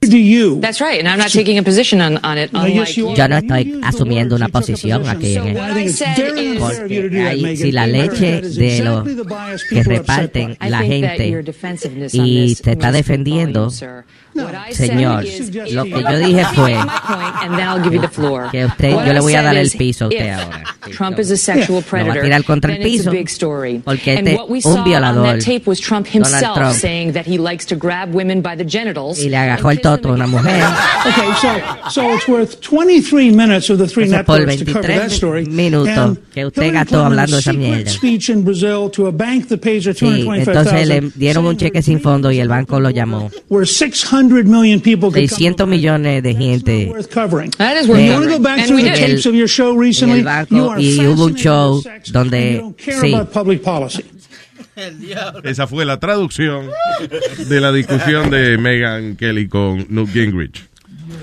Do 0.00 0.18
you? 0.18 0.58
That's 0.60 0.80
right, 0.80 0.98
and 0.98 1.08
I'm 1.08 1.16
not 1.18 1.30
taking 1.30 1.58
a 1.58 1.62
position 1.62 2.00
on, 2.00 2.18
on 2.24 2.36
it. 2.36 2.52
No, 2.52 2.62
Unlike 2.62 2.74
yes, 2.88 2.96
you 2.96 3.04
you. 3.04 3.10
are. 3.12 3.16
Yo 3.16 3.28
no 3.28 3.36
estoy 3.36 3.80
asumiendo 3.84 4.34
una 4.34 4.48
posición 4.48 5.08
aquí. 5.08 5.36
En 5.36 5.56
el- 5.56 6.58
Porque 6.58 7.24
ahí, 7.28 7.56
si 7.56 7.70
la 7.70 7.86
leche 7.86 8.40
de 8.42 8.80
los 8.82 9.04
que 9.70 9.82
reparten 9.84 10.56
la 10.60 10.78
gente 10.82 11.44
y 12.12 12.54
te 12.56 12.72
está 12.72 12.90
defendiendo, 12.90 13.70
señor, 14.72 15.24
lo 15.72 15.84
que 15.84 15.90
yo 16.02 16.18
dije 16.18 16.44
fue 16.54 16.74
My 16.74 16.86
point, 17.06 17.34
and 17.42 17.56
then 17.56 17.68
I'll 17.68 17.82
give 17.82 17.92
you 17.94 18.00
the 18.00 18.08
floor. 18.08 18.50
que 18.50 18.64
usted, 18.64 18.90
yo 18.90 19.12
le 19.12 19.20
voy 19.20 19.34
a 19.34 19.42
dar 19.42 19.56
el 19.56 19.66
is, 19.66 19.76
piso 19.76 20.06
a 20.06 20.08
usted 20.08 20.30
ahora. 20.30 20.64
Trump 20.92 21.18
is 21.18 21.30
a 21.30 21.36
sexual 21.36 21.66
Lo 21.68 21.74
va 21.74 21.80
a 21.80 21.90
predator. 21.90 22.22
tirar 22.22 22.44
contra 22.44 22.74
el 22.74 22.82
piso, 22.82 23.10
porque 23.84 24.14
este 24.14 24.38
we 24.48 24.60
un 24.64 24.84
violador, 24.84 25.26
that 25.26 25.40
tape 25.44 25.62
was 25.66 25.78
Trump 25.80 26.06
Donald 26.06 26.26
himself 26.32 26.56
Trump. 26.56 26.74
saying 26.74 27.12
that 27.12 27.26
he 27.26 27.38
likes 27.38 27.64
to 27.66 27.76
grab 27.76 28.12
women 28.14 28.40
by 28.42 28.56
the 28.56 28.64
genitals. 28.64 29.18
y 29.22 29.28
le 29.28 29.36
agarró 29.36 29.70
el 29.70 29.80
toto 29.80 30.08
a 30.10 30.12
una 30.12 30.26
mujer. 30.26 30.62
Okay, 31.06 31.32
so 31.40 31.90
so 31.90 32.14
it's 32.14 32.26
worth 32.28 32.60
23 32.60 33.30
minutes 33.30 33.70
of 33.70 33.78
the 33.78 33.86
three 33.86 34.08
networks 34.08 34.56
to 34.56 34.64
cover 34.64 34.82
23 34.82 34.98
that 34.98 35.10
story. 35.10 35.46
minutos 35.46 36.18
que 36.32 36.46
usted 36.46 36.72
gastó 36.72 37.04
hablando 37.04 37.36
de 37.36 37.40
esa 37.40 37.52
mierda. 37.52 37.90
speech 37.90 38.28
in 38.30 38.42
Brazil 38.44 38.90
to 38.90 39.06
a 39.06 39.12
bank 39.12 39.48
that 39.48 39.58
pays 39.60 39.84
her 39.86 39.92
Sí, 39.94 40.06
entonces 40.06 40.88
225,000. 40.88 40.88
le 40.88 41.10
dieron 41.14 41.46
un 41.46 41.56
cheque 41.56 41.82
sin 41.82 42.00
fondo 42.00 42.30
y 42.32 42.40
el 42.40 42.48
banco 42.48 42.80
lo 42.80 42.90
llamó. 42.90 43.30
Where 43.48 43.66
600 43.66 44.21
million 44.46 44.80
people 44.80 45.10
could 45.10 45.28
come 45.28 45.38
600 45.38 45.66
millones 45.66 46.22
de 46.22 46.32
gente. 46.34 46.88
worth 46.90 47.10
covering. 47.10 47.50
That 47.58 47.76
is 47.76 47.88
And 47.88 47.90
worth 47.90 48.00
you 48.00 48.12
want 48.12 48.24
to 48.24 48.28
go 48.30 48.36
covering. 48.36 48.42
back 48.42 48.58
And 48.58 48.66
through 48.68 48.76
we 48.76 48.82
the 48.84 48.90
did. 48.90 49.06
tapes 49.06 49.26
of 49.26 49.34
your 49.34 49.48
show 49.48 49.72
En 49.72 49.78
recently? 49.78 50.20
el 50.20 50.28
are 50.28 50.46
y 50.80 50.98
hubo 51.06 51.24
un 51.26 51.34
show 51.36 51.82
donde 52.12 52.52
you 52.54 52.60
don't 52.60 52.76
care 52.78 53.00
sí, 53.00 53.14
about 53.14 53.32
public 53.32 53.62
policy. 53.62 54.04
Esa 55.44 55.66
fue 55.66 55.84
la 55.84 55.98
traducción 56.00 56.68
de 57.48 57.60
la 57.60 57.72
discusión 57.72 58.30
de 58.30 58.56
Megan 58.58 59.16
Kelly 59.16 59.46
con 59.48 59.86
Newt 59.90 60.10
Gingrich. 60.12 60.64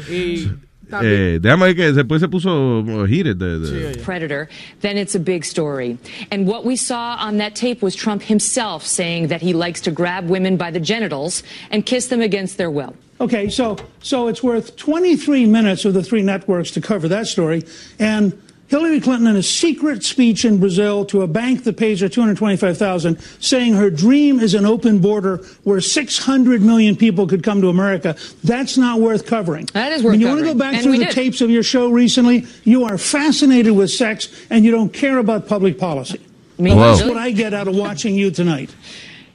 Y 0.10 0.48
Eh, 0.92 1.40
déjame 1.40 1.68
ver 1.68 1.76
que 1.76 1.94
después 1.94 2.20
se 2.20 2.28
puso 2.28 2.80
uh, 2.80 3.06
heated. 3.06 3.38
De, 3.38 3.60
de- 3.60 4.00
predator, 4.04 4.50
then 4.82 4.98
it's 4.98 5.16
a 5.16 5.20
big 5.20 5.46
story. 5.46 5.98
And 6.32 6.48
what 6.48 6.66
we 6.66 6.76
saw 6.76 7.16
on 7.20 7.38
that 7.38 7.56
tape 7.56 7.82
was 7.82 7.96
Trump 7.96 8.24
himself 8.24 8.86
saying 8.86 9.28
that 9.28 9.42
he 9.42 9.54
likes 9.54 9.82
to 9.82 9.92
grab 9.92 10.30
women 10.30 10.58
by 10.58 10.72
the 10.72 10.80
genitals 10.80 11.44
and 11.70 11.86
kiss 11.86 12.08
them 12.08 12.22
against 12.22 12.58
their 12.58 12.72
will. 12.72 12.96
Okay, 13.22 13.50
so 13.50 13.78
so 14.02 14.28
it's 14.28 14.42
worth 14.42 14.78
23 14.78 15.46
minutes 15.46 15.86
of 15.86 15.94
the 15.94 16.02
three 16.02 16.22
networks 16.22 16.72
to 16.72 16.82
cover 16.82 17.08
that 17.10 17.28
story. 17.28 17.64
And 18.00 18.34
Hillary 18.70 19.02
Clinton, 19.02 19.28
in 19.28 19.36
a 19.36 19.42
secret 19.42 20.04
speech 20.04 20.46
in 20.46 20.60
Brazil 20.60 21.04
to 21.06 21.24
a 21.24 21.28
bank 21.28 21.64
that 21.64 21.76
pays 21.76 22.02
her 22.02 22.08
225,000, 22.08 23.20
saying 23.40 23.74
her 23.74 23.90
dream 23.90 24.40
is 24.40 24.54
an 24.54 24.64
open 24.64 25.00
border 25.00 25.38
where 25.64 25.82
600 25.82 26.62
million 26.62 26.96
people 26.96 27.26
could 27.26 27.42
come 27.42 27.62
to 27.62 27.70
America. 27.70 28.16
That's 28.44 28.78
not 28.78 29.00
worth 29.00 29.26
covering. 29.26 29.68
That 29.74 29.92
is 29.92 30.04
worth 30.04 30.12
When 30.12 30.22
you 30.22 30.28
want 30.28 30.40
to 30.42 30.46
go 30.46 30.54
back 30.54 30.76
And 30.76 30.84
through 30.84 31.00
the 31.00 31.06
did. 31.06 31.14
tapes 31.14 31.42
of 31.42 31.50
your 31.50 31.64
show 31.64 31.90
recently, 31.90 32.46
you 32.64 32.84
are 32.86 33.00
fascinated 33.00 33.76
with 33.76 33.90
sex 33.90 34.30
and 34.52 34.64
you 34.64 34.70
don't 34.70 34.94
care 34.94 35.18
about 35.18 35.48
public 35.48 35.80
policy. 35.80 36.22
Well, 36.60 36.78
that's 36.78 37.04
what 37.08 37.18
I 37.18 37.32
get 37.32 37.56
out 37.56 37.68
of 37.68 37.76
watching 37.76 38.14
you 38.14 38.30
tonight. 38.30 38.70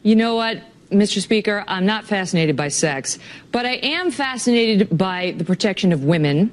You 0.05 0.14
know 0.14 0.37
what, 0.37 0.62
Mr. 0.93 1.20
Speaker? 1.20 1.64
I'm 1.66 1.87
not 1.87 2.05
fascinated 2.05 2.55
by 2.55 2.68
sex, 2.68 3.18
but 3.51 3.66
I 3.66 3.76
am 3.76 4.12
fascinated 4.12 4.97
by 4.97 5.35
the 5.37 5.45
protection 5.45 5.93
of 5.93 6.05
women 6.05 6.53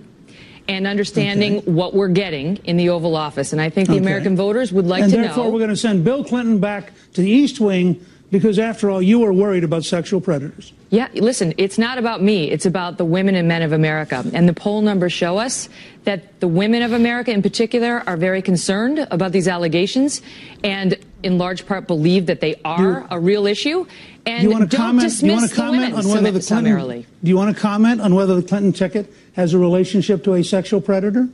and 0.68 0.88
understanding 0.88 1.60
what 1.62 1.94
we're 1.94 2.08
getting 2.08 2.58
in 2.64 2.78
the 2.78 2.90
Oval 2.90 3.16
Office. 3.16 3.52
And 3.54 3.62
I 3.62 3.70
think 3.70 3.88
the 3.88 3.96
Okay. 3.96 4.02
American 4.02 4.36
voters 4.36 4.72
would 4.72 4.88
like 4.88 5.04
and 5.04 5.12
to 5.12 5.18
therefore, 5.18 5.52
we're 5.52 5.60
going 5.60 5.70
to 5.70 5.76
send 5.78 6.04
Bill 6.04 6.24
Clinton 6.24 6.60
back 6.60 6.92
to 7.14 7.22
the 7.22 7.30
East 7.30 7.60
Wing 7.60 8.04
because, 8.32 8.58
after 8.58 8.90
all, 8.90 9.02
you 9.02 9.24
are 9.24 9.34
worried 9.34 9.64
about 9.64 9.84
sexual 9.84 10.22
predators. 10.22 10.74
Yeah, 10.90 11.10
listen, 11.14 11.54
it's 11.58 11.78
not 11.78 11.98
about 11.98 12.24
me. 12.24 12.50
It's 12.50 12.66
about 12.66 12.98
the 12.98 13.06
women 13.06 13.36
and 13.36 13.48
men 13.48 13.62
of 13.62 13.74
America. 13.74 14.26
And 14.34 14.48
the 14.48 14.54
poll 14.54 14.82
numbers 14.82 15.14
show 15.14 15.38
us 15.38 15.70
that 16.06 16.40
the 16.40 16.48
women 16.48 16.82
of 16.82 16.94
America 16.94 17.32
in 17.32 17.42
particular 17.42 18.04
are 18.08 18.18
very 18.18 18.42
concerned 18.42 19.06
about 19.12 19.32
these 19.32 19.48
allegations 19.48 20.22
and 20.64 20.98
in 21.24 21.38
large 21.38 21.66
part 21.66 21.88
believe 21.88 22.26
that 22.26 22.42
they 22.42 22.60
are 22.66 23.06
a 23.12 23.20
real 23.20 23.46
issue. 23.46 23.86
And 24.26 24.42
do 24.42 24.48
you 24.48 24.52
want 24.52 24.72
to 24.72 24.78
comment? 24.78 25.20
Do 25.20 25.26
you 25.26 25.34
want 25.34 25.50
to 25.50 25.56
the 25.56 25.62
comment 25.62 25.94
on 25.94 26.08
whether 26.08 26.32
the 26.32 26.42
summarily. 26.42 27.04
Clinton? 27.04 27.18
Do 27.24 27.30
you 27.30 27.38
want 27.38 27.56
to 27.56 27.62
comment 27.62 28.02
on 28.02 28.16
whether 28.16 28.36
the 28.36 28.44
Clinton 28.48 28.74
ticket 28.74 29.14
has 29.34 29.54
a 29.54 29.60
relationship 29.60 30.24
to 30.24 30.36
a 30.36 30.44
sexual 30.44 30.82
predator? 30.82 31.28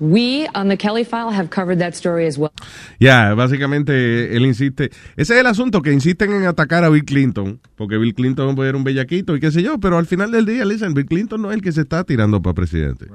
We 0.00 0.46
on 0.54 0.68
the 0.68 0.76
Kelly 0.76 1.04
file 1.04 1.30
have 1.30 1.48
covered 1.50 1.78
that 1.80 1.94
story 1.94 2.26
as 2.26 2.38
well. 2.38 2.52
Ya, 3.00 3.34
básicamente 3.34 4.36
él 4.36 4.46
insiste. 4.46 4.90
Ese 5.16 5.34
es 5.34 5.40
el 5.40 5.46
asunto, 5.46 5.82
que 5.82 5.92
insisten 5.92 6.32
en 6.32 6.44
atacar 6.46 6.84
a 6.84 6.88
Bill 6.88 7.04
Clinton, 7.04 7.60
porque 7.76 7.98
Bill 7.98 8.14
Clinton 8.14 8.56
era 8.62 8.76
un 8.76 8.84
bellaquito 8.84 9.34
y 9.34 9.40
qué 9.40 9.50
sé 9.50 9.62
yo, 9.62 9.78
pero 9.78 9.98
al 9.98 10.06
final 10.06 10.30
del 10.30 10.46
día, 10.46 10.64
listen, 10.64 10.94
Bill 10.94 11.06
Clinton 11.06 11.42
no 11.42 11.50
es 11.50 11.56
el 11.56 11.62
que 11.62 11.72
se 11.72 11.80
está 11.80 12.04
tirando 12.04 12.40
para 12.40 12.54
presidente. 12.54 13.06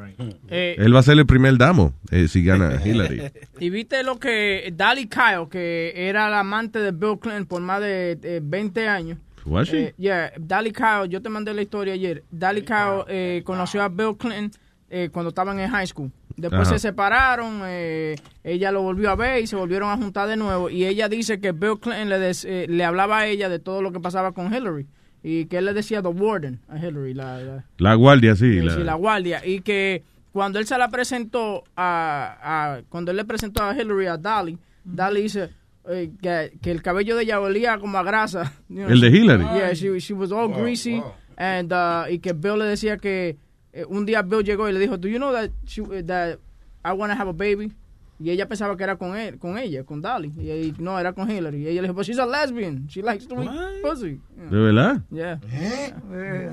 Eh, 0.50 0.76
Él 0.78 0.94
va 0.94 1.00
a 1.00 1.04
ser 1.04 1.18
el 1.18 1.26
primer 1.26 1.58
damo 1.58 1.94
eh, 2.12 2.28
si 2.28 2.44
gana 2.44 2.80
Hillary. 2.86 3.32
Y 3.60 3.70
viste 3.70 4.04
lo 4.04 4.20
que 4.20 4.74
Dali 4.76 5.08
Kyle, 5.08 5.48
que 5.50 5.94
era 5.96 6.30
la 6.30 6.42
amante 6.42 6.80
de 6.80 6.92
Bill 6.92 7.18
Clinton 7.20 7.46
por 7.46 7.62
más 7.62 7.80
de 7.82 8.18
eh, 8.22 8.42
20 8.44 8.88
años. 8.88 9.18
Was 9.46 9.68
she? 9.68 9.78
Eh, 9.88 9.94
yeah, 9.98 10.32
Dali 10.40 10.72
Kyle, 10.72 11.08
yo 11.10 11.22
te 11.22 11.30
mandé 11.30 11.54
la 11.54 11.62
historia 11.62 11.94
ayer. 11.94 12.24
Dali 12.32 12.62
Kyle 12.62 13.04
eh, 13.08 13.42
conoció 13.46 13.82
a 13.82 13.90
Bill 13.90 14.16
Clinton 14.18 14.52
eh, 14.90 15.10
cuando 15.12 15.30
estaban 15.30 15.60
en 15.60 15.70
high 15.70 15.88
school. 15.88 16.12
Después 16.36 16.68
Ajá. 16.68 16.72
se 16.72 16.80
separaron, 16.80 17.62
eh, 17.66 18.16
ella 18.44 18.72
lo 18.72 18.82
volvió 18.82 19.12
a 19.12 19.16
ver 19.16 19.44
y 19.44 19.48
se 19.48 19.56
volvieron 19.56 19.90
a 19.92 19.98
juntar 19.98 20.28
de 20.28 20.36
nuevo. 20.36 20.70
Y 20.70 20.86
ella 20.86 21.08
dice 21.10 21.40
que 21.40 21.52
Bill 21.52 21.80
Clinton 21.80 22.10
le, 22.10 22.20
des- 22.20 22.46
eh, 22.46 22.66
le 22.68 22.84
hablaba 22.84 23.20
a 23.20 23.28
ella 23.28 23.50
de 23.50 23.60
todo 23.60 23.82
lo 23.82 23.92
que 23.92 24.00
pasaba 24.00 24.32
con 24.32 24.54
Hillary. 24.54 24.88
Y 25.22 25.46
que 25.46 25.58
él 25.60 25.66
le 25.66 25.74
decía 25.74 26.02
The 26.02 26.08
Warden 26.10 26.60
a 26.68 26.78
Hillary, 26.78 27.14
la- 27.14 27.38
la, 27.40 27.66
La 27.78 27.94
guardia, 27.96 28.36
sí. 28.36 28.60
Sí, 28.60 28.66
la- 28.66 28.74
sí, 28.76 28.84
la 28.84 28.96
guardia. 28.96 29.46
Y 29.46 29.62
que 29.62 30.04
cuando 30.32 30.58
él 30.60 30.66
se 30.66 30.78
la 30.78 30.90
presentó 30.90 31.64
a, 31.76 32.38
a- 32.42 32.82
cuando 32.90 33.12
él 33.12 33.18
le 33.18 33.26
presentó 33.26 33.64
a 33.64 33.74
Hillary 33.80 34.08
a 34.08 34.18
Dali, 34.18 34.58
Dali 34.84 35.22
dice 35.22 35.50
eh, 35.88 36.12
que, 36.22 36.54
que 36.62 36.72
el 36.72 36.82
cabello 36.82 37.16
de 37.16 37.24
ella 37.24 37.40
olía 37.40 37.78
como 37.78 37.98
a 37.98 38.04
grasa. 38.04 38.52
You 38.70 38.88
¿El 38.88 39.00
de 39.02 39.08
Hillary? 39.10 39.44
Yeah, 39.44 39.74
she, 39.74 40.00
she 40.00 40.14
was 40.14 40.32
all 40.32 40.50
greasy. 40.52 41.02
And, 41.38 41.72
uh, 41.74 42.10
y 42.12 42.20
que 42.20 42.34
Bill 42.34 42.60
le 42.60 42.66
decía 42.66 42.98
que 42.98 43.38
eh, 43.74 43.86
un 43.88 44.05
día 44.05 44.21
Bill 44.21 44.43
llegó 44.43 44.69
y 44.69 44.74
le 44.74 44.80
dijo, 44.80 44.97
do 44.97 45.07
you 45.07 45.17
know 45.17 45.32
that, 45.34 45.49
she, 45.65 45.82
that 46.03 46.38
I 46.86 46.93
want 46.93 47.11
to 47.11 47.17
have 47.19 47.28
a 47.28 47.34
baby? 47.34 47.74
Y 48.19 48.30
ella 48.30 48.47
pensaba 48.47 48.78
que 48.78 48.84
era 48.84 48.95
con 48.95 49.17
él, 49.17 49.38
con 49.39 49.57
ella, 49.57 49.84
con 49.84 49.99
Dali. 49.99 50.32
Y, 50.38 50.49
y 50.49 50.76
no, 50.78 50.97
era 50.97 51.13
con 51.13 51.30
Hillary. 51.30 51.63
Y 51.63 51.67
ella 51.67 51.82
le 51.82 51.88
dijo, 51.88 51.95
but 51.95 52.05
she's 52.05 52.19
a 52.19 52.26
lesbian. 52.26 52.88
She 52.88 53.01
likes 53.01 53.26
to 53.28 53.41
eat 53.43 53.49
pussy. 53.82 54.21
¿De 54.49 54.57
verdad? 54.57 55.01
Yeah. 55.11 55.39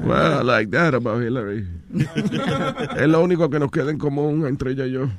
Well, 0.03 0.41
I 0.41 0.43
like 0.43 0.71
that 0.71 0.95
about 0.95 1.23
Hillary. 1.23 1.69
es 1.95 3.09
lo 3.09 3.23
único 3.23 3.51
que 3.51 3.59
nos 3.61 3.71
queda 3.71 3.91
en 3.91 3.99
común 3.99 4.47
entre 4.47 4.73
ella 4.73 4.87
y 4.87 4.93
yo. 4.93 5.11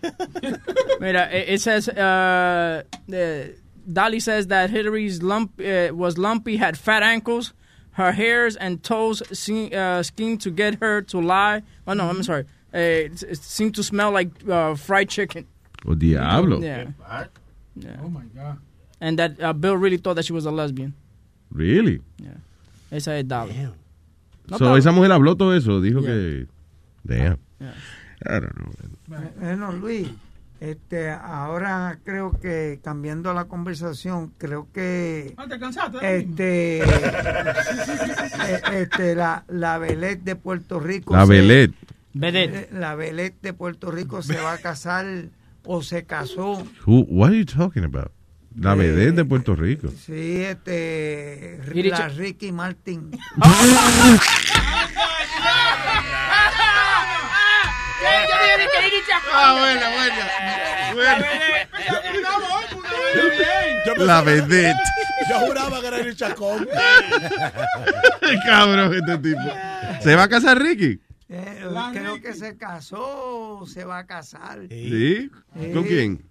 Mira, 0.99 1.29
it, 1.31 1.53
it 1.53 1.61
says 1.61 1.87
uh, 1.87 2.83
the, 3.07 3.55
Dolly 3.91 4.19
says 4.19 4.47
that 4.47 4.71
Hillary's 4.71 5.21
lump 5.21 5.59
uh, 5.59 5.93
was 5.93 6.17
lumpy, 6.17 6.57
had 6.57 6.77
fat 6.77 7.03
ankles, 7.03 7.53
her 7.93 8.11
hairs 8.11 8.55
and 8.55 8.81
toes 8.83 9.21
seem, 9.31 9.73
uh, 9.73 10.01
schemed 10.03 10.41
to 10.41 10.51
get 10.51 10.75
her 10.81 11.01
to 11.03 11.19
lie. 11.19 11.63
Oh 11.87 11.93
no, 11.93 12.09
I'm 12.09 12.23
sorry. 12.23 12.45
Uh, 12.73 12.77
it, 12.77 13.23
it 13.23 13.37
seemed 13.37 13.75
to 13.75 13.83
smell 13.83 14.11
like 14.11 14.29
uh, 14.47 14.75
fried 14.75 15.09
chicken. 15.09 15.45
Oh, 15.85 15.93
diablo. 15.95 16.59
Yeah. 16.59 16.87
yeah. 17.75 17.97
Oh 18.03 18.09
my 18.09 18.23
god. 18.35 18.57
And 18.99 19.17
that 19.19 19.41
uh, 19.41 19.51
Bill 19.53 19.75
really 19.75 19.97
thought 19.97 20.15
that 20.15 20.25
she 20.25 20.33
was 20.33 20.45
a 20.45 20.51
lesbian. 20.51 20.93
Really? 21.51 22.01
Yeah. 22.17 22.37
Esa 22.91 23.13
es 23.13 23.23
Dolly. 23.23 23.53
No 24.49 24.57
so, 24.57 24.65
estaba- 24.65 24.77
esa 24.77 24.91
mujer 24.91 25.11
habló 25.11 25.35
todo 25.37 25.51
eso. 25.51 25.81
Dijo 25.81 26.01
que. 26.01 26.47
Damn. 27.05 27.39
Yeah. 27.59 27.73
I 28.27 28.39
don't 28.39 28.55
know. 28.59 28.71
Bueno, 29.39 29.71
Luis, 29.73 30.07
este, 30.61 31.09
ahora 31.11 31.99
creo 32.05 32.39
que 32.39 32.79
cambiando 32.83 33.33
la 33.33 33.45
conversación, 33.45 34.31
creo 34.37 34.67
que 34.71 35.33
Ah, 35.35 35.45
¿te 35.49 35.59
cansaste? 35.59 35.97
este, 36.17 36.79
eh, 36.83 38.61
este 38.73 39.15
la, 39.15 39.43
la 39.49 39.77
Velet 39.77 40.21
de 40.21 40.35
Puerto 40.37 40.79
Rico. 40.79 41.13
La 41.15 41.25
Velet. 41.25 41.71
eh, 42.13 42.69
La 42.71 42.95
Velet 42.95 43.35
de 43.41 43.51
Puerto 43.53 43.91
Rico 43.91 44.21
se 44.21 44.37
va 44.37 44.53
a 44.53 44.57
casar 44.59 45.05
o 45.65 45.81
se 45.81 46.05
casó. 46.05 46.63
Who, 46.85 47.05
what 47.09 47.29
are 47.31 47.37
you 47.37 47.45
talking 47.45 47.83
about? 47.83 48.11
La 48.55 48.75
vedette 48.75 49.15
de 49.15 49.25
Puerto 49.25 49.55
Rico. 49.55 49.87
Sí, 49.89 50.41
este, 50.43 51.57
la 51.73 52.09
Ricky 52.09 52.51
Martin. 52.51 53.11
Ah, 59.33 59.57
buena, 59.59 59.89
buena. 59.89 60.25
La 63.97 64.21
vedette. 64.21 64.75
Yo 65.29 65.39
juraba 65.39 65.81
que 65.81 65.87
era 65.87 65.97
el 65.97 66.15
chacón. 66.15 66.67
Cabrón, 68.45 68.93
este 68.93 69.17
tipo. 69.17 69.41
¿Se 70.01 70.15
va 70.15 70.23
a 70.23 70.29
casar 70.29 70.59
Ricky? 70.61 70.99
Eh, 71.29 71.63
creo 71.93 72.21
que 72.21 72.33
se 72.33 72.57
casó 72.57 73.65
se 73.65 73.85
va 73.85 73.99
a 73.99 74.05
casar. 74.05 74.59
¿Sí? 74.69 75.29
¿Con 75.73 75.83
quién? 75.83 76.30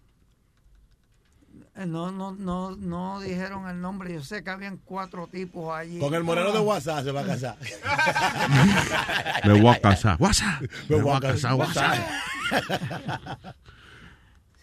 Eh, 1.81 1.87
No, 1.87 2.11
no, 2.13 2.33
no, 2.33 2.77
no 2.77 3.21
dijeron 3.21 3.69
el 3.69 3.81
nombre. 3.81 4.13
Yo 4.13 4.23
sé 4.23 4.43
que 4.45 4.51
habían 4.51 4.77
cuatro 4.79 5.27
tipos 5.27 5.75
allí. 5.75 5.99
Con 5.99 6.15
el 6.15 6.23
moreno 6.25 6.53
de 6.53 6.59
WhatsApp 6.61 7.05
se 7.05 7.13
va 7.13 7.23
a 7.23 7.27
casar. 7.27 7.57
Me 9.47 9.61
voy 9.61 9.75
a 9.75 9.81
casar. 9.81 10.17
WhatsApp. 10.21 10.63
Me 10.89 10.97
voy 10.97 11.17
a 11.17 11.21
casar. 11.21 11.55
WhatsApp. 11.55 11.97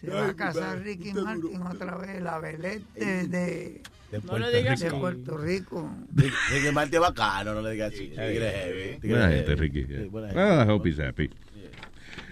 Se 0.00 0.10
va 0.10 0.26
a 0.28 0.34
casar 0.34 0.78
Ricky 0.80 1.12
Martin 1.12 1.60
otra 1.62 1.96
vez, 1.96 2.22
la 2.22 2.38
velete 2.38 2.84
de, 3.04 3.26
de, 3.26 3.82
De 4.12 4.20
No 4.22 4.38
le 4.38 4.56
digas 4.56 4.78
de. 4.78 4.90
Puerto 4.92 5.36
Rico. 5.36 5.90
Ricky 6.14 6.70
Martin 6.72 6.94
es 6.94 7.00
bacano, 7.00 7.54
no 7.54 7.62
le 7.62 7.72
digas 7.72 7.92
así. 7.92 8.08
Tigre 8.10 8.50
heavy, 8.52 9.00
tigre 9.00 9.16
Buena 9.18 9.24
heavy. 9.28 9.36
gente, 9.38 9.56
Ricky. 9.56 9.84
Buena 10.08 10.28
Well, 10.34 10.48
gente. 10.58 10.62
I 10.62 10.72
hope 10.72 10.88
he's 10.88 11.00
happy. 11.00 11.30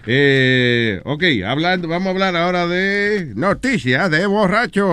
Eh, 0.05 1.01
ok, 1.03 1.23
hablando, 1.45 1.87
vamos 1.87 2.07
a 2.07 2.09
hablar 2.11 2.35
ahora 2.35 2.67
de 2.67 3.33
noticias 3.35 4.09
de 4.09 4.25
borracho. 4.25 4.87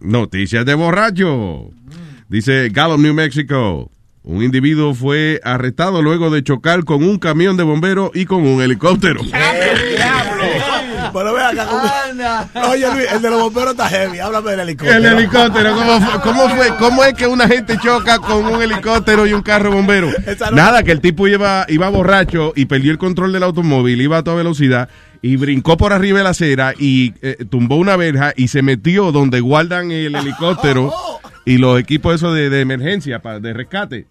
Noticias 0.00 0.64
de 0.64 0.74
borracho. 0.74 1.70
Dice 2.28 2.70
Gallup, 2.70 3.00
New 3.00 3.14
Mexico. 3.14 3.90
Un 4.24 4.42
individuo 4.42 4.94
fue 4.94 5.40
arrestado 5.42 6.00
luego 6.00 6.30
de 6.30 6.44
chocar 6.44 6.84
con 6.84 7.02
un 7.02 7.18
camión 7.18 7.56
de 7.56 7.64
bomberos 7.64 8.10
y 8.14 8.24
con 8.24 8.46
un 8.46 8.62
helicóptero. 8.62 9.20
Pero 11.12 11.34
ve 11.34 11.42
acá. 11.42 11.66
¿cómo- 11.66 12.68
Oye, 12.72 12.92
Luis, 12.94 13.06
el 13.12 13.22
de 13.22 13.30
los 13.30 13.40
bomberos 13.42 13.72
está 13.72 13.88
heavy. 13.88 14.18
Háblame 14.18 14.50
del 14.52 14.60
helicóptero. 14.60 14.96
El 14.98 15.06
helicóptero, 15.18 15.74
¿cómo 15.74 16.00
fue, 16.00 16.20
cómo 16.20 16.48
fue? 16.48 16.76
¿Cómo 16.78 17.04
es 17.04 17.14
que 17.14 17.26
una 17.26 17.48
gente 17.48 17.76
choca 17.82 18.18
con 18.18 18.44
un 18.46 18.62
helicóptero 18.62 19.26
y 19.26 19.32
un 19.32 19.42
carro 19.42 19.70
bombero? 19.72 20.08
Nada, 20.52 20.82
que 20.82 20.92
el 20.92 21.00
tipo 21.00 21.26
iba, 21.28 21.64
iba 21.68 21.88
borracho 21.88 22.52
y 22.56 22.66
perdió 22.66 22.90
el 22.92 22.98
control 22.98 23.32
del 23.32 23.42
automóvil, 23.42 24.00
iba 24.00 24.18
a 24.18 24.22
toda 24.22 24.36
velocidad 24.36 24.88
y 25.24 25.36
brincó 25.36 25.76
por 25.76 25.92
arriba 25.92 26.18
de 26.18 26.24
la 26.24 26.30
acera 26.30 26.74
y 26.76 27.14
eh, 27.22 27.36
tumbó 27.48 27.76
una 27.76 27.94
verja 27.96 28.32
y 28.36 28.48
se 28.48 28.60
metió 28.62 29.12
donde 29.12 29.38
guardan 29.40 29.92
el 29.92 30.16
helicóptero 30.16 30.92
y 31.44 31.58
los 31.58 31.78
equipos 31.80 32.14
esos 32.14 32.34
de, 32.34 32.50
de 32.50 32.60
emergencia, 32.60 33.20
pa- 33.20 33.40
de 33.40 33.52
rescate. 33.52 34.06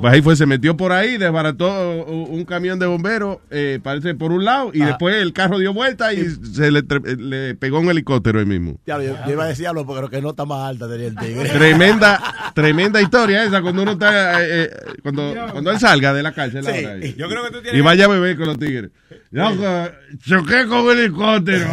Pues 0.00 0.14
ahí 0.14 0.22
fue, 0.22 0.34
se 0.36 0.46
metió 0.46 0.76
por 0.76 0.90
ahí, 0.92 1.18
desbarató 1.18 2.04
un 2.06 2.44
camión 2.44 2.78
de 2.78 2.86
bomberos, 2.86 3.38
eh, 3.50 3.78
parece 3.82 4.14
por 4.14 4.32
un 4.32 4.44
lado, 4.44 4.70
y 4.74 4.82
Ah. 4.82 4.86
después 4.86 5.14
el 5.16 5.32
carro 5.32 5.58
dio 5.58 5.72
vuelta 5.74 6.12
y 6.14 6.26
se 6.30 6.70
le, 6.70 6.82
le 7.18 7.54
pegó 7.54 7.78
un 7.80 7.88
helicóptero 7.90 8.38
ahí 8.40 8.46
mismo. 8.46 8.80
Diablo, 8.86 9.04
yo, 9.06 9.16
yo 9.26 9.32
iba 9.32 9.44
a 9.44 9.48
decir 9.48 9.66
algo 9.68 9.84
porque 9.86 10.00
creo 10.00 10.10
que 10.10 10.22
nota 10.22 10.44
más 10.44 10.68
alta 10.70 10.88
tenía 10.88 11.06
el 11.08 11.16
tigre. 11.16 11.48
Tremenda, 11.50 12.20
tremenda 12.54 13.00
historia 13.02 13.44
esa 13.44 13.60
cuando 13.62 13.82
uno 13.82 13.92
está, 13.92 14.42
eh, 14.42 14.64
eh, 14.64 14.70
cuando, 15.02 15.34
cuando 15.52 15.70
él 15.70 15.78
salga 15.78 16.12
de 16.14 16.22
la 16.22 16.32
cárcel 16.32 16.64
Sí. 16.64 16.70
ahora, 16.84 16.98
Yo 17.16 17.28
creo 17.28 17.44
que 17.44 17.50
tú 17.50 17.62
tienes- 17.62 17.78
y 17.78 17.82
vaya 17.82 18.06
a 18.06 18.08
beber 18.08 18.36
con 18.36 18.46
los 18.46 18.58
tigres. 18.58 18.90
Yo 19.32 19.50
eh, 19.50 19.92
choqué 20.18 20.66
con 20.66 20.80
un 20.80 20.98
helicóptero. 20.98 21.66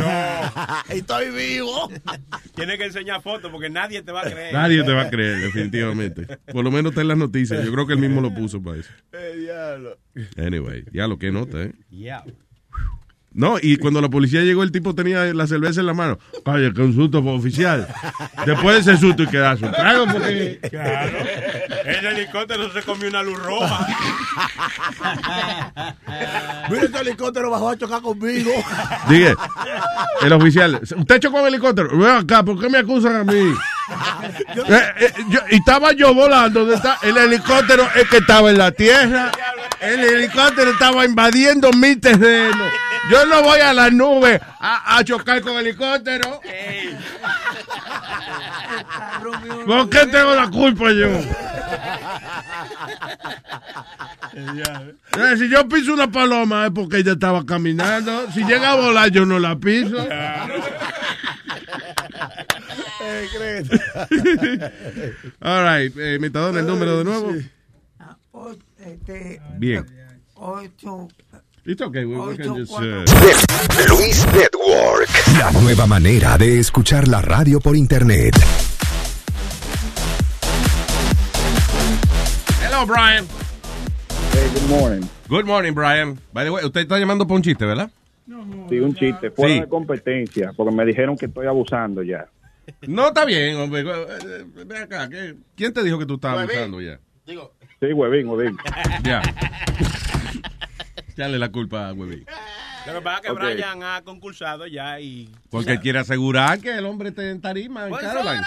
Estoy 0.90 1.30
vivo. 1.30 1.91
Tienes 2.56 2.77
que 2.77 2.86
enseñar 2.86 3.22
fotos 3.22 3.52
porque 3.52 3.69
nadie 3.69 4.02
te 4.02 4.14
va 4.14 4.22
a 4.22 4.31
creer. 4.31 4.53
Nadie 4.53 4.81
te 4.84 4.94
va 4.94 5.02
a 5.03 5.10
creer, 5.10 5.40
definitivamente. 5.40 6.26
Por 6.52 6.64
lo 6.64 6.72
menos 6.72 6.91
está 6.91 7.02
en 7.02 7.10
las 7.10 7.18
noticias. 7.18 7.65
Yo 7.65 7.73
creo 7.73 7.86
que 7.86 7.94
él 7.94 7.99
mismo 7.99 8.22
lo 8.22 8.34
puso 8.34 8.64
para 8.64 8.77
eso. 8.77 8.90
Eh, 9.11 9.36
diablo. 9.38 9.98
Anyway, 10.38 10.86
ya 10.94 11.07
lo 11.07 11.19
que 11.19 11.31
nota, 11.31 11.64
¿eh? 11.64 11.73
Yeah. 11.90 12.23
No, 13.40 13.56
y 13.61 13.78
cuando 13.78 14.02
la 14.02 14.10
policía 14.10 14.41
llegó, 14.41 14.64
el 14.64 14.72
tipo 14.74 14.94
tenía 14.94 15.34
la 15.34 15.48
cerveza 15.48 15.80
en 15.80 15.86
la 15.86 15.94
mano. 15.94 16.20
Oye, 16.44 16.74
que 16.74 16.82
un 16.82 16.94
susto 16.94 17.24
fue 17.24 17.32
oficial. 17.32 17.88
Después 18.45 18.84
de 18.86 18.91
ese 18.91 18.99
susto 18.99 19.24
y 19.24 19.28
quedarse 19.28 19.64
un 19.64 19.72
trago 19.72 20.07
porque... 20.11 20.60
Claro. 20.70 21.18
El 21.86 22.06
helicóptero 22.06 22.70
se 22.74 22.82
comió 22.82 23.07
una 23.07 23.24
luz 23.24 23.41
roja. 23.41 23.88
Mira 26.70 26.84
este 26.84 26.99
helicóptero 26.99 27.49
bajó 27.49 27.70
a 27.70 27.78
chocar 27.78 28.02
conmigo. 28.02 28.52
Dije, 29.07 29.34
el 30.22 30.34
oficial, 30.34 30.82
¿usted 30.98 31.20
chocó 31.22 31.40
el 31.40 31.48
helicóptero? 31.53 31.98
Ven 31.98 32.10
acá, 32.10 32.44
¿por 32.44 32.60
qué 32.60 32.70
me 32.70 32.80
acusan 32.80 33.16
a 33.16 33.24
mí? 33.24 33.53
Eh, 34.68 34.82
eh, 34.99 35.14
yo- 35.30 35.40
y 35.49 35.56
estaba 35.56 35.94
yo 35.94 36.14
volando, 36.14 36.60
¿dónde 36.60 36.76
está? 36.76 36.98
el 37.03 37.16
helicóptero 37.18 37.88
es 37.95 38.07
que 38.10 38.18
estaba 38.18 38.49
en 38.52 38.57
la 38.57 38.72
tierra, 38.72 39.32
el 39.80 39.99
helicóptero 40.03 40.72
estaba 40.72 41.06
invadiendo 41.06 41.72
mi 41.72 41.95
terreno. 41.95 42.66
Yo 43.10 43.26
no 43.26 43.41
voy 43.44 43.60
a 43.60 43.73
las 43.73 43.91
nubes 43.91 44.40
a, 44.60 44.98
a 44.98 45.03
chocar 45.03 45.41
con 45.41 45.57
helicóptero. 45.57 46.40
¿Por 49.65 49.90
qué 49.90 50.06
tengo 50.07 50.36
la 50.36 50.49
culpa 50.49 50.91
yo? 50.91 51.07
Eh, 54.31 55.36
Si 55.38 55.49
yo 55.49 55.68
piso 55.68 55.94
una 55.94 56.10
paloma 56.10 56.65
es 56.68 56.72
porque 56.72 56.98
ella 56.98 57.14
estaba 57.14 57.44
caminando. 57.45 58.31
Si 58.31 58.44
llega 58.44 58.72
a 58.72 58.76
volar, 58.76 59.10
yo 59.10 59.26
no 59.26 59.40
la 59.40 59.56
piso. 59.57 59.98
All 65.41 65.64
right, 65.64 65.95
eh, 65.98 66.15
el 66.15 66.68
número 66.68 66.98
de 66.99 67.03
nuevo. 67.03 67.34
O- 68.31 68.56
este, 68.80 69.41
Bien. 69.57 69.86
ocho, 70.36 71.07
It's 71.69 71.81
okay, 71.83 72.03
we, 72.03 72.17
we 72.17 72.35
can 72.35 72.55
just, 72.55 72.71
uh, 72.73 73.05
Luis 73.93 74.25
Network. 74.33 75.07
La 75.37 75.51
nueva 75.61 75.85
manera 75.85 76.35
de 76.35 76.57
escuchar 76.59 77.07
la 77.07 77.21
radio 77.21 77.59
por 77.59 77.75
internet. 77.75 78.33
Hello, 82.63 82.87
Brian. 82.87 83.23
Hey, 84.33 84.49
good 84.55 84.67
morning. 84.67 85.07
Good 85.27 85.45
morning, 85.45 85.73
Brian. 85.75 86.17
By 86.33 86.43
the 86.45 86.49
way, 86.51 86.65
usted 86.65 86.81
está 86.81 86.97
llamando 86.97 87.27
por 87.27 87.35
un 87.37 87.43
chiste, 87.43 87.65
¿verdad? 87.65 87.91
Sí, 88.67 88.79
un 88.79 88.95
chiste. 88.95 89.29
Fuera 89.29 89.53
Sí. 89.53 89.59
de 89.59 89.67
competencia, 89.69 90.51
porque 90.57 90.73
me 90.75 90.85
dijeron 90.85 91.15
que 91.17 91.27
estoy 91.27 91.45
abusando 91.45 92.01
ya. 92.01 92.25
No, 92.87 93.09
está 93.09 93.25
bien, 93.25 93.57
hombre. 93.57 93.81
Eh, 93.81 93.85
eh, 94.25 94.45
Ven 94.65 94.83
acá, 94.83 95.07
¿qué- 95.07 95.35
¿quién 95.55 95.71
te 95.71 95.83
dijo 95.83 95.99
que 95.99 96.07
tú 96.07 96.15
estabas 96.15 96.45
abusando 96.45 96.81
ya? 96.81 96.99
Sí, 97.27 97.93
huevín, 97.93 98.27
huevín. 98.27 98.57
Ya. 99.03 99.21
Echarle 101.19 101.37
la 101.37 101.51
culpa 101.51 101.89
a 101.89 101.93
Webby. 101.93 102.23
Lo 102.87 102.93
que 102.93 103.01
pasa 103.01 103.21
que 103.21 103.31
okay. 103.31 103.55
Brian 103.55 103.83
ha 103.83 104.01
concursado 104.05 104.65
ya 104.67 105.01
y. 105.01 105.27
Porque 105.49 105.77
quiere 105.77 105.99
asegurar 105.99 106.61
que 106.61 106.77
el 106.77 106.85
hombre 106.85 107.09
esté 107.09 107.29
en 107.29 107.41
tarima. 107.41 107.89
Pues 107.89 108.01
en 108.01 108.09
órale, 108.09 108.39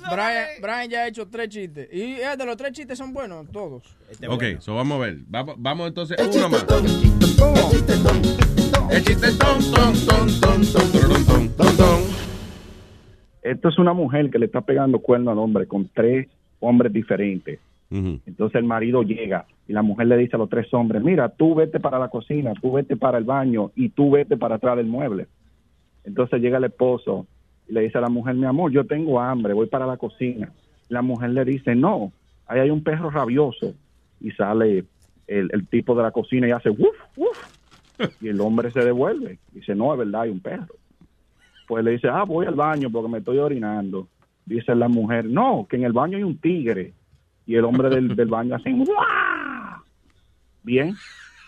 pues 0.00 0.62
Brian, 0.62 0.88
ya 0.88 1.00
ha 1.00 1.08
hecho 1.08 1.28
tres 1.28 1.50
chistes. 1.50 1.90
Y 1.92 2.14
eh, 2.14 2.34
de 2.38 2.46
los 2.46 2.56
tres 2.56 2.72
chistes 2.72 2.96
son 2.96 3.12
buenos, 3.12 3.52
todos. 3.52 3.82
Este 4.10 4.28
ok, 4.28 4.40
bueno. 4.40 4.60
so 4.62 4.74
vamos 4.74 4.96
a 4.96 5.00
ver. 5.04 5.18
Vamos, 5.28 5.88
entonces 5.88 6.18
el 6.18 6.28
uno 6.28 6.48
más. 6.48 6.64
Esto 13.42 13.68
es 13.68 13.78
una 13.78 13.92
mujer 13.92 14.30
que 14.30 14.38
le 14.38 14.46
está 14.46 14.62
pegando 14.62 15.00
cuerno 15.00 15.32
al 15.32 15.38
hombre 15.38 15.66
con 15.66 15.86
tres 15.92 16.28
hombres 16.60 16.94
diferentes. 16.94 17.60
Entonces 17.90 18.54
el 18.54 18.64
marido 18.64 19.02
llega 19.02 19.44
y 19.68 19.72
la 19.72 19.82
mujer 19.82 20.06
le 20.06 20.16
dice 20.16 20.36
a 20.36 20.38
los 20.38 20.48
tres 20.48 20.72
hombres, 20.72 21.02
mira, 21.02 21.28
tú 21.28 21.54
vete 21.54 21.80
para 21.80 21.98
la 21.98 22.08
cocina, 22.08 22.52
tú 22.60 22.72
vete 22.72 22.96
para 22.96 23.18
el 23.18 23.24
baño 23.24 23.72
y 23.74 23.88
tú 23.88 24.10
vete 24.10 24.36
para 24.36 24.56
atrás 24.56 24.76
del 24.76 24.86
mueble. 24.86 25.26
Entonces 26.04 26.40
llega 26.40 26.58
el 26.58 26.64
esposo 26.64 27.26
y 27.68 27.72
le 27.72 27.80
dice 27.80 27.98
a 27.98 28.02
la 28.02 28.08
mujer, 28.08 28.36
mi 28.36 28.46
amor, 28.46 28.70
yo 28.70 28.86
tengo 28.86 29.20
hambre, 29.20 29.54
voy 29.54 29.66
para 29.66 29.86
la 29.86 29.96
cocina. 29.96 30.52
La 30.88 31.02
mujer 31.02 31.30
le 31.30 31.44
dice, 31.44 31.74
no, 31.74 32.12
ahí 32.46 32.60
hay 32.60 32.70
un 32.70 32.84
perro 32.84 33.10
rabioso. 33.10 33.74
Y 34.20 34.30
sale 34.30 34.84
el, 35.26 35.50
el 35.52 35.66
tipo 35.66 35.96
de 35.96 36.04
la 36.04 36.12
cocina 36.12 36.46
y 36.46 36.52
hace, 36.52 36.70
wuf, 36.70 36.96
wuf. 37.16 37.56
Y 38.20 38.28
el 38.28 38.40
hombre 38.40 38.70
se 38.70 38.84
devuelve. 38.84 39.38
Dice, 39.52 39.74
no, 39.74 39.92
es 39.92 39.98
verdad, 39.98 40.22
hay 40.22 40.30
un 40.30 40.40
perro. 40.40 40.74
Pues 41.66 41.84
le 41.84 41.92
dice, 41.92 42.08
ah, 42.08 42.24
voy 42.24 42.46
al 42.46 42.54
baño 42.54 42.88
porque 42.90 43.10
me 43.10 43.18
estoy 43.18 43.38
orinando. 43.38 44.06
Dice 44.44 44.74
la 44.76 44.86
mujer, 44.86 45.24
no, 45.24 45.66
que 45.68 45.76
en 45.76 45.84
el 45.84 45.92
baño 45.92 46.18
hay 46.18 46.22
un 46.22 46.38
tigre. 46.38 46.92
Y 47.46 47.56
el 47.56 47.64
hombre 47.64 47.88
del, 47.88 48.14
del 48.14 48.28
baño 48.28 48.54
así, 48.54 48.70
¡guau! 48.70 49.25
Bien, 50.66 50.96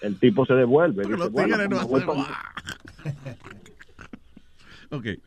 el 0.00 0.16
tipo 0.20 0.46
se 0.46 0.54
devuelve. 0.54 1.02
Dice, 1.02 1.18
los 1.18 1.32
bueno, 1.32 1.56
tigres 1.56 1.70
no 1.70 1.80
hacen 1.80 2.08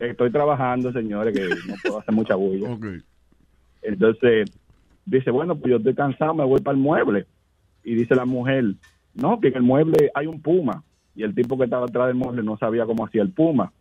Estoy 0.00 0.32
trabajando, 0.32 0.90
señores, 0.92 1.36
que 1.36 1.46
no 1.68 1.74
puedo 1.82 1.98
hacer 1.98 2.14
mucha 2.14 2.34
bulla. 2.34 2.74
Entonces, 3.82 4.50
dice, 5.04 5.30
bueno, 5.30 5.56
pues 5.56 5.72
yo 5.72 5.76
estoy 5.76 5.94
cansado, 5.94 6.32
me 6.32 6.44
voy 6.44 6.62
para 6.62 6.74
el 6.74 6.82
mueble. 6.82 7.26
Y 7.84 7.94
dice 7.94 8.14
la 8.14 8.24
mujer, 8.24 8.64
no, 9.12 9.40
que 9.40 9.48
en 9.48 9.56
el 9.56 9.62
mueble 9.62 10.10
hay 10.14 10.26
un 10.26 10.40
puma. 10.40 10.82
Y 11.14 11.22
el 11.24 11.34
tipo 11.34 11.58
que 11.58 11.64
estaba 11.64 11.84
atrás 11.84 12.06
del 12.06 12.16
mueble 12.16 12.42
no 12.42 12.56
sabía 12.56 12.86
cómo 12.86 13.04
hacía 13.04 13.20
el 13.20 13.30
puma. 13.30 13.72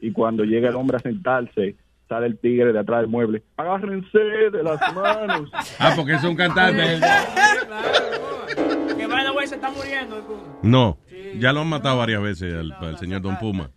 Y 0.00 0.10
cuando 0.10 0.42
llega 0.42 0.68
el 0.68 0.74
hombre 0.74 0.96
a 0.96 1.00
sentarse, 1.00 1.76
sale 2.08 2.26
el 2.26 2.38
tigre 2.38 2.72
de 2.72 2.80
atrás 2.80 3.02
del 3.02 3.08
mueble. 3.08 3.44
Agárrense 3.56 4.18
de 4.18 4.62
las 4.64 4.80
manos. 4.96 5.48
Ah, 5.78 5.92
porque 5.94 6.14
es 6.14 6.24
un 6.24 6.34
cantante. 6.34 6.98
se 9.54 9.56
está 9.56 9.70
muriendo. 9.70 10.58
No, 10.62 10.98
ya 11.38 11.52
lo 11.52 11.60
han 11.60 11.68
matado 11.68 11.98
varias 11.98 12.22
veces 12.22 12.54
al, 12.54 12.72
al 12.72 12.98
señor 12.98 13.22
Don 13.22 13.38
Puma. 13.38 13.70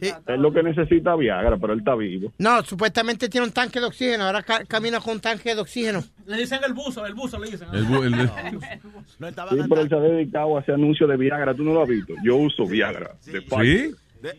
Es 0.00 0.14
lo 0.38 0.52
que 0.52 0.62
necesita 0.62 1.16
Viagra, 1.16 1.56
pero 1.56 1.72
él 1.72 1.80
está 1.80 1.96
vivo. 1.96 2.32
No, 2.38 2.62
supuestamente 2.62 3.28
tiene 3.28 3.48
un 3.48 3.52
tanque 3.52 3.80
de 3.80 3.86
oxígeno. 3.86 4.24
Ahora 4.24 4.44
ca- 4.44 4.64
camina 4.66 5.00
con 5.00 5.14
un 5.14 5.20
tanque 5.20 5.52
de 5.52 5.60
oxígeno. 5.60 6.04
Le 6.26 6.36
dicen 6.36 6.60
el 6.64 6.72
buzo, 6.74 7.04
el 7.04 7.14
buzo 7.14 7.40
le 7.40 7.50
dicen. 7.50 7.66
El 7.72 7.84
bu- 7.88 8.04
el- 8.04 8.30
Sí, 9.50 9.56
pero 9.68 9.80
él 9.80 9.88
se 9.88 9.94
ha 9.96 10.00
dedicado 10.00 10.56
a 10.56 10.60
ese 10.60 10.72
anuncio 10.72 11.08
de 11.08 11.16
Viagra. 11.16 11.54
¿Tú 11.54 11.64
no 11.64 11.72
lo 11.74 11.82
has 11.82 11.88
visto? 11.88 12.14
Yo 12.22 12.36
uso 12.36 12.66
Viagra. 12.66 13.16
De. 13.24 13.40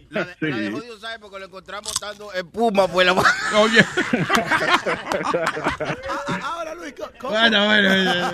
La, 0.10 0.24
de, 0.26 0.34
Sí. 0.40 0.48
la 0.48 0.58
de 0.58 0.72
jodido 0.72 0.98
sabe 1.00 1.20
porque 1.20 1.38
lo 1.38 1.46
encontramos 1.46 1.94
dando 2.02 2.34
espuma 2.34 2.88
pues 2.88 3.06
la 3.06 3.14
Oye. 3.60 3.82
Ahora, 6.44 6.76
Luis, 6.76 6.94
¿cómo, 6.98 7.10
cómo- 7.20 7.34
Bueno, 7.34 7.66
bueno, 7.66 7.90
bueno. 7.90 8.32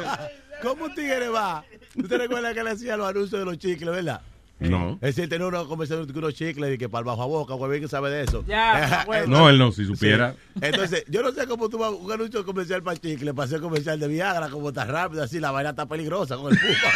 ¿cómo 0.61 0.85
un 0.85 0.95
tigre 0.95 1.27
va? 1.29 1.63
¿Tú 1.95 2.07
te 2.07 2.18
recuerdas 2.18 2.53
que 2.53 2.63
le 2.63 2.69
hacía 2.72 2.97
los 2.97 3.07
anuncios 3.07 3.39
de 3.39 3.45
los 3.45 3.57
chicles, 3.57 3.91
verdad? 3.91 4.22
No. 4.69 4.99
Es 5.01 5.15
decir, 5.15 5.27
tenía 5.27 5.47
una 5.47 5.63
conversación 5.63 6.05
con 6.05 6.18
unos 6.18 6.35
chicles 6.35 6.76
y 6.76 6.77
que 6.77 6.88
para 6.88 6.99
el 6.99 7.05
bajo 7.05 7.23
a 7.23 7.26
boca, 7.26 7.55
güey, 7.55 7.81
que 7.81 7.88
sabe 7.88 8.11
de 8.11 8.23
eso. 8.23 8.43
Ya, 8.47 9.05
güey. 9.05 9.27
No, 9.27 9.49
él 9.49 9.57
no, 9.57 9.72
si 9.72 9.85
supiera. 9.85 10.34
Sí. 10.34 10.59
Entonces, 10.61 11.03
yo 11.07 11.23
no 11.23 11.31
sé 11.31 11.47
cómo 11.47 11.68
tú 11.68 11.80
vas 11.80 11.91
un 11.91 12.11
anuncio 12.11 12.45
comercial 12.45 12.84
para 12.84 12.97
chicle, 12.97 13.34
para 13.34 13.47
hacer 13.47 13.59
comercial 13.59 13.99
de 13.99 14.07
Viagra, 14.07 14.49
como 14.49 14.72
tan 14.72 14.88
rápido, 14.88 15.23
así, 15.23 15.39
la 15.39 15.49
vaina 15.51 15.72
está 15.72 15.88
peligrosa 15.88 16.38
con 16.38 16.53
el 16.53 16.59
pupa. 16.59 16.91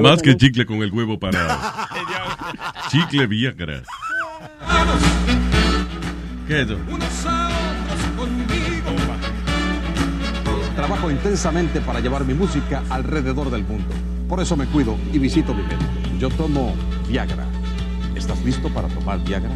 Más 0.02 0.20
que 0.20 0.36
chicle 0.36 0.66
con 0.66 0.82
el 0.82 0.92
huevo 0.92 1.18
parado. 1.18 1.56
chicle 2.90 3.26
Viagra. 3.28 3.82
¿Qué 6.48 6.62
es 6.62 6.66
eso? 6.66 6.78
Trabajo 10.82 11.12
intensamente 11.12 11.80
para 11.80 12.00
llevar 12.00 12.24
mi 12.24 12.34
música 12.34 12.82
alrededor 12.90 13.52
del 13.52 13.62
mundo. 13.62 13.94
Por 14.28 14.40
eso 14.40 14.56
me 14.56 14.66
cuido 14.66 14.96
y 15.12 15.18
visito 15.20 15.54
mi 15.54 15.62
médico. 15.62 15.84
Yo 16.18 16.28
tomo 16.30 16.74
Viagra. 17.08 17.46
¿Estás 18.16 18.44
listo 18.44 18.68
para 18.68 18.88
tomar 18.88 19.22
Viagra? 19.24 19.52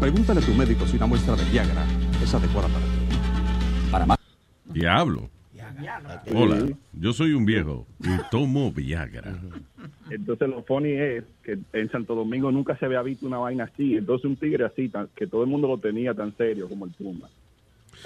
Pregúntale 0.00 0.40
a 0.40 0.42
tu 0.44 0.52
médico 0.52 0.84
si 0.84 0.96
una 0.96 1.06
muestra 1.06 1.36
de 1.36 1.44
Viagra 1.44 1.84
es 2.20 2.34
adecuada 2.34 2.66
para 2.66 2.80
ti. 2.86 3.88
Para 3.92 4.06
más. 4.06 4.18
Diablo. 4.64 5.30
Hola, 6.34 6.66
yo 6.92 7.12
soy 7.12 7.34
un 7.34 7.46
viejo 7.46 7.86
y 8.00 8.08
tomo 8.32 8.72
Viagra. 8.72 9.32
Entonces 10.10 10.48
lo 10.48 10.64
funny 10.64 10.90
es 10.90 11.22
que 11.44 11.56
en 11.72 11.88
Santo 11.92 12.16
Domingo 12.16 12.50
nunca 12.50 12.76
se 12.78 12.86
había 12.86 13.00
visto 13.02 13.26
una 13.28 13.38
vaina 13.38 13.70
así. 13.72 13.94
Entonces 13.94 14.24
un 14.24 14.34
tigre 14.34 14.64
así, 14.64 14.88
tan- 14.88 15.06
que 15.14 15.28
todo 15.28 15.44
el 15.44 15.48
mundo 15.50 15.68
lo 15.68 15.78
tenía 15.78 16.14
tan 16.14 16.36
serio 16.36 16.68
como 16.68 16.84
el 16.86 16.90
Puma. 16.90 17.28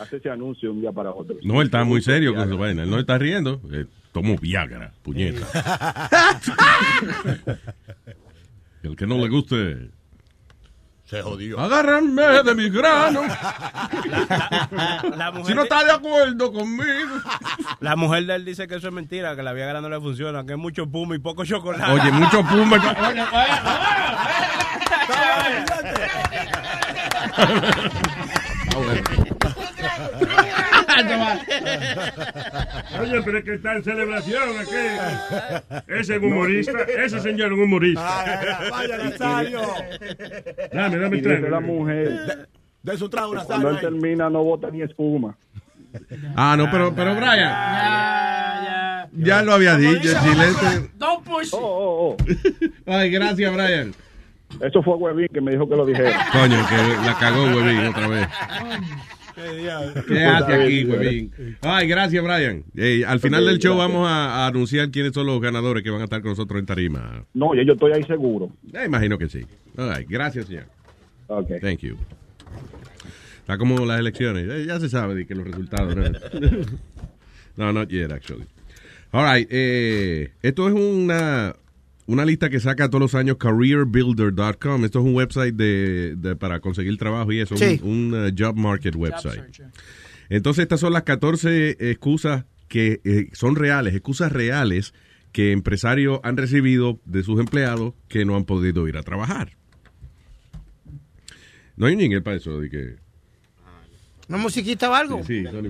Hace 0.01 0.17
ese 0.17 0.31
anuncio 0.31 0.73
un 0.73 0.81
día 0.81 0.93
para 0.93 1.13
otro. 1.13 1.37
No, 1.43 1.61
él 1.61 1.67
está 1.67 1.85
muy 1.85 2.01
serio 2.03 2.35
con 2.35 2.49
su 2.49 2.57
vaina. 2.57 2.85
Él 2.85 2.91
no 2.91 2.99
está 2.99 3.19
riendo. 3.19 3.61
Eh, 3.73 3.85
tomo 4.13 4.37
Viagra, 4.37 4.93
puñeta. 5.03 5.43
El 8.83 8.97
que 8.97 9.07
no 9.07 9.19
le 9.19 9.29
guste. 9.29 9.91
Se 11.05 11.23
jodió. 11.23 11.59
Agárrame 11.59 12.43
de 12.45 12.55
mi 12.55 12.69
grano. 12.69 13.23
La 15.17 15.31
mujer 15.33 15.47
si 15.47 15.55
no 15.55 15.63
está 15.63 15.83
de 15.83 15.93
acuerdo 15.93 16.53
conmigo. 16.53 17.17
La 17.81 17.97
mujer 17.97 18.27
de 18.27 18.35
él 18.35 18.45
dice 18.45 18.69
que 18.69 18.75
eso 18.75 18.89
es 18.89 18.93
mentira, 18.93 19.35
que 19.35 19.43
la 19.43 19.55
Viagra 19.55 19.81
no 19.81 19.89
le 19.89 19.99
funciona, 20.01 20.45
que 20.45 20.53
es 20.53 20.59
mucho 20.59 20.87
puma 20.87 21.17
y 21.17 21.19
poco 21.19 21.47
chocolate. 21.47 21.91
Oye, 21.91 22.13
mucho 22.13 22.43
puma. 22.45 22.77
Oye, 33.01 33.23
pero 33.25 33.39
es 33.39 33.45
que 33.45 33.55
está 33.55 33.77
en 33.77 33.85
celebración 33.85 34.59
aquí. 34.59 34.71
Ese 35.89 36.17
es 36.17 36.23
un 36.23 36.33
humorista. 36.33 36.79
Ese 36.83 37.21
señor 37.21 37.49
es 37.53 37.59
un 37.59 37.63
humorista. 37.65 38.69
Vaya, 38.71 38.99
Nazario. 38.99 39.63
Dame, 40.73 40.99
dame 40.99 41.17
Y 41.17 41.21
dice 41.21 41.41
la 41.51 41.61
mujer, 41.61 42.49
De 42.83 42.97
su 42.97 43.09
trago, 43.09 43.35
Nazario. 43.35 43.63
cuando 43.63 43.71
él 43.71 43.81
termina 43.81 44.29
no 44.31 44.43
bota 44.45 44.71
ni 44.71 44.83
espuma. 44.83 45.37
Ah, 46.37 46.55
no, 46.57 46.71
pero, 46.71 46.95
pero 46.95 47.15
Brian. 47.15 47.53
Ya 49.13 49.43
lo 49.43 49.55
había 49.55 49.77
dicho, 49.77 50.11
Chilete. 50.23 50.91
Don't 50.97 51.25
push. 51.25 51.49
Oh, 51.53 52.17
Ay, 52.87 53.11
gracias, 53.11 53.53
Brian. 53.53 53.95
Eso 54.61 54.83
fue 54.83 54.95
Webin 54.97 55.29
que 55.29 55.41
me 55.41 55.53
dijo 55.53 55.69
que 55.69 55.77
lo 55.77 55.85
dijera. 55.87 56.27
Coño, 56.33 56.67
que 56.69 56.77
la 57.07 57.17
cagó, 57.19 57.45
huevín, 57.45 57.87
otra 57.87 58.09
vez. 58.09 58.29
¿Qué 60.07 60.25
hace 60.25 60.53
aquí, 60.55 60.85
huevín? 60.85 61.33
Ay, 61.61 61.87
gracias, 61.89 62.23
Brian. 62.23 62.65
Eh, 62.77 63.05
al 63.07 63.21
final 63.21 63.45
del 63.47 63.59
show 63.59 63.77
gracias. 63.77 63.95
vamos 63.95 64.09
a, 64.09 64.45
a 64.45 64.47
anunciar 64.49 64.91
quiénes 64.91 65.13
son 65.13 65.27
los 65.27 65.41
ganadores 65.41 65.83
que 65.83 65.91
van 65.91 66.01
a 66.01 66.05
estar 66.05 66.21
con 66.21 66.31
nosotros 66.33 66.59
en 66.59 66.67
tarima. 66.67 67.25
No, 67.35 67.55
yo 67.55 67.73
estoy 67.73 67.93
ahí 67.93 68.03
seguro. 68.05 68.51
Eh, 68.73 68.85
imagino 68.87 69.17
que 69.19 69.29
sí. 69.29 69.45
All 69.77 69.95
right, 69.97 70.09
gracias, 70.09 70.47
señor. 70.47 70.65
Ok. 71.29 71.51
Thank 71.61 71.81
you. 71.81 71.97
Está 73.41 73.57
como 73.59 73.85
las 73.87 73.99
elecciones. 74.01 74.47
Eh, 74.51 74.65
ya 74.67 74.79
se 74.81 74.89
sabe 74.89 75.15
de 75.15 75.27
que 75.27 75.35
los 75.35 75.47
resultados. 75.47 75.95
No, 75.97 76.03
no 77.57 77.73
not 77.73 77.89
yet, 77.89 78.11
actually. 78.11 78.45
All 79.11 79.25
right. 79.25 79.49
eh, 79.51 80.33
esto 80.43 80.69
es 80.69 80.75
una, 80.75 81.57
una 82.09 82.25
lista 82.25 82.49
que 82.49 82.59
saca 82.59 82.89
todos 82.89 83.01
los 83.03 83.15
años 83.15 83.37
careerbuilder.com. 83.37 84.85
Esto 84.85 84.99
es 85.01 85.05
un 85.05 85.15
website 85.15 85.55
de, 85.55 86.15
de- 86.17 86.37
para 86.37 86.59
conseguir 86.61 86.97
trabajo 86.97 87.31
y 87.33 87.41
eso. 87.41 87.55
Sí. 87.57 87.79
Un, 87.83 88.15
un, 88.15 88.27
uh, 88.27 88.31
job 88.37 88.57
market 88.57 88.97
website. 88.97 89.61
Entonces, 90.31 90.63
estas 90.63 90.81
son 90.81 90.95
las 90.95 91.03
14 91.03 91.77
excusas 91.91 92.47
que 92.67 93.01
eh, 93.05 93.29
son 93.35 93.57
reales, 93.57 93.95
excusas 93.95 94.33
reales 94.33 94.95
que 95.33 95.53
empresarios 95.53 96.21
han 96.23 96.39
recibido 96.39 96.99
de 97.05 97.23
sus 97.23 97.39
empleados 97.41 97.93
que 98.09 98.25
no 98.25 98.37
han 98.37 98.45
podido 98.45 98.89
ir 98.89 98.97
a 98.97 99.03
trabajar. 99.03 99.53
No 101.77 101.87
hay 101.87 101.95
un 101.95 102.01
jingle 102.01 102.23
para 102.23 102.37
eso, 102.39 102.59
de 102.61 102.71
que... 102.71 102.97
¿Una 104.29 104.39
musiquita 104.39 104.91
o 104.91 104.95
algo? 104.95 105.25
Sí, 105.25 105.45
Sony, 105.45 105.69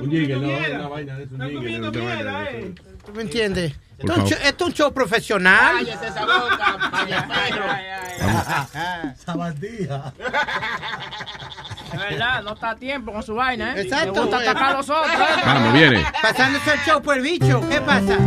un 0.00 0.10
jingle, 0.10 0.36
no, 0.36 0.76
una 0.78 0.88
vaina 0.88 1.16
de 1.16 1.24
eso, 1.24 1.34
un 1.34 1.48
jingle, 1.48 1.88
una 1.88 2.14
vaina 2.14 2.40
de 2.40 2.58
eso. 2.58 2.82
¿Tú 3.06 3.12
me 3.14 3.22
entiendes? 3.22 3.72
Esto 3.98 4.12
es, 4.12 4.18
un 4.18 4.24
favor. 4.24 4.28
show, 4.28 4.38
esto 4.42 4.64
es 4.64 4.68
un 4.68 4.74
show 4.74 4.92
profesional. 4.92 5.76
Cállese 5.76 6.06
esa 6.06 6.24
boca, 6.26 6.90
vaya 6.92 7.28
perro. 7.28 9.14
Sabandija. 9.24 10.12
Es 11.92 11.98
verdad, 11.98 12.42
no 12.42 12.52
está 12.52 12.70
a 12.70 12.76
tiempo 12.76 13.12
con 13.12 13.22
su 13.22 13.34
vaina, 13.34 13.74
¿eh? 13.74 13.82
Exacto. 13.82 14.12
Le 14.12 14.20
gusta 14.20 14.36
atacar 14.38 14.74
a 14.74 14.76
los 14.76 14.90
otros. 14.90 15.14
¿eh? 15.14 15.42
Vamos, 15.44 15.72
viene. 15.72 16.04
Pasándose 16.20 16.72
el 16.72 16.80
show 16.80 17.02
por 17.02 17.16
el 17.16 17.22
bicho. 17.22 17.66
¿Qué 17.68 17.80
pasa? 17.80 18.18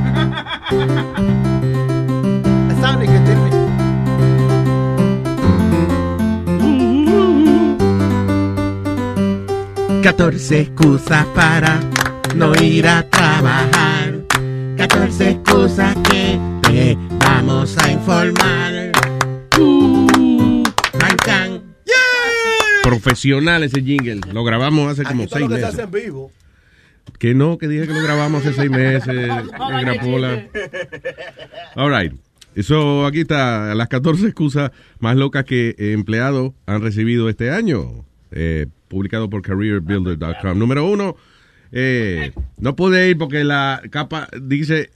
14 10.03 10.59
excusas 10.59 11.25
para 11.27 11.79
no 12.35 12.53
ir 12.61 12.85
a 12.85 13.09
trabajar. 13.09 14.13
14 14.75 15.29
excusas 15.29 15.95
que 16.09 16.37
te 16.63 16.97
vamos 17.19 17.77
a 17.77 17.89
informar. 17.89 18.91
Uh, 19.57 20.61
can, 20.99 21.17
can. 21.23 21.75
Profesional 22.83 23.63
ese 23.63 23.81
jingle. 23.81 24.19
Lo 24.33 24.43
grabamos 24.43 24.91
hace 24.91 25.05
como 25.05 25.25
seis 25.25 25.47
que 25.47 25.55
se 25.55 25.65
hace 25.65 25.77
meses. 25.77 25.79
en 25.85 25.91
vivo. 25.91 26.31
Que 27.17 27.33
no, 27.33 27.57
que 27.57 27.69
dije 27.69 27.87
que 27.87 27.93
lo 27.93 28.03
grabamos 28.03 28.45
hace 28.45 28.55
seis 28.55 28.69
meses. 28.69 29.31
Pola. 30.03 30.47
All 31.77 31.97
right. 31.97 32.13
Eso 32.55 33.05
aquí 33.05 33.21
está 33.21 33.73
las 33.73 33.87
14 33.87 34.25
excusas 34.25 34.71
más 34.99 35.15
locas 35.15 35.45
que 35.45 35.75
empleados 35.77 36.51
han 36.65 36.81
recibido 36.81 37.29
este 37.29 37.51
año. 37.51 38.03
Eh, 38.31 38.67
publicado 38.93 39.29
por 39.29 39.41
careerbuilder.com. 39.41 40.57
Número 40.57 40.85
uno, 40.85 41.15
eh, 41.71 42.31
no 42.57 42.75
pude 42.75 43.09
ir 43.09 43.17
porque 43.17 43.43
la 43.43 43.81
capa 43.89 44.27
dice 44.41 44.91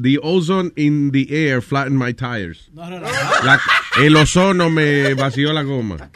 The 0.00 0.18
ozone 0.22 0.72
in 0.76 1.10
the 1.12 1.26
air 1.30 1.60
flattened 1.60 1.98
my 2.02 2.14
tires. 2.14 2.70
La- 2.74 3.60
el 4.02 4.16
ozono 4.16 4.70
me 4.70 5.12
vació 5.14 5.52
la 5.52 5.62
goma. 5.62 6.10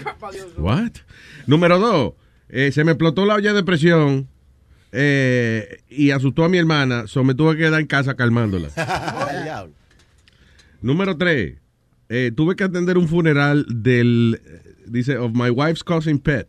What? 0.57 0.93
Número 1.47 1.79
dos, 1.79 2.15
eh, 2.49 2.73
se 2.73 2.85
me 2.85 2.93
explotó 2.93 3.27
la 3.27 3.35
olla 3.35 3.53
de 3.53 3.63
presión 3.63 4.29
eh, 4.93 5.83
y 5.91 6.11
asustó 6.11 6.45
a 6.45 6.49
mi 6.49 6.57
hermana, 6.57 7.07
so 7.07 7.23
me 7.23 7.35
tuve 7.35 7.53
que 7.57 7.65
quedar 7.65 7.81
en 7.81 7.87
casa 7.87 8.15
calmándola. 8.17 8.69
Número 10.81 11.17
tres, 11.17 11.59
eh, 12.09 12.33
tuve 12.35 12.57
que 12.57 12.65
atender 12.65 12.97
un 12.97 13.09
funeral 13.09 13.67
del, 13.69 14.41
dice, 14.87 15.19
of 15.19 15.33
my 15.35 15.51
wife's 15.51 15.83
cousin 15.85 16.19
pet. 16.19 16.49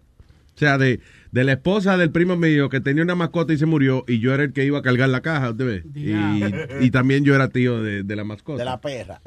O 0.58 0.60
sea, 0.60 0.80
de, 0.80 1.00
de 1.32 1.44
la 1.44 1.52
esposa 1.54 1.98
del 1.98 2.10
primo 2.10 2.36
mío 2.36 2.68
que 2.68 2.80
tenía 2.82 3.04
una 3.04 3.14
mascota 3.14 3.54
y 3.54 3.60
se 3.60 3.68
murió 3.68 4.04
y 4.08 4.18
yo 4.18 4.34
era 4.34 4.42
el 4.44 4.54
que 4.54 4.66
iba 4.66 4.80
a 4.80 4.82
cargar 4.82 5.08
la 5.10 5.22
caja, 5.22 5.52
¿usted 5.52 5.66
ve? 5.66 5.84
Y, 5.94 6.84
y 6.86 6.90
también 6.90 7.24
yo 7.24 7.36
era 7.36 7.50
tío 7.50 7.84
de, 7.84 8.02
de 8.02 8.16
la 8.16 8.24
mascota. 8.24 8.58
De 8.58 8.66
la 8.66 8.82
perra. 8.82 9.22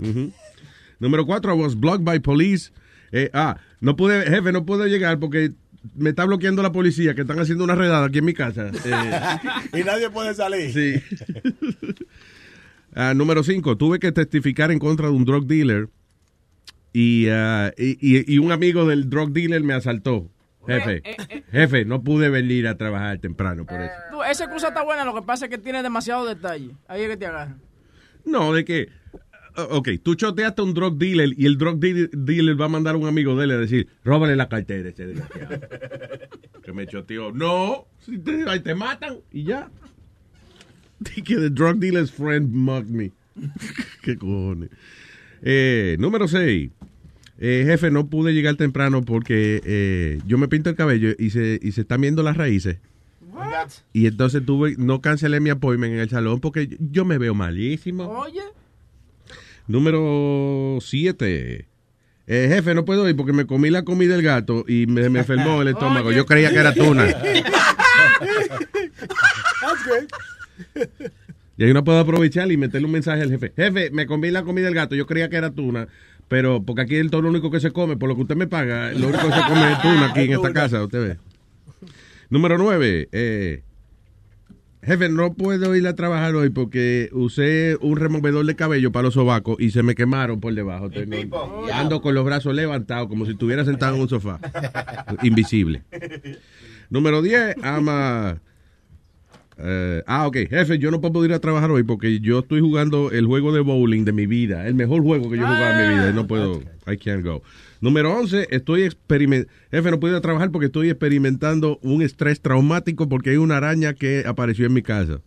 Número 0.99 1.25
cuatro, 1.27 1.55
I 1.55 1.59
was 1.59 1.79
blocked 1.79 2.05
by 2.05 2.19
police. 2.19 2.73
Eh, 3.13 3.31
ah, 3.33 3.57
no 3.81 3.95
pude, 3.95 4.23
jefe, 4.29 4.51
no 4.51 4.67
pude 4.67 4.89
llegar 4.91 5.21
porque 5.21 5.53
me 5.95 6.11
está 6.11 6.25
bloqueando 6.25 6.63
la 6.63 6.73
policía 6.73 7.15
que 7.15 7.21
están 7.21 7.39
haciendo 7.39 7.63
una 7.63 7.77
redada 7.77 8.07
aquí 8.07 8.19
en 8.19 8.25
mi 8.25 8.35
casa. 8.35 8.73
Eh, 9.73 9.81
y 9.81 9.85
nadie 9.85 10.11
puede 10.11 10.35
salir. 10.35 10.73
Sí. 10.73 11.01
Ah, 12.93 13.15
número 13.15 13.45
5. 13.45 13.77
Tuve 13.77 14.01
que 14.01 14.11
testificar 14.11 14.73
en 14.73 14.81
contra 14.81 15.07
de 15.07 15.13
un 15.13 15.25
drug 15.25 15.47
dealer 15.47 15.89
y, 16.93 17.27
y, 17.29 17.99
y- 18.01 18.35
y 18.35 18.39
un 18.39 18.51
amigo 18.51 18.85
del 18.85 19.09
drug 19.09 19.31
dealer 19.33 19.63
me 19.63 19.75
asaltó. 19.75 20.29
Jefe, 20.67 21.03
jefe, 21.51 21.85
no 21.85 22.03
pude 22.03 22.29
venir 22.29 22.69
a 22.69 22.77
trabajar 22.77 23.19
temprano 23.19 23.65
por 23.65 23.81
eso. 23.81 23.95
Tú, 24.11 24.23
esa 24.23 24.45
excusa 24.45 24.69
está 24.69 24.85
buena, 24.85 25.05
lo 25.05 25.15
que 25.15 25.23
pasa 25.23 25.47
es 25.47 25.51
que 25.51 25.59
tiene 25.59 25.83
demasiado 25.83 26.27
detalle. 26.27 26.77
Ahí 26.87 27.03
es 27.03 27.09
que 27.09 27.17
te 27.17 27.27
agarran. 27.27 27.61
No, 28.25 28.53
de 28.53 28.65
que, 28.65 28.89
ok, 29.57 29.89
tú 30.03 30.15
choteaste 30.15 30.61
a 30.61 30.65
un 30.65 30.75
drug 30.75 30.99
dealer 30.99 31.31
y 31.37 31.47
el 31.47 31.57
drug 31.57 31.79
dealer, 31.79 32.61
va 32.61 32.67
a 32.67 32.69
mandar 32.69 32.95
a 32.95 32.99
un 32.99 33.09
amigo 33.09 33.37
de 33.37 33.45
él 33.45 33.51
a 33.53 33.57
decir, 33.57 33.89
róbale 34.05 34.37
la 34.37 34.49
cartera 34.49 34.91
ese 34.91 35.07
desgraciado. 35.07 35.61
que 36.63 36.73
me 36.73 36.87
choteó. 36.87 37.33
No, 37.33 37.87
si 38.01 38.19
te, 38.19 38.45
ahí 38.49 38.61
te 38.61 38.75
matan 38.75 39.19
y 39.33 39.45
ya. 39.45 39.71
Que 41.03 41.37
the 41.37 41.51
drug 41.51 41.79
dealer's 41.79 42.13
friend 42.13 42.53
mugged 42.53 42.91
me. 42.91 43.13
Qué 44.03 44.17
cojones. 44.19 44.71
Eh, 45.43 45.97
número 45.99 46.29
6. 46.29 46.71
Jefe, 47.41 47.91
no 47.91 48.09
pude 48.09 48.33
llegar 48.33 48.57
temprano 48.57 49.03
porque 49.03 49.63
eh, 49.65 50.21
yo 50.27 50.37
me 50.37 50.49
pinto 50.49 50.69
el 50.71 50.77
cabello 50.77 51.15
y 51.19 51.31
se, 51.31 51.59
y 51.63 51.73
se 51.73 51.81
están 51.83 52.03
viendo 52.03 52.23
las 52.23 52.37
raíces. 52.37 52.79
Y 53.93 54.07
entonces 54.07 54.45
tuve, 54.45 54.75
no 54.79 55.01
cancelé 55.01 55.41
mi 55.41 55.51
appointment 55.51 55.95
en 55.95 56.01
el 56.01 56.09
salón 56.09 56.41
porque 56.41 56.77
yo 56.79 57.05
me 57.05 57.19
veo 57.19 57.35
malísimo. 57.35 58.05
Oye. 58.05 58.43
Número 59.67 60.79
7. 60.81 61.67
jefe, 62.27 62.75
no 62.75 62.85
puedo 62.85 63.09
ir 63.09 63.17
porque 63.17 63.33
me 63.33 63.47
comí 63.47 63.71
la 63.71 63.85
comida 63.85 64.15
del 64.15 64.23
gato 64.23 64.65
y 64.67 64.87
me, 64.87 65.09
me 65.09 65.21
enfermó 65.21 65.63
el 65.63 65.69
estómago. 65.69 66.13
Yo 66.13 66.27
creía 66.27 66.51
que 66.51 66.59
era 66.59 66.75
tuna. 66.75 67.07
That's 69.61 69.85
good. 69.87 71.09
Y 71.57 71.65
ahí 71.65 71.71
uno 71.73 71.85
puede 71.85 72.01
aprovechar 72.01 72.51
y 72.51 72.57
meterle 72.57 72.87
un 72.87 72.93
mensaje 72.93 73.21
al 73.21 73.31
jefe. 73.31 73.53
Jefe, 73.55 73.91
me 73.91 74.07
comí 74.07 74.31
la 74.31 74.45
comida 74.45 74.65
del 74.65 74.75
gato. 74.75 74.95
Yo 74.95 75.07
creía 75.07 75.29
que 75.29 75.37
era 75.37 75.51
tuna. 75.51 75.89
Pero 76.31 76.63
porque 76.65 76.83
aquí 76.83 76.95
es 76.97 77.11
todo 77.11 77.23
lo 77.23 77.29
único 77.29 77.51
que 77.51 77.59
se 77.59 77.73
come, 77.73 77.97
por 77.97 78.09
lo 78.09 78.15
que 78.15 78.23
usted 78.23 78.37
me 78.37 78.47
paga, 78.47 78.93
lo 78.93 79.09
único 79.09 79.27
que 79.27 79.35
se 79.35 79.41
come 79.49 79.73
es 79.73 79.83
tuna 79.83 80.07
aquí 80.11 80.21
en 80.21 80.33
esta 80.35 80.53
casa, 80.53 80.83
usted 80.85 81.01
ve. 81.09 81.17
Número 82.31 82.57
9. 82.57 83.09
jefe, 84.83 85.09
no 85.09 85.35
puedo 85.35 85.75
ir 85.75 85.87
a 85.89 85.97
trabajar 85.97 86.35
hoy 86.37 86.51
porque 86.51 87.09
usé 87.13 87.77
un 87.81 87.97
removedor 87.97 88.47
de 88.47 88.55
cabello 88.55 88.93
para 88.93 89.03
los 89.03 89.15
sobacos 89.15 89.57
y 89.59 89.73
se 89.73 89.83
me 89.83 89.97
quemaron 89.97 90.39
por 90.41 90.55
debajo. 90.55 90.89
Tengo- 90.89 91.67
ando 91.73 92.01
con 92.01 92.15
los 92.15 92.25
brazos 92.25 92.55
levantados 92.55 93.09
como 93.09 93.27
si 93.27 93.33
estuviera 93.33 93.65
sentado 93.65 93.97
en 93.97 94.03
un 94.03 94.09
sofá. 94.09 94.39
Invisible. 95.25 95.83
Número 96.91 97.23
10. 97.23 97.57
Ama. 97.63 98.41
Eh, 99.63 100.03
ah, 100.07 100.27
ok, 100.27 100.37
jefe, 100.49 100.79
yo 100.79 100.91
no 100.91 101.01
puedo 101.01 101.25
ir 101.25 101.33
a 101.33 101.39
trabajar 101.39 101.71
hoy 101.71 101.83
porque 101.83 102.21
yo 102.21 102.39
estoy 102.41 102.61
jugando 102.61 103.11
el 103.11 103.27
juego 103.27 103.53
de 103.53 103.61
bowling 103.61 104.05
de 104.05 104.13
mi 104.13 104.27
vida, 104.27 104.67
el 104.67 104.75
mejor 104.75 105.03
juego 105.03 105.31
que 105.31 105.37
yo 105.37 105.43
he 105.43 105.47
jugado 105.47 105.81
en 105.81 105.89
mi 105.89 105.95
vida 105.95 106.11
y 106.11 106.15
no 106.15 106.27
puedo, 106.27 106.63
I 106.87 106.97
can't 106.97 107.25
go. 107.25 107.43
Número 107.81 108.13
11, 108.17 108.49
estoy 108.51 108.85
experimentando, 108.85 109.53
jefe, 109.71 109.91
no 109.91 110.01
puedo 110.01 110.15
ir 110.15 110.19
a 110.19 110.23
trabajar 110.23 110.51
porque 110.51 110.67
estoy 110.67 110.89
experimentando 110.89 111.79
un 111.83 112.03
estrés 112.03 112.41
traumático 112.41 113.09
porque 113.09 113.31
hay 113.31 113.37
una 113.37 113.59
araña 113.59 113.95
que 113.95 114.25
apareció 114.27 114.67
en 114.67 114.73
mi 114.73 114.83
casa. 114.83 115.21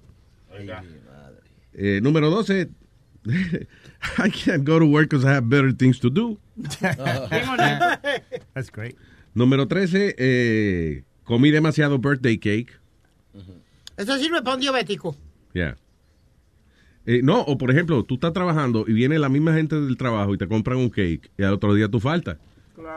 Eh, 1.73 1.99
número 2.01 2.29
12, 2.29 2.69
I 4.17 4.29
can't 4.29 4.63
go 4.63 4.79
to 4.79 4.85
work 4.85 5.09
because 5.09 5.25
I 5.25 5.33
have 5.33 5.47
better 5.49 5.71
things 5.71 5.99
to 5.99 6.09
do. 6.09 6.39
That's 8.53 8.69
great. 8.71 8.95
Número 9.35 9.67
13, 9.67 10.15
eh, 10.17 11.03
comí 11.23 11.51
demasiado 11.51 11.99
birthday 11.99 12.37
cake. 12.37 12.82
Eso 13.97 14.17
sirve 14.17 14.41
para 14.41 14.55
un 14.55 14.61
diabético. 14.61 15.15
Yeah. 15.53 15.77
Eh, 17.05 17.21
no, 17.21 17.41
o 17.41 17.57
por 17.57 17.69
ejemplo, 17.69 18.03
tú 18.03 18.15
estás 18.15 18.33
trabajando 18.33 18.85
y 18.87 18.93
viene 18.93 19.19
la 19.19 19.29
misma 19.29 19.53
gente 19.53 19.79
del 19.79 19.97
trabajo 19.97 20.33
y 20.33 20.37
te 20.37 20.47
compran 20.47 20.77
un 20.77 20.89
cake 20.89 21.31
y 21.37 21.43
al 21.43 21.53
otro 21.53 21.73
día 21.73 21.89
tú 21.89 21.99
faltas. 21.99 22.37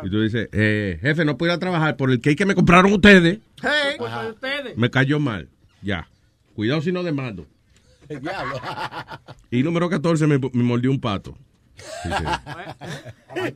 Y 0.02 0.10
tú 0.10 0.23
dices, 0.23 0.48
eh, 0.52 0.98
jefe, 1.01 1.24
no 1.24 1.36
puedo 1.36 1.52
ir 1.52 1.56
a 1.56 1.60
trabajar 1.60 1.97
por 1.97 2.10
el 2.10 2.20
cake 2.20 2.39
que 2.39 2.47
me 2.47 2.55
compraron 2.55 2.93
ustedes. 2.93 3.40
Hey. 3.62 3.97
Ustedes. 4.31 4.77
Me 4.77 4.90
cayó 4.90 5.20
mal. 5.20 5.48
Ya. 5.82 6.09
Cuidado 6.55 6.81
si 6.81 6.93
no 6.93 7.02
demando. 7.02 7.47
El 8.09 8.20
diablo. 8.20 8.55
Y 9.51 9.62
número 9.62 9.89
14, 9.89 10.27
me, 10.27 10.39
me 10.39 10.62
mordió 10.62 10.90
un 10.90 11.01
pato. 11.01 11.36
Dice, 12.05 13.55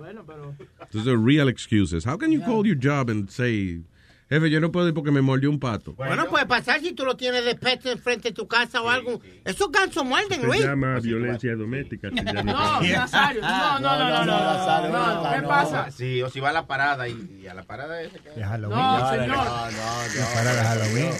Bueno, 0.00 0.24
pero. 0.26 0.54
Those 0.90 1.10
are 1.10 1.18
real 1.18 1.48
excuses. 1.48 2.06
How 2.06 2.16
can 2.16 2.32
you 2.32 2.40
call 2.40 2.64
your 2.66 2.76
job 2.76 3.10
and 3.10 3.28
say, 3.30 3.80
jefe, 4.28 4.50
yo 4.50 4.60
no 4.60 4.70
puedo 4.72 4.88
ir 4.88 4.94
porque 4.94 5.10
me 5.10 5.20
mordió 5.22 5.50
un 5.50 5.58
pato? 5.58 5.92
Bueno, 5.94 6.26
puede 6.26 6.46
pasar 6.46 6.80
si 6.80 6.92
tú 6.92 7.04
lo 7.04 7.16
tienes 7.16 7.44
de 7.44 7.54
pet 7.54 7.84
enfrente 7.86 8.28
de 8.28 8.34
tu 8.34 8.46
casa 8.46 8.82
o 8.82 8.88
algo. 8.88 9.20
Esos 9.44 9.70
gansos 9.72 10.04
muerden, 10.04 10.40
Se 10.40 10.46
Luis. 10.46 10.60
llama 10.64 10.98
violencia 11.00 11.54
doméstica. 11.56 12.10
se. 12.10 12.22
No, 12.22 12.80
Nazario. 12.80 13.40
No, 13.42 13.78
no, 13.80 13.98
no, 13.98 14.10
no. 14.10 14.24
no, 14.24 14.38
Nazario, 14.38 14.90
no, 14.90 15.22
no, 15.24 15.30
¿Qué 15.34 15.40
no. 15.42 15.48
pasa? 15.48 15.90
Sí, 15.90 16.22
o 16.22 16.28
si 16.30 16.40
va 16.40 16.50
a 16.50 16.52
la 16.52 16.66
parada 16.66 17.08
y, 17.08 17.40
y 17.42 17.46
a 17.46 17.54
la 17.54 17.62
parada 17.62 18.00
ese 18.02 18.18
que... 18.18 18.30
No, 18.38 19.10
señor. 19.10 19.36
La 19.36 20.26
parada 20.34 20.54
de 20.54 20.64
Halloween. 20.64 21.10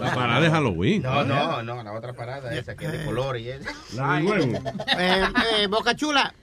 La 0.00 0.14
parada 0.14 0.40
de 0.40 0.50
Halloween. 0.50 1.02
No, 1.02 1.24
no, 1.24 1.62
no, 1.62 1.82
la 1.82 1.92
otra 1.92 2.12
parada 2.12 2.54
esa 2.54 2.76
que 2.76 2.86
es 2.86 2.92
de 2.92 3.04
colores 3.04 3.42
y 3.42 3.48
eso. 3.50 3.68
La 3.96 4.14
del 4.16 4.24
huevo. 4.26 4.62
Eh, 4.98 5.24
eh, 5.58 5.66
Boca 5.66 5.94
Chula, 5.96 6.34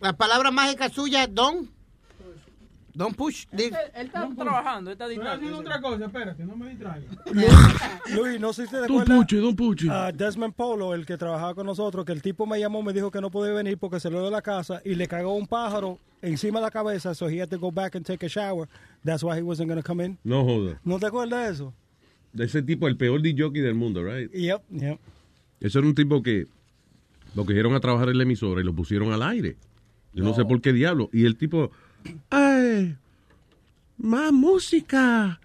la 0.00 0.12
palabra 0.14 0.50
mágica 0.50 0.88
suya 0.88 1.24
es 1.24 1.34
don. 1.34 1.68
Don 2.98 3.14
push. 3.14 3.46
Él, 3.52 3.60
él 3.94 4.06
está 4.06 4.28
trabajando, 4.36 4.90
él 4.90 4.94
está 4.94 5.08
Estoy 5.08 5.24
haciendo 5.24 5.58
otra 5.60 5.80
cosa, 5.80 6.04
espérate, 6.06 6.44
no 6.44 6.56
me 6.56 6.70
distraigas. 6.70 7.16
Luis, 8.12 8.40
no 8.40 8.52
sé 8.52 8.64
si 8.66 8.72
te 8.72 8.78
Don 8.78 8.84
acuerdas. 8.86 9.16
Puche, 9.18 9.36
Don 9.36 9.54
Puche. 9.54 9.88
a 9.88 10.10
Desmond 10.10 10.52
Polo, 10.52 10.92
el 10.94 11.06
que 11.06 11.16
trabajaba 11.16 11.54
con 11.54 11.64
nosotros, 11.64 12.04
que 12.04 12.10
el 12.10 12.22
tipo 12.22 12.44
me 12.44 12.58
llamó, 12.58 12.82
me 12.82 12.92
dijo 12.92 13.12
que 13.12 13.20
no 13.20 13.30
podía 13.30 13.52
venir 13.52 13.78
porque 13.78 14.00
se 14.00 14.10
lo 14.10 14.24
de 14.24 14.32
la 14.32 14.42
casa 14.42 14.82
y 14.84 14.96
le 14.96 15.06
cagó 15.06 15.34
un 15.34 15.46
pájaro 15.46 16.00
encima 16.22 16.58
de 16.58 16.64
la 16.64 16.70
cabeza, 16.72 17.14
so 17.14 17.28
he 17.28 17.40
had 17.40 17.48
to 17.48 17.56
go 17.56 17.70
back 17.70 17.94
and 17.94 18.04
take 18.04 18.26
a 18.26 18.28
shower. 18.28 18.68
That's 19.04 19.22
why 19.22 19.36
he 19.36 19.42
wasn't 19.42 19.68
going 19.68 19.80
to 19.80 19.86
come 19.86 20.04
in. 20.04 20.18
No 20.24 20.44
joda. 20.44 20.80
¿No 20.82 20.98
te 20.98 21.06
acuerdas 21.06 21.46
de 21.46 21.52
eso? 21.54 21.74
De 22.32 22.46
ese 22.46 22.62
tipo, 22.62 22.88
el 22.88 22.96
peor 22.96 23.22
DJ 23.22 23.50
del 23.62 23.76
mundo, 23.76 24.02
right? 24.02 24.28
Yep, 24.32 24.62
yep. 24.72 24.98
Eso 25.60 25.78
era 25.78 25.86
un 25.86 25.94
tipo 25.94 26.20
que 26.20 26.48
lo 27.36 27.46
cogieron 27.46 27.76
a 27.76 27.80
trabajar 27.80 28.08
en 28.08 28.16
la 28.16 28.24
emisora 28.24 28.60
y 28.60 28.64
lo 28.64 28.74
pusieron 28.74 29.12
al 29.12 29.22
aire. 29.22 29.56
Yo 30.12 30.24
no, 30.24 30.34
sé 30.34 30.44
por 30.44 30.60
qué 30.60 30.72
diablo. 30.72 31.10
Y 31.12 31.26
el 31.26 31.36
tipo, 31.36 31.70
¡ay! 32.30 32.96
¡Más 33.98 34.32
música! 34.32 35.40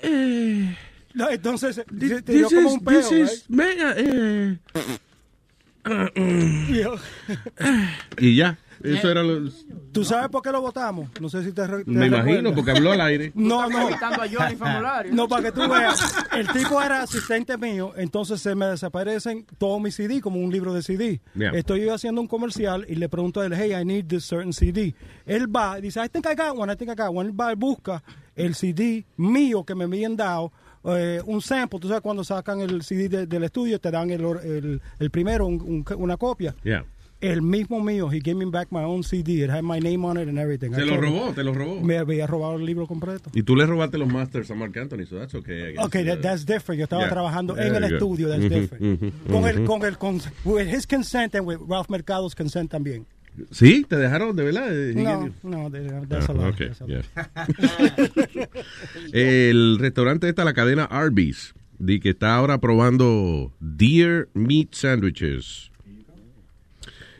Eh, 0.00 0.76
No, 1.14 1.30
entonces, 1.30 1.80
te 1.86 2.32
dio 2.32 2.48
this 2.48 2.54
como 2.54 2.68
is- 2.68 2.74
un 2.74 2.84
this 2.84 3.12
is 3.12 3.44
mega, 3.48 3.94
eh. 3.96 4.58
Right? 5.84 6.98
Y 8.18 8.36
ya. 8.36 8.58
Eso 8.82 9.10
era 9.10 9.22
lo- 9.22 9.50
¿Tú 9.92 10.04
sabes 10.04 10.28
por 10.28 10.42
qué 10.42 10.50
lo 10.52 10.60
votamos? 10.60 11.08
No 11.20 11.28
sé 11.28 11.42
si 11.42 11.52
te, 11.52 11.66
te 11.66 11.84
Me 11.86 12.06
imagino, 12.06 12.54
porque 12.54 12.70
habló 12.72 12.92
al 12.92 13.00
aire. 13.00 13.32
No, 13.34 13.68
no. 13.68 13.88
A. 14.66 14.80
No, 15.14 15.28
para 15.28 15.42
que 15.44 15.52
tú 15.52 15.60
veas. 15.68 16.14
El 16.32 16.46
tipo 16.48 16.80
era 16.82 17.02
asistente 17.02 17.56
mío, 17.56 17.92
entonces 17.96 18.40
se 18.40 18.54
me 18.54 18.66
desaparecen 18.66 19.46
todos 19.58 19.80
mis 19.80 19.94
CD 19.94 20.20
como 20.20 20.38
un 20.40 20.50
libro 20.52 20.74
de 20.74 20.82
CD. 20.82 21.20
Yeah. 21.34 21.50
Estoy 21.52 21.82
yo 21.84 21.94
haciendo 21.94 22.20
un 22.20 22.26
comercial 22.28 22.84
y 22.88 22.94
le 22.96 23.08
pregunto 23.08 23.40
a 23.40 23.46
él, 23.46 23.54
hey, 23.54 23.72
I 23.80 23.84
need 23.84 24.06
this 24.06 24.24
certain 24.24 24.52
CD. 24.52 24.94
Él 25.24 25.54
va 25.54 25.78
y 25.78 25.82
dice, 25.82 26.00
I 26.04 26.08
think 26.08 26.26
I 26.26 26.34
got 26.34 26.56
one, 26.58 26.72
I 26.72 26.76
think 26.76 26.90
I 26.90 26.94
got 26.94 27.14
one. 27.14 27.28
Él 27.30 27.40
va 27.40 27.52
y 27.52 27.56
busca 27.56 28.02
el 28.34 28.54
CD 28.54 29.06
mío 29.16 29.64
que 29.64 29.74
me 29.74 29.84
habían 29.84 30.16
dado. 30.16 30.52
eh, 30.88 31.20
un 31.26 31.42
sample, 31.42 31.80
tú 31.80 31.88
sabes 31.88 32.00
cuando 32.00 32.22
sacan 32.22 32.60
el 32.60 32.80
CD 32.82 33.08
de- 33.08 33.26
del 33.26 33.42
estudio 33.42 33.80
te 33.80 33.90
dan 33.90 34.08
el, 34.10 34.24
or- 34.24 34.40
el, 34.44 34.80
el 35.00 35.10
primero, 35.10 35.44
un- 35.46 35.60
un- 35.60 35.84
una 36.00 36.16
copia. 36.16 36.54
Yeah. 36.62 36.84
El 37.32 37.42
mismo 37.42 37.82
mío, 37.82 38.08
he 38.12 38.20
gave 38.20 38.36
me 38.36 38.44
back 38.46 38.68
my 38.70 38.82
own 38.84 39.02
CD, 39.02 39.42
it 39.42 39.50
had 39.50 39.62
my 39.62 39.80
name 39.80 40.04
on 40.06 40.16
it 40.16 40.28
and 40.28 40.38
everything. 40.38 40.72
Se 40.74 40.82
I 40.82 40.86
lo 40.86 40.94
him, 40.94 41.00
robó, 41.00 41.32
te 41.34 41.42
lo 41.42 41.52
robó. 41.54 41.80
Me 41.80 41.98
había 41.98 42.26
robado 42.26 42.56
el 42.56 42.64
libro 42.66 42.86
completo. 42.86 43.30
Y 43.34 43.42
tú 43.42 43.56
le 43.56 43.66
robaste 43.66 43.98
los 43.98 44.08
masters 44.08 44.50
a 44.50 44.54
Mark 44.54 44.76
Anthony, 44.78 45.06
so 45.06 45.18
that's 45.18 45.34
okay. 45.34 45.70
I 45.70 45.72
guess. 45.74 45.84
Okay, 45.86 46.04
that, 46.04 46.20
that's 46.22 46.44
different. 46.44 46.78
Yo 46.78 46.84
estaba 46.84 47.02
Yeah. 47.02 47.10
trabajando 47.12 47.56
en 47.56 47.72
There 47.72 47.76
el 47.76 47.82
you 47.84 47.88
go. 47.88 47.94
estudio, 48.14 48.28
that's 48.28 48.44
Mhm, 48.44 48.48
different. 48.50 49.02
mhm, 49.02 49.12
Con 49.32 49.44
el, 49.46 49.60
mhm. 49.60 49.66
con 49.66 49.84
el, 49.84 49.98
con, 49.98 50.20
with 50.44 50.68
his 50.68 50.86
consent 50.86 51.34
and 51.34 51.46
with 51.46 51.58
Ralph 51.68 51.88
Mercado's 51.88 52.34
consent 52.34 52.70
también. 52.70 53.06
¿Sí? 53.50 53.84
¿Te 53.86 53.96
dejaron 53.96 54.34
de 54.34 54.44
verdad? 54.44 54.68
Eh, 54.72 54.94
No, 54.94 55.30
no, 55.42 55.70
that's 56.08 56.28
a 56.28 56.32
Ah, 56.32 56.34
lie. 56.34 56.48
okay, 56.48 56.68
that's 56.68 56.80
a 56.80 56.86
yeah. 56.86 57.02
El 59.12 59.78
restaurante 59.78 60.28
está 60.28 60.44
la 60.44 60.54
cadena 60.54 60.84
Arby's, 60.84 61.54
di 61.78 62.00
que 62.00 62.10
está 62.10 62.34
ahora 62.34 62.58
probando 62.60 63.52
deer 63.60 64.28
meat 64.34 64.74
sandwiches. 64.74 65.70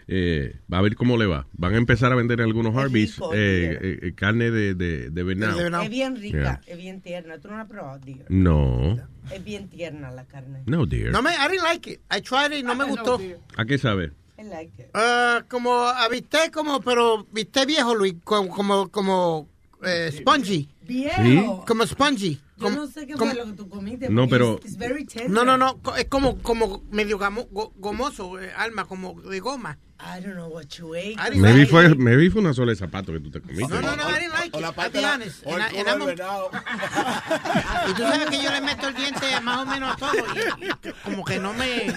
Eh, 0.08 0.60
va 0.72 0.78
a 0.78 0.82
ver 0.82 0.94
cómo 0.94 1.16
le 1.16 1.26
va. 1.26 1.48
Van 1.52 1.74
a 1.74 1.78
empezar 1.78 2.12
a 2.12 2.14
vender 2.14 2.38
en 2.40 2.46
algunos 2.46 2.76
Arby's 2.76 3.18
eh, 3.34 3.78
eh, 3.80 3.98
eh, 4.02 4.14
carne 4.14 4.50
de, 4.52 4.74
de, 4.74 5.10
de 5.10 5.22
venado. 5.24 5.58
Es 5.82 5.90
bien 5.90 6.14
rica, 6.16 6.36
Yeah. 6.36 6.60
es 6.66 6.78
bien 6.78 7.00
tierna. 7.00 7.38
¿Tú 7.38 7.48
no 7.48 7.56
la 7.56 7.62
has 7.62 7.68
probado, 7.68 7.98
dear? 8.04 8.24
No, 8.28 8.96
Es 9.32 9.42
bien 9.42 9.68
tierna 9.68 10.10
la 10.12 10.24
carne. 10.26 10.62
no 10.66 10.86
deer. 10.86 11.10
No 11.10 11.22
me, 11.22 11.30
I 11.30 11.48
didn't 11.50 11.64
like 11.64 11.90
it. 11.90 12.00
I 12.16 12.20
tried 12.20 12.52
it 12.52 12.60
y 12.60 12.62
no 12.62 12.74
me 12.76 12.84
gustó. 12.84 13.20
¿A 13.56 13.64
qué 13.64 13.78
sabe? 13.78 14.12
I 14.38 14.44
like 14.44 14.72
it. 14.80 14.86
Ah, 14.94 15.44
como 15.48 15.72
a 15.74 16.08
bistec, 16.08 16.52
como, 16.52 16.80
pero 16.82 17.26
bistec 17.32 17.66
viejo, 17.66 17.94
Luis, 17.94 18.14
como, 18.22 18.48
como, 18.54 18.88
como 18.90 19.48
eh, 19.82 20.10
spongy. 20.12 20.68
Viejo. 20.86 21.64
Como 21.66 21.84
spongy. 21.84 22.40
Yo 22.58 22.64
Como- 22.64 22.76
no 22.76 22.86
sé 22.86 23.06
qué 23.06 23.14
como- 23.14 23.32
fue 23.32 23.40
lo 23.40 23.46
que 23.50 23.52
tú 23.56 23.68
comiste. 23.68 24.08
No, 24.08 24.28
pero- 24.28 24.54
it's- 24.58 24.64
it's 24.66 24.76
very 24.78 25.04
tender. 25.04 25.30
No, 25.30 25.44
no, 25.44 25.58
no, 25.58 25.78
es 25.98 26.04
como, 26.06 26.38
como 26.38 26.82
medio 26.90 27.18
gamo- 27.18 27.48
go- 27.50 27.72
gomoso, 27.76 28.40
eh, 28.40 28.50
alma, 28.56 28.84
como 28.86 29.20
de 29.20 29.40
goma. 29.40 29.78
I 29.98 30.20
don't 30.20 30.34
know 30.36 30.48
what 30.48 30.66
you 30.78 30.94
ate. 30.94 31.16
Maybe 31.32 31.60
like 31.60 31.66
fue, 31.70 31.86
it. 31.86 31.96
maybe 31.96 32.28
fue 32.30 32.40
una 32.42 32.52
sola 32.52 32.72
de 32.72 32.76
zapato 32.76 33.12
que 33.12 33.20
tú 33.20 33.30
te 33.30 33.40
comiste. 33.40 33.66
No, 33.72 33.80
no, 33.80 33.96
no, 33.96 34.02
I 34.10 34.20
didn't 34.20 34.32
like 34.34 34.48
it. 34.56 34.60
la 34.60 34.68
I'll 34.68 34.74
parte 34.74 35.00
la- 35.00 35.14
honest. 35.14 35.46
o 35.46 35.56
el 35.56 35.62
And 35.62 35.72
I- 35.72 35.78
and 35.78 35.86
culo 35.88 35.90
I'm 35.90 35.98
del 35.98 36.02
a- 36.02 36.14
venado. 36.14 36.50
Y 37.90 37.92
tú 37.94 38.02
sabes 38.02 38.30
que 38.30 38.42
yo 38.42 38.50
le 38.50 38.60
meto 38.60 38.88
el 38.88 38.94
diente 38.94 39.40
más 39.42 39.66
o 39.66 39.66
menos 39.70 39.92
a 39.94 39.96
todo. 39.96 40.12
Y, 40.60 40.66
y 40.66 40.92
como 41.04 41.24
que 41.24 41.38
no 41.38 41.54
me. 41.54 41.92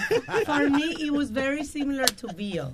For 0.45 0.69
me, 0.69 0.85
it 0.97 1.11
was 1.11 1.31
very 1.31 1.65
similar 1.65 2.09
to 2.11 2.27
veal. 2.37 2.71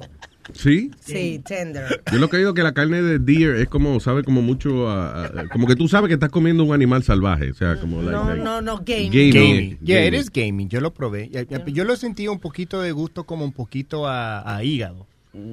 ¿Sí? 0.53 0.91
Sí, 0.99 1.41
tender. 1.43 2.03
Yo 2.11 2.19
lo 2.19 2.29
que 2.29 2.37
digo 2.37 2.53
que 2.53 2.61
la 2.61 2.73
carne 2.75 3.01
de 3.01 3.17
deer 3.17 3.55
es 3.55 3.67
como, 3.67 3.99
sabe 3.99 4.23
como 4.23 4.43
mucho, 4.43 4.87
a- 4.87 5.25
a- 5.25 5.47
como 5.51 5.65
que 5.65 5.75
tú 5.75 5.87
sabes 5.87 6.07
que 6.07 6.13
estás 6.13 6.29
comiendo 6.29 6.63
un 6.63 6.71
animal 6.71 7.01
salvaje. 7.03 7.49
O 7.49 7.53
sea, 7.55 7.77
como... 7.79 7.97
like- 8.03 8.11
No, 8.11 8.25
like- 8.29 8.43
no, 8.43 8.61
no, 8.61 8.77
gaming. 8.85 9.09
Gaming. 9.11 9.31
Gamey. 9.33 9.77
Yeah, 9.81 10.01
it 10.01 10.11
Gamey. 10.13 10.19
is 10.19 10.29
gaming. 10.31 10.69
Yo 10.69 10.81
lo 10.81 10.93
probé. 10.93 11.31
Yo 11.73 11.83
lo 11.83 11.95
sentí 11.95 12.27
un 12.27 12.39
poquito 12.39 12.79
de 12.79 12.91
gusto, 12.91 13.23
como 13.25 13.43
un 13.43 13.53
poquito 13.53 14.07
a, 14.07 14.55
a 14.55 14.63
hígado. 14.63 15.07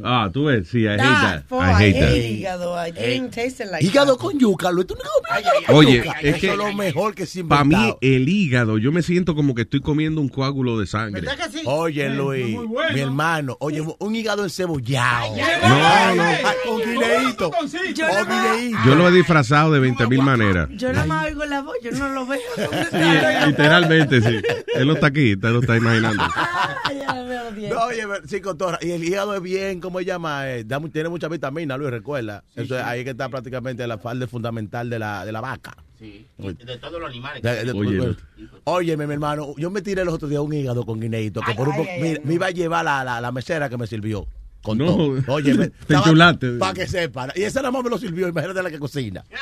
Ah, 0.05 0.31
tú 0.33 0.45
ves, 0.45 0.69
sí, 0.69 0.83
I 0.85 0.89
hate 0.91 0.99
that. 0.99 1.43
for, 1.49 1.63
I 1.65 1.73
hate 1.73 2.01
that. 2.01 2.15
hígado. 2.17 2.77
I 2.87 2.91
didn't 2.93 3.31
taste 3.31 3.61
it 3.65 3.71
like 3.71 3.85
Hígado 3.85 4.13
that. 4.17 4.19
con 4.19 4.39
yuca, 4.39 4.71
Luis. 4.71 4.87
¿Tú 4.87 4.95
no 4.95 5.75
Oye, 5.77 5.99
yuca? 5.99 6.13
es 6.21 6.25
Eso 6.37 6.41
que 6.41 6.51
es 6.51 6.57
lo 6.57 6.73
mejor 6.73 7.15
que 7.15 7.25
ha 7.25 7.49
Para 7.49 7.65
mí, 7.65 7.95
el 8.01 8.29
hígado, 8.29 8.79
yo 8.79 8.93
me 8.93 9.03
siento 9.03 9.35
como 9.35 9.55
que 9.55 9.63
estoy 9.63 9.81
comiendo 9.81 10.21
un 10.21 10.29
coágulo 10.29 10.79
de 10.79 10.87
sangre. 10.87 11.21
¿Verdad 11.23 11.47
que 11.51 11.59
sí? 11.59 11.63
Oye, 11.67 12.09
Luis, 12.11 12.57
mi 12.95 13.01
hermano, 13.01 13.57
oye, 13.61 13.83
un 13.99 14.15
hígado 14.15 14.45
encebollado. 14.45 15.35
No, 15.37 16.15
no. 16.15 16.25
Con 16.67 16.79
guineíto. 16.81 17.51
Yo 17.95 18.07
Con 18.07 18.17
nada 18.17 18.25
más- 18.25 18.57
guineíto. 18.57 18.79
Yo 18.87 18.95
lo 18.95 19.09
he 19.09 19.13
disfrazado 19.13 19.73
de 19.73 19.81
20 19.81 20.07
mil 20.07 20.23
maneras. 20.23 20.69
Yo 20.77 20.93
nada 20.93 21.07
más 21.07 21.27
oigo 21.27 21.45
la 21.45 21.63
voz, 21.63 21.77
yo 21.83 21.91
no 21.93 22.09
lo 22.11 22.27
veo. 22.27 22.41
Sí, 22.93 23.47
literalmente, 23.47 24.21
sí. 24.21 24.41
Él 24.75 24.87
no 24.87 24.95
está 24.95 25.09
aquí, 25.09 25.35
usted 25.35 25.49
lo 25.51 25.61
está 25.61 25.77
imaginando. 25.77 26.23
Ah, 26.25 26.77
ya 26.93 27.15
lo 27.15 27.27
veo 27.27 27.51
bien. 27.53 27.71
No, 27.71 27.85
oye, 27.85 28.03
sí, 28.27 28.41
cotorra. 28.41 28.79
Y 28.83 28.91
el 28.93 29.03
hígado 29.05 29.35
es 29.35 29.43
bien, 29.43 29.72
¿cómo 29.81 29.99
se 29.99 30.05
llama? 30.05 30.51
Eh, 30.51 30.65
da 30.65 30.81
tiene 30.93 31.09
mucha 31.09 31.29
vitamina, 31.29 31.77
Luis, 31.77 31.91
recuerda. 31.91 32.45
Eso 32.55 32.77
es 32.77 32.85
ahí 32.85 33.05
que 33.05 33.11
está 33.11 33.29
prácticamente 33.29 33.87
la 33.87 33.99
falda 33.99 34.27
fundamental 34.27 34.91
de 34.91 34.99
la, 34.99 35.25
de 35.25 35.33
la 35.33 35.41
vaca. 35.41 35.77
Sí, 35.99 36.27
de 36.39 36.79
todos 36.79 37.01
los 37.01 37.11
animales. 37.11 37.43
Oye, 37.75 38.17
Óyeme, 38.65 39.07
mi 39.07 39.13
hermano, 39.15 39.55
yo 39.57 39.71
me 39.71 39.83
tiré 39.83 40.05
los 40.05 40.15
otros 40.15 40.31
días 40.31 40.43
un 40.43 40.53
hígado 40.53 40.85
con 40.85 40.99
guineíto, 41.01 41.41
que 41.41 41.53
Ay, 41.53 41.57
por 41.57 41.69
un 41.69 41.75
ay, 41.75 41.87
mira, 42.01 42.21
ay, 42.21 42.27
me 42.27 42.35
iba 42.35 42.47
a 42.47 42.51
llevar 42.51 42.85
la, 42.85 43.05
la, 43.05 43.21
la 43.21 43.31
mesera 43.33 43.69
que 43.69 43.77
me 43.77 43.87
sirvió. 43.87 44.27
Con 44.63 44.79
No, 44.79 44.87
todo. 44.87 45.23
Oye, 45.29 45.71
te 45.87 45.95
enchulaste. 45.95 46.53
Para 46.53 46.75
que 46.75 46.87
sepa. 46.87 47.29
Y 47.35 47.43
esa 47.43 47.61
nada 47.61 47.73
más 47.73 47.83
me 47.85 47.91
lo 47.91 47.99
sirvió, 47.99 48.29
imagínate 48.29 48.63
la 48.63 48.71
que 48.71 48.79
cocina. 48.79 49.25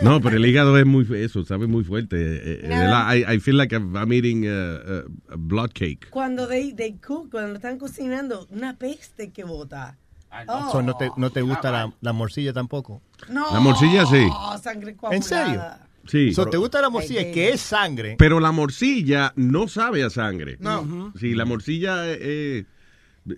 No, 0.00 0.20
pero 0.20 0.36
el 0.36 0.46
hígado 0.46 0.78
es 0.78 0.86
muy, 0.86 1.04
eso, 1.16 1.44
sabe 1.44 1.66
muy 1.66 1.82
fuerte. 1.82 2.16
Eh, 2.16 2.60
eh. 2.62 3.24
I, 3.26 3.34
I 3.34 3.40
feel 3.40 3.56
like 3.56 3.74
I'm 3.74 3.96
I'm 3.96 4.12
eating 4.12 4.46
uh, 4.46 4.48
uh, 4.48 5.32
a 5.32 5.36
blood 5.36 5.72
cake. 5.72 6.08
Cuando 6.10 6.46
they, 6.46 6.72
they 6.72 6.92
cook, 6.98 7.32
cuando 7.32 7.48
lo 7.48 7.56
están 7.56 7.78
cocinando, 7.78 8.46
una 8.50 8.76
peste 8.76 9.32
que 9.32 9.42
bota. 9.42 9.96
Oh. 10.46 10.70
So, 10.70 10.82
¿no, 10.82 10.96
te, 10.96 11.10
¿No 11.16 11.30
te 11.30 11.42
gusta 11.42 11.72
la, 11.72 11.92
la 12.00 12.12
morcilla 12.12 12.52
tampoco? 12.52 13.02
No. 13.28 13.52
La 13.52 13.60
morcilla 13.60 14.06
sí. 14.06 14.28
sangre 14.62 14.94
coagulada. 14.94 15.16
¿En 15.16 15.22
serio? 15.22 15.62
Sí. 16.06 16.32
So, 16.32 16.46
¿Te 16.46 16.56
gusta 16.56 16.80
la 16.80 16.90
morcilla? 16.90 17.20
Ay, 17.20 17.32
que 17.32 17.50
es 17.50 17.60
sangre. 17.60 18.16
Pero 18.18 18.40
la 18.40 18.52
morcilla 18.52 19.32
no 19.36 19.68
sabe 19.68 20.04
a 20.04 20.10
sangre. 20.10 20.56
No. 20.60 21.12
Sí, 21.18 21.34
la 21.34 21.44
morcilla 21.44 22.06
eh, 22.08 22.18
eh, 22.20 22.64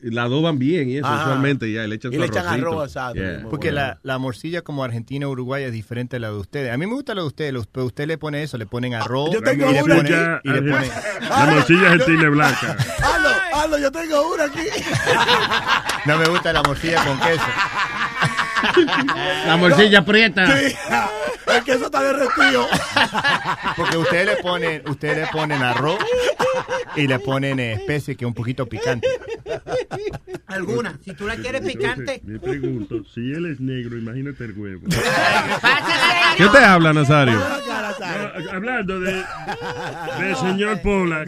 la 0.03 0.23
adoban 0.25 0.59
bien 0.59 0.89
y 0.91 0.97
eso, 0.99 1.07
Ajá. 1.07 1.23
usualmente 1.25 1.71
ya, 1.73 1.87
le 1.87 1.95
echan 1.97 2.13
Y 2.13 2.17
su 2.17 2.21
le 2.21 2.27
echan 2.27 2.47
arroz 2.47 2.85
asado, 2.91 3.15
Yeah. 3.15 3.47
Porque 3.51 3.73
la, 3.73 3.99
la 4.03 4.19
morcilla 4.19 4.63
como 4.63 4.85
Argentina 4.85 5.27
Uruguay 5.29 5.65
es 5.65 5.73
diferente 5.73 6.17
a 6.17 6.21
la 6.21 6.31
de 6.31 6.37
ustedes. 6.39 6.73
A 6.73 6.77
mí 6.77 6.87
me 6.87 6.95
gusta 6.95 7.15
la 7.15 7.23
de 7.23 7.27
ustedes, 7.27 7.55
pero 7.73 7.87
usted 7.87 8.07
le 8.07 8.19
pone 8.19 8.43
eso, 8.43 8.57
le 8.59 8.67
ponen 8.67 8.95
arroz 8.95 9.31
yo 9.33 9.43
tengo 9.43 9.71
y 9.71 9.75
le 9.75 9.83
una 9.83 9.97
pone, 9.97 10.11
ya, 10.11 10.41
y 10.45 10.49
le 10.51 10.63
pone- 10.63 10.89
La 11.29 11.47
morcilla 11.47 11.91
argentina 11.93 12.23
es 12.25 12.31
blanca. 12.31 12.77
Aldo, 13.15 13.29
Aldo, 13.55 13.79
yo 13.79 13.91
tengo 13.93 14.33
una 14.35 14.45
aquí. 14.45 14.61
No 16.07 16.17
me 16.17 16.25
gusta 16.29 16.51
la 16.53 16.63
morcilla 16.63 17.05
con 17.05 17.19
queso. 17.21 17.45
La 19.47 19.57
morcilla 19.57 20.05
prieta. 20.05 20.47
Sí. 20.47 20.77
El 21.47 21.65
queso 21.65 21.87
está 21.87 22.03
derretido. 22.03 22.67
Porque 23.77 23.97
ustedes 23.97 24.27
le 24.27 24.37
ponen, 24.37 24.89
ustedes 24.89 25.17
le 25.19 25.27
ponen 25.29 25.63
arroz 25.63 25.99
y 26.97 27.07
le 27.07 27.19
ponen 27.19 27.59
especie 27.61 28.17
que 28.17 28.25
es 28.25 28.29
un 28.29 28.35
poquito 28.35 28.67
picante. 28.67 29.09
Alguna. 30.47 30.99
Si 31.05 31.13
tú 31.15 31.27
la 31.27 31.37
quieres 31.37 31.63
picante. 31.63 32.21
Me 32.25 32.39
pregunto, 32.39 33.03
si 33.13 33.33
él 33.33 33.47
es 33.47 33.61
negro, 33.61 33.97
imagínate 33.97 34.45
el 34.45 34.59
huevo. 34.59 34.87
¿Qué 36.37 36.47
te 36.47 36.59
habla, 36.59 36.93
Nazario? 36.93 37.39
No, 37.39 38.53
hablando 38.53 39.01
de, 39.01 39.25
del 40.19 40.37
señor 40.37 40.81
Pola, 40.83 41.25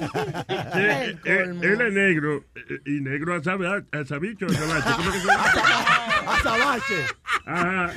que, 0.00 1.32
eh, 1.32 1.58
él 1.62 1.80
es 1.80 1.92
negro, 1.92 2.44
eh, 2.54 2.80
y 2.86 3.00
negro 3.00 3.34
a, 3.34 3.42
sabe, 3.42 3.68
a 3.68 4.04
sabicho, 4.04 4.46
a 4.46 4.52
sabache, 4.52 4.90
¿cómo 4.96 5.12
que 5.12 5.18
se 5.18 5.26
llama? 5.26 5.44
Azabache. 6.26 7.06
Ajá. 7.46 7.92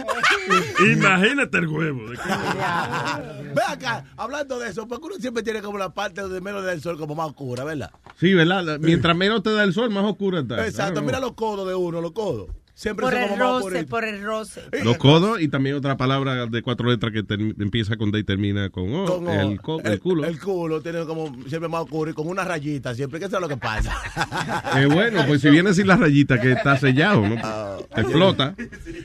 Imagínate 0.91 1.57
el 1.57 1.67
huevo. 1.67 2.01
Ve 2.09 3.61
acá, 3.67 4.05
hablando 4.17 4.59
de 4.59 4.69
eso, 4.69 4.87
porque 4.87 5.07
uno 5.07 5.15
siempre 5.15 5.43
tiene 5.43 5.61
como 5.61 5.77
la 5.77 5.93
parte 5.93 6.27
de 6.27 6.41
menos 6.41 6.65
del 6.65 6.81
sol 6.81 6.97
como 6.97 7.15
más 7.15 7.27
oscura, 7.27 7.63
¿verdad? 7.63 7.91
Sí, 8.19 8.33
¿verdad? 8.33 8.79
Mientras 8.79 9.15
menos 9.15 9.43
te 9.43 9.51
da 9.51 9.63
el 9.63 9.73
sol, 9.73 9.89
más 9.89 10.05
oscura 10.05 10.39
está. 10.39 10.65
Exacto, 10.65 11.01
mira 11.01 11.19
los 11.19 11.33
codos 11.33 11.67
de 11.67 11.75
uno, 11.75 12.01
los 12.01 12.11
codos. 12.13 12.49
Siempre 12.75 13.05
Por 13.05 13.13
el 13.13 13.37
roce, 13.37 13.83
por 13.83 14.03
el 14.03 14.23
roce. 14.23 14.61
Los 14.83 14.97
codos 14.97 15.39
y 15.39 15.47
también 15.47 15.75
otra 15.75 15.95
palabra 15.95 16.47
de 16.47 16.61
cuatro 16.63 16.89
letras 16.89 17.13
que 17.13 17.23
empieza 17.59 17.97
con 17.97 18.09
D 18.11 18.17
y 18.19 18.23
termina 18.23 18.69
con 18.71 18.91
O. 18.95 19.05
Con- 19.05 19.29
el, 19.29 19.61
co- 19.61 19.79
el 19.81 19.99
culo. 19.99 20.25
El 20.25 20.39
culo 20.39 20.81
tiene 20.81 21.05
como 21.05 21.35
siempre 21.47 21.69
más 21.69 21.85
y 21.85 22.13
con 22.13 22.27
una 22.27 22.43
rayita 22.43 22.95
siempre, 22.95 23.19
que 23.19 23.25
eso 23.27 23.35
es 23.37 23.41
lo 23.41 23.47
que 23.47 23.57
pasa. 23.57 23.95
Eh, 24.75 24.87
bueno, 24.87 25.23
pues 25.27 25.41
si 25.41 25.49
viene 25.51 25.71
sin 25.73 25.85
la 25.87 25.95
rayita 25.97 26.41
que 26.41 26.53
está 26.53 26.75
sellado, 26.77 27.21
¿no? 27.27 27.35
Ah. 27.43 27.77
Te 27.93 28.01
explota. 28.01 28.55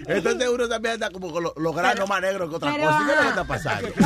Entonces 0.06 0.48
uno 0.48 0.66
también 0.66 0.94
anda 0.94 1.10
como 1.10 1.30
con 1.30 1.42
lo- 1.42 1.52
los 1.58 1.76
granos 1.76 2.08
más 2.08 2.22
negros 2.22 2.48
que 2.48 2.56
otra 2.56 2.72
pero, 2.72 2.86
cosa. 2.86 2.98
¿Qué 3.04 3.10
es 3.12 3.16
lo 3.16 3.22
que 3.22 3.28
está 3.28 3.44
pasando? 3.44 3.88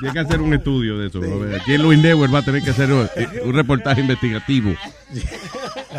Tiene 0.00 0.12
que 0.12 0.18
hacer 0.20 0.40
un 0.40 0.54
estudio 0.54 0.98
de 0.98 1.08
eso. 1.08 1.20
ver. 1.20 1.60
Aquí 1.60 1.74
en 1.74 1.82
Luis 1.82 2.00
Network 2.00 2.32
va 2.32 2.38
a 2.38 2.42
tener 2.42 2.62
que 2.62 2.70
hacer 2.70 2.92
un, 2.92 3.08
un 3.44 3.52
reportaje 3.54 4.00
investigativo. 4.00 4.74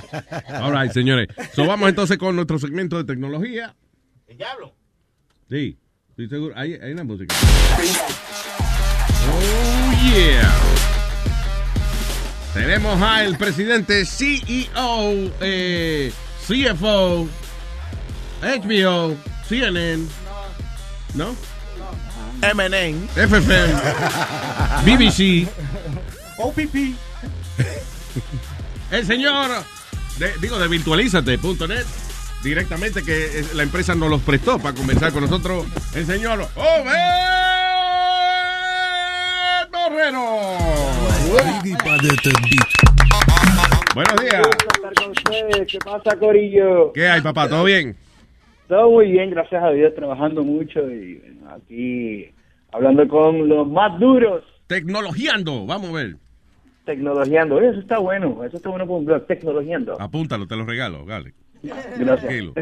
All 0.62 0.72
right, 0.72 0.92
señores. 0.92 1.28
So, 1.54 1.66
vamos 1.66 1.90
entonces 1.90 2.18
con 2.18 2.36
nuestro 2.36 2.60
segmento 2.60 2.98
de 2.98 3.04
tecnología. 3.04 3.76
¿El 4.28 4.38
diablo? 4.38 4.74
Sí, 5.50 5.78
estoy 6.10 6.30
seguro. 6.30 6.54
Hay, 6.58 6.74
hay 6.74 6.92
una 6.92 7.04
música. 7.04 7.34
Oh, 9.30 9.92
yeah. 10.14 10.54
Tenemos 12.54 13.02
al 13.02 13.38
presidente 13.38 14.04
CEO, 14.06 15.32
eh, 15.42 16.12
CFO, 16.48 17.28
HBO, 18.42 19.16
CNN, 19.48 20.06
¿no? 21.14 21.36
MNN. 22.42 23.08
FFM, 23.16 23.74
BBC, 24.86 25.48
OPP. 26.38 26.96
el 28.92 29.06
señor, 29.06 29.50
de- 30.20 30.34
digo, 30.42 30.58
de 30.60 30.68
virtualízate.net, 30.68 31.86
directamente 32.44 33.04
que 33.04 33.40
eh, 33.40 33.46
la 33.56 33.64
empresa 33.64 33.96
nos 33.96 34.10
los 34.10 34.22
prestó 34.22 34.58
para 34.60 34.76
conversar 34.76 35.12
con 35.14 35.22
nosotros, 35.24 35.66
el 35.96 36.06
señor 36.06 36.42
Obed 36.56 36.94
Borrero. 39.72 40.58
Buenos 43.96 44.22
días. 44.22 44.48
¿Qué 45.68 45.80
pasa, 45.80 46.18
Corillo? 46.18 46.94
¿Qué 46.94 47.08
hay, 47.08 47.22
papá? 47.22 47.50
¿Todo 47.50 47.64
bien? 47.64 47.96
Todo 48.68 48.92
muy 48.92 49.12
bien, 49.12 49.30
gracias 49.32 49.64
a 49.64 49.70
Dios, 49.72 49.94
trabajando 49.96 50.44
mucho 50.44 50.80
y 50.92 51.22
aquí 51.50 52.30
hablando 52.72 53.08
con 53.08 53.48
los 53.48 53.68
más 53.68 53.98
duros, 54.00 54.44
Tecnologiando, 54.68 55.66
vamos 55.66 55.92
a 55.92 55.94
ver. 55.94 56.16
Tecnologiando. 56.88 57.56
Oye, 57.56 57.70
eso 57.70 57.80
está 57.80 58.00
bueno, 58.00 58.44
eso 58.44 58.58
está 58.58 58.70
bueno 58.70 58.88
por 58.88 58.98
un 58.98 59.06
blog, 59.06 59.28
tecnologiando. 59.28 60.02
Apúntalo, 60.02 60.48
te 60.48 60.56
lo 60.56 60.66
regalo, 60.66 61.06
dale. 61.06 61.34
Gracias. 61.62 62.54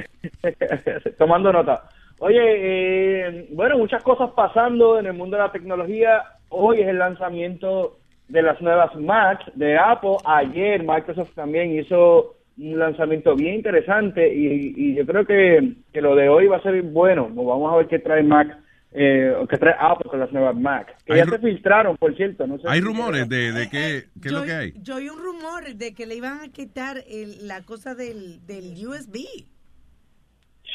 Tomando 1.18 1.54
nota. 1.54 1.84
Oye, 2.20 2.40
eh, 2.42 3.48
bueno, 3.52 3.78
muchas 3.78 4.04
cosas 4.04 4.32
pasando 4.32 5.00
en 5.00 5.06
el 5.06 5.14
mundo 5.14 5.38
de 5.38 5.44
la 5.44 5.52
tecnología. 5.52 6.24
Hoy 6.50 6.82
es 6.82 6.88
el 6.88 6.98
lanzamiento 6.98 7.98
de 8.28 8.42
las 8.42 8.62
nuevas 8.62 8.96
Mac 8.96 9.46
de 9.54 9.78
Apple. 9.78 10.18
Ayer 10.26 10.84
Microsoft 10.84 11.34
también 11.36 11.78
hizo 11.78 12.36
un 12.58 12.80
lanzamiento 12.80 13.36
bien 13.36 13.56
interesante 13.56 14.34
y, 14.34 14.74
y 14.76 14.96
yo 14.96 15.06
creo 15.06 15.26
que, 15.26 15.74
que 15.94 16.02
lo 16.02 16.16
de 16.16 16.30
hoy 16.30 16.48
va 16.48 16.58
a 16.58 16.64
ser 16.64 16.82
bueno. 16.82 17.30
Vamos 17.30 17.72
a 17.72 17.78
ver 17.78 17.88
qué 17.88 18.00
trae 18.00 18.24
Mac, 18.24 18.58
eh, 18.98 19.36
o 19.38 19.46
qué 19.46 19.58
trae 19.58 19.76
Apple 19.78 20.10
con 20.10 20.20
las 20.22 20.32
nuevas 20.32 20.56
Mac. 20.56 20.96
Que 21.06 21.18
ya 21.18 21.26
se 21.26 21.38
filtraron, 21.40 21.98
por 21.98 22.16
cierto. 22.16 22.48
No 22.48 22.58
sé 22.58 22.64
Hay 22.70 22.80
si- 22.80 22.86
rumores 22.86 23.28
de, 23.28 23.52
de 23.52 23.70
qué, 23.70 24.06
qué 24.22 24.28
es 24.30 24.32
lo 24.32 24.44
que 24.44 24.54
hay. 24.54 24.74
yo 24.82 24.96
oí 24.96 25.10
un 25.10 25.20
rumor 25.22 25.76
de 25.76 25.94
que 25.94 26.06
le 26.06 26.16
iban 26.16 26.40
a 26.42 26.48
quitar 26.52 27.04
el- 27.10 27.48
la 27.48 27.62
cosa 27.64 27.94
del, 27.94 28.46
del 28.48 28.74
USB. 28.88 29.18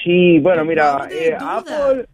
Sí, 0.05 0.39
bueno, 0.41 0.65
mira, 0.65 0.99
No 0.99 1.05
eh. 1.11 1.37
Apple, 1.39 2.07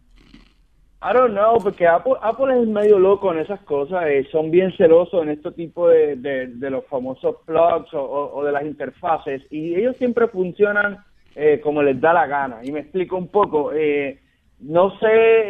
I 1.03 1.13
don't 1.13 1.33
know, 1.35 1.59
porque 1.63 1.87
Apple, 1.87 2.15
Apple 2.23 2.63
es 2.63 2.67
medio 2.69 2.99
loco 2.99 3.33
en 3.33 3.41
esas 3.41 3.61
cosas, 3.61 4.05
eh, 4.07 4.27
son 4.33 4.51
bien 4.51 4.73
celosos 4.77 5.23
en 5.23 5.29
este 5.31 5.53
tipo 5.53 5.89
de, 5.89 6.17
de, 6.17 6.47
de 6.49 6.71
los 6.71 6.85
famosos 6.87 7.37
plugs 7.45 7.93
o, 7.95 8.01
o- 8.03 8.35
o 8.39 8.45
de 8.45 8.53
las 8.53 8.65
interfaces, 8.65 9.43
y 9.51 9.75
ellos 9.75 9.97
siempre 9.99 10.27
funcionan 10.29 10.99
eh, 11.39 11.61
como 11.63 11.83
les 11.83 12.01
da 12.01 12.13
la 12.15 12.27
gana. 12.27 12.61
Y 12.65 12.73
me 12.73 12.81
explico 12.81 13.17
un 13.17 13.29
poco, 13.29 13.73
eh, 13.75 14.21
no 14.61 14.91
sé, 14.99 15.07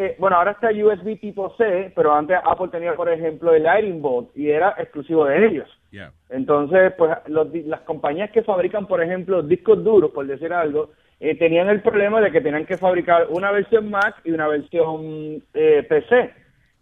eh, 0.07 0.16
bueno, 0.19 0.37
ahora 0.37 0.53
está 0.53 0.69
USB 0.70 1.19
tipo 1.20 1.55
C, 1.57 1.93
pero 1.95 2.12
antes 2.15 2.39
Apple 2.45 2.69
tenía, 2.73 2.95
por 2.95 3.09
ejemplo, 3.09 3.55
el 3.55 3.62
Lightning 3.62 4.03
Bolt, 4.03 4.37
y 4.37 4.51
era 4.51 4.74
exclusivo 4.78 5.24
de 5.27 5.47
ellos. 5.47 5.69
Yeah. 5.93 6.12
Entonces, 6.31 6.93
pues 6.99 7.16
los 7.27 7.53
las 7.66 7.81
compañías 7.83 8.31
que 8.33 8.43
fabrican, 8.43 8.87
por 8.87 9.03
ejemplo, 9.03 9.43
discos 9.43 9.83
duros, 9.85 10.11
por 10.11 10.27
decir 10.27 10.53
algo, 10.53 10.91
eh, 11.20 11.35
tenían 11.37 11.69
el 11.69 11.81
problema 11.83 12.20
de 12.20 12.31
que 12.33 12.41
tenían 12.41 12.66
que 12.66 12.77
fabricar 12.77 13.28
una 13.31 13.51
versión 13.53 13.91
Mac 13.91 14.16
y 14.24 14.33
una 14.33 14.49
versión 14.49 15.43
eh, 15.55 15.87
PC. 15.89 16.35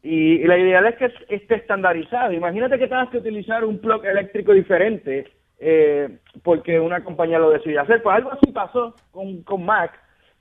Y, 0.02 0.42
y 0.42 0.44
la 0.46 0.58
ideal 0.58 0.86
es 0.86 0.96
que 0.96 1.04
es- 1.06 1.24
esté 1.28 1.54
estandarizado. 1.56 2.32
Imagínate 2.32 2.78
que 2.78 2.88
tengas 2.88 3.08
que 3.10 3.18
utilizar 3.18 3.64
un 3.64 3.78
plug 3.78 4.04
eléctrico 4.04 4.52
diferente 4.52 5.26
eh, 5.60 6.18
porque 6.42 6.80
una 6.80 7.04
compañía 7.04 7.38
lo 7.38 7.50
decidió 7.50 7.80
hacer. 7.82 8.02
Pues 8.02 8.16
algo 8.16 8.32
así 8.32 8.50
pasó 8.52 8.94
con, 9.12 9.42
con 9.44 9.64
Mac. 9.64 9.92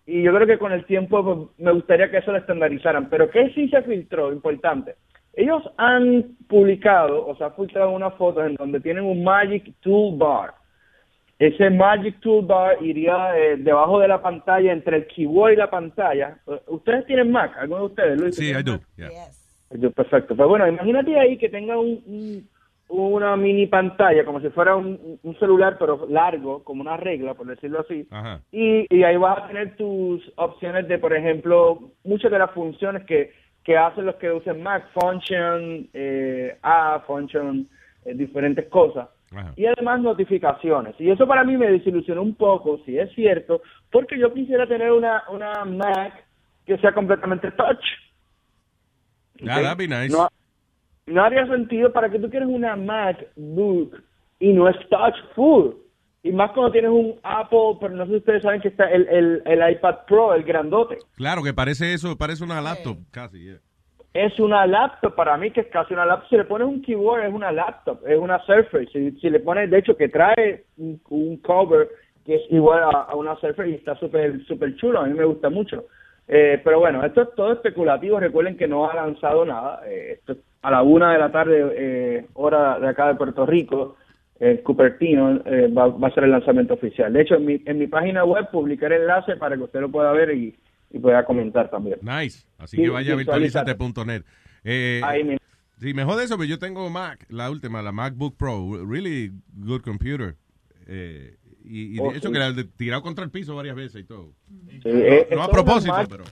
Y 0.05 0.21
yo 0.23 0.33
creo 0.33 0.45
que 0.47 0.57
con 0.57 0.71
el 0.73 0.85
tiempo 0.85 1.23
pues, 1.23 1.59
me 1.65 1.71
gustaría 1.71 2.11
que 2.11 2.17
eso 2.17 2.31
lo 2.31 2.37
estandarizaran. 2.37 3.09
Pero 3.09 3.29
¿qué 3.29 3.51
sí 3.55 3.69
se 3.69 3.81
filtró? 3.83 4.31
Importante. 4.33 4.95
Ellos 5.35 5.63
han 5.77 6.35
publicado, 6.47 7.25
o 7.25 7.35
sea, 7.35 7.47
han 7.47 7.55
filtrado 7.55 7.89
unas 7.91 8.13
fotos 8.15 8.45
en 8.45 8.55
donde 8.55 8.79
tienen 8.79 9.03
un 9.05 9.23
Magic 9.23 9.73
Toolbar. 9.81 10.53
Ese 11.39 11.69
Magic 11.71 12.19
Toolbar 12.19 12.83
iría 12.83 13.37
eh, 13.37 13.57
debajo 13.57 13.99
de 13.99 14.07
la 14.07 14.21
pantalla, 14.21 14.71
entre 14.71 14.97
el 14.97 15.07
keyboard 15.07 15.53
y 15.53 15.55
la 15.55 15.69
pantalla. 15.69 16.37
¿Ustedes 16.67 17.05
tienen 17.07 17.31
Mac? 17.31 17.57
¿Alguno 17.57 17.79
de 17.81 17.85
ustedes, 17.87 18.19
Luis? 18.21 18.35
Sí, 18.35 18.49
I 18.49 18.63
¿Tienen 18.63 18.65
do. 18.65 18.79
Yeah. 18.97 19.89
Perfecto. 19.95 20.35
Pues 20.35 20.47
bueno, 20.47 20.67
imagínate 20.67 21.19
ahí 21.19 21.37
que 21.37 21.49
tenga 21.49 21.79
un, 21.79 22.01
un- 22.05 22.47
una 22.89 23.35
mini 23.37 23.67
pantalla, 23.67 24.25
como 24.25 24.39
si 24.39 24.49
fuera 24.49 24.75
un, 24.75 25.19
un 25.23 25.39
celular, 25.39 25.77
pero 25.79 26.05
largo, 26.09 26.63
como 26.63 26.81
una 26.81 26.97
regla, 26.97 27.33
por 27.33 27.47
decirlo 27.47 27.79
así. 27.81 28.07
Y, 28.51 28.85
y 28.95 29.03
ahí 29.03 29.17
vas 29.17 29.39
a 29.39 29.47
tener 29.47 29.75
tus 29.75 30.21
opciones 30.35 30.87
de, 30.87 30.99
por 30.99 31.13
ejemplo, 31.15 31.91
muchas 32.03 32.31
de 32.31 32.39
las 32.39 32.51
funciones 32.51 33.03
que, 33.05 33.33
que 33.63 33.77
hacen 33.77 34.05
los 34.05 34.15
que 34.15 34.31
usen 34.31 34.61
Mac, 34.61 34.89
function, 34.93 35.89
eh, 35.93 36.57
app, 36.61 37.05
function, 37.07 37.67
eh, 38.05 38.13
diferentes 38.13 38.67
cosas. 38.69 39.07
Ajá. 39.35 39.53
Y 39.55 39.65
además 39.65 40.01
notificaciones. 40.01 40.93
Y 40.99 41.09
eso 41.09 41.25
para 41.25 41.43
mí 41.43 41.57
me 41.57 41.71
desilusionó 41.71 42.21
un 42.21 42.35
poco, 42.35 42.79
si 42.85 42.99
es 42.99 43.11
cierto, 43.15 43.61
porque 43.91 44.19
yo 44.19 44.31
quisiera 44.33 44.67
tener 44.67 44.91
una, 44.91 45.23
una 45.31 45.65
Mac 45.65 46.13
que 46.65 46.77
sea 46.77 46.93
completamente 46.93 47.49
touch. 47.51 47.83
Ah, 49.49 49.61
that'd 49.61 49.77
be 49.77 49.87
nice. 49.87 50.13
No, 50.13 50.27
no 51.05 51.23
haría 51.23 51.45
sentido 51.47 51.91
para 51.91 52.09
que 52.09 52.19
tú 52.19 52.29
quieres 52.29 52.49
una 52.49 52.75
MacBook 52.75 54.01
y 54.39 54.53
no 54.53 54.67
es 54.69 54.75
touch 54.89 55.15
full. 55.35 55.71
Y 56.23 56.31
más 56.31 56.51
cuando 56.51 56.71
tienes 56.71 56.91
un 56.91 57.19
Apple, 57.23 57.77
pero 57.81 57.93
no 57.93 58.05
sé 58.05 58.11
si 58.11 58.17
ustedes 58.17 58.43
saben 58.43 58.61
que 58.61 58.69
está 58.69 58.85
el, 58.85 59.07
el, 59.09 59.41
el 59.45 59.71
iPad 59.73 60.05
Pro, 60.07 60.33
el 60.33 60.43
grandote. 60.43 60.97
Claro 61.15 61.43
que 61.43 61.53
parece 61.53 61.93
eso, 61.93 62.17
parece 62.17 62.43
una 62.43 62.61
laptop 62.61 62.97
casi. 63.11 63.43
yeah. 63.43 63.59
es 64.13 64.39
una 64.39 64.65
laptop, 64.65 65.15
para 65.15 65.35
mí 65.37 65.51
que 65.51 65.61
es 65.61 65.67
casi 65.67 65.93
una 65.93 66.05
laptop, 66.05 66.29
si 66.29 66.37
le 66.37 66.45
pones 66.45 66.67
un 66.67 66.81
keyboard 66.81 67.25
es 67.25 67.33
una 67.33 67.51
laptop, 67.51 67.99
es 68.07 68.17
una 68.17 68.39
Surface, 68.45 68.87
si, 68.93 69.11
si 69.19 69.29
le 69.29 69.39
pones, 69.39 69.69
de 69.69 69.79
hecho 69.79 69.97
que 69.97 70.07
trae 70.07 70.65
un, 70.77 71.01
un 71.09 71.37
cover 71.37 71.89
que 72.23 72.35
es 72.35 72.41
igual 72.51 72.83
a, 72.83 73.01
a 73.09 73.15
una 73.15 73.35
Surface 73.37 73.69
y 73.69 73.73
está 73.73 73.95
súper 73.95 74.39
súper 74.45 74.75
chulo, 74.75 75.01
a 75.01 75.05
mí 75.05 75.13
me 75.13 75.25
gusta 75.25 75.49
mucho. 75.49 75.85
Eh, 76.27 76.61
pero 76.63 76.79
bueno, 76.79 77.03
esto 77.05 77.21
es 77.23 77.29
todo 77.35 77.53
especulativo, 77.53 78.19
recuerden 78.19 78.55
que 78.57 78.67
no 78.67 78.89
ha 78.89 78.95
lanzado 78.95 79.45
nada, 79.45 79.81
eh, 79.85 80.13
esto 80.19 80.33
es 80.33 80.37
a 80.61 80.71
la 80.71 80.81
una 80.81 81.11
de 81.11 81.19
la 81.19 81.31
tarde, 81.31 81.71
eh, 81.75 82.25
hora 82.33 82.79
de 82.79 82.87
acá 82.87 83.07
de 83.09 83.15
Puerto 83.15 83.45
Rico, 83.45 83.97
Cupertino, 84.63 85.41
eh, 85.45 85.67
va, 85.67 85.87
va 85.87 86.07
a 86.09 86.13
ser 86.13 86.25
el 86.25 86.31
lanzamiento 86.31 86.73
oficial. 86.73 87.13
De 87.13 87.21
hecho, 87.21 87.35
en 87.35 87.45
mi, 87.45 87.61
en 87.65 87.77
mi 87.79 87.87
página 87.87 88.25
web 88.25 88.49
publicaré 88.51 88.95
el 88.97 89.03
enlace 89.03 89.37
para 89.37 89.55
que 89.55 89.63
usted 89.63 89.79
lo 89.79 89.89
pueda 89.89 90.11
ver 90.11 90.35
y, 90.35 90.53
y 90.91 90.99
pueda 90.99 91.23
comentar 91.23 91.69
también. 91.69 91.99
Nice. 92.01 92.45
Así 92.57 92.75
Sí, 92.77 92.83
que 92.83 92.89
vaya 92.89 93.13
a 93.13 93.15
virtualizate.net. 93.15 94.23
Eh, 94.65 95.01
Ahí 95.03 95.23
mismo. 95.23 95.39
sí, 95.77 95.93
me 95.93 96.03
jode 96.03 96.25
eso, 96.25 96.37
pero 96.37 96.49
yo 96.49 96.59
tengo 96.59 96.89
Mac, 96.89 97.25
la 97.29 97.49
última, 97.49 97.81
la 97.81 97.91
MacBook 97.93 98.35
Pro. 98.37 98.85
Really 98.85 99.31
good 99.53 99.81
computer. 99.81 100.35
Eh, 100.87 101.35
y 101.63 101.95
y 101.95 101.99
Oh, 101.99 102.11
de 102.11 102.17
hecho 102.17 102.27
sí. 102.27 102.33
que 102.33 102.39
la 102.39 102.47
he 102.49 102.63
tirado 102.63 103.01
contra 103.01 103.23
el 103.23 103.31
piso 103.31 103.55
varias 103.55 103.75
veces 103.75 104.01
y 104.01 104.05
todo. 104.05 104.31
Sí, 104.69 104.79
no, 104.85 104.91
eh, 104.91 105.27
no 105.31 105.41
a 105.41 105.45
son 105.45 105.53
propósito, 105.53 105.95
pero... 106.09 106.23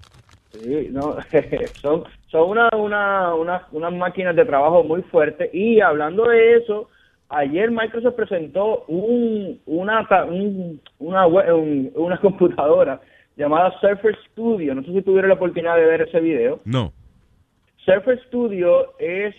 Sí, 0.52 0.90
no, 0.91 1.16
son, 1.82 2.03
son 2.28 2.49
una, 2.49 2.70
una, 2.76 3.34
una- 3.36 3.68
unas 3.72 3.94
máquinas 3.94 4.36
de 4.36 4.45
trabajo 4.45 4.84
muy 4.84 5.02
fuertes. 5.03 5.49
Y 5.53 5.80
hablando 5.80 6.26
de 6.28 6.58
eso, 6.58 6.90
ayer 7.30 7.72
Microsoft 7.72 8.16
presentó 8.16 8.84
un, 8.88 9.62
una, 9.66 10.06
un- 10.30 10.82
una, 10.99 11.26
un- 11.28 11.91
una 11.95 12.18
computadora 12.22 12.99
llamada 13.38 13.72
Surface 13.80 14.18
Studio. 14.32 14.76
No 14.76 14.84
sé 14.84 14.91
si 14.91 15.02
tuvieron 15.02 15.30
la 15.30 15.36
oportunidad 15.36 15.78
de 15.78 15.86
ver 15.86 16.02
ese 16.02 16.20
video. 16.20 16.60
No. 16.66 16.91
Surface 17.86 18.22
Studio 18.28 18.94
es 18.99 19.34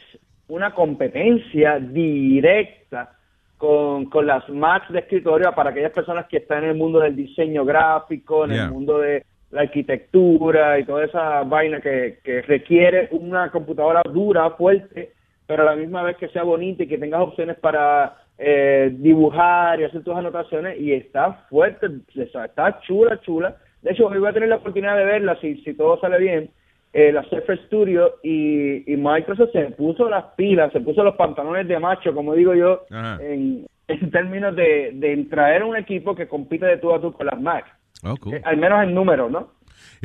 una 0.49 0.75
competencia 0.75 1.79
directa 1.79 3.17
con, 3.63 4.07
con 4.07 4.27
las 4.27 4.49
Macs 4.49 4.91
de 4.91 4.99
escritorio 4.99 5.53
para 5.55 5.71
aquellas 5.71 5.93
personas 5.93 6.27
que 6.27 6.39
están 6.39 6.65
en 6.65 6.71
el 6.71 6.77
mundo 6.77 6.99
del 6.99 7.15
diseño 7.15 7.65
gráfico, 7.65 8.45
en 8.45 8.51
Yeah. 8.51 8.65
el 8.65 8.73
mundo 8.73 8.99
de 8.99 9.25
la 9.53 9.61
arquitectura 9.61 10.81
y 10.81 10.85
toda 10.85 11.05
esa 11.05 11.45
vaina 11.45 11.81
que, 11.81 12.19
que 12.25 12.43
requiere 12.43 13.07
una 13.13 13.53
computadora 13.53 14.03
dura, 14.13 14.51
fuerte, 14.51 15.13
pero 15.47 15.63
a 15.63 15.67
la 15.67 15.77
misma 15.77 16.03
vez 16.03 16.17
que 16.17 16.27
sea 16.31 16.43
bonita 16.43 16.83
y 16.83 16.89
que 16.89 16.99
tengas 16.99 17.21
opciones 17.21 17.57
para 17.57 18.17
eh, 18.37 18.91
dibujar 18.99 19.79
y 19.79 19.85
hacer 19.85 20.03
tus 20.03 20.17
anotaciones 20.17 20.81
y 20.81 20.93
está 20.93 21.45
fuerte, 21.49 21.87
está 22.17 22.81
chula, 22.81 23.21
chula. 23.21 23.55
De 23.81 23.93
hecho, 23.93 24.09
hoy 24.09 24.19
voy 24.19 24.29
a 24.29 24.33
tener 24.33 24.49
la 24.49 24.57
oportunidad 24.57 24.97
de 24.97 25.05
verla 25.05 25.39
si, 25.41 25.55
si 25.63 25.75
todo 25.75 26.01
sale 26.01 26.19
bien 26.19 26.51
eh, 26.93 27.11
la 27.13 27.23
Surface 27.25 27.63
Studio 27.67 28.17
y, 28.23 28.93
y 28.93 28.97
Microsoft 28.97 29.51
se 29.53 29.63
puso 29.73 30.09
las 30.09 30.25
pilas, 30.37 30.73
se 30.73 30.81
puso 30.81 31.03
los 31.03 31.17
pantalones 31.17 31.67
de 31.69 31.79
macho, 31.79 32.15
como 32.15 32.35
digo 32.35 32.55
yo, 32.55 32.83
en, 33.21 33.67
en 33.89 34.11
términos 34.11 34.55
de, 34.57 34.93
de 34.95 35.25
traer 35.31 35.65
un 35.65 35.77
equipo 35.77 36.15
que 36.15 36.29
compite 36.29 36.67
de 36.67 36.77
tú 36.79 36.93
a 36.95 37.01
tú 37.01 37.13
con 37.13 37.27
las 37.27 37.41
Mac, 37.41 37.65
Oh, 38.05 38.17
cool. 38.17 38.35
Eh, 38.35 38.43
al 38.45 38.57
menos 38.57 38.83
en 38.83 38.95
números, 38.95 39.31
¿no? 39.31 39.53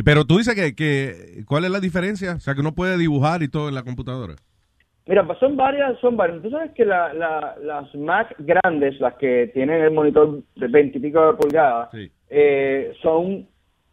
Pero 0.05 0.23
tú 0.25 0.37
dices 0.37 0.53
que, 0.55 0.75
que, 0.75 1.43
¿cuál 1.47 1.65
es 1.65 1.71
la 1.71 1.79
diferencia? 1.79 2.35
O 2.35 2.39
sea, 2.39 2.53
que 2.53 2.61
uno 2.61 2.73
puede 2.75 2.97
dibujar 2.97 3.41
y 3.41 3.47
todo 3.49 3.69
en 3.69 3.75
la 3.75 3.81
computadora. 3.83 4.35
Mira, 5.07 5.25
pues 5.25 5.39
son 5.39 5.55
varias, 5.57 5.97
son 5.99 6.15
varias. 6.17 6.41
Tú 6.43 6.49
sabes 6.51 6.71
que 6.73 6.85
la, 6.85 7.13
la- 7.13 7.55
las 7.61 7.95
Mac 7.95 8.35
grandes, 8.39 8.99
las 8.99 9.15
que 9.15 9.49
tienen 9.53 9.81
el 9.81 9.91
monitor 9.91 10.41
de 10.55 10.67
20 10.67 10.97
y 10.97 11.01
pico 11.01 11.25
de 11.31 11.37
pulgadas, 11.37 11.89
eh, 12.29 12.93
son 13.01 13.47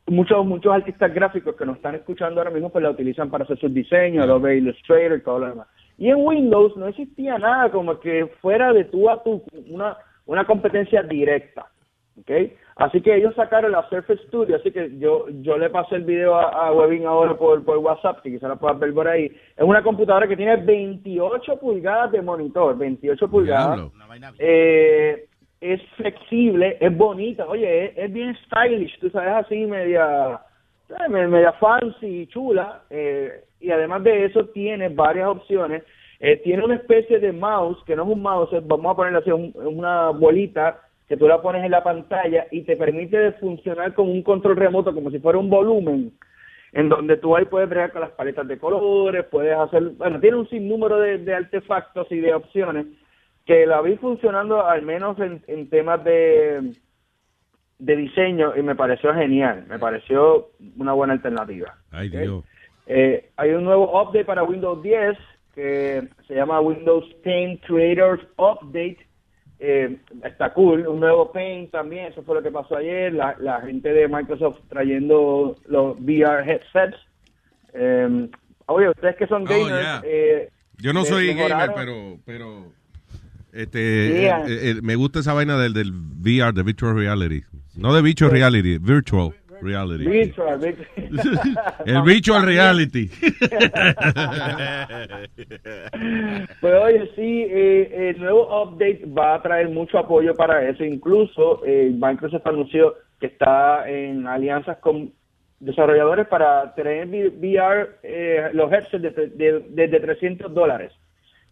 muchos 0.06 0.44
muchos 0.44 0.72
artistas 0.72 1.12
gráficos 1.14 1.56
que 1.56 1.64
nos 1.64 1.76
están 1.76 1.94
escuchando 1.94 2.40
ahora 2.40 2.50
mismo, 2.50 2.70
pues 2.70 2.82
la 2.82 2.90
utilizan 2.90 3.30
para 3.30 3.44
hacer 3.44 3.58
sus 3.58 3.72
diseños, 3.72 4.24
Adobe 4.24 4.56
Illustrator 4.56 5.18
y 5.18 5.22
todo 5.22 5.38
lo 5.38 5.48
demás. 5.48 5.68
Y 5.96 6.08
en 6.08 6.16
Windows 6.16 6.76
no 6.76 6.88
existía 6.88 7.38
nada 7.38 7.70
como 7.70 7.98
que 8.00 8.26
fuera 8.40 8.72
de 8.72 8.84
tú 8.84 9.08
a 9.08 9.22
tú, 9.22 9.42
una, 9.68 9.96
una 10.26 10.44
competencia 10.44 11.02
directa. 11.02 11.66
¿ok? 12.20 12.30
Así 12.76 13.00
que 13.00 13.14
ellos 13.14 13.34
sacaron 13.36 13.72
la 13.72 13.88
Surface 13.88 14.22
Studio, 14.26 14.56
así 14.56 14.72
que 14.72 14.98
yo 14.98 15.26
yo 15.42 15.56
le 15.56 15.70
pasé 15.70 15.94
el 15.96 16.04
video 16.04 16.34
a, 16.34 16.66
a 16.66 16.72
Webin 16.72 17.06
ahora 17.06 17.36
por, 17.36 17.64
por 17.64 17.78
WhatsApp, 17.78 18.20
que 18.22 18.32
quizá 18.32 18.48
la 18.48 18.56
puedas 18.56 18.78
ver 18.80 18.92
por 18.92 19.06
ahí. 19.06 19.26
Es 19.56 19.64
una 19.64 19.82
computadora 19.82 20.26
que 20.26 20.36
tiene 20.36 20.56
28 20.56 21.58
pulgadas 21.60 22.10
de 22.10 22.22
monitor, 22.22 22.76
28 22.76 23.28
pulgadas. 23.28 23.80
Eh, 24.38 25.28
es 25.64 25.82
flexible, 25.96 26.76
es 26.78 26.94
bonita, 26.94 27.46
oye, 27.46 27.94
es, 27.96 28.12
bien 28.12 28.36
stylish, 28.44 28.98
tú 29.00 29.08
sabes, 29.08 29.30
así 29.30 29.64
media, 29.64 30.38
media 31.08 31.52
fancy, 31.52 32.26
chula, 32.26 32.82
eh, 32.90 33.44
y 33.60 33.70
además 33.70 34.04
de 34.04 34.26
eso 34.26 34.44
tiene 34.48 34.90
varias 34.90 35.26
opciones. 35.28 35.82
Eh, 36.20 36.36
tiene 36.44 36.62
una 36.62 36.74
especie 36.74 37.18
de 37.18 37.32
mouse, 37.32 37.82
que 37.86 37.96
no 37.96 38.02
es 38.02 38.08
un 38.10 38.20
mouse, 38.22 38.50
vamos 38.66 38.92
a 38.92 38.96
ponerle 38.96 39.18
así, 39.20 39.30
un- 39.30 39.54
una 39.56 40.10
bolita 40.10 40.80
que 41.08 41.16
tú 41.16 41.26
la 41.26 41.40
pones 41.40 41.64
en 41.64 41.70
la 41.70 41.82
pantalla 41.82 42.46
y 42.50 42.60
te 42.62 42.76
permite 42.76 43.32
funcionar 43.32 43.94
como 43.94 44.12
un 44.12 44.22
control 44.22 44.56
remoto, 44.56 44.92
como 44.92 45.10
si 45.10 45.18
fuera 45.18 45.38
un 45.38 45.48
volumen, 45.48 46.12
en 46.74 46.88
donde 46.90 47.16
tú 47.16 47.34
ahí 47.34 47.46
puedes 47.46 47.70
bregar 47.70 47.90
con 47.90 48.02
las 48.02 48.10
paletas 48.10 48.46
de 48.48 48.58
colores, 48.58 49.24
puedes 49.30 49.56
hacer, 49.56 49.82
bueno, 49.96 50.20
tiene 50.20 50.36
un 50.36 50.48
sinnúmero 50.50 50.98
de, 50.98 51.18
de 51.18 51.34
artefactos 51.34 52.10
y 52.12 52.20
de 52.20 52.34
opciones 52.34 52.86
que 53.44 53.66
la 53.66 53.80
vi 53.82 53.96
funcionando 53.96 54.66
al 54.66 54.82
menos 54.82 55.18
en, 55.18 55.42
en 55.46 55.68
temas 55.68 56.02
de, 56.04 56.72
de 57.78 57.96
diseño 57.96 58.56
y 58.56 58.62
me 58.62 58.74
pareció 58.74 59.12
genial, 59.14 59.66
me 59.68 59.78
pareció 59.78 60.50
una 60.78 60.92
buena 60.92 61.12
alternativa. 61.14 61.76
Ay. 61.90 62.08
Dios. 62.08 62.44
Eh, 62.86 63.30
hay 63.36 63.50
un 63.50 63.64
nuevo 63.64 64.00
update 64.00 64.24
para 64.24 64.42
Windows 64.44 64.82
10 64.82 65.16
que 65.54 66.08
se 66.26 66.34
llama 66.34 66.60
Windows 66.60 67.04
10 67.24 67.60
Creators 67.66 68.22
Update. 68.36 68.98
Eh, 69.60 69.96
está 70.24 70.52
cool, 70.52 70.86
un 70.86 70.98
nuevo 71.00 71.30
Paint 71.32 71.70
también, 71.70 72.06
eso 72.06 72.22
fue 72.24 72.34
lo 72.34 72.42
que 72.42 72.50
pasó 72.50 72.76
ayer, 72.76 73.12
la, 73.14 73.36
la 73.38 73.60
gente 73.62 73.92
de 73.92 74.08
Microsoft 74.08 74.58
trayendo 74.68 75.54
los 75.66 75.96
VR 76.00 76.42
headsets. 76.50 76.96
Eh, 77.72 78.28
oye, 78.66 78.88
ustedes 78.90 79.16
que 79.16 79.26
son 79.28 79.42
Oh, 79.42 79.46
gamers, 79.46 79.68
yeah. 79.80 80.02
eh, 80.04 80.50
Yo 80.78 80.92
no 80.92 81.04
soy 81.04 81.28
gamer, 81.34 81.70
pero, 81.74 82.18
pero 82.26 82.72
este, 83.54 84.20
Yeah. 84.22 84.44
eh, 84.46 84.70
eh, 84.70 84.74
me 84.82 84.96
gusta 84.96 85.20
esa 85.20 85.32
vaina 85.32 85.56
del, 85.58 85.72
del 85.72 85.92
VR, 85.92 86.52
de 86.52 86.62
virtual 86.62 86.96
reality. 86.96 87.42
No 87.76 87.94
de 87.94 88.02
virtual 88.02 88.30
reality, 88.30 88.78
virtual 88.78 89.32
reality. 89.62 90.04
Virtual. 90.04 90.60
El 91.86 92.02
virtual 92.02 92.42
reality. 92.46 93.10
Pues 96.60 96.74
oye, 96.82 97.10
sí, 97.14 97.46
eh, 97.48 98.10
el 98.14 98.20
nuevo 98.20 98.62
update 98.62 99.04
va 99.06 99.34
a 99.34 99.42
traer 99.42 99.68
mucho 99.70 99.98
apoyo 99.98 100.34
para 100.34 100.68
eso. 100.68 100.84
Incluso 100.84 101.62
eh, 101.66 101.90
Microsoft 101.94 102.46
anunció 102.46 102.94
que 103.20 103.26
está 103.26 103.88
en 103.88 104.26
alianzas 104.26 104.78
con 104.78 105.12
desarrolladores 105.60 106.26
para 106.28 106.74
tener 106.74 107.06
VR, 107.08 107.90
eh, 108.02 108.50
los 108.52 108.70
headsets 108.72 109.02
desde 109.02 109.28
de, 109.28 109.60
de, 109.70 109.88
de 109.88 110.00
300 110.00 110.52
dólares. 110.52 110.92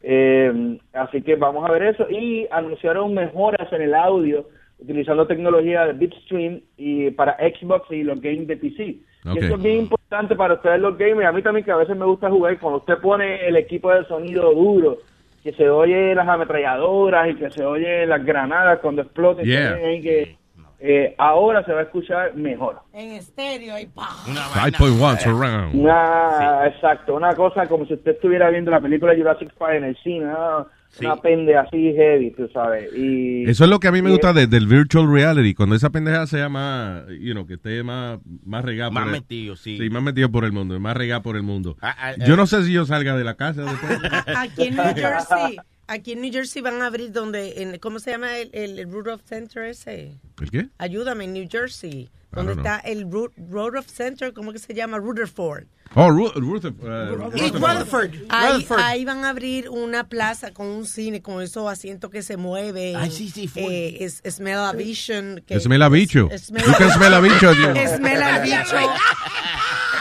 Eh, 0.03 0.79
así 0.93 1.23
que 1.23 1.37
vamos 1.37 1.69
a 1.69 1.73
ver 1.73 1.83
eso. 1.83 2.09
Y 2.11 2.47
anunciaron 2.51 3.15
mejoras 3.15 3.73
en 3.73 3.83
el 3.83 3.95
audio 3.95 4.47
utilizando 4.79 5.27
tecnología 5.27 5.87
de 5.87 5.93
Bitstream 5.93 6.61
y 6.77 7.11
para 7.11 7.37
Xbox 7.37 7.91
y 7.91 8.03
los 8.03 8.21
games 8.21 8.47
de 8.49 8.57
PC. 8.57 8.97
Y 9.25 9.39
eso 9.39 9.55
es 9.55 9.63
bien 9.63 9.79
importante 9.79 10.35
para 10.35 10.55
ustedes 10.55 10.81
los 10.81 10.99
gamers. 10.99 11.29
A 11.29 11.33
mí 11.33 11.43
también 11.43 11.65
que 11.65 11.71
a 11.71 11.77
veces 11.77 11.97
me 11.97 12.05
gusta 12.05 12.29
jugar. 12.29 12.59
Cuando 12.59 12.79
usted 12.79 12.99
pone 12.99 13.47
el 13.47 13.57
equipo 13.57 13.93
de 13.93 14.05
sonido 14.07 14.53
duro, 14.53 14.99
que 15.43 15.53
se 15.53 15.69
oye 15.71 16.15
las 16.15 16.29
ametralladoras 16.29 17.31
y 17.31 17.35
que 17.37 17.51
se 17.51 17.65
oye 17.65 18.07
las 18.07 18.25
granadas 18.25 18.81
cuando 18.81 19.03
exploten. 19.03 19.45
Yeah. 19.45 19.77
que, 20.01 20.37
eh, 20.85 21.15
ahora 21.17 21.65
se 21.65 21.73
va 21.73 21.81
a 21.81 21.83
escuchar 21.85 22.35
mejor. 22.35 22.81
En 22.93 23.13
estéreo 23.13 23.79
y 23.79 23.87
pa. 23.87 24.09
5.1 24.27 25.19
surround. 25.21 25.75
Una, 25.77 26.67
exacto, 26.67 27.15
una 27.15 27.35
cosa 27.35 27.67
como 27.69 27.87
si 27.87 27.95
usted 27.95 28.13
estuviera 28.13 28.51
viendo 28.51 28.71
la 28.71 28.81
película 28.81 29.15
Jurassic 29.17 29.53
Park 29.55 29.75
en 29.77 29.85
el 29.85 29.97
cine, 30.03 30.25
¿no? 30.27 30.67
una 31.01 31.17
pende 31.17 31.57
así 31.57 31.95
heavy, 31.95 32.33
tú 32.33 32.49
sabes. 32.53 32.93
Y, 32.95 33.45
Eso 33.49 33.65
es 33.65 33.71
lo 33.71 33.81
que 33.81 33.89
a 33.89 33.93
mí 33.93 34.03
me 34.03 34.11
gusta 34.11 34.33
de- 34.33 34.47
del 34.47 34.67
virtual 34.67 35.11
reality, 35.11 35.55
cuando 35.55 35.75
esa 35.75 35.91
pendeja 35.91 36.27
sea 36.27 36.49
más, 36.49 37.05
you 37.19 37.33
know, 37.33 37.47
que 37.47 37.55
esté 37.55 37.83
más, 37.83 38.19
más 38.45 38.65
regada 38.65 38.91
Más 38.91 39.05
por 39.05 39.15
el- 39.15 39.21
metido, 39.21 39.57
sí. 39.57 39.79
Sí, 39.79 39.89
más 39.89 40.03
metido 40.03 40.31
por 40.31 40.45
el 40.45 40.53
mundo, 40.53 40.79
más 40.81 40.97
regada 40.97 41.23
por 41.23 41.37
el 41.37 41.43
mundo. 41.43 41.77
Ah, 41.81 41.97
ah, 41.99 42.13
yo 42.27 42.35
eh. 42.35 42.37
no 42.37 42.47
sé 42.47 42.65
si 42.65 42.73
yo 42.73 42.85
salga 42.85 43.17
de 43.17 43.25
la 43.25 43.37
casa 43.37 43.63
después. 43.63 44.01
Aquí 44.37 44.67
en 44.69 44.77
New 44.77 44.85
Jersey, 44.95 45.57
aquí 45.87 46.13
en 46.13 46.21
New 46.23 46.33
Jersey 46.33 46.63
van 46.63 46.81
a 46.83 46.87
abrir 46.87 47.13
donde, 47.13 47.63
en, 47.63 47.79
¿cómo 47.79 47.99
se 47.99 48.11
llama 48.13 48.39
el, 48.39 48.51
el, 48.53 48.79
el 48.79 48.91
Rudolph 48.91 49.23
Center 49.29 49.65
ese? 49.65 50.15
¿El 50.41 50.51
qué? 50.51 50.69
Ayúdame, 50.79 51.25
en 51.25 51.33
New 51.35 51.49
Jersey, 51.51 52.11
donde 52.33 52.55
know. 52.55 52.65
está 52.65 52.79
el 52.81 53.07
Ru- 53.07 53.33
Rudolph 53.37 53.87
Center, 53.89 54.33
¿cómo 54.33 54.53
que 54.53 54.59
se 54.59 54.75
llama? 54.75 54.99
Rutherford. 54.99 55.65
Oh, 55.95 56.09
Ru- 56.09 56.33
Rutherford. 56.35 56.89
uh, 56.89 57.37
Y 57.37 57.51
Rutherford. 57.51 58.11
Ahí, 58.31 58.53
Rutherford. 58.55 58.81
ahí 58.81 59.05
van 59.05 59.25
a 59.25 59.29
abrir 59.29 59.69
una 59.69 60.09
plaza 60.09 60.51
con 60.55 60.67
un 60.69 60.87
cine, 60.87 61.21
con 61.21 61.43
esos 61.43 61.71
asientos 61.71 62.11
que 62.11 62.23
se 62.23 62.39
mueven. 62.39 62.97
Ay, 62.97 63.11
sí, 63.11 63.29
sí, 63.29 63.47
fue. 63.47 63.63
Eh, 63.63 64.05
es, 64.05 64.23
smell 64.35 64.57
a 64.59 64.73
vision. 64.73 65.43
que- 65.47 65.61
Smell 65.61 65.83
a 65.83 65.91
bicho. 65.91 66.29
es- 66.31 66.47
smell 66.47 66.65
smell 66.65 67.13
a 67.15 67.21
bicho, 67.21 67.53
Smell 67.53 68.23
a 68.23 68.39
bicho. 68.41 68.77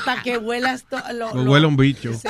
Para 0.05 0.23
que 0.23 0.37
huelas 0.37 0.85
lo, 1.13 1.33
lo- 1.35 1.51
huele 1.51 1.67
un 1.67 1.75
bicho. 1.77 2.13
Sí. 2.13 2.27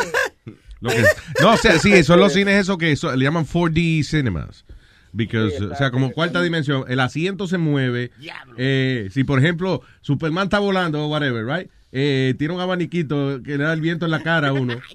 Lo 0.81 0.89
que- 0.89 1.03
no, 1.41 1.53
o 1.53 1.57
sea, 1.57 1.79
sí, 1.79 2.03
son 2.03 2.19
los 2.19 2.33
cines 2.33 2.55
esos 2.59 2.77
que 2.77 2.95
so- 2.95 3.15
le 3.15 3.23
llaman 3.23 3.45
4D 3.45 4.03
cinemas. 4.03 4.65
Because, 5.13 5.61
o 5.65 5.75
sea, 5.75 5.91
como 5.91 6.11
cuarta 6.11 6.41
dimensión, 6.41 6.85
el 6.87 6.99
asiento 7.01 7.45
se 7.45 7.57
mueve. 7.57 8.11
Eh, 8.57 9.09
si, 9.11 9.25
por 9.25 9.39
ejemplo, 9.39 9.81
Superman 9.99 10.45
está 10.45 10.59
volando 10.59 11.03
o 11.03 11.07
whatever, 11.07 11.45
right? 11.45 11.69
Eh, 11.91 12.33
tiene 12.39 12.53
un 12.53 12.61
abaniquito 12.61 13.41
que 13.43 13.57
le 13.57 13.65
da 13.65 13.73
el 13.73 13.81
viento 13.81 14.05
en 14.05 14.11
la 14.11 14.23
cara 14.23 14.49
a 14.49 14.53
uno. 14.53 14.75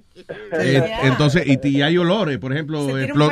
Eh, 0.59 0.83
entonces, 1.03 1.47
y, 1.47 1.69
y 1.69 1.83
hay 1.83 1.99
olores, 1.99 2.39
por 2.39 2.51
ejemplo, 2.51 2.87
tira 2.87 3.13
un 3.13 3.31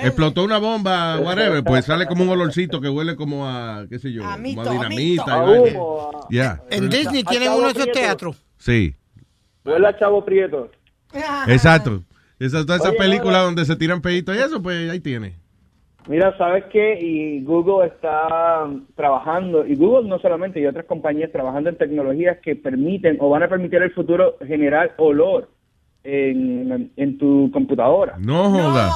explotó 0.00 0.42
una 0.42 0.58
bomba, 0.58 1.20
whatever, 1.20 1.62
pues 1.62 1.84
sale 1.84 2.06
como 2.06 2.24
un 2.24 2.30
olorcito 2.30 2.80
que 2.80 2.88
huele 2.88 3.14
como 3.14 3.48
a, 3.48 3.86
qué 3.88 4.00
sé 4.00 4.12
yo, 4.12 4.24
A 4.26 4.36
mito, 4.36 4.64
como 4.64 4.82
a 4.82 4.86
a 4.86 4.88
dinamita. 4.88 5.24
A 5.34 6.26
Yeah. 6.28 6.60
En 6.70 6.88
Disney 6.90 7.22
tienen 7.22 7.52
uno 7.52 7.72
de 7.72 7.80
esos 7.80 7.92
teatros. 7.92 8.44
Sí, 8.58 8.96
Huele 9.64 9.86
a 9.86 9.96
Chavo 9.96 10.24
Prieto. 10.24 10.72
exacto. 11.48 12.02
Esa, 12.38 12.64
toda 12.66 12.76
esa 12.78 12.90
Oye, 12.90 12.98
película 12.98 13.38
ahora- 13.38 13.42
donde 13.44 13.64
se 13.64 13.76
tiran 13.76 14.00
peditos 14.02 14.34
y 14.36 14.38
eso, 14.40 14.62
pues 14.62 14.90
ahí 14.90 15.00
tiene. 15.00 15.36
Mira, 16.06 16.36
¿sabes 16.36 16.64
qué? 16.70 17.00
Y 17.00 17.42
Google 17.44 17.86
está 17.86 18.68
trabajando, 18.94 19.66
y 19.66 19.74
Google 19.74 20.06
no 20.08 20.18
solamente, 20.18 20.60
y 20.60 20.66
otras 20.66 20.84
compañías 20.84 21.32
trabajando 21.32 21.70
en 21.70 21.78
tecnologías 21.78 22.38
que 22.42 22.56
permiten 22.56 23.16
o 23.20 23.30
van 23.30 23.42
a 23.44 23.48
permitir 23.48 23.76
en 23.78 23.84
el 23.84 23.92
futuro 23.94 24.36
generar 24.46 24.92
olor 24.98 25.48
en, 26.02 26.92
en 26.96 27.16
tu 27.18 27.50
computadora. 27.52 28.16
No 28.18 28.50
joda. 28.50 28.90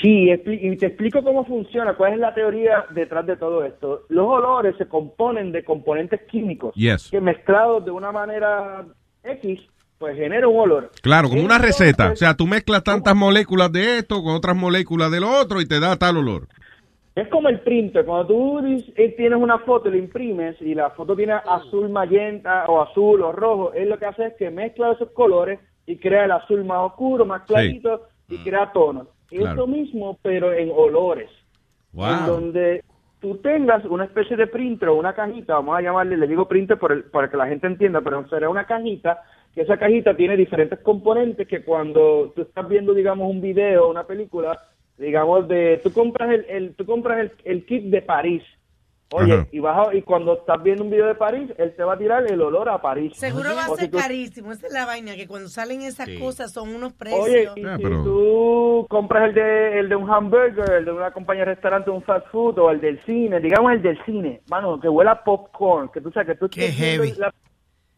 Sí, 0.00 0.26
expli- 0.28 0.60
y 0.72 0.76
te 0.76 0.86
explico 0.86 1.24
cómo 1.24 1.44
funciona, 1.46 1.94
cuál 1.94 2.12
es 2.12 2.18
la 2.20 2.34
teoría 2.34 2.84
detrás 2.94 3.26
de 3.26 3.36
todo 3.36 3.64
esto. 3.64 4.02
Los 4.08 4.26
olores 4.26 4.76
se 4.76 4.86
componen 4.86 5.50
de 5.50 5.64
componentes 5.64 6.20
químicos 6.30 6.74
Yes. 6.76 7.08
que 7.10 7.20
mezclados 7.20 7.84
de 7.84 7.90
una 7.90 8.12
manera 8.12 8.84
X, 9.24 9.58
pues 9.98 10.16
genera 10.16 10.46
un 10.48 10.58
olor. 10.60 10.90
Claro, 11.02 11.28
como 11.28 11.42
una 11.44 11.58
receta. 11.58 12.12
O 12.12 12.16
sea, 12.16 12.34
tú 12.34 12.46
mezclas 12.46 12.84
tantas 12.84 13.14
moléculas 13.16 13.72
de 13.72 13.98
esto 13.98 14.22
con 14.22 14.34
otras 14.34 14.56
moléculas 14.56 15.10
de 15.10 15.20
lo 15.20 15.30
otro 15.30 15.60
y 15.60 15.66
te 15.66 15.80
da 15.80 15.96
tal 15.96 16.18
olor. 16.18 16.48
Es 17.14 17.28
como 17.28 17.48
el 17.48 17.60
printer, 17.60 18.04
cuando 18.04 18.26
tú 18.26 18.58
eh, 18.94 19.14
tienes 19.16 19.38
una 19.40 19.58
foto 19.60 19.88
y 19.88 19.92
la 19.92 19.96
imprimes 19.96 20.60
y 20.60 20.74
la 20.74 20.90
foto 20.90 21.16
tiene 21.16 21.32
azul 21.32 21.88
magenta 21.88 22.66
o 22.66 22.82
azul 22.82 23.22
o 23.22 23.32
rojo, 23.32 23.72
él 23.72 23.88
lo 23.88 23.98
que 23.98 24.04
hace 24.04 24.26
es 24.26 24.34
que 24.34 24.50
mezcla 24.50 24.92
esos 24.92 25.10
colores 25.12 25.58
y 25.86 25.96
crea 25.96 26.26
el 26.26 26.32
azul 26.32 26.62
más 26.64 26.78
oscuro, 26.80 27.24
más 27.24 27.42
clarito 27.46 28.02
y 28.28 28.36
crea 28.44 28.70
tonos. 28.72 29.08
Claro. 29.30 29.52
Eso 29.54 29.66
mismo, 29.66 30.18
pero 30.20 30.52
en 30.52 30.70
olores. 30.74 31.30
En 31.94 32.26
donde 32.26 32.84
tú 33.20 33.38
tengas 33.38 33.82
una 33.86 34.04
especie 34.04 34.36
de 34.36 34.46
printer 34.46 34.90
o 34.90 34.96
una 34.96 35.14
cajita, 35.14 35.54
vamos 35.54 35.78
a 35.78 35.80
llamarle, 35.80 36.18
le 36.18 36.26
digo 36.26 36.46
printer 36.46 36.78
por 36.78 36.92
el- 36.92 37.04
para 37.04 37.30
que 37.30 37.38
la 37.38 37.46
gente 37.46 37.66
entienda, 37.66 38.02
pero 38.02 38.28
será 38.28 38.50
una 38.50 38.66
cajita, 38.66 39.22
que 39.56 39.62
esa 39.62 39.78
cajita 39.78 40.14
tiene 40.14 40.36
diferentes 40.36 40.78
componentes 40.80 41.48
que 41.48 41.64
cuando 41.64 42.30
tú 42.36 42.42
estás 42.42 42.68
viendo, 42.68 42.92
digamos, 42.92 43.28
un 43.30 43.40
video, 43.40 43.88
una 43.88 44.04
película, 44.06 44.60
digamos, 44.98 45.48
de, 45.48 45.80
tú 45.82 45.90
compras 45.94 46.30
el, 46.30 46.44
el- 46.48 46.74
tú 46.74 46.84
compras 46.84 47.20
el, 47.20 47.32
el 47.44 47.64
kit 47.64 47.84
de 47.84 48.02
París, 48.02 48.42
oye, 49.12 49.32
Ajá. 49.32 49.48
y 49.50 49.58
vas 49.58 49.88
a- 49.88 49.94
y 49.94 50.02
cuando 50.02 50.34
estás 50.34 50.62
viendo 50.62 50.84
un 50.84 50.90
video 50.90 51.06
de 51.06 51.14
París, 51.14 51.50
él 51.56 51.72
te 51.74 51.82
va 51.84 51.94
a 51.94 51.98
tirar 51.98 52.30
el 52.30 52.38
olor 52.42 52.68
a 52.68 52.82
París. 52.82 53.12
Seguro 53.16 53.54
va 53.56 53.64
a 53.64 53.68
si 53.68 53.76
ser 53.76 53.90
tú- 53.90 53.96
carísimo. 53.96 54.52
Esa 54.52 54.66
es 54.66 54.72
la 54.74 54.84
vaina, 54.84 55.14
que 55.16 55.26
cuando 55.26 55.48
salen 55.48 55.80
esas 55.80 56.06
Sí. 56.06 56.18
cosas 56.18 56.52
son 56.52 56.68
unos 56.74 56.92
precios. 56.92 57.22
Oye, 57.24 57.48
y 57.56 57.62
si 57.78 57.82
tú 57.82 58.84
compras 58.90 59.28
el 59.30 59.34
de, 59.36 59.78
el 59.78 59.88
de 59.88 59.96
un 59.96 60.10
hamburger, 60.10 60.70
el 60.70 60.84
de 60.84 60.92
una 60.92 61.12
compañía 61.12 61.46
de 61.46 61.54
restaurante, 61.54 61.88
un 61.90 62.02
fast 62.02 62.26
food, 62.28 62.58
o 62.58 62.70
el 62.70 62.78
del 62.82 63.02
cine, 63.06 63.40
digamos 63.40 63.72
el 63.72 63.80
del 63.80 63.98
cine, 64.04 64.42
mano, 64.50 64.78
que 64.78 64.88
huela 64.90 65.24
popcorn, 65.24 65.88
que 65.88 66.02
tú 66.02 66.10
sabes 66.12 66.28
que 66.28 66.34
tú 66.34 66.50
viendo 66.54 66.76
heavy. 66.76 67.12
la- 67.18 67.32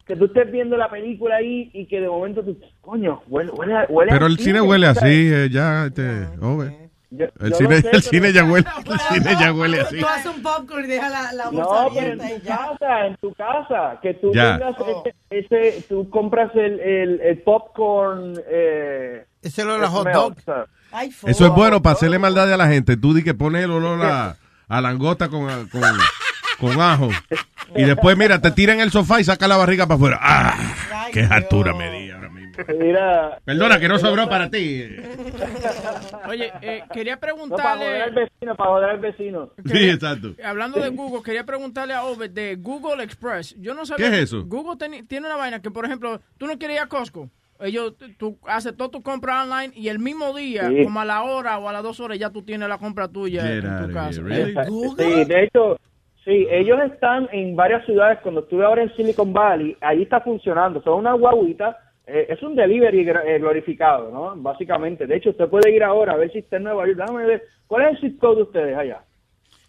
que 0.09 0.15
tú 0.15 0.25
estés 0.25 0.51
viendo 0.51 0.75
la 0.75 0.89
película 0.89 1.35
ahí 1.35 1.69
y 1.71 1.85
que 1.85 2.01
de 2.01 2.07
momento 2.09 2.43
tú, 2.43 2.57
coño, 2.81 3.21
huele, 3.27 3.51
huele, 3.51 3.77
a- 3.77 3.85
huele 3.87 4.11
Pero 4.11 4.25
a 4.25 4.27
el 4.27 4.39
cine 4.39 4.59
huele 4.59 4.87
así, 4.87 5.05
eh, 5.31 5.49
ya, 5.51 5.85
este, 5.85 6.25
over. 6.41 6.89
Yo- 7.11 7.25
El 7.39 7.51
yo 7.51 7.55
cine, 7.57 7.69
sé, 7.81 7.87
el 7.87 7.91
pero- 7.91 8.01
cine 8.01 8.33
ya 8.33 8.43
huele, 8.43 8.67
el 8.85 8.99
cine 8.99 9.35
ya 9.39 9.53
huele 9.53 9.81
así. 9.81 9.99
Tú 9.99 10.07
haces 10.07 10.25
un 10.35 10.41
popcorn 10.41 10.85
y 10.85 10.87
dejas 10.87 11.11
la, 11.11 11.33
la 11.33 11.49
bolsa 11.51 11.83
No, 11.83 11.89
pero 11.93 12.11
en 12.13 12.17
tu 12.39 12.43
ya. 12.45 12.57
casa, 12.57 13.05
en 13.07 13.15
tu 13.17 13.33
casa, 13.35 13.99
que 14.01 14.13
tú 14.15 14.31
Ya. 14.33 14.57
tengas 14.57 14.75
ese, 15.29 15.69
ese- 15.69 15.81
tú 15.87 16.09
compras 16.09 16.49
el, 16.55 16.79
el, 16.79 17.21
el 17.21 17.37
popcorn, 17.43 18.33
eh, 18.49 19.25
Ese 19.43 19.61
olor 19.63 19.83
a 19.83 19.87
hot 19.89 20.07
dog. 20.11 20.35
sea, 20.41 20.65
Eso 21.27 21.45
es 21.45 21.51
bueno 21.51 21.81
para 21.83 21.93
hacerle 21.93 22.17
maldad 22.17 22.51
a 22.51 22.57
la 22.57 22.67
gente. 22.67 22.97
Tú 22.97 23.13
di 23.13 23.23
que 23.23 23.35
pones 23.35 23.63
el 23.63 23.71
olor 23.71 24.03
a, 24.03 24.37
a 24.67 24.81
langota 24.81 25.29
con, 25.29 25.45
con, 25.69 25.81
con 26.59 26.79
ajo. 26.81 27.09
Y 27.75 27.83
después, 27.83 28.17
mira, 28.17 28.39
te 28.41 28.51
tira 28.51 28.73
en 28.73 28.79
el 28.81 28.91
sofá 28.91 29.19
y 29.19 29.23
saca 29.23 29.47
la 29.47 29.57
barriga 29.57 29.85
para 29.87 29.95
afuera. 29.95 30.19
¡Ah! 30.21 31.09
¡Qué 31.13 31.21
altura 31.23 31.73
me 31.73 31.89
di 31.91 32.09
ahora 32.11 32.29
mismo! 32.29 32.39
Mira. 32.79 33.39
Perdona, 33.45 33.79
que 33.79 33.87
no 33.87 33.97
sobró 33.99 34.27
para 34.27 34.49
ti. 34.49 34.83
Oye, 36.27 36.51
eh, 36.61 36.83
quería 36.93 37.15
No, 37.15 37.19
para 37.19 37.33
joder 37.33 37.49
preguntarle... 37.49 38.01
al 38.01 38.11
vecino, 38.13 38.55
para 38.55 38.69
joder 38.69 38.89
al 38.89 38.99
vecino. 38.99 39.49
Sí, 39.65 39.89
exacto. 39.89 40.33
Hablando 40.43 40.79
de 40.79 40.89
Google, 40.89 41.23
quería 41.23 41.45
preguntarle 41.45 41.93
a 41.93 42.03
Obed 42.03 42.31
de 42.31 42.55
Google 42.55 43.03
Express. 43.03 43.55
Yo 43.59 43.73
no 43.73 43.85
sabía. 43.85 44.09
¿Qué 44.09 44.15
es 44.17 44.23
eso? 44.23 44.43
Google 44.45 44.77
teni- 44.77 45.07
tiene 45.07 45.27
una 45.27 45.35
vaina 45.37 45.61
que, 45.61 45.71
por 45.71 45.85
ejemplo, 45.85 46.19
tú 46.37 46.47
no 46.47 46.57
quieres 46.57 46.77
ir 46.77 46.83
a 46.83 46.87
Costco. 46.87 47.29
Ellos, 47.61 47.93
tú 48.17 48.37
haces 48.47 48.75
todo 48.77 48.89
tu 48.89 49.01
compra 49.03 49.43
online 49.43 49.73
y 49.75 49.89
el 49.89 49.99
mismo 49.99 50.33
día, 50.33 50.69
Sí. 50.69 50.83
como 50.85 51.01
a 51.01 51.05
la 51.05 51.23
hora 51.23 51.57
o 51.59 51.67
a 51.67 51.73
las 51.73 51.83
dos 51.83 51.99
horas, 51.99 52.17
ya 52.17 52.29
tú 52.29 52.41
tienes 52.41 52.69
la 52.69 52.77
compra 52.77 53.09
tuya 53.09 53.41
Get 53.43 53.65
en 53.65 53.87
tu 53.87 53.93
casa. 53.93 54.21
here, 54.21 54.53
really? 54.53 54.55
Sí, 54.97 55.25
de 55.25 55.43
hecho, 55.43 55.77
sí, 56.29 56.47
ellos 56.51 56.79
están 56.91 57.27
en 57.31 57.55
varias 57.55 57.83
ciudades. 57.85 58.19
Cuando 58.21 58.41
estuve 58.41 58.63
ahora 58.65 58.83
en 58.83 58.95
Silicon 58.95 59.33
Valley, 59.33 59.75
ahí 59.81 60.03
está 60.03 60.21
funcionando. 60.21 60.81
Son 60.83 60.99
una 60.99 61.13
guaguita. 61.13 61.77
eh, 62.05 62.25
es 62.29 62.41
un 62.43 62.55
delivery 62.55 63.01
eh, 63.07 63.39
glorificado, 63.39 64.11
¿no? 64.11 64.35
Básicamente. 64.41 65.05
De 65.07 65.15
hecho, 65.17 65.29
usted 65.31 65.47
puede 65.47 65.71
ir 65.75 65.83
ahora 65.83 66.13
a 66.13 66.17
ver 66.17 66.31
si 66.31 66.39
está 66.39 66.57
en 66.57 66.63
Nueva 66.63 66.85
York. 66.87 66.97
Déjame 66.99 67.25
ver. 67.25 67.43
¿Cuál 67.67 67.85
es 67.85 67.91
el 68.03 68.11
zip 68.11 68.19
code 68.19 68.35
de 68.37 68.41
ustedes 68.43 68.77
allá? 68.77 69.03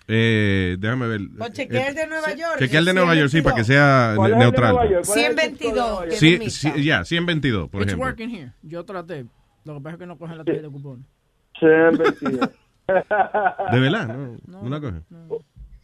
Eh, 0.09 0.77
déjame 0.78 1.07
ver. 1.07 1.20
O 1.39 1.49
chequea 1.53 1.89
el 1.89 1.95
de 1.95 2.07
Nueva 2.07 2.31
York. 2.35 2.59
Chequea 2.59 2.78
el 2.81 2.85
de 2.87 2.95
Nueva 2.95 3.15
York, 3.15 3.28
sí, 3.28 3.43
para 3.43 3.57
que 3.57 3.65
sea 3.65 4.15
¿Cuál 4.16 4.31
ne- 4.32 4.37
es 4.39 4.39
el 4.39 4.39
de 4.39 4.45
neutral. 4.45 4.74
Nueva 4.74 4.91
York? 4.91 5.05
¿Cuál 5.07 5.19
es 5.19 5.27
el 5.27 5.39
zip 5.51 5.70
code 5.70 5.70
de 5.70 5.73
122. 5.73 5.91
Nueva 5.91 6.07
York? 6.07 6.12
Sí, 6.19 6.51
sí, 6.51 6.85
ya, 6.85 7.05
122, 7.05 7.69
por 7.69 7.82
It's 7.82 7.89
ejemplo. 7.93 8.07
working 8.09 8.31
here. 8.31 8.53
Yo 8.62 8.85
traté. 8.85 9.24
Lo 9.65 9.74
que 9.74 9.81
pasa 9.82 9.95
es 9.95 10.01
que 10.01 10.07
no 10.07 10.16
cogen 10.19 10.39
la 10.39 10.45
tarjeta 10.45 10.66
de 10.66 10.73
cupón. 10.73 11.05
Sí, 11.61 11.66
mentira. 11.66 12.51
De 13.70 13.78
verdad, 13.78 14.09
no, 14.49 14.62
no 14.65 14.69
la 14.69 14.81
coge. 14.81 14.99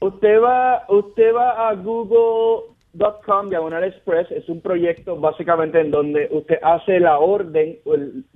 Usted 0.01 0.41
va, 0.41 0.85
usted 0.89 1.35
va 1.35 1.69
a 1.69 1.75
google.com 1.75 3.49
diagonal 3.49 3.85
express, 3.85 4.31
es 4.31 4.49
un 4.49 4.61
proyecto 4.61 5.19
básicamente 5.19 5.81
en 5.81 5.91
donde 5.91 6.29
usted 6.31 6.57
hace 6.63 7.01
la 7.01 7.19
orden 7.19 7.79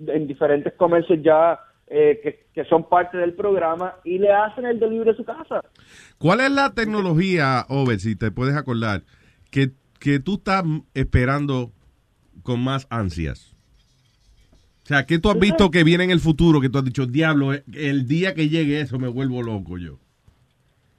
en 0.07 0.27
diferentes 0.27 0.73
comercios 0.75 1.19
ya 1.23 1.61
eh, 1.87 2.21
que, 2.23 2.47
que 2.55 2.65
son 2.69 2.89
parte 2.89 3.19
del 3.19 3.35
programa 3.35 3.97
y 4.05 4.19
le 4.19 4.33
hacen 4.33 4.65
el 4.65 4.79
delivery 4.79 5.11
a 5.11 5.15
su 5.15 5.25
casa. 5.25 5.61
¿Cuál 6.19 6.41
es 6.41 6.51
la 6.51 6.73
tecnología, 6.73 7.67
Over, 7.69 8.01
si 8.01 8.17
te 8.17 8.31
puedes 8.31 8.57
acordar, 8.57 9.03
que, 9.51 9.73
que 9.99 10.19
tú 10.19 10.35
estás 10.35 10.65
esperando 10.95 11.73
con 12.43 12.63
más 12.63 12.87
ansias? 12.91 13.55
O 14.85 14.87
sea, 14.87 15.07
¿qué 15.07 15.19
tú 15.19 15.31
has 15.31 15.39
visto 15.39 15.71
que 15.71 15.85
viene 15.85 16.05
en 16.05 16.11
el 16.11 16.21
futuro 16.21 16.61
que 16.61 16.69
tú 16.69 16.79
has 16.79 16.85
dicho, 16.85 17.07
diablo, 17.07 17.53
el 17.53 18.09
día 18.09 18.35
que 18.35 18.49
llegue 18.49 18.81
eso 18.81 18.99
me 18.99 19.09
vuelvo 19.09 19.43
loco 19.43 19.79
yo? 19.79 20.00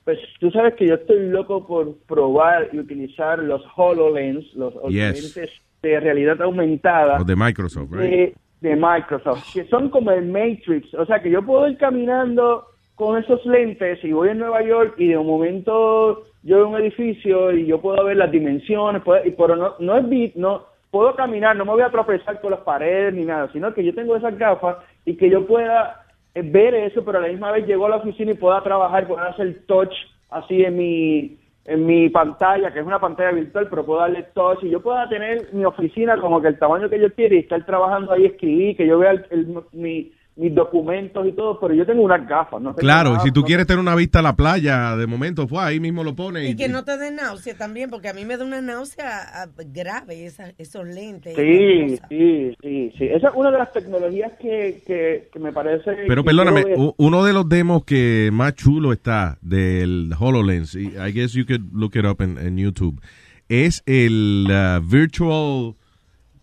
Pues 0.03 0.17
tú 0.39 0.49
sabes 0.51 0.73
que 0.75 0.87
yo 0.87 0.95
estoy 0.95 1.29
loco 1.29 1.65
por 1.67 1.95
probar 2.07 2.69
y 2.73 2.79
utilizar 2.79 3.39
los 3.39 3.61
HoloLens, 3.75 4.51
los 4.55 4.73
Yes. 4.89 5.35
lentes 5.35 5.51
de 5.83 5.99
realidad 5.99 6.41
aumentada. 6.41 7.17
Los 7.19 7.27
de 7.27 7.35
Microsoft, 7.35 7.91
right? 7.91 8.01
de, 8.01 8.35
de 8.61 8.75
Microsoft, 8.75 9.53
que 9.53 9.65
son 9.65 9.89
como 9.89 10.11
el 10.11 10.25
Matrix. 10.25 10.93
O 10.95 11.05
sea, 11.05 11.21
que 11.21 11.29
yo 11.29 11.43
puedo 11.43 11.67
ir 11.67 11.77
caminando 11.77 12.65
con 12.95 13.17
esos 13.21 13.43
lentes 13.45 14.03
y 14.03 14.11
voy 14.11 14.29
a 14.29 14.33
Nueva 14.33 14.63
York 14.63 14.95
y 14.97 15.07
de 15.09 15.17
un 15.17 15.27
momento 15.27 16.23
yo 16.43 16.57
veo 16.57 16.67
un 16.69 16.75
edificio 16.81 17.51
y 17.51 17.65
yo 17.67 17.79
puedo 17.81 18.03
ver 18.03 18.17
las 18.17 18.31
dimensiones, 18.31 19.01
puedo- 19.03 19.25
y 19.25 19.31
pero 19.31 19.55
no, 19.55 19.73
no 19.79 19.97
es 19.97 20.07
bit, 20.09 20.35
no 20.35 20.65
puedo 20.91 21.15
caminar, 21.15 21.55
no 21.55 21.65
me 21.65 21.71
voy 21.71 21.81
a 21.83 21.89
tropezar 21.89 22.41
con 22.41 22.51
las 22.51 22.59
paredes 22.61 23.13
ni 23.13 23.23
nada, 23.25 23.49
sino 23.53 23.73
que 23.73 23.83
yo 23.83 23.93
tengo 23.95 24.15
esas 24.15 24.37
gafas 24.37 24.77
y 25.05 25.15
que 25.15 25.29
yo 25.29 25.45
pueda 25.47 26.00
ver 26.35 26.73
eso, 26.75 27.03
pero 27.03 27.17
a 27.17 27.21
la 27.21 27.27
misma 27.27 27.51
vez 27.51 27.65
llego 27.67 27.85
a 27.85 27.89
la 27.89 27.95
oficina 27.97 28.31
y 28.31 28.35
pueda 28.35 28.61
trabajar, 28.63 29.07
pueda 29.07 29.27
hacer 29.27 29.63
touch 29.67 29.93
así 30.29 30.63
en 30.63 30.77
mi 30.77 31.37
en 31.65 31.85
mi 31.85 32.09
pantalla, 32.09 32.73
que 32.73 32.79
es 32.79 32.85
una 32.85 32.99
pantalla 32.99 33.31
virtual, 33.33 33.67
pero 33.69 33.85
puedo 33.85 33.99
darle 33.99 34.23
touch 34.33 34.63
y 34.63 34.69
yo 34.71 34.81
pueda 34.81 35.07
tener 35.07 35.53
mi 35.53 35.63
oficina 35.63 36.17
como 36.19 36.41
que 36.41 36.47
el 36.47 36.57
tamaño 36.57 36.89
que 36.89 36.99
yo 36.99 37.13
quiero 37.13 37.35
y 37.35 37.39
estar 37.39 37.63
trabajando 37.67 38.11
ahí, 38.11 38.25
escribir, 38.25 38.75
que 38.75 38.87
yo 38.87 38.97
vea 38.97 39.11
el- 39.11 39.25
el- 39.29 39.63
mi- 39.71 40.11
mis 40.37 40.55
documentos 40.55 41.27
y 41.27 41.33
todo, 41.33 41.59
pero 41.59 41.73
yo 41.73 41.85
tengo 41.85 42.01
unas 42.03 42.25
gafas, 42.27 42.61
no 42.61 42.73
Claro, 42.73 43.17
y 43.17 43.19
si 43.19 43.31
tú 43.31 43.43
quieres 43.43 43.67
tener 43.67 43.79
una 43.79 43.95
vista 43.95 44.19
a 44.19 44.21
la 44.21 44.35
playa, 44.35 44.95
de 44.95 45.05
momento, 45.05 45.47
fue 45.47 45.61
ahí 45.61 45.79
mismo 45.79 46.03
lo 46.03 46.15
pones. 46.15 46.49
Y 46.49 46.55
que 46.55 46.69
no 46.69 46.83
te 46.85 46.97
dé 46.97 47.11
náusea 47.11 47.55
también, 47.57 47.89
porque 47.89 48.07
a 48.07 48.13
mí 48.13 48.23
me 48.23 48.37
da 48.37 48.45
una 48.45 48.61
náusea 48.61 49.07
ah, 49.33 49.47
grave 49.67 50.25
esa- 50.25 50.53
esos 50.57 50.87
lentes. 50.87 51.35
Sí, 51.35 51.97
sí, 52.09 52.55
sí, 52.61 52.93
sí. 52.97 53.05
Esa 53.05 53.27
es 53.27 53.33
una 53.35 53.51
de 53.51 53.57
las 53.57 53.73
tecnologías 53.73 54.31
que, 54.39 54.81
que, 54.87 55.29
que 55.31 55.39
me 55.39 55.51
parece... 55.51 55.91
Pero 56.07 56.23
perdóname, 56.23 56.63
uno 56.97 57.23
de 57.25 57.33
los 57.33 57.47
demos 57.49 57.83
que 57.83 58.29
más 58.31 58.55
chulo 58.55 58.93
está 58.93 59.37
del 59.41 60.11
HoloLens, 60.17 60.75
y 60.75 60.87
I 60.97 61.11
guess 61.13 61.33
you 61.33 61.45
could 61.45 61.73
look 61.73 61.91
it 61.95 62.05
up 62.05 62.21
en, 62.21 62.37
en 62.37 62.57
YouTube, 62.57 63.01
es 63.49 63.83
el 63.85 64.47
uh, 64.49 64.81
virtual 64.81 65.75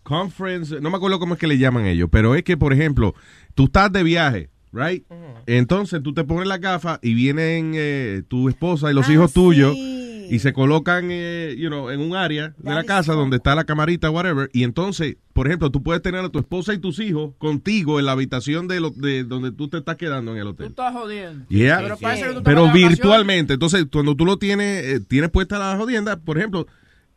conference, 0.03 0.79
no 0.81 0.89
me 0.89 0.97
acuerdo 0.97 1.19
cómo 1.19 1.35
es 1.35 1.39
que 1.39 1.47
le 1.47 1.57
llaman 1.57 1.85
ellos, 1.85 2.09
pero 2.11 2.33
es 2.33 2.43
que, 2.43 2.57
por 2.57 2.73
ejemplo, 2.73 3.13
tú 3.59 3.65
estás 3.65 3.91
de 3.91 4.03
viaje, 4.03 4.49
right? 4.71 5.03
Entonces 5.45 6.01
tú 6.01 6.13
te 6.13 6.23
pones 6.23 6.47
la 6.47 6.59
gafa 6.59 6.97
y 7.03 7.13
vienen 7.13 7.73
eh, 7.75 8.23
tu 8.29 8.47
esposa 8.47 8.89
y 8.89 8.93
los 8.93 9.09
hijos 9.09 9.33
tuyos 9.33 9.75
y 9.75 10.39
se 10.39 10.53
colocan, 10.53 11.09
eh, 11.11 11.55
you 11.57 11.67
know, 11.67 11.89
en 11.89 11.99
un 11.99 12.15
área 12.15 12.53
de 12.57 12.73
la 12.73 12.85
casa 12.85 13.11
donde 13.11 13.35
está 13.35 13.55
la 13.55 13.65
camarita, 13.65 14.09
whatever. 14.11 14.49
Y 14.53 14.63
entonces, 14.63 15.17
por 15.33 15.47
ejemplo, 15.47 15.71
tú 15.71 15.83
puedes 15.83 16.01
tener 16.01 16.23
a 16.23 16.29
tu 16.29 16.39
esposa 16.39 16.73
y 16.73 16.77
tus 16.77 16.99
hijos 16.99 17.33
contigo 17.37 17.99
en 17.99 18.05
la 18.05 18.13
habitación 18.13 18.69
de, 18.69 18.79
lo- 18.79 18.91
de 18.91 19.25
donde 19.25 19.51
tú 19.51 19.67
te 19.67 19.79
estás 19.79 19.97
quedando 19.97 20.31
en 20.31 20.37
el 20.37 20.43
Tú 20.43 20.49
hotel. 20.51 20.67
estás 20.67 20.93
jodiendo. 20.93 21.45
Yeah. 21.49 21.79
Pero 21.81 21.97
parece 21.97 22.27
que 22.29 22.33
tú 22.35 22.43
Pero 22.43 22.71
virtualmente. 22.71 23.53
Entonces, 23.55 23.87
cuando 23.91 24.15
tú 24.15 24.25
lo 24.25 24.37
tienes, 24.37 24.85
eh, 24.85 24.99
tienes 25.05 25.31
puesta 25.31 25.59
la 25.59 25.75
jodienda, 25.75 26.15
por 26.17 26.37
ejemplo, 26.37 26.65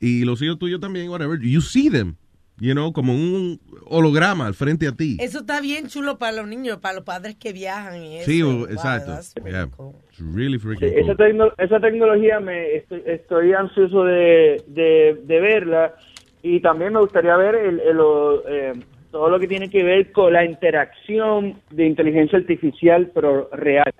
y 0.00 0.24
los 0.24 0.42
hijos 0.42 0.58
tuyos 0.58 0.80
también, 0.80 1.08
whatever, 1.08 1.38
you 1.40 1.60
see 1.60 1.88
them, 1.88 2.16
you 2.62 2.74
know, 2.74 2.92
como 2.92 3.12
un 3.12 3.58
holograma 3.86 4.46
al 4.46 4.54
frente 4.54 4.86
a 4.86 4.92
ti. 4.92 5.16
Eso 5.20 5.40
está 5.40 5.60
bien 5.60 5.88
chulo 5.88 6.16
para 6.16 6.32
los 6.36 6.46
niños, 6.46 6.78
para 6.78 6.94
los 6.94 7.04
padres 7.04 7.34
que 7.34 7.52
viajan 7.52 8.00
y 8.04 8.18
eso. 8.18 8.30
Sí, 8.30 8.40
Wow, 8.42 8.66
exacto. 8.66 9.18
Yeah. 9.44 9.66
cool. 9.76 9.94
It's 10.10 10.20
really 10.34 10.58
Sí, 10.58 10.66
freaking 10.66 10.88
esa, 10.96 11.16
cool. 11.16 11.26
tecno- 11.26 11.52
esa 11.58 11.80
tecnología 11.80 12.38
me 12.38 12.76
estoy, 12.76 13.02
estoy 13.04 13.52
ansioso 13.52 14.04
de, 14.04 14.62
de, 14.68 15.20
de 15.24 15.40
verla 15.40 15.94
y 16.40 16.60
también 16.60 16.92
me 16.92 17.00
gustaría 17.00 17.36
ver 17.36 17.56
el, 17.56 17.80
el, 17.80 17.98
o, 17.98 18.42
eh, 18.48 18.72
todo 19.10 19.28
lo 19.28 19.40
que 19.40 19.48
tiene 19.48 19.68
que 19.68 19.82
ver 19.82 20.12
con 20.12 20.32
la 20.32 20.44
interacción 20.44 21.60
de 21.70 21.86
inteligencia 21.86 22.38
artificial 22.38 23.10
pero 23.12 23.50
real. 23.52 23.92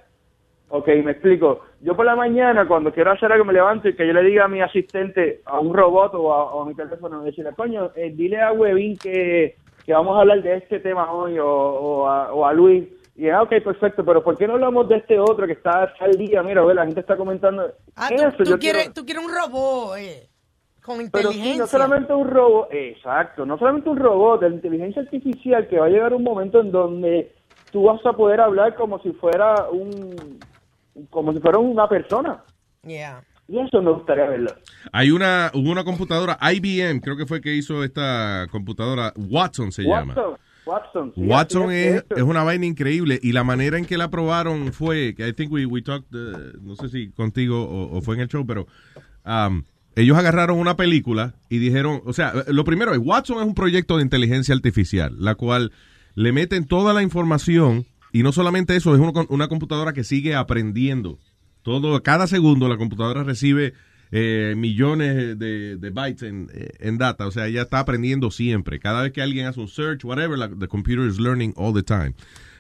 Ok, 0.74 0.89
me 1.05 1.11
explico. 1.12 1.61
Yo 1.82 1.94
por 1.94 2.07
la 2.07 2.16
mañana 2.16 2.66
cuando 2.66 2.90
quiero 2.93 3.11
hacer 3.12 3.31
algo 3.31 3.44
me 3.44 3.53
levanto 3.53 3.89
y 3.90 3.94
que 3.94 4.07
yo 4.07 4.15
le 4.15 4.23
diga 4.23 4.47
a 4.47 4.49
mi 4.49 4.62
asistente, 4.62 5.43
a 5.44 5.61
un 5.61 5.74
robot 5.74 6.15
o 6.15 6.32
a, 6.32 6.44
o 6.55 6.62
a 6.62 6.66
mi 6.66 6.74
teléfono, 6.74 7.23
decirle, 7.23 7.53
coño, 7.55 7.90
eh, 7.94 8.11
dile 8.15 8.40
a 8.40 8.53
Webin 8.53 8.97
que, 8.97 9.57
que 9.85 9.93
vamos 9.93 10.16
a 10.16 10.20
hablar 10.20 10.43
de 10.43 10.57
este 10.57 10.81
tema 10.81 11.12
hoy 11.12 11.39
o, 11.39 11.47
o 11.47 12.07
a, 12.09 12.32
o 12.32 12.47
a 12.47 12.55
Luis. 12.55 12.89
Y 13.16 13.28
ah, 13.28 13.43
ok, 13.43 13.51
perfecto, 13.62 14.03
pero 14.03 14.24
¿por 14.24 14.39
qué 14.39 14.47
no 14.47 14.55
hablamos 14.55 14.89
de 14.89 14.97
este 14.97 15.19
otro 15.20 15.47
que 15.47 15.53
está 15.53 15.93
al 16.01 16.12
día? 16.12 16.43
Mira, 16.43 16.65
ve, 16.65 16.73
la 16.73 16.86
gente 16.86 17.01
está 17.01 17.19
comentando. 17.19 17.70
Ah, 17.94 18.09
Eso, 18.11 18.31
tú, 18.31 18.44
tú 18.44 18.51
yo 18.53 18.59
quieres, 18.59 18.85
quiero- 18.85 18.94
tú 18.94 19.05
quieres 19.05 19.23
un 19.27 19.31
robot 19.31 19.99
eh, 19.99 20.28
con 20.82 20.97
Pero 21.12 21.32
sí, 21.32 21.36
inteligencia. 21.36 21.61
no 21.61 21.66
solamente 21.66 22.15
un 22.15 22.28
robot, 22.31 22.69
exacto, 22.73 23.44
no 23.44 23.59
solamente 23.59 23.90
un 23.90 23.99
robot, 23.99 24.40
de 24.40 24.49
la 24.49 24.55
inteligencia 24.55 25.03
artificial 25.03 25.69
que 25.69 25.78
va 25.78 25.85
a 25.85 25.90
llegar 25.90 26.15
un 26.15 26.23
momento 26.24 26.61
en 26.61 26.73
donde 26.73 27.31
tú 27.70 27.82
vas 27.85 28.05
a 28.07 28.15
poder 28.15 28.40
hablar 28.40 28.74
como 28.74 28.99
si 29.01 29.12
fuera 29.12 29.66
un, 29.70 30.39
como 31.10 31.32
si 31.32 31.40
fuera 31.40 31.59
una 31.59 31.89
persona. 31.89 32.43
Yeah. 32.82 33.23
Y 33.48 33.59
eso 33.59 33.82
me 33.82 33.93
gustaría 33.93 34.24
verlo. 34.27 34.51
Hay 34.93 35.10
una, 35.10 35.51
hubo 35.55 35.70
una 35.70 35.85
computadora, 35.85 36.39
IBM, 36.40 37.01
creo 37.01 37.16
que 37.16 37.27
fue 37.27 37.40
que 37.40 37.55
hizo 37.55 37.85
esta 37.85 38.47
computadora, 38.51 39.12
Watson 39.16 39.73
se 39.73 39.82
llama. 39.82 40.14
Watson, 40.14 40.39
Watson. 40.64 41.12
sí, 41.14 41.20
Watson 41.27 41.70
es, 41.73 42.05
es 42.16 42.23
una 42.23 42.44
vaina 42.44 42.66
increíble 42.66 43.19
y 43.20 43.32
la 43.32 43.44
manera 43.44 43.78
en 43.78 43.85
que 43.85 43.98
la 43.98 44.09
probaron 44.10 44.73
fue, 44.73 45.14
que 45.14 45.28
I 45.28 45.32
think 45.32 45.52
we, 45.52 45.66
we 45.66 45.82
talked, 45.82 46.14
uh, 46.14 46.56
no 46.62 46.77
sé 46.77 46.89
si 46.89 47.10
contigo 47.10 47.62
o, 47.62 47.98
o 47.98 48.01
fue 48.01 48.14
en 48.14 48.23
el 48.23 48.28
show, 48.28 48.47
pero 48.47 48.66
um, 49.27 49.64
ellos 49.97 50.16
agarraron 50.16 50.59
una 50.59 50.77
película 50.77 51.35
y 51.48 51.59
dijeron, 51.59 52.01
o 52.06 52.12
sea, 52.12 52.32
lo 52.47 52.64
primero 52.64 52.93
es, 52.93 52.98
Watson 52.98 53.39
es 53.39 53.44
un 53.44 53.55
proyecto 53.55 53.97
de 53.97 54.05
inteligencia 54.05 54.55
artificial, 54.55 55.14
la 55.19 55.35
cual 55.35 55.73
le 56.14 56.32
meten 56.32 56.66
toda 56.66 56.94
la 56.94 57.02
información 57.02 57.86
y 58.12 58.22
no 58.22 58.32
solamente 58.32 58.76
eso, 58.76 58.94
es 58.94 59.01
uno- 59.01 59.26
una 59.28 59.48
computadora 59.48 59.93
que 59.93 60.05
sigue 60.05 60.34
aprendiendo. 60.34 61.18
Todo, 61.62 62.02
cada 62.02 62.26
segundo 62.26 62.68
la 62.68 62.76
computadora 62.76 63.22
recibe 63.22 63.72
eh, 64.10 64.55
millones 64.56 65.39
de, 65.39 65.90
bytes 65.93 66.22
en, 66.22 66.51
eh, 66.52 66.70
en 66.80 66.98
data. 66.98 67.26
O 67.26 67.30
sea, 67.30 67.47
ella 67.47 67.62
está 67.62 67.78
aprendiendo 67.78 68.30
siempre. 68.30 68.78
Cada 68.78 69.02
vez 69.02 69.12
que 69.12 69.22
alguien 69.22 69.47
hace 69.47 69.60
un 69.60 69.68
search, 69.68 70.05
whatever, 70.05 70.36
la, 70.39 70.48
the 70.51 70.68
computer 70.68 71.09
is 71.09 71.18
learning 71.18 71.55
all 71.56 71.72
the 71.72 71.82
time. 71.82 72.14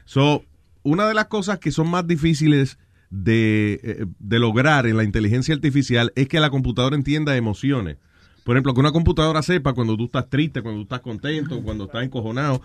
So, 0.06 0.44
una 0.82 1.06
de 1.06 1.14
las 1.14 1.26
cosas 1.26 1.58
que 1.58 1.70
son 1.70 1.90
más 1.90 2.06
difíciles 2.06 2.78
de, 3.10 3.80
eh, 3.82 4.06
de 4.18 4.38
lograr 4.38 4.86
en 4.86 4.96
la 4.96 5.04
inteligencia 5.04 5.54
artificial 5.54 6.12
es 6.16 6.28
que 6.28 6.40
la 6.40 6.48
computadora 6.48 6.96
entienda 6.96 7.36
emociones. 7.36 7.98
Por 8.44 8.56
ejemplo, 8.56 8.72
que 8.74 8.80
una 8.80 8.90
computadora 8.92 9.42
sepa 9.42 9.72
cuando 9.74 9.96
tú 9.96 10.06
estás 10.06 10.28
triste, 10.30 10.62
cuando 10.62 10.78
tú 10.80 10.84
estás 10.84 11.00
contento, 11.00 11.62
cuando 11.62 11.84
estás 11.84 12.02
encojonado. 12.04 12.62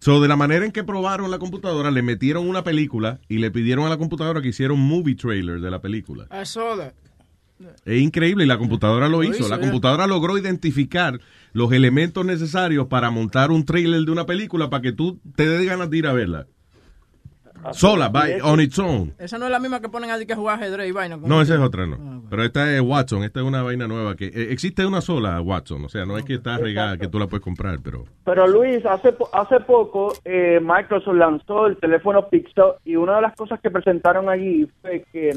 So, 0.00 0.20
de 0.20 0.28
la 0.28 0.36
manera 0.36 0.64
en 0.64 0.70
que 0.72 0.84
probaron 0.84 1.30
la 1.30 1.38
computadora, 1.38 1.90
le 1.90 2.02
metieron 2.02 2.48
una 2.48 2.62
película 2.62 3.20
y 3.28 3.38
le 3.38 3.50
pidieron 3.50 3.84
a 3.86 3.88
la 3.88 3.96
computadora 3.96 4.40
que 4.40 4.48
hiciera 4.48 4.72
un 4.72 4.86
movie 4.86 5.16
trailer 5.16 5.60
de 5.60 5.70
la 5.70 5.80
película. 5.80 6.28
I 6.30 6.44
saw 6.46 6.76
that. 6.76 6.92
Es 7.84 8.00
increíble 8.00 8.44
y 8.44 8.46
la 8.46 8.56
computadora 8.58 9.08
lo, 9.08 9.18
Lo 9.18 9.24
hizo. 9.24 9.38
hizo, 9.40 9.48
La 9.48 9.58
computadora 9.58 10.06
logró 10.06 10.38
identificar 10.38 11.20
los 11.52 11.72
elementos 11.72 12.24
necesarios 12.24 12.86
para 12.86 13.10
montar 13.10 13.50
un 13.50 13.64
trailer 13.64 14.02
de 14.02 14.12
una 14.12 14.26
película 14.26 14.70
para 14.70 14.82
que 14.82 14.92
tú 14.92 15.20
te 15.34 15.48
des 15.48 15.66
ganas 15.66 15.90
de 15.90 15.98
ir 15.98 16.06
a 16.06 16.12
verla. 16.12 16.46
Sola, 17.72 18.08
by, 18.08 18.40
on 18.42 18.60
its 18.60 18.78
own. 18.78 19.14
Esa 19.18 19.38
no 19.38 19.46
es 19.46 19.50
la 19.50 19.58
misma 19.58 19.80
que 19.80 19.88
ponen 19.88 20.10
así 20.10 20.26
que 20.26 20.34
jugar 20.34 20.56
ajedrez 20.62 20.88
y 20.88 20.92
vaina. 20.92 21.16
No, 21.16 21.40
esa 21.42 21.54
es 21.54 21.60
otra, 21.60 21.86
no. 21.86 22.22
Pero 22.30 22.44
esta 22.44 22.74
es 22.74 22.80
Watson, 22.80 23.24
esta 23.24 23.40
es 23.40 23.46
una 23.46 23.62
vaina 23.62 23.86
nueva 23.88 24.14
que 24.16 24.26
eh, 24.26 24.48
existe 24.50 24.84
una 24.86 25.00
sola 25.00 25.40
Watson, 25.40 25.84
o 25.84 25.88
sea, 25.88 26.04
no 26.06 26.16
es 26.18 26.24
que 26.24 26.34
está 26.34 26.58
regada, 26.58 26.96
que 26.98 27.08
tú 27.08 27.18
la 27.18 27.26
puedes 27.26 27.42
comprar, 27.44 27.78
pero 27.82 28.04
Pero 28.24 28.46
Luis, 28.46 28.84
hace, 28.86 29.14
hace 29.32 29.60
poco 29.60 30.12
eh, 30.24 30.60
Microsoft 30.62 31.16
lanzó 31.16 31.66
el 31.66 31.76
teléfono 31.78 32.28
Pixel 32.28 32.72
y 32.84 32.96
una 32.96 33.16
de 33.16 33.22
las 33.22 33.34
cosas 33.34 33.60
que 33.60 33.70
presentaron 33.70 34.28
allí 34.28 34.66
fue 34.82 35.04
que 35.12 35.30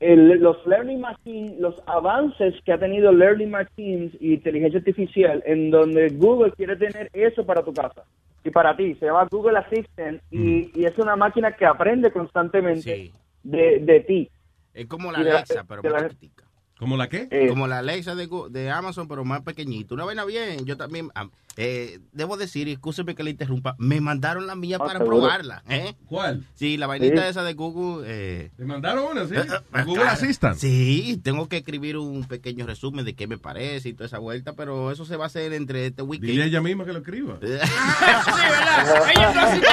el- 0.00 0.40
los 0.40 0.64
Learning 0.66 1.00
Machines, 1.00 1.58
los 1.60 1.74
avances 1.86 2.54
que 2.64 2.72
ha 2.72 2.78
tenido 2.78 3.12
Learning 3.12 3.50
Machines 3.50 4.12
y 4.20 4.34
inteligencia 4.34 4.78
artificial, 4.78 5.42
en 5.44 5.70
donde 5.70 6.08
Google 6.10 6.52
quiere 6.52 6.76
tener 6.76 7.10
eso 7.12 7.44
para 7.44 7.62
tu 7.62 7.74
casa 7.74 8.02
y 8.44 8.50
para 8.50 8.76
ti, 8.76 8.94
se 8.96 9.06
llama 9.06 9.26
Google 9.30 9.58
Assistant 9.58 10.22
y, 10.30 10.70
y 10.74 10.84
es 10.84 10.96
una 10.98 11.16
máquina 11.16 11.54
que 11.56 11.66
aprende 11.66 12.10
constantemente 12.12 13.12
de, 13.42 13.78
de 13.80 14.00
ti. 14.00 14.30
Es 14.74 14.86
como 14.86 15.10
la 15.12 15.18
Alexa, 15.18 15.64
pero 15.64 15.82
más 15.82 15.92
la- 15.92 16.08
pequeñita. 16.08 16.44
¿Como 16.78 16.96
la 16.96 17.08
qué? 17.10 17.28
Como 17.50 17.66
la 17.66 17.78
Alexa 17.80 18.14
de, 18.14 18.26
de 18.48 18.70
Amazon, 18.70 19.06
pero 19.06 19.22
más 19.22 19.42
pequeñito. 19.42 19.94
Una 19.94 20.06
vaina 20.06 20.24
bien. 20.24 20.64
Yo 20.64 20.78
también, 20.78 21.10
am, 21.14 21.30
eh, 21.56 21.98
debo 22.12 22.36
decir, 22.36 22.68
y 22.68 22.72
escúcheme 22.72 23.14
que 23.14 23.22
le 23.22 23.30
interrumpa, 23.30 23.74
me 23.78 24.00
mandaron 24.00 24.46
la 24.46 24.54
mía 24.54 24.76
Ah, 24.80 24.84
para 24.86 24.98
seguro. 24.98 25.18
probarla. 25.18 25.62
¿eh? 25.68 25.94
¿Cuál? 26.06 26.44
Sí, 26.54 26.76
la 26.76 26.86
vainita 26.86 27.22
Sí. 27.22 27.28
esa 27.28 27.42
de 27.42 27.54
Google. 27.54 28.04
Eh, 28.08 28.50
¿Te 28.56 28.64
mandaron 28.64 29.04
una, 29.12 29.26
sí? 29.26 29.34
eh, 29.34 29.82
Google 29.84 30.04
Assistant. 30.08 30.56
Sí, 30.56 31.20
tengo 31.22 31.48
que 31.48 31.58
escribir 31.58 31.96
un 31.98 32.24
pequeño 32.24 32.66
resumen 32.66 33.04
de 33.04 33.14
qué 33.14 33.26
me 33.26 33.36
parece 33.38 33.90
y 33.90 33.92
toda 33.94 34.06
esa 34.06 34.18
vuelta, 34.18 34.54
pero 34.54 34.90
eso 34.90 35.04
se 35.04 35.16
va 35.16 35.24
a 35.24 35.26
hacer 35.26 35.52
entre 35.52 35.86
este 35.86 36.02
weekend. 36.02 36.30
Dile 36.30 36.44
a 36.44 36.46
ella 36.46 36.60
misma 36.60 36.84
que 36.84 36.92
lo 36.92 36.98
escriba. 37.00 37.38
Ella 37.42 39.32
no 39.34 39.40
hace 39.40 39.60
qué. 39.60 39.66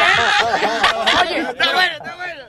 Oye, 1.22 1.46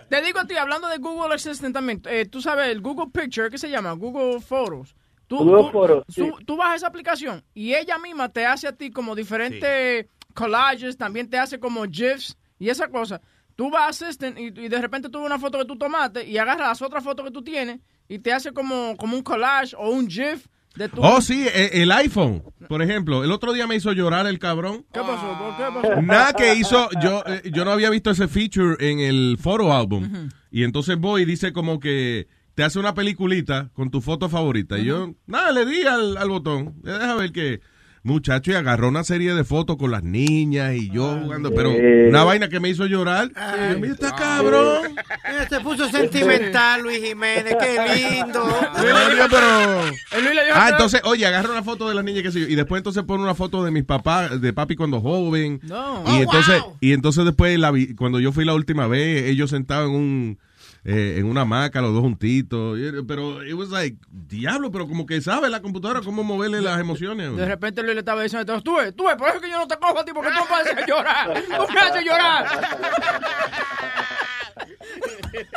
te 0.08 0.22
digo 0.22 0.38
a 0.40 0.46
ti, 0.46 0.54
hablando 0.56 0.88
de 0.88 0.98
Google 0.98 1.34
Assistant 1.34 1.74
también, 1.74 2.00
eh, 2.06 2.26
tú 2.26 2.40
sabes, 2.40 2.68
el 2.68 2.80
Google 2.80 3.10
Picture, 3.12 3.50
¿qué 3.50 3.58
se 3.58 3.70
llama? 3.70 3.92
Google 3.92 4.40
Photos. 4.40 4.94
Tú, 5.28 5.38
tú- 5.38 5.70
Photos, 5.70 6.04
tú- 6.06 6.12
sí. 6.38 6.44
tú 6.44 6.56
bajas 6.56 6.76
esa 6.78 6.86
aplicación 6.88 7.44
y 7.54 7.74
ella 7.74 7.98
misma 7.98 8.28
te 8.30 8.44
hace 8.46 8.66
a 8.66 8.72
ti 8.72 8.90
como 8.90 9.14
diferentes 9.14 10.06
collages, 10.34 10.96
también 10.96 11.28
te 11.28 11.38
hace 11.38 11.58
como 11.60 11.84
GIFs 11.84 12.36
y 12.58 12.68
esa 12.70 12.88
cosa. 12.88 13.20
Tú 13.54 13.70
vas 13.70 13.82
a 14.02 14.06
Assistant 14.06 14.38
y, 14.38 14.44
y 14.46 14.68
de 14.68 14.80
repente 14.80 15.08
tú 15.08 15.18
ves 15.18 15.26
una 15.26 15.38
foto 15.38 15.58
que 15.58 15.64
tú 15.64 15.76
tomaste 15.76 16.26
y 16.26 16.38
agarras 16.38 16.68
las 16.68 16.82
otras 16.82 17.02
fotos 17.04 17.26
que 17.26 17.32
tú 17.32 17.42
tienes 17.42 17.80
y 18.08 18.20
te 18.20 18.32
hace 18.32 18.52
como, 18.52 18.96
como 18.96 19.16
un 19.16 19.22
collage 19.22 19.74
o 19.76 19.90
un 19.90 20.08
GIF 20.08 20.46
de 20.76 20.88
tu... 20.88 21.02
Oh, 21.02 21.20
sí, 21.20 21.46
e- 21.52 21.82
el 21.82 21.90
iPhone, 21.90 22.42
por 22.68 22.80
ejemplo. 22.82 23.24
El 23.24 23.32
otro 23.32 23.52
día 23.52 23.66
me 23.66 23.74
hizo 23.74 23.92
llorar 23.92 24.26
el 24.28 24.38
cabrón. 24.38 24.86
¿Qué 24.92 25.00
pasó? 25.00 25.36
¿Por 25.38 25.56
qué 25.56 25.88
pasó? 25.88 26.02
Nada 26.02 26.32
que 26.34 26.54
hizo, 26.54 26.88
yo, 27.02 27.22
eh, 27.26 27.50
yo 27.52 27.64
no 27.64 27.72
había 27.72 27.90
visto 27.90 28.10
ese 28.12 28.28
feature 28.28 28.76
en 28.78 29.00
el 29.00 29.36
photo 29.40 29.72
album. 29.72 30.30
Y 30.52 30.62
entonces 30.62 30.96
voy 30.96 31.22
y 31.22 31.24
dice 31.24 31.52
como 31.52 31.80
que 31.80 32.28
te 32.58 32.64
hace 32.64 32.80
una 32.80 32.92
peliculita 32.92 33.70
con 33.72 33.88
tu 33.88 34.00
foto 34.00 34.28
favorita. 34.28 34.80
Y 34.80 34.86
yo, 34.86 35.14
nada, 35.28 35.52
le 35.52 35.64
di 35.64 35.82
al, 35.82 36.16
al 36.16 36.28
botón. 36.28 36.74
Deja 36.82 37.14
ver 37.14 37.30
que, 37.30 37.60
muchacho, 38.02 38.50
y 38.50 38.54
agarró 38.54 38.88
una 38.88 39.04
serie 39.04 39.32
de 39.32 39.44
fotos 39.44 39.76
con 39.76 39.92
las 39.92 40.02
niñas 40.02 40.74
y 40.74 40.90
yo 40.90 41.20
jugando. 41.22 41.52
Pero 41.54 41.70
Eh. 41.70 42.08
una 42.08 42.24
vaina 42.24 42.48
que 42.48 42.58
me 42.58 42.68
hizo 42.68 42.84
llorar. 42.86 43.30
Ay, 43.36 43.76
Mira, 43.80 43.92
está 43.92 44.10
cabrón. 44.16 44.86
Eh, 44.98 45.46
Se 45.48 45.60
puso 45.60 45.88
sentimental, 45.88 46.82
Luis 46.82 46.98
Jiménez, 47.00 47.54
qué 47.60 48.16
lindo. 48.16 48.42
pero... 49.30 49.84
El 50.10 50.24
Luis 50.24 50.34
le 50.34 50.44
dijo 50.44 50.56
Ah, 50.56 50.64
que- 50.66 50.70
entonces, 50.72 51.00
oye, 51.04 51.26
agarra 51.26 51.52
una 51.52 51.62
foto 51.62 51.88
de 51.88 51.94
la 51.94 52.02
niña 52.02 52.22
que 52.24 52.32
sé 52.32 52.40
yo, 52.40 52.48
y 52.48 52.56
después 52.56 52.80
entonces 52.80 53.04
pone 53.04 53.22
una 53.22 53.36
foto 53.36 53.62
de 53.64 53.70
mis 53.70 53.84
papás, 53.84 54.40
de 54.40 54.52
papi 54.52 54.74
cuando 54.74 55.00
joven. 55.00 55.60
No. 55.62 56.02
Y 56.08 56.10
Oh, 56.10 56.22
entonces, 56.22 56.60
wow. 56.60 56.76
y 56.80 56.92
entonces 56.92 57.24
después 57.24 57.56
la 57.56 57.70
vi- 57.70 57.94
cuando 57.94 58.18
yo 58.18 58.32
fui 58.32 58.44
la 58.44 58.54
última 58.54 58.88
vez, 58.88 59.26
ellos 59.26 59.50
sentados 59.50 59.90
en 59.90 59.94
un 59.94 60.38
eh, 60.84 61.16
en 61.18 61.26
una 61.26 61.42
hamaca, 61.42 61.80
los 61.80 61.92
dos 61.92 62.02
juntitos. 62.02 62.78
Pero 63.06 63.44
it 63.44 63.54
was 63.54 63.70
like, 63.70 63.96
diablo, 64.10 64.70
pero 64.70 64.86
como 64.86 65.06
que 65.06 65.20
sabe 65.20 65.48
la 65.48 65.60
computadora 65.60 66.00
cómo 66.00 66.24
moverle 66.24 66.60
las 66.60 66.80
emociones. 66.80 67.36
De 67.36 67.46
repente 67.46 67.82
Luis 67.82 67.94
le 67.94 68.00
estaba 68.00 68.22
diciendo, 68.22 68.60
tú 68.62 68.76
ves, 68.76 68.94
tú 68.94 69.06
ves, 69.06 69.16
por 69.16 69.28
eso 69.28 69.36
es 69.36 69.42
que 69.42 69.50
yo 69.50 69.58
no 69.58 69.68
te 69.68 69.76
cojo 69.76 69.98
a 69.98 70.04
ti, 70.04 70.12
porque 70.14 70.30
tú 70.30 70.44
me 70.48 70.56
haces 70.56 70.86
llorar. 70.86 71.44
Tú 71.68 71.72
me 71.72 71.80
haces 71.80 72.04
llorar. 72.04 72.46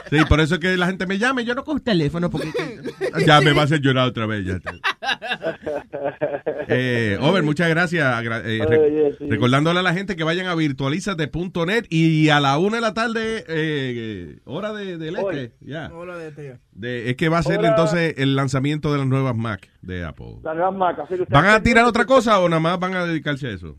Sí, 0.09 0.17
por 0.27 0.39
eso 0.41 0.55
es 0.55 0.59
que 0.59 0.75
la 0.77 0.87
gente 0.87 1.05
me 1.07 1.17
llama 1.17 1.41
y 1.41 1.45
yo 1.45 1.55
no 1.55 1.63
cojo 1.63 1.77
el 1.77 1.83
teléfono 1.83 2.29
porque 2.29 2.51
ya 3.25 3.39
me 3.41 3.53
va 3.53 3.61
a 3.61 3.65
hacer 3.65 3.79
llorar 3.81 4.07
otra 4.09 4.25
vez. 4.25 4.45
Ya. 4.45 4.59
Eh, 6.67 7.17
Over, 7.21 7.43
muchas 7.43 7.69
gracias. 7.69 8.23
Eh, 8.45 8.59
re- 8.67 8.79
Oye, 8.79 9.15
sí. 9.17 9.29
Recordándole 9.29 9.79
a 9.79 9.83
la 9.83 9.93
gente 9.93 10.15
que 10.15 10.23
vayan 10.23 10.47
a 10.47 10.55
virtualizate.net 10.55 11.85
y 11.89 12.29
a 12.29 12.39
la 12.39 12.57
una 12.57 12.77
de 12.77 12.81
la 12.81 12.93
tarde, 12.93 13.43
eh, 13.47 14.39
hora 14.45 14.73
de, 14.73 14.97
del 14.97 15.15
este, 15.17 15.53
ya. 15.61 15.89
Hola 15.93 16.17
de 16.17 16.27
este. 16.29 16.59
De- 16.73 17.09
es 17.09 17.15
que 17.15 17.29
va 17.29 17.39
a 17.39 17.43
ser 17.43 17.63
entonces 17.63 18.15
el 18.17 18.35
lanzamiento 18.35 18.91
de 18.91 18.99
las 18.99 19.07
nuevas 19.07 19.35
Mac 19.35 19.69
de 19.81 20.03
Apple. 20.03 20.37
La 20.43 20.53
nueva 20.53 20.71
Mac, 20.71 20.99
así 20.99 21.15
que 21.15 21.21
usted- 21.23 21.33
¿Van 21.33 21.45
a 21.47 21.61
tirar 21.61 21.85
otra 21.85 22.05
cosa 22.05 22.39
o 22.39 22.49
nada 22.49 22.59
más 22.59 22.79
van 22.79 22.95
a 22.95 23.05
dedicarse 23.05 23.47
a 23.47 23.51
eso? 23.51 23.75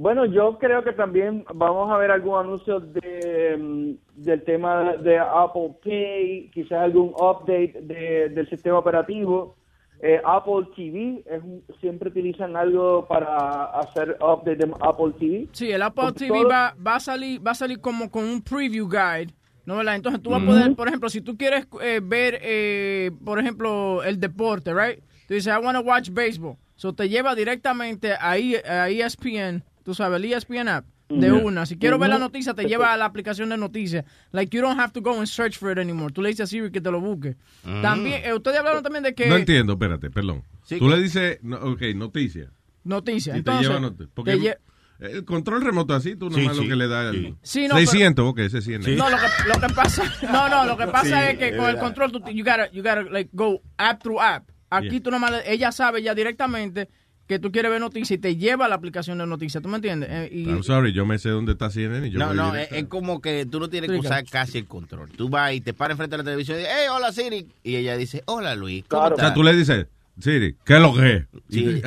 Bueno, 0.00 0.26
yo 0.26 0.58
creo 0.58 0.84
que 0.84 0.92
también 0.92 1.44
vamos 1.52 1.90
a 1.90 1.96
ver 1.96 2.12
algún 2.12 2.38
anuncio 2.38 2.78
de, 2.78 3.56
mm, 3.58 4.22
del 4.22 4.44
tema 4.44 4.92
de 4.96 5.18
Apple 5.18 5.74
Pay, 5.82 6.50
quizás 6.54 6.78
algún 6.84 7.08
update 7.18 7.74
de- 7.82 8.28
del 8.28 8.48
sistema 8.48 8.78
operativo. 8.78 9.56
Eh, 10.00 10.20
Apple 10.24 10.68
TV, 10.76 11.24
es 11.26 11.42
siempre 11.80 12.10
utilizan 12.10 12.56
algo 12.56 13.08
para 13.08 13.64
hacer 13.80 14.16
update 14.20 14.54
de 14.54 14.72
Apple 14.80 15.12
TV. 15.18 15.48
Sí, 15.50 15.72
el 15.72 15.82
Apple 15.82 16.12
TV 16.12 16.28
todo- 16.42 16.48
va, 16.48 16.76
va 16.86 16.94
a 16.94 17.00
salir 17.00 17.44
va 17.44 17.50
a 17.50 17.54
salir 17.56 17.80
como 17.80 18.08
con 18.08 18.22
un 18.22 18.40
preview 18.40 18.88
guide, 18.88 19.34
¿no 19.66 19.78
verdad? 19.78 19.96
Entonces 19.96 20.22
tú 20.22 20.30
vas 20.30 20.42
a 20.44 20.46
poder, 20.46 20.76
por 20.76 20.86
ejemplo, 20.86 21.08
si 21.08 21.20
tú 21.22 21.36
quieres 21.36 21.66
eh, 21.82 21.98
ver, 22.00 22.38
eh, 22.40 23.10
por 23.24 23.40
ejemplo, 23.40 24.04
el 24.04 24.20
deporte, 24.20 24.72
right? 24.72 25.00
Tú 25.26 25.34
dices, 25.34 25.52
I 25.52 25.58
want 25.60 25.76
to 25.76 25.84
watch 25.84 26.10
baseball. 26.12 26.54
So 26.76 26.92
te 26.92 27.08
lleva 27.08 27.34
directamente 27.34 28.12
a, 28.20 28.38
E- 28.38 28.62
a 28.64 28.88
ESPN, 28.88 29.64
tú 29.88 29.94
sabes, 29.94 30.22
el 30.22 30.30
ESPN 30.30 30.68
app, 30.68 30.86
de 31.08 31.32
Ujú. 31.32 31.46
una. 31.46 31.64
Si 31.64 31.78
quiero 31.78 31.98
ver 31.98 32.10
la 32.10 32.16
Ujú. 32.16 32.24
noticia, 32.26 32.52
te 32.52 32.66
lleva 32.66 32.92
a 32.92 32.96
la 32.98 33.06
aplicación 33.06 33.48
de 33.48 33.56
noticias. 33.56 34.04
Like, 34.32 34.54
you 34.54 34.60
don't 34.62 34.78
have 34.78 34.92
to 34.92 35.00
go 35.00 35.16
and 35.16 35.26
search 35.26 35.56
for 35.56 35.72
it 35.72 35.78
anymore. 35.78 36.12
Tú 36.12 36.20
le 36.20 36.28
dices 36.28 36.42
a 36.44 36.46
Siri 36.46 36.70
que 36.70 36.82
te 36.82 36.90
lo 36.90 37.00
busque. 37.00 37.36
Mm. 37.64 37.80
También, 37.80 38.20
eh, 38.22 38.34
ustedes 38.34 38.58
hablaron 38.58 38.82
también 38.82 39.02
de 39.02 39.14
que... 39.14 39.26
No 39.28 39.36
entiendo, 39.36 39.72
espérate, 39.72 40.10
perdón. 40.10 40.42
Sí, 40.64 40.78
Tú 40.78 40.90
que- 40.90 40.96
le 40.96 41.02
dices, 41.02 41.38
no, 41.40 41.56
ok, 41.56 41.80
noticia. 41.94 42.50
Noticias. 42.84 43.38
Y 43.38 43.42
te 43.42 43.50
lleva 43.52 43.80
not- 43.80 43.96
porque 44.12 44.32
te 44.32 44.38
lle- 44.38 44.58
el 45.00 45.24
control 45.24 45.62
remoto 45.62 45.94
así, 45.94 46.14
tú 46.16 46.28
nomás 46.28 46.54
sí, 46.54 46.62
lo 46.64 46.68
que 46.68 46.76
le 46.76 46.86
da 46.88 47.08
el... 47.08 47.36
Sí, 47.40 47.68
no, 47.68 47.76
600, 47.76 48.26
ok, 48.26 48.38
ese 48.40 48.60
100. 48.60 48.82
No, 48.98 49.08
lo 49.08 49.16
que, 49.16 49.48
lo 49.48 49.60
que 49.66 49.72
pasa, 49.74 50.02
no, 50.30 50.48
no, 50.50 50.66
lo 50.66 50.76
que 50.76 50.88
pasa 50.88 51.22
Sí, 51.22 51.26
es 51.32 51.38
que 51.38 51.48
es 51.48 51.56
con 51.56 51.70
el 51.70 51.78
control 51.78 52.12
tú, 52.12 52.18
you 52.30 52.44
gotta, 52.44 52.70
you 52.72 52.82
gotta 52.82 53.04
like 53.04 53.30
go 53.32 53.62
app 53.78 54.02
through 54.02 54.20
app. 54.20 54.50
Aquí 54.70 54.90
Yeah. 54.90 55.00
tú 55.02 55.10
nomás, 55.10 55.32
ella 55.46 55.72
sabe 55.72 56.02
ya 56.02 56.14
directamente 56.14 56.90
que 57.28 57.38
tú 57.38 57.52
quieres 57.52 57.70
ver 57.70 57.80
noticias 57.80 58.10
y 58.12 58.18
te 58.18 58.36
lleva 58.36 58.64
a 58.64 58.68
la 58.68 58.74
aplicación 58.74 59.18
de 59.18 59.26
noticias, 59.26 59.62
¿tú 59.62 59.68
me 59.68 59.76
entiendes? 59.76 60.08
Eh, 60.10 60.30
y, 60.32 60.44
I'm 60.48 60.62
sorry, 60.62 60.92
yo 60.92 61.04
me 61.04 61.18
sé 61.18 61.28
dónde 61.28 61.52
está 61.52 61.70
CNN 61.70 62.08
y 62.08 62.10
yo 62.10 62.18
No, 62.18 62.28
voy 62.28 62.36
no, 62.36 62.56
es, 62.56 62.72
es 62.72 62.86
como 62.86 63.20
que 63.20 63.44
tú 63.44 63.60
no 63.60 63.68
tienes 63.68 63.90
que 63.90 63.98
usar 63.98 64.24
casi 64.24 64.58
el 64.58 64.66
control. 64.66 65.10
Tú 65.10 65.28
vas 65.28 65.52
y 65.52 65.60
te 65.60 65.74
paras 65.74 65.92
enfrente 65.92 66.16
de 66.16 66.22
la 66.22 66.24
televisión 66.24 66.56
y 66.56 66.60
dices, 66.60 66.74
hey, 66.74 66.86
hola 66.90 67.12
Siri. 67.12 67.46
Y 67.62 67.76
ella 67.76 67.98
dice, 67.98 68.22
hola 68.24 68.54
Luis, 68.56 68.84
¿cómo 68.88 69.08
O 69.08 69.16
sea, 69.16 69.34
tú 69.34 69.42
le 69.42 69.54
dices, 69.54 69.86
Siri, 70.18 70.56
¿qué 70.64 70.76
es 70.76 70.80
lo 70.80 70.94
que 70.94 71.16
es? 71.16 71.24
Y 71.50 71.60
Sí. 71.60 71.82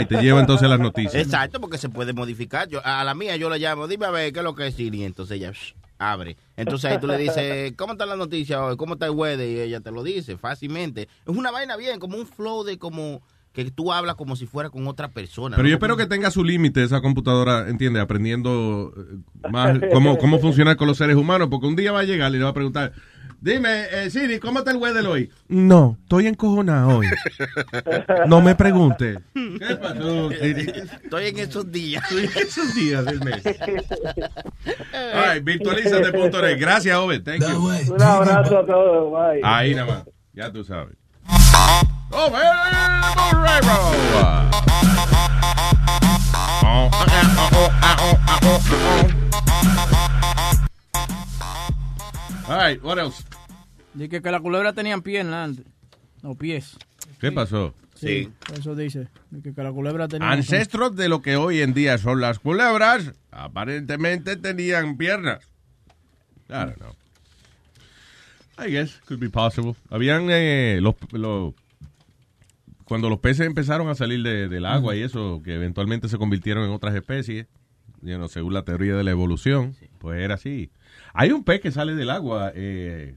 y 0.00 0.06
te 0.06 0.22
lleva 0.22 0.40
entonces 0.40 0.68
las 0.68 0.80
noticias. 0.80 1.14
Exacto, 1.14 1.60
porque 1.60 1.78
se 1.78 1.88
puede 1.88 2.12
modificar. 2.12 2.68
Yo, 2.68 2.84
a 2.84 3.04
la 3.04 3.14
mía 3.14 3.36
yo 3.36 3.48
le 3.48 3.60
llamo, 3.60 3.86
dime 3.86 4.06
a 4.06 4.10
ver 4.10 4.32
qué 4.32 4.40
es 4.40 4.44
lo 4.44 4.56
que 4.56 4.66
es 4.66 4.74
Siri. 4.74 5.04
Entonces 5.04 5.36
ella 5.36 5.52
shh, 5.52 5.74
abre. 5.98 6.36
Entonces 6.56 6.90
ahí 6.90 6.98
tú 6.98 7.06
le 7.06 7.16
dices, 7.16 7.74
¿cómo 7.76 7.92
está 7.92 8.06
la 8.06 8.16
noticia 8.16 8.60
hoy? 8.64 8.76
¿Cómo 8.76 8.94
está 8.94 9.06
el 9.06 9.12
weather? 9.12 9.48
Y 9.48 9.60
ella 9.60 9.80
te 9.80 9.92
lo 9.92 10.02
dice 10.02 10.36
fácilmente. 10.36 11.02
Es 11.02 11.36
una 11.36 11.52
vaina 11.52 11.76
bien, 11.76 12.00
como 12.00 12.18
un 12.18 12.26
flow 12.26 12.64
de 12.64 12.76
como 12.76 13.22
que 13.52 13.70
tú 13.70 13.92
hablas 13.92 14.14
como 14.14 14.36
si 14.36 14.46
fuera 14.46 14.70
con 14.70 14.86
otra 14.86 15.08
persona. 15.08 15.56
Pero 15.56 15.64
¿no? 15.64 15.70
yo 15.70 15.74
espero 15.74 15.96
que 15.96 16.06
tenga 16.06 16.30
su 16.30 16.44
límite 16.44 16.82
esa 16.82 17.00
computadora, 17.00 17.68
¿entiendes? 17.68 18.02
Aprendiendo 18.02 18.92
eh, 18.96 19.48
más 19.50 19.78
cómo, 19.92 20.18
cómo 20.18 20.38
funcionar 20.40 20.76
con 20.76 20.86
los 20.86 20.96
seres 20.96 21.16
humanos, 21.16 21.48
porque 21.50 21.66
un 21.66 21.76
día 21.76 21.92
va 21.92 22.00
a 22.00 22.04
llegar 22.04 22.30
y 22.32 22.38
le 22.38 22.44
va 22.44 22.50
a 22.50 22.54
preguntar, 22.54 22.92
dime, 23.40 23.86
eh, 23.90 24.10
Siri, 24.10 24.38
¿cómo 24.38 24.60
está 24.60 24.70
el 24.70 24.76
weather 24.76 25.04
hoy? 25.06 25.30
No, 25.48 25.98
estoy 26.02 26.28
encojonado 26.28 26.98
hoy. 26.98 27.08
No 28.28 28.40
me 28.40 28.54
pregunte. 28.54 29.18
¿Qué 29.34 29.76
pasó, 29.76 30.30
Siri? 30.30 30.72
Estoy 31.02 31.26
en 31.26 31.38
esos 31.38 31.72
días. 31.72 32.04
Estoy 32.04 32.24
en 32.24 32.46
esos 32.46 32.74
días 32.74 33.04
del 33.04 33.20
mes. 33.20 33.42
All 35.14 35.34
right, 35.34 35.44
virtualízate.net. 35.44 36.60
Gracias, 36.60 36.96
Obed. 36.96 37.22
Thank 37.24 37.40
you. 37.40 37.94
Un 37.94 38.02
abrazo 38.02 38.58
a 38.58 38.66
todos, 38.66 39.10
bye. 39.10 39.40
Ahí 39.42 39.74
nada 39.74 39.86
más. 39.86 40.04
Ya 40.32 40.52
tú 40.52 40.62
sabes. 40.62 40.96
All 52.48 52.56
right, 52.56 52.82
what 52.82 52.98
else? 52.98 53.22
Dice 53.94 54.20
que 54.22 54.30
la 54.30 54.40
culebra 54.40 54.72
tenían 54.72 55.02
piernas 55.02 55.48
antes. 55.50 55.66
No, 56.22 56.34
pies. 56.34 56.76
¿Qué 57.20 57.30
pasó? 57.32 57.74
Sí. 57.94 58.30
Eso 58.58 58.74
dice. 58.74 59.08
Dice 59.30 59.54
que 59.54 59.62
la 59.62 59.72
culebra 59.72 60.08
tenía... 60.08 60.30
Ancestros 60.30 60.96
de 60.96 61.08
lo 61.08 61.22
que 61.22 61.36
hoy 61.36 61.60
en 61.60 61.74
día 61.74 61.98
son 61.98 62.20
las 62.20 62.38
culebras, 62.38 63.12
aparentemente 63.30 64.36
tenían 64.36 64.96
piernas. 64.96 65.44
I 66.48 66.52
don't 66.54 66.76
know. 66.78 66.94
I 68.58 68.70
guess 68.70 69.00
could 69.06 69.20
be 69.20 69.30
possible. 69.30 69.74
Habían 69.90 70.26
eh, 70.30 70.78
los, 70.82 70.94
los- 71.12 71.54
cuando 72.90 73.08
los 73.08 73.20
peces 73.20 73.46
empezaron 73.46 73.88
a 73.88 73.94
salir 73.94 74.20
de- 74.24 74.48
del 74.48 74.66
agua 74.66 74.96
y 74.96 75.02
eso, 75.02 75.40
que 75.44 75.54
eventualmente 75.54 76.08
se 76.08 76.18
convirtieron 76.18 76.64
en 76.64 76.70
otras 76.72 76.92
especies, 76.96 77.46
you 78.02 78.16
know, 78.16 78.26
según 78.28 78.52
la 78.52 78.64
teoría 78.64 78.96
de 78.96 79.04
la 79.04 79.12
evolución, 79.12 79.76
pues 79.98 80.20
era 80.20 80.34
así. 80.34 80.72
Hay 81.14 81.30
un 81.30 81.44
pez 81.44 81.60
que 81.60 81.70
sale 81.70 81.94
del 81.94 82.10
agua, 82.10 82.50
eh, 82.52 83.14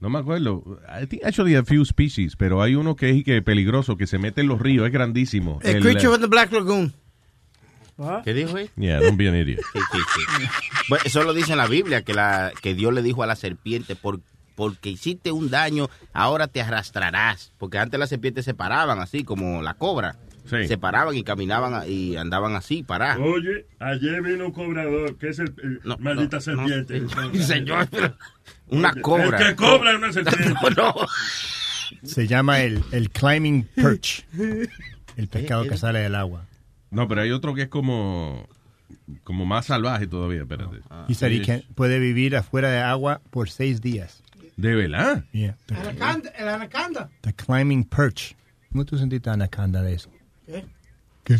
no 0.00 0.08
me 0.08 0.20
acuerdo. 0.20 0.80
I 0.88 1.06
think 1.06 1.22
actually 1.26 1.54
a 1.54 1.64
few 1.64 1.84
species, 1.84 2.34
pero 2.34 2.62
hay 2.62 2.76
uno 2.76 2.96
que 2.96 3.10
es 3.10 3.24
que 3.24 3.42
peligroso, 3.42 3.98
que 3.98 4.06
se 4.06 4.16
mete 4.16 4.40
en 4.40 4.48
los 4.48 4.58
ríos, 4.58 4.86
es 4.86 4.92
grandísimo. 4.92 5.58
El 5.62 5.76
El, 5.76 5.82
Creature 5.82 6.04
eh, 6.06 6.14
of 6.14 6.20
the 6.20 6.26
Black 6.26 6.50
Lagoon. 6.50 6.94
¿Qué 8.24 8.32
dijo 8.32 8.56
él? 8.56 8.70
Yeah, 8.76 9.00
don't 9.00 9.18
be 9.18 9.28
an 9.28 9.36
idiot. 9.36 9.60
Sí, 9.70 9.78
sí, 9.92 9.98
sí. 10.16 10.46
Bueno, 10.88 11.04
eso 11.04 11.22
lo 11.24 11.34
dice 11.34 11.52
en 11.52 11.58
la 11.58 11.66
Biblia, 11.66 12.00
que, 12.04 12.14
la, 12.14 12.52
que 12.62 12.74
Dios 12.74 12.94
le 12.94 13.02
dijo 13.02 13.22
a 13.22 13.26
la 13.26 13.36
serpiente, 13.36 13.96
por, 13.96 14.20
porque 14.56 14.90
hiciste 14.90 15.30
un 15.30 15.48
daño, 15.50 15.88
ahora 16.12 16.48
te 16.48 16.60
arrastrarás. 16.60 17.52
Porque 17.58 17.78
antes 17.78 18.00
las 18.00 18.08
serpientes 18.08 18.44
se 18.44 18.54
paraban 18.54 18.98
así, 18.98 19.22
como 19.22 19.62
la 19.62 19.74
cobra. 19.74 20.16
Se 20.46 20.78
paraban 20.78 21.16
y 21.16 21.24
caminaban 21.24 21.74
a- 21.74 21.86
y 21.88 22.16
andaban 22.16 22.54
así, 22.54 22.84
paradas. 22.84 23.18
Oye, 23.20 23.66
ayer 23.80 24.22
vino 24.22 24.46
un 24.46 24.52
cobrador, 24.52 25.16
que 25.18 25.28
es 25.30 25.40
el, 25.40 25.52
el- 25.62 25.80
maldita 25.98 26.36
no, 26.36 26.40
serpiente. 26.40 27.00
no, 27.00 27.34
señor, 27.42 27.88
pero 27.90 28.16
una 28.68 28.90
Oye, 28.92 29.00
cobra. 29.02 29.38
El 29.40 29.46
que 29.48 29.56
cobra 29.56 29.90
es 29.92 29.98
una 29.98 30.12
serpiente. 30.12 30.54
No, 30.76 30.94
no. 30.94 30.94
Se 32.04 32.26
llama 32.28 32.60
el, 32.60 32.82
el 32.92 33.10
climbing 33.10 33.64
perch. 33.74 34.24
El 35.16 35.28
pescado 35.28 35.64
Eh, 35.64 35.68
que 35.68 35.76
sale 35.76 35.98
del 35.98 36.14
agua. 36.14 36.44
No, 36.90 37.08
pero 37.08 37.22
hay 37.22 37.32
otro 37.32 37.52
que 37.54 37.62
es 37.62 37.68
como, 37.68 38.48
como 39.24 39.46
más 39.46 39.66
salvaje 39.66 40.06
todavía, 40.06 40.42
espérate. 40.42 40.76
Y 41.08 41.40
can- 41.42 41.64
puede 41.74 41.98
vivir 41.98 42.36
afuera 42.36 42.70
de 42.70 42.78
agua 42.80 43.20
por 43.30 43.50
seis 43.50 43.80
días. 43.80 44.22
¿De 44.56 44.74
verdad? 44.74 45.24
Yeah. 45.32 45.56
The, 45.66 45.74
Anaconda, 45.74 46.30
el 46.38 46.48
anaconda. 46.48 47.10
the 47.20 47.32
climbing 47.34 47.84
perch. 47.84 48.34
¿Cómo 48.72 48.84
tú 48.84 48.96
sentiste 48.98 49.28
anaconda 49.30 49.82
de 49.82 49.94
eso? 49.94 50.10
¿Qué? 50.46 50.64
¿Qué? 51.24 51.36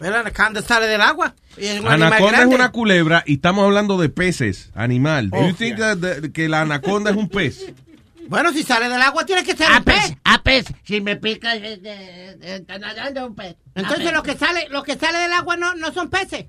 El 0.00 0.14
anaconda 0.14 0.60
sale 0.62 0.86
del 0.86 1.00
agua. 1.00 1.34
Y 1.56 1.66
es 1.66 1.80
un 1.80 1.86
Anaconda 1.88 2.40
es 2.40 2.46
una 2.46 2.72
culebra 2.72 3.22
y 3.26 3.34
estamos 3.34 3.64
hablando 3.64 3.96
de 3.98 4.08
peces, 4.08 4.70
animal. 4.74 5.30
Do 5.30 5.38
Oh, 5.38 5.48
you 5.48 5.54
think 5.54 5.78
that 5.78 5.98
the- 5.98 6.32
que 6.32 6.48
la 6.48 6.62
anaconda 6.62 7.10
es 7.10 7.16
un 7.16 7.28
pez? 7.28 7.66
Bueno, 8.28 8.52
si 8.52 8.62
sale 8.62 8.88
del 8.88 9.02
agua 9.02 9.26
tiene 9.26 9.42
que 9.44 9.54
ser 9.54 9.66
A 9.70 9.78
un 9.78 9.84
pez. 9.84 9.96
pez, 10.10 10.16
a 10.24 10.42
pez. 10.42 10.66
Si 10.84 11.00
me 11.00 11.16
pica, 11.16 11.54
eh, 11.56 11.80
eh, 11.84 12.36
está 12.40 12.78
nadando 12.78 13.26
un 13.26 13.34
pez. 13.34 13.56
Entonces 13.74 14.10
lo 14.12 14.22
que 14.22 14.36
sale, 14.38 14.68
lo 14.70 14.82
que 14.84 14.96
sale 14.96 15.18
del 15.18 15.32
agua 15.32 15.56
no, 15.56 15.74
no 15.74 15.92
son 15.92 16.08
peces. 16.08 16.46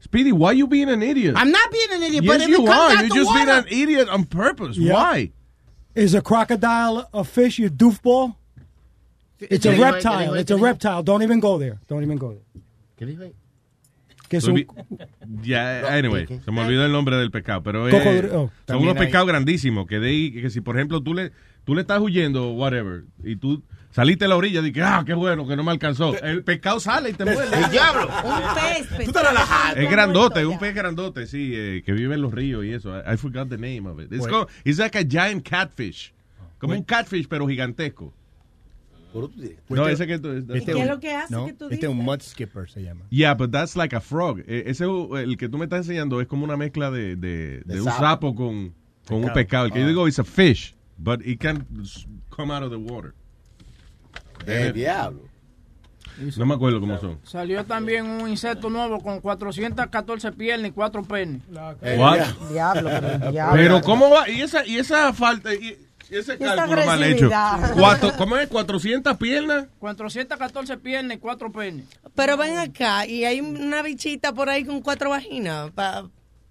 Speedy, 0.00 0.32
why 0.32 0.52
you 0.52 0.66
being 0.66 0.88
an 0.88 1.02
idiot? 1.02 1.34
I'm 1.36 1.50
not 1.50 1.70
being 1.72 1.88
an 1.92 2.02
idiot, 2.02 2.24
but 2.26 2.38
yes, 2.40 2.48
it 2.48 2.50
you 2.50 2.56
comes 2.58 2.68
are. 2.70 2.90
out 2.90 2.90
You're 3.00 3.08
the 3.08 3.14
just 3.14 3.34
being 3.34 3.46
water- 3.48 3.66
an 3.66 3.66
idiot 3.68 4.08
on 4.08 4.24
purpose. 4.24 4.76
Yeah. 4.78 4.92
Why? 4.94 5.32
Is 5.94 6.14
a 6.14 6.20
crocodile 6.22 7.08
a 7.12 7.24
fish, 7.24 7.58
you 7.58 7.68
doofball? 7.68 8.36
It's 9.40 9.66
a 9.66 9.70
¿Qué 9.70 9.74
dijo 9.76 9.84
él? 9.86 9.94
¿Qué 9.94 10.08
reptile. 10.10 10.40
It's 10.40 10.50
a 10.50 10.54
¿Qué 10.54 10.58
dijo? 10.58 10.64
reptile. 10.64 11.02
Don't 11.02 11.22
even 11.22 11.40
go 11.40 11.58
there. 11.58 11.78
Don't 11.88 12.02
even 12.04 12.16
go 12.18 12.32
there. 12.32 12.62
¿Qué? 12.96 13.32
Que 14.28 14.36
es 14.38 14.44
So 14.44 14.50
un- 14.50 14.56
vi- 14.56 14.66
Ya, 15.42 15.88
anyway, 15.96 16.26
se 16.44 16.50
me 16.52 16.60
olvidó 16.60 16.84
el 16.84 16.92
nombre 16.92 17.16
del 17.16 17.30
pescado, 17.30 17.62
pero 17.62 17.88
eh. 17.88 18.30
Oh, 18.32 18.50
son 18.66 18.76
unos 18.82 18.96
pescados 18.96 19.26
grandísimos 19.26 19.86
que 19.86 19.98
de 19.98 20.08
ahí, 20.10 20.32
que 20.32 20.50
si 20.50 20.60
por 20.60 20.76
ejemplo 20.76 21.02
tú 21.02 21.14
le, 21.14 21.32
tú 21.64 21.74
le 21.74 21.80
estás 21.80 21.98
huyendo, 22.00 22.50
whatever, 22.52 23.04
y 23.24 23.36
tú 23.36 23.62
saliste 23.90 24.24
a 24.24 24.28
la 24.28 24.36
orilla 24.36 24.60
y 24.60 24.64
dices, 24.64 24.82
ah, 24.86 25.02
qué 25.06 25.14
bueno, 25.14 25.46
que 25.46 25.56
no 25.56 25.64
me 25.64 25.70
alcanzó. 25.72 26.16
El 26.22 26.44
pescado 26.44 26.80
sale 26.80 27.10
y 27.10 27.12
te 27.14 27.24
muerde. 27.24 27.56
¡El 27.64 27.70
diablo! 27.70 28.08
Un 28.24 28.54
pez. 28.96 29.06
Tú 29.06 29.12
te 29.12 29.22
relajas. 29.22 29.76
Es 29.76 29.90
grandote, 29.90 30.44
un 30.46 30.58
pez 30.58 30.74
grandote, 30.74 31.26
sí, 31.26 31.52
eh, 31.54 31.82
que 31.84 31.92
vive 31.92 32.14
en 32.14 32.22
los 32.22 32.32
ríos 32.32 32.64
y 32.64 32.72
eso. 32.72 32.96
I, 32.96 33.14
I 33.14 33.16
forgot 33.16 33.48
the 33.48 33.56
name 33.58 33.88
of 33.88 33.98
it. 34.00 34.12
It's, 34.12 34.18
Bueno. 34.18 34.46
called- 34.46 34.50
it's 34.64 34.78
like 34.78 34.96
a 34.98 35.04
giant 35.04 35.42
catfish. 35.48 36.12
Como 36.58 36.74
un 36.74 36.82
catfish, 36.82 37.26
pero 37.28 37.46
gigantesco. 37.46 38.12
No, 39.70 39.88
ese 39.88 40.06
que 40.06 40.18
tú... 40.18 40.28
¿Y 40.54 40.64
qué 40.64 40.72
es 40.82 40.86
lo 40.86 41.00
que 41.00 41.14
hace 41.14 41.34
no, 41.34 41.46
que 41.46 41.52
tú 41.54 41.64
este 41.70 41.86
es 41.86 41.90
un 41.90 41.96
mud 41.98 42.20
skipper 42.20 42.68
se 42.70 42.82
llama. 42.82 43.04
Yeah, 43.10 43.34
but 43.34 43.50
that's 43.50 43.74
like 43.74 43.96
a 43.96 44.00
frog. 44.00 44.40
Eh, 44.46 44.64
Ese, 44.66 44.84
el 44.84 45.36
que 45.38 45.48
tú 45.48 45.56
me 45.58 45.64
estás 45.64 45.78
enseñando 45.80 46.20
es 46.20 46.26
como 46.28 46.44
una 46.44 46.56
mezcla 46.56 46.90
de, 46.90 47.16
de, 47.16 47.62
de 47.64 47.80
un 47.80 47.86
sapo. 47.86 47.98
sapo 48.00 48.34
con, 48.34 48.74
con 49.06 49.24
un 49.24 49.32
Pescado. 49.32 49.66
El 49.66 49.72
que 49.72 49.78
yo 49.80 49.86
Ah. 49.86 49.88
digo 49.88 50.06
es 50.08 50.18
a 50.18 50.24
fish, 50.24 50.74
but 50.98 51.26
it 51.26 51.40
can 51.40 51.66
come 52.28 52.52
out 52.52 52.62
of 52.62 52.70
the 52.70 52.76
water. 52.76 53.14
El 54.48 54.72
diablo. 54.72 55.22
No 56.36 56.46
me 56.46 56.54
acuerdo 56.54 56.80
cómo 56.80 56.98
son. 56.98 57.18
Salió 57.22 57.64
también 57.64 58.04
un 58.06 58.28
insecto 58.28 58.68
nuevo 58.70 59.00
con 59.00 59.20
414 59.20 60.32
piernas 60.32 60.70
y 60.70 60.72
4 60.72 61.02
penes. 61.04 61.42
Diablo, 62.50 62.90
pero 63.00 63.30
diablo. 63.30 63.54
Pero 63.54 63.80
¿cómo 63.82 64.10
va? 64.10 64.28
Y 64.28 64.40
esa, 64.42 64.66
y 64.66 64.78
esa 64.78 65.12
falta, 65.12 65.54
y, 65.54 65.78
ese 66.10 66.36
cálculo 66.38 66.84
mal 66.86 67.02
hecho. 67.04 67.30
Cuatro- 67.74 68.12
¿Cómo 68.16 68.36
es? 68.36 68.50
¿400 68.50 69.16
piernas? 69.16 69.66
414 69.78 70.76
piernas 70.78 71.18
y 71.18 71.20
4 71.20 71.52
penes. 71.52 71.84
Pero 72.16 72.36
ven 72.36 72.58
acá, 72.58 73.06
y 73.06 73.24
hay 73.24 73.40
una 73.40 73.82
bichita 73.82 74.32
por 74.32 74.48
ahí 74.48 74.64
con 74.64 74.80
cuatro 74.80 75.10
vaginas 75.10 75.70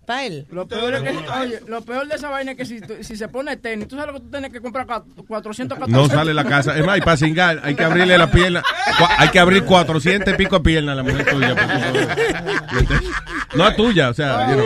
para 0.08 0.26
él. 0.26 0.48
Lo 0.52 0.66
peor, 0.68 0.94
es 0.96 1.02
que, 1.04 1.10
oye, 1.10 1.60
lo 1.68 1.82
peor 1.84 2.08
de 2.08 2.16
esa 2.16 2.30
vaina 2.30 2.52
es 2.54 2.58
que 2.58 2.66
si, 2.66 2.80
si 3.02 3.16
se 3.18 3.28
pone 3.28 3.58
tenis, 3.58 3.88
tú 3.90 3.96
sabes 3.98 4.14
lo 4.14 4.20
que 4.20 4.26
tú 4.26 4.32
tienes 4.32 4.52
que 4.54 4.62
comprar 4.62 4.88
cua- 4.88 5.04
414. 5.28 5.92
No 5.92 6.08
sale 6.08 6.34
la 6.34 6.46
casa. 6.46 6.76
Es 6.78 6.86
más, 6.86 6.98
y 6.98 7.02
para 7.02 7.18
cingar, 7.18 7.60
hay 7.64 7.76
que 7.76 7.84
abrirle 7.84 8.18
la 8.18 8.32
pierna. 8.32 8.64
Hay 9.18 9.28
que 9.30 9.40
abrir 9.40 9.64
400 9.66 10.34
y 10.34 10.38
pico 10.38 10.58
de 10.60 10.64
piernas 10.64 10.94
a 10.94 10.96
la 10.96 11.04
mujer 11.04 11.26
tuya. 11.30 11.56
porque- 12.74 13.06
No 13.56 13.66
a 13.66 13.76
tuya, 13.76 14.10
o 14.10 14.14
sea, 14.14 14.50
you 14.50 14.56
know, 14.56 14.66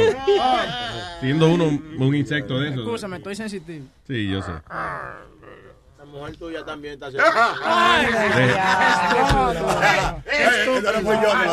siendo 1.19 1.47
uno 1.51 1.65
un 1.65 2.15
insecto 2.15 2.59
de 2.59 2.69
esos. 2.69 2.81
Escúchame, 2.85 3.17
estoy 3.17 3.35
sensitivo. 3.35 3.85
Sí, 4.07 4.29
yo 4.29 4.41
sé. 4.41 4.51
La 6.11 6.17
mujer 6.19 6.35
tuya 6.35 6.65
también 6.65 6.95
está 6.95 7.07
Ay, 7.63 8.05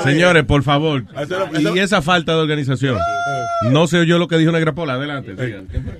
Señores, 0.03 0.45
por 0.45 0.65
favor. 0.65 1.05
Y 1.59 1.79
esa 1.79 2.03
falta 2.03 2.33
de 2.33 2.41
organización. 2.41 2.99
No 3.63 3.87
sé 3.87 4.05
yo 4.05 4.19
lo 4.19 4.27
que 4.27 4.37
dijo 4.37 4.51
Negra 4.51 4.73
Pola. 4.75 4.95
Adelante. 4.95 5.37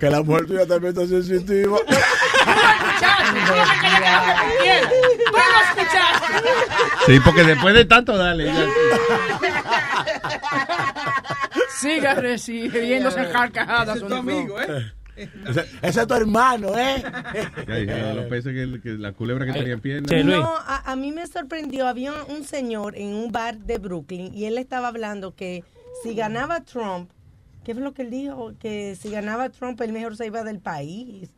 Que 0.01 0.11
la 0.11 0.23
mujer 0.23 0.47
tuya 0.47 0.67
también 0.67 0.93
está 0.93 1.07
sensitiva. 1.07 1.79
Sí, 7.07 7.21
porque 7.21 7.43
después 7.43 7.75
de 7.75 7.85
tanto, 7.87 8.17
dale. 8.17 8.47
ya. 8.47 8.67
Siga 11.81 12.15
recibiéndose 12.15 13.29
carcajadas. 13.31 14.01
tu 14.01 14.15
amigo, 14.15 14.61
¿eh? 14.61 14.93
Ese, 15.49 15.65
ese 15.83 16.01
es 16.01 16.07
tu 16.07 16.15
hermano, 16.15 16.69
¿eh? 16.79 17.03
Los 18.15 18.27
peces 18.27 18.55
que, 18.55 18.81
que 18.81 18.91
la 18.99 19.13
culebra 19.13 19.47
que 19.47 19.53
tenía 19.53 19.75
en 19.75 19.81
pierna. 19.81 20.23
No, 20.23 20.45
a, 20.45 20.91
a 20.91 20.97
mí 20.97 21.13
me 21.13 21.27
sorprendió. 21.27 21.87
Había 21.87 22.13
un 22.29 22.45
señor 22.45 22.97
en 22.97 23.15
un 23.15 23.33
bar 23.33 23.59
de 23.59 23.79
Brooklyn 23.79 24.33
y 24.35 24.45
él 24.45 24.59
estaba 24.59 24.89
hablando 24.89 25.35
que 25.35 25.65
si 26.03 26.15
ganaba 26.15 26.63
Trump, 26.65 27.11
¿qué 27.65 27.75
fue 27.75 27.83
lo 27.83 27.93
que 27.93 28.03
él 28.03 28.11
dijo? 28.11 28.53
Que 28.61 28.97
si 29.01 29.11
ganaba 29.11 29.49
Trump, 29.51 29.81
él 29.81 29.93
mejor 29.93 30.17
se 30.17 30.27
iba 30.27 30.45
del 30.45 30.61
país. 30.61 31.31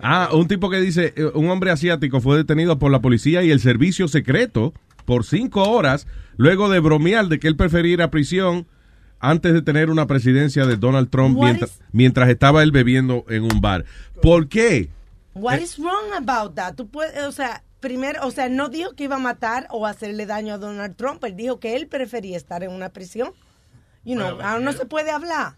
Ah, 0.00 0.28
un 0.32 0.46
tipo 0.46 0.68
que 0.68 0.80
dice, 0.80 1.14
eh, 1.16 1.30
un 1.34 1.48
hombre 1.48 1.70
asiático 1.70 2.20
fue 2.20 2.36
detenido 2.36 2.78
por 2.78 2.90
la 2.90 3.00
policía 3.00 3.42
y 3.42 3.50
el 3.50 3.60
servicio 3.60 4.08
secreto 4.08 4.74
por 5.04 5.24
cinco 5.24 5.62
horas 5.70 6.06
luego 6.36 6.68
de 6.68 6.80
bromear 6.80 7.28
de 7.28 7.38
que 7.38 7.48
él 7.48 7.56
prefería 7.56 7.94
ir 7.94 8.02
a 8.02 8.10
prisión 8.10 8.66
antes 9.20 9.52
de 9.52 9.62
tener 9.62 9.90
una 9.90 10.06
presidencia 10.06 10.66
de 10.66 10.76
Donald 10.76 11.10
Trump 11.10 11.36
What 11.36 11.44
mientras, 11.46 11.70
is- 11.70 11.80
mientras 11.92 12.28
estaba 12.28 12.62
él 12.62 12.72
bebiendo 12.72 13.24
en 13.28 13.44
un 13.44 13.60
bar. 13.60 13.84
¿Por 14.22 14.48
qué? 14.48 14.88
What 15.34 15.58
Eh. 15.58 15.62
is 15.62 15.78
wrong 15.78 16.12
about 16.16 16.54
that? 16.56 16.74
Tú 16.74 16.88
puedes, 16.88 17.22
o 17.24 17.32
sea, 17.32 17.62
primero, 17.80 18.26
o 18.26 18.30
sea, 18.30 18.48
no 18.48 18.68
dijo 18.68 18.92
que 18.94 19.04
iba 19.04 19.16
a 19.16 19.20
matar 19.20 19.66
o 19.70 19.86
hacerle 19.86 20.26
daño 20.26 20.54
a 20.54 20.58
Donald 20.58 20.96
Trump. 20.96 21.22
Él 21.24 21.36
dijo 21.36 21.60
que 21.60 21.76
él 21.76 21.86
prefería 21.86 22.36
estar 22.36 22.62
en 22.64 22.72
una 22.72 22.88
prisión. 22.88 23.32
You 24.04 24.14
know, 24.16 24.40
ahora 24.40 24.60
no 24.60 24.72
se 24.72 24.86
puede 24.86 25.10
hablar. 25.10 25.54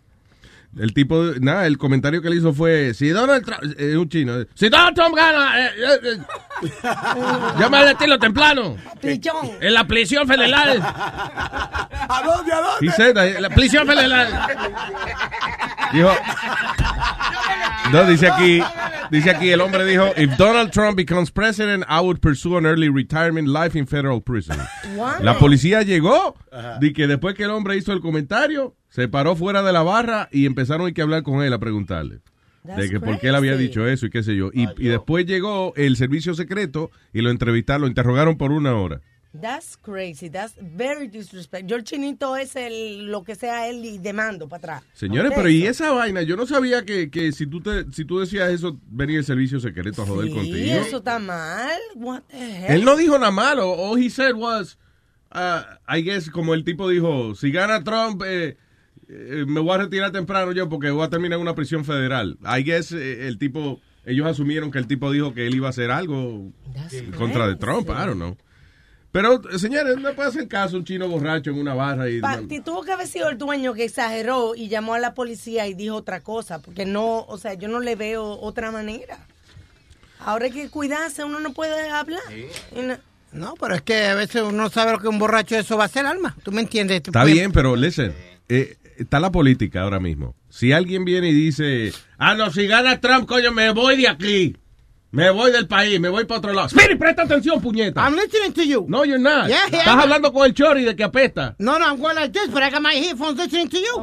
El 0.78 0.94
tipo, 0.94 1.22
nada, 1.40 1.66
el 1.66 1.76
comentario 1.76 2.22
que 2.22 2.30
le 2.30 2.36
hizo 2.36 2.54
fue, 2.54 2.94
si 2.94 3.10
Donald 3.10 3.44
Trump, 3.44 3.60
eh, 3.78 3.94
un 3.94 4.08
chino, 4.08 4.40
eh, 4.40 4.46
si 4.54 4.70
Donald 4.70 4.94
Trump 4.96 5.14
gana, 5.14 5.60
eh, 5.66 5.70
eh, 5.76 5.98
eh, 6.02 6.18
llama 7.58 7.80
al 7.80 7.88
estilo 7.88 8.18
templano, 8.18 8.76
Pichón. 8.98 9.50
en 9.60 9.74
la 9.74 9.86
prisión 9.86 10.26
federal. 10.26 10.80
¿A 10.82 12.22
dónde, 12.24 12.52
a 12.52 12.60
dónde? 12.60 13.12
That, 13.12 13.40
la 13.40 13.50
prisión 13.50 13.86
federal. 13.86 14.28
Dijo, 15.92 16.10
no, 17.92 18.04
dice 18.06 18.28
aquí, 18.28 18.62
dice 19.10 19.30
aquí, 19.30 19.50
el 19.50 19.60
hombre 19.60 19.84
dijo, 19.84 20.06
if 20.16 20.38
Donald 20.38 20.70
Trump 20.70 20.96
becomes 20.96 21.30
president, 21.30 21.84
I 21.86 22.00
would 22.00 22.20
pursue 22.20 22.56
an 22.56 22.64
early 22.64 22.88
retirement 22.88 23.46
life 23.48 23.78
in 23.78 23.86
federal 23.86 24.22
prison. 24.22 24.56
Wow. 24.96 25.16
La 25.20 25.38
policía 25.38 25.82
llegó, 25.82 26.34
de 26.80 26.92
que 26.94 27.06
después 27.06 27.34
que 27.34 27.44
el 27.44 27.50
hombre 27.50 27.76
hizo 27.76 27.92
el 27.92 28.00
comentario, 28.00 28.74
se 28.93 29.09
paró 29.09 29.35
fuera 29.36 29.62
de 29.62 29.73
la 29.73 29.82
barra 29.82 30.28
y 30.31 30.44
empezaron 30.44 30.86
a 30.86 30.93
que 30.93 31.01
hablar 31.01 31.23
con 31.23 31.43
él 31.43 31.52
a 31.52 31.59
preguntarle. 31.59 32.20
de 32.62 32.89
que 32.90 33.01
por 33.01 33.19
qué 33.19 33.28
él 33.28 33.35
había 33.35 33.56
dicho 33.56 33.89
eso 33.89 34.06
y 34.06 34.10
qué 34.10 34.23
sé 34.23 34.36
yo. 34.36 34.51
Y, 34.52 34.69
y 34.78 34.89
después 34.89 35.24
llegó 35.27 35.73
el 35.77 35.97
servicio 35.97 36.35
secreto 36.35 36.90
y 37.12 37.23
lo 37.23 37.31
entrevistaron, 37.31 37.81
lo 37.82 37.86
interrogaron 37.89 38.36
por 38.36 38.52
una 38.52 38.74
hora. 38.77 39.01
That's 39.40 39.78
crazy. 39.78 40.28
That's 40.28 40.55
very 40.60 41.09
disrespectful. 41.09 41.66
Yo 41.66 41.77
el 41.77 41.85
chinito 41.85 42.36
es 42.36 42.55
el, 42.55 43.06
lo 43.06 43.23
que 43.24 43.35
sea 43.35 43.66
él 43.66 43.82
y 43.82 43.97
demando 43.97 44.47
para 44.47 44.59
atrás. 44.77 44.82
Señores, 44.93 45.32
pero 45.35 45.48
y 45.48 45.66
esa 45.66 45.90
vaina, 45.93 46.20
yo 46.20 46.36
no 46.36 46.47
sabía 46.47 46.85
que, 46.85 47.10
que 47.10 47.32
si 47.32 47.47
tú 47.47 47.62
te, 47.62 47.90
si 47.93 48.05
tú 48.05 48.20
decías 48.20 48.51
eso, 48.51 48.78
venía 48.90 49.16
el 49.19 49.24
servicio 49.24 49.59
secreto 49.59 50.02
a 50.02 50.06
joder 50.06 50.28
Sí, 50.28 50.35
contigo. 50.35 50.74
eso 50.86 50.98
está 50.98 51.19
mal. 51.19 51.81
What 51.97 52.24
the 52.28 52.36
hell? 52.66 52.74
Él 52.77 52.85
no 52.85 52.94
dijo 52.94 53.19
nada 53.19 53.31
malo. 53.32 53.70
All 53.73 53.98
he 53.98 54.10
said 54.10 54.35
was, 54.35 54.77
uh, 55.35 55.62
I 55.89 56.02
guess, 56.02 56.28
como 56.28 56.52
el 56.52 56.62
tipo 56.62 56.86
dijo, 56.90 57.35
si 57.35 57.51
gana 57.51 57.82
Trump, 57.82 58.23
eh, 58.27 58.59
eh, 59.12 59.44
me 59.47 59.60
voy 59.60 59.74
a 59.74 59.78
retirar 59.78 60.10
temprano 60.12 60.52
yo 60.52 60.68
porque 60.68 60.90
voy 60.90 61.05
a 61.05 61.10
terminar 61.10 61.36
en 61.36 61.43
una 61.43 61.55
prisión 61.55 61.84
federal. 61.84 62.39
I 62.44 62.62
guess 62.62 62.93
eh, 62.93 63.28
el 63.28 63.39
tipo, 63.39 63.80
ellos 64.05 64.26
asumieron 64.26 64.70
que 64.70 64.78
el 64.78 64.86
tipo 64.86 65.10
dijo 65.12 65.34
que 65.34 65.47
él 65.47 65.55
iba 65.55 65.66
a 65.66 65.70
hacer 65.70 65.90
algo 65.90 66.51
en 66.90 67.12
contra 67.12 67.47
de 67.47 67.56
Trump, 67.56 67.89
I 67.89 67.93
don't 68.06 68.14
know. 68.16 68.36
Pero, 69.12 69.43
señores, 69.59 69.98
no 69.98 70.14
puede 70.14 70.30
hacer 70.30 70.48
caso 70.48 70.76
a 70.76 70.78
un 70.78 70.86
chino 70.86 71.06
borracho 71.06 71.51
en 71.51 71.59
una 71.59 71.74
barra 71.74 72.09
y... 72.09 72.18
Pa- 72.20 72.40
tuvo 72.64 72.82
que 72.82 72.93
haber 72.93 73.06
sido 73.06 73.28
el 73.28 73.36
dueño 73.36 73.74
que 73.74 73.84
exageró 73.84 74.55
y 74.55 74.68
llamó 74.68 74.94
a 74.94 74.98
la 74.98 75.12
policía 75.12 75.66
y 75.66 75.74
dijo 75.74 75.97
otra 75.97 76.20
cosa, 76.22 76.62
porque 76.62 76.86
no, 76.86 77.18
o 77.26 77.36
sea, 77.36 77.52
yo 77.52 77.68
no 77.68 77.80
le 77.80 77.94
veo 77.94 78.24
otra 78.40 78.70
manera. 78.70 79.18
Ahora 80.18 80.47
hay 80.47 80.52
que 80.52 80.70
cuidarse, 80.70 81.24
uno 81.24 81.40
no 81.40 81.52
puede 81.52 81.90
hablar. 81.90 82.20
Y 82.74 82.80
no- 82.82 82.97
No, 83.32 83.55
pero 83.60 83.74
es 83.74 83.82
que 83.82 84.06
a 84.06 84.14
veces 84.14 84.43
uno 84.43 84.68
sabe 84.70 84.93
lo 84.93 84.98
que 84.98 85.09
un 85.09 85.18
borracho 85.18 85.56
eso 85.56 85.76
va 85.76 85.82
a 85.84 85.86
hacer, 85.86 86.06
alma. 86.06 86.34
¿Tú 86.43 86.52
me 86.52 86.60
entiendes? 86.62 86.98
Está 87.05 87.24
bien, 87.24 87.51
pero 87.52 87.76
listen, 87.76 88.14
eh, 88.48 88.76
está 89.02 89.20
la 89.20 89.32
política 89.32 89.82
ahora 89.82 90.00
mismo. 90.00 90.36
Si 90.48 90.72
alguien 90.72 91.04
viene 91.04 91.28
y 91.28 91.34
dice, 91.34 91.92
ah, 92.18 92.34
no, 92.34 92.50
si 92.50 92.66
gana 92.66 93.00
Trump, 93.00 93.26
coño, 93.26 93.52
me 93.52 93.70
voy 93.70 93.96
de 93.96 94.08
aquí. 94.08 94.56
Me 95.14 95.28
voy 95.30 95.52
del 95.52 95.68
país, 95.68 96.01
me 96.01 96.09
voy 96.09 96.24
para 96.24 96.39
otro 96.39 96.52
lado. 96.55 96.68
Spirit, 96.68 96.98
presta 96.98 97.24
atención, 97.24 97.60
puñeta. 97.60 98.01
I'm 98.02 98.14
listening 98.14 98.51
to 98.55 98.62
you. 98.64 98.86
No, 98.89 99.05
you're 99.05 99.18
not. 99.18 99.47
Yeah, 99.47 99.66
yeah, 99.70 99.80
Estás 99.80 99.86
I'm- 99.89 100.01
hablando 100.01 100.32
con 100.32 100.47
el 100.47 100.55
chori 100.55 100.84
de 100.84 100.97
que 100.97 101.05
apesta. 101.05 101.55
No, 101.59 101.78
no, 101.78 101.84
I'm 101.86 102.01
going 102.01 102.14
like 102.14 102.32
this, 102.32 102.48
but 102.48 102.62
I 102.62 102.70
got 102.70 102.80
my 102.80 102.94
headphones 102.94 103.36
listening 103.36 103.68
to 103.68 103.76
you. 103.78 103.94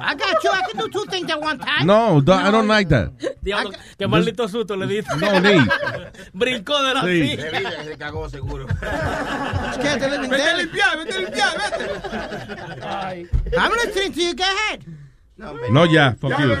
I 0.00 0.14
got 0.14 0.40
you. 0.44 0.50
I 0.52 0.62
can 0.70 0.78
do 0.78 0.88
two 0.88 1.04
things 1.10 1.28
at 1.32 1.40
one 1.42 1.58
time. 1.58 1.84
No, 1.84 2.20
do- 2.20 2.32
I 2.32 2.52
don't 2.52 2.68
like 2.68 2.88
that. 2.90 3.10
Diablo, 3.42 3.72
qué 3.98 4.06
maldito 4.06 4.46
susto 4.48 4.76
le 4.76 4.86
diste. 4.86 5.16
No 5.16 5.40
need. 5.40 5.66
Brincó 6.32 6.80
de 6.80 6.94
la 6.94 7.02
Sí. 7.02 7.28
silla. 7.36 7.82
Se 7.84 7.98
cagó 7.98 8.28
seguro. 8.30 8.66
Vete 8.68 10.04
a 10.04 10.56
limpiar, 10.56 10.96
vete 10.98 11.12
a 11.12 11.18
limpiar, 11.18 11.56
vete. 11.58 13.30
I'm 13.58 13.72
listening 13.84 14.12
to 14.12 14.20
you. 14.20 14.34
Go 14.36 14.44
ahead. 14.44 14.80
No, 15.72 15.86
ya, 15.86 16.14
fuck 16.20 16.38
you. 16.38 16.54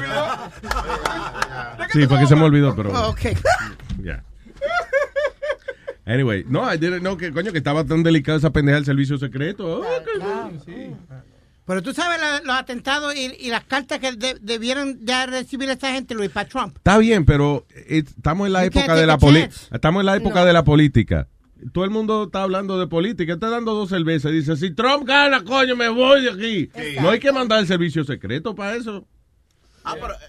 Sí, 1.92 2.06
porque 2.08 2.26
se 2.26 2.34
me 2.34 2.42
olvidó, 2.42 2.74
pero... 2.74 2.90
Oh, 2.92 3.10
okay. 3.10 3.36
Anyway, 6.04 6.44
no, 6.48 6.62
I 6.72 6.76
didn't 6.78 7.00
know 7.00 7.16
que, 7.16 7.30
coño, 7.32 7.52
que 7.52 7.58
estaba 7.58 7.84
tan 7.84 8.02
delicada 8.02 8.38
esa 8.38 8.50
pendeja 8.52 8.76
del 8.76 8.84
servicio 8.84 9.18
secreto. 9.18 9.80
Oh. 9.82 10.50
Pero 11.64 11.80
tú 11.82 11.94
sabes 11.94 12.20
la- 12.20 12.40
los 12.40 12.56
atentados 12.56 13.14
y, 13.14 13.32
y 13.38 13.48
las 13.50 13.64
cartas 13.64 14.00
que 14.00 14.12
de- 14.12 14.36
debieran 14.40 14.98
ya 15.02 15.26
recibir 15.26 15.70
esta 15.70 15.92
gente, 15.92 16.14
Luis, 16.14 16.30
para 16.30 16.48
Trump. 16.48 16.76
Está 16.76 16.98
bien, 16.98 17.24
pero 17.24 17.66
eh, 17.70 18.02
estamos 18.04 18.48
en 18.48 18.52
la 18.52 18.64
época 18.64 18.96
de 18.96 19.06
la 19.06 19.14
take 19.16 19.26
a 19.26 19.28
poli- 19.28 19.40
chance. 19.42 19.66
estamos 19.72 20.00
en 20.00 20.06
la 20.06 20.16
época 20.16 20.40
No. 20.40 20.46
de 20.46 20.52
la 20.52 20.64
política. 20.64 21.28
Todo 21.72 21.84
el 21.84 21.90
mundo 21.90 22.24
está 22.24 22.42
hablando 22.42 22.80
de 22.80 22.88
política, 22.88 23.34
está 23.34 23.48
dando 23.48 23.72
dos 23.74 23.88
cervezas 23.90 24.32
y 24.32 24.36
dice, 24.36 24.56
si 24.56 24.74
Trump 24.74 25.06
gana, 25.06 25.44
coño, 25.44 25.76
me 25.76 25.88
voy 25.88 26.22
de 26.24 26.30
aquí. 26.30 26.70
No 27.00 27.10
hay 27.10 27.20
que 27.20 27.30
mandar 27.30 27.60
el 27.60 27.68
servicio 27.68 28.02
secreto 28.02 28.56
para 28.56 28.74
eso. 28.74 29.06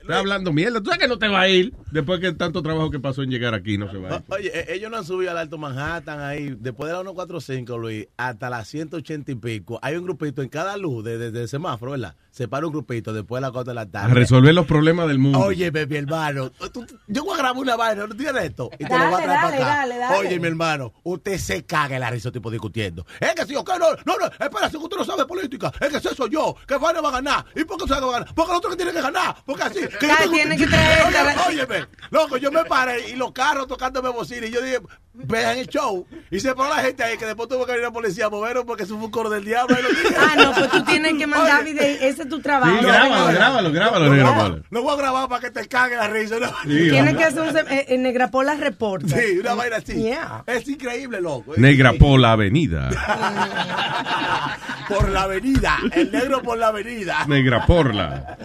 Está 0.01 0.19
hablando 0.19 0.51
mierda. 0.51 0.79
Tú 0.79 0.85
sabes 0.85 0.99
que 0.99 1.07
no 1.07 1.17
te 1.19 1.27
va 1.27 1.41
a 1.41 1.49
ir 1.49 1.73
después 1.91 2.19
que 2.19 2.31
tanto 2.33 2.61
trabajo 2.63 2.89
que 2.89 2.99
pasó 2.99 3.21
en 3.23 3.29
llegar 3.29 3.53
aquí, 3.53 3.77
no 3.77 3.89
se 3.91 3.97
va 3.97 4.09
a 4.09 4.15
ir. 4.17 4.23
O- 4.27 4.35
Oye, 4.35 4.51
e- 4.53 4.75
ellos 4.75 4.89
no 4.91 4.97
han 4.97 5.05
subido 5.05 5.31
al 5.31 5.37
Alto 5.37 5.57
Manhattan 5.57 6.19
ahí, 6.19 6.55
después 6.59 6.87
de 6.89 6.93
la 6.93 6.99
145, 7.03 7.77
Luis, 7.77 8.07
hasta 8.17 8.49
las 8.49 8.67
180 8.67 9.31
y 9.31 9.35
pico. 9.35 9.79
Hay 9.81 9.95
un 9.95 10.03
grupito 10.03 10.41
en 10.41 10.49
cada 10.49 10.75
luz 10.77 11.03
de, 11.03 11.17
de- 11.17 11.31
de 11.31 11.47
semáforo, 11.47 11.91
¿verdad? 11.91 12.15
Se 12.33 12.47
para 12.47 12.65
un 12.65 12.73
grupito 12.73 13.13
después 13.13 13.37
de 13.39 13.41
las 13.41 13.51
4 13.51 13.69
de 13.69 13.75
la 13.75 13.81
A 13.81 13.85
tarde. 13.91 14.15
resolver 14.15 14.55
los 14.55 14.65
problemas 14.65 15.07
del 15.07 15.19
mundo. 15.19 15.37
Oye, 15.41 15.69
mi 15.71 15.95
hermano, 15.97 16.49
tú- 16.49 16.83
yo 17.05 17.23
voy 17.23 17.35
a 17.35 17.37
grabar 17.37 17.61
una 17.61 17.75
vaina, 17.75 18.07
¿no 18.07 18.15
tienes 18.15 18.43
esto? 18.45 18.71
Y 18.73 18.77
te 18.77 18.83
lo 18.85 18.89
Dale, 18.89 19.05
voy 19.11 19.13
a 19.13 19.23
traer 19.23 19.29
dale, 19.29 19.57
para 19.57 19.65
acá. 19.67 19.75
dale, 19.77 19.97
dale. 19.99 20.17
Oye, 20.17 20.39
mi 20.39 20.47
hermano, 20.47 20.93
usted 21.03 21.37
se 21.37 21.63
caga 21.63 21.93
en 21.93 22.01
la 22.01 22.09
risa 22.09 22.31
tipo 22.31 22.49
discutiendo. 22.49 23.05
Es 23.19 23.35
que 23.35 23.45
si 23.45 23.53
yo, 23.53 23.63
que 23.63 23.73
no, 23.77 23.85
no, 24.03 24.17
no, 24.17 24.25
espera, 24.25 24.67
si 24.67 24.77
usted 24.77 24.97
no 24.97 25.05
sabe 25.05 25.27
política, 25.27 25.71
es 25.79 25.89
que 25.89 25.97
eso 25.97 26.15
soy 26.15 26.31
yo, 26.31 26.55
que 26.67 26.73
Juan 26.73 26.95
va 27.05 27.09
a 27.09 27.11
ganar. 27.11 27.45
¿Y 27.55 27.65
por 27.65 27.77
qué 27.77 27.83
usted 27.83 28.01
va 28.01 28.09
a 28.09 28.11
ganar? 28.19 28.33
Porque 28.33 28.51
el 28.51 28.57
otro 28.57 28.69
que 28.71 28.77
tiene 28.77 28.91
que 28.93 29.01
ganar. 29.01 29.35
porque 29.45 29.61
así. 29.63 29.79
que 29.99 30.07
yo- 30.07 30.31
tiene 30.31 30.57
que 30.57 30.65
traer- 30.65 31.03
Oye, 31.47 31.61
óyeme, 31.61 31.85
loco, 32.09 32.37
yo 32.37 32.51
me 32.51 32.65
paré 32.65 33.09
y 33.11 33.15
los 33.15 33.31
carros 33.31 33.67
tocándome 33.67 34.09
bocina 34.09 34.47
y 34.47 34.51
yo 34.51 34.59
dije, 34.59 34.79
vean 35.13 35.57
el 35.57 35.67
show. 35.67 36.05
Y 36.31 36.39
se 36.39 36.53
paró 36.55 36.69
la 36.75 36.81
gente 36.81 37.03
ahí 37.03 37.17
que 37.17 37.25
después 37.25 37.47
tuvo 37.47 37.65
que 37.65 37.73
venir 37.73 37.85
la 37.85 37.91
policía 37.91 38.25
a 38.25 38.29
moverlo 38.29 38.65
porque 38.65 38.83
eso 38.83 38.95
fue 38.95 39.05
un 39.05 39.11
coro 39.11 39.29
del 39.29 39.45
diablo. 39.45 39.75
Ah, 40.17 40.33
no, 40.37 40.51
pues 40.53 40.69
tú 40.71 40.83
tienes 40.83 41.13
que 41.13 41.27
mandar 41.27 41.63
video. 41.63 41.83
Ese 41.83 42.23
es 42.23 42.29
tu 42.29 42.39
trabajo. 42.41 42.75
Sí, 42.79 42.85
grábalo, 42.85 43.27
grábalo, 43.33 43.71
grábalo, 43.71 44.09
No, 44.15 44.61
no, 44.71 44.81
voy 44.81 44.93
a 44.93 44.97
grabar 44.97 45.29
para 45.29 45.41
que 45.41 45.51
te 45.51 45.67
cague 45.67 45.95
la 45.95 46.07
risa. 46.07 46.39
No. 46.39 46.47
Sí, 46.63 46.89
Tienes 46.89 47.13
vamos. 47.13 47.17
que 47.17 47.23
hacer 47.25 47.41
un 47.41 47.57
eh, 47.71 47.85
eh, 47.89 47.97
Negrapola 47.97 48.55
reporta. 48.55 49.15
Sí, 49.17 49.37
una 49.39 49.53
vaina 49.53 49.77
así. 49.77 49.93
Yeah. 49.93 50.43
Es 50.47 50.67
increíble, 50.67 51.21
loco. 51.21 51.53
Negra 51.57 51.93
por 51.93 52.19
la 52.19 52.31
avenida. 52.33 52.89
Por 54.87 55.09
la 55.09 55.23
avenida. 55.23 55.77
El 55.93 56.11
negro 56.11 56.41
por 56.41 56.57
la 56.57 56.67
avenida. 56.67 57.25
Negra 57.25 57.65
por 57.65 57.95
la. 57.95 58.37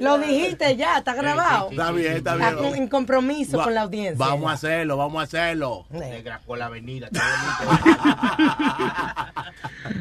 Lo 0.00 0.18
dijiste 0.18 0.76
ya, 0.76 0.98
está 0.98 1.14
grabado. 1.14 1.70
Está 1.70 1.90
bien, 1.92 2.12
está 2.18 2.36
bien. 2.36 2.54
con- 2.56 2.74
en 2.74 2.88
compromiso 2.88 3.56
Va- 3.56 3.64
con 3.64 3.74
la 3.74 3.82
audiencia. 3.82 4.16
Vamos 4.26 4.50
a 4.50 4.54
hacerlo, 4.54 4.96
vamos 4.98 5.20
a 5.20 5.24
hacerlo. 5.28 5.86
Negra 5.90 6.40
por 6.46 6.58
la 6.58 6.66
avenida. 6.66 7.08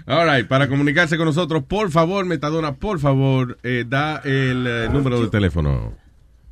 All 0.08 0.26
right, 0.28 0.48
para 0.48 0.68
comunicarse 0.70 1.18
con 1.18 1.26
nosotros, 1.26 1.64
por 1.64 1.90
favor, 1.91 2.26
Metadona, 2.26 2.76
por 2.76 2.99
favor, 2.99 3.58
eh, 3.64 3.84
da 3.88 4.18
el 4.24 4.66
eh, 4.68 4.90
número 4.91 5.20
de 5.22 5.30
teléfono. 5.30 5.94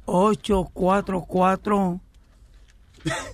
844 0.06 2.00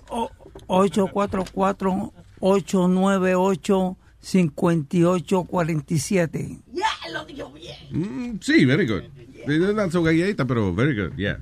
o- 0.09 0.29
844 0.67 2.13
898 2.39 3.97
5847 4.19 6.59
Ya, 6.73 6.85
lo 7.11 7.25
dijo 7.25 7.51
bien. 7.51 7.75
Mm, 7.91 8.39
sí, 8.41 8.65
very 8.65 8.85
good. 8.87 9.03
Eh, 9.47 9.73
Not 9.73 9.91
so 9.91 10.03
galletita, 10.03 10.45
pero 10.45 10.73
very 10.73 10.95
good, 10.95 11.15
yeah. 11.17 11.37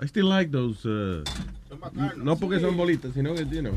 I 0.00 0.06
still 0.06 0.28
like 0.28 0.50
those. 0.52 0.86
uh, 0.88 1.24
no 2.16 2.36
porque 2.36 2.60
son 2.60 2.76
bolitas, 2.76 3.12
sino 3.14 3.34
que, 3.34 3.44
know, 3.44 3.72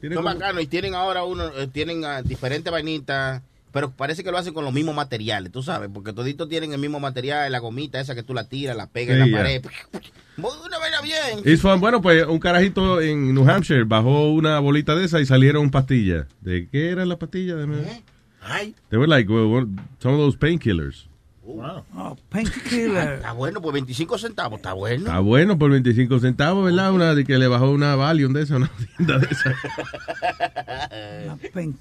tienen 0.00 0.16
Son 0.16 0.24
como- 0.24 0.34
bacanos 0.34 0.62
y 0.62 0.66
tienen 0.66 0.94
ahora 0.94 1.24
uno, 1.24 1.48
eh, 1.56 1.66
tienen 1.72 2.04
ah, 2.04 2.22
diferentes 2.22 2.72
vainitas, 2.72 3.42
pero 3.72 3.90
parece 3.90 4.24
que 4.24 4.30
lo 4.32 4.38
hacen 4.38 4.52
con 4.54 4.64
los 4.64 4.72
mismos 4.72 4.94
materiales, 4.94 5.52
tú 5.52 5.62
sabes, 5.62 5.90
porque 5.92 6.12
toditos 6.12 6.48
tienen 6.48 6.72
el 6.72 6.78
mismo 6.80 6.98
material, 7.00 7.50
la 7.52 7.58
gomita 7.58 8.00
esa 8.00 8.14
que 8.14 8.22
tú 8.22 8.34
la 8.34 8.44
tiras, 8.48 8.76
la 8.76 8.86
pegas 8.86 9.16
Sí, 9.16 9.22
en 9.22 9.30
la 9.32 9.36
pared. 9.38 9.64
Una 10.38 10.78
vaina 10.78 11.02
bien. 11.02 11.80
Bueno, 11.80 12.00
pues 12.00 12.26
un 12.26 12.38
carajito 12.38 13.00
en 13.02 13.34
New 13.34 13.48
Hampshire 13.48 13.84
bajó 13.84 14.32
una 14.32 14.58
bolita 14.58 14.94
de 14.94 15.04
esa 15.04 15.20
y 15.20 15.26
salieron 15.26 15.70
pastillas. 15.70 16.26
¿De 16.40 16.66
qué 16.68 16.88
eran 16.90 17.10
las 17.10 17.18
pastillas? 17.18 17.58
Déjame- 17.58 18.02
Ay. 18.40 18.74
They 18.88 18.98
were 18.98 19.06
like 19.06 19.30
well, 19.30 19.66
some 19.98 20.14
of 20.14 20.20
those 20.20 20.38
painkillers. 20.38 21.09
Wow. 21.54 21.84
Oh, 21.96 22.16
painkiller. 22.28 23.14
Está 23.14 23.32
bueno, 23.32 23.60
pues 23.60 23.74
25 23.74 24.18
centavos, 24.18 24.58
está 24.58 24.72
bueno. 24.72 25.06
Está 25.06 25.20
bueno 25.20 25.58
por 25.58 25.70
25 25.70 26.18
centavos, 26.20 26.64
¿verdad? 26.64 26.92
Una 26.92 27.14
de 27.14 27.24
que 27.24 27.38
le 27.38 27.48
bajó 27.48 27.70
una 27.70 27.96
Valium 27.96 28.32
de 28.32 28.42
esa, 28.42 28.56
una 28.56 28.70
tienda 28.96 29.18
de 29.18 29.28
esa. 29.30 29.54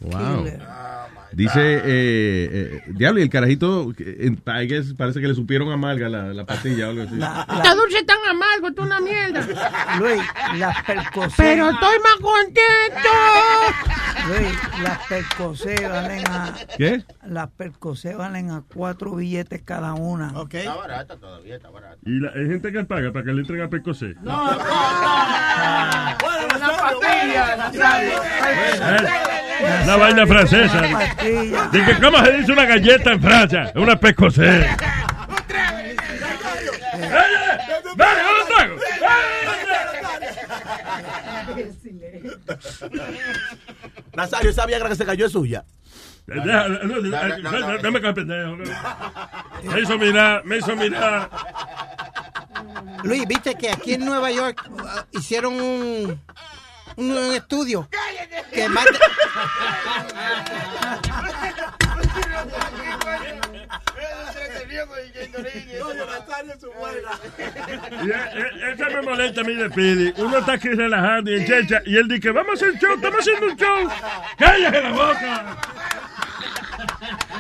Wow. 0.02 0.46
Dice, 1.32 1.60
eh, 1.62 1.82
eh, 1.86 2.82
diablo, 2.88 3.20
y 3.20 3.24
el 3.24 3.30
carajito, 3.30 3.94
eh, 3.98 4.36
guess, 4.68 4.94
parece 4.96 5.22
que 5.22 5.28
le 5.28 5.36
supieron 5.36 5.72
amarga 5.72 6.10
la, 6.10 6.34
la 6.34 6.46
pastilla 6.46 6.88
o 6.88 6.90
algo 6.91 7.04
así. 7.04 7.16
Está 7.16 7.76
dulce 7.76 8.04
tan 8.04 8.18
amargo, 8.30 8.74
tú 8.74 8.82
una 8.82 9.00
mierda. 9.00 9.46
Luis, 10.00 10.22
las 10.58 10.84
percocé. 10.84 11.36
Pero 11.38 11.70
estoy 11.70 11.98
más 12.00 12.16
contento. 12.20 13.10
Luis, 14.28 14.84
las 14.84 15.08
percocé 15.08 15.88
valen 15.88 16.28
a. 16.28 16.56
¿Qué? 16.78 17.04
Las 17.28 17.50
percocé 17.52 18.16
valen 18.16 18.50
a 18.50 18.64
cuatro 18.74 19.16
billetes 19.16 19.59
cada 19.65 19.94
una. 19.94 20.34
Está 20.52 20.76
barata 20.76 21.18
todavía, 21.18 21.56
está 21.56 21.69
barata. 21.69 21.98
Y 22.06 22.19
la, 22.19 22.31
hay 22.31 22.48
gente 22.48 22.72
que 22.72 22.84
paga 22.86 23.11
para 23.11 23.26
que 23.26 23.31
le 23.34 23.41
entreguen 23.41 23.65
a 23.65 23.69
Pecosé. 23.69 24.15
No, 24.22 24.52
no, 24.52 24.57
no. 24.57 24.64
Una. 26.98 27.72
Eh, 28.81 29.84
Una 29.84 29.95
vaina 29.98 30.26
francesa. 30.27 30.81
Dice, 31.72 31.98
¿cómo 32.02 32.23
se 32.23 32.31
dice 32.34 32.52
una 32.52 32.65
galleta 32.65 33.11
en 33.11 33.22
Francia? 33.22 33.72
Una 33.76 33.99
Pecosé. 33.99 34.68
¡Dale, 37.95 38.22
un 38.41 38.48
trago! 38.48 38.76
Nazario, 44.15 44.49
esa 44.49 44.65
Viagra 44.65 44.90
que 44.90 44.95
se 44.95 45.06
cayó 45.06 45.26
es 45.26 45.31
suya. 45.31 45.64
Dame 47.82 48.00
con 48.02 48.06
el 48.10 48.14
pendejo. 48.14 48.56
no. 48.56 48.64
Me 49.74 49.82
hizo 49.82 49.98
mirar, 49.98 50.46
me 50.46 50.58
hizo 50.58 50.76
mirar. 50.76 51.30
Luis, 53.04 53.28
viste 53.28 53.56
que 53.56 53.72
aquí 53.72 53.94
en 53.94 54.06
Nueva 54.06 54.32
York 54.32 54.62
uh, 54.70 55.18
hicieron 55.18 55.54
un, 55.56 56.22
un, 56.98 57.12
un 57.12 57.34
estudio 57.34 57.88
que 58.52 58.68
más 58.70 58.86
de- 58.86 58.92
Y, 68.02 68.10
eh, 68.10 68.72
Esa 68.74 68.90
me 68.90 69.02
molesta 69.02 69.42
a 69.42 69.44
mí 69.44 69.54
de 69.56 69.70
Pidi. 69.70 70.14
Uno 70.18 70.38
está 70.40 70.54
aquí 70.54 70.70
relajando 70.70 71.32
y 71.32 71.36
en 71.36 71.46
checha. 71.48 71.82
Y 71.86 71.98
él 71.98 72.08
dice, 72.08 72.32
vamos 72.32 72.52
a 72.62 72.66
hacer 72.66 72.80
show, 72.80 72.94
estamos 72.96 73.20
haciendo 73.20 73.46
un 73.48 73.56
show. 73.58 73.90
¡Cállate 74.38 74.82
la 74.82 74.92
boca! 74.92 75.58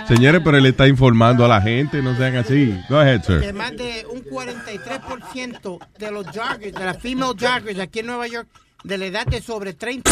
Señores, 0.09 0.41
pero 0.43 0.57
él 0.57 0.65
está 0.65 0.87
informando 0.87 1.45
a 1.45 1.47
la 1.47 1.61
gente, 1.61 2.01
no 2.01 2.17
sean 2.17 2.35
así. 2.35 2.75
Go 2.89 2.97
ahead, 2.97 3.21
que 3.21 3.41
sir. 3.41 3.53
más 3.53 3.77
de 3.77 4.07
un 4.11 4.23
43% 4.23 5.79
de 5.99 6.11
los 6.11 6.25
joggers, 6.25 6.73
de 6.73 6.83
las 6.83 6.97
female 6.97 7.33
joggers 7.39 7.79
aquí 7.79 7.99
en 7.99 8.07
Nueva 8.07 8.25
York, 8.25 8.47
de 8.83 8.97
la 8.97 9.05
edad 9.05 9.27
de 9.27 9.39
sobre 9.39 9.73
30. 9.73 10.09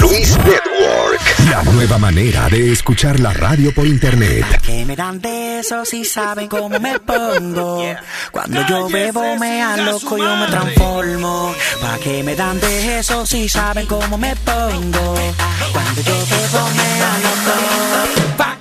Luis 0.00 0.36
Network, 0.36 1.50
la 1.50 1.62
nueva 1.62 1.96
manera 1.96 2.50
de 2.50 2.72
escuchar 2.72 3.20
la 3.20 3.32
radio 3.32 3.72
por 3.74 3.86
internet. 3.86 4.44
Que 4.66 4.84
me 4.84 4.94
dan 4.94 5.18
besos 5.18 5.94
y 5.94 6.04
saben 6.04 6.46
cómo 6.48 6.78
me 6.78 7.00
pongo. 7.00 7.82
Cuando 8.30 8.66
yo 8.66 8.90
bebo 8.90 9.34
me 9.38 9.82
loco 9.82 10.18
yo 10.18 10.36
me 10.36 10.46
transformo. 10.48 11.54
Pa' 11.80 11.96
que 12.00 12.22
me 12.22 12.36
dan 12.36 12.60
besos 12.60 13.32
y 13.32 13.48
saben 13.48 13.86
cómo 13.86 14.18
me 14.18 14.36
pongo. 14.36 15.14
Cuando 15.72 16.02
yo 16.02 16.26
bebo 16.26 16.68
me 16.76 16.98
loco. 17.22 18.57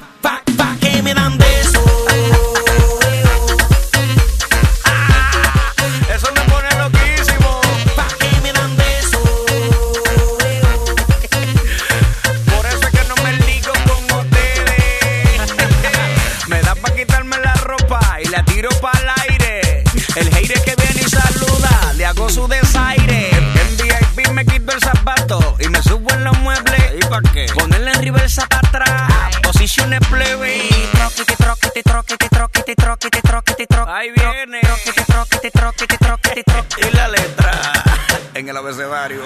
Pa' 27.22 27.32
qué? 27.32 27.46
Ponerle 27.54 27.92
en 27.92 28.02
reversa 28.02 28.48
para 28.48 28.68
atrás. 28.68 29.38
Posiciones 29.44 30.00
plebe. 30.10 30.70
Troquete, 30.92 31.36
troquete, 31.36 31.84
troquete, 31.84 32.30
troquete, 32.30 32.76
troquete, 32.76 33.22
troquete, 33.22 33.68
troquete. 33.68 33.92
Ahí 33.92 34.10
viene. 34.16 34.62
Troquete, 34.62 35.04
troquete, 35.06 35.52
troquete, 35.52 35.98
troquete, 35.98 36.44
troquete. 36.44 36.88
Y 36.88 36.96
la 36.96 37.08
letra 37.08 37.62
en 38.34 38.50
el 38.50 38.58
abecedario. 38.58 39.22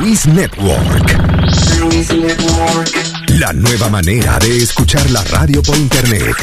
Luis 0.00 0.26
Network. 0.26 1.16
La 3.28 3.52
nueva 3.52 3.88
manera 3.88 4.38
de 4.38 4.62
escuchar 4.62 5.08
la 5.10 5.22
radio 5.24 5.62
por 5.62 5.76
internet. 5.76 6.36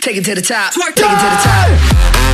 Take 0.00 0.18
it 0.18 0.24
to 0.24 0.34
the 0.34 0.42
top. 0.42 0.72
Take 0.72 0.90
it 0.90 0.94
to 0.94 1.02
the 1.02 1.42
top. 1.42 2.25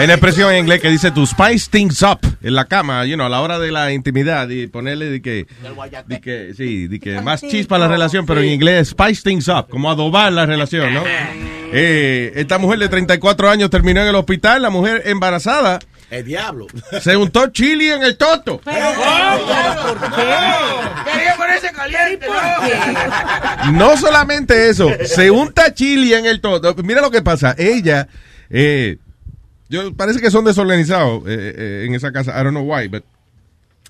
Hay 0.00 0.04
una 0.06 0.14
expresión 0.14 0.50
en 0.50 0.60
inglés 0.60 0.80
que 0.80 0.88
dice 0.88 1.10
to 1.10 1.26
spice 1.26 1.68
things 1.70 2.00
up 2.00 2.20
en 2.42 2.54
la 2.54 2.64
cama, 2.64 3.04
you 3.04 3.16
know, 3.16 3.26
a 3.26 3.28
la 3.28 3.42
hora 3.42 3.58
de 3.58 3.70
la 3.70 3.92
intimidad 3.92 4.48
y 4.48 4.66
ponerle 4.66 5.10
de 5.10 5.20
que, 5.20 5.46
de 6.06 6.20
que 6.22 6.54
sí, 6.56 6.88
de 6.88 6.98
que 6.98 7.20
más 7.20 7.42
chispa 7.42 7.76
a 7.76 7.80
la 7.80 7.86
relación, 7.86 8.24
pero 8.24 8.40
en 8.40 8.48
inglés 8.48 8.88
spice 8.88 9.20
things 9.22 9.46
up, 9.48 9.68
como 9.68 9.90
adobar 9.90 10.32
la 10.32 10.46
relación, 10.46 10.94
¿no? 10.94 11.02
Eh, 11.06 12.32
esta 12.34 12.56
mujer 12.56 12.78
de 12.78 12.88
34 12.88 13.50
años 13.50 13.68
terminó 13.68 14.00
en 14.00 14.08
el 14.08 14.14
hospital, 14.14 14.62
la 14.62 14.70
mujer 14.70 15.02
embarazada 15.04 15.80
El 16.10 16.24
diablo. 16.24 16.66
se 17.02 17.14
untó 17.18 17.48
chili 17.48 17.90
en 17.90 18.02
el 18.02 18.16
toto. 18.16 18.62
Quería 18.62 18.96
ponerse 21.36 21.72
caliente, 21.72 22.26
¿no? 22.26 23.72
No 23.72 23.98
solamente 23.98 24.70
eso, 24.70 24.90
se 25.04 25.30
unta 25.30 25.74
chili 25.74 26.14
en 26.14 26.24
el 26.24 26.40
todo. 26.40 26.74
Mira 26.82 27.02
lo 27.02 27.10
que 27.10 27.20
pasa. 27.20 27.54
Ella, 27.58 28.08
eh, 28.48 28.96
yo 29.70 29.94
parece 29.94 30.20
que 30.20 30.30
son 30.30 30.44
desorganizados 30.44 31.22
eh, 31.26 31.54
eh, 31.56 31.84
en 31.86 31.94
esa 31.94 32.12
casa. 32.12 32.32
I 32.38 32.44
don't 32.44 32.50
know 32.50 32.64
why, 32.70 32.88
but 32.88 33.04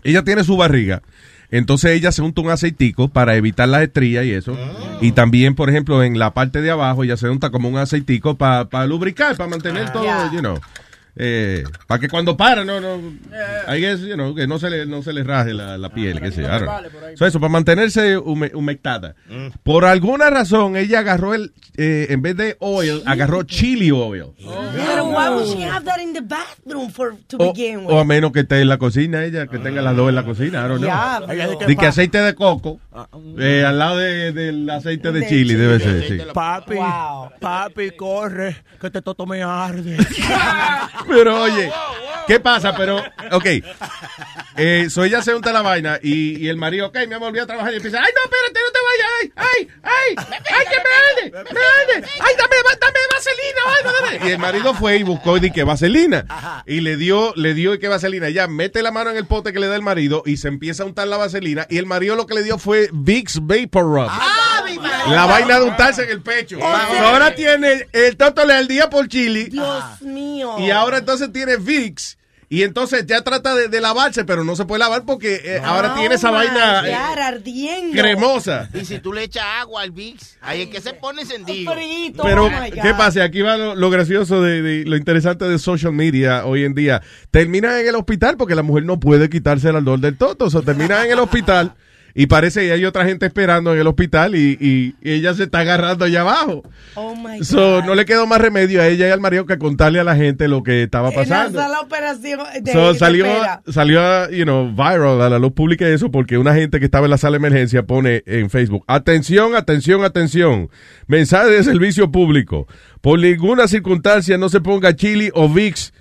ella 0.05 0.23
tiene 0.23 0.45
su 0.45 0.57
barriga. 0.57 1.03
Entonces 1.51 1.91
ella 1.91 2.13
se 2.13 2.23
unta 2.23 2.43
un 2.43 2.51
aceitico 2.51 3.09
para 3.09 3.35
evitar 3.35 3.69
las 3.69 3.83
estrías 3.83 4.25
y 4.25 4.33
eso. 4.33 4.57
Y 5.01 5.11
también, 5.13 5.57
por 5.57 5.69
ejemplo, 5.69 6.05
en 6.05 6.17
la 6.17 6.33
parte 6.33 6.61
de 6.63 6.71
abajo 6.71 7.03
ella 7.03 7.17
se 7.17 7.29
unta 7.29 7.51
como 7.51 7.69
un 7.69 7.77
aceitico 7.77 8.37
para 8.37 8.87
lubricar, 8.87 9.37
para 9.37 9.51
mantener 9.51 9.93
todo, 9.93 10.05
Yeah. 10.05 10.31
you 10.33 10.39
know. 10.39 10.61
Eh, 11.23 11.65
para 11.87 12.01
que 12.01 12.09
cuando 12.09 12.35
para, 12.35 12.65
no, 12.65 12.81
no, 12.81 12.97
I 13.69 13.79
guess, 13.79 14.01
you 14.01 14.15
know, 14.15 14.35
que 14.35 14.47
no 14.47 14.59
se 14.59 14.71
le, 14.71 14.87
no 14.87 15.03
se 15.03 15.13
le 15.13 15.23
raje 15.23 15.53
la, 15.53 15.77
la 15.77 15.91
piel, 15.91 16.19
qué 16.19 16.33
sé 16.33 16.41
yo, 16.43 16.49
know. 16.59 16.71
So, 17.17 17.27
eso, 17.27 17.39
para 17.39 17.51
mantenerse 17.53 18.17
hume- 18.17 18.53
humectada. 18.55 19.15
Por 19.63 19.85
alguna 19.85 20.31
razón, 20.31 20.77
ella 20.77 21.01
agarró 21.01 21.35
el, 21.35 21.53
eh, 21.77 22.07
en 22.09 22.23
vez 22.23 22.37
de 22.39 22.57
oil, 22.61 23.03
agarró 23.05 23.43
chili 23.43 23.91
oil. 23.91 24.29
Pero 24.39 25.05
why 25.11 25.29
would 25.29 25.47
she 25.47 25.63
have 25.65 25.85
that 25.85 26.01
in 26.01 26.15
the 26.15 26.23
bathroom 26.23 26.91
for 26.91 27.15
to 27.29 27.37
O, 27.39 27.53
begin 27.53 27.81
with? 27.81 27.93
o 27.93 27.99
a 28.01 28.05
menos 28.07 28.33
que 28.33 28.41
esté 28.41 28.63
en 28.63 28.69
la 28.69 28.79
cocina 28.79 29.23
ella, 29.25 29.47
que 29.47 29.59
tenga 29.59 29.83
las 29.83 29.95
dos 29.95 30.09
en 30.09 30.15
la 30.15 30.25
cocina, 30.25 30.65
I 30.65 30.69
don't 30.69 30.81
know. 30.81 31.27
Pero- 31.27 31.67
De 31.67 31.77
que 31.77 31.87
aceite 31.87 32.19
de 32.19 32.35
coco, 32.35 32.81
eh, 33.39 33.63
al 33.67 33.79
lado 33.79 33.99
de- 33.99 34.33
del 34.33 34.71
aceite 34.71 35.13
de 35.13 35.27
chili, 35.29 35.53
debe 35.55 35.81
ser, 35.81 36.09
sí. 36.09 36.19
Papi, 36.33 36.77
papi, 37.41 37.91
corre, 37.91 38.57
que 38.81 38.87
este 38.87 39.03
toto 39.03 39.27
me 39.27 39.43
arde. 39.43 39.99
Pero 41.11 41.43
oye, 41.43 41.71
¿qué 42.27 42.41
pasa? 42.41 42.75
Pero, 42.77 43.03
ok. 43.33 43.47
Eh, 44.57 44.89
so 44.91 45.05
ella 45.05 45.23
se 45.23 45.35
unta 45.35 45.53
la 45.53 45.63
vaina 45.63 45.99
y, 46.03 46.37
y 46.39 46.49
el 46.49 46.57
marido, 46.57 46.89
ok, 46.89 46.99
me 47.09 47.17
volví 47.17 47.39
a 47.39 47.47
trabajar 47.47 47.73
y 47.73 47.77
empieza, 47.77 47.99
ay, 47.99 48.13
no, 48.15 48.23
espérate, 48.25 48.61
no 48.61 48.73
te 48.73 48.79
vayas, 48.89 49.11
ay, 49.21 49.33
ay, 49.37 49.69
ay, 49.83 50.37
ay, 50.59 50.65
que 50.71 50.77
me 50.77 51.39
arde, 51.39 51.53
me 51.55 51.61
arde, 51.61 52.09
ay, 52.21 52.35
dame, 52.37 52.57
dame 52.81 52.99
vaselina, 53.13 53.61
ay, 53.67 54.19
dame. 54.19 54.29
Y 54.29 54.33
el 54.33 54.39
marido 54.39 54.75
fue 54.75 54.97
y 54.97 55.03
buscó 55.03 55.37
y 55.39 55.51
que 55.51 55.65
vaselina. 55.65 56.63
Y 56.67 56.81
le 56.81 56.97
dio, 56.97 57.33
le 57.37 57.55
dio 57.55 57.75
y 57.75 57.79
que 57.79 57.89
vaselina. 57.89 58.29
Ella 58.29 58.49
mete 58.49 58.83
la 58.83 58.91
mano 58.91 59.11
en 59.11 59.17
el 59.17 59.27
pote 59.27 59.53
que 59.53 59.61
le 59.61 59.69
da 59.69 59.77
el 59.77 59.83
marido 59.83 60.23
y 60.27 60.37
se 60.37 60.49
empieza 60.49 60.83
a 60.83 60.87
untar 60.87 61.09
la 61.09 61.17
vaselina. 61.17 61.67
Y 61.71 61.79
el 61.79 61.87
marido 61.87 62.17
lo 62.17 62.27
que 62.27 62.35
le 62.35 62.43
dio 62.43 62.59
fue 62.59 62.91
Vicks 62.93 63.41
Vapor 63.43 63.85
Rub. 63.85 64.11
La 65.09 65.27
vaina 65.27 65.59
de 65.59 65.65
untarse 65.65 66.05
en 66.05 66.11
el 66.11 66.23
pecho. 66.23 66.59
Ahora 66.65 67.35
tiene 67.35 67.87
el 67.93 68.17
tótole 68.17 68.55
al 68.55 68.69
día 68.69 68.89
por 68.91 69.09
chili. 69.09 69.45
Dios 69.45 70.03
mío. 70.03 70.57
Y 70.59 70.71
ahora 70.71 70.99
entonces 70.99 71.33
tiene 71.33 71.57
Vicks. 71.57 72.17
Y 72.53 72.65
entonces 72.65 73.07
ya 73.07 73.23
trata 73.23 73.55
de, 73.55 73.69
de 73.69 73.81
lavarse, 73.81 74.25
pero 74.25 74.43
no 74.43 74.57
se 74.57 74.65
puede 74.65 74.81
lavar 74.81 75.05
porque 75.05 75.41
eh, 75.45 75.61
ahora 75.65 75.95
tiene 75.95 76.17
esa 76.17 76.33
vaina 76.33 76.83
eh, 76.85 76.93
ardiendo. 76.97 77.93
cremosa. 77.97 78.69
Y 78.75 78.85
si 78.85 78.99
tú 78.99 79.13
le 79.13 79.23
echas 79.23 79.45
agua 79.61 79.83
al 79.83 79.93
Vicks, 79.93 80.37
ahí 80.41 80.63
es 80.63 80.69
que 80.69 80.81
se 80.81 80.93
pone 80.95 81.23
encendido. 81.23 81.73
Pero, 82.25 82.47
Oh. 82.47 82.51
¿qué 82.83 82.93
pasa? 82.95 83.23
Aquí 83.23 83.41
va 83.43 83.57
lo, 83.57 83.77
lo 83.77 83.89
gracioso 83.89 84.43
de, 84.43 84.63
de- 84.63 84.85
lo 84.85 84.97
interesante 84.97 85.45
de 85.45 85.61
social 85.61 85.93
media 85.93 86.45
hoy 86.45 86.65
en 86.65 86.75
día. 86.75 87.01
Termina 87.31 87.79
en 87.81 87.87
el 87.87 87.95
hospital 87.95 88.37
porque 88.37 88.57
la 88.57 88.63
mujer 88.65 88.83
no 88.85 88.99
puede 88.99 89.31
quitarse 89.31 89.69
el 89.69 89.77
ardor 89.77 90.01
del 90.01 90.17
toto. 90.19 90.47
O 90.47 90.51
sea, 90.51 90.63
termina 90.63 91.05
en 91.05 91.13
el 91.13 91.21
hospital 91.21 91.75
y 92.15 92.27
parece 92.27 92.61
que 92.67 92.73
hay 92.73 92.85
otra 92.85 93.05
gente 93.05 93.27
esperando 93.27 93.73
en 93.73 93.81
el 93.81 93.87
hospital 93.87 94.35
y, 94.35 94.57
y- 94.61 94.95
y 95.03 95.13
ella 95.13 95.35
se 95.35 95.45
está 95.45 95.61
agarrando 95.61 96.05
allá 96.05 96.23
abajo. 96.23 96.63
Oh 96.95 97.15
my 97.15 97.39
God. 97.39 97.45
So, 97.45 97.83
no 97.83 97.95
le 97.95 98.05
quedó 98.05 98.27
más 98.27 98.41
remedio 98.41 98.81
a 98.83 98.87
ella 98.89 99.09
y 99.09 99.11
al 99.11 99.21
marido 99.21 99.47
que 99.47 99.59
contarle 99.59 100.01
a 100.01 100.05
la 100.05 100.17
gente 100.17 100.49
lo 100.49 100.63
que 100.63 100.83
estaba 100.83 101.09
En 101.11 101.15
la 101.17 101.21
pasando. 101.23 101.59
sala 101.61 101.79
de 101.79 101.85
operación 101.85 102.41
de, 102.63 102.73
So, 102.73 102.93
de 102.93 102.99
salió, 102.99 103.27
espera. 103.27 103.63
salió, 103.71 104.31
you 104.31 104.45
know, 104.45 104.71
viral 104.75 105.21
a 105.23 105.29
la 105.31 105.39
luz 105.39 105.53
pública 105.53 105.87
eso 105.89 106.11
porque 106.11 106.39
una 106.39 106.55
gente 106.55 106.79
que 106.79 106.85
estaba 106.85 107.07
en 107.07 107.11
la 107.11 107.19
sala 107.19 107.33
de 107.33 107.47
emergencia 107.47 107.83
pone 107.85 108.23
en 108.27 108.51
Facebook, 108.51 108.85
atención, 108.87 109.55
atención, 109.55 110.05
atención, 110.05 110.69
mensaje 111.07 111.51
de 111.51 111.65
servicio 111.65 112.11
público, 112.11 112.67
por 113.01 113.19
ninguna 113.19 113.69
circunstancia 113.69 114.37
no 114.39 114.49
se 114.49 114.61
ponga 114.61 114.95
chili 114.97 115.31
o 115.35 115.49
Vicks 115.49 115.93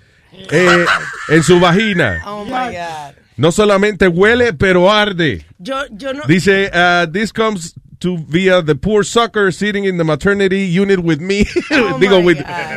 eh, 0.50 0.84
en 1.28 1.42
su 1.42 1.58
vagina. 1.60 2.22
Oh 2.26 2.44
my 2.44 2.50
God. 2.50 3.14
No 3.40 3.52
solamente 3.52 4.06
huele, 4.06 4.52
pero 4.52 4.92
arde. 4.92 5.46
Yo, 5.58 5.86
yo 5.92 6.12
no. 6.12 6.24
Dice, 6.26 6.70
uh, 6.74 7.10
this 7.10 7.32
comes 7.32 7.74
to 8.00 8.18
via 8.28 8.60
the 8.60 8.74
poor 8.74 9.02
sucker 9.02 9.50
sitting 9.50 9.86
in 9.86 9.96
the 9.96 10.04
maternity 10.04 10.66
unit 10.66 10.98
with 10.98 11.20
me. 11.20 11.44
Digo, 11.98 12.22
with, 12.22 12.36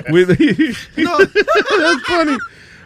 with 0.10 0.30
That's 0.96 2.02
funny. 2.08 2.38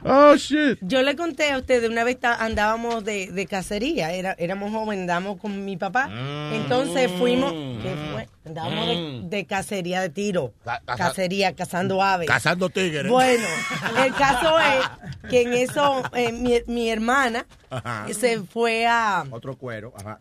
Oh, 0.03 0.35
shit. 0.37 0.79
Yo 0.81 1.03
le 1.03 1.15
conté 1.15 1.51
a 1.51 1.59
ustedes, 1.59 1.87
una 1.87 2.03
vez 2.03 2.17
andábamos 2.23 3.05
de, 3.05 3.31
de 3.31 3.45
cacería, 3.45 4.11
era, 4.11 4.35
éramos 4.39 4.71
jóvenes, 4.71 5.01
andábamos 5.01 5.39
con 5.39 5.63
mi 5.63 5.77
papá. 5.77 6.09
Entonces 6.53 7.11
fuimos, 7.19 7.53
¿qué 7.83 7.93
fue? 8.11 8.27
Andábamos 8.47 8.87
de, 8.87 9.21
de 9.37 9.45
cacería 9.45 10.01
de 10.01 10.09
tiro. 10.09 10.53
cacería, 10.85 11.55
cazando 11.55 12.01
aves. 12.01 12.27
Cazando 12.27 12.69
tigres. 12.69 13.11
Bueno, 13.11 13.45
el 14.05 14.13
caso 14.13 14.57
es 14.59 15.29
que 15.29 15.41
en 15.41 15.53
eso 15.53 16.03
eh, 16.13 16.31
mi, 16.31 16.59
mi 16.67 16.89
hermana 16.89 17.45
Ajá. 17.69 18.07
se 18.13 18.41
fue 18.41 18.85
a... 18.87 19.25
Otro 19.31 19.57
cuero. 19.57 19.93
Ajá. 19.97 20.17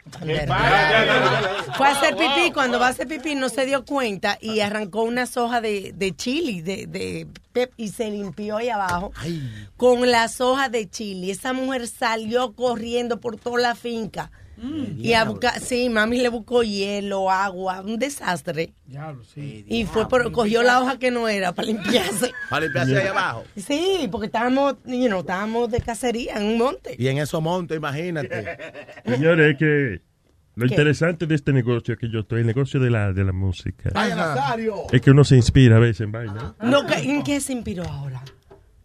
Fue 1.77 1.87
a 1.87 1.91
hacer 1.91 2.17
pipí, 2.17 2.51
cuando 2.53 2.79
va 2.79 2.89
a 2.89 2.91
hacer 2.91 3.07
pipí 3.09 3.35
no 3.35 3.49
se 3.49 3.67
dio 3.67 3.85
cuenta 3.85 4.39
y 4.41 4.61
arrancó 4.61 5.03
unas 5.03 5.37
hojas 5.37 5.63
de, 5.63 5.93
de 5.95 6.15
chili, 6.17 6.61
de, 6.63 6.87
de 6.87 7.27
pep, 7.53 7.73
y 7.77 7.89
se 7.89 8.11
limpió 8.11 8.57
ahí 8.57 8.69
abajo 8.69 9.13
con 9.77 10.11
las 10.11 10.41
hojas 10.41 10.71
de 10.71 10.89
chili. 10.89 11.31
Esa 11.31 11.53
mujer 11.53 11.87
salió 11.89 12.55
corriendo 12.55 13.21
por 13.21 13.37
toda 13.37 13.61
la 13.61 13.75
finca. 13.75 14.31
Y 14.99 15.13
a 15.13 15.25
buscar, 15.25 15.61
sí, 15.61 15.89
mami 15.91 16.19
le 16.19 16.29
buscó 16.31 16.63
hielo, 16.63 17.31
agua, 17.31 17.81
un 17.83 17.99
desastre. 17.99 18.73
Y 19.69 19.85
fue 19.85 20.09
por, 20.09 20.33
cogió 20.33 20.63
la 20.63 20.81
hoja 20.81 20.99
que 20.99 21.11
no 21.11 21.29
era 21.29 21.53
para 21.55 21.69
limpiarse. 21.69 22.33
Para 22.51 22.65
limpiarse 22.65 22.99
ahí 22.99 23.07
abajo. 23.09 23.45
Sí, 23.57 24.09
porque 24.11 24.27
estábamos, 24.27 24.77
you 24.87 25.07
know, 25.09 25.21
estábamos 25.21 25.71
de 25.71 25.81
cacería 25.81 26.37
en 26.37 26.45
un 26.47 26.59
monte. 26.59 26.97
Y 26.99 27.09
en 27.09 27.19
esos 27.19 27.43
montes, 27.43 27.77
imagínate. 27.77 28.57
Señores, 29.05 29.53
es 29.53 29.59
que 29.59 30.01
lo 30.55 30.67
¿Qué? 30.67 30.73
interesante 30.73 31.27
de 31.27 31.35
este 31.35 31.53
negocio 31.53 31.93
es 31.95 32.01
que 32.01 32.09
yo 32.09 32.21
estoy, 32.21 32.41
el 32.41 32.47
negocio 32.47 32.81
de 32.81 32.89
la, 32.89 33.13
de 33.13 33.25
la 33.25 33.33
música, 33.33 33.91
es 34.91 35.01
que 35.03 35.11
uno 35.11 35.23
se 35.25 35.37
inspira 35.37 35.77
a 35.77 35.81
veces 35.81 36.01
en 36.03 36.13
vaina. 36.13 36.55
No, 36.63 36.87
¿qué- 36.87 36.95
¿En 37.03 37.23
qué 37.23 37.41
se 37.41 37.53
inspiró 37.53 37.85
ahora? 37.85 38.23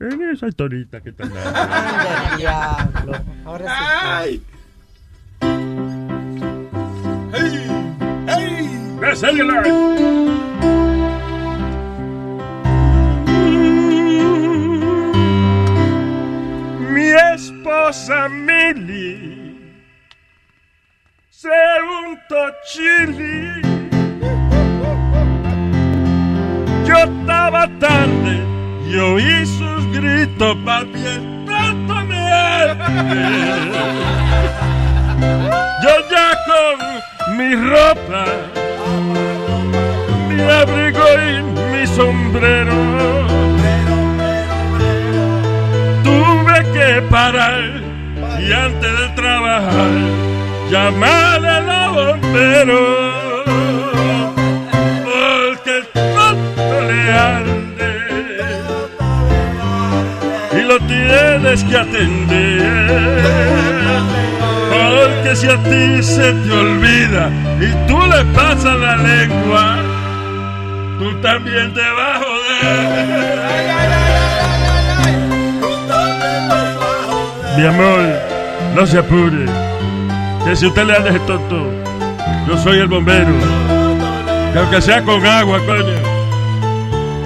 En 0.02 0.20
esa 0.32 0.48
historita 0.48 1.00
que 1.00 1.12
está 1.12 1.28
diablo. 2.38 3.14
Ahora 3.46 4.24
sí. 4.26 4.42
Mi 16.94 17.08
esposa 17.34 18.28
Milly 18.30 19.58
se 21.30 21.50
untó 22.06 22.36
chili. 22.66 23.62
Yo 26.86 26.96
estaba 26.96 27.68
tarde 27.80 28.44
y 28.90 28.98
oí 28.98 29.46
sus 29.46 29.86
gritos, 29.94 30.58
papi, 30.66 31.00
el 31.00 31.46
tanto 31.46 31.96
me. 32.06 32.22
Yo 35.82 36.10
ya 36.12 36.38
con 36.46 37.02
mi 37.38 37.56
ropa, 37.56 38.26
mi 40.28 40.42
abrigo 40.42 41.06
y 41.30 41.44
mi 41.72 41.88
sombrero, 41.88 42.80
tuve 46.04 46.58
que 46.74 47.02
parar 47.10 47.82
y 48.40 48.52
antes 48.52 49.00
de 49.00 49.08
trabajar 49.16 49.92
llamar 50.70 51.46
a 51.46 51.60
la 51.62 51.90
bombero 51.90 52.82
porque 55.06 55.72
el 55.78 56.88
le 56.88 57.12
arde 57.12 57.94
y 60.54 60.62
lo 60.64 60.80
tienes 60.80 61.64
que 61.66 61.78
atender 61.78 63.02
porque 64.72 65.36
si 65.36 65.48
a 65.48 65.58
ti 65.58 66.02
se 66.02 66.34
te 66.34 66.52
olvida 66.52 67.30
y 67.60 67.88
tú 67.88 68.00
le 68.00 68.26
pasas 68.34 68.78
la 68.80 68.96
lengua 68.96 69.78
tú 71.00 71.14
también 71.22 71.74
te 71.74 71.82
vas 71.82 72.16
a 72.16 72.20
joder 72.20 73.52
Mi 77.58 77.66
amor, 77.68 78.02
no 78.76 78.88
se 78.88 78.98
apure. 78.98 79.46
Que 80.46 80.56
si 80.56 80.66
usted 80.66 80.86
le 80.86 80.94
ese 80.98 81.20
tonto, 81.28 81.70
yo 82.48 82.58
soy 82.58 82.80
el 82.80 82.88
bombero. 82.88 83.34
Que 84.54 84.60
aunque 84.60 84.82
sea 84.82 85.04
con 85.04 85.26
agua, 85.26 85.60
coño. 85.66 86.00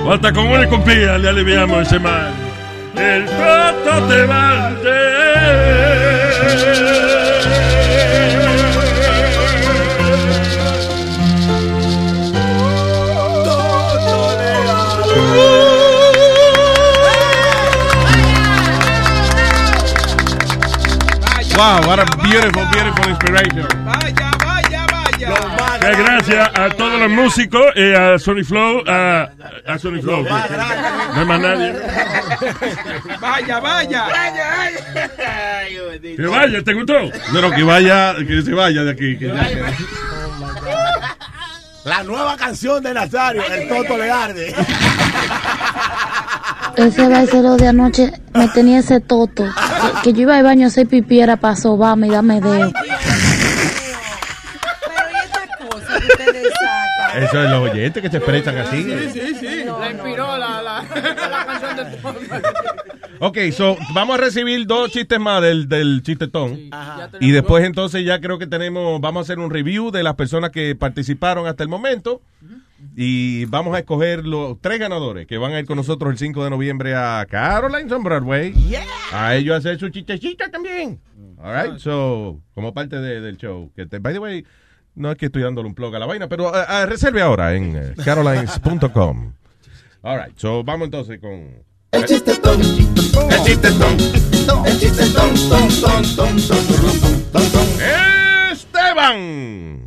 O 0.03 0.11
hasta 0.11 0.33
con 0.33 0.47
una 0.47 0.63
escupida 0.63 1.17
le 1.19 1.29
aliviamos 1.29 1.87
ese 1.87 1.99
mal. 1.99 2.33
El 2.97 3.25
tonto 3.25 4.07
te 4.07 4.25
Wow, 21.57 21.87
what 21.87 21.99
a 21.99 22.05
beautiful, 22.23 22.65
beautiful 22.71 23.07
inspiration. 23.09 23.67
Que 25.79 25.91
gracias 25.95 26.49
a 26.57 26.69
todos 26.69 26.99
los 26.99 27.09
músicos 27.09 27.65
y 27.75 27.93
a 27.93 28.17
Sony 28.19 28.43
Flow, 28.43 28.83
a, 28.87 29.29
a 29.67 29.77
Sony 29.79 30.01
Flow. 30.01 30.23
No 30.23 30.35
hay 31.19 31.25
más 31.25 31.39
nadie. 31.39 31.73
Vaya, 33.21 33.59
vaya. 33.59 34.07
Que 36.01 36.25
vaya, 36.27 36.63
¿te 36.63 36.73
gustó? 36.73 36.99
No, 37.33 37.41
no, 37.41 37.51
que 37.51 37.63
vaya, 37.63 38.15
que 38.15 38.41
se 38.41 38.53
vaya 38.53 38.83
de 38.83 38.91
aquí. 38.91 39.17
que 39.17 39.27
ya- 39.27 39.73
La 41.85 42.03
nueva 42.03 42.35
canción 42.35 42.81
de 42.83 42.93
Nazario, 42.93 43.43
El 43.45 43.69
Toto 43.69 43.97
le 43.97 44.11
arde. 44.11 44.55
Ese 46.77 47.07
bailero 47.07 47.55
de 47.57 47.67
anoche 47.67 48.11
me 48.33 48.47
tenía 48.49 48.79
ese 48.79 48.99
toto. 48.99 49.43
Que, 49.45 50.01
que 50.03 50.13
yo 50.13 50.21
iba 50.23 50.37
al 50.37 50.43
baño 50.43 50.65
a 50.65 50.67
hacer 50.67 50.87
pipí 50.87 51.19
era 51.19 51.37
para 51.37 51.55
sobarme 51.55 52.07
y 52.07 52.11
darme 52.11 52.41
dedo. 52.41 52.71
Eso 57.15 57.43
es 57.43 57.49
los 57.49 57.69
oyentes 57.71 58.03
que 58.03 58.09
se 58.09 58.17
expresan 58.17 58.57
así. 58.57 58.83
sí, 59.13 59.35
sí. 59.39 59.63
La 59.79 59.91
inspiró 59.91 60.37
la, 60.37 60.61
la, 60.61 60.83
la 60.83 61.45
canción 61.45 61.77
de 61.77 61.85
Ok, 63.19 63.37
so, 63.53 63.77
vamos 63.93 64.17
a 64.17 64.21
recibir 64.21 64.67
dos 64.67 64.91
chistes 64.91 65.17
más 65.19 65.41
del, 65.41 65.69
del 65.69 66.01
chistetón. 66.03 66.59
Y 67.21 67.31
después 67.31 67.63
entonces 67.63 68.03
ya 68.05 68.19
creo 68.19 68.37
que 68.37 68.47
tenemos, 68.47 68.99
vamos 68.99 69.21
a 69.21 69.23
hacer 69.23 69.39
un 69.39 69.49
review 69.49 69.91
de 69.91 70.03
las 70.03 70.15
personas 70.15 70.49
que 70.51 70.75
participaron 70.75 71.47
hasta 71.47 71.63
el 71.63 71.69
momento. 71.69 72.21
Y 72.97 73.43
vamos 73.45 73.75
a 73.75 73.79
escoger 73.79 74.25
los 74.25 74.61
tres 74.61 74.79
ganadores 74.79 75.27
que 75.27 75.37
van 75.37 75.51
a 75.51 75.59
ir 75.59 75.65
con 75.65 75.75
nosotros 75.75 76.09
el 76.11 76.17
5 76.17 76.45
de 76.45 76.49
noviembre 76.49 76.95
a 76.95 77.25
Caroline's 77.29 77.91
on 77.91 78.03
Broadway. 78.03 78.53
A 79.11 79.35
ellos 79.35 79.57
hacer 79.57 79.77
su 79.77 79.89
chistecita 79.89 80.49
también. 80.49 81.01
All 81.37 81.53
right, 81.53 81.77
so, 81.77 82.39
como 82.53 82.73
parte 82.73 82.95
de- 83.01 83.19
del 83.19 83.35
show. 83.37 83.69
Que 83.75 83.85
te, 83.85 83.99
by 83.99 84.13
the 84.13 84.19
way, 84.19 84.45
no 84.95 85.11
es 85.11 85.17
que 85.17 85.25
estoy 85.25 85.41
dándole 85.41 85.67
un 85.67 85.75
plug 85.75 85.93
a 85.93 85.99
la 85.99 86.05
vaina, 86.05 86.29
pero 86.29 86.55
ah, 86.55 86.65
ah, 86.67 86.85
reserve 86.85 87.21
ahora 87.21 87.53
en 87.53 87.75
eh, 87.75 87.93
carolines.com. 88.03 89.33
All 90.01 90.17
right, 90.17 90.37
so 90.37 90.63
vamos 90.63 90.85
entonces 90.85 91.19
con... 91.19 91.65
El 91.91 92.05
chistetón. 92.05 92.61
El 92.61 93.43
chistetón. 93.43 93.97
El 94.65 94.79
chistetón. 94.79 95.33
Ton, 95.49 95.67
ton, 95.81 96.03
ton, 96.15 96.37
ton, 96.47 96.47
ton, 96.47 97.23
ton, 97.31 97.51
ton. 97.51 97.67
Esteban. 98.51 99.84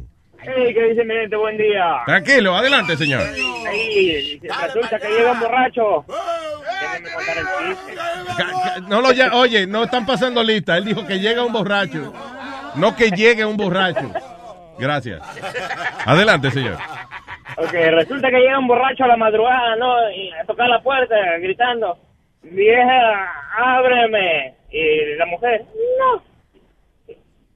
Hey, 0.48 0.72
¿qué 0.72 0.82
dice 0.84 1.04
mi 1.04 1.14
gente? 1.14 1.36
Buen 1.36 1.58
día. 1.58 2.02
Tranquilo, 2.06 2.56
adelante, 2.56 2.96
señor. 2.96 3.20
Ahí, 3.20 4.40
resulta 4.40 4.98
que 4.98 5.08
llega 5.08 5.32
un 5.32 5.40
borracho. 5.40 6.04
No 8.88 9.02
lo 9.02 9.12
ya, 9.12 9.34
oye, 9.34 9.66
no 9.66 9.84
están 9.84 10.06
pasando 10.06 10.42
lista. 10.42 10.78
Él 10.78 10.86
dijo 10.86 11.06
que 11.06 11.18
llega 11.18 11.44
un 11.44 11.52
borracho. 11.52 12.14
No 12.76 12.96
que 12.96 13.10
llegue 13.10 13.44
un 13.44 13.58
borracho. 13.58 14.10
Gracias. 14.78 15.20
Adelante, 16.06 16.50
señor. 16.50 16.78
Ok, 17.58 17.72
resulta 17.72 18.30
que 18.30 18.38
llega 18.38 18.58
un 18.58 18.68
borracho 18.68 19.04
a 19.04 19.08
la 19.08 19.16
madrugada, 19.16 19.76
¿no? 19.76 20.10
Y 20.12 20.32
a 20.32 20.44
tocar 20.44 20.68
la 20.68 20.80
puerta, 20.80 21.14
gritando, 21.40 21.98
vieja, 22.42 23.32
ábreme. 23.56 24.54
Y 24.70 25.16
la 25.16 25.26
mujer, 25.26 25.64
no. 25.98 26.22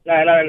La, 0.05 0.25
la, 0.25 0.43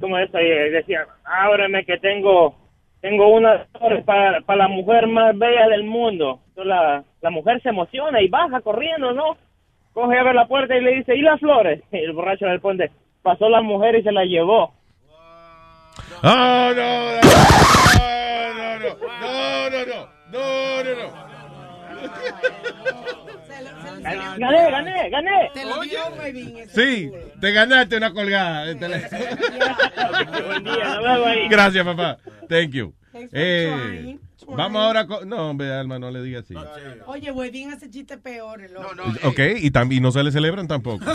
¿cómo 0.00 0.18
es? 0.18 0.30
Y 0.34 0.70
decía, 0.70 1.06
ábreme 1.24 1.84
que 1.84 1.98
tengo, 1.98 2.56
tengo 3.00 3.38
flores 3.78 4.04
para, 4.04 4.40
para 4.42 4.64
la 4.64 4.68
mujer 4.68 5.06
más 5.06 5.36
bella 5.36 5.68
del 5.68 5.84
mundo. 5.84 6.40
Entonces 6.48 6.68
la, 6.68 7.04
la 7.20 7.30
mujer 7.30 7.60
se 7.62 7.70
emociona 7.70 8.20
y 8.20 8.28
baja 8.28 8.60
corriendo, 8.60 9.12
¿no? 9.12 9.36
Coge 9.92 10.18
a 10.18 10.22
ver 10.22 10.34
la 10.34 10.46
puerta 10.46 10.76
y 10.76 10.80
le 10.80 10.96
dice, 10.96 11.14
¿y 11.14 11.22
las 11.22 11.40
flores? 11.40 11.82
Y 11.92 11.98
el 11.98 12.12
borracho 12.12 12.46
le 12.46 12.52
responde, 12.52 12.90
pasó 13.22 13.48
la 13.48 13.62
mujer 13.62 13.96
y 13.96 14.02
se 14.02 14.12
la 14.12 14.24
llevó. 14.24 14.72
Oh, 16.24 16.24
no, 16.24 16.74
no, 16.74 16.74
no, 16.74 17.20
no, 18.54 18.78
no, 18.78 18.96
no, 19.70 19.80
no, 20.30 20.30
no, 20.30 20.84
no, 20.84 20.92
Gané, 24.02 24.70
gané, 24.70 25.10
gané. 25.10 25.50
Te 25.54 25.64
lo 25.64 25.80
dio 25.82 26.00
Webin. 26.18 26.56
Sí, 26.74 27.10
te 27.40 27.52
ganaste 27.52 27.96
una 27.96 28.12
colgada. 28.12 28.64
de 28.66 28.74
teléfono. 28.74 29.20
Buen 30.46 30.64
día, 30.64 30.84
nos 30.84 31.02
vemos 31.02 31.26
ahí. 31.26 31.48
Gracias, 31.48 31.84
papá. 31.84 32.18
Thank 32.48 32.70
you. 32.72 32.92
Thanks 33.12 33.30
for 33.30 33.38
Eh, 33.40 33.72
trying. 33.72 34.20
Vamos 34.46 34.82
ahora 34.82 35.06
con... 35.06 35.28
No, 35.28 35.50
hombre, 35.50 35.72
Alma, 35.72 35.98
no 35.98 36.10
le 36.10 36.22
digas 36.22 36.44
así. 36.44 36.54
Oye, 37.06 37.30
Webin 37.30 37.72
hace 37.72 37.90
chistes 37.90 38.18
peores, 38.18 38.70
loco. 38.70 38.88
Ok, 39.24 39.38
y, 39.60 39.70
tam- 39.70 39.92
y 39.92 40.00
no 40.00 40.12
se 40.12 40.22
le 40.22 40.30
celebran 40.32 40.68
tampoco. 40.68 41.04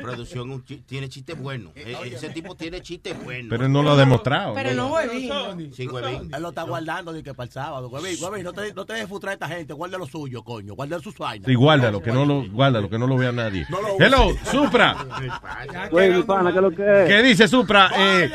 Producción 0.00 0.62
tiene 0.86 1.08
chistes 1.08 1.38
buenos. 1.38 1.72
E- 1.76 1.96
Ese 2.14 2.30
tipo 2.30 2.54
tiene 2.54 2.80
chistes 2.80 3.22
buenos. 3.22 3.48
Pero 3.50 3.66
él 3.66 3.72
no 3.72 3.82
lo 3.82 3.92
ha 3.92 3.96
demostrado. 3.96 4.54
Pero 4.54 4.74
no 4.74 4.88
Webin. 4.92 5.72
Sí, 5.74 5.86
huevín. 5.86 6.30
Él 6.34 6.42
lo 6.42 6.48
está 6.50 6.62
guardando 6.62 7.12
de 7.12 7.22
que 7.22 7.34
para 7.34 7.46
el 7.46 7.52
sábado. 7.52 7.88
Huevín, 7.88 8.16
huevín, 8.22 8.44
no 8.44 8.52
te, 8.52 8.72
no 8.74 8.84
te 8.84 8.94
dejes 8.94 9.08
frustrar 9.08 9.30
a 9.32 9.34
esta 9.34 9.48
gente. 9.48 9.72
Guarda 9.72 9.98
lo 9.98 10.06
suyo, 10.06 10.42
coño. 10.42 10.74
Guarda 10.74 10.98
sus 11.00 11.16
vainas. 11.18 11.46
Sí, 11.46 11.54
guárdalo, 11.54 12.02
que 12.02 12.12
no 12.12 12.24
lo, 12.24 12.48
guárdalo, 12.50 12.88
que 12.88 12.98
no 12.98 13.06
lo 13.06 13.16
vea 13.16 13.32
nadie. 13.32 13.66
Hello, 13.98 14.28
Supra. 14.50 14.96
Güey, 15.90 16.10
mi 16.14 16.22
pana, 16.22 16.50
¿qué 16.52 16.58
es 16.58 16.62
lo 16.62 16.70
que 16.70 16.82
es? 17.02 17.08
¿Qué 17.08 17.22
dice 17.22 17.48
Supra? 17.48 17.90
Eh, 17.96 18.30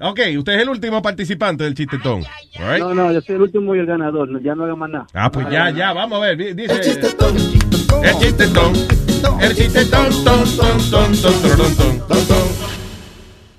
ok, 0.00 0.20
usted 0.38 0.54
es 0.54 0.62
el 0.62 0.68
último 0.68 1.00
participante 1.02 1.64
del 1.64 1.74
chistetón. 1.74 2.24
All 2.58 2.70
right? 2.72 2.82
No, 2.94 3.04
no, 3.04 3.12
yo 3.12 3.20
soy 3.20 3.34
el 3.36 3.42
último 3.42 3.74
y 3.74 3.78
el 3.80 3.86
ganador. 3.86 4.40
Ya 4.42 4.54
no 4.54 4.64
haga 4.64 4.76
más 4.76 4.90
nada. 4.90 5.06
Ah, 5.14 5.30
pues 5.32 5.48
ya, 5.50 5.70
ya, 5.70 5.92
vamos 5.92 6.18
a 6.18 6.20
ver. 6.26 6.36
di- 6.36 6.52
Dice. 6.54 6.74
El 6.74 6.80
chistetón. 6.80 7.36
El 7.36 8.14
chistetón. 8.20 8.72
El 9.40 9.54
chistetón. 9.54 10.24
Ton, 10.24 10.44
ton, 10.60 11.12
ton, 11.20 12.08
ton. 12.08 12.44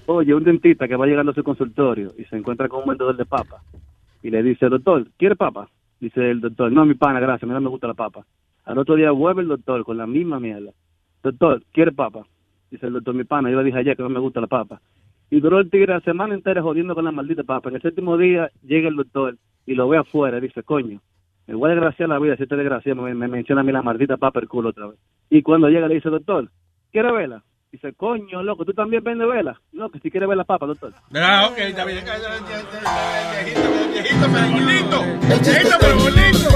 Oye, 0.07 0.33
un 0.35 0.43
dentista 0.43 0.87
que 0.87 0.95
va 0.95 1.05
llegando 1.07 1.31
a 1.31 1.35
su 1.35 1.43
consultorio 1.43 2.13
y 2.17 2.23
se 2.25 2.37
encuentra 2.37 2.69
con 2.69 2.81
un 2.81 2.89
vendedor 2.89 3.17
de 3.17 3.25
papa 3.25 3.61
y 4.21 4.29
le 4.29 4.43
dice, 4.43 4.69
doctor, 4.69 5.07
¿quiere 5.17 5.35
papa? 5.35 5.67
Dice 5.99 6.29
el 6.29 6.41
doctor, 6.41 6.71
no, 6.71 6.85
mi 6.85 6.93
pana, 6.93 7.19
gracias, 7.19 7.43
a 7.43 7.45
mí 7.47 7.53
no 7.53 7.61
me 7.61 7.69
gusta 7.69 7.87
la 7.87 7.95
papa. 7.95 8.23
Al 8.65 8.77
otro 8.77 8.95
día 8.95 9.09
vuelve 9.11 9.41
el 9.41 9.47
doctor 9.47 9.83
con 9.83 9.97
la 9.97 10.05
misma 10.05 10.39
mierda. 10.39 10.71
Doctor, 11.23 11.63
¿quiere 11.73 11.91
papa? 11.91 12.25
Dice 12.69 12.85
el 12.85 12.93
doctor, 12.93 13.15
mi 13.15 13.23
pana, 13.23 13.49
yo 13.49 13.57
le 13.57 13.63
dije 13.63 13.79
ayer 13.79 13.97
que 13.97 14.03
no 14.03 14.09
me 14.09 14.19
gusta 14.19 14.39
la 14.41 14.47
papa. 14.47 14.79
Y 15.29 15.39
duró 15.39 15.59
el 15.59 15.69
tigre 15.69 15.93
la 15.93 16.01
semana 16.01 16.33
entera 16.33 16.61
jodiendo 16.61 16.95
con 16.95 17.05
la 17.05 17.11
maldita 17.11 17.43
papa. 17.43 17.69
En 17.69 17.75
el 17.75 17.81
séptimo 17.81 18.17
día 18.17 18.51
llega 18.63 18.87
el 18.89 18.95
doctor 18.95 19.37
y 19.65 19.73
lo 19.73 19.89
ve 19.89 19.97
afuera 19.97 20.37
y 20.37 20.41
dice, 20.41 20.63
coño, 20.63 21.01
me 21.47 21.55
voy 21.55 21.71
a 21.71 21.73
desgraciar 21.73 22.09
la 22.09 22.19
vida 22.19 22.35
si 22.37 22.43
este 22.43 22.55
desgraciado 22.55 23.01
me, 23.01 23.13
me 23.13 23.27
menciona 23.27 23.61
a 23.61 23.63
mí 23.63 23.71
la 23.71 23.81
maldita 23.81 24.17
papa 24.17 24.39
el 24.39 24.47
culo 24.47 24.69
otra 24.69 24.87
vez. 24.87 24.99
Y 25.29 25.41
cuando 25.41 25.69
llega 25.69 25.87
le 25.87 25.95
dice, 25.95 26.09
doctor, 26.09 26.49
¿quiere 26.91 27.11
vela? 27.11 27.43
Dice, 27.71 27.93
coño, 27.93 28.41
loco, 28.41 28.63
¿tú 28.63 28.73
también 28.73 29.03
vendes 29.03 29.27
vela? 29.27 29.59
No, 29.73 29.89
que 29.89 29.99
si 29.99 30.09
quiere 30.09 30.27
ver 30.27 30.37
la 30.37 30.45
papa, 30.45 30.65
doctor. 30.65 30.93
Ah, 31.13 31.49
ok, 31.51 31.57
está 31.57 31.83
bien. 31.83 32.05
Viejito, 33.91 34.27
pero 34.31 34.49
bonito. 34.51 35.03
Viejito, 35.27 35.77
pero 35.81 35.95
bonito. 35.97 36.49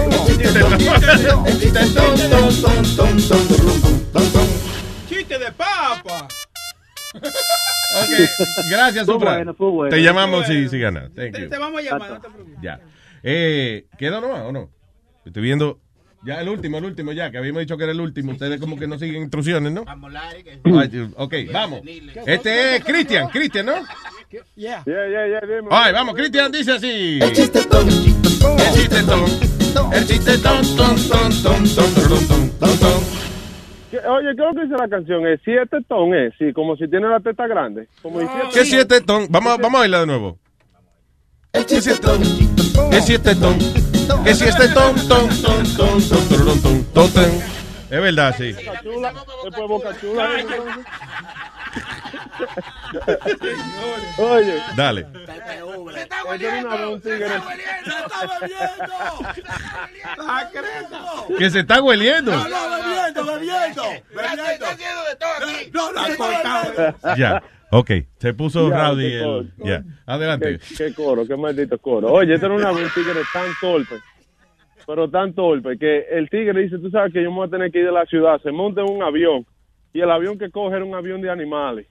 Chiste 5.10 5.40
de 5.40 5.52
papa. 5.52 6.28
Ok, 8.02 8.70
gracias, 8.72 9.06
Supra. 9.06 9.36
bueno, 9.36 9.54
fue 9.54 9.70
bueno. 9.70 9.96
Te 9.96 10.02
llamamos 10.02 10.46
si, 10.48 10.68
si 10.70 10.80
ganas. 10.80 11.12
Thank 11.14 11.34
Te, 11.34 11.58
vamos 11.58 11.80
a 11.80 11.84
llamar, 11.84 12.10
no 12.12 12.22
te 12.22 12.30
preocupes. 12.30 12.62
Ya. 12.62 12.80
Eh, 13.24 13.86
¿Queda 13.98 14.22
nomás 14.22 14.42
o 14.42 14.52
no? 14.52 14.70
Estoy 15.26 15.44
viendo. 15.44 15.80
Ya 16.26 16.42
el 16.42 16.50
último, 16.50 16.80
el 16.80 16.86
último, 16.86 17.14
ya, 17.14 17.32
que 17.32 17.38
habíamos 17.38 17.62
dicho 17.62 17.78
que 17.78 17.84
era 17.84 17.94
el 17.94 18.02
último. 18.02 18.34
Ustedes 18.34 18.60
como 18.60 18.78
que 18.78 18.88
no 18.88 19.00
siguen 19.00 19.22
instrucciones, 19.22 19.72
¿no? 19.72 19.86
Ay, 19.88 21.14
Ok, 21.16 21.34
vamos. 21.52 21.82
Este 22.26 22.76
es 22.76 22.84
Cristian, 22.84 23.30
Cristian, 23.30 23.68
¿no? 23.68 23.76
Yeah. 24.56 24.84
Yeah, 24.86 25.08
yeah, 25.08 25.28
yeah, 25.28 25.42
dime. 25.42 25.70
Ay, 25.72 25.94
vamos, 25.94 26.14
Cristian 26.16 26.52
dice 26.52 26.74
así. 26.74 27.20
El 27.22 27.34
chistetón. 27.34 27.88
El. 27.88 29.40
Ton, 29.74 29.92
ton, 29.92 30.06
ton, 30.42 30.96
ton, 31.08 31.42
ton, 31.42 31.76
ton, 31.76 31.94
ton, 31.94 32.28
ton. 32.28 32.49
¿Qué- 33.92 33.98
Oye, 34.00 34.36
¿qué 34.36 34.42
es 34.44 34.48
lo 34.48 34.54
que 34.54 34.62
dice 34.64 34.76
la 34.78 34.88
canción? 34.88 35.28
Es 35.28 35.40
siete 35.44 35.78
ton, 35.88 36.14
es, 36.14 36.34
sí, 36.38 36.54
como 36.54 36.76
si 36.76 36.88
tiene 36.88 37.08
la 37.08 37.20
teta 37.20 37.48
grande. 37.48 37.88
Como 38.02 38.20
diciendo- 38.20 38.50
¿Qué 38.54 38.66
siete 38.66 39.02
ton? 39.02 39.26
Vamos, 39.30 39.58
vamos 39.58 39.76
a 39.76 39.80
bailar 39.80 40.02
de 40.02 40.08
nuevo. 40.08 40.38
El 41.54 41.66
chistetón. 41.66 42.22
El 42.92 43.02
siete 43.02 43.36
ton. 43.36 43.58
El 44.26 44.36
siete 44.36 44.68
ton, 44.74 44.96
ton, 45.08 45.28
ton, 45.42 45.64
ton, 45.76 46.02
ton, 46.02 46.28
ton, 46.28 46.62
ton, 46.62 46.84
ton, 46.94 47.10
ton. 47.14 47.32
Es 47.90 48.02
verdad, 48.02 48.36
sí. 48.38 48.54
Boca 48.54 48.82
Chula, 48.84 49.14
después 49.46 49.68
Boca 49.68 50.00
Chula. 50.00 50.30
Oye. 54.18 54.56
Dale. 54.76 55.06
Él 56.32 56.40
tiene 56.40 56.66
una 56.66 56.76
vez 56.76 56.88
un 56.88 57.02
tigre. 57.02 57.28
Que 61.38 61.50
se 61.50 61.60
está 61.60 61.82
hueliendo. 61.82 62.32
No, 62.32 62.48
no, 62.48 62.70
bebiendo, 62.70 63.26
bebiendo. 63.34 63.84
Bebiendo. 64.14 64.66
No, 65.74 65.92
no, 65.92 67.16
Ya. 67.18 67.44
Ok, 67.72 67.92
se 68.18 68.34
puso 68.34 68.68
Ya, 68.70 68.88
rowdy. 68.90 69.04
qué 69.10 69.18
el- 69.20 69.24
coro. 69.24 69.84
Adelante. 70.08 70.60
Qué, 70.60 70.76
qué 70.76 70.94
coro, 70.96 71.28
qué 71.28 71.36
maldito 71.38 71.78
coro. 71.78 72.12
Oye, 72.12 72.34
este 72.34 72.48
era 72.48 72.56
una 72.56 72.72
un 72.72 72.90
tigre 72.96 73.22
tan 73.32 73.46
torpe, 73.62 73.96
pero 74.88 75.08
tan 75.08 75.34
torpe, 75.34 75.78
que 75.78 76.00
el 76.10 76.28
tigre 76.32 76.64
dice, 76.64 76.80
tú 76.80 76.90
sabes 76.90 77.14
que 77.14 77.22
yo 77.22 77.30
me 77.30 77.38
voy 77.38 77.48
a 77.48 77.52
tener 77.52 77.72
que 77.72 77.78
ir 77.80 77.86
de 77.86 77.92
la 77.92 78.06
ciudad, 78.08 78.42
se 78.42 78.52
monta 78.52 78.82
en 78.82 78.90
un 78.90 79.04
avión, 79.04 79.46
y 79.94 80.02
el 80.02 80.12
avión 80.12 80.38
que 80.38 80.50
coge 80.50 80.76
era 80.76 80.86
un 80.86 80.96
avión 80.96 81.22
de 81.22 81.30
animales. 81.30 81.88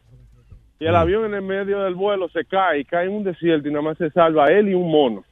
Y 0.81 0.87
el 0.87 0.95
avión 0.95 1.25
en 1.25 1.35
el 1.35 1.43
medio 1.43 1.81
del 1.81 1.95
vuelo 1.95 2.29
se 2.29 2.45
cae, 2.45 2.81
y 2.81 2.85
cae 2.85 3.07
en 3.07 3.13
un 3.13 3.25
desierto 3.25 3.69
y 3.69 3.73
nada 3.73 3.83
más 3.83 3.99
se 3.99 4.11
salva 4.11 4.47
él 4.47 4.69
y 4.69 4.75
un 4.75 4.91
mono. 4.91 5.25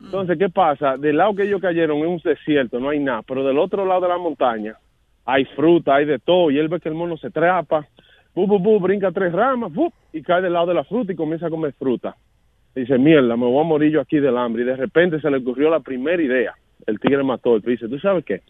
Entonces, 0.00 0.38
¿qué 0.38 0.48
pasa? 0.48 0.96
Del 0.96 1.16
lado 1.16 1.34
que 1.34 1.44
ellos 1.44 1.60
cayeron 1.60 1.98
es 1.98 2.06
un 2.06 2.18
desierto, 2.18 2.80
no 2.80 2.88
hay 2.88 2.98
nada, 2.98 3.22
pero 3.22 3.44
del 3.44 3.58
otro 3.58 3.84
lado 3.84 4.00
de 4.00 4.08
la 4.08 4.18
montaña 4.18 4.76
hay 5.24 5.44
fruta, 5.44 5.96
hay 5.96 6.06
de 6.06 6.18
todo, 6.18 6.50
y 6.50 6.58
él 6.58 6.68
ve 6.68 6.80
que 6.80 6.88
el 6.88 6.94
mono 6.94 7.16
se 7.16 7.30
trapa, 7.30 7.86
bu, 8.34 8.46
bu, 8.46 8.58
bu, 8.58 8.80
brinca 8.80 9.12
tres 9.12 9.32
ramas, 9.32 9.72
bu, 9.72 9.92
y 10.12 10.22
cae 10.22 10.42
del 10.42 10.54
lado 10.54 10.66
de 10.66 10.74
la 10.74 10.84
fruta 10.84 11.12
y 11.12 11.16
comienza 11.16 11.46
a 11.46 11.50
comer 11.50 11.72
fruta. 11.74 12.16
Dice, 12.74 12.96
mierda, 12.98 13.36
me 13.36 13.46
voy 13.46 13.60
a 13.60 13.68
morir 13.68 13.92
yo 13.92 14.00
aquí 14.00 14.18
del 14.18 14.36
hambre. 14.36 14.62
Y 14.62 14.64
de 14.64 14.76
repente 14.76 15.20
se 15.20 15.30
le 15.30 15.38
ocurrió 15.38 15.68
la 15.68 15.80
primera 15.80 16.22
idea. 16.22 16.54
El 16.86 16.98
tigre 16.98 17.22
mató. 17.22 17.56
Él 17.56 17.62
dice, 17.62 17.88
¿tú 17.88 17.98
sabes 17.98 18.24
qué? 18.24 18.40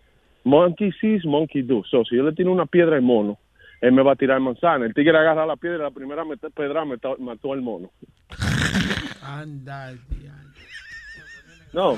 Monkey 0.44 0.92
sees, 1.00 1.24
monkey 1.24 1.62
do. 1.62 1.82
So, 1.90 2.04
si 2.04 2.16
yo 2.16 2.22
le 2.24 2.32
tiro 2.32 2.50
una 2.52 2.66
piedra 2.66 2.96
al 2.96 3.02
mono, 3.02 3.38
él 3.80 3.92
me 3.92 4.02
va 4.02 4.12
a 4.12 4.16
tirar 4.16 4.40
manzana. 4.40 4.86
El 4.86 4.94
tigre 4.94 5.16
agarra 5.16 5.46
la 5.46 5.56
piedra 5.56 5.78
y 5.78 5.82
la 5.82 5.90
primera 5.90 6.24
met- 6.24 6.52
pedra 6.54 6.84
mató, 6.84 7.16
mató 7.18 7.52
al 7.52 7.62
mono. 7.62 7.90
Anda, 9.22 9.92
No. 11.72 11.96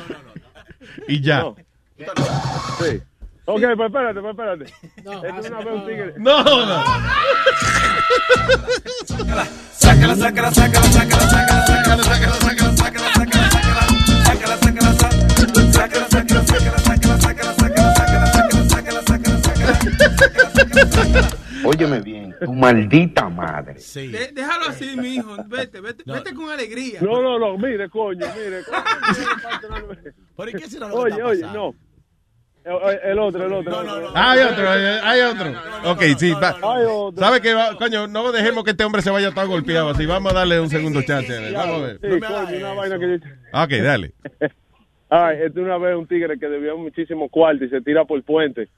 Y 1.08 1.20
ya. 1.20 1.40
No. 1.40 1.56
Sí. 2.78 3.00
Ok, 3.46 3.60
pues 3.76 3.86
espérate, 3.88 4.20
pues 4.20 4.30
espérate. 4.30 4.64
Esto 4.96 5.38
es 5.38 5.50
una 5.50 5.58
vez 5.58 5.74
un 5.74 5.86
tigre. 5.86 6.14
No, 6.18 6.42
no. 6.44 6.84
Sácala, 9.72 10.14
sácala, 10.16 10.50
sácala, 10.52 10.52
sácala, 10.52 10.86
sácala, 10.90 11.26
sácala, 11.26 12.02
sácala, 12.02 12.34
sácala, 12.34 12.76
sácala, 12.76 13.13
Óyeme 21.64 22.00
bien, 22.00 22.34
tu 22.44 22.52
maldita 22.52 23.28
madre. 23.28 23.74
De- 23.74 24.32
déjalo 24.32 24.66
así, 24.68 24.96
mi 24.96 25.14
hijo. 25.14 25.34
Vete, 25.46 25.80
vete, 25.80 26.02
vete 26.06 26.34
con 26.34 26.50
alegría. 26.50 27.00
No, 27.00 27.22
no, 27.22 27.38
no, 27.38 27.56
mire, 27.56 27.88
coño, 27.88 28.26
mire. 28.36 28.60
¿Por 30.36 30.50
qué 30.52 30.66
será 30.68 30.88
lo 30.88 31.04
que 31.04 31.12
Oye, 31.12 31.22
oye, 31.22 31.42
no. 31.52 31.74
El, 32.64 33.10
el 33.10 33.18
otro, 33.18 33.44
el 33.44 33.52
otro. 33.52 34.12
Ah, 34.14 34.32
hay 34.32 34.40
otro, 34.40 34.70
hay, 34.70 35.20
otro. 35.20 35.52
Ok, 35.90 36.02
sí. 36.18 36.32
va. 36.32 36.50
Hay 36.62 36.84
otro. 36.88 37.22
¿Sabe 37.22 37.40
qué? 37.42 37.52
Va- 37.52 37.76
Coño, 37.76 38.06
no 38.08 38.32
dejemos 38.32 38.64
que 38.64 38.70
este 38.70 38.84
hombre 38.84 39.02
se 39.02 39.10
vaya 39.10 39.32
tan 39.32 39.48
golpeado 39.48 39.90
así. 39.90 40.06
Vamos 40.06 40.32
a 40.32 40.36
darle 40.36 40.60
un 40.60 40.70
segundo 40.70 41.02
chance. 41.02 41.30
a 41.36 41.40
ver, 41.40 41.52
Vamos 41.52 41.74
a 41.82 41.86
ver. 41.86 41.98
Sí, 42.00 42.20
coño, 42.20 42.56
una 42.58 42.72
vaina 42.72 42.98
que 42.98 43.06
yo... 43.08 43.14
Ok, 43.62 43.70
dale. 43.84 44.14
Ay, 45.10 45.36
este 45.44 45.60
una 45.60 45.76
vez 45.76 45.94
un 45.94 46.06
tigre 46.08 46.38
que 46.38 46.46
debía 46.48 46.74
muchísimo 46.74 47.28
cuarto 47.28 47.64
y 47.64 47.68
se 47.68 47.82
tira 47.82 48.04
por 48.06 48.16
el 48.16 48.24
puente. 48.24 48.68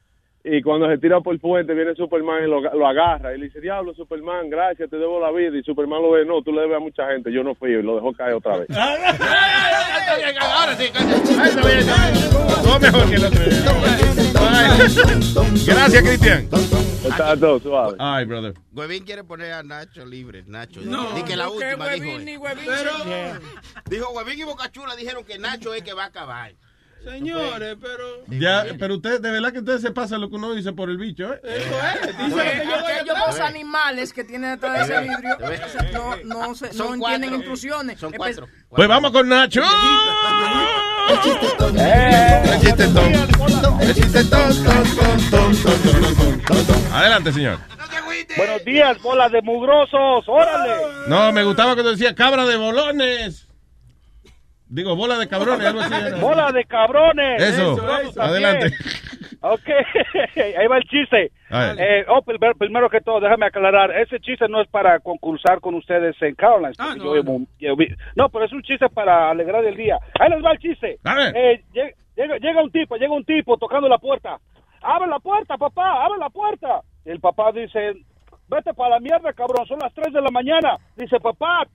Y 0.49 0.63
cuando 0.63 0.89
se 0.89 0.97
tira 0.99 1.21
por 1.21 1.35
el 1.35 1.41
puente 1.41 1.75
viene 1.75 1.93
Superman 1.97 2.45
y 2.45 2.47
lo, 2.47 2.61
lo 2.61 2.87
agarra. 2.87 3.35
Y 3.35 3.39
le 3.39 3.47
dice, 3.47 3.61
diablo, 3.61 3.93
Superman, 3.95 4.49
gracias, 4.49 4.89
te 4.89 4.97
debo 4.97 5.19
la 5.19 5.33
vida. 5.33 5.59
Y 5.59 5.63
Superman 5.65 6.01
lo 6.01 6.13
ve, 6.13 6.25
no, 6.25 6.41
tú 6.41 6.53
le 6.53 6.61
debes 6.61 6.77
a 6.77 6.81
mucha 6.81 7.05
gente, 7.11 7.33
yo 7.33 7.43
no 7.43 7.57
fui. 7.57 7.71
Y 7.73 7.83
lo 7.83 7.97
dejó 7.97 8.13
caer 8.13 8.35
otra 8.35 8.59
vez. 8.59 8.69
Ahora 8.71 9.17
sí, 10.77 10.85
Todo 12.63 12.79
mejor 12.79 13.09
que 13.09 13.15
el 13.17 13.25
otro 13.25 13.45
día. 13.45 13.65
Gracias, 15.67 16.03
Cristian. 16.03 16.49
Está 17.05 17.37
todo 17.37 17.61
suave. 17.61 17.97
Ay, 17.99 18.25
brother. 18.25 18.55
Huevín 18.73 19.05
quiere 19.05 19.25
poner 19.25 19.53
a 19.53 19.63
Nacho 19.63 20.05
libre. 20.05 20.43
Nacho. 20.47 20.81
No, 20.83 21.13
Di 21.13 21.23
que 21.23 21.37
la 21.37 21.49
última 21.49 21.89
dijo 21.89 22.07
Huevín 22.07 22.25
ni 22.25 22.37
Huevín 22.37 22.65
se- 22.67 23.91
Dijo 23.91 24.11
Huevín 24.13 24.41
y 24.41 24.45
Bocachula 24.45 24.97
dijeron 24.97 25.25
que 25.25 25.39
Nacho 25.39 25.73
es 25.75 25.83
que 25.83 25.93
va 25.93 26.05
a 26.05 26.07
acabar. 26.07 26.53
Señores, 27.11 27.77
pero. 27.81 28.05
Ya, 28.41 28.65
pero 28.79 28.97
usted, 28.97 29.21
de 29.21 29.31
verdad 29.31 29.53
que 29.53 29.61
ustedes 29.61 29.81
se 29.81 29.93
pasan 29.93 30.21
lo 30.21 30.29
que 30.29 30.35
uno 30.37 30.53
dice 30.55 30.73
por 30.73 30.91
el 30.91 30.97
bicho, 30.99 31.33
¿eh? 31.35 31.41
Aquellos 31.45 33.17
dos 33.27 33.41
animales 33.41 34.13
que 34.13 34.25
tienen 34.25 34.51
detrás 34.53 34.89
de 34.89 34.95
ese 34.95 35.03
vidrio 35.09 35.37
no, 35.93 36.17
no, 36.49 36.55
se, 36.57 36.73
Son 36.73 36.95
no 36.95 36.99
cuatro. 36.99 37.15
entienden 37.17 37.35
intrusiones. 37.41 38.01
Son 38.01 38.13
Espe- 38.13 38.17
cuatro. 38.17 38.49
Pues 38.71 38.89
vamos 38.89 39.13
con 39.13 39.29
Nacho. 39.29 39.63
El 41.09 41.21
chiste 41.21 41.47
tonto. 41.57 41.81
El 41.81 42.61
chiste 42.61 42.89
tonto. 42.89 43.79
El 43.81 43.95
chiste 43.95 44.25
tonto, 44.25 44.71
tonto, 44.73 45.71
tonto, 45.71 46.45
tonto. 46.47 46.75
Adelante, 46.93 47.33
señor. 47.33 47.59
Buenos 48.37 48.65
días, 48.65 49.01
bola 49.01 49.29
de 49.29 49.41
mugrosos, 49.43 50.25
órale. 50.27 50.75
No, 51.07 51.33
me 51.33 51.45
gustaba 51.45 51.75
cuando 51.75 51.93
decía 51.93 52.15
cabra 52.15 52.45
de 52.45 52.57
bolones. 52.57 53.47
Digo, 54.69 54.97
bola 54.97 55.17
de 55.19 55.29
cabrones, 55.29 55.67
algo 55.67 55.81
así. 55.81 55.95
era. 55.95 56.17
Bola 56.19 56.51
de 56.53 56.65
cabrones. 56.65 57.43
Eso, 57.43 57.77
adelante. 58.21 58.67
Ok, 59.41 59.69
ahí 60.59 60.67
va 60.67 60.79
el 60.79 60.85
chiste. 60.85 61.31
Eh, 61.79 62.05
oh, 62.09 62.23
primer- 62.23 62.57
primero 62.57 62.91
que 62.91 63.01
todo, 63.01 63.21
déjame 63.21 63.47
aclarar, 63.47 63.93
ese 63.97 64.19
chiste 64.19 64.49
no 64.49 64.61
es 64.61 64.69
para 64.69 64.99
concursar 64.99 65.61
con 65.61 65.75
ustedes 65.77 66.17
en 66.21 66.35
Caroline. 66.35 66.73
yo 67.05 67.13
yo 67.59 67.77
vi- 67.77 67.95
no, 68.17 68.29
pero 68.29 68.45
es 68.45 68.53
un 68.53 68.63
chiste 68.63 68.89
para 68.89 69.31
alegrar 69.31 69.65
el 69.65 69.77
día. 69.77 69.99
Ahí 70.19 70.31
les 70.31 70.45
va 70.45 70.53
el 70.53 70.59
chiste. 70.59 70.99
A 71.05 71.15
ver. 71.15 71.37
Eh, 71.37 71.63
lle- 71.73 71.95
llega, 72.17 72.37
llega 72.39 72.63
un 72.63 72.71
tipo, 72.73 72.97
llega 72.97 73.13
un 73.15 73.25
tipo 73.25 73.57
tocando 73.57 73.89
la 73.89 73.99
puerta. 73.99 74.39
Abre 74.83 75.09
la 75.09 75.19
puerta, 75.21 75.57
papá, 75.57 76.05
abre 76.05 76.19
la 76.19 76.31
puerta. 76.31 76.81
Y 77.05 77.11
el 77.11 77.21
papá 77.21 77.53
dice, 77.53 77.93
vete 78.49 78.75
para 78.75 78.97
la 78.97 79.01
mierda, 79.01 79.33
cabrón, 79.33 79.65
son 79.67 79.79
las 79.81 79.95
3 79.95 80.13
de 80.13 80.21
la 80.21 80.31
mañana. 80.31 80.77
Dice, 80.97 81.21
papá, 81.21 81.67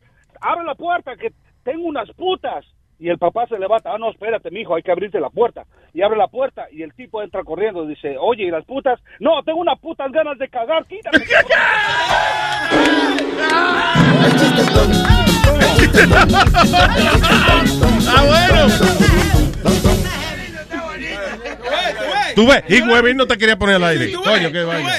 abre 0.41 0.65
la 0.65 0.75
puerta, 0.75 1.15
que 1.15 1.31
tengo 1.63 1.85
unas 1.85 2.09
putas. 2.11 2.65
Y 3.01 3.09
el 3.09 3.17
papá 3.17 3.47
se 3.47 3.57
levanta, 3.57 3.91
ah, 3.91 3.97
no, 3.97 4.11
espérate, 4.11 4.51
mijo, 4.51 4.75
hay 4.75 4.83
que 4.83 4.91
abrirte 4.91 5.19
la 5.19 5.31
puerta. 5.31 5.65
Y 5.91 6.03
abre 6.03 6.19
la 6.19 6.27
puerta 6.27 6.67
y 6.71 6.83
el 6.83 6.93
tipo 6.93 7.23
entra 7.23 7.43
corriendo, 7.43 7.87
dice, 7.87 8.15
oye, 8.19 8.43
¿y 8.43 8.51
las 8.51 8.63
putas? 8.63 8.99
No, 9.19 9.41
tengo 9.43 9.59
unas 9.59 9.79
putas 9.79 10.11
ganas 10.11 10.37
de 10.37 10.47
cagar, 10.47 10.85
quítate. 10.85 11.17
Ah, 18.07 18.23
bueno. 18.27 18.67
Tú 22.35 22.47
ves, 22.47 22.63
y 22.67 22.81
Huevín 22.81 23.17
no 23.17 23.27
te 23.27 23.37
quería 23.37 23.57
poner 23.57 23.75
al 23.75 23.83
aire. 23.85 24.11
Coño, 24.13 24.31
ves, 24.31 24.51
qué 24.51 24.61
tú 24.61 24.67
vaina. 24.67 24.89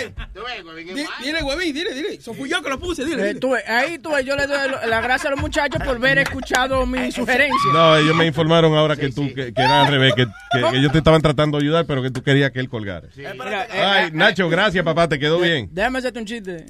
Dile, 1.23 1.43
huevín, 1.43 1.75
dile, 1.75 1.95
dile. 1.95 2.15
Eso 2.15 2.35
fui 2.35 2.49
yo 2.51 2.63
que 2.63 2.69
lo 2.69 2.79
puse, 2.79 3.05
dile. 3.05 3.23
Eh, 3.23 3.27
dile. 3.29 3.41
tú 3.41 3.51
ves, 3.51 3.69
ahí 3.69 3.99
tú 3.99 4.11
ves, 4.13 4.25
yo 4.25 4.35
le 4.37 4.47
doy 4.47 4.59
la 4.89 5.01
gracia 5.01 5.29
a 5.29 5.31
los 5.33 5.41
muchachos 5.41 5.81
por 5.85 5.97
haber 5.97 6.19
escuchado 6.19 6.85
mi 6.87 7.11
sugerencia. 7.13 7.73
No, 7.73 7.97
ellos 7.97 8.15
me 8.17 8.27
informaron 8.27 8.75
ahora 8.77 8.97
que 8.97 9.11
tú, 9.11 9.29
que, 9.35 9.53
que 9.53 9.63
era 9.63 9.83
al 9.83 9.89
revés, 9.93 10.15
que, 10.15 10.27
que- 10.27 10.71
que 10.71 10.77
ellos 10.79 10.93
te 10.93 10.99
estaban 10.99 11.23
tratando 11.23 11.59
de 11.59 11.65
ayudar, 11.65 11.87
pero 11.87 12.03
que 12.03 12.11
tú 12.11 12.23
querías 12.23 12.51
que 12.51 12.61
él 12.61 12.69
colgara. 12.69 13.09
Mira, 13.17 13.65
eh, 13.65 13.69
Ay, 13.83 14.07
eh, 14.07 14.11
Nacho, 14.13 14.49
gracias, 14.49 14.85
papá, 14.85 15.09
te 15.09 15.19
quedó 15.19 15.39
bien. 15.41 15.69
Déjame 15.73 15.99
hacerte 15.99 16.19
un 16.19 16.27
chiste. 16.27 16.65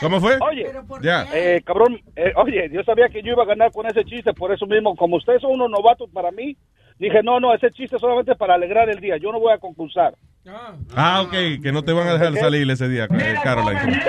¿Cómo 0.00 0.20
fue? 0.20 0.36
Oye, 0.40 0.66
Ya. 1.02 1.26
eh, 1.32 1.62
cabrón, 1.64 2.00
eh, 2.16 2.32
oye, 2.36 2.70
yo 2.72 2.82
sabía 2.84 3.08
que 3.08 3.22
yo 3.22 3.32
iba 3.32 3.42
a 3.42 3.46
ganar 3.46 3.70
con 3.72 3.86
ese 3.86 4.04
chiste, 4.04 4.32
por 4.32 4.52
eso 4.52 4.66
mismo, 4.66 4.94
como 4.96 5.16
ustedes 5.16 5.40
son 5.42 5.52
unos 5.52 5.70
novatos 5.70 6.08
para 6.12 6.30
mí, 6.30 6.56
dije, 7.00 7.22
no, 7.22 7.40
no, 7.40 7.54
ese 7.54 7.70
chiste 7.70 7.96
es 7.96 8.00
solamente 8.00 8.34
para 8.36 8.54
alegrar 8.54 8.88
el 8.88 9.00
día, 9.00 9.16
yo 9.16 9.32
no 9.32 9.40
voy 9.40 9.52
a 9.52 9.58
concursar. 9.58 10.14
Ah, 10.94 11.22
ok, 11.22 11.62
que 11.62 11.72
no 11.72 11.82
te 11.82 11.92
van 11.92 12.08
a 12.08 12.12
dejar 12.14 12.34
salir 12.36 12.70
ese 12.70 12.88
día, 12.88 13.04
eh, 13.04 13.34
Caroline. 13.42 14.00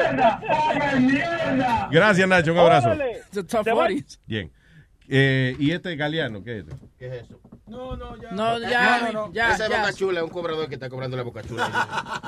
Gracias, 1.91 2.27
Nacho, 2.27 2.53
un 2.53 2.59
abrazo. 2.59 2.91
Bien. 4.26 4.51
Eh, 5.09 5.55
¿Y 5.59 5.72
este 5.72 5.95
Galeano 5.95 6.41
qué 6.43 6.59
es? 6.59 6.65
¿Qué 6.97 7.07
es 7.07 7.23
eso? 7.23 7.40
No, 7.72 7.95
no, 7.95 8.15
ya. 8.22 8.31
No, 8.31 8.60
ya, 8.60 8.99
No, 8.99 9.06
no, 9.06 9.27
no. 9.27 9.34
ya, 9.34 9.53
Ese 9.53 9.64
es. 9.64 9.69
Boca 9.69 9.93
Chula, 9.93 10.19
es 10.19 10.23
un 10.26 10.30
cobrador 10.30 10.68
que 10.68 10.73
está 10.76 10.89
cobrando 10.89 11.15
la 11.15 11.23
Boca 11.23 11.41
Chula. 11.41 11.69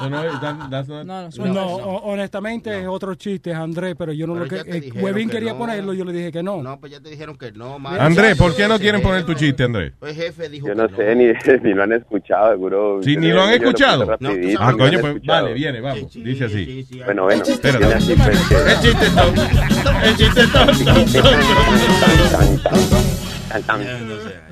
No, 0.02 0.10
no, 0.10 0.40
that- 0.40 0.70
that's 0.70 0.88
not- 0.88 1.06
No, 1.06 1.30
no, 1.30 1.53
No, 1.53 1.65
ho- 1.65 2.02
honestamente 2.11 2.80
es 2.82 2.88
otro 2.88 3.14
chiste, 3.15 3.53
Andrés, 3.53 3.95
pero 3.98 4.14
yo 4.14 4.26
no 4.26 4.34
Pero 4.36 4.45
lo 4.45 4.64
que. 4.64 4.78
eh, 4.78 4.91
Huevín 4.95 5.28
que 5.30 5.36
quería 5.36 5.52
no. 5.52 5.57
ponerlo, 5.60 5.94
yo 5.94 6.06
le 6.06 6.14
dije 6.14 6.32
que 6.32 6.41
no. 6.41 6.64
No, 6.64 6.80
pues 6.80 6.94
ya 6.94 7.02
te 7.02 7.10
dijeron 7.10 7.38
que 7.38 7.52
no, 7.52 7.78
man. 7.78 7.99
Andrés, 7.99 8.38
¿por 8.38 8.56
qué 8.56 8.68
no 8.70 8.80
quieren 8.80 9.02
poner 9.02 9.26
tu 9.26 9.34
chiste, 9.34 9.64
Andrés? 9.65 9.91
El 10.02 10.15
jefe 10.15 10.48
dijo 10.48 10.68
Yo 10.68 10.76
no 10.76 10.88
sé, 10.95 11.14
ni, 11.15 11.26
ni 11.61 11.74
lo 11.74 11.84
han 11.84 11.91
escuchado, 11.91 12.52
seguro. 12.52 12.99
Sí, 13.03 13.18
ni 13.18 13.28
lo 13.32 13.41
han 13.44 13.53
escuchado. 13.53 14.06
rapidito, 14.06 14.60
Ah, 14.61 14.72
ni 14.72 14.78
lo 14.78 14.78
coño, 14.78 14.95
han 14.98 15.02
pues 15.02 15.15
escuchado. 15.15 15.41
vale, 15.44 15.53
viene, 15.56 15.82
vamos. 15.82 16.14
Dice 16.14 16.45
así. 16.45 16.88
Bueno, 17.03 17.24
bueno. 17.24 17.44
Espérate. 17.44 17.80
viene 17.86 17.94
así, 17.95 18.15
pues, 18.15 18.48
que- 18.48 18.56
El 18.72 18.80
chiste 18.80 19.10
tonto. 19.10 19.41
El 20.03 20.15
chiste 20.18 20.44
Tan, 23.49 23.61
tan. 23.64 23.80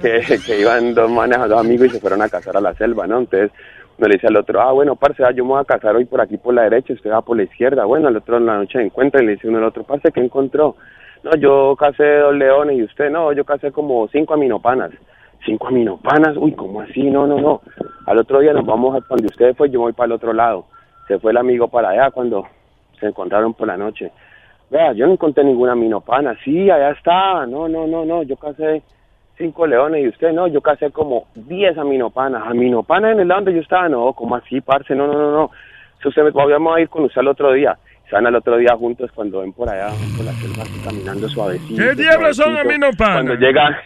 Que, 0.02 0.60
iban 0.60 0.94
dos 0.94 1.10
manes, 1.10 1.38
dos 1.48 1.60
amigos 1.60 1.88
y 1.88 1.90
se 1.91 1.99
fueron 1.99 2.22
a 2.22 2.30
cazar 2.30 2.57
a 2.57 2.61
la 2.61 2.73
selva, 2.73 3.07
¿no? 3.07 3.19
Entonces, 3.19 3.52
No 3.98 4.07
le 4.07 4.15
dice 4.15 4.28
al 4.28 4.38
otro, 4.38 4.60
ah, 4.61 4.72
bueno, 4.72 4.95
parce, 4.95 5.23
ah, 5.23 5.32
yo 5.32 5.44
me 5.44 5.52
voy 5.52 5.61
a 5.61 5.65
casar 5.65 5.95
hoy 5.95 6.06
por 6.06 6.22
aquí 6.22 6.38
por 6.38 6.53
la 6.53 6.64
derecha, 6.64 6.94
usted 6.94 7.11
va 7.11 7.22
por 7.22 7.38
la 7.38 7.44
izquierda. 7.44 7.86
Bueno, 7.86 8.07
al 8.07 8.18
otro 8.18 8.38
en 8.38 8.45
la 8.45 8.57
noche 8.57 8.82
encuentra 8.82 9.22
y 9.22 9.26
le 9.26 9.34
dice 9.34 9.48
uno 9.48 9.60
al 9.60 9.65
otro, 9.65 9.84
parce, 9.84 10.11
¿qué 10.11 10.22
encontró? 10.22 10.76
No, 11.23 11.36
yo 11.36 11.76
casé 11.78 12.18
dos 12.18 12.36
leones 12.36 12.80
y 12.80 12.84
usted, 12.84 13.11
no, 13.11 13.32
yo 13.32 13.45
casé 13.45 13.72
como 13.72 14.07
cinco 14.07 14.34
aminopanas. 14.34 14.91
Cinco 15.45 15.68
aminopanas, 15.68 16.36
uy, 16.38 16.53
¿cómo 16.53 16.82
así? 16.82 17.03
No, 17.03 17.28
no, 17.28 17.40
no. 17.40 17.61
Al 18.07 18.18
otro 18.18 18.40
día 18.40 18.53
nos 18.53 18.65
vamos 18.65 18.95
a 18.95 19.06
donde 19.07 19.28
usted 19.28 19.56
fue, 19.56 19.69
yo 19.69 19.82
voy 19.82 19.94
para 19.94 20.07
el 20.07 20.11
otro 20.14 20.34
lado. 20.34 20.65
Se 21.07 21.19
fue 21.19 21.32
el 21.32 21.38
amigo 21.38 21.68
para 21.68 21.90
allá 21.90 22.11
cuando 22.11 22.48
se 22.99 23.07
encontraron 23.07 23.53
por 23.53 23.68
la 23.68 23.78
noche. 23.78 24.11
Vea, 24.72 24.94
yo 24.94 25.06
no 25.06 25.14
encontré 25.14 25.44
ninguna 25.44 25.73
aminopana. 25.73 26.36
Sí, 26.44 26.69
allá 26.72 26.91
está. 26.91 27.45
No, 27.45 27.68
no, 27.68 27.86
no, 27.86 28.06
no. 28.06 28.23
Yo 28.23 28.38
casé 28.38 28.82
cinco 29.41 29.68
leones 29.68 30.03
y 30.03 30.07
usted 30.07 30.31
no. 30.31 30.47
Yo 30.47 30.61
casé 30.61 30.91
como 30.91 31.27
diez 31.35 31.77
aminopanas. 31.77 32.43
Aminopanas 32.45 33.13
en 33.13 33.22
el 33.22 33.27
lado 33.27 33.41
donde 33.41 33.55
yo 33.55 33.61
estaba. 33.61 33.89
No, 33.89 34.13
¿cómo 34.13 34.35
así, 34.35 34.61
parce? 34.61 34.95
No, 34.95 35.07
no, 35.07 35.13
no, 35.13 35.31
no. 35.31 35.51
Eso 35.99 36.11
se 36.11 36.23
me 36.23 36.31
vamos 36.31 36.76
a 36.76 36.81
ir 36.81 36.89
con 36.89 37.03
usted 37.03 37.19
al 37.19 37.27
otro 37.27 37.51
día. 37.53 37.77
Se 38.09 38.15
van 38.15 38.27
al 38.27 38.35
otro 38.35 38.57
día 38.57 38.76
juntos 38.77 39.11
cuando 39.13 39.41
ven 39.41 39.53
por 39.53 39.69
allá, 39.69 39.88
por 40.18 40.26
la 40.26 40.31
selva, 40.34 40.63
caminando 40.84 41.30
suavecito. 41.30 41.81
¿Qué 41.81 41.95
diablos 41.95 42.38
son 42.38 42.57
aminopanas? 42.57 43.23
Cuando 43.23 43.35
llega 43.35 43.81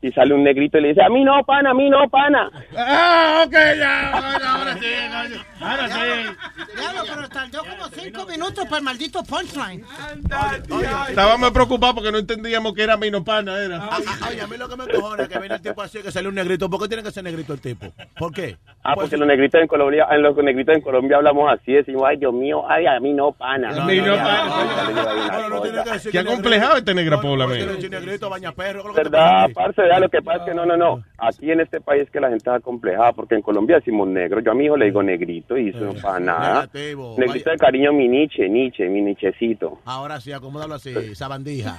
y 0.00 0.12
sale 0.12 0.32
un 0.34 0.44
negrito 0.44 0.78
y 0.78 0.82
le 0.82 0.88
dice, 0.88 1.02
a 1.02 1.08
mí 1.08 1.24
no, 1.24 1.42
pana, 1.44 1.70
a 1.70 1.74
mí 1.74 1.90
no, 1.90 2.08
pana. 2.08 2.50
Ah, 2.76 3.44
ok, 3.46 3.52
ya. 3.52 4.10
Ahora 4.12 4.74
sí, 4.74 4.86
coño. 5.10 5.44
Ahora 5.60 5.88
sí. 5.88 6.00
Pero 7.08 7.28
tardó 7.28 7.58
como 7.64 7.88
cinco 7.88 8.26
minutos 8.26 8.64
para 8.66 8.78
el 8.78 8.84
maldito 8.84 9.22
punchline. 9.24 9.84
Estábamos 11.08 11.50
preocupados 11.50 11.96
porque 11.96 12.12
no 12.12 12.18
entendíamos 12.18 12.74
que 12.74 12.82
era 12.82 12.96
minopana, 12.96 13.58
era. 13.58 13.78
Ah, 13.82 13.98
ah, 14.06 14.28
Oye, 14.30 14.40
a 14.40 14.46
mí 14.46 14.56
lo 14.56 14.68
que 14.68 14.76
me 14.76 14.84
encojona 14.84 15.24
es 15.24 15.28
que 15.28 15.38
viene 15.38 15.54
el 15.56 15.62
tipo 15.62 15.82
así 15.82 16.00
que 16.00 16.12
sale 16.12 16.28
un 16.28 16.34
negrito. 16.36 16.70
¿Por 16.70 16.80
qué 16.82 16.88
tiene 16.88 17.02
que 17.02 17.10
ser 17.10 17.24
negrito 17.24 17.52
el 17.52 17.60
tipo? 17.60 17.86
¿Por 18.16 18.32
qué? 18.32 18.56
Ah, 18.84 18.94
porque 18.94 19.16
los 19.16 19.26
negritos 19.26 19.60
en 19.60 19.66
Colombia, 19.66 20.06
en 20.10 20.22
los 20.22 20.36
negritos 20.36 20.76
en 20.76 20.80
Colombia 20.80 21.16
hablamos 21.16 21.52
así, 21.52 21.72
decimos, 21.72 22.04
ay, 22.06 22.18
Dios 22.18 22.32
mío, 22.32 22.62
ay, 22.68 22.86
a 22.86 23.00
mí 23.00 23.12
no, 23.12 23.32
pana. 23.32 23.70
A 23.70 23.84
mí 23.84 24.00
no, 24.00 24.14
Qué 26.10 26.18
acomplejado 26.18 26.76
este 26.76 26.94
negra 26.94 27.20
Paula, 27.20 27.46
Tiene 27.46 27.66
man. 27.66 27.68
que 27.68 27.74
decir 27.74 27.90
negrito, 27.90 28.30
baña 28.30 28.52
perro. 28.52 28.82
¿qué 28.82 28.88
es 28.90 28.94
lo 28.94 28.94
que 28.94 29.02
te 29.02 29.08
¿Verdad, 29.10 29.48
parce? 29.54 29.87
Ya, 29.88 30.00
lo 30.00 30.08
que 30.08 30.22
pasa 30.22 30.38
es 30.38 30.44
que 30.44 30.54
no, 30.54 30.66
no, 30.66 30.76
no. 30.76 31.02
Aquí 31.18 31.50
en 31.50 31.60
este 31.60 31.80
país 31.80 32.08
que 32.10 32.20
la 32.20 32.28
gente 32.28 32.48
es 32.48 32.56
acomplejada, 32.56 33.12
porque 33.12 33.34
en 33.34 33.42
Colombia 33.42 33.76
decimos 33.76 34.08
negro. 34.08 34.40
Yo 34.40 34.52
a 34.52 34.54
mi 34.54 34.66
hijo 34.66 34.76
le 34.76 34.86
digo 34.86 35.02
negrito 35.02 35.56
y 35.56 35.70
eso 35.70 35.80
no 35.80 35.94
para 35.94 36.20
nada. 36.20 36.54
negativo, 36.54 37.16
Negrito 37.18 37.50
de 37.50 37.56
cariño, 37.56 37.92
mi 37.92 38.08
niche, 38.08 38.48
niche, 38.48 38.88
mi 38.88 39.00
nichecito. 39.02 39.80
Ahora 39.84 40.20
sí, 40.20 40.32
acomódalo 40.32 40.74
así, 40.74 41.14
sabandija. 41.14 41.78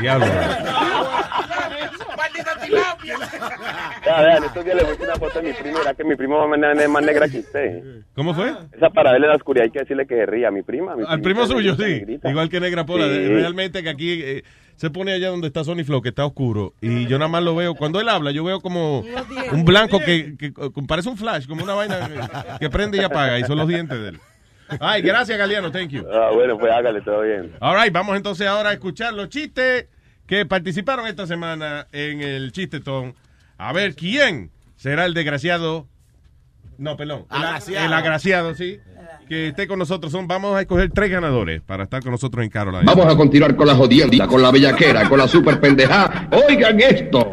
Diablo. 0.00 0.26
¡Maldita 2.16 2.56
tilapia! 2.64 3.16
Ya, 4.06 4.20
vean, 4.22 4.44
estos 4.44 4.64
días 4.64 4.76
le 4.76 4.84
puse 4.84 5.02
una 5.04 5.14
foto 5.16 5.40
de 5.40 5.48
mi 5.48 5.52
prima, 5.54 5.80
era 5.80 5.94
que 5.94 6.04
mi 6.04 6.16
prima 6.16 6.36
es 6.80 6.88
más 6.88 7.02
negra 7.04 7.28
que 7.28 7.38
usted. 7.40 7.82
¿Cómo 8.14 8.34
fue? 8.34 8.52
Esa 8.72 8.90
para 8.90 9.12
verle 9.12 9.28
la 9.28 9.36
oscuridad 9.36 9.64
hay 9.64 9.70
que 9.70 9.80
decirle 9.80 10.06
que 10.06 10.14
se 10.16 10.26
ría. 10.26 10.50
Mi 10.50 10.62
prima. 10.62 10.96
Mi 10.96 11.04
Al 11.06 11.20
primo 11.20 11.46
suyo, 11.46 11.74
sí. 11.76 11.82
negrita. 11.82 12.30
Igual 12.30 12.48
que 12.48 12.60
Negra 12.60 12.84
Pola. 12.84 13.06
Sí. 13.06 13.28
Realmente 13.28 13.82
que 13.82 13.88
aquí 13.88 14.20
eh, 14.22 14.44
se 14.76 14.90
pone 14.90 15.12
allá 15.12 15.28
donde 15.28 15.46
está 15.46 15.64
Sony 15.64 15.84
Flow, 15.84 16.02
que 16.02 16.10
está 16.10 16.24
oscuro. 16.26 16.74
Y 16.80 17.06
yo 17.06 17.18
nada 17.18 17.28
más 17.28 17.42
lo 17.42 17.54
veo. 17.56 17.74
Cuando 17.74 18.00
él 18.00 18.08
habla, 18.08 18.30
yo 18.32 18.44
veo 18.44 18.60
como 18.60 19.00
un 19.52 19.64
blanco 19.64 19.98
que, 20.00 20.36
que- 20.36 20.52
que 20.52 20.70
parece 20.86 21.08
un 21.08 21.16
flash, 21.16 21.46
como 21.46 21.62
una 21.64 21.74
vaina 21.74 22.08
que, 22.08 22.58
que 22.60 22.70
prende 22.70 22.98
y 22.98 23.04
apaga. 23.04 23.38
Y 23.38 23.44
son 23.44 23.58
los 23.58 23.68
dientes 23.68 23.98
de 24.00 24.08
él. 24.10 24.20
Ay, 24.80 25.02
gracias, 25.02 25.38
Galeano. 25.38 25.70
Thank 25.70 25.90
you. 25.90 26.04
Ah, 26.12 26.30
bueno, 26.32 26.58
pues 26.58 26.72
hágale 26.72 27.00
todo 27.00 27.22
bien. 27.22 27.52
All 27.60 27.80
right, 27.80 27.92
vamos 27.92 28.16
entonces 28.16 28.46
ahora 28.46 28.70
a 28.70 28.72
escuchar 28.72 29.12
los 29.14 29.28
chistes 29.28 29.86
que 30.26 30.46
participaron 30.46 31.06
esta 31.06 31.26
semana 31.26 31.86
en 31.92 32.20
el 32.20 32.52
Chistetón. 32.52 33.14
A 33.58 33.72
ver 33.72 33.94
quién 33.94 34.50
será 34.76 35.04
el 35.04 35.14
desgraciado. 35.14 35.86
No, 36.78 36.96
perdón. 36.96 37.26
El, 37.30 37.36
Agraciado. 37.36 37.86
el 37.86 37.92
agraciado, 37.92 38.54
sí. 38.54 38.80
Que 39.28 39.48
esté 39.48 39.66
con 39.68 39.78
nosotros. 39.78 40.10
Son, 40.10 40.26
vamos 40.26 40.56
a 40.56 40.60
escoger 40.62 40.90
tres 40.90 41.10
ganadores 41.10 41.60
para 41.60 41.84
estar 41.84 42.02
con 42.02 42.12
nosotros 42.12 42.42
en 42.44 42.50
Carolina. 42.50 42.82
Vamos 42.84 43.12
a 43.12 43.16
continuar 43.16 43.54
con 43.54 43.66
la 43.66 43.74
jodienda, 43.74 44.26
con 44.26 44.42
la 44.42 44.50
bellaquera, 44.50 45.08
con 45.08 45.18
la 45.18 45.28
super 45.28 45.60
pendejada. 45.60 46.28
Oigan 46.48 46.80
esto. 46.80 47.30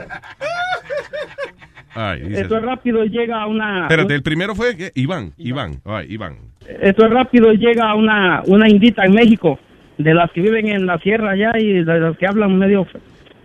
Ay, 2.01 2.21
Esto 2.33 2.55
es 2.57 2.61
rápido 2.63 3.03
y 3.03 3.09
llega 3.09 3.41
a 3.41 3.47
una. 3.47 3.81
Espérate, 3.83 4.15
el 4.15 4.23
primero 4.23 4.55
fue 4.55 4.77
¿qué? 4.77 4.91
Iván. 4.95 5.33
Iván. 5.37 5.73
Ay, 5.83 6.07
Iván. 6.09 6.35
Esto 6.81 7.05
es 7.05 7.11
rápido 7.11 7.51
y 7.51 7.57
llega 7.57 7.89
a 7.89 7.95
una, 7.95 8.41
una 8.47 8.69
indita 8.69 9.03
en 9.03 9.13
México, 9.13 9.59
de 9.97 10.13
las 10.13 10.31
que 10.31 10.39
viven 10.41 10.67
en 10.67 10.85
la 10.85 10.97
sierra 10.99 11.31
allá 11.31 11.51
y 11.59 11.83
de 11.83 11.99
las 11.99 12.17
que 12.17 12.25
hablan 12.27 12.57
medio 12.57 12.87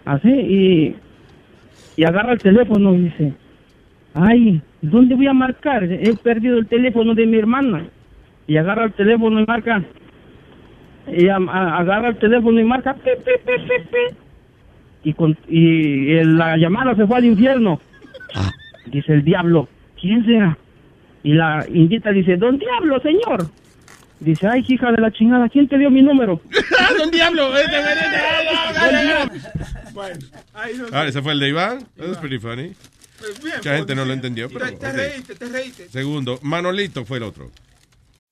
así, 0.05 0.29
y, 0.31 0.97
y 1.97 2.05
agarra 2.05 2.33
el 2.35 2.39
teléfono 2.39 2.95
y 2.95 2.99
dice, 3.05 3.33
ay, 4.15 4.61
¿dónde 4.83 5.15
voy 5.17 5.27
a 5.27 5.33
marcar? 5.33 5.83
He 5.85 6.15
perdido 6.23 6.59
el 6.59 6.67
teléfono 6.67 7.15
de 7.15 7.27
mi 7.27 7.39
hermana. 7.39 7.87
Y 8.47 8.57
agarra 8.59 8.85
el 8.85 8.93
teléfono 8.93 9.41
y 9.41 9.47
marca, 9.47 9.83
y 11.09 11.29
a- 11.29 11.37
a- 11.37 11.79
agarra 11.79 12.09
el 12.11 12.17
teléfono 12.19 12.61
y 12.61 12.65
marca, 12.65 12.95
pe, 12.95 13.17
pe, 13.17 13.33
pe, 13.45 13.53
pe, 13.67 13.85
pe. 13.91 14.15
y, 15.03 15.13
con, 15.15 15.37
y 15.49 16.23
la 16.25 16.57
llamada 16.57 16.95
se 16.95 17.07
fue 17.07 17.17
al 17.17 17.25
infierno. 17.25 17.81
Dice 18.87 19.13
el 19.13 19.25
diablo, 19.25 19.69
¿quién 20.01 20.25
será? 20.25 20.59
Y 21.23 21.33
la 21.33 21.67
indita 21.69 22.11
dice, 22.11 22.37
¿Don 22.37 22.59
Diablo, 22.59 23.01
señor? 23.01 23.49
Dice, 24.21 24.47
ay, 24.47 24.65
hija 24.69 24.93
de 24.93 25.01
la 25.01 25.11
chingada, 25.11 25.49
¿quién 25.49 25.69
te 25.69 25.79
dio 25.79 25.91
mi 25.91 26.03
número? 26.03 26.41
¡Don 26.99 27.11
Diablo! 27.11 27.51
Don 27.51 29.03
Diablo. 29.03 29.41
Ah, 30.93 31.07
ese 31.07 31.23
fue 31.23 31.33
el 31.33 31.41
de 31.41 31.49
Iván. 31.49 31.79
That 31.97 32.09
was 32.09 32.19
pretty 32.19 32.39
funny. 32.39 32.75
Mucha 33.43 33.77
gente 33.77 33.95
no 33.95 34.05
lo 34.05 34.13
entendió, 34.13 34.49
pero. 34.51 34.67
Te, 34.77 34.93
reíste, 34.93 35.35
te 35.35 35.47
reíste. 35.47 35.89
Segundo, 35.89 36.39
Manolito 36.43 37.05
fue 37.05 37.19
el 37.19 37.23
otro. 37.25 37.51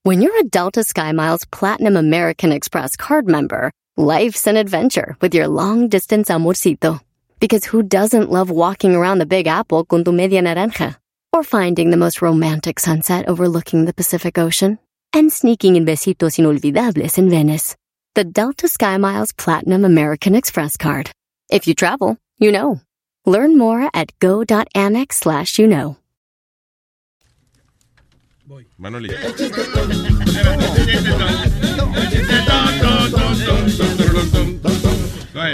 When 0.04 0.20
you're 0.20 0.36
a 0.40 0.44
Delta 0.44 0.80
SkyMiles 0.80 1.46
Platinum 1.50 1.96
American 1.96 2.52
Express 2.52 2.96
card 2.96 3.26
member, 3.26 3.70
life's 3.96 4.46
an 4.46 4.56
adventure 4.56 5.16
with 5.20 5.34
your 5.34 5.46
long 5.48 5.88
distance 5.88 6.28
amorcito. 6.28 7.00
Because 7.42 7.64
who 7.64 7.82
doesn't 7.82 8.30
love 8.30 8.50
walking 8.50 8.94
around 8.94 9.18
the 9.18 9.26
Big 9.26 9.48
Apple 9.48 9.84
con 9.84 10.04
tu 10.04 10.12
media 10.12 10.40
naranja? 10.40 10.94
Or 11.32 11.42
finding 11.42 11.90
the 11.90 11.96
most 11.96 12.22
romantic 12.22 12.78
sunset 12.78 13.26
overlooking 13.26 13.84
the 13.84 13.92
Pacific 13.92 14.38
Ocean? 14.38 14.78
And 15.12 15.32
sneaking 15.32 15.74
in 15.74 15.84
besitos 15.84 16.38
inolvidables 16.38 17.18
in 17.18 17.28
Venice. 17.28 17.74
The 18.14 18.22
Delta 18.22 18.68
SkyMiles 18.68 19.36
Platinum 19.36 19.84
American 19.84 20.36
Express 20.36 20.76
card. 20.76 21.10
If 21.50 21.66
you 21.66 21.74
travel, 21.74 22.16
you 22.38 22.52
know. 22.52 22.80
Learn 23.26 23.58
more 23.58 23.90
at 23.92 24.16
go.amex 24.20 25.14
slash 25.14 25.58
you 25.58 25.66
know. 25.66 25.96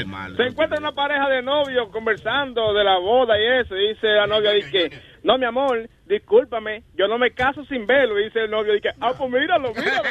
Manolito. 0.06 0.42
Se 0.42 0.48
encuentra 0.48 0.78
una 0.78 0.92
pareja 0.92 1.28
de 1.28 1.42
novios 1.42 1.88
conversando 1.90 2.72
de 2.74 2.84
la 2.84 2.98
boda 2.98 3.38
y 3.38 3.44
eso. 3.60 3.76
Y 3.76 3.88
dice 3.88 4.06
la 4.08 4.26
novia, 4.26 4.52
dice, 4.52 4.90
no, 5.24 5.36
mi 5.38 5.44
amor, 5.44 5.88
discúlpame, 6.06 6.84
yo 6.96 7.06
no 7.08 7.18
me 7.18 7.32
caso 7.32 7.64
sin 7.66 7.86
verlo. 7.86 8.18
Y 8.20 8.24
dice 8.24 8.44
el 8.44 8.50
novio, 8.50 8.72
dice, 8.74 8.90
ah, 9.00 9.12
pues 9.16 9.30
míralo, 9.30 9.72
míralo. 9.74 10.02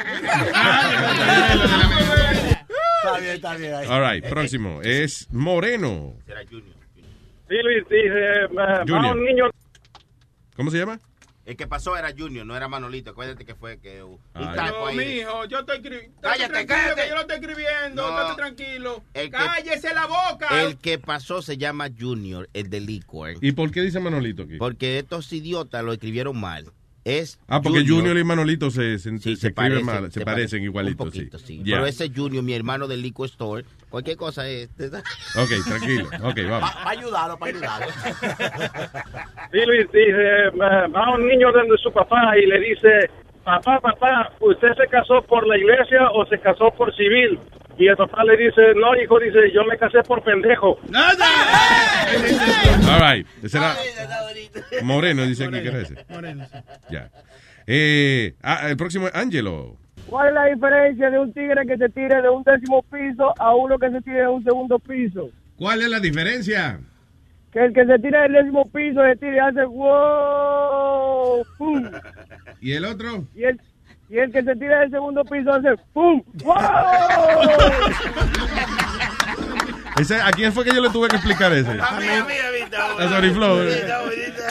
Está 3.03 3.19
bien, 3.19 3.33
está 3.35 3.56
bien. 3.56 3.74
ahí. 3.74 3.88
All 3.88 4.01
right, 4.11 4.25
próximo. 4.27 4.82
Es 4.82 5.27
Moreno. 5.32 6.14
Sí, 6.27 7.56
Luis, 7.64 7.83
dice, 7.88 8.09
eh, 8.09 8.48
va 8.48 8.80
Junior. 8.88 9.16
un 9.16 9.24
niño 9.24 9.45
¿Cómo 10.56 10.72
se 10.72 10.80
llama? 10.80 10.99
El 11.48 11.56
que 11.56 11.66
pasó 11.66 11.95
era 11.95 12.14
Junior, 12.16 12.45
no 12.45 12.58
era 12.58 12.67
Manolito. 12.67 13.11
Acuérdate 13.11 13.45
que 13.45 13.56
fue 13.56 13.80
que 13.80 14.03
un 14.03 14.19
Ay. 14.34 14.48
taco 14.53 14.80
No, 14.80 14.88
ahí. 14.88 14.98
mijo, 14.98 15.45
yo 15.45 15.59
estoy 15.59 15.77
escribiendo. 15.77 16.17
Cállate, 16.22 16.66
cállate. 16.66 17.01
que 17.03 17.08
yo 17.08 17.16
lo 17.16 17.22
estoy 17.22 17.35
escribiendo. 17.38 18.01
No. 18.11 18.19
estate 18.19 18.35
tranquilo. 18.35 19.03
Que- 19.14 19.30
Cállese 19.30 19.93
la 19.93 20.08
boca. 20.08 20.61
El 20.61 20.77
que 20.77 21.00
pasó 21.00 21.42
se 21.42 21.58
llama 21.58 21.88
Junior, 21.98 22.50
el 22.53 22.69
de 22.69 22.82
Liquor. 22.82 23.35
¿Y 23.40 23.53
por 23.53 23.72
qué 23.72 23.82
dice 23.82 24.01
Manolito 24.01 24.43
aquí? 24.43 24.58
Porque 24.58 25.00
estos 25.00 25.32
idiotas 25.32 25.85
lo 25.85 25.93
escribieron 25.93 26.38
mal. 26.38 26.66
Es 27.06 27.40
Ah, 27.48 27.61
porque 27.61 27.88
Junior, 27.88 28.17
y 28.17 28.26
Manolito 28.26 28.69
se, 28.69 29.00
se, 29.00 29.17
se 29.17 29.19
se 29.19 29.32
escriben 29.32 29.53
parecen, 29.56 29.85
mal, 29.85 29.95
se 30.11 30.19
se 30.19 30.26
parecen 30.26 30.26
parecen 30.26 30.64
igualitos, 30.64 31.06
un 31.06 31.11
poquito, 31.14 31.40
sí. 31.40 31.45
sí. 31.45 31.58
Ya. 31.64 31.76
Pero 31.77 31.85
ese 31.85 32.11
Junior, 32.14 32.43
mi 32.43 32.53
hermano 32.53 32.90
del 32.90 33.01
Liquor 33.01 33.30
Store, 33.30 33.64
cualquier 33.90 34.17
cosa 34.17 34.48
es. 34.48 34.69
Ok, 34.80 35.49
tranquilo. 35.67 36.09
Ok, 36.24 36.40
vamos. 36.49 36.72
Para 36.72 36.90
ayudarlo, 36.90 37.38
para 37.38 37.51
ayudarlo. 37.51 37.88
Sí, 39.51 39.59
Luis, 39.66 39.88
dice, 39.93 40.49
va 40.59 40.88
va 40.88 41.16
un 41.16 41.25
niño 41.25 41.51
donde 41.53 41.77
su 41.77 41.91
papá 41.91 42.38
y 42.38 42.45
le 42.45 42.59
dice, 42.59 43.09
papá, 43.45 43.80
papá, 43.80 44.33
¿usted 44.41 44.74
se 44.75 44.88
casó 44.88 45.22
por 45.22 45.48
la 45.48 45.57
iglesia 45.57 46.09
o 46.11 46.25
se 46.25 46.38
casó 46.40 46.69
por 46.72 46.93
civil? 46.95 47.40
Y 47.77 47.88
el 47.88 47.95
papá 47.95 48.24
le 48.25 48.35
dice, 48.35 48.74
no, 48.75 48.93
hijo, 48.95 49.19
dice, 49.19 49.51
yo 49.53 49.64
me 49.64 49.77
casé 49.77 50.03
por 50.03 50.22
pendejo. 50.24 50.80
All 52.90 52.99
right. 52.99 53.27
Ese 53.41 53.57
era 53.57 53.75
Moreno, 54.82 55.25
dice 55.25 55.45
aquí 55.45 55.61
que 55.61 55.67
era 55.69 55.80
ese. 55.80 56.06
Ya. 56.90 57.09
Eh, 57.67 58.35
ah, 58.41 58.67
el 58.69 58.77
próximo 58.77 59.07
es 59.07 59.16
Angelo. 59.16 59.77
¿Cuál 60.10 60.30
es 60.30 60.34
la 60.34 60.45
diferencia 60.45 61.10
de 61.10 61.19
un 61.19 61.34
tigre 61.34 61.68
que 61.68 61.77
se 61.77 61.90
tire 61.90 62.22
de 62.22 62.30
un 62.30 62.44
décimo 62.44 62.82
piso 62.84 63.34
a 63.40 63.56
uno 63.56 63.77
que 63.77 63.92
se 63.92 64.02
tire 64.02 64.22
de 64.22 64.27
un 64.27 64.44
segundo 64.44 64.80
piso? 64.80 65.30
¿Cuál 65.58 65.82
es 65.82 65.90
la 65.90 66.00
diferencia? 66.00 66.80
que 67.52 67.66
el 67.66 67.74
que 67.74 67.86
se 67.86 68.00
tira 68.00 68.22
del 68.24 68.34
décimo 68.34 68.66
piso 68.69 69.02
se 69.03 69.16
tira 69.16 69.36
y 69.36 69.40
hace 69.40 69.64
wow, 69.66 71.45
pum. 71.58 71.90
¿Y 72.61 72.74
el 72.74 72.86
otro? 72.86 73.26
Y 73.36 73.45
el, 73.45 73.60
y 74.10 74.18
el 74.18 74.32
que 74.32 74.44
se 74.44 74.56
tira 74.56 74.82
del 74.82 74.92
segundo 74.92 75.24
piso 75.24 75.53
hace 75.53 75.76
pum, 75.94 76.22
wow. 76.44 76.53
Ese, 79.99 80.16
¿A 80.22 80.32
quién 80.32 80.53
fue 80.53 80.64
que 80.64 80.74
yo 80.75 80.82
le 80.82 80.90
tuve 80.90 81.07
que 81.07 81.16
explicar 81.16 81.51
ese? 81.53 81.69
A 81.72 81.74
mí, 81.99 82.07
a 82.07 82.24
mí, 82.24 82.33
a 82.33 82.51
mí, 82.51 82.57
está 82.64 82.85
A 82.90 82.93
bueno. 82.93 83.09
Soriflow. 83.09 83.64
Sí, 83.64 83.69
está 83.69 84.01
bonito. 84.01 84.43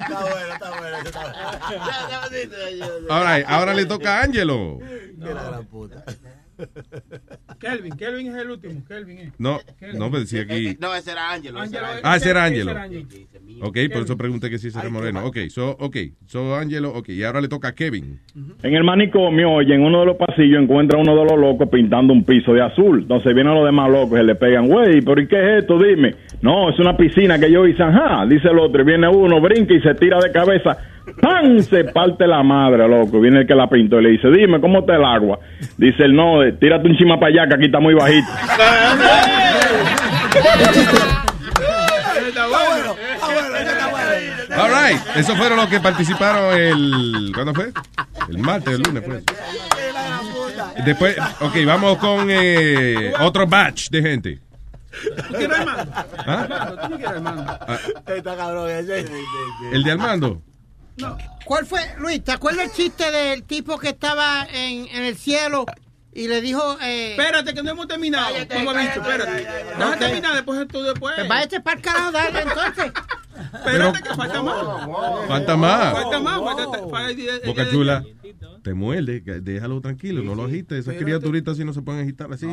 Está 0.00 0.20
bueno, 0.20 0.52
está 0.54 0.70
bueno. 0.78 0.96
Está 1.04 1.20
bueno. 1.20 1.90
Está 1.90 2.20
bonito, 2.28 2.56
yo- 2.78 3.14
All 3.14 3.24
right, 3.36 3.46
ahora 3.48 3.74
le 3.74 3.86
toca 3.86 4.18
a 4.20 4.22
Angelo. 4.24 4.78
Que 4.80 5.34
la 5.34 5.42
gran 5.42 5.66
puta. 5.66 6.04
Kelvin, 7.60 7.96
Kelvin 7.96 8.34
es 8.34 8.42
el 8.42 8.50
último. 8.50 8.84
Kelvin 8.84 9.18
es. 9.18 9.32
No, 9.38 9.60
Kelvin. 9.78 9.98
no 9.98 10.10
me 10.10 10.18
decía 10.20 10.42
aquí. 10.42 10.76
No, 10.80 10.92
ese 10.94 11.12
era 11.12 11.30
Ángelo. 11.30 11.62
ese 11.62 11.76
era 11.76 12.00
Ah, 12.02 12.16
ese 12.16 12.30
era 12.30 12.46
Ese 12.46 12.54
Angelo. 12.54 12.70
era 12.72 12.82
Ángelo. 12.82 13.06
Ok, 13.60 13.78
por 13.92 14.02
eso 14.02 14.16
pregunté 14.16 14.50
que 14.50 14.58
si 14.58 14.68
ese 14.68 14.78
era 14.78 14.90
Moreno. 14.90 15.24
Ok, 15.24 15.38
so, 15.48 15.70
ok, 15.78 15.96
so 16.26 16.56
Angelo, 16.56 16.90
ok, 16.90 17.08
y 17.10 17.24
ahora 17.24 17.40
le 17.40 17.48
toca 17.48 17.68
a 17.68 17.72
Kevin. 17.72 18.20
En 18.62 18.74
el 18.74 18.84
manicomio, 18.84 19.52
oye, 19.52 19.74
en 19.74 19.82
uno 19.82 20.00
de 20.00 20.06
los 20.06 20.16
pasillos 20.16 20.62
encuentra 20.62 20.98
uno 20.98 21.16
de 21.16 21.24
los 21.24 21.38
locos 21.38 21.68
pintando 21.70 22.12
un 22.12 22.24
piso 22.24 22.52
de 22.52 22.62
azul. 22.62 23.00
Entonces 23.02 23.34
vienen 23.34 23.54
los 23.54 23.64
demás 23.64 23.90
locos 23.90 24.12
y 24.12 24.16
se 24.16 24.24
le 24.24 24.34
pegan, 24.34 24.68
güey, 24.68 25.00
pero 25.00 25.20
¿y 25.20 25.26
qué 25.26 25.36
es 25.36 25.62
esto? 25.62 25.78
Dime. 25.78 26.14
No, 26.42 26.70
es 26.70 26.78
una 26.78 26.96
piscina 26.96 27.38
que 27.38 27.50
yo 27.50 27.66
hice, 27.66 27.82
ajá. 27.82 28.26
Dice 28.26 28.48
el 28.48 28.58
otro, 28.58 28.82
y 28.82 28.84
viene 28.84 29.08
uno, 29.08 29.40
brinca 29.40 29.74
y 29.74 29.80
se 29.80 29.94
tira 29.94 30.18
de 30.20 30.30
cabeza. 30.30 30.78
¡Pam! 31.20 31.58
Se 31.60 31.84
parte 31.84 32.26
la 32.26 32.42
madre, 32.42 32.86
loco. 32.88 33.20
Viene 33.20 33.40
el 33.40 33.46
que 33.46 33.54
la 33.54 33.68
pintó 33.68 34.00
y 34.00 34.04
le 34.04 34.10
dice, 34.10 34.28
dime, 34.30 34.60
¿cómo 34.60 34.80
está 34.80 34.96
el 34.96 35.04
agua? 35.04 35.38
Dice 35.76 36.04
el 36.04 36.14
no, 36.14 36.40
tírate 36.58 36.88
un 36.88 36.96
chima 36.96 37.18
para 37.18 37.32
allá 37.32 37.48
que 37.48 37.54
aquí 37.54 37.64
está 37.66 37.80
muy 37.80 37.94
bajito. 37.94 38.28
Está 42.28 42.46
bueno. 42.46 42.94
All 44.58 44.70
right, 44.70 45.00
esos 45.16 45.36
fueron 45.36 45.56
los 45.58 45.68
que 45.68 45.80
participaron 45.80 46.54
el. 46.58 47.30
¿Cuándo 47.34 47.54
fue? 47.54 47.72
El 48.28 48.38
martes, 48.38 48.74
el 48.74 48.82
lunes, 48.82 49.02
pues. 49.06 49.24
Después, 50.84 51.16
ok, 51.40 51.54
vamos 51.66 51.98
con 51.98 52.28
eh, 52.30 53.12
otro 53.20 53.46
batch 53.46 53.90
de 53.90 54.02
gente. 54.02 54.40
¿Tú 55.28 55.34
quieres 55.34 55.58
el 55.58 55.66
mando? 55.66 55.92
¿Ah? 56.26 56.42
Armando, 56.42 56.76
¿Tú 56.82 56.88
no 56.88 56.96
quieres? 56.96 57.22
Ah, 57.24 57.78
Está 58.06 58.36
cabrón 58.36 58.70
ese. 58.70 59.06
el 59.72 59.82
de 59.84 59.90
Armando. 59.92 60.42
¿Cuál 61.44 61.64
fue, 61.66 61.80
Luis? 61.98 62.24
¿Te 62.24 62.32
acuerdas 62.32 62.64
el 62.66 62.72
chiste 62.72 63.10
del 63.12 63.44
tipo 63.44 63.78
que 63.78 63.90
estaba 63.90 64.46
en, 64.52 64.88
en 64.88 65.04
el 65.04 65.16
cielo 65.16 65.64
y 66.12 66.26
le 66.28 66.40
dijo... 66.40 66.78
Eh, 66.80 67.12
Espérate, 67.12 67.54
que 67.54 67.62
no 67.62 67.70
hemos 67.70 67.86
terminado. 67.86 68.34
Como 68.52 68.72
he 68.72 68.82
dicho, 68.82 69.00
espérate. 69.00 69.32
Deja 69.44 69.90
Ok. 69.90 69.98
terminar 69.98 70.34
después 70.34 70.68
tú 70.68 70.82
después. 70.82 71.14
Pues 71.16 71.28
váyate 71.28 71.60
para 71.60 71.76
el 71.76 71.82
carajo, 71.82 72.12
dale, 72.12 72.40
entonces. 72.42 72.92
Espérate 73.54 74.02
que 74.02 74.14
falta 74.14 74.42
más. 74.42 75.28
Falta 75.28 75.56
más. 75.56 75.92
Falta 75.92 76.20
más. 76.20 76.40
Boca 77.46 77.70
Chula, 77.70 78.04
te 78.62 78.74
muerde, 78.74 79.20
déjalo 79.40 79.80
tranquilo, 79.80 80.22
no 80.22 80.34
lo 80.34 80.44
agites. 80.44 80.80
Esas 80.86 80.96
criaturitas 80.96 81.54
así 81.54 81.64
no 81.64 81.72
se 81.72 81.82
pueden 81.82 82.02
agitar 82.02 82.32
así. 82.32 82.48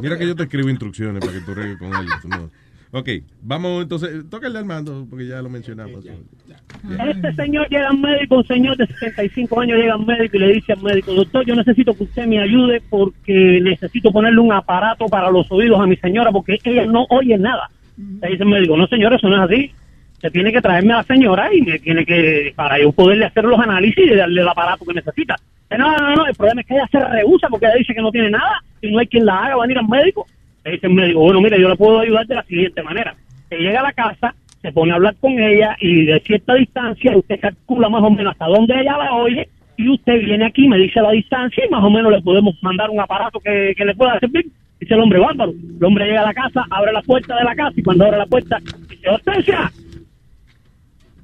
Mira 0.00 0.18
que 0.18 0.26
yo 0.26 0.36
te 0.36 0.42
escribo 0.44 0.68
instrucciones 0.68 1.20
para 1.20 1.32
que 1.32 1.40
tú 1.44 1.54
regues 1.54 1.78
con 1.78 1.94
él. 1.94 2.06
no. 2.28 2.50
Ok, 2.94 3.08
vamos 3.40 3.82
entonces, 3.84 4.28
toca 4.28 4.46
el 4.46 4.52
de 4.52 4.58
Armando, 4.58 5.06
porque 5.08 5.26
ya 5.26 5.40
lo 5.40 5.48
mencionamos. 5.48 6.04
Este 6.04 7.34
señor 7.36 7.66
llega 7.70 7.88
al 7.88 7.98
médico, 7.98 8.36
un 8.36 8.46
señor 8.46 8.76
de 8.76 8.86
65 8.86 9.60
años 9.60 9.78
llega 9.78 9.94
al 9.94 10.04
médico 10.04 10.36
y 10.36 10.40
le 10.40 10.52
dice 10.52 10.74
al 10.74 10.82
médico, 10.82 11.14
doctor, 11.14 11.46
yo 11.46 11.54
necesito 11.54 11.94
que 11.94 12.04
usted 12.04 12.26
me 12.26 12.38
ayude 12.38 12.82
porque 12.90 13.60
necesito 13.62 14.12
ponerle 14.12 14.40
un 14.40 14.52
aparato 14.52 15.06
para 15.06 15.30
los 15.30 15.50
oídos 15.50 15.80
a 15.80 15.86
mi 15.86 15.96
señora 15.96 16.30
porque 16.30 16.58
ella 16.62 16.84
no 16.84 17.06
oye 17.08 17.38
nada. 17.38 17.70
Le 17.96 18.28
dice 18.28 18.42
el 18.42 18.50
médico, 18.50 18.76
no 18.76 18.86
señor, 18.86 19.14
eso 19.14 19.26
no 19.26 19.36
es 19.36 19.50
así. 19.50 19.72
Usted 20.12 20.30
tiene 20.30 20.52
que 20.52 20.60
traerme 20.60 20.92
a 20.92 20.98
la 20.98 21.04
señora 21.04 21.48
y 21.54 21.62
me 21.62 21.78
tiene 21.78 22.04
que, 22.04 22.52
para 22.54 22.78
yo 22.78 22.92
poderle 22.92 23.24
hacer 23.24 23.44
los 23.44 23.58
análisis 23.58 24.04
y 24.06 24.14
darle 24.14 24.42
el 24.42 24.48
aparato 24.48 24.84
que 24.84 24.92
necesita. 24.92 25.36
No, 25.78 25.96
no, 25.96 26.14
no, 26.14 26.26
el 26.26 26.34
problema 26.34 26.60
es 26.60 26.66
que 26.66 26.74
ella 26.74 26.88
se 26.92 27.00
rehúsa 27.00 27.48
porque 27.48 27.64
ella 27.64 27.76
dice 27.76 27.94
que 27.94 28.02
no 28.02 28.10
tiene 28.10 28.28
nada 28.28 28.62
y 28.82 28.92
no 28.92 28.98
hay 28.98 29.06
quien 29.06 29.24
la 29.24 29.44
haga, 29.44 29.56
va 29.56 29.64
a 29.64 29.70
ir 29.70 29.78
al 29.78 29.88
médico. 29.88 30.26
Dice 30.64 30.86
el 30.86 30.94
médico, 30.94 31.20
bueno, 31.20 31.40
mire, 31.40 31.60
yo 31.60 31.68
le 31.68 31.76
puedo 31.76 32.00
ayudar 32.00 32.26
de 32.26 32.36
la 32.36 32.44
siguiente 32.44 32.82
manera. 32.82 33.14
Que 33.50 33.56
llega 33.56 33.80
a 33.80 33.84
la 33.84 33.92
casa, 33.92 34.34
se 34.60 34.72
pone 34.72 34.92
a 34.92 34.94
hablar 34.94 35.16
con 35.20 35.32
ella 35.32 35.76
y 35.80 36.06
de 36.06 36.20
cierta 36.20 36.54
distancia 36.54 37.16
usted 37.16 37.40
calcula 37.40 37.88
más 37.88 38.02
o 38.02 38.10
menos 38.10 38.32
hasta 38.32 38.46
dónde 38.46 38.80
ella 38.80 38.96
la 38.96 39.12
oye 39.14 39.48
y 39.76 39.88
usted 39.88 40.20
viene 40.24 40.46
aquí, 40.46 40.68
me 40.68 40.78
dice 40.78 41.00
la 41.00 41.10
distancia 41.10 41.64
y 41.66 41.70
más 41.70 41.82
o 41.82 41.90
menos 41.90 42.12
le 42.12 42.22
podemos 42.22 42.54
mandar 42.62 42.90
un 42.90 43.00
aparato 43.00 43.40
que, 43.40 43.74
que 43.76 43.84
le 43.84 43.94
pueda 43.94 44.18
servir. 44.20 44.46
Dice 44.78 44.94
el 44.94 45.00
hombre, 45.00 45.18
bárbaro. 45.18 45.52
El 45.52 45.84
hombre 45.84 46.06
llega 46.06 46.22
a 46.22 46.26
la 46.26 46.34
casa, 46.34 46.64
abre 46.70 46.92
la 46.92 47.02
puerta 47.02 47.36
de 47.36 47.44
la 47.44 47.54
casa 47.54 47.72
y 47.76 47.82
cuando 47.82 48.04
abre 48.04 48.18
la 48.18 48.26
puerta 48.26 48.58
dice, 48.88 49.08
Hortensia. 49.08 49.72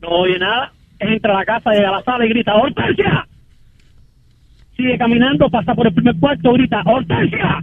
No 0.00 0.08
oye 0.08 0.38
nada, 0.38 0.72
entra 0.98 1.32
a 1.34 1.38
la 1.38 1.44
casa, 1.44 1.72
llega 1.72 1.88
a 1.88 1.92
la 1.92 2.02
sala 2.02 2.26
y 2.26 2.28
grita, 2.28 2.54
Hortensia. 2.54 3.26
Sigue 4.76 4.98
caminando, 4.98 5.48
pasa 5.50 5.74
por 5.74 5.86
el 5.86 5.94
primer 5.94 6.16
cuarto, 6.18 6.52
grita, 6.52 6.82
Hortensia. 6.84 7.60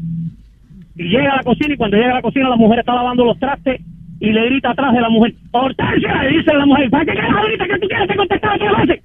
Y 0.95 1.03
llega 1.09 1.33
a 1.33 1.35
la 1.38 1.43
cocina 1.43 1.74
y 1.74 1.77
cuando 1.77 1.98
llega 1.98 2.11
a 2.11 2.15
la 2.15 2.22
cocina 2.22 2.49
la 2.49 2.56
mujer 2.56 2.80
está 2.80 2.93
lavando 2.95 3.25
los 3.25 3.38
trastes 3.40 3.82
y 4.19 4.32
le 4.32 4.45
grita 4.45 4.72
atrás 4.72 4.93
de 4.93 5.01
la 5.01 5.09
mujer, 5.09 5.33
Hortensia, 5.51 6.24
le 6.24 6.38
dice 6.38 6.53
la 6.53 6.65
mujer, 6.65 6.90
¿para 6.90 7.06
qué 7.06 7.14
carajo 7.15 7.48
grita 7.48 7.65
que 7.67 7.80
tú 7.80 7.88
quieres 7.88 8.07
te 8.07 8.15
contestar 8.15 8.56
otra 8.56 8.85
vez? 8.85 9.01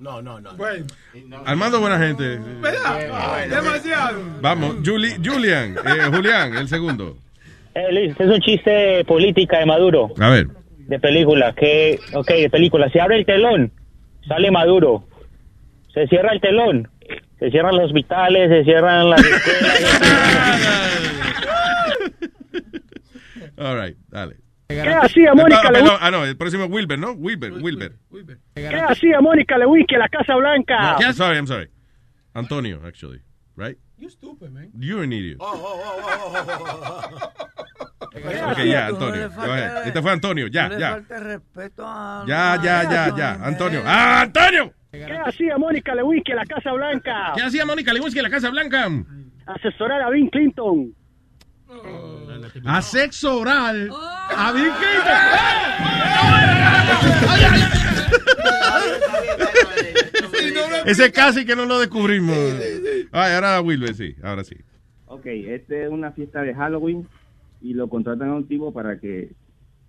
No, 0.00 0.20
no, 0.22 0.40
no. 0.40 0.50
Armando, 1.44 1.80
buena 1.80 1.98
gente. 1.98 2.38
¿Verdad? 2.60 3.48
Demasiado. 3.48 4.18
Vamos, 4.40 4.76
Juli- 4.84 5.14
Julian, 5.24 5.76
eh, 5.76 6.10
Julián, 6.12 6.54
el 6.56 6.66
segundo. 6.68 7.16
Eh, 7.74 7.92
Luis, 7.92 8.10
este 8.10 8.24
es 8.24 8.30
un 8.30 8.40
chiste 8.40 9.04
política 9.04 9.58
de 9.60 9.66
Maduro, 9.66 10.10
A 10.18 10.30
ver. 10.30 10.48
de 10.88 10.98
película. 10.98 11.52
Que, 11.54 11.98
ok, 12.12 12.26
de 12.28 12.50
película. 12.50 12.88
Se 12.90 13.00
abre 13.00 13.18
el 13.18 13.24
telón, 13.26 13.70
sale 14.26 14.50
Maduro. 14.50 15.04
Se 15.94 16.06
cierra 16.08 16.32
el 16.32 16.40
telón, 16.40 16.88
se 17.42 17.50
cierran 17.50 17.76
los 17.76 17.86
hospitales, 17.86 18.48
se 18.50 18.64
cierran 18.64 19.10
las 19.10 19.24
escuelas. 19.24 19.82
All 23.58 23.80
right, 23.80 23.96
dale. 24.08 24.36
¿Qué 24.68 24.80
hacía 24.80 25.34
Mónica 25.34 25.60
Ah, 25.60 25.70
Lewinsky? 25.70 25.82
perdón, 25.82 25.98
ah, 26.00 26.10
no, 26.10 26.24
el 26.24 26.36
próximo 26.36 26.64
es 26.64 26.70
Wilber, 26.70 26.98
¿no? 26.98 27.12
Wilber, 27.12 27.52
Wilber. 27.52 27.92
¿Qué 28.54 28.66
hacía 28.88 29.20
Mónica 29.20 29.58
Lewinsky 29.58 29.94
en 29.94 30.00
la 30.00 30.08
Casa 30.08 30.34
Blanca? 30.36 30.94
No, 30.98 31.00
I'm 31.00 31.12
sorry, 31.12 31.36
I'm 31.36 31.46
sorry. 31.46 31.68
Antonio, 32.34 32.80
actually, 32.86 33.20
right? 33.56 33.76
You 33.98 34.08
stupid, 34.08 34.50
man. 34.50 34.70
You're 34.78 35.04
an 35.04 35.12
idiot. 35.12 35.38
¿Qué 35.38 35.44
Ok, 38.18 38.64
ya, 38.64 38.86
Antonio. 38.86 39.30
Go 39.30 39.42
ahead. 39.42 39.86
Este 39.86 40.02
fue 40.02 40.12
Antonio, 40.12 40.46
ya, 40.46 40.68
ya. 40.70 41.02
Ya, 42.26 42.60
ya, 42.62 42.82
ya, 42.90 43.14
ya. 43.16 43.32
Antonio. 43.44 43.82
¡Ah, 43.84 44.22
Antonio! 44.22 44.72
¿Qué 44.92 45.04
hacía 45.04 45.56
Mónica 45.56 45.94
Lewinsky 45.94 46.32
en 46.32 46.36
la 46.36 46.44
Casa 46.44 46.70
Blanca? 46.72 47.32
¿Qué 47.34 47.42
hacía 47.42 47.64
Mónica 47.64 47.94
Lewinsky 47.94 48.18
en 48.18 48.24
la 48.24 48.30
Casa 48.30 48.50
Blanca? 48.50 48.90
Asesorar 49.46 50.02
a 50.02 50.10
Bill 50.10 50.28
Clinton. 50.30 50.94
A 52.66 52.82
sexo 52.82 53.38
oral. 53.38 53.88
A 53.90 54.52
Bill 54.52 54.70
Clinton. 54.78 55.14
Ese 60.86 61.10
casi 61.10 61.46
que 61.46 61.56
no 61.56 61.64
lo 61.64 61.78
descubrimos. 61.78 62.36
Ay, 63.12 63.34
ahora 63.34 63.62
Wilber, 63.62 63.94
sí, 63.94 64.14
ahora 64.22 64.44
sí. 64.44 64.56
Ok, 65.06 65.24
este 65.24 65.84
es 65.84 65.90
una 65.90 66.12
fiesta 66.12 66.42
de 66.42 66.54
Halloween 66.54 67.08
y 67.62 67.72
lo 67.72 67.88
contratan 67.88 68.28
a 68.28 68.34
un 68.34 68.46
tipo 68.46 68.74
para 68.74 68.98
que, 68.98 69.30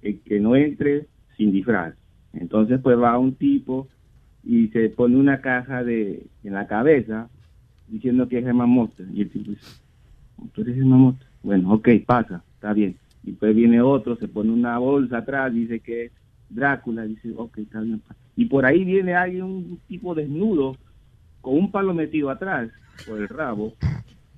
eh, 0.01 0.19
que 0.23 0.39
no 0.39 0.55
entre 0.55 1.07
sin 1.35 1.51
disfraz. 1.51 1.93
Entonces 2.31 2.79
pues 2.81 2.97
va 2.97 3.17
un 3.17 3.35
tipo 3.35 3.89
y 4.43 4.67
se 4.69 4.89
pone 4.89 5.15
una 5.15 5.41
caja 5.41 5.83
de 5.83 6.25
en 6.43 6.53
la 6.53 6.67
cabeza 6.67 7.29
diciendo 7.87 8.27
que 8.27 8.39
es 8.39 8.45
Germán 8.45 8.69
Mota. 8.69 9.03
Y 9.13 9.21
el 9.21 9.29
tipo 9.29 9.51
dice, 9.51 9.81
¿tú 10.53 10.61
eres 10.61 10.75
Germán 10.75 10.99
Mota? 10.99 11.25
Bueno, 11.43 11.73
ok, 11.73 11.89
pasa, 12.05 12.43
está 12.55 12.73
bien. 12.73 12.97
Y 13.23 13.31
después 13.31 13.55
viene 13.55 13.81
otro, 13.81 14.15
se 14.15 14.27
pone 14.27 14.51
una 14.51 14.77
bolsa 14.77 15.19
atrás, 15.19 15.53
dice 15.53 15.79
que 15.79 16.05
es 16.05 16.11
Drácula, 16.49 17.03
dice, 17.03 17.31
ok, 17.35 17.57
está 17.59 17.81
bien. 17.81 18.01
Y 18.35 18.45
por 18.45 18.65
ahí 18.65 18.83
viene 18.83 19.15
alguien, 19.15 19.43
un 19.43 19.79
tipo 19.87 20.15
desnudo, 20.15 20.75
con 21.41 21.55
un 21.55 21.71
palo 21.71 21.93
metido 21.93 22.29
atrás, 22.29 22.69
por 23.07 23.19
el 23.19 23.27
rabo, 23.27 23.73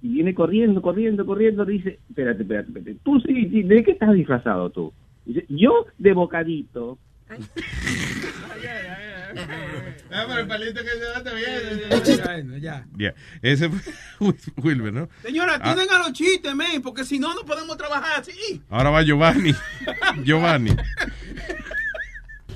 y 0.01 0.09
viene 0.09 0.35
corriendo, 0.35 0.81
corriendo, 0.81 1.25
corriendo, 1.25 1.65
dice, 1.65 1.99
espérate, 2.09 2.43
espérate, 2.43 2.67
espérate, 2.67 2.97
tú 3.03 3.19
sí, 3.21 3.63
¿de 3.63 3.83
qué 3.83 3.91
estás 3.91 4.13
disfrazado 4.13 4.69
tú? 4.69 4.93
Dice, 5.25 5.45
yo 5.49 5.85
de 5.97 6.13
bocadito. 6.13 6.97
Ah, 10.11 10.25
pero 10.27 10.41
el 10.41 10.47
palito 10.47 10.81
que 10.81 10.89
se 10.89 10.99
da 10.99 11.17
está 11.17 11.33
bien. 11.33 12.51
Ya, 12.59 12.59
ya. 12.59 12.85
Ya, 12.95 13.13
ese 13.41 13.69
fue 13.69 14.33
Wilber, 14.63 14.93
¿no? 14.93 15.09
Señora, 15.23 15.57
Ah. 15.59 15.73
tienen 15.73 15.91
a 15.93 15.99
los 15.99 16.13
chistes, 16.13 16.53
men, 16.55 16.81
porque 16.81 17.03
si 17.03 17.19
no, 17.19 17.33
no 17.33 17.41
podemos 17.41 17.75
trabajar 17.77 18.19
así. 18.21 18.61
Ahora 18.69 18.91
va 18.91 19.01
Giovanni. 19.03 19.51
Giovanni. 20.23 20.71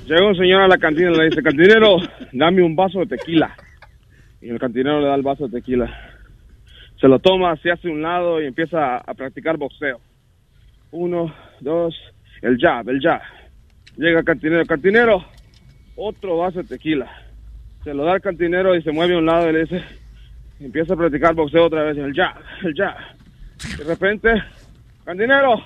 Llega 0.06 0.26
un 0.28 0.36
señor 0.36 0.62
a 0.62 0.68
la 0.68 0.78
cantina 0.78 1.12
y 1.12 1.18
le 1.18 1.26
dice, 1.30 1.42
cantinero, 1.44 1.98
dame 2.32 2.64
un 2.64 2.76
vaso 2.76 3.00
de 3.00 3.06
tequila. 3.18 3.56
Y 4.42 4.50
el 4.50 4.60
cantinero 4.60 5.02
le 5.02 5.08
da 5.08 5.16
el 5.16 5.22
vaso 5.22 5.48
de 5.48 5.60
tequila. 5.60 5.88
se 7.00 7.08
lo 7.08 7.20
toma, 7.20 7.56
se 7.58 7.72
hace 7.72 7.88
a 7.88 7.92
un 7.92 8.02
lado 8.02 8.42
y 8.42 8.46
empieza 8.46 8.98
a 8.98 9.14
practicar 9.14 9.58
boxeo. 9.58 10.00
Uno, 10.92 11.34
dos, 11.62 11.96
el 12.42 12.58
jab, 12.60 12.90
el 12.90 13.00
jab. 13.02 13.22
Llega 13.98 14.20
el 14.20 14.26
cantinero, 14.26 14.66
cantinero, 14.66 15.26
otro 15.96 16.38
vaso 16.38 16.60
de 16.64 16.68
tequila. 16.70 17.10
Se 17.84 17.94
lo 17.94 18.04
da 18.04 18.14
al 18.14 18.22
cantinero 18.22 18.76
y 18.76 18.82
se 18.84 18.92
mueve 18.92 19.16
a 19.16 19.20
un 19.20 19.26
lado 19.26 19.50
y 19.50 19.54
le 19.54 19.62
dice, 19.62 19.84
empieza 20.60 20.94
a 20.94 20.98
practicar 20.98 21.34
boxeo 21.34 21.66
otra 21.66 21.84
vez, 21.84 21.98
el 21.98 22.14
jab, 22.14 22.36
el 22.64 22.74
jab. 22.76 22.96
De 23.78 23.84
repente, 23.84 24.44
cantinero, 25.06 25.64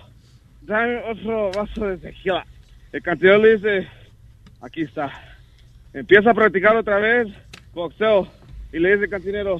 dame 0.61 1.01
otro 1.09 1.51
vaso 1.51 1.87
de 1.87 1.97
tequila. 1.97 2.45
El 2.91 3.01
cantinero 3.01 3.39
le 3.39 3.55
dice, 3.55 3.87
aquí 4.61 4.81
está. 4.83 5.11
Empieza 5.93 6.31
a 6.31 6.33
practicar 6.35 6.75
otra 6.75 6.97
vez 6.99 7.27
boxeo 7.73 8.27
y 8.71 8.79
le 8.79 8.91
dice 8.91 9.05
el 9.05 9.09
cantinero, 9.09 9.59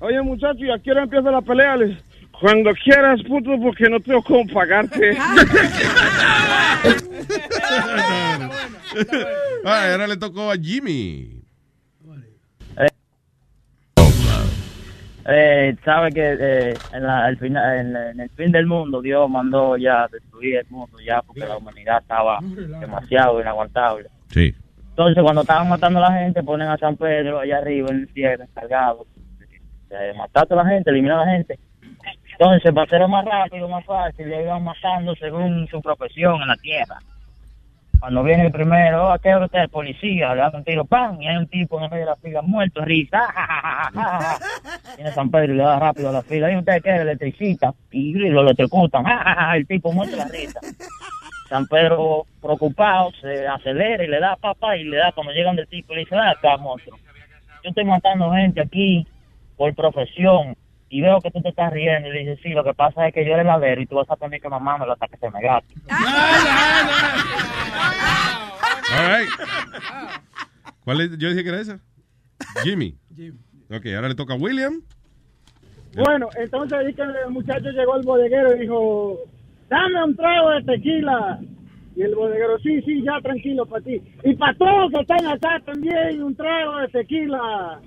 oye 0.00 0.20
muchacho, 0.20 0.64
¿y 0.64 0.70
a 0.70 0.78
qué 0.78 0.90
hora 0.90 1.04
empieza 1.04 1.30
la 1.30 1.40
pelea? 1.40 1.76
Le 1.76 1.86
dice, 1.86 2.02
cuando 2.38 2.70
quieras, 2.74 3.22
puto, 3.22 3.50
porque 3.62 3.88
no 3.88 4.00
tengo 4.00 4.22
cómo 4.22 4.46
pagarte. 4.52 5.16
Ah, 9.64 9.90
ahora 9.92 10.06
le 10.06 10.16
tocó 10.16 10.52
a 10.52 10.56
Jimmy. 10.56 11.43
Eh, 15.26 15.74
sabe 15.84 16.12
que 16.12 16.36
eh, 16.38 16.80
en, 16.92 17.02
la- 17.02 17.34
final, 17.38 17.78
en, 17.78 17.96
en 17.96 18.20
el 18.20 18.30
fin 18.30 18.52
del 18.52 18.66
mundo 18.66 19.00
Dios 19.00 19.28
mandó 19.30 19.76
ya 19.76 20.06
destruir 20.08 20.56
el 20.56 20.66
mundo 20.68 20.98
ya 21.00 21.22
porque 21.22 21.40
la 21.40 21.56
humanidad 21.56 22.00
estaba 22.02 22.40
demasiado 22.80 23.40
inaguantable. 23.40 24.08
Sí. 24.30 24.54
Entonces 24.90 25.22
cuando 25.22 25.40
estaban 25.40 25.68
matando 25.68 25.98
a 26.04 26.10
la 26.10 26.18
gente 26.18 26.42
ponen 26.42 26.68
a 26.68 26.76
San 26.76 26.96
Pedro 26.96 27.40
allá 27.40 27.58
arriba 27.58 27.88
en 27.90 28.00
el 28.02 28.08
cielo 28.12 28.44
encargado 28.44 29.06
de 29.88 30.14
matar 30.14 30.46
a 30.50 30.54
la 30.56 30.66
gente, 30.66 30.90
eliminar 30.90 31.20
a 31.20 31.24
la 31.24 31.32
gente. 31.32 31.58
Entonces 32.32 32.72
para 32.72 32.84
hacerlo 32.84 33.08
más 33.08 33.24
rápido, 33.24 33.68
más 33.68 33.84
fácil, 33.86 34.28
le 34.28 34.42
iban 34.42 34.62
matando 34.62 35.14
según 35.16 35.66
su 35.68 35.80
profesión 35.80 36.40
en 36.42 36.48
la 36.48 36.56
tierra. 36.56 36.98
Cuando 38.04 38.22
viene 38.22 38.44
el 38.44 38.52
primero, 38.52 39.10
¿a 39.10 39.18
qué 39.18 39.34
hora 39.34 39.46
usted 39.46 39.62
es 39.62 39.70
policía? 39.70 40.34
Le 40.34 40.42
dan 40.42 40.56
un 40.56 40.62
tiro, 40.62 40.84
¡pam! 40.84 41.22
Y 41.22 41.26
hay 41.26 41.38
un 41.38 41.46
tipo 41.46 41.78
en 41.78 41.84
el 41.84 41.90
medio 41.90 42.04
de 42.04 42.10
la 42.10 42.16
fila 42.16 42.42
muerto, 42.42 42.84
risa. 42.84 43.22
Viene 44.96 45.10
San 45.12 45.30
Pedro 45.30 45.54
y 45.54 45.56
le 45.56 45.62
da 45.62 45.78
rápido 45.78 46.10
a 46.10 46.12
la 46.12 46.20
fila. 46.20 46.52
¿Y 46.52 46.56
usted 46.58 46.82
qué 46.82 46.96
es? 46.96 47.00
Electricista. 47.00 47.72
Y 47.92 48.12
lo 48.12 48.42
electrocutan. 48.42 49.06
El 49.54 49.66
tipo 49.66 49.90
muerto 49.90 50.16
la 50.16 50.28
risa. 50.28 50.60
San 51.48 51.66
Pedro, 51.66 52.26
preocupado, 52.42 53.10
se 53.22 53.48
acelera 53.48 54.04
y 54.04 54.08
le 54.08 54.20
da 54.20 54.36
papá 54.36 54.76
y 54.76 54.84
le 54.84 54.98
da 54.98 55.10
cuando 55.12 55.32
llegan 55.32 55.56
del 55.56 55.68
tipo 55.68 55.94
y 55.94 55.96
le 55.96 56.00
dice, 56.02 56.14
ah, 56.14 56.32
acá, 56.32 56.58
monstruo. 56.58 56.98
Yo 57.62 57.70
estoy 57.70 57.86
matando 57.86 58.30
gente 58.32 58.60
aquí 58.60 59.06
por 59.56 59.74
profesión 59.74 60.54
y 60.94 61.00
veo 61.00 61.20
que 61.20 61.32
tú 61.32 61.42
te 61.42 61.48
estás 61.48 61.72
riendo 61.72 62.08
y 62.08 62.12
le 62.12 62.20
dice, 62.20 62.36
sí, 62.40 62.50
lo 62.50 62.62
que 62.62 62.72
pasa 62.72 63.08
es 63.08 63.12
que 63.12 63.24
yo 63.24 63.32
era 63.32 63.40
el 63.40 63.48
ladero 63.48 63.82
y 63.82 63.86
tú 63.86 63.96
vas 63.96 64.08
a 64.08 64.14
tener 64.14 64.40
que 64.40 64.48
mamármelo 64.48 64.92
hasta 64.92 65.08
que 65.08 65.16
se 65.16 65.28
me 65.28 65.42
gaste. 65.42 65.74
All 68.92 69.08
right. 69.08 69.28
¿Cuál 70.84 71.00
es? 71.00 71.18
Yo 71.18 71.30
dije 71.30 71.42
que 71.42 71.48
era 71.48 71.60
esa. 71.60 71.80
Jimmy. 72.62 72.96
Ok, 73.72 73.86
ahora 73.96 74.06
le 74.08 74.14
toca 74.14 74.34
a 74.34 74.36
William. 74.36 74.82
Bueno, 75.96 76.28
entonces 76.36 76.78
ahí 76.78 76.94
que 76.94 77.02
el 77.02 77.30
muchacho 77.30 77.70
llegó 77.70 77.94
al 77.94 78.02
bodeguero 78.02 78.54
y 78.54 78.60
dijo, 78.60 79.18
dame 79.68 80.04
un 80.04 80.14
trago 80.14 80.50
de 80.50 80.62
tequila. 80.62 81.40
Y 81.96 82.02
el 82.02 82.14
bodeguero, 82.14 82.56
sí, 82.60 82.80
sí, 82.82 83.02
ya 83.02 83.20
tranquilo 83.20 83.66
para 83.66 83.82
ti. 83.82 84.00
Y 84.22 84.36
para 84.36 84.54
todos 84.54 84.92
que 84.92 85.00
están 85.00 85.26
acá 85.26 85.60
también, 85.66 86.22
un 86.22 86.36
trago 86.36 86.76
de 86.76 86.86
tequila. 86.86 87.80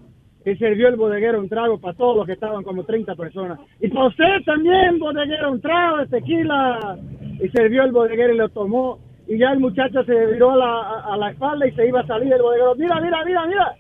Y 0.50 0.56
sirvió 0.56 0.88
el 0.88 0.96
bodeguero 0.96 1.40
un 1.40 1.50
trago 1.50 1.78
para 1.78 1.98
todos 1.98 2.16
los 2.18 2.26
que 2.26 2.34
estaban 2.34 2.64
como 2.64 2.84
30 2.86 3.16
personas. 3.16 3.60
Y 3.82 3.90
para 3.90 4.08
usted 4.08 4.44
también, 4.46 4.98
bodeguero, 4.98 5.52
un 5.52 5.60
trago 5.60 5.98
de 5.98 6.08
tequila. 6.08 6.98
Y 7.44 7.50
sirvió 7.50 7.84
el 7.84 7.92
bodeguero 7.92 8.34
y 8.34 8.38
lo 8.38 8.48
tomó. 8.50 9.00
Y 9.28 9.38
ya 9.38 9.52
el 9.52 9.60
muchacho 9.60 10.04
se 10.06 10.26
viró 10.28 10.52
a 10.52 10.56
la, 10.56 11.00
a- 11.14 11.18
la 11.18 11.32
espalda 11.32 11.68
y 11.68 11.72
se 11.74 11.86
iba 11.88 12.00
a 12.00 12.08
salir 12.08 12.32
el 12.32 12.42
bodeguero. 12.42 12.76
Mira, 12.76 13.02
mira, 13.02 13.26
mira, 13.26 13.46
mira, 13.46 13.76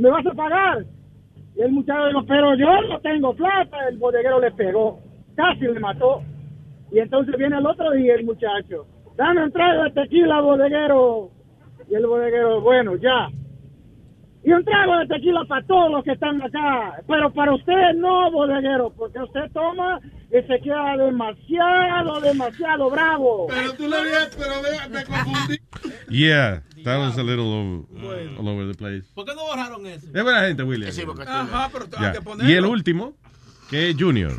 me 0.00 0.10
vas 0.10 0.24
a 0.26 0.30
pagar. 0.32 0.84
Y 1.56 1.60
el 1.62 1.72
muchacho 1.72 2.06
dijo, 2.06 2.24
pero 2.28 2.54
yo 2.54 2.68
no 2.88 3.00
tengo 3.00 3.34
plata. 3.34 3.88
El 3.88 3.98
bodeguero 3.98 4.38
le 4.38 4.52
pegó, 4.52 5.00
casi 5.34 5.62
le 5.66 5.80
mató. 5.80 6.22
Y 6.92 7.00
entonces 7.00 7.36
viene 7.36 7.58
el 7.58 7.66
otro 7.66 7.90
día 7.92 8.14
el 8.14 8.24
muchacho, 8.24 8.86
dame 9.16 9.42
un 9.44 9.50
trago 9.50 9.84
de 9.84 9.90
tequila, 9.90 10.40
bodeguero. 10.40 11.30
Y 11.90 11.94
el 11.96 12.06
bodeguero, 12.06 12.60
bueno, 12.60 12.94
ya. 12.96 13.28
Y 14.44 14.50
un 14.52 14.64
trago 14.64 14.98
de 14.98 15.06
tequila 15.06 15.44
para 15.46 15.64
todos 15.66 15.90
los 15.92 16.04
que 16.04 16.12
están 16.12 16.42
acá. 16.42 17.00
Pero 17.06 17.32
para 17.32 17.54
usted 17.54 17.94
no, 17.96 18.30
bodeguero, 18.32 18.92
porque 18.96 19.20
usted 19.20 19.50
toma 19.52 20.00
y 20.30 20.42
se 20.46 20.60
queda 20.60 20.96
demasiado, 20.96 22.20
demasiado 22.20 22.90
bravo. 22.90 23.46
Pero 23.48 23.72
tú 23.74 23.88
le 23.88 24.02
vienes, 24.02 24.36
pero 24.36 24.54
me, 24.62 24.98
me 24.98 25.04
confundí. 25.04 25.58
Yeah, 26.10 26.60
that 26.84 26.98
was 26.98 27.16
a 27.16 27.22
little 27.22 27.46
over, 27.46 28.28
all 28.38 28.48
over 28.48 28.66
the 28.66 28.74
place. 28.74 29.04
¿Por 29.14 29.24
qué 29.24 29.34
no 29.34 29.44
borraron 29.46 29.86
eso? 29.86 30.06
Es 30.12 30.22
buena 30.22 30.40
gente, 30.42 30.62
William. 30.62 30.90
Ajá, 31.26 31.70
pero 31.72 31.86
hay 31.96 32.12
que 32.12 32.20
ponerlo. 32.20 32.52
Y 32.52 32.54
el 32.54 32.66
último, 32.66 33.14
que 33.70 33.90
es 33.90 33.96
Junior. 33.98 34.32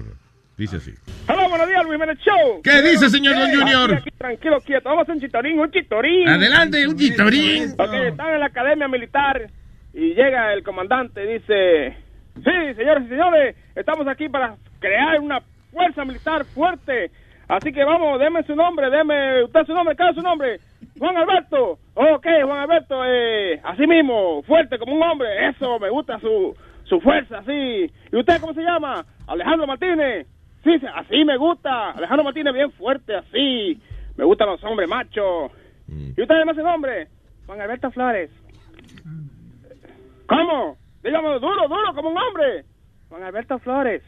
Dice 0.56 0.76
así. 0.76 0.94
Hola, 1.28 1.48
buenos 1.48 1.68
días, 1.68 1.84
Luis 1.84 1.94
Jiménez 2.00 2.20
Show. 2.20 2.62
¿Qué 2.64 2.82
dice, 2.84 3.10
señor 3.10 3.34
Don 3.40 3.50
Eh, 3.50 3.56
Junior? 3.56 3.94
Aquí, 3.96 4.02
aquí, 4.10 4.18
tranquilo, 4.20 4.62
quieto. 4.62 4.90
Vamos 4.90 5.00
a 5.00 5.02
hacer 5.04 5.16
un 5.16 5.22
chitorín, 5.22 5.60
un 5.60 5.72
chitorín. 5.72 6.30
Adelante, 6.30 6.88
un 6.88 6.96
chitorín. 6.96 7.72
Ok, 7.72 7.94
están 7.94 8.34
en 8.36 8.40
la 8.42 8.46
academia 8.46 8.88
militar 8.88 9.50
y 9.94 10.16
llega 10.16 10.54
el 10.54 10.64
comandante 10.64 11.24
y 11.24 11.34
dice, 11.34 11.98
sí, 12.36 12.74
señores 12.76 13.04
y 13.06 13.10
señores, 13.10 13.56
estamos 13.76 14.08
aquí 14.08 14.28
para 14.28 14.56
crear 14.80 15.20
una 15.20 15.42
fuerza 15.72 16.04
militar 16.04 16.46
fuerte. 16.46 17.12
Así 17.48 17.72
que 17.72 17.84
vamos, 17.84 18.20
deme 18.20 18.44
su 18.44 18.56
nombre, 18.56 18.90
deme 18.90 19.44
usted 19.44 19.66
su 19.66 19.74
nombre, 19.74 19.96
cada 19.96 20.14
su 20.14 20.22
nombre. 20.22 20.60
Juan 20.98 21.18
Alberto. 21.18 21.78
Ok, 21.94 22.26
Juan 22.44 22.60
Alberto, 22.60 23.04
eh, 23.06 23.60
así 23.64 23.86
mismo, 23.86 24.42
fuerte 24.44 24.80
como 24.80 24.96
un 24.96 25.04
hombre. 25.04 25.50
Eso, 25.50 25.78
me 25.80 25.90
gusta 25.90 26.20
su, 26.20 26.56
su 26.86 27.00
fuerza, 27.00 27.40
así. 27.40 27.92
¿Y 28.12 28.16
usted 28.16 28.40
cómo 28.40 28.54
se 28.54 28.62
llama? 28.64 29.06
Alejandro 29.28 29.68
Martínez. 29.68 30.28
Sí, 30.64 30.80
sí, 30.80 30.86
así 30.96 31.26
me 31.26 31.38
gusta. 31.38 31.92
Alejandro 31.92 32.24
Martínez 32.24 32.54
bien 32.54 32.72
fuerte, 32.72 33.16
así. 33.16 33.80
Me 34.16 34.24
gustan 34.24 34.48
los 34.48 34.64
hombres 34.64 34.90
machos. 34.90 35.52
¿Y 35.88 36.22
usted 36.22 36.36
además 36.36 36.58
ese 36.58 36.64
nombre? 36.64 37.08
Juan 37.46 37.62
Alberto 37.62 37.92
Flores. 37.92 38.32
¿Cómo? 40.28 40.78
Dígame 41.04 41.28
duro, 41.40 41.68
duro, 41.68 41.94
como 41.96 42.10
un 42.10 42.18
hombre. 42.18 42.66
Juan 43.10 43.24
Alberto 43.24 43.58
Flores. 43.60 44.02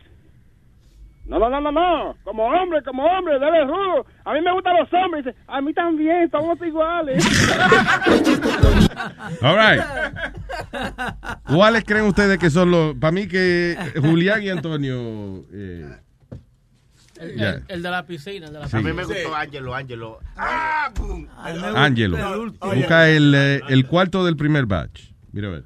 No, 1.27 1.39
no, 1.39 1.49
no, 1.49 1.59
no, 1.59 1.71
no. 1.71 2.15
Como 2.23 2.45
hombre, 2.45 2.83
como 2.83 3.03
hombre, 3.03 3.39
debe 3.39 3.65
rudo. 3.65 4.05
A 4.25 4.33
mí 4.33 4.41
me 4.41 4.53
gustan 4.53 4.75
los 4.77 4.93
hombres. 4.93 5.25
Dice, 5.25 5.35
a 5.47 5.59
mí 5.59 5.73
también, 5.73 6.29
somos 6.29 6.61
iguales. 6.61 7.25
All 9.41 9.57
right. 9.57 9.81
¿Cuáles 11.47 11.83
creen 11.83 12.05
ustedes 12.05 12.37
que 12.37 12.49
son 12.49 12.71
los... 12.71 12.95
Para 12.95 13.11
mí 13.11 13.27
que 13.27 13.75
Julián 14.01 14.43
y 14.43 14.49
Antonio... 14.49 15.43
eh, 15.51 15.89
El, 17.19 17.35
Ya. 17.37 17.49
el- 17.49 17.63
el 17.69 17.81
de 17.81 17.89
la 17.89 18.05
piscina. 18.05 18.47
El 18.47 18.53
de 18.53 18.59
la 18.59 18.67
Sí. 18.67 18.77
A 18.77 18.81
mí 18.81 18.93
me 18.93 19.03
gustó 19.03 19.35
Ángelo, 19.35 19.73
Ángelo. 19.73 20.19
¡Ah! 20.37 20.91
¡Pum! 20.93 21.27
Ángelo. 21.75 22.17
Busca 22.61 23.09
el, 23.09 23.33
eh, 23.35 23.61
el 23.69 23.87
cuarto 23.87 24.23
del 24.25 24.35
primer 24.37 24.65
batch. 24.67 25.11
Mira 25.31 25.47
a 25.47 25.51
ver. 25.51 25.63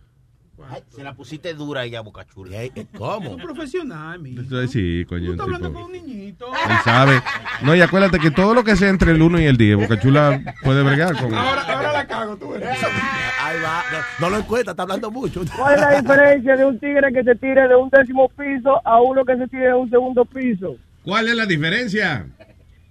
Ay, 0.72 0.83
Se 0.89 1.03
la 1.03 1.14
pusiste 1.14 1.53
dura 1.53 1.83
ella, 1.83 2.01
Boca 2.01 2.25
Chula. 2.25 2.57
¿Cómo? 2.98 3.31
Un 3.31 3.41
profesional, 3.41 4.19
mi. 4.19 4.30
Entonces, 4.38 4.72
Sí, 4.72 5.03
coño. 5.07 5.25
Tú 5.25 5.31
estás 5.31 5.45
hablando 5.45 5.67
tipo- 5.69 5.80
con 5.81 5.85
un 5.88 5.91
niñito. 5.93 6.45
Él 6.48 6.77
sabe. 6.83 7.22
No, 7.64 7.75
y 7.75 7.81
acuérdate 7.81 8.19
que 8.19 8.30
todo 8.31 8.53
lo 8.53 8.64
que 8.64 8.75
sea 8.75 8.89
entre 8.89 9.11
el 9.11 9.22
1 9.22 9.39
y 9.41 9.45
el 9.45 9.57
10, 9.57 9.77
Boca 9.77 9.99
Chula 9.99 10.41
puede 10.64 10.83
bregar 10.83 11.15
con 11.19 11.33
Ahora, 11.33 11.61
ahora 11.64 11.93
la 11.93 12.07
cago, 12.07 12.38
tú 12.38 12.53
eres. 12.53 12.69
Ahí 12.69 13.57
va. 13.64 13.83
No, 13.91 13.98
no 14.27 14.30
lo 14.30 14.38
encuentra, 14.43 14.72
está 14.72 14.83
hablando 14.83 15.09
mucho. 15.09 15.41
¿Cuál 15.57 15.73
es 15.75 15.81
la 15.81 16.01
diferencia 16.01 16.56
de 16.56 16.65
un 16.65 16.80
tigre 16.80 17.11
que 17.14 17.23
se 17.23 17.35
tire 17.35 17.67
de 17.67 17.75
un 17.75 17.89
décimo 17.89 18.30
piso 18.30 18.80
a 18.85 19.01
uno 19.01 19.25
que 19.25 19.38
se 19.38 19.48
tire 19.48 19.67
de 19.67 19.73
un 19.73 19.89
segundo 19.89 20.23
piso? 20.25 20.75
¿Cuál 21.03 21.27
es 21.30 21.35
la 21.35 21.45
diferencia? 21.45 22.27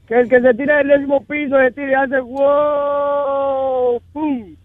Que 0.08 0.20
el 0.20 0.28
que 0.28 0.40
se 0.40 0.54
tira 0.54 0.78
del 0.78 0.88
décimo 0.88 1.22
piso 1.24 1.56
se 1.58 1.70
tira 1.72 1.90
y 1.90 1.94
hace 1.94 2.18
wow, 2.20 4.00
pum. 4.12 4.56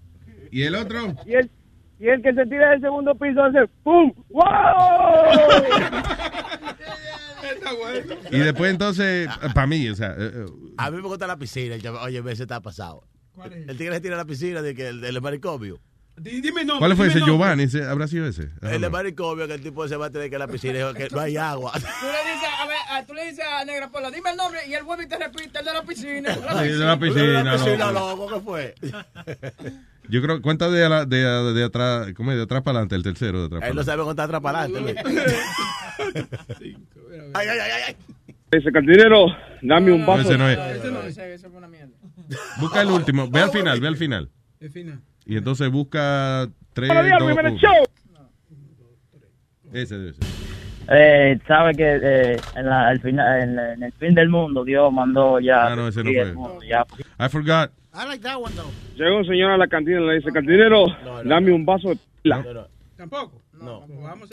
¿Y 0.51 0.63
el 0.63 0.75
otro? 0.75 1.13
Y 1.25 1.33
el, 1.33 1.49
y 1.99 2.07
el 2.09 2.21
que 2.21 2.33
se 2.33 2.45
tira 2.45 2.69
del 2.71 2.81
segundo 2.81 3.15
piso 3.15 3.43
hace 3.43 3.67
pum, 3.83 4.11
wow. 4.29 4.43
Y 8.31 8.39
después 8.39 8.71
entonces, 8.71 9.27
para 9.53 9.67
mí, 9.67 9.87
o 9.89 9.95
sea... 9.95 10.11
eh, 10.17 10.31
eh, 10.33 10.45
A 10.77 10.89
mí 10.91 10.97
me 10.97 11.03
gusta 11.07 11.27
la 11.27 11.37
piscina. 11.37 11.75
el 11.75 11.81
chavo- 11.81 12.01
Oye, 12.01 12.19
ese 12.31 12.43
está 12.43 12.61
pasado. 12.61 13.03
El 13.67 13.77
tigre 13.77 13.95
se 13.95 14.01
tira 14.01 14.15
a 14.15 14.17
la 14.17 14.25
piscina 14.25 14.61
de 14.61 14.75
que 14.75 14.87
el 14.89 15.01
del 15.01 15.21
manicomio. 15.21 15.79
Dime 16.15 16.63
no. 16.63 16.77
¿Cuál 16.77 16.95
fue 16.95 17.07
ese? 17.07 17.19
Giovanni, 17.21 17.63
¿ese- 17.63 17.83
¿habrá 17.85 18.07
sido 18.07 18.27
ese? 18.27 18.49
El 18.61 18.81
de 18.81 18.89
manicomio 18.89 19.47
que 19.47 19.55
el 19.55 19.61
tipo 19.61 19.87
se 19.87 19.95
va 19.95 20.05
a 20.05 20.09
tener 20.11 20.29
que 20.29 20.35
ir 20.35 20.41
a 20.41 20.45
la 20.45 20.51
piscina 20.51 20.93
que 20.93 21.07
no 21.09 21.19
hay 21.19 21.37
agua. 21.37 21.71
Tú 21.73 21.79
le 21.79 22.33
dices, 22.33 22.49
a 22.59 22.67
ver, 22.67 22.77
a- 22.91 23.05
tú 23.05 23.13
le 23.15 23.25
dices 23.25 23.43
a 23.45 23.65
Negra 23.65 23.89
Pola, 23.89 24.11
dime 24.11 24.29
el 24.29 24.37
nombre 24.37 24.59
y 24.67 24.73
él 24.75 24.83
vuelve 24.83 25.05
y 25.05 25.07
te 25.07 25.17
repite 25.17 25.59
el 25.59 25.65
de 25.65 25.73
la 25.73 25.81
piscina. 25.83 26.33
Sí, 26.61 26.67
de 26.69 26.85
la 26.85 26.99
piscina, 26.99 27.23
De 27.25 27.43
la 27.43 27.53
piscina, 27.53 27.91
loco. 27.91 28.27
loco, 28.27 28.33
¿qué 28.35 28.41
fue? 28.41 28.75
Yo 30.09 30.21
creo, 30.21 30.41
cuenta 30.41 30.69
de, 30.69 30.87
la- 30.87 31.05
de, 31.05 31.17
de 31.53 31.63
atrás, 31.63 32.13
¿cómo 32.15 32.31
es? 32.31 32.37
De 32.37 32.43
atrás 32.43 32.61
para 32.61 32.79
adelante, 32.79 32.95
el 32.95 33.03
tercero 33.03 33.39
de 33.39 33.45
atrás 33.47 33.59
para 33.61 33.69
Él 33.71 33.75
no 33.75 33.83
sabe 33.83 34.03
contar 34.03 34.25
atrás 34.25 34.41
para 34.41 34.61
adelante. 34.61 34.95
Ay, 37.33 37.47
ay, 37.47 37.59
ay, 37.59 37.81
ay. 37.87 37.95
Dice, 38.51 38.71
cantinero, 38.71 39.25
dame 39.63 39.91
un 39.91 40.01
No, 40.01 40.07
vaso. 40.07 40.21
ese 40.29 40.37
no 40.37 40.47
es. 40.47 40.59
Ese 40.77 40.91
no, 40.91 41.01
ese, 41.01 41.33
ese 41.33 41.49
fue 41.49 41.57
una 41.57 41.67
mierda. 41.67 41.93
Busca 42.59 42.81
el 42.81 42.89
último. 42.91 43.27
Ve 43.29 43.41
al 43.41 43.49
final, 43.51 43.79
ve 43.81 43.87
al 43.87 43.97
final. 43.97 44.29
El 44.59 44.69
final. 44.69 44.99
Y 45.25 45.37
entonces 45.37 45.69
busca 45.71 46.47
tres, 46.73 46.89
Buenos 46.89 47.59
días. 47.61 47.73
Ese 49.71 49.97
debe 49.97 50.13
ser. 50.13 50.23
Eh, 50.89 51.39
sabe 51.47 51.73
que 51.75 51.99
eh, 52.01 52.37
en, 52.55 52.65
la- 52.65 52.89
al 52.89 52.99
final, 52.99 53.41
en, 53.41 53.55
la- 53.55 53.73
en 53.73 53.83
el 53.83 53.91
fin 53.93 54.13
del 54.13 54.29
mundo 54.29 54.63
Dios 54.65 54.91
mandó 54.91 55.39
ya. 55.39 55.67
Ah, 55.67 55.75
no, 55.75 55.87
ese 55.87 56.03
no 56.03 56.11
fue. 56.11 56.19
el 56.21 56.33
mundo, 56.35 56.59
ya. 56.67 56.85
I 57.19 57.29
forgot. 57.29 57.71
I 57.93 58.05
like 58.07 58.21
that 58.23 58.37
one 58.37 58.53
though. 58.55 58.69
Llega 58.95 59.15
un 59.17 59.25
señor 59.25 59.51
a 59.51 59.57
la 59.57 59.67
cantina 59.67 60.01
y 60.01 60.05
le 60.05 60.15
dice, 60.15 60.31
cantinero, 60.31 60.85
dame 61.25 61.51
un 61.53 61.65
vaso 61.65 61.89
de 61.89 61.95
tequila. 61.95 62.67
Tampoco. 62.97 63.41
No. 63.53 63.85
Vamos 63.87 64.29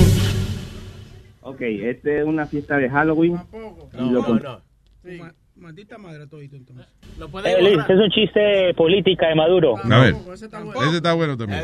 Ok, 1.43 1.61
esta 1.63 2.11
es 2.11 2.25
una 2.25 2.47
fiesta 2.47 2.77
de 2.77 2.91
Halloween. 2.91 3.39
y 3.99 4.11
lo 4.11 4.23
con- 4.25 4.43
Ma- 5.19 5.33
Maldita 5.61 5.99
madre 5.99 6.27
todito 6.27 6.57
entonces. 6.57 6.87
Eh, 7.45 7.63
Liz, 7.63 7.81
es 7.87 7.99
un 7.99 8.11
chiste 8.11 8.73
política 8.75 9.29
de 9.29 9.35
Maduro. 9.35 9.77
A 9.77 10.01
ver. 10.01 10.15
Ese 10.33 10.47
está 10.97 11.13
bueno 11.13 11.37
también. 11.37 11.61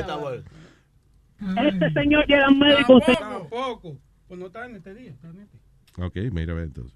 Este 1.57 1.91
señor 1.93 2.27
llega 2.27 2.47
al 2.47 2.57
médico. 2.57 3.01
Tampoco. 3.01 3.97
Pues 4.29 4.41
no 4.41 4.47
está 4.47 4.67
en 4.67 4.77
este 4.77 4.95
día. 4.95 5.11
Está 5.11 5.29
en 5.29 5.41
este. 5.41 5.59
Ok, 5.99 6.33
mira, 6.33 6.53
ve 6.53 6.65
entonces. 6.65 6.95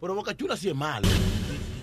Pero 0.00 0.14
Boca 0.14 0.36
Chula 0.36 0.56
sí 0.56 0.68
es 0.68 0.74
malo. 0.76 1.08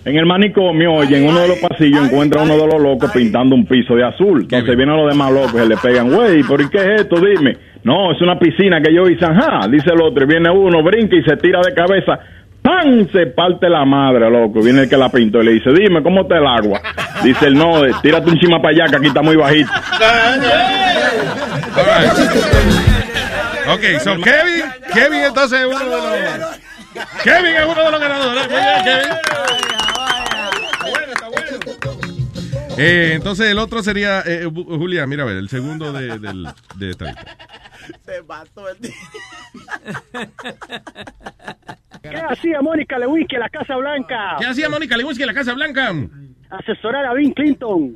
En 0.06 0.16
el 0.16 0.26
manicomio, 0.26 0.92
oye, 0.92 1.18
en 1.18 1.28
uno 1.28 1.40
de 1.40 1.48
los 1.48 1.58
pasillos 1.58 2.06
encuentra 2.06 2.42
uno 2.42 2.56
de 2.56 2.66
los 2.66 2.80
locos 2.80 3.10
pintando 3.12 3.54
un 3.54 3.66
piso 3.66 3.94
de 3.94 4.04
azul. 4.04 4.42
Entonces 4.42 4.76
vienen 4.76 4.96
los 4.96 5.10
demás 5.10 5.32
locos 5.32 5.62
y 5.64 5.68
le 5.68 5.76
pegan, 5.78 6.10
güey, 6.10 6.42
¿por 6.42 6.68
qué 6.70 6.78
es 6.78 7.00
esto? 7.02 7.16
Dime. 7.20 7.56
No, 7.84 8.12
es 8.12 8.20
una 8.20 8.38
piscina 8.38 8.82
que 8.82 8.94
yo 8.94 9.08
hice, 9.08 9.24
ajá. 9.24 9.66
Dice 9.68 9.90
el 9.94 10.02
otro, 10.02 10.24
y 10.24 10.26
viene 10.26 10.50
uno, 10.50 10.82
brinca 10.82 11.16
y 11.16 11.22
se 11.22 11.36
tira 11.36 11.60
de 11.62 11.74
cabeza. 11.74 12.18
¡Pam! 12.64 13.06
Se 13.12 13.26
parte 13.26 13.68
la 13.68 13.84
madre, 13.84 14.30
loco. 14.30 14.62
Viene 14.62 14.82
el 14.84 14.88
que 14.88 14.96
la 14.96 15.10
pintó 15.10 15.42
y 15.42 15.44
le 15.44 15.52
dice, 15.52 15.70
dime, 15.70 16.02
¿cómo 16.02 16.22
está 16.22 16.38
el 16.38 16.46
agua? 16.46 16.80
Dice 17.22 17.46
el 17.46 17.54
no, 17.54 17.84
eh, 17.84 17.92
tírate 18.02 18.30
un 18.30 18.38
chima 18.38 18.56
para 18.62 18.70
allá 18.74 18.86
que 18.90 18.96
aquí 18.96 19.06
está 19.08 19.20
muy 19.22 19.36
bajito. 19.36 19.70
Ok, 23.68 23.82
so 24.02 24.14
Kevin, 24.20 24.64
Kevin 24.92 25.20
entonces 25.24 25.60
es 25.60 25.66
uno 25.66 25.78
de 25.78 26.38
los... 26.38 26.60
Kevin 27.22 27.54
es 27.56 27.64
uno 27.66 27.84
de 27.84 27.90
los 27.90 28.00
ganadores. 28.00 28.48
Muy 28.48 28.56
bien, 28.60 28.84
Kevin. 28.84 29.12
Eh, 32.76 33.12
entonces 33.14 33.48
el 33.50 33.58
otro 33.58 33.82
sería, 33.82 34.20
eh, 34.26 34.46
Bu- 34.46 34.66
Julia, 34.78 35.06
mira 35.06 35.22
a 35.22 35.26
ver, 35.26 35.36
el 35.36 35.48
segundo 35.48 35.92
de, 35.92 36.18
del, 36.18 36.48
de 36.76 36.90
esta 36.90 37.04
lista. 37.04 37.36
Se 38.04 38.22
mató 38.22 38.68
el 38.68 38.76
tío. 38.78 38.90
¿Qué 42.10 42.16
hacía 42.16 42.60
Mónica 42.60 42.98
Lewinsky 42.98 43.36
en 43.36 43.40
la 43.40 43.48
Casa 43.48 43.76
Blanca? 43.76 44.36
¿Qué 44.38 44.46
hacía 44.46 44.68
Mónica 44.68 44.96
Lewinsky 44.96 45.22
en 45.22 45.26
la 45.26 45.34
Casa 45.34 45.54
Blanca? 45.54 45.92
Asesorar 46.50 47.06
a 47.06 47.14
Bill 47.14 47.32
Clinton. 47.34 47.94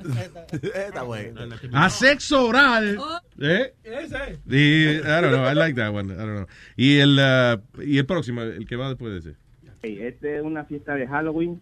Está 0.51 1.03
bueno. 1.03 1.43
A 1.75 1.91
sexo 1.91 2.47
oral. 2.47 2.99
¿Eh? 3.39 3.75
Ese. 3.85 4.39
Y, 4.49 4.97
I 4.97 5.03
don't 5.03 5.29
know, 5.29 5.47
I 5.47 5.55
like 5.55 5.75
that 5.75 5.93
one. 5.93 6.13
I 6.13 6.17
don't 6.17 6.37
know. 6.37 6.47
Y 6.77 6.97
el, 6.99 7.19
uh, 7.19 7.83
y 7.83 7.99
el 7.99 8.07
próximo, 8.07 8.43
el 8.43 8.67
que 8.67 8.77
va 8.77 8.89
después 8.89 9.13
de 9.13 9.19
ese. 9.19 9.39
Ok, 9.69 9.85
esta 9.85 10.29
es 10.29 10.43
una 10.43 10.65
fiesta 10.65 10.95
de 10.95 11.07
Halloween 11.07 11.61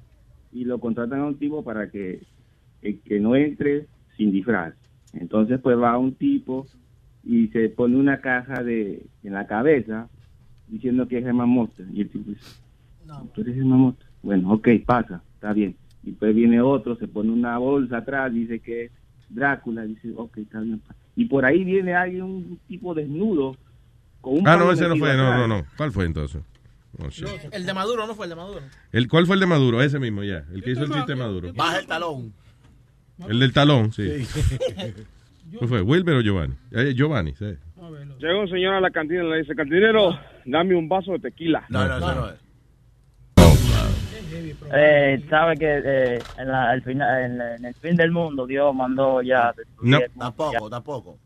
y 0.53 0.65
lo 0.65 0.79
contratan 0.79 1.21
a 1.21 1.27
un 1.27 1.39
tipo 1.39 1.65
para 1.65 1.91
que, 1.91 2.23
eh, 2.83 2.99
que 3.05 3.19
no 3.19 3.35
entre 3.35 3.87
sin 4.17 4.31
disfraz. 4.31 4.73
Entonces 5.13 5.59
pues 5.61 5.77
va 5.77 5.99
un 5.99 6.15
tipo 6.15 6.67
y 7.25 7.49
se 7.49 7.69
pone 7.71 7.97
una 7.97 8.21
caja 8.21 8.63
de 8.63 9.03
en 9.25 9.33
la 9.33 9.47
cabeza 9.49 10.09
diciendo 10.69 11.07
que 11.09 11.19
es 11.19 11.25
Germán 11.25 11.49
Mota. 11.49 11.83
Y 11.93 12.03
el 12.03 12.09
tipo 12.11 12.31
dice, 12.31 12.43
¿tú 13.35 13.41
eres 13.43 13.55
Germán 13.55 13.79
Mota? 13.81 14.05
Bueno, 14.23 14.53
ok, 14.53 14.69
pasa, 14.85 15.23
está 15.35 15.53
bien. 15.53 15.77
Y 16.03 16.11
después 16.11 16.35
viene 16.35 16.61
otro, 16.61 16.97
se 16.97 17.09
pone 17.09 17.31
una 17.31 17.59
bolsa 17.59 17.99
atrás, 17.99 18.33
dice 18.33 18.61
que 18.61 18.85
es 18.87 18.91
Drácula, 19.29 19.83
dice, 19.83 20.13
ok, 20.17 20.39
está 20.39 20.61
bien. 20.61 20.79
pasa. 20.81 20.95
Y 21.17 21.25
por 21.27 21.45
ahí 21.45 21.65
viene 21.65 21.95
alguien, 21.95 22.23
un 22.23 22.59
tipo 22.69 22.95
desnudo, 22.95 23.57
con 24.21 24.39
un 24.41 24.49
Ah, 24.49 24.57
no, 24.57 24.71
ese 24.73 24.89
no 24.89 24.97
fue, 24.97 25.17
no, 25.17 25.25
atrás. 25.27 25.49
no, 25.49 25.49
no. 25.59 25.65
¿Cuál 25.77 25.93
fue 25.93 26.05
entonces? 26.05 26.43
Oh. 26.99 27.09
El 27.53 27.67
de 27.67 27.75
Maduro 27.75 28.07
no 28.07 28.15
fue 28.15 28.25
el 28.27 28.31
de 28.31 28.37
Maduro. 28.37 28.61
El, 28.93 29.07
¿Cuál 29.09 29.27
fue 29.27 29.35
el 29.37 29.41
de 29.41 29.47
Maduro? 29.47 29.83
Ese 29.83 29.99
mismo, 29.99 30.23
ya. 30.23 30.45
El 30.53 30.63
que 30.63 30.71
hizo 30.73 30.85
el 30.85 30.91
chiste 30.93 31.13
de 31.13 31.17
Maduro. 31.17 31.53
Baja 31.55 31.79
el 31.81 31.87
talón. 31.87 32.33
El 33.29 33.39
del 33.41 33.53
talón, 33.53 33.93
sí. 33.93 34.09
¿Cuál 35.59 35.69
fue? 35.69 35.83
¿Wilber 35.83 36.17
o 36.17 36.21
Giovanni? 36.23 36.55
Eh, 36.73 36.95
Giovanni, 36.95 37.35
sí. 37.35 37.47
Llega 38.19 38.41
un 38.41 38.49
señor 38.49 38.75
a 38.75 38.81
la 38.81 38.91
cantina 38.91 39.23
y 39.25 39.31
le 39.31 39.39
dice, 39.39 39.55
cantinero, 39.55 40.19
dame 40.47 40.75
un 40.75 40.89
vaso 40.89 41.13
de 41.13 41.19
tequila. 41.19 41.65
No, 41.69 41.87
no, 41.87 41.99
no, 42.01 42.15
no. 42.15 42.47
Eh, 44.75 45.25
sabe 45.31 45.57
que 45.57 45.81
eh, 45.85 46.19
en, 46.39 46.49
la- 46.49 46.71
al 46.71 46.83
final, 46.83 47.25
en, 47.59 47.65
el 47.65 47.75
fin 47.75 47.97
del 47.97 48.11
mundo 48.11 48.47
Dios 48.47 48.75
mandó 48.75 49.23
ya. 49.23 49.53
No. 49.83 49.99
el 49.99 50.09
mundo, 50.11 50.19
Tampoco, 50.19 50.71
tampoco. 50.71 51.19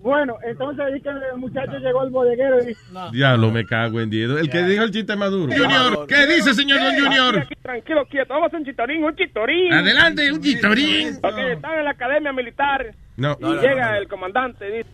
Bueno, 0.00 0.36
entonces 0.44 0.84
ahí 0.84 1.00
que 1.00 1.08
el 1.08 1.38
muchacho 1.38 1.72
llegó 1.78 2.00
al 2.02 2.10
bodeguero 2.10 2.62
y 2.62 2.66
dice, 2.68 2.80
Diablo, 3.12 3.50
me 3.50 3.66
cago 3.66 4.00
en 4.00 4.08
diez. 4.08 4.30
El 4.30 4.48
que 4.48 4.62
dijo 4.62 4.84
el 4.84 4.92
chiste 4.92 5.16
Maduro. 5.16 5.52
Junior, 5.52 6.06
¿qué 6.06 6.24
dice, 6.26 6.54
señor 6.54 6.78
Don 6.80 6.94
Junior? 7.04 7.38
Aquí, 7.40 7.54
tranquilo, 7.60 8.06
quieto. 8.06 8.28
Vamos 8.32 8.44
a 8.44 8.46
hacer 8.46 8.60
un 8.60 8.64
chitorín, 8.66 9.04
un 9.04 9.16
chitorín. 9.16 9.72
Adelante, 9.72 10.32
un 10.32 10.40
chitorín. 10.40 11.16
Ok, 11.16 11.38
están 11.52 11.78
en 11.80 11.84
la 11.84 11.90
academia 11.90 12.32
militar 12.32 12.94
No. 13.16 13.36
y 13.40 13.44
llega 13.60 13.98
el 13.98 14.06
comandante 14.08 14.68
y 14.68 14.76
dice... 14.78 14.90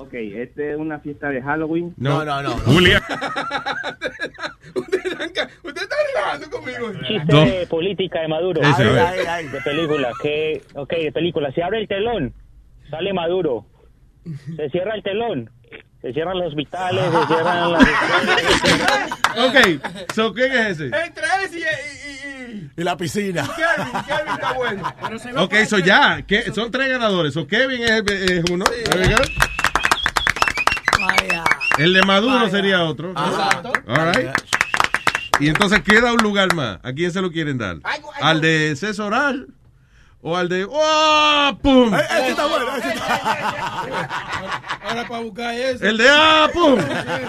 Ok, 0.00 0.14
esta 0.14 0.62
es 0.62 0.76
una 0.78 0.98
fiesta 1.00 1.28
de 1.28 1.42
Halloween. 1.42 1.92
No, 1.98 2.24
no, 2.24 2.42
no. 2.42 2.50
Julia. 2.58 3.02
Usted 4.74 5.82
está 5.82 5.94
relajando 6.14 6.50
conmigo. 6.50 6.92
Chiste 7.06 7.24
No. 7.32 7.44
de 7.44 7.66
política 7.66 8.20
de 8.22 8.28
Maduro. 8.28 8.60
Ver. 8.60 8.98
Ay, 8.98 9.20
ay, 9.28 9.46
De 9.48 9.60
película. 9.60 10.10
Que, 10.22 10.62
ok, 10.74 10.90
de 10.90 11.12
película. 11.12 11.52
Se 11.52 11.62
abre 11.62 11.80
el 11.80 11.88
telón, 11.88 12.32
sale 12.90 13.12
Maduro. 13.12 13.66
Se 14.56 14.70
cierra 14.70 14.94
el 14.94 15.02
telón. 15.02 15.50
Se 16.00 16.14
cierran 16.14 16.38
los 16.38 16.48
hospitales, 16.48 17.04
se 17.04 17.26
cierran 17.26 17.72
las. 17.72 17.84
Ok, 19.38 19.54
so, 20.14 20.32
¿quién 20.34 20.50
es 20.50 20.80
ese? 20.80 20.86
Entre 20.86 21.24
ese 21.44 21.58
y, 21.58 21.62
y, 21.62 22.54
y, 22.56 22.70
Y 22.78 22.82
la 22.82 22.96
piscina. 22.96 23.42
Kevin. 23.54 23.92
Kevin 24.06 24.32
está 24.34 24.52
bueno. 24.54 24.82
Ok, 25.44 25.54
so 25.68 25.78
ya, 25.78 26.22
¿qué? 26.26 26.50
son 26.52 26.70
tres 26.70 26.88
ganadores. 26.88 27.32
So 27.34 27.46
Kevin 27.46 27.82
es, 27.82 28.02
es 28.10 28.50
uno. 28.50 28.64
El 31.78 31.92
de 31.94 32.02
Maduro 32.02 32.48
sería 32.50 32.82
otro. 32.84 33.10
Exacto. 33.10 33.72
All 33.88 34.12
right. 34.14 34.30
Y 35.40 35.48
entonces 35.48 35.80
queda 35.82 36.12
un 36.12 36.22
lugar 36.22 36.54
más. 36.54 36.78
¿A 36.82 36.92
quién 36.92 37.10
se 37.12 37.20
lo 37.22 37.30
quieren 37.30 37.56
dar? 37.58 37.76
¿Al 38.20 38.40
de 38.40 38.74
César 38.76 39.06
Oral? 39.06 39.48
¿O 40.22 40.36
al 40.36 40.50
de... 40.50 40.66
¡Oh! 40.68 41.58
¡Pum! 41.62 41.94
Ese 41.94 42.28
está 42.28 42.44
bueno, 42.44 42.66
ese 42.76 42.88
está 42.90 43.80
Ahora 44.84 45.08
para 45.08 45.20
buscar 45.22 45.54
eso. 45.54 45.82
El 45.86 45.96
de 45.96 46.06
¡Ah! 46.10 46.46
¡Pum! 46.52 46.78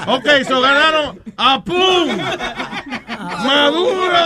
Ok, 0.08 0.28
so 0.46 0.60
ganaron 0.60 1.22
¡Ah! 1.38 1.64
¡Pum! 1.64 2.18
¡Maduro! 3.46 4.18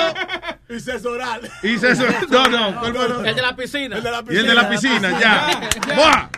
Y 0.67 0.79
Cesoral. 0.79 1.41
Y 1.61 1.77
César... 1.77 2.15
No, 2.27 2.47
no. 2.47 3.23
El 3.23 3.35
de 3.35 3.41
la 3.43 3.55
piscina. 3.55 3.97
El 3.97 4.03
de 4.03 4.11
la 4.11 4.19
Y 4.19 4.23
piscina. 4.23 4.39
el 4.41 4.47
de 4.47 4.55
la 4.55 4.69
piscina, 4.69 5.19
ya. 5.19 5.59
¡Buah! 5.95 6.29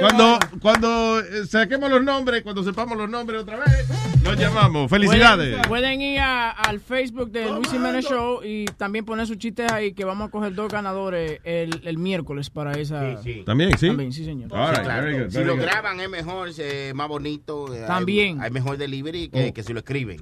Cuando, 0.00 0.38
cuando 0.60 1.20
eh, 1.20 1.46
saquemos 1.46 1.88
los 1.90 2.02
nombres, 2.02 2.42
cuando 2.42 2.62
sepamos 2.64 2.96
los 2.98 3.08
nombres 3.08 3.42
otra 3.42 3.56
vez, 3.58 3.88
los 4.24 4.36
llamamos. 4.36 4.90
Felicidades. 4.90 5.50
Pueden, 5.68 5.68
pueden 5.68 6.00
ir 6.00 6.18
a- 6.20 6.50
al 6.50 6.80
Facebook 6.80 7.30
de 7.30 7.50
Luis 7.50 7.70
Jiménez 7.70 8.04
Show 8.04 8.40
y 8.44 8.64
también 8.64 9.04
poner 9.04 9.26
sus 9.26 9.38
chistes 9.38 9.70
ahí 9.70 9.92
que 9.92 10.04
vamos 10.04 10.28
a 10.28 10.30
coger 10.30 10.54
dos 10.54 10.70
ganadores 10.72 11.40
el, 11.44 11.80
el 11.84 11.98
miércoles 11.98 12.50
para 12.50 12.72
esa. 12.72 13.00
También, 13.44 13.78
sí. 13.78 13.86
También, 13.86 14.12
sí, 14.12 14.24
señor. 14.24 14.50
Right, 14.50 14.82
claro. 14.82 15.18
good, 15.24 15.30
si 15.30 15.44
lo 15.44 15.56
graban 15.56 16.00
es 16.00 16.10
mejor, 16.10 16.48
es 16.48 16.94
más 16.94 17.08
bonito. 17.08 17.72
eh, 17.74 17.82
hay- 17.82 17.86
También. 17.86 18.40
Hay, 18.40 18.50
mejor 18.50 18.76
delivery 18.78 19.30
Oh. 19.32 19.36
que, 19.36 19.52
que 19.52 19.62
si 19.62 19.72
lo 19.72 19.78
escriben. 19.80 20.18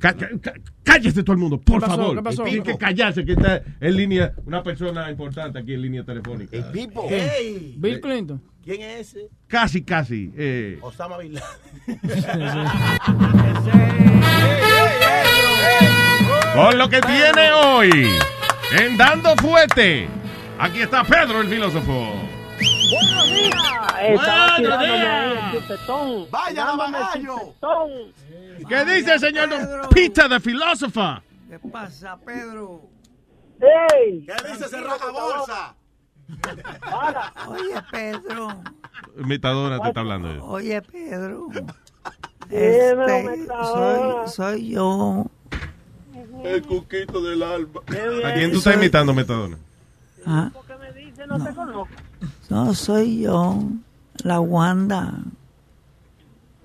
Cállese 0.83 1.23
todo 1.23 1.33
el 1.33 1.39
mundo, 1.39 1.59
por 1.61 1.81
¿Qué 1.81 1.87
pasó? 1.87 1.97
favor. 1.97 2.17
¿Qué 2.17 2.23
pasó? 2.23 2.45
Tienen 2.45 2.63
que 2.63 2.77
callarse, 2.77 3.25
que 3.25 3.33
está 3.33 3.63
en 3.81 3.97
línea 3.97 4.33
una 4.45 4.63
persona 4.63 5.11
importante 5.11 5.59
aquí 5.59 5.73
en 5.75 5.83
línea 5.83 6.05
telefónica. 6.05 6.57
El 6.57 6.65
Pipo. 6.67 7.07
Hey, 7.09 7.75
Bill 7.79 8.01
Clinton. 8.01 8.43
¿Quién 8.65 8.81
es 8.83 9.09
ese? 9.15 9.29
Casi, 9.47 9.85
casi. 9.85 10.33
eh. 10.37 10.79
Osama 10.81 11.19
Bin 11.19 11.35
Laden. 11.35 11.61
Con 16.55 16.79
lo 16.79 16.89
que 16.89 17.01
tiene 17.01 17.53
hoy, 17.53 17.91
en 18.79 18.97
Dando 18.97 19.35
Fuete, 19.37 20.09
aquí 20.59 20.83
está 20.83 21.03
Pedro 21.03 21.41
el 21.41 21.49
filósofo. 21.49 22.13
Buenos 22.91 23.27
días. 23.27 23.55
Estaba 24.03 24.59
Buenos 24.59 24.81
días. 24.81 26.31
Vaya. 26.31 26.67
¿Qué 28.69 28.85
dice 28.85 29.15
el 29.15 29.21
señor 29.21 29.49
Don 29.51 29.89
Peter 29.91 30.29
the 30.29 30.39
Philosopher? 30.41 31.23
¿Qué 31.51 31.59
pasa, 31.71 32.17
Pedro? 32.25 32.83
¡Ey! 33.61 34.25
¿Qué 34.25 34.35
dice 34.53 34.67
ese 34.67 34.81
roca 34.81 35.11
bolsa? 35.11 35.75
Para. 36.81 37.33
Oye, 37.49 37.83
Pedro. 37.91 38.49
Imitadora 39.19 39.79
te 39.81 39.89
está 39.89 40.01
hablando. 40.01 40.45
Oye, 40.45 40.81
Pedro. 40.83 41.49
Este, 42.51 43.47
soy, 43.49 44.29
soy 44.29 44.71
yo. 44.71 45.27
El 46.43 46.63
cuquito 46.63 47.23
del 47.23 47.43
alma. 47.43 47.81
¿A 48.25 48.35
quién 48.35 48.53
tú 48.53 48.59
estás 48.59 48.75
imitando, 48.77 49.15
Metadona? 49.15 49.57
Ah, 50.27 50.51
No 51.29 51.43
te 51.45 51.55
conozco. 51.55 51.89
no, 52.51 52.75
soy 52.75 53.23
yo. 53.23 53.59
La 54.23 54.41
Wanda. 54.41 55.13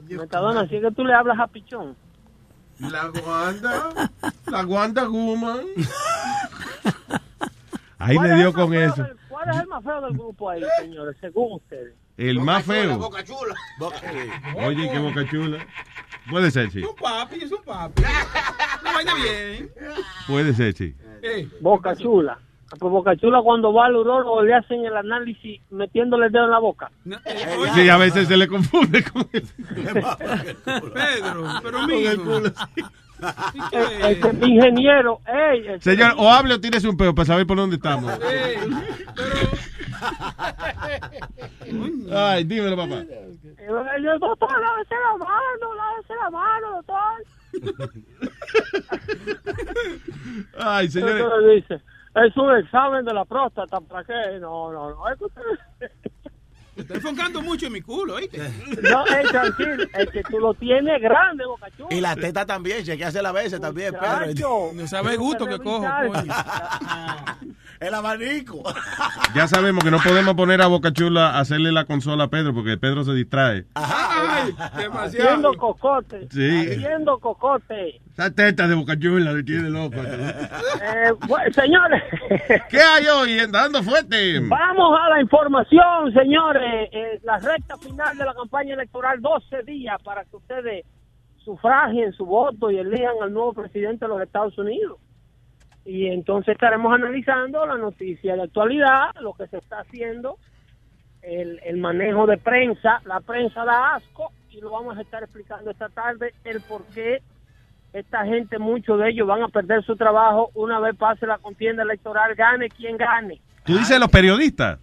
Metadona, 0.10 0.68
si 0.68 0.76
es 0.78 0.82
que 0.82 0.92
tú 0.92 1.04
le 1.04 1.14
hablas 1.14 1.40
a 1.40 1.48
Pichón. 1.48 1.96
La 2.80 3.10
Wanda. 3.12 3.90
La 4.48 4.66
Wanda 4.66 5.08
Woman. 5.08 5.60
Ahí 7.98 8.16
¿Cuál 8.16 8.30
le 8.30 8.36
dio 8.36 8.54
con 8.54 8.74
eso. 8.74 9.06
¿Cuál 9.40 9.56
es 9.56 9.62
el 9.62 9.68
más 9.68 9.84
feo 9.86 10.02
del 10.02 10.14
grupo 10.14 10.50
ahí, 10.50 10.62
señores, 10.82 11.16
según 11.22 11.54
ustedes? 11.54 11.94
El 12.18 12.42
más 12.42 12.66
feo. 12.66 12.98
Boca 12.98 13.24
chula. 13.24 13.56
Oye, 14.68 14.90
qué 14.92 15.00
boca 15.00 15.26
chula. 15.30 15.66
Puede 16.30 16.52
ser, 16.52 16.70
sí. 16.70 16.84
Un 16.84 16.94
papi, 16.96 17.38
es 17.38 17.52
un 17.52 17.64
papi. 17.64 18.04
Una 18.82 18.94
vaina 18.94 19.14
bien. 19.16 19.72
Puede 20.28 20.54
ser, 20.54 20.74
sí. 20.74 20.94
Boca 21.62 21.96
Chula. 21.96 22.38
Ah, 22.72 22.76
Pues 22.78 22.92
Boca 22.92 23.16
Chula 23.16 23.42
cuando 23.42 23.74
va 23.74 23.86
al 23.86 23.96
urólogo 23.96 24.44
le 24.44 24.54
hacen 24.54 24.86
el 24.86 24.96
análisis 24.96 25.62
metiéndole 25.70 26.26
el 26.28 26.32
dedo 26.32 26.46
en 26.46 26.52
la 26.52 26.60
boca. 26.60 26.92
Sí, 27.74 27.90
a 27.90 27.98
veces 27.98 28.28
se 28.28 28.36
le 28.38 28.48
confunde 28.48 29.04
con 29.04 29.28
el, 29.32 29.44
Pedro, 30.94 31.46
pero 31.64 31.80
con 32.26 32.54
que- 33.72 34.48
ingeniero, 34.48 35.20
ey, 35.28 35.68
el- 35.68 35.82
Señor, 35.82 36.14
o 36.18 36.30
hable 36.32 36.54
o 36.56 36.60
tírese 36.62 36.88
un 36.88 36.98
peo 36.98 37.14
para 37.14 37.26
saber 37.26 37.46
por 37.48 37.58
dónde 37.58 37.76
estamos. 37.78 38.12
Ay, 42.12 42.44
dímelo, 42.46 42.76
papá. 42.78 42.96
el 42.96 44.20
doctor, 44.20 44.50
lávese 44.62 44.96
la 44.96 45.18
mano, 45.18 45.76
lávese 45.76 46.14
la 46.16 46.30
mano, 46.30 46.68
doctor. 46.78 47.24
Ay, 50.60 50.88
señores. 50.90 51.66
Es 52.16 52.36
un 52.38 52.56
examen 52.58 53.06
de 53.06 53.14
la 53.14 53.24
próstata, 53.26 53.80
¿para 53.82 54.04
qué? 54.04 54.40
No, 54.40 54.72
no, 54.72 54.90
no, 54.92 55.08
es 55.10 55.18
que 55.20 55.26
usted- 55.26 55.92
Estoy 56.80 56.98
enfocando 56.98 57.42
mucho 57.42 57.68
en 57.68 57.74
mi 57.74 57.82
culo, 57.82 58.16
¿oíste? 58.16 58.40
No, 58.82 59.06
eh, 59.08 59.24
tranquilo, 59.30 59.84
es 59.94 60.10
que 60.10 60.24
tú 60.24 60.40
lo 60.40 60.54
tienes 60.54 61.02
grande, 61.02 61.46
Boca 61.46 61.68
Chula. 61.76 61.90
Y 61.92 62.02
la 62.02 62.16
teta 62.16 62.46
también, 62.46 62.84
chequease 62.84 63.22
la 63.22 63.32
veces 63.32 63.60
también, 63.60 63.94
Pedro. 63.94 64.72
No 64.74 64.88
sabe 64.88 65.14
el 65.14 65.18
gusto 65.18 65.46
que 65.46 65.58
cojo, 65.60 65.86
coño. 66.08 66.34
El 67.80 67.94
abanico. 67.94 68.62
Ya 69.34 69.48
sabemos 69.48 69.84
que 69.84 69.92
no 69.92 70.00
podemos 70.00 70.36
poner 70.36 70.62
a 70.62 70.68
Boca 70.68 70.92
Chula 70.92 71.30
a 71.30 71.40
hacerle 71.40 71.72
la 71.72 71.86
consola 71.86 72.26
a 72.26 72.28
Pedro 72.28 72.54
porque 72.54 72.78
Pedro 72.78 73.06
se 73.06 73.14
distrae. 73.14 73.66
Ay, 73.76 74.54
demasiado. 74.78 75.30
Haciendo 75.30 75.54
cocote. 75.54 76.28
Sí. 76.30 76.68
Haciendo 76.72 77.18
cocote. 77.20 78.02
Esa 78.12 78.32
teta 78.32 78.68
de 78.68 78.76
Boca 78.76 79.00
Chula 79.00 79.32
le 79.32 79.44
tiene 79.44 79.70
loco. 79.70 79.96
Eh, 79.96 81.12
bueno, 81.26 81.54
señores. 81.54 82.04
¿Qué 82.70 82.82
hay 82.82 83.08
hoy? 83.08 83.38
Dando 83.50 83.82
fuerte. 83.82 84.40
Vamos 84.42 85.00
a 85.02 85.10
la 85.12 85.22
información, 85.22 86.14
señores. 86.14 86.69
Eh, 86.92 87.20
la 87.24 87.38
recta 87.38 87.78
final 87.78 88.18
de 88.18 88.26
la 88.26 88.34
campaña 88.34 88.74
electoral, 88.74 89.22
12 89.22 89.64
días 89.64 90.02
para 90.04 90.24
que 90.26 90.36
ustedes 90.36 90.86
sufragien 91.38 92.14
su 92.14 92.26
voto 92.26 92.70
y 92.70 92.78
elijan 92.78 93.16
al 93.22 93.34
nuevo 93.34 93.54
presidente 93.54 94.06
de 94.06 94.10
los 94.10 94.22
Estados 94.22 94.58
Unidos. 94.58 95.00
Y 95.86 96.08
entonces 96.08 96.54
estaremos 96.54 96.94
analizando 96.94 97.66
la 97.66 97.78
noticia 97.78 98.36
de 98.36 98.44
actualidad, 98.44 99.16
lo 99.22 99.34
que 99.34 99.48
se 99.48 99.58
está 99.58 99.80
haciendo, 99.80 100.38
el, 101.22 101.60
el 101.64 101.78
manejo 101.78 102.28
de 102.28 102.38
prensa. 102.38 103.02
La 103.06 103.22
prensa 103.22 103.66
da 103.66 103.96
asco 103.96 104.32
y 104.52 104.62
lo 104.62 104.72
vamos 104.72 104.98
a 104.98 105.02
estar 105.02 105.24
explicando 105.24 105.72
esta 105.72 105.90
tarde 105.90 106.34
el 106.44 106.62
por 106.62 106.84
qué 106.94 107.22
esta 107.94 108.24
gente, 108.26 108.60
muchos 108.60 109.00
de 109.00 109.10
ellos 109.10 109.28
van 109.28 109.42
a 109.42 109.48
perder 109.48 109.84
su 109.84 109.96
trabajo 109.96 110.52
una 110.54 110.80
vez 110.80 110.96
pase 110.96 111.26
la 111.26 111.40
contienda 111.40 111.84
electoral, 111.84 112.36
gane 112.36 112.70
quien 112.70 112.98
gane. 112.98 113.42
Tú 113.66 113.74
dices 113.78 114.00
los 114.00 114.10
periodistas. 114.10 114.80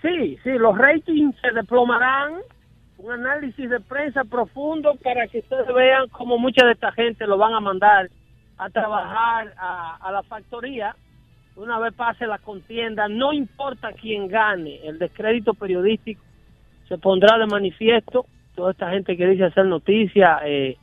Sí, 0.00 0.38
sí, 0.44 0.50
los 0.58 0.78
ratings 0.78 1.34
se 1.40 1.50
desplomarán. 1.50 2.34
Un 2.98 3.12
análisis 3.12 3.68
de 3.68 3.80
prensa 3.80 4.22
profundo 4.22 4.94
para 5.02 5.26
que 5.26 5.40
ustedes 5.40 5.66
vean 5.74 6.08
cómo 6.10 6.38
mucha 6.38 6.64
de 6.64 6.72
esta 6.72 6.92
gente 6.92 7.26
lo 7.26 7.36
van 7.36 7.52
a 7.54 7.60
mandar 7.60 8.08
a 8.58 8.70
trabajar 8.70 9.52
a, 9.58 9.96
a 9.96 10.12
la 10.12 10.22
factoría. 10.22 10.94
Una 11.56 11.80
vez 11.80 11.92
pase 11.94 12.26
la 12.28 12.38
contienda, 12.38 13.08
no 13.08 13.32
importa 13.32 13.92
quién 13.92 14.28
gane, 14.28 14.86
el 14.86 15.00
descrédito 15.00 15.52
periodístico 15.52 16.22
se 16.88 16.96
pondrá 16.96 17.36
de 17.38 17.46
manifiesto. 17.46 18.26
Toda 18.54 18.70
esta 18.70 18.90
gente 18.90 19.16
que 19.16 19.26
dice 19.26 19.44
hacer 19.44 19.66
noticias, 19.66 20.40
eh, 20.44 20.76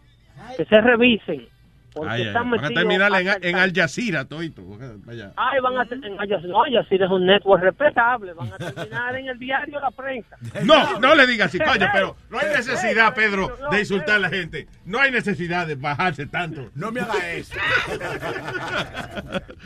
que 0.57 0.65
se 0.65 0.81
revisen. 0.81 1.47
Porque 1.93 2.11
Ay, 2.11 2.21
ay, 2.21 2.27
están 2.27 2.51
van 2.51 2.65
a 2.65 2.69
terminar 2.69 3.11
en, 3.21 3.43
en 3.43 3.55
Al 3.55 3.73
Jazeera, 3.73 4.25
todito. 4.25 4.63
Vaya. 5.05 5.33
Ay, 5.35 5.59
van 5.61 5.77
a 5.77 5.83
en 5.83 6.19
Al 6.19 6.27
Jazeera- 6.29 6.47
no, 6.47 6.63
Al 6.63 6.73
Jazeera 6.73 7.05
es 7.05 7.11
un 7.11 7.25
network 7.25 7.63
respetable, 7.63 8.33
van 8.33 8.53
a 8.53 8.57
terminar 8.57 9.15
en 9.15 9.27
el 9.29 9.39
diario 9.39 9.79
La 9.79 9.91
Prensa. 9.91 10.35
No, 10.63 10.99
no 10.99 11.15
le 11.15 11.25
digas 11.27 11.47
así, 11.47 11.57
coño, 11.59 11.87
pero 11.93 12.15
no 12.29 12.39
hay 12.39 12.47
necesidad, 12.55 13.13
Pedro, 13.15 13.55
de 13.71 13.79
insultar 13.79 14.15
a 14.15 14.19
la 14.19 14.29
gente. 14.29 14.67
No 14.85 14.99
hay 14.99 15.11
necesidad 15.11 15.65
de 15.67 15.75
bajarse 15.75 16.25
tanto. 16.27 16.69
No 16.75 16.91
me 16.91 17.01
haga 17.01 17.31
eso. 17.31 17.55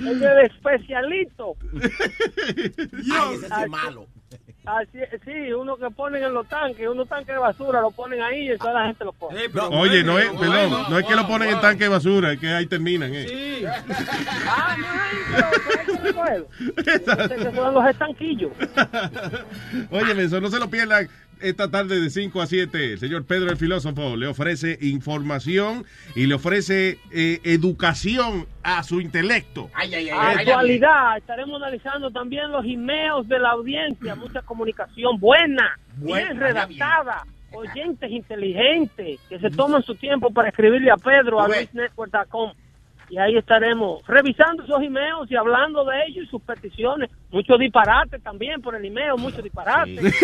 Es 0.03 0.21
el 0.21 0.39
especialito. 0.45 1.55
Ay, 1.73 3.35
ese 3.35 3.47
sí 3.47 3.61
es 3.63 3.69
malo. 3.69 4.07
Así, 4.65 4.97
sí, 5.25 5.51
uno 5.51 5.75
que 5.75 5.89
ponen 5.91 6.23
en 6.23 6.33
los 6.33 6.47
tanques, 6.47 6.87
unos 6.87 7.07
tanques 7.07 7.35
de 7.35 7.37
basura, 7.37 7.81
lo 7.81 7.91
ponen 7.91 8.21
ahí 8.21 8.51
y 8.51 8.57
toda 8.57 8.73
la 8.73 8.85
gente 8.87 9.03
lo 9.03 9.11
pone. 9.11 9.37
Oye, 9.71 10.03
no 10.03 10.17
es, 10.17 10.31
perdón, 10.31 10.85
no 10.89 10.99
es 10.99 11.05
que 11.05 11.15
lo 11.15 11.27
ponen 11.27 11.49
en 11.49 11.61
tanque 11.61 11.83
de 11.83 11.89
basura, 11.89 12.31
es 12.31 12.39
que 12.39 12.47
ahí 12.47 12.65
terminan, 12.65 13.11
eh. 13.13 13.65
Ah, 14.47 14.75
no, 14.77 14.85
son 17.55 17.73
los 17.73 17.85
estanquillos. 17.87 18.51
Oye, 19.91 20.23
eso 20.23 20.39
no 20.39 20.49
se 20.49 20.59
lo 20.59 20.69
pierdan 20.69 21.09
esta 21.43 21.69
tarde 21.69 21.99
de 21.99 22.09
5 22.09 22.41
a 22.41 22.47
7. 22.47 22.93
El 22.93 22.99
señor 22.99 23.25
Pedro 23.25 23.51
el 23.51 23.57
filósofo 23.57 24.15
le 24.15 24.27
ofrece 24.27 24.77
información 24.81 25.85
y 26.15 26.25
le 26.25 26.35
ofrece 26.35 26.97
eh, 27.11 27.39
educación 27.43 28.47
a 28.63 28.83
su 28.83 29.01
intelecto. 29.01 29.69
Ay, 29.73 29.93
ay, 29.93 30.09
ay, 30.09 30.17
ay, 30.17 30.35
ay. 30.37 30.37
Actualidad, 30.39 31.17
estaremos 31.17 31.61
analizando 31.61 32.11
también 32.11 32.51
los 32.51 32.65
emails 32.65 33.27
de 33.27 33.39
la 33.39 33.51
audiencia, 33.51 34.15
mucha 34.15 34.41
comunicación 34.41 35.19
buena, 35.19 35.77
Buena, 35.97 36.29
bien 36.29 36.39
redactada, 36.39 37.25
oyentes 37.51 38.09
inteligentes 38.09 39.19
que 39.29 39.39
se 39.39 39.49
toman 39.49 39.83
su 39.83 39.95
tiempo 39.95 40.31
para 40.31 40.49
escribirle 40.49 40.91
a 40.91 40.97
Pedro 40.97 41.41
a 41.41 41.47
luisnetwork.com 41.47 42.53
y 43.13 43.17
ahí 43.19 43.37
estaremos 43.37 44.01
revisando 44.07 44.63
esos 44.63 44.81
emails 44.81 45.29
y 45.29 45.35
hablando 45.35 45.85
de 45.85 46.03
ellos 46.07 46.25
y 46.25 46.29
sus 46.31 46.41
peticiones. 46.41 47.11
Muchos 47.29 47.59
disparates 47.59 48.23
también 48.23 48.59
por 48.59 48.73
el 48.73 48.83
email, 48.83 49.13
muchos 49.19 49.43
disparates. 49.43 50.01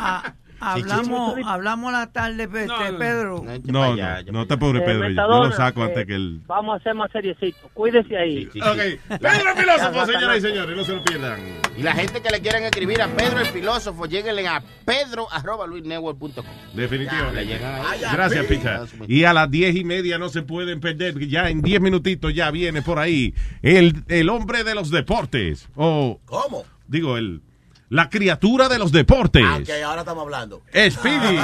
Ah, 0.00 0.34
hablamos, 0.60 1.38
hablamos 1.44 1.92
la 1.92 2.12
tarde, 2.12 2.44
este, 2.44 2.92
Pedro. 2.98 3.44
No, 3.64 3.96
no, 3.96 4.22
no 4.32 4.46
te 4.46 4.56
pobre 4.56 4.80
Eh, 4.80 4.82
Pedro, 4.84 5.08
yo 5.08 5.44
lo 5.44 5.52
saco 5.52 5.82
eh, 5.82 5.84
antes 5.84 6.06
que 6.06 6.14
el... 6.14 6.40
Vamos 6.46 6.74
a 6.74 6.76
hacer 6.76 6.94
más 6.94 7.10
seriecito. 7.10 7.68
Cuídese 7.74 8.16
ahí. 8.16 8.46
Ok, 8.46 9.18
Pedro 9.20 9.50
el 9.50 9.58
filósofo, 9.58 10.06
señoras 10.06 10.38
y 10.38 10.40
señores, 10.40 10.76
no 10.76 10.84
se 10.84 10.94
lo 10.94 11.04
pierdan. 11.04 11.40
Y 11.76 11.82
la 11.82 11.92
gente 11.92 12.20
que 12.20 12.30
le 12.30 12.40
quieran 12.40 12.64
escribir 12.64 13.02
a 13.02 13.08
Pedro 13.08 13.40
el 13.40 13.46
filósofo, 13.46 14.06
lléguenle 14.06 14.46
a 14.46 14.62
pedro 14.84 15.30
arroba 15.30 15.66
luisnetwork.com. 15.66 16.44
Definitivamente. 16.74 17.44
Le 17.44 17.46
llegan 17.46 17.86
ahí. 17.86 18.00
Gracias, 18.12 18.46
Picha. 18.46 18.84
Y 19.06 19.24
a 19.24 19.32
las 19.32 19.50
diez 19.50 19.76
y 19.76 19.84
media 19.84 20.18
no 20.18 20.28
se 20.28 20.42
pueden 20.42 20.80
perder, 20.80 21.18
ya 21.28 21.48
en 21.50 21.62
diez 21.62 21.80
minutitos 21.80 22.34
ya 22.34 22.50
viene 22.50 22.82
por 22.82 22.98
ahí 22.98 23.34
el, 23.62 24.02
el 24.08 24.28
hombre 24.28 24.64
de 24.64 24.74
los 24.74 24.90
deportes. 24.90 25.68
O, 25.76 26.20
¿Cómo? 26.24 26.64
digo, 26.88 27.16
el, 27.16 27.42
la 27.90 28.08
criatura 28.08 28.68
de 28.68 28.78
los 28.78 28.92
deportes. 28.92 29.42
Ah, 29.46 29.58
ok, 29.60 29.70
ahora 29.84 30.00
estamos 30.00 30.22
hablando. 30.22 30.62
Speedy 30.90 31.38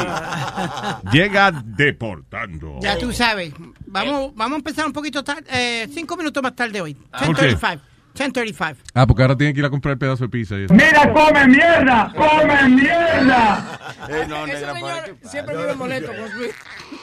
llega 1.12 1.50
deportando. 1.64 2.78
Ya 2.81 2.98
tú 2.98 3.12
sabes. 3.12 3.52
Vamos, 3.86 4.34
vamos 4.34 4.56
a 4.56 4.58
empezar 4.58 4.86
un 4.86 4.92
poquito 4.92 5.23
tarde, 5.23 5.44
eh, 5.52 5.89
cinco 5.92 6.16
minutos 6.16 6.42
más 6.42 6.55
tarde 6.55 6.81
hoy. 6.81 6.94
¿Por 6.94 7.36
qué? 7.36 7.56
10.35. 7.56 7.81
10.35. 8.14 8.76
Ah, 8.94 9.06
porque 9.06 9.23
ahora 9.23 9.36
tienen 9.36 9.55
que 9.55 9.60
ir 9.60 9.66
a 9.66 9.70
comprar 9.70 9.92
el 9.92 9.98
pedazo 9.98 10.24
de 10.24 10.28
pizza. 10.28 10.56
y 10.56 10.64
eso. 10.64 10.74
Mira, 10.74 11.12
come 11.12 11.48
mierda, 11.48 12.12
come 12.14 12.68
mierda. 12.68 13.81
Eh, 14.08 14.24
no, 14.28 14.47
Ese 14.47 14.55
negra, 14.55 14.74
señor 14.74 15.18
siempre 15.24 15.56
vive 15.56 15.74
molesto 15.74 16.12
con 16.14 16.28
Speedy. 16.28 16.52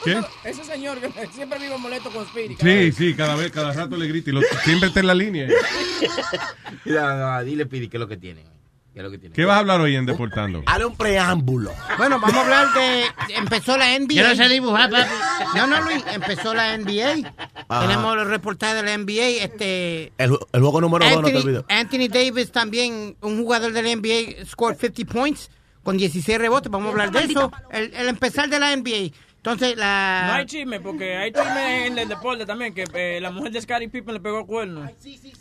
¿Qué? 0.04 0.20
Ese 0.44 0.64
señor 0.64 0.98
siempre 1.34 1.58
vive 1.58 1.76
molesto 1.76 2.10
con 2.10 2.26
Speedy. 2.26 2.56
Sí, 2.56 2.92
sí, 2.92 3.14
cada 3.14 3.36
vez, 3.36 3.50
cada 3.52 3.72
rato 3.72 3.96
le 3.96 4.06
grita 4.06 4.30
y 4.30 4.32
lo, 4.32 4.40
siempre 4.64 4.88
está 4.88 5.00
en 5.00 5.06
la 5.06 5.14
línea. 5.14 5.48
Mira, 6.86 7.14
no, 7.14 7.44
dile, 7.44 7.66
Pidi, 7.66 7.88
qué 7.88 7.98
es 7.98 8.00
lo 8.00 8.08
que 8.08 8.16
tiene. 8.16 8.51
¿Qué 8.92 8.98
es 9.00 9.04
lo 9.04 9.10
que 9.10 9.18
tiene? 9.18 9.34
¿Qué 9.34 9.44
vas 9.46 9.56
a 9.56 9.60
hablar 9.60 9.80
hoy 9.80 9.96
en 9.96 10.04
Deportando? 10.04 10.62
Hale 10.66 10.84
un 10.84 10.96
preámbulo. 10.96 11.72
Bueno, 11.96 12.20
vamos 12.20 12.36
a 12.36 12.40
hablar 12.42 12.74
de. 12.74 13.04
Empezó 13.36 13.78
la 13.78 13.98
NBA. 13.98 14.14
Yo 14.14 14.28
no 14.28 14.34
sé 14.34 14.48
dibujar, 14.48 14.90
papi. 14.90 15.10
No, 15.56 15.66
no, 15.66 15.80
Luis. 15.82 16.04
Empezó 16.12 16.52
la 16.52 16.76
NBA. 16.76 17.32
Ajá. 17.68 17.86
Tenemos 17.86 18.16
los 18.16 18.26
reportajes 18.26 18.76
de 18.76 18.82
la 18.82 18.98
NBA. 18.98 19.44
Este. 19.44 20.12
El, 20.18 20.36
el 20.52 20.60
juego 20.60 20.80
número 20.82 21.08
dos 21.08 21.22
no 21.22 21.28
te 21.28 21.36
olvido. 21.38 21.64
Anthony 21.70 22.08
Davis 22.10 22.52
también, 22.52 23.16
un 23.22 23.38
jugador 23.38 23.72
de 23.72 23.82
la 23.82 23.96
NBA, 23.96 24.44
scored 24.44 24.76
50 24.78 25.10
points 25.10 25.50
con 25.82 25.96
16 25.96 26.38
rebotes. 26.38 26.70
Vamos 26.70 26.88
a 26.88 26.90
hablar 26.90 27.12
de 27.12 27.20
eso. 27.20 27.50
El, 27.70 27.94
el 27.94 28.08
empezar 28.08 28.50
de 28.50 28.60
la 28.60 28.76
NBA. 28.76 29.14
Entonces, 29.36 29.76
la... 29.76 30.26
No 30.28 30.32
hay 30.34 30.46
chisme, 30.46 30.78
porque 30.78 31.16
hay 31.16 31.32
chisme 31.32 31.86
en 31.88 31.98
el 31.98 32.08
deporte 32.08 32.46
también, 32.46 32.72
que 32.72 32.84
eh, 32.94 33.20
la 33.20 33.32
mujer 33.32 33.50
de 33.50 33.60
Scottie 33.60 33.88
Pippen 33.88 34.14
le 34.14 34.20
pegó 34.20 34.38
el 34.40 34.46
cuerno. 34.46 34.88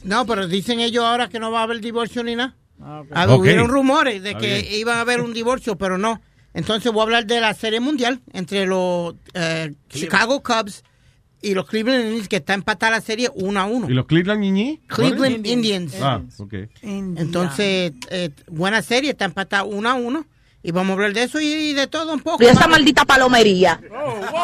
No, 0.03 0.25
pero 0.25 0.47
dicen 0.47 0.79
ellos 0.79 1.05
ahora 1.05 1.29
que 1.29 1.37
no 1.39 1.51
va 1.51 1.59
a 1.59 1.63
haber 1.63 1.81
divorcio 1.81 2.23
ni 2.23 2.35
nada. 2.35 2.55
Ah. 2.83 3.03
Ah, 3.11 3.25
Ok. 3.33 3.41
Hubieron 3.41 3.67
rumores 3.69 4.21
de 4.23 4.35
que 4.35 4.61
bien. 4.61 4.65
iba 4.79 4.95
a 4.95 5.01
haber 5.01 5.21
un 5.21 5.33
divorcio, 5.33 5.77
pero 5.77 5.97
no. 5.97 6.21
Entonces 6.53 6.91
voy 6.91 6.99
a 7.01 7.03
hablar 7.03 7.25
de 7.25 7.39
la 7.39 7.53
serie 7.53 7.79
mundial 7.79 8.21
entre 8.33 8.65
los 8.65 9.15
eh, 9.33 9.73
Chicago 9.89 10.43
Cubs 10.43 10.83
y 11.41 11.53
los 11.53 11.65
Cleveland 11.67 12.05
Indians, 12.05 12.27
que 12.27 12.35
está 12.35 12.53
empatada 12.53 12.91
la 12.93 13.01
serie 13.01 13.29
1 13.33 13.59
a 13.59 13.65
1. 13.65 13.89
¿Y 13.89 13.93
los 13.93 14.05
Cleveland 14.05 14.41
Ñiñi? 14.41 14.79
Cleveland 14.87 15.47
Indians. 15.47 15.95
Ah, 16.01 16.21
ok. 16.37 16.53
Entonces, 16.83 17.93
eh, 18.09 18.29
buena 18.47 18.81
serie, 18.81 19.11
está 19.11 19.25
empatada 19.25 19.63
1 19.63 19.89
a 19.89 19.93
1. 19.95 20.25
Y 20.63 20.71
vamos 20.71 20.91
a 20.91 20.93
hablar 20.93 21.13
de 21.13 21.23
eso 21.23 21.39
y, 21.39 21.73
de 21.73 21.87
todo 21.87 22.13
un 22.13 22.19
poco. 22.19 22.43
Y 22.43 22.47
esa 22.47 22.67
maldita 22.67 23.03
palomería. 23.03 23.79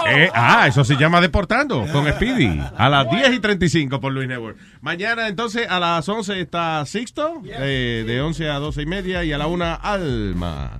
Eh, 0.10 0.30
ah, 0.34 0.68
eso 0.68 0.84
se 0.84 0.96
llama 0.96 1.22
Deportando 1.22 1.86
con 1.92 2.08
Speedy. 2.12 2.60
A 2.76 2.90
las 2.90 3.10
10 3.10 3.34
y 3.34 3.40
35 3.40 4.02
por 4.02 4.12
Luis 4.12 4.28
Network. 4.28 4.58
Mañana, 4.82 5.28
entonces, 5.28 5.68
a 5.70 5.80
las 5.80 6.08
11 6.10 6.42
está 6.42 6.84
Sixto, 6.86 7.42
eh, 7.46 8.04
de 8.08 8.22
11 8.22 8.50
a 8.50 8.56
12 8.56 8.82
y 8.82 8.86
media. 8.88 9.24
Y 9.24 9.32
a 9.32 9.38
la 9.38 9.48
1, 9.48 9.80
Alma. 9.82 10.80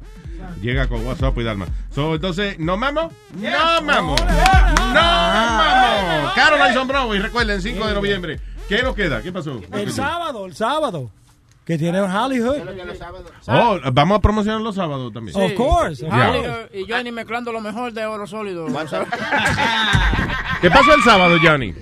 Llega 0.62 0.88
con 0.88 1.06
WhatsApp 1.06 1.38
y 1.38 1.44
Dalma. 1.44 1.68
So, 1.94 2.16
entonces, 2.16 2.58
¿nos 2.58 2.80
vamos? 2.80 3.14
¡No 3.36 3.50
vamos! 3.86 4.20
¡No 4.22 4.94
vamos! 4.94 6.34
Caroline 6.34 6.74
Sombrow, 6.74 7.14
y 7.14 7.20
recuerden, 7.20 7.62
5 7.62 7.88
de 7.88 7.94
noviembre. 7.94 8.40
¿Qué 8.68 8.82
nos 8.82 8.96
queda? 8.96 9.22
¿Qué 9.22 9.32
pasó? 9.32 9.62
El 9.72 9.92
sábado, 9.92 10.46
el 10.46 10.56
sábado. 10.56 11.12
Que 11.68 11.78
tiene 11.78 12.00
Hollywood. 12.00 12.60
Oh, 13.48 13.78
vamos 13.92 14.18
a 14.18 14.22
promocionar 14.22 14.62
los 14.62 14.74
sábados 14.76 15.12
también. 15.12 15.36
Of 15.38 15.54
course. 15.54 16.06
of 16.06 16.12
Ya. 16.12 16.32
course. 16.32 16.80
Y 16.80 16.86
Johnny 16.90 17.12
mezclando 17.12 17.52
lo 17.52 17.60
mejor 17.60 17.92
de 17.92 18.06
oro 18.06 18.26
sólido. 18.26 18.66
¿Qué 20.62 20.70
pasó 20.72 20.94
el 20.96 21.02
sábado, 21.04 21.36
Johnny? 21.44 21.74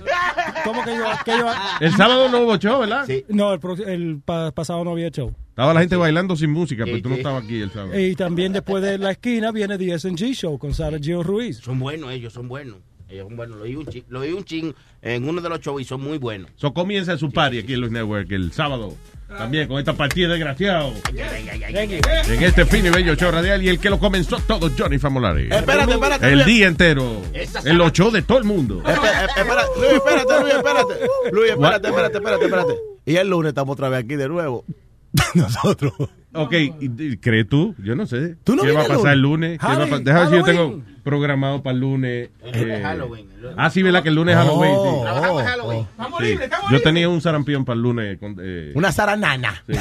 ¿Cómo 0.64 0.82
que 0.84 0.96
yo, 0.96 1.04
que 1.24 1.30
yo- 1.38 1.52
El 1.80 1.92
sábado 1.96 2.28
no 2.28 2.40
hubo 2.40 2.56
show, 2.58 2.80
¿verdad? 2.80 3.06
No, 3.28 3.52
el, 3.52 3.60
pro- 3.60 3.74
el 3.76 4.20
pa- 4.24 4.50
pasado 4.50 4.82
no 4.84 4.90
había 4.90 5.08
show. 5.10 5.32
Estaba 5.50 5.72
la 5.72 5.80
gente 5.80 5.96
bailando 5.96 6.34
sin 6.36 6.50
música, 6.50 6.84
pero 6.84 7.00
tú 7.00 7.08
no 7.08 7.14
estabas 7.14 7.44
aquí 7.44 7.60
el 7.62 7.70
sábado. 7.70 7.98
Y 7.98 8.14
también 8.16 8.52
después 8.52 8.82
de 8.82 8.98
la 8.98 9.12
esquina 9.12 9.52
viene 9.52 9.78
The 9.78 9.94
S&G 9.94 10.34
Show 10.34 10.58
con 10.58 10.74
Sara 10.74 10.98
Gio 10.98 11.22
Ruiz. 11.22 11.58
Son 11.58 11.78
buenos 11.78 12.10
ellos, 12.10 12.32
son 12.32 12.48
buenos. 12.48 12.78
Ellos 13.08 13.28
son 13.28 13.36
buenos. 13.36 13.56
Lo 13.58 13.64
oí 13.64 13.76
un 13.76 13.86
ching, 13.86 14.04
lo 14.08 14.20
un 14.20 14.74
en 15.02 15.28
uno 15.28 15.40
de 15.40 15.48
los 15.48 15.60
shows 15.60 15.80
y 15.80 15.84
son 15.84 16.00
muy 16.00 16.18
buenos. 16.18 16.50
So 16.56 16.74
comienza 16.74 17.16
su 17.16 17.30
party 17.30 17.58
aquí 17.58 17.74
en 17.74 17.80
los 17.80 17.90
Network 17.90 18.30
el 18.32 18.52
sábado. 18.52 18.94
También 19.28 19.66
con 19.66 19.78
esta 19.78 19.92
partida 19.92 20.28
desgraciado. 20.28 20.92
En 21.12 22.42
este 22.42 22.64
fin 22.64 22.86
y 22.86 22.90
bello 22.90 23.14
show 23.16 23.30
radial 23.30 23.62
y 23.62 23.68
el 23.68 23.80
que 23.80 23.90
lo 23.90 23.98
comenzó 23.98 24.38
todo, 24.38 24.70
Johnny 24.76 24.98
Famolari. 24.98 25.48
Espérate, 25.50 25.92
espérate, 25.92 26.32
El 26.32 26.44
día 26.44 26.68
entero. 26.68 27.22
En 27.64 27.78
los 27.78 27.92
shows 27.92 28.12
de 28.12 28.22
todo 28.22 28.38
el 28.38 28.44
mundo. 28.44 28.82
Espérate, 28.86 29.40
espérate, 29.40 29.68
Luis, 29.80 29.92
espérate, 29.92 30.40
Luis, 30.40 30.54
espérate. 30.54 30.94
Luis, 31.32 31.50
espérate, 31.50 31.88
espérate, 31.88 32.18
espérate, 32.18 32.44
espérate. 32.44 32.74
Y 33.04 33.16
el 33.16 33.28
lunes 33.28 33.50
estamos 33.50 33.72
otra 33.74 33.88
vez 33.88 34.04
aquí 34.04 34.14
de 34.14 34.28
nuevo. 34.28 34.64
Nosotros. 35.34 35.92
Ok, 36.36 36.52
¿y- 36.52 36.78
y 36.80 37.16
¿crees 37.18 37.48
tú? 37.48 37.74
Yo 37.78 37.94
no 37.94 38.06
sé. 38.06 38.36
¿Tú 38.44 38.54
no 38.56 38.62
¿Qué 38.62 38.72
va 38.72 38.80
a 38.80 38.82
el 38.84 38.88
pasar 38.88 39.12
el 39.12 39.20
lunes? 39.20 39.50
lunes? 39.50 39.60
¿Qué 39.60 39.66
va 39.66 39.72
a 39.72 39.76
Halloween, 39.76 39.90
pa- 40.04 40.10
Déjame 40.10 40.20
ver 40.20 40.28
si 40.30 40.36
yo 40.36 40.44
tengo 40.44 40.62
Halloween. 40.68 40.96
programado 41.04 41.62
para 41.62 41.74
el 41.74 41.80
lunes. 41.80 42.30
eh, 42.44 42.80
Halloween. 42.82 43.26
Ah, 43.56 43.70
sí, 43.70 43.82
¿verdad? 43.82 44.02
Que 44.02 44.08
el 44.10 44.14
lunes 44.14 44.34
es 44.36 44.42
Halloween. 44.42 44.70
sí. 44.72 44.78
Oh, 44.82 45.02
Trabajamos 45.02 45.42
Halloween. 45.42 45.86
Sí. 46.20 46.38
Yo 46.70 46.82
tenía 46.82 47.08
un 47.08 47.20
sarampión 47.20 47.64
para 47.64 47.76
el 47.76 47.82
lunes. 47.82 48.18
con- 48.18 48.36
eh, 48.40 48.72
Una 48.74 48.92
zaranana. 48.92 49.62
sí, 49.68 49.74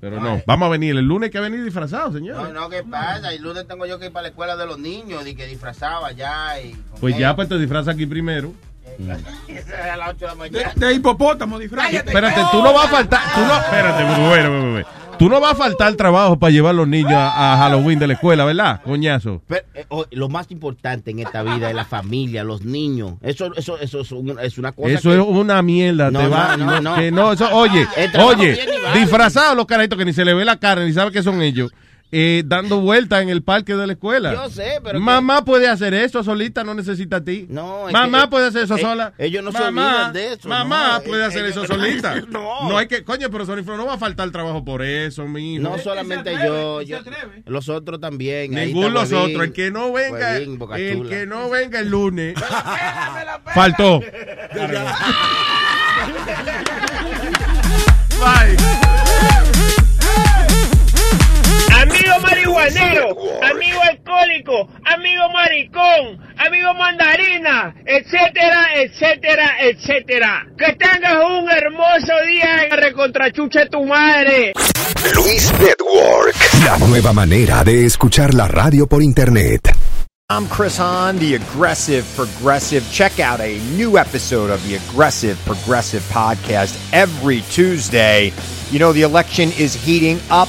pero 0.00 0.20
no. 0.20 0.40
Vamos 0.46 0.66
a 0.66 0.70
venir. 0.70 0.96
El 0.96 1.06
lunes 1.06 1.28
hay 1.28 1.32
que 1.32 1.40
venir 1.40 1.64
disfrazado, 1.64 2.12
señor. 2.12 2.36
No, 2.36 2.52
no, 2.52 2.68
¿qué 2.68 2.82
pasa? 2.82 3.32
El 3.32 3.42
lunes 3.42 3.66
tengo 3.66 3.86
yo 3.86 3.98
que 3.98 4.06
ir 4.06 4.12
para 4.12 4.22
la 4.24 4.28
escuela 4.28 4.56
de 4.56 4.66
los 4.66 4.78
niños 4.78 5.26
y 5.26 5.34
que 5.34 5.46
disfrazaba 5.46 6.12
ya 6.12 6.60
y... 6.60 6.76
Pues 7.00 7.16
ya, 7.16 7.34
pues 7.34 7.48
te 7.48 7.58
disfrazas 7.58 7.94
aquí 7.94 8.06
primero. 8.06 8.52
a 8.96 9.96
las 9.96 10.08
8 10.10 10.18
de 10.20 10.26
la 10.26 10.34
mañana. 10.34 10.72
De 10.74 10.92
hipopótamo, 10.94 11.58
disfraz. 11.58 11.92
Espérate, 11.92 12.40
tú 12.50 12.62
no 12.62 12.72
vas 12.72 12.86
a 12.86 12.88
faltar. 12.88 13.20
Tú 13.34 13.40
no, 13.40 13.56
espérate, 13.58 14.04
bueno, 14.04 14.28
bueno, 14.28 14.70
bueno. 14.72 14.86
Tú 15.18 15.28
no 15.30 15.40
vas 15.40 15.52
a 15.52 15.54
faltar 15.54 15.94
trabajo 15.94 16.38
para 16.38 16.50
llevar 16.50 16.70
a 16.70 16.74
los 16.74 16.86
niños 16.88 17.12
a, 17.12 17.54
a 17.54 17.56
Halloween 17.58 17.98
de 17.98 18.06
la 18.06 18.12
escuela, 18.14 18.44
¿verdad? 18.44 18.82
Coñazo. 18.84 19.40
Pero, 19.48 19.64
eh, 19.74 19.84
oh, 19.88 20.04
lo 20.10 20.28
más 20.28 20.50
importante 20.50 21.10
en 21.10 21.20
esta 21.20 21.42
vida 21.42 21.70
es 21.70 21.74
la 21.74 21.84
familia, 21.86 22.44
los 22.44 22.62
niños. 22.64 23.14
Eso, 23.22 23.50
eso, 23.56 23.78
eso 23.78 24.00
es, 24.00 24.12
un- 24.12 24.38
es 24.40 24.58
una 24.58 24.72
cosa 24.72 24.88
Eso 24.90 25.08
que- 25.10 25.16
es 25.16 25.22
una 25.22 25.62
mierda. 25.62 26.10
No, 26.10 26.18
te 26.18 26.24
no, 26.26 26.30
va, 26.30 26.56
no, 26.58 26.80
no. 26.80 26.94
que 26.96 27.10
no, 27.10 27.32
eso, 27.32 27.48
oye, 27.54 27.86
oye, 28.22 28.58
disfrazados 28.94 29.56
los 29.56 29.64
carajitos 29.66 29.98
que 29.98 30.04
ni 30.04 30.12
se 30.12 30.24
le 30.24 30.34
ve 30.34 30.44
la 30.44 30.56
cara, 30.58 30.84
ni 30.84 30.92
sabe 30.92 31.10
que 31.12 31.22
son 31.22 31.40
ellos, 31.40 31.72
eh, 32.12 32.42
dando 32.46 32.80
vueltas 32.80 33.22
en 33.22 33.28
el 33.28 33.42
parque 33.42 33.74
de 33.74 33.86
la 33.86 33.92
escuela. 33.94 34.32
Yo 34.32 34.48
sé, 34.48 34.80
pero 34.82 34.98
que- 34.98 35.04
Mamá 35.04 35.44
puede 35.44 35.68
hacer 35.68 35.92
eso 35.94 36.22
solita, 36.22 36.62
no 36.64 36.74
necesita 36.74 37.16
a 37.16 37.24
ti. 37.24 37.46
No, 37.48 37.88
es 37.88 37.92
mamá 37.92 38.22
que- 38.22 38.28
puede 38.28 38.46
hacer 38.46 38.62
eso 38.64 38.76
eh, 38.76 38.80
sola. 38.80 39.12
ellos 39.18 39.42
no 39.44 39.50
se 39.52 39.58
mamá, 39.58 39.88
olvidan 39.88 40.12
de 40.12 40.32
eso, 40.34 40.48
Mamá 40.48 40.98
no, 40.98 41.04
puede 41.04 41.24
hacer 41.24 41.44
ellos- 41.46 41.56
eso 41.64 41.66
solita. 41.74 42.14
No. 42.28 42.68
no 42.68 42.78
hay 42.78 42.86
que, 42.86 43.02
coño, 43.04 43.28
pero 43.30 43.44
Sony 43.44 43.62
no 43.76 43.86
va 43.86 43.94
a 43.94 43.98
faltar 43.98 44.30
trabajo 44.30 44.64
por 44.64 44.82
eso, 44.82 45.26
mi 45.26 45.54
hijo. 45.54 45.62
No 45.64 45.78
solamente 45.78 46.32
yo, 46.44 46.82
yo, 46.82 46.98
los 47.46 47.68
otros 47.68 48.00
también. 48.00 48.52
Ningún 48.52 48.92
los 48.94 49.12
otros. 49.12 49.42
El 49.44 49.52
que 49.52 49.70
no 49.70 49.92
venga, 49.92 50.36
el 50.36 50.58
que 51.08 51.26
no 51.26 51.50
venga 51.50 51.80
el 51.80 51.88
lunes. 51.88 52.34
Faltó. 53.54 54.00
Amigo 58.22 58.85
marihuanero, 62.56 63.16
amigo 63.42 63.80
alcohólico, 63.82 64.68
amigo 64.84 65.28
maricón, 65.32 66.18
amigo 66.38 66.74
mandarina, 66.74 67.74
etcétera, 67.84 68.68
etcétera, 68.74 69.56
etcétera. 69.60 70.46
Que 70.56 70.72
tengas 70.72 71.16
un 71.24 71.50
hermoso 71.50 72.12
día 72.26 72.64
en 72.64 72.76
recontrachuche 72.76 73.66
tu 73.70 73.84
madre. 73.84 74.52
Luis 75.14 75.52
Network, 75.60 76.36
la 76.64 76.78
nueva 76.86 77.12
manera 77.12 77.62
de 77.62 77.84
escuchar 77.84 78.34
la 78.34 78.48
radio 78.48 78.86
por 78.86 79.02
internet. 79.02 79.60
I'm 80.28 80.48
Chris 80.48 80.80
Hahn, 80.80 81.20
the 81.20 81.36
Aggressive 81.36 82.04
Progressive. 82.16 82.84
Check 82.90 83.20
out 83.20 83.38
a 83.40 83.60
new 83.76 83.96
episode 83.96 84.50
of 84.50 84.60
the 84.66 84.74
Aggressive 84.74 85.38
Progressive 85.46 86.02
podcast 86.12 86.74
every 86.92 87.42
Tuesday. 87.42 88.32
You 88.72 88.80
know, 88.80 88.92
the 88.92 89.02
election 89.02 89.52
is 89.56 89.74
heating 89.74 90.18
up 90.28 90.48